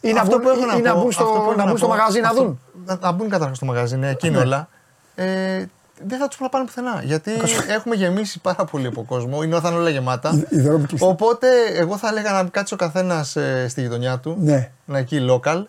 Ή 0.00 0.12
να 0.12 0.20
Αυτό 0.20 0.30
βγουν, 0.30 0.42
που 0.42 0.48
έχω 0.58 0.66
να 0.66 0.76
ή 0.76 0.80
να 0.80 0.92
πω- 0.92 1.00
μπουν 1.00 1.08
αυτό 1.08 1.24
που 1.24 1.30
στο, 1.30 1.40
έχω 1.42 1.54
να 1.54 1.66
μπουν 1.66 1.76
στο 1.76 1.86
πω- 1.86 1.96
μαγαζί 1.96 2.20
να 2.20 2.28
αυτό- 2.28 2.42
δουν. 2.42 2.60
Να, 2.86 2.96
να 3.00 3.12
μπουν 3.12 3.28
καταρχάς 3.28 3.56
στο 3.56 3.66
μαγαζί, 3.66 3.96
ναι, 3.96 4.08
εκεί 4.10 4.26
είναι 4.26 4.36
Ναι. 4.36 4.42
όλα. 4.44 4.68
Ε, 5.14 5.64
δεν 6.04 6.18
θα 6.18 6.28
τους 6.28 6.40
να 6.40 6.48
πάνε 6.48 6.64
πουθενά. 6.64 7.00
Γιατί 7.04 7.32
έχουμε 7.68 7.94
γεμίσει 7.94 8.40
πάρα 8.40 8.64
πολύ 8.64 8.86
από 8.86 9.02
κόσμο. 9.04 9.42
Είναι 9.42 9.54
όταν 9.54 9.74
όλα 9.74 9.88
γεμάτα. 9.90 10.44
Οι 10.48 10.60
δρόμοι 10.60 10.86
κλειστοί. 10.86 11.08
Οπότε 11.08 11.48
εγώ 11.74 11.96
θα 11.96 12.08
έλεγα 12.08 12.32
να 12.32 12.44
κάτσει 12.48 12.74
ο 12.74 12.76
καθένας 12.76 13.36
στη 13.68 13.80
γειτονιά 13.80 14.18
του. 14.18 14.36
Ναι. 14.40 14.70
Να 14.84 14.98
εκεί 14.98 15.26
local. 15.30 15.62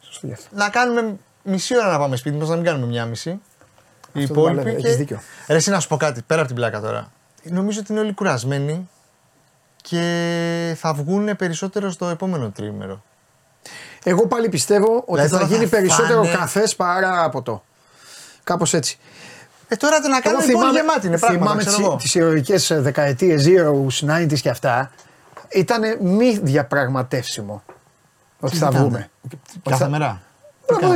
Σωστό 0.00 0.26
γι' 0.26 0.32
αυτό. 0.32 0.46
Να 0.50 0.68
κάνουμε 0.68 1.16
μισή 1.42 1.76
ώρα 1.76 1.90
να 1.92 1.98
πάμε 1.98 2.16
σπίτι 2.16 2.36
μας, 2.36 2.48
να 2.48 2.54
μην 2.54 2.64
κάνουμε 2.64 2.86
μία 2.86 3.04
μισή. 3.06 3.30
Οι 3.30 3.32
Αυτό 3.32 3.40
δεν 4.12 4.22
υπόλοιποι. 4.22 4.62
παλεύει, 4.62 4.82
έχεις 4.86 4.96
δίκιο. 4.96 5.20
Ρε, 5.48 5.54
εσύ 5.56 5.70
να 5.70 5.80
σου 5.80 5.88
πω 5.88 5.96
κάτι, 5.96 6.22
πέρα 6.26 6.38
από 6.40 6.48
την 6.48 6.56
πλάκα 6.56 6.80
τώρα. 6.80 7.10
Νομίζω 7.44 7.80
ότι 7.80 7.92
είναι 7.92 8.00
όλοι 8.00 8.12
κουρασμένοι 8.14 8.88
και 9.82 10.74
θα 10.78 10.94
βγουν 10.94 11.36
περισσότερο 11.36 11.90
στο 11.90 12.06
επόμενο 12.08 12.50
τρίμερο. 12.50 13.02
Εγώ 14.04 14.26
πάλι 14.26 14.48
πιστεύω 14.48 14.94
ότι 14.96 15.04
Δηλαδή 15.10 15.28
θα 15.28 15.36
τώρα 15.38 15.50
γίνει 15.50 15.64
θα 15.68 15.76
περισσότερο 15.76 16.22
φάνε- 16.22 16.36
καφές 16.38 16.76
παρά 16.76 17.24
από 17.24 17.42
το. 17.42 17.64
Κάπως 18.44 18.74
έτσι. 18.74 18.98
Ε, 19.68 19.76
τώρα 19.76 20.00
το 20.00 20.08
να 20.08 20.16
Εγώ 20.16 20.22
κάνουμε 20.24 20.46
λοιπόν 20.46 20.70
γεμάτη 20.72 21.06
είναι 21.06 21.18
πράγματα, 21.18 21.44
θυμάμαι 21.44 21.64
ξέρω 21.64 21.82
εγώ. 21.84 21.96
τις 21.96 22.14
ηρωικές 22.14 22.72
δεκαετίες, 22.74 23.44
zeros, 23.48 24.08
90s 24.10 24.38
και 24.40 24.48
αυτά. 24.48 24.90
Ήταν 25.48 25.82
μη 26.00 26.38
διαπραγματεύσιμο 26.42 27.62
ότι 28.40 28.56
θα 28.56 28.68
ήταν; 28.70 28.80
βγούμε. 28.80 29.10
Κάθε 29.68 29.88
μέρα; 29.88 30.22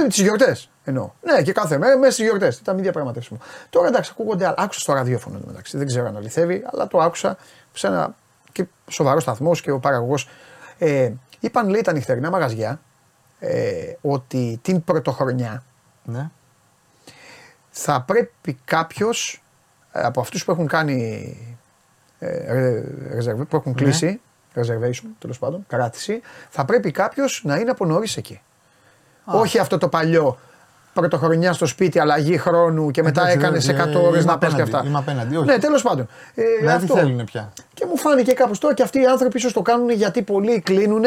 Τις 0.08 0.18
γιορτές 0.20 0.70
εννοώ. 0.89 1.10
Ναι, 1.23 1.43
και 1.43 1.52
κάθε 1.52 1.78
μέρα 1.78 1.98
μέσα 1.98 2.12
στις 2.12 2.24
γιορτές. 2.24 2.59
Ήταν 2.59 2.74
μη 2.74 2.82
διαπραγματεύσιμο. 2.82 3.39
Τώρα 3.70 3.86
εντάξει, 3.89 4.10
ακούγονται 4.15 4.44
άλλα. 4.47 4.55
Άκουσα 4.59 4.81
στο 4.81 4.93
ραδιόφωνο 4.93 5.36
εδώ 5.36 5.47
μεταξύ. 5.47 5.77
Δεν 5.77 5.86
ξέρω 5.86 6.06
αν 6.06 6.16
αληθεύει, 6.16 6.65
αλλά 6.73 6.86
το 6.86 6.98
άκουσα 6.98 7.36
σε 7.73 7.86
ένα 7.86 8.15
και 8.52 8.66
σοβαρός 8.90 9.23
σταθμός 9.23 9.60
και 9.60 9.70
ο 9.70 9.78
παραγωγός. 9.78 10.28
Ε, 10.78 11.12
είπαν 11.40 11.69
λέει 11.69 11.81
τα 11.81 11.93
νυχτερινά 11.93 12.31
μαγαζιά 12.31 12.81
ε, 13.39 13.93
ότι 14.01 14.59
την 14.62 14.85
πρωτοχρονιά 14.85 15.62
Ναι. 16.05 16.31
θα 17.70 18.01
πρέπει 18.02 18.59
κάποιος 18.65 19.43
από 19.93 20.20
αυτούς 20.20 20.44
που 20.44 20.51
έχουν 20.51 20.66
κάνει. 20.66 21.36
Ε, 22.19 22.52
ρε- 22.52 22.85
reserve- 23.19 23.47
που 23.48 23.56
έχουν 23.56 23.74
κλείσει, 23.74 24.20
reservation 24.55 25.06
τέλος 25.19 25.39
πάντων, 25.39 25.65
κράτηση, 25.69 26.20
θα 26.51 26.65
πρέπει 26.65 26.90
κάποιος 26.90 27.43
να 27.44 27.56
είναι 27.56 27.70
από 27.70 27.85
νωρίς 27.86 28.16
εκεί. 28.16 28.40
Όχι 29.24 29.59
αυτό 29.59 29.78
το 29.78 29.89
παλιό 29.89 30.39
πρωτοχρονιά 31.00 31.52
στο 31.52 31.66
σπίτι, 31.66 31.98
αλλαγή 31.98 32.38
χρόνου 32.38 32.90
και 32.90 33.02
μετά 33.02 33.20
Εντάξει, 33.20 33.38
έκανες 33.38 33.64
σε 33.64 33.72
δεν- 33.72 33.88
100 33.96 34.00
ώρε 34.02 34.16
είμαι 34.18 34.24
να 34.32 34.38
πας 34.38 34.54
και 34.54 34.60
απέναντι, 34.62 34.76
αυτά. 34.76 34.88
είμαι 34.88 34.98
απέναντι, 34.98 35.36
όχι. 35.36 35.46
Ναι, 35.46 35.58
τέλος 35.58 35.82
πάντων. 35.82 36.08
Ε, 36.34 36.42
Δηλαδή 36.60 36.84
αυτό. 36.84 36.96
θέλουν 36.96 37.24
πια. 37.24 37.52
Και 37.74 37.86
μου 37.88 37.96
φάνηκε 37.96 38.32
κάπως 38.32 38.58
τώρα 38.58 38.74
και 38.74 38.82
αυτοί 38.82 39.00
οι 39.00 39.06
άνθρωποι 39.06 39.36
ίσως 39.36 39.52
το 39.52 39.62
κάνουν 39.62 39.90
γιατί 39.90 40.22
πολλοί 40.22 40.60
κλείνουν, 40.60 41.04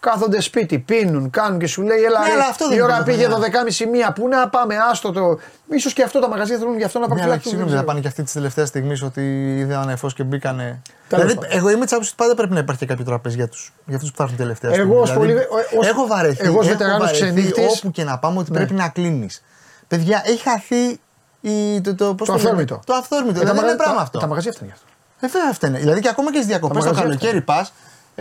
κάθονται 0.00 0.40
σπίτι, 0.40 0.78
πίνουν, 0.78 1.30
κάνουν 1.30 1.58
και 1.58 1.66
σου 1.66 1.82
λέει: 1.82 2.02
Έλα, 2.02 2.20
Ναι, 2.20 2.26
ρε, 2.26 2.32
αλλά 2.32 2.46
αυτό 2.46 2.64
δεν 2.68 2.72
η 2.72 2.80
είναι 2.84 2.92
ώρα 2.92 3.02
πήγε 3.02 3.26
πρωτοχρονιά. 3.26 3.62
12.30 3.86 3.86
μία. 3.92 4.12
Πού 4.12 4.28
να 4.28 4.48
πάμε, 4.48 4.76
άστο 4.90 5.12
το. 5.12 5.38
σω 5.80 5.90
και 5.90 6.02
αυτό 6.02 6.20
τα 6.20 6.28
μαγαζιά 6.28 6.58
θέλουν 6.58 6.76
γι' 6.76 6.84
αυτό 6.84 6.98
να 6.98 7.06
Ναι, 7.06 7.12
αλλά 7.12 7.20
προφυλάξουν. 7.22 7.50
συγγνώμη, 7.50 7.70
δεν 7.70 7.80
θα 7.80 7.86
πάνε 7.86 8.00
και 8.00 8.08
αυτή 8.08 8.22
της 8.22 8.32
τελευταίας 8.32 8.68
στιγμής 8.68 9.02
ότι 9.02 9.54
είδαν 9.58 9.96
φω 9.96 10.08
και 10.14 10.22
μπήκανε. 10.22 10.82
Τέλος 11.08 11.24
Δηλαδή, 11.24 11.34
πάντων. 11.46 11.58
εγώ 11.58 11.70
είμαι 11.70 11.82
της 11.84 11.92
άποψης 11.92 12.12
ότι 12.12 12.22
πάντα 12.22 12.34
πρέπει 12.34 12.52
να 12.52 12.58
υπάρχει 12.58 12.80
και 12.80 12.86
κάποιο 12.86 13.04
τραπέζι 13.04 13.36
για 13.36 13.48
τους 13.48 13.72
για 13.86 13.96
αυτούς 13.96 14.10
που 14.10 14.16
θα 14.16 14.22
έρθουν 14.22 14.38
τελευταία 14.38 14.70
Εγώ 14.74 14.76
στιγμή. 14.80 14.96
ως 14.96 15.12
πολύ- 15.12 15.46
ως- 15.78 15.86
έχω 15.88 16.06
βαρεθεί. 16.06 16.44
εγώ 16.44 16.58
ως 16.58 16.66
έχω 16.66 16.72
βετεράνος 16.76 17.04
βαρεθεί 17.06 17.22
ξενύχτης- 17.22 17.78
Όπου 17.78 17.90
και 17.90 18.04
να 18.04 18.18
πάμε 18.18 18.38
ότι 18.38 18.50
Ναι. 18.50 18.56
πρέπει 18.56 18.74
να 18.74 18.88
κλείνεις. 18.88 19.42
Παιδιά, 19.88 20.22
έχει 20.26 20.42
χαθεί 20.48 21.00
η, 21.40 21.80
το, 21.80 21.94
το, 21.94 22.14
πώς 22.14 22.26
Το 22.26 22.32
λένε, 22.32 22.44
αυθόρμητο. 22.44 22.80
Το 22.86 22.94
αυθόρμητο. 22.94 23.40
Ε, 23.40 23.44
δεν 23.44 23.46
μαγαζιά- 23.46 23.68
είναι 23.68 23.76
πράγμα 23.76 23.96
τα- 23.96 24.02
αυτό. 24.02 24.18
Τα 24.18 24.26
μαγαζιά 24.26 24.52
φτάνει 24.52 24.70
γι' 24.70 24.76
αυτό. 24.76 24.86
Ε, 25.26 25.28
βέβαια 25.38 25.52
φταίνε. 25.52 25.78
Δηλαδή 25.78 26.00
και 26.00 26.08
ακόμα 26.08 26.30
και 26.30 26.36
στις 26.36 26.46
διακοπές 26.48 26.76
το 26.84 26.84
μαγαζιά 26.84 27.02
καλοκαίρι 27.04 27.40
πας. 27.40 27.72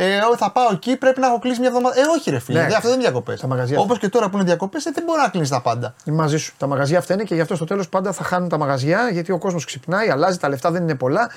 Ε, 0.02 0.18
«Ω, 0.32 0.38
θα 0.38 0.52
πάω 0.52 0.68
εκεί, 0.72 0.96
πρέπει 0.96 1.20
να 1.20 1.28
έχω 1.28 1.40
κλείσει 1.40 1.60
μια 1.60 1.68
εβδομάδα. 1.70 1.96
Ε, 2.00 2.02
όχι, 2.18 2.30
ρε 2.32 2.40
φίλε. 2.40 2.58
Ναι. 2.58 2.66
Δηλαδή, 2.66 2.74
αυτό 2.78 2.88
δεν 2.90 3.00
είναι 3.00 3.10
διακοπές. 3.10 3.40
Τα 3.40 3.48
μαγαζιά 3.48 3.80
Όπως 3.80 4.00
και 4.00 4.10
τώρα 4.10 4.30
που 4.30 4.36
είναι 4.38 4.46
διακοπές, 4.46 4.86
ε, 4.86 4.92
δεν 4.94 5.04
μπορεί 5.04 5.20
να 5.22 5.28
κλείσει 5.30 5.52
τα 5.52 5.62
πάντα. 5.62 5.94
Είμαι 6.06 6.16
μαζί 6.18 6.38
σου. 6.38 6.54
Τα 6.58 6.68
μαγαζιά 6.68 7.02
φταίνε 7.02 7.24
και 7.24 7.36
γι' 7.36 7.42
αυτό 7.42 7.56
στο 7.56 7.66
τέλος 7.66 7.90
πάντα 7.90 8.12
θα 8.12 8.24
χάνουν 8.24 8.50
τα 8.50 8.58
μαγαζιά 8.58 9.10
γιατί 9.12 9.32
ο 9.32 9.38
κόσμος 9.38 9.66
ξυπνάει, 9.66 10.10
αλλάζει, 10.10 10.38
τα 10.38 10.50
λεφτά 10.50 10.72
δεν 10.72 10.82
είναι 10.82 10.96
πολλά. 10.96 11.30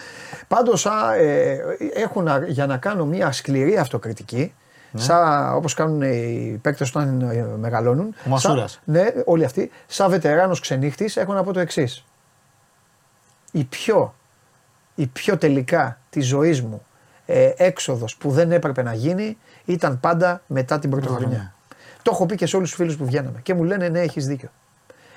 Πάντως 0.48 0.86
ε, 1.18 1.58
έχω 1.94 2.22
να- 2.22 2.44
για 2.46 2.66
να 2.66 2.76
κάνω 2.76 3.04
μια 3.04 3.32
σκληρή 3.32 3.76
αυτοκριτική. 3.78 4.54
Σαν 4.94 5.54
όπως 5.54 5.74
κάνουν 5.74 6.02
οι 6.02 6.58
παίκτες 6.62 6.88
όταν 6.88 7.20
ε, 7.20 7.46
μεγαλώνουν. 7.58 8.14
Ο 8.26 8.28
Μασούρας. 8.28 8.70
Σαν- 8.72 8.80
Ναι, 8.84 9.06
όλοι 9.24 9.44
αυτοί. 9.44 9.70
Σαν 9.86 10.10
βετεράνος 10.10 10.60
ξενύχτης 10.60 11.16
έχω 11.16 11.32
να 11.32 11.42
πω 11.42 11.52
το 11.52 11.60
εξής. 11.60 12.04
Η 13.52 13.64
πιο, 13.64 14.14
η 14.94 15.06
πιο 15.06 15.36
τελικά 15.38 15.98
της 16.10 16.26
ζωής 16.26 16.62
μου 16.62 16.82
ε, 17.34 17.52
έξοδος 17.56 18.16
που 18.16 18.30
δεν 18.30 18.52
έπρεπε 18.52 18.82
να 18.82 18.94
γίνει 18.94 19.38
ήταν 19.64 20.00
πάντα 20.00 20.42
μετά 20.46 20.78
την 20.78 20.90
πρωτοχρονιά. 20.90 21.54
Το 22.02 22.10
έχω 22.14 22.26
πει 22.26 22.34
και 22.36 22.46
σε 22.46 22.56
όλους 22.56 22.68
τους 22.68 22.78
φίλους 22.78 22.96
που 22.96 23.04
βγαίναμε 23.04 23.40
και 23.42 23.54
μου 23.54 23.64
λένε 23.64 23.88
ναι 23.88 24.00
έχεις 24.00 24.26
δίκιο. 24.26 24.48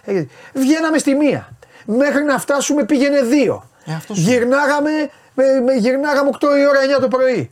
Ε, 0.03 0.25
Βγαίναμε 0.53 0.97
στη 0.97 1.13
μία. 1.15 1.49
Μέχρι 1.85 2.23
να 2.23 2.37
φτάσουμε 2.39 2.83
πήγαινε 2.83 3.21
δύο. 3.21 3.69
Ε, 3.85 3.93
αυτός 3.93 4.17
σου 4.17 4.23
γυρνάγαμε, 4.23 4.89
με, 5.33 5.43
με- 5.65 5.73
γυρνάγαμε 5.73 6.29
8 6.33 6.41
η 6.43 6.67
ώρα 6.67 6.79
9 6.97 7.01
το 7.01 7.07
πρωί. 7.07 7.51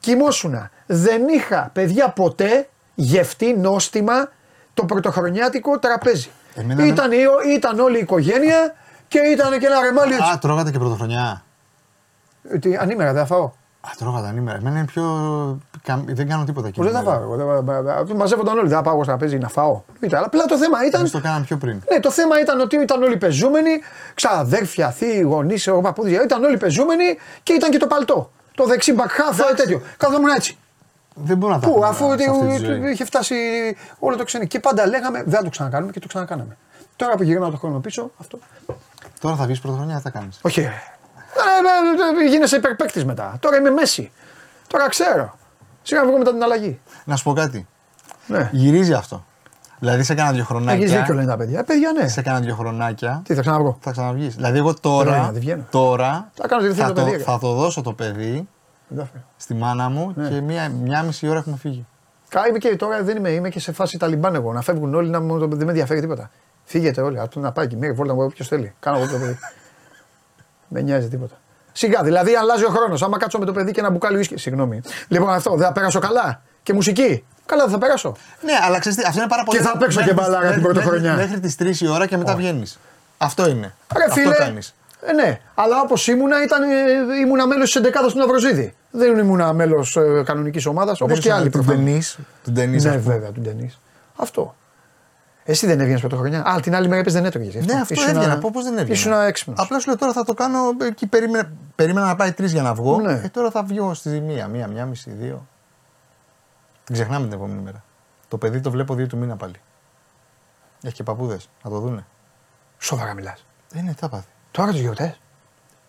Κοιμόσουνα. 0.00 0.70
Δεν 0.86 1.28
είχα 1.28 1.70
παιδιά 1.72 2.08
ποτέ 2.08 2.68
γευτεί 2.94 3.56
νόστιμα 3.56 4.30
το 4.74 4.84
πρωτοχρονιάτικο 4.84 5.78
τραπέζι. 5.78 6.28
Εμένα 6.54 6.86
Ήταν, 6.86 7.12
η- 7.12 7.16
ήταν 7.54 7.78
όλη 7.78 7.96
η 7.96 8.00
οικογένεια 8.00 8.74
και 9.08 9.18
ήταν 9.18 9.58
και 9.58 9.66
ένα 9.66 9.80
ρεμάλι 9.80 10.12
έτσι. 10.14 10.30
Α, 10.34 10.38
τρώγατε 10.38 10.70
και 10.70 10.78
πρωτοχρονιά. 10.78 11.44
Ε, 12.50 12.58
τι, 12.58 12.76
Ανήμερα 12.76 13.12
δεν 13.12 13.26
θα 13.26 13.34
φάω. 13.34 13.50
Α, 13.86 13.90
τρώγατε 13.98 14.28
ανήμερα. 14.28 14.56
Εμένα 14.56 14.76
είναι 14.78 14.86
πιο. 14.86 15.02
κα- 15.82 16.02
Δεν 16.06 16.28
κάνω 16.28 16.44
τίποτα 16.44 16.66
εκεί. 16.68 16.78
Πώ 16.78 16.84
δεν 16.84 16.92
θα 16.92 17.02
φάω. 17.02 17.22
εγώ, 17.22 17.36
δεν- 17.36 17.46
μπα- 17.46 17.62
μπα- 17.82 17.82
μπα- 18.04 18.14
Μαζεύονταν 18.14 18.58
όλοι. 18.58 18.68
Δεν 18.68 18.76
θα 18.76 18.82
πάω 18.82 18.92
εγώ 18.94 19.02
στο 19.04 19.12
τραπέζι 19.12 19.38
να 19.38 19.48
φάω. 19.48 19.80
Ήταν, 20.00 20.18
αλλά 20.18 20.26
απλά 20.26 20.44
το 20.44 20.58
θέμα 20.58 20.86
ήταν. 20.86 21.00
Εμείς 21.00 21.12
το 21.12 21.20
κάναμε 21.20 21.44
πιο 21.44 21.56
πριν. 21.56 21.82
Ναι, 21.92 22.00
το 22.00 22.10
θέμα 22.10 22.40
ήταν 22.40 22.60
ότι 22.60 22.76
ήταν 22.76 23.02
όλοι 23.02 23.16
πεζούμενοι, 23.16 23.70
ξαδέρφια, 24.14 24.90
θείοι, 24.90 25.22
γονείς, 25.26 25.68
παππούδια. 25.82 26.22
Ήταν 26.22 26.44
όλοι 26.44 26.56
πεζούμενοι 26.56 27.04
και 27.42 27.52
ήταν 27.52 27.70
και 27.70 27.78
το 27.78 27.86
παλτό. 27.86 28.30
Το 28.54 28.64
δεξί 28.66 28.92
μπακχάφ, 28.92 29.40
τέτοιο. 29.56 29.80
Καθόμουν 29.96 30.28
έτσι. 30.28 30.56
Δεν 31.14 31.36
μπορώ 31.36 31.52
να 31.52 31.58
τα 31.60 31.66
Πού, 31.66 31.72
κάνω 31.74 31.86
αφού 31.86 32.04
σε 32.06 32.12
ότι 32.12 32.26
αυτή 32.28 32.46
τη 32.46 32.64
ζωή. 32.64 32.90
είχε 32.92 33.04
φτάσει 33.04 33.34
όλο 33.98 34.16
το 34.16 34.24
ξένο. 34.24 34.44
Και 34.44 34.60
πάντα 34.60 34.86
λέγαμε 34.86 35.22
δεν 35.22 35.32
θα 35.32 35.42
το 35.42 35.48
ξανακάνουμε 35.48 35.92
και 35.92 36.00
το 36.00 36.06
ξανακάναμε. 36.06 36.56
Τώρα 36.96 37.14
που 37.14 37.22
γυρνάω 37.22 37.50
το 37.50 37.56
χρόνο 37.56 37.78
πίσω, 37.78 38.10
αυτό. 38.20 38.38
Τώρα 39.20 39.36
θα 39.36 39.44
βγεις 39.44 39.60
πρωτοχρονιά, 39.60 39.96
τι 39.96 40.02
θα 40.02 40.10
κάνεις. 40.10 40.38
Όχι. 40.42 40.68
Ρε. 41.34 42.22
Ε, 42.22 42.22
ε, 42.22 42.26
ε, 42.26 42.28
Γίνεσαι 42.30 42.56
υπερπαίκτης 42.56 43.04
μετά. 43.04 43.36
Τώρα 43.40 43.56
είμαι 43.56 43.70
μέση. 43.70 44.10
Τώρα 44.66 44.88
ξέρω. 44.88 45.34
Σιγά 45.82 46.04
βγω 46.06 46.18
μετά 46.18 46.30
την 46.32 46.42
αλλαγή. 46.42 46.80
Να 47.04 47.16
σου 47.16 47.24
πω 47.24 47.32
κάτι. 47.32 47.66
Ναι. 48.26 48.48
Γυρίζει 48.52 48.92
αυτό. 48.92 49.24
Δηλαδή 49.78 50.02
σε 50.02 50.14
κάνα 50.14 50.28
δύο 50.30 50.38
Έχεις 50.38 50.50
χρονάκια. 50.52 50.86
δίκιο 50.98 51.14
λένε 51.14 51.26
τα 51.26 51.36
παιδιά. 51.36 51.58
Ε, 51.58 51.62
παιδιά, 51.62 51.92
ναι. 51.92 52.08
Σε 52.08 52.22
κάνα 52.22 52.40
δύο 52.40 52.54
χρονάκια. 52.54 53.22
Τι 53.24 53.34
θα 53.34 53.40
ξαναβγώ. 53.40 53.78
Θα 53.80 53.90
ξαναβγείς. 53.90 54.34
Δηλαδή, 54.34 54.58
εγώ 54.58 54.74
Χρόνια, 54.82 55.04
τώρα, 55.10 55.30
δεν 55.32 55.40
βγαίνω. 55.40 55.64
τώρα 55.70 56.30
Θα 56.34 56.48
κάνω 56.48 56.62
τι 56.62 56.68
θέλει 56.68 56.80
θα, 56.80 56.92
το 56.92 57.00
το, 57.04 57.10
παιδί. 57.10 57.22
θα 57.22 57.38
το 57.38 57.52
δώσω 57.54 57.82
το 57.82 57.92
παιδί 57.92 58.48
Εντάξει. 58.92 59.12
στη 59.36 59.54
μάνα 59.54 59.88
μου 59.88 60.12
Ναι. 60.16 60.28
και 60.28 60.40
μία, 60.40 60.68
μία 60.68 61.02
μισή 61.02 61.28
ώρα 61.28 61.38
έχουμε 61.38 61.56
φύγει. 61.56 61.86
Κα, 62.28 62.46
είμαι 62.48 62.58
και 62.58 62.76
τώρα 62.76 63.02
δεν 63.02 63.16
είμαι, 63.16 63.30
είμαι 63.30 63.48
και 63.48 63.60
σε 63.60 63.72
φάση 63.72 63.98
Ταλιμπάν 63.98 64.34
εγώ. 64.34 64.52
Να 64.52 64.60
φεύγουν 64.62 64.94
όλοι, 64.94 65.08
να 65.10 65.20
μου, 65.20 65.38
δεν 65.38 65.48
με 65.64 65.64
ενδιαφέρει 65.70 66.00
τίποτα. 66.00 66.30
Φύγετε 66.64 67.00
όλοι. 67.00 67.20
Αυτό 67.20 67.40
να 67.40 67.52
πάει 67.52 67.66
και 67.66 67.76
μία 67.76 67.94
βόλτα 67.94 68.14
μου 68.14 68.26
ποιο 68.28 68.44
θέλει. 68.44 68.74
Κάνω 68.80 68.98
εγώ 68.98 69.06
το 69.12 69.18
παιδί. 69.18 69.38
Με 70.72 70.80
νοιάζει 70.80 71.08
τίποτα. 71.08 71.34
Σιγά, 71.72 72.02
δηλαδή 72.02 72.34
αλλάζει 72.34 72.64
ο 72.64 72.68
χρόνος. 72.68 73.02
Άμα 73.02 73.18
κάτσω 73.18 73.38
με 73.38 73.44
το 73.44 73.52
παιδί 73.52 73.70
και 73.72 73.80
ένα 73.80 73.90
μπουκάλι 73.90 74.16
ουίσκι. 74.16 74.36
Συγγνώμη. 74.36 74.80
Λοιπόν, 75.08 75.30
αυτό 75.30 75.50
δεν 75.56 75.66
θα 75.66 75.72
περάσω 75.72 75.98
καλά; 75.98 76.42
Και 76.62 76.72
μουσική; 76.72 77.24
Καλά, 77.46 77.62
δεν 77.62 77.72
θα 77.72 77.78
περάσω. 77.78 78.16
Ναι, 78.40 78.52
αλλά 78.66 78.78
ξέρεις 78.78 79.04
αυτό 79.06 79.18
είναι 79.20 79.28
πάρα 79.28 79.42
πολύ. 79.44 79.58
Και 79.58 79.64
θα 79.64 79.76
παίξω 79.76 79.98
μέχρι 79.98 80.14
και 80.14 80.18
τις- 80.18 80.28
μπαλάρα 80.28 80.50
την 80.52 80.60
μέχρι- 80.60 80.72
πρωτοχρονιά. 80.74 81.14
Μέχρι, 81.14 81.40
τις 81.40 81.56
3 81.56 81.80
η 81.80 81.88
ώρα 81.88 82.06
και 82.06 82.16
μετά 82.16 82.36
βγαίνεις. 82.36 82.78
Αυτό 83.18 83.48
είναι. 83.48 83.74
Ρε 83.96 84.04
αυτό 84.04 84.20
φίλε. 84.20 84.34
κάνεις. 84.34 84.74
Ε, 85.06 85.12
ναι, 85.12 85.40
αλλά 85.54 85.80
όπως 85.80 86.06
ήμουνα, 86.08 86.42
ήταν, 86.42 86.62
ε, 86.62 86.66
ήμουνα 87.24 87.46
μέλος 87.46 87.64
της 87.72 87.74
11 87.80 88.08
του 88.12 88.18
Ναυροζίδη. 88.18 88.74
Δεν 88.90 89.18
ήμουνα 89.18 89.52
μέλος 89.52 89.96
ε, 89.96 90.22
κανονικής 90.26 90.66
ομάδας 90.66 91.00
όπως 91.00 91.20
και 91.20 91.32
άλλοι 91.32 91.44
Του 91.44 91.50
προφανώς. 91.50 91.84
ταινί. 91.84 92.02
Του 92.44 92.52
ταινί. 92.52 92.80
Ναι, 92.82 92.96
βέβαια, 92.96 93.30
του 93.30 93.40
Ντενή. 93.40 93.72
Αυτό. 94.16 94.54
Εσύ 95.44 95.66
δεν 95.66 95.80
έβγαινες 95.80 96.00
πρωτοχρονιά. 96.00 96.44
Α, 96.44 96.60
την 96.60 96.74
άλλη 96.74 96.88
μέρα 96.88 97.00
είπες 97.00 97.12
δεν 97.12 97.24
έτρωγες. 97.24 97.66
Ναι, 97.66 97.80
αυτό 97.80 98.02
έβγαινα. 98.08 98.38
Πώ 98.38 98.62
δεν 98.62 98.72
έβγαινα. 98.72 98.92
Ήσουν 98.92 99.12
έξυπνος. 99.12 99.58
Απλά 99.60 99.78
σου 99.78 99.86
λέω 99.88 99.98
τώρα 99.98 100.12
θα 100.12 100.24
το 100.24 100.34
κάνω. 100.34 100.58
Εκεί 100.82 101.06
περίμενα, 101.06 101.52
περίμενα 101.74 102.06
να 102.06 102.16
πάει 102.16 102.32
τρεις 102.32 102.52
για 102.52 102.62
να 102.62 102.74
βγω. 102.74 103.00
Ναι. 103.00 103.12
Ε, 103.12 103.28
τώρα 103.28 103.50
θα 103.50 103.62
βγω 103.62 103.94
στη 103.94 104.20
μία, 104.20 104.48
μία, 104.48 104.66
μία 104.66 104.86
μισή, 104.86 105.10
δύο. 105.10 105.46
Την 106.84 106.94
ξεχνάμε 106.94 107.24
την 107.24 107.34
επόμενη 107.34 107.60
μέρα. 107.60 107.84
Το 108.28 108.38
παιδί 108.38 108.60
το 108.60 108.70
βλέπω 108.70 108.94
δύο 108.94 109.06
του 109.06 109.16
μήνα 109.16 109.36
πάλι. 109.36 109.54
Έχει 110.82 110.94
και 110.94 111.02
παππούδες. 111.02 111.48
Να 111.62 111.70
το 111.70 111.78
δούνε. 111.78 112.06
Σοβαρά 112.78 113.14
μιλάς. 113.14 113.44
Ε, 113.74 113.80
ναι, 113.80 113.90
τι 113.92 113.98
θα 113.98 114.08
πάθει. 114.08 114.26
Τώρα 114.50 114.70
του 114.70 114.78
γιορτές; 114.78 115.20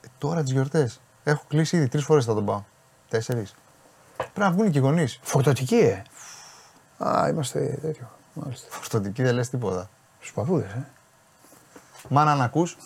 Ε, 0.01 0.07
τώρα 0.17 0.43
τις 0.43 0.51
γιορτές. 0.51 0.99
Έχω 1.23 1.43
κλείσει 1.47 1.77
ήδη 1.77 1.87
τρεις 1.87 2.03
φορές 2.03 2.25
θα 2.25 2.33
τον 2.33 2.45
πάω. 2.45 2.63
Τέσσερις. 3.09 3.53
Πρέπει 4.17 4.39
να 4.39 4.51
βγουν 4.51 4.71
και 4.71 4.77
οι 4.77 4.81
γονείς. 4.81 5.19
Φορτωτική, 5.21 5.75
ε. 5.75 6.03
Α, 7.07 7.27
είμαστε 7.29 7.77
τέτοιο. 7.81 8.09
Μάλιστα. 8.33 8.67
Φορτωτική 8.69 9.23
δεν 9.23 9.33
λες 9.35 9.49
τίποτα. 9.49 9.89
Στους 10.19 10.31
παππούδες, 10.33 10.71
ε. 10.71 10.85
Μάνα 12.09 12.35
να 12.35 12.43
ακούς. 12.43 12.77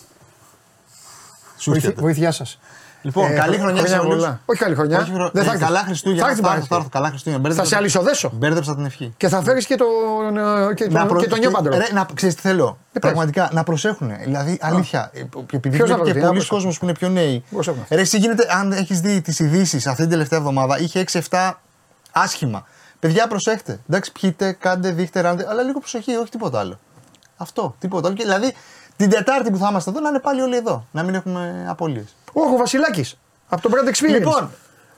Σου 1.58 1.70
Βοηθ- 1.70 1.84
έρχεται. 1.84 2.00
Βοήθειά 2.02 2.32
σας. 2.32 2.58
Λοιπόν, 3.02 3.34
καλή 3.34 3.58
χρονιά 3.58 3.86
σε 3.86 3.98
όλους. 3.98 4.24
Όχι 4.44 4.58
καλή 4.58 4.74
χρονιά. 4.74 4.98
Όχι, 5.00 5.12
χρο- 5.12 5.30
Δεν 5.32 5.42
ε, 5.42 5.46
θα 5.46 5.52
έρθει. 5.52 5.64
καλά 5.64 5.80
Χριστούγεννα. 5.82 6.22
Θα 6.24 6.28
έρθει 6.30 6.40
θα 6.42 6.46
πάλι. 6.48 6.58
έρθω, 6.60 6.68
θα 6.74 6.76
έρθω, 6.76 6.88
καλά 6.88 7.08
Χριστούγεννα. 7.08 7.42
Θα 7.42 7.48
Μπέρδεψα- 7.48 7.74
σε 7.74 7.80
αλυσοδέσω. 7.82 8.30
Μπέρδεψα 8.34 8.74
την 8.74 8.84
ευχή. 8.84 9.14
Και 9.16 9.28
θα 9.28 9.42
φέρεις 9.42 9.66
και 9.66 9.74
τον, 9.76 10.36
ε, 10.36 10.74
και 10.74 10.88
Να 10.88 10.98
τον, 10.98 11.08
προ- 11.08 11.20
και 11.20 11.26
τον 11.28 11.38
νιόπαντρο. 11.38 11.76
Ρε, 11.76 11.92
να 11.92 12.06
ξέρεις 12.14 12.34
τι 12.34 12.40
θέλω; 12.40 12.78
πες. 12.92 13.02
Πραγματικά 13.02 13.50
να 13.52 13.62
προσέχουν. 13.64 14.12
Δηλαδή, 14.24 14.58
αλήθεια. 14.60 15.10
ε, 15.14 15.20
Επειδή 15.52 15.76
Ποιος 15.76 15.88
να 15.90 15.94
βλέπει 15.94 15.96
και 15.96 15.96
προσέχει, 15.96 16.18
να 16.18 16.26
πολλοί 16.26 16.30
προσέχουν. 16.32 16.56
κόσμος 16.56 16.78
που 16.78 16.84
είναι 16.84 16.94
πιο 16.94 17.08
νέοι. 17.08 17.44
Προσέχουν. 17.50 17.84
Ρε, 17.90 18.00
εσύ 18.00 18.18
γίνεται, 18.18 18.46
αν 18.50 18.72
έχεις 18.72 19.00
δει 19.00 19.20
τις 19.20 19.38
ειδήσεις 19.38 19.86
αυτή 19.86 20.00
την 20.02 20.10
τελευταία 20.10 20.38
εβδομάδα, 20.38 20.78
είχε 20.78 21.00
6-7 21.00 21.60
άσχημα. 22.12 22.66
Παιδιά, 23.00 23.26
προσέχτε. 23.26 23.78
Εντάξει, 23.88 24.12
πιείτε, 24.12 24.52
κάντε, 24.52 24.90
δείχτε, 24.90 25.20
ράντε, 25.20 25.46
αλλά 25.48 25.62
λίγο 25.62 25.78
προσοχή, 25.78 26.16
όχι 26.16 26.30
τίποτα 26.30 26.58
άλλο. 26.58 26.78
Αυτό, 27.36 27.74
τίποτα 27.78 28.06
άλλο. 28.06 28.16
Και, 28.16 28.22
δηλαδή, 28.24 28.54
την 28.96 29.10
Τετάρτη 29.10 29.50
που 29.50 29.56
θα 29.56 29.68
είμαστε 29.70 29.90
εδώ, 29.90 30.00
να 30.00 30.08
είναι 30.08 30.18
πάλι 30.18 30.40
όλοι 30.40 30.56
εδώ. 30.56 30.84
Να 30.90 31.02
μην 31.02 31.14
έχουμε 31.14 31.66
απώλειες. 31.68 32.14
Όχι, 32.32 32.54
ο 32.54 32.56
Βασιλάκης. 32.56 33.18
Από 33.48 33.62
το 33.62 33.70
Brand 33.72 33.88
Experience. 33.88 34.12
Λοιπόν. 34.18 34.50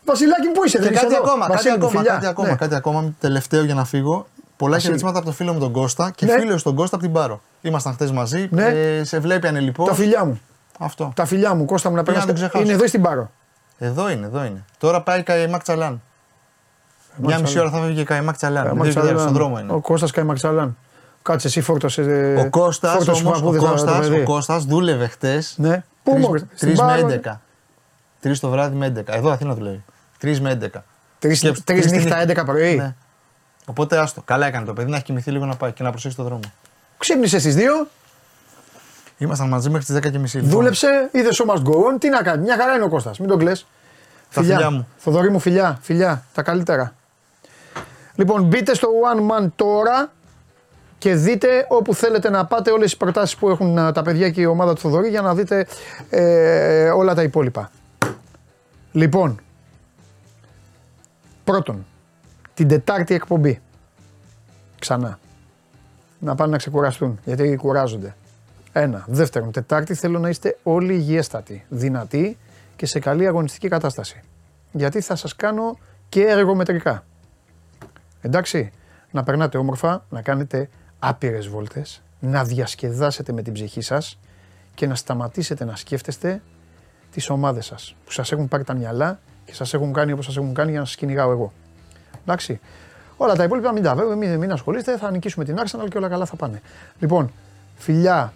Βασιλάκη, 0.04 0.48
πού 0.48 0.64
είσαι, 0.64 0.76
Και 0.76 0.82
δεν 0.82 0.92
είσαι 0.92 1.02
κάτι 1.02 1.14
εδώ; 1.14 1.24
ακόμα, 1.24 1.40
κάτι 1.46 1.52
Βασίλη 1.56 1.78
μου, 1.78 1.84
ακόμα, 1.84 2.00
φιλιά. 2.00 2.14
κάτι 2.14 2.26
ακόμα, 2.26 2.48
Ναι. 2.48 2.54
κάτι 2.56 2.74
ακόμα, 2.74 3.14
τελευταίο 3.20 3.64
για 3.64 3.74
να 3.74 3.84
φύγω. 3.84 4.26
Πολλά 4.56 4.70
Βασίλη. 4.72 4.82
χαιρετίσματα 4.82 5.18
από 5.18 5.26
το 5.26 5.32
φίλο 5.32 5.52
μου 5.52 5.58
τον 5.60 5.72
Κώστα 5.72 6.10
και 6.14 6.26
Ναι. 6.26 6.38
φίλος 6.38 6.60
στον 6.60 6.74
Κώστα 6.74 6.96
από 6.96 7.04
την 7.04 7.14
Πάρο. 7.14 7.40
Ήμασταν 7.60 7.92
χθες 7.92 8.10
μαζί. 8.10 8.48
Ναι. 8.50 8.64
Ε, 8.64 9.04
σε 9.04 9.18
βλέπει 9.18 9.46
ανελειπώ. 9.46 9.84
Τα 9.84 9.94
φιλιά 9.94 10.24
μου. 10.24 10.40
Αυτό. 10.78 11.12
Τα 11.16 11.24
φιλιά 11.24 11.54
μου, 11.54 11.64
Κώστα 11.64 11.90
μου 11.90 11.96
να 11.96 12.02
Πήγα 12.02 12.18
να 12.18 12.24
περάσει. 12.24 12.40
τον 12.42 12.48
ξεχάσω. 12.48 12.64
Είναι 12.64 12.72
εδώ 12.72 12.84
ή 12.84 12.88
στην 12.88 13.02
Πάρο; 13.02 13.30
Εδώ 13.78 14.10
είναι, 14.10 14.26
εδώ 14.26 14.44
είναι. 14.44 14.64
Τώρα 14.78 15.02
πάει 15.02 15.22
Καϊμάκ 15.22 15.62
Τσαλάν. 15.62 16.02
Μια 17.22 17.38
μισή 17.38 17.58
ώρα 17.58 17.70
θα 17.70 17.80
φύγει 17.80 18.04
Καϊμάκ 18.04 18.36
Τσαλάν. 18.36 18.64
Ε, 18.66 18.68
Δύο 18.68 18.74
Μαξαλάν. 18.76 19.00
χιλιάδες 19.00 19.22
στον 19.22 19.34
δρόμο 19.34 19.58
είναι. 19.58 19.72
Ο 19.72 19.80
Κώστας 19.80 20.10
Κάι 20.10 20.24
Μαξαλάν. 20.24 20.76
Κάτσε, 21.22 21.46
εσύ 21.46 21.60
φόρτωσε. 21.60 22.34
Ο 22.46 22.50
Κώστας 22.50 22.92
φόρτωσε 22.92 23.24
όμως, 23.24 23.38
ο 23.38 23.40
παππούδες 23.40 23.62
το 23.62 23.68
Κώστας, 23.68 23.98
παιδί. 24.08 24.20
ο 24.20 24.24
Κώστας 24.24 24.64
δούλευε 24.64 25.06
χτες 25.06 25.54
Ναι. 25.58 25.84
Πού 26.02 26.16
μου, 26.18 26.48
3 26.60 26.74
με 26.84 26.96
11. 26.96 27.40
3 28.22 28.38
το 28.40 28.48
βράδυ 28.50 28.76
με 28.76 28.86
11. 28.86 29.14
Εδώ 29.14 29.30
Αθήνα 29.30 29.54
δουλεύει. 29.54 29.84
3 30.20 30.38
με 30.40 30.50
11. 30.50 30.84
Τρει 31.18 31.34
Σκέψου, 31.34 31.62
τρεις 31.64 31.80
τρεις 31.80 31.92
τη 31.92 31.98
νύχτα, 31.98 32.24
νύχτα. 32.24 32.42
11 32.42 32.44
πρωί. 32.46 32.76
Ναι. 32.76 32.94
Οπότε 33.64 33.98
άστο. 33.98 34.22
Καλά 34.24 34.46
έκανε 34.46 34.66
το 34.66 34.72
παιδί 34.72 34.90
να 34.90 34.96
έχει 34.96 35.04
κοιμηθεί 35.04 35.30
λίγο 35.30 35.44
να 35.44 35.56
πάει 35.56 35.72
και 35.72 35.82
να 35.82 35.90
προσέξει 35.90 36.16
το 36.16 36.22
δρόμο. 36.22 36.40
Ξύπνησες 36.98 37.42
στι 37.42 37.52
2, 37.52 37.86
Ήμασταν 39.18 39.48
μαζί 39.48 39.70
μέχρι 39.70 39.86
τις 39.86 39.94
10.30. 39.94 40.34
λοιπόν. 40.34 40.50
δούλεψε, 40.50 41.08
είδες 41.12 41.42
show 41.42 41.50
must 41.54 41.62
go 41.62 41.70
on. 41.94 42.00
Τι 42.00 42.08
να 42.08 42.22
κάνει, 42.22 42.42
μια 42.42 42.56
χαρά 42.56 42.74
είναι 42.74 42.84
ο 42.84 42.88
Κώστας, 42.88 43.18
μην 43.18 43.28
τον 43.28 43.38
κλε. 43.38 43.52
Τα 44.34 44.40
φιλιά 44.42 44.70
μου. 44.70 44.86
Θοδωρή 44.98 45.30
μου, 45.30 45.38
φιλιά, 45.38 45.78
φιλιά, 45.82 46.24
τα 46.34 46.42
καλύτερα. 46.42 46.94
Λοιπόν, 48.20 48.42
μπείτε 48.42 48.74
στο 48.74 48.88
One 49.12 49.30
Man 49.30 49.48
τώρα 49.56 50.12
και 50.98 51.14
δείτε 51.14 51.66
όπου 51.68 51.94
θέλετε 51.94 52.30
να 52.30 52.46
πάτε 52.46 52.70
όλες 52.70 52.84
τις 52.84 52.96
προτάσεις 52.96 53.36
που 53.36 53.48
έχουν 53.48 53.78
α, 53.78 53.92
τα 53.92 54.02
παιδιά 54.02 54.30
και 54.30 54.40
η 54.40 54.44
ομάδα 54.44 54.74
του 54.74 54.80
Θοδωρή 54.80 55.08
για 55.08 55.20
να 55.20 55.34
δείτε 55.34 55.66
ε, 56.10 56.88
όλα 56.90 57.14
τα 57.14 57.22
υπόλοιπα. 57.22 57.70
Λοιπόν, 58.92 59.40
πρώτον, 61.44 61.86
την 62.54 62.68
Τετάρτη 62.68 63.14
εκπομπή. 63.14 63.60
Ξανά. 64.78 65.18
Να 66.18 66.34
πάνε 66.34 66.50
να 66.50 66.56
ξεκουραστούν, 66.56 67.20
γιατί 67.24 67.56
κουράζονται. 67.56 68.14
Ένα. 68.72 69.04
Δεύτερον, 69.06 69.52
Τετάρτη 69.52 69.94
θέλω 69.94 70.18
να 70.18 70.28
είστε 70.28 70.58
όλοι 70.62 70.94
υγιέστατοι, 70.94 71.64
δυνατοί 71.68 72.38
και 72.76 72.86
σε 72.86 72.98
καλή 72.98 73.26
αγωνιστική 73.26 73.68
κατάσταση. 73.68 74.22
Γιατί 74.72 75.00
θα 75.00 75.16
σας 75.16 75.36
κάνω 75.36 75.78
και 76.08 76.26
εργομετρικά. 76.26 77.04
Εντάξει, 78.20 78.72
να 79.10 79.22
περνάτε 79.22 79.58
όμορφα, 79.58 80.04
να 80.08 80.22
κάνετε 80.22 80.68
άπειρες 80.98 81.48
βόλτες, 81.48 82.02
να 82.20 82.44
διασκεδάσετε 82.44 83.32
με 83.32 83.42
την 83.42 83.52
ψυχή 83.52 83.80
σας 83.80 84.18
και 84.74 84.86
να 84.86 84.94
σταματήσετε 84.94 85.64
να 85.64 85.76
σκέφτεστε 85.76 86.42
τις 87.12 87.30
ομάδες 87.30 87.66
σας 87.66 87.96
που 88.04 88.10
σας 88.12 88.32
έχουν 88.32 88.48
πάρει 88.48 88.64
τα 88.64 88.74
μυαλά 88.74 89.20
και 89.44 89.54
σας 89.54 89.74
έχουν 89.74 89.92
κάνει 89.92 90.12
όπως 90.12 90.24
σας 90.24 90.36
έχουν 90.36 90.54
κάνει 90.54 90.70
για 90.70 90.80
να 90.80 90.86
σας 90.86 90.94
κυνηγάω 90.96 91.30
εγώ. 91.30 91.52
Εντάξει. 92.22 92.60
Όλα 93.16 93.34
τα 93.34 93.44
υπόλοιπα 93.44 93.72
μην 93.72 93.82
τα 93.82 93.94
βέβαια, 93.94 94.16
μην, 94.16 94.38
μην 94.38 94.52
ασχολείστε, 94.52 94.96
θα 94.96 95.10
νικήσουμε 95.10 95.44
την 95.44 95.56
Arsenal 95.58 95.88
και 95.90 95.98
όλα 95.98 96.08
καλά 96.08 96.24
θα 96.24 96.36
πάνε. 96.36 96.60
Λοιπόν, 96.98 97.32
φιλιά 97.76 98.32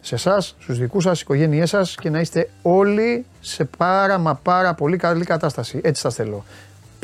σε 0.00 0.14
εσάς, 0.14 0.56
στους 0.58 0.78
δικούς 0.78 1.02
σας, 1.02 1.20
οικογένειές 1.20 1.68
σας 1.68 1.94
και 1.94 2.10
να 2.10 2.20
είστε 2.20 2.50
όλοι 2.62 3.26
σε 3.40 3.64
πάρα 3.64 4.18
μα 4.18 4.34
πάρα 4.34 4.74
πολύ 4.74 4.96
καλή 4.96 5.24
κατάσταση. 5.24 5.80
Έτσι 5.82 6.00
σας 6.00 6.14
θέλω. 6.14 6.44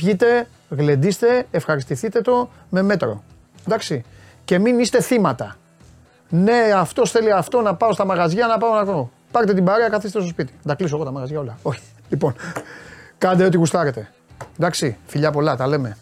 Πιείτε, 0.03 0.49
γλεντήστε, 0.71 1.47
ευχαριστηθείτε 1.51 2.21
το 2.21 2.51
με 2.69 2.83
μέτρο. 2.83 3.23
Εντάξει. 3.67 4.05
Και 4.45 4.59
μην 4.59 4.79
είστε 4.79 5.01
θύματα. 5.01 5.57
Ναι, 6.29 6.73
αυτός 6.77 7.11
θέλει 7.11 7.33
αυτό 7.33 7.61
να 7.61 7.75
πάω 7.75 7.93
στα 7.93 8.05
μαγαζιά, 8.05 8.47
να 8.47 8.59
πάω 8.59 8.75
να 8.75 8.85
κάνω. 8.85 9.11
Πάρτε 9.31 9.55
την 9.55 9.65
παρέα, 9.65 9.89
καθίστε 9.89 10.21
στο 10.21 10.29
σπίτι. 10.29 10.53
Να 10.53 10.71
τα 10.71 10.75
κλείσω 10.75 10.97
εγώ 10.97 11.05
τα 11.05 11.11
μαγαζιά 11.11 11.39
όλα. 11.39 11.59
Όχι. 11.63 11.81
Λοιπόν, 12.09 12.35
κάντε 13.19 13.45
ό,τι 13.45 13.57
γουστάρετε. 13.57 14.11
Εντάξει, 14.59 14.97
φιλιά 15.07 15.31
πολλά, 15.31 15.57
τα 15.57 15.67
λέμε. 15.67 15.97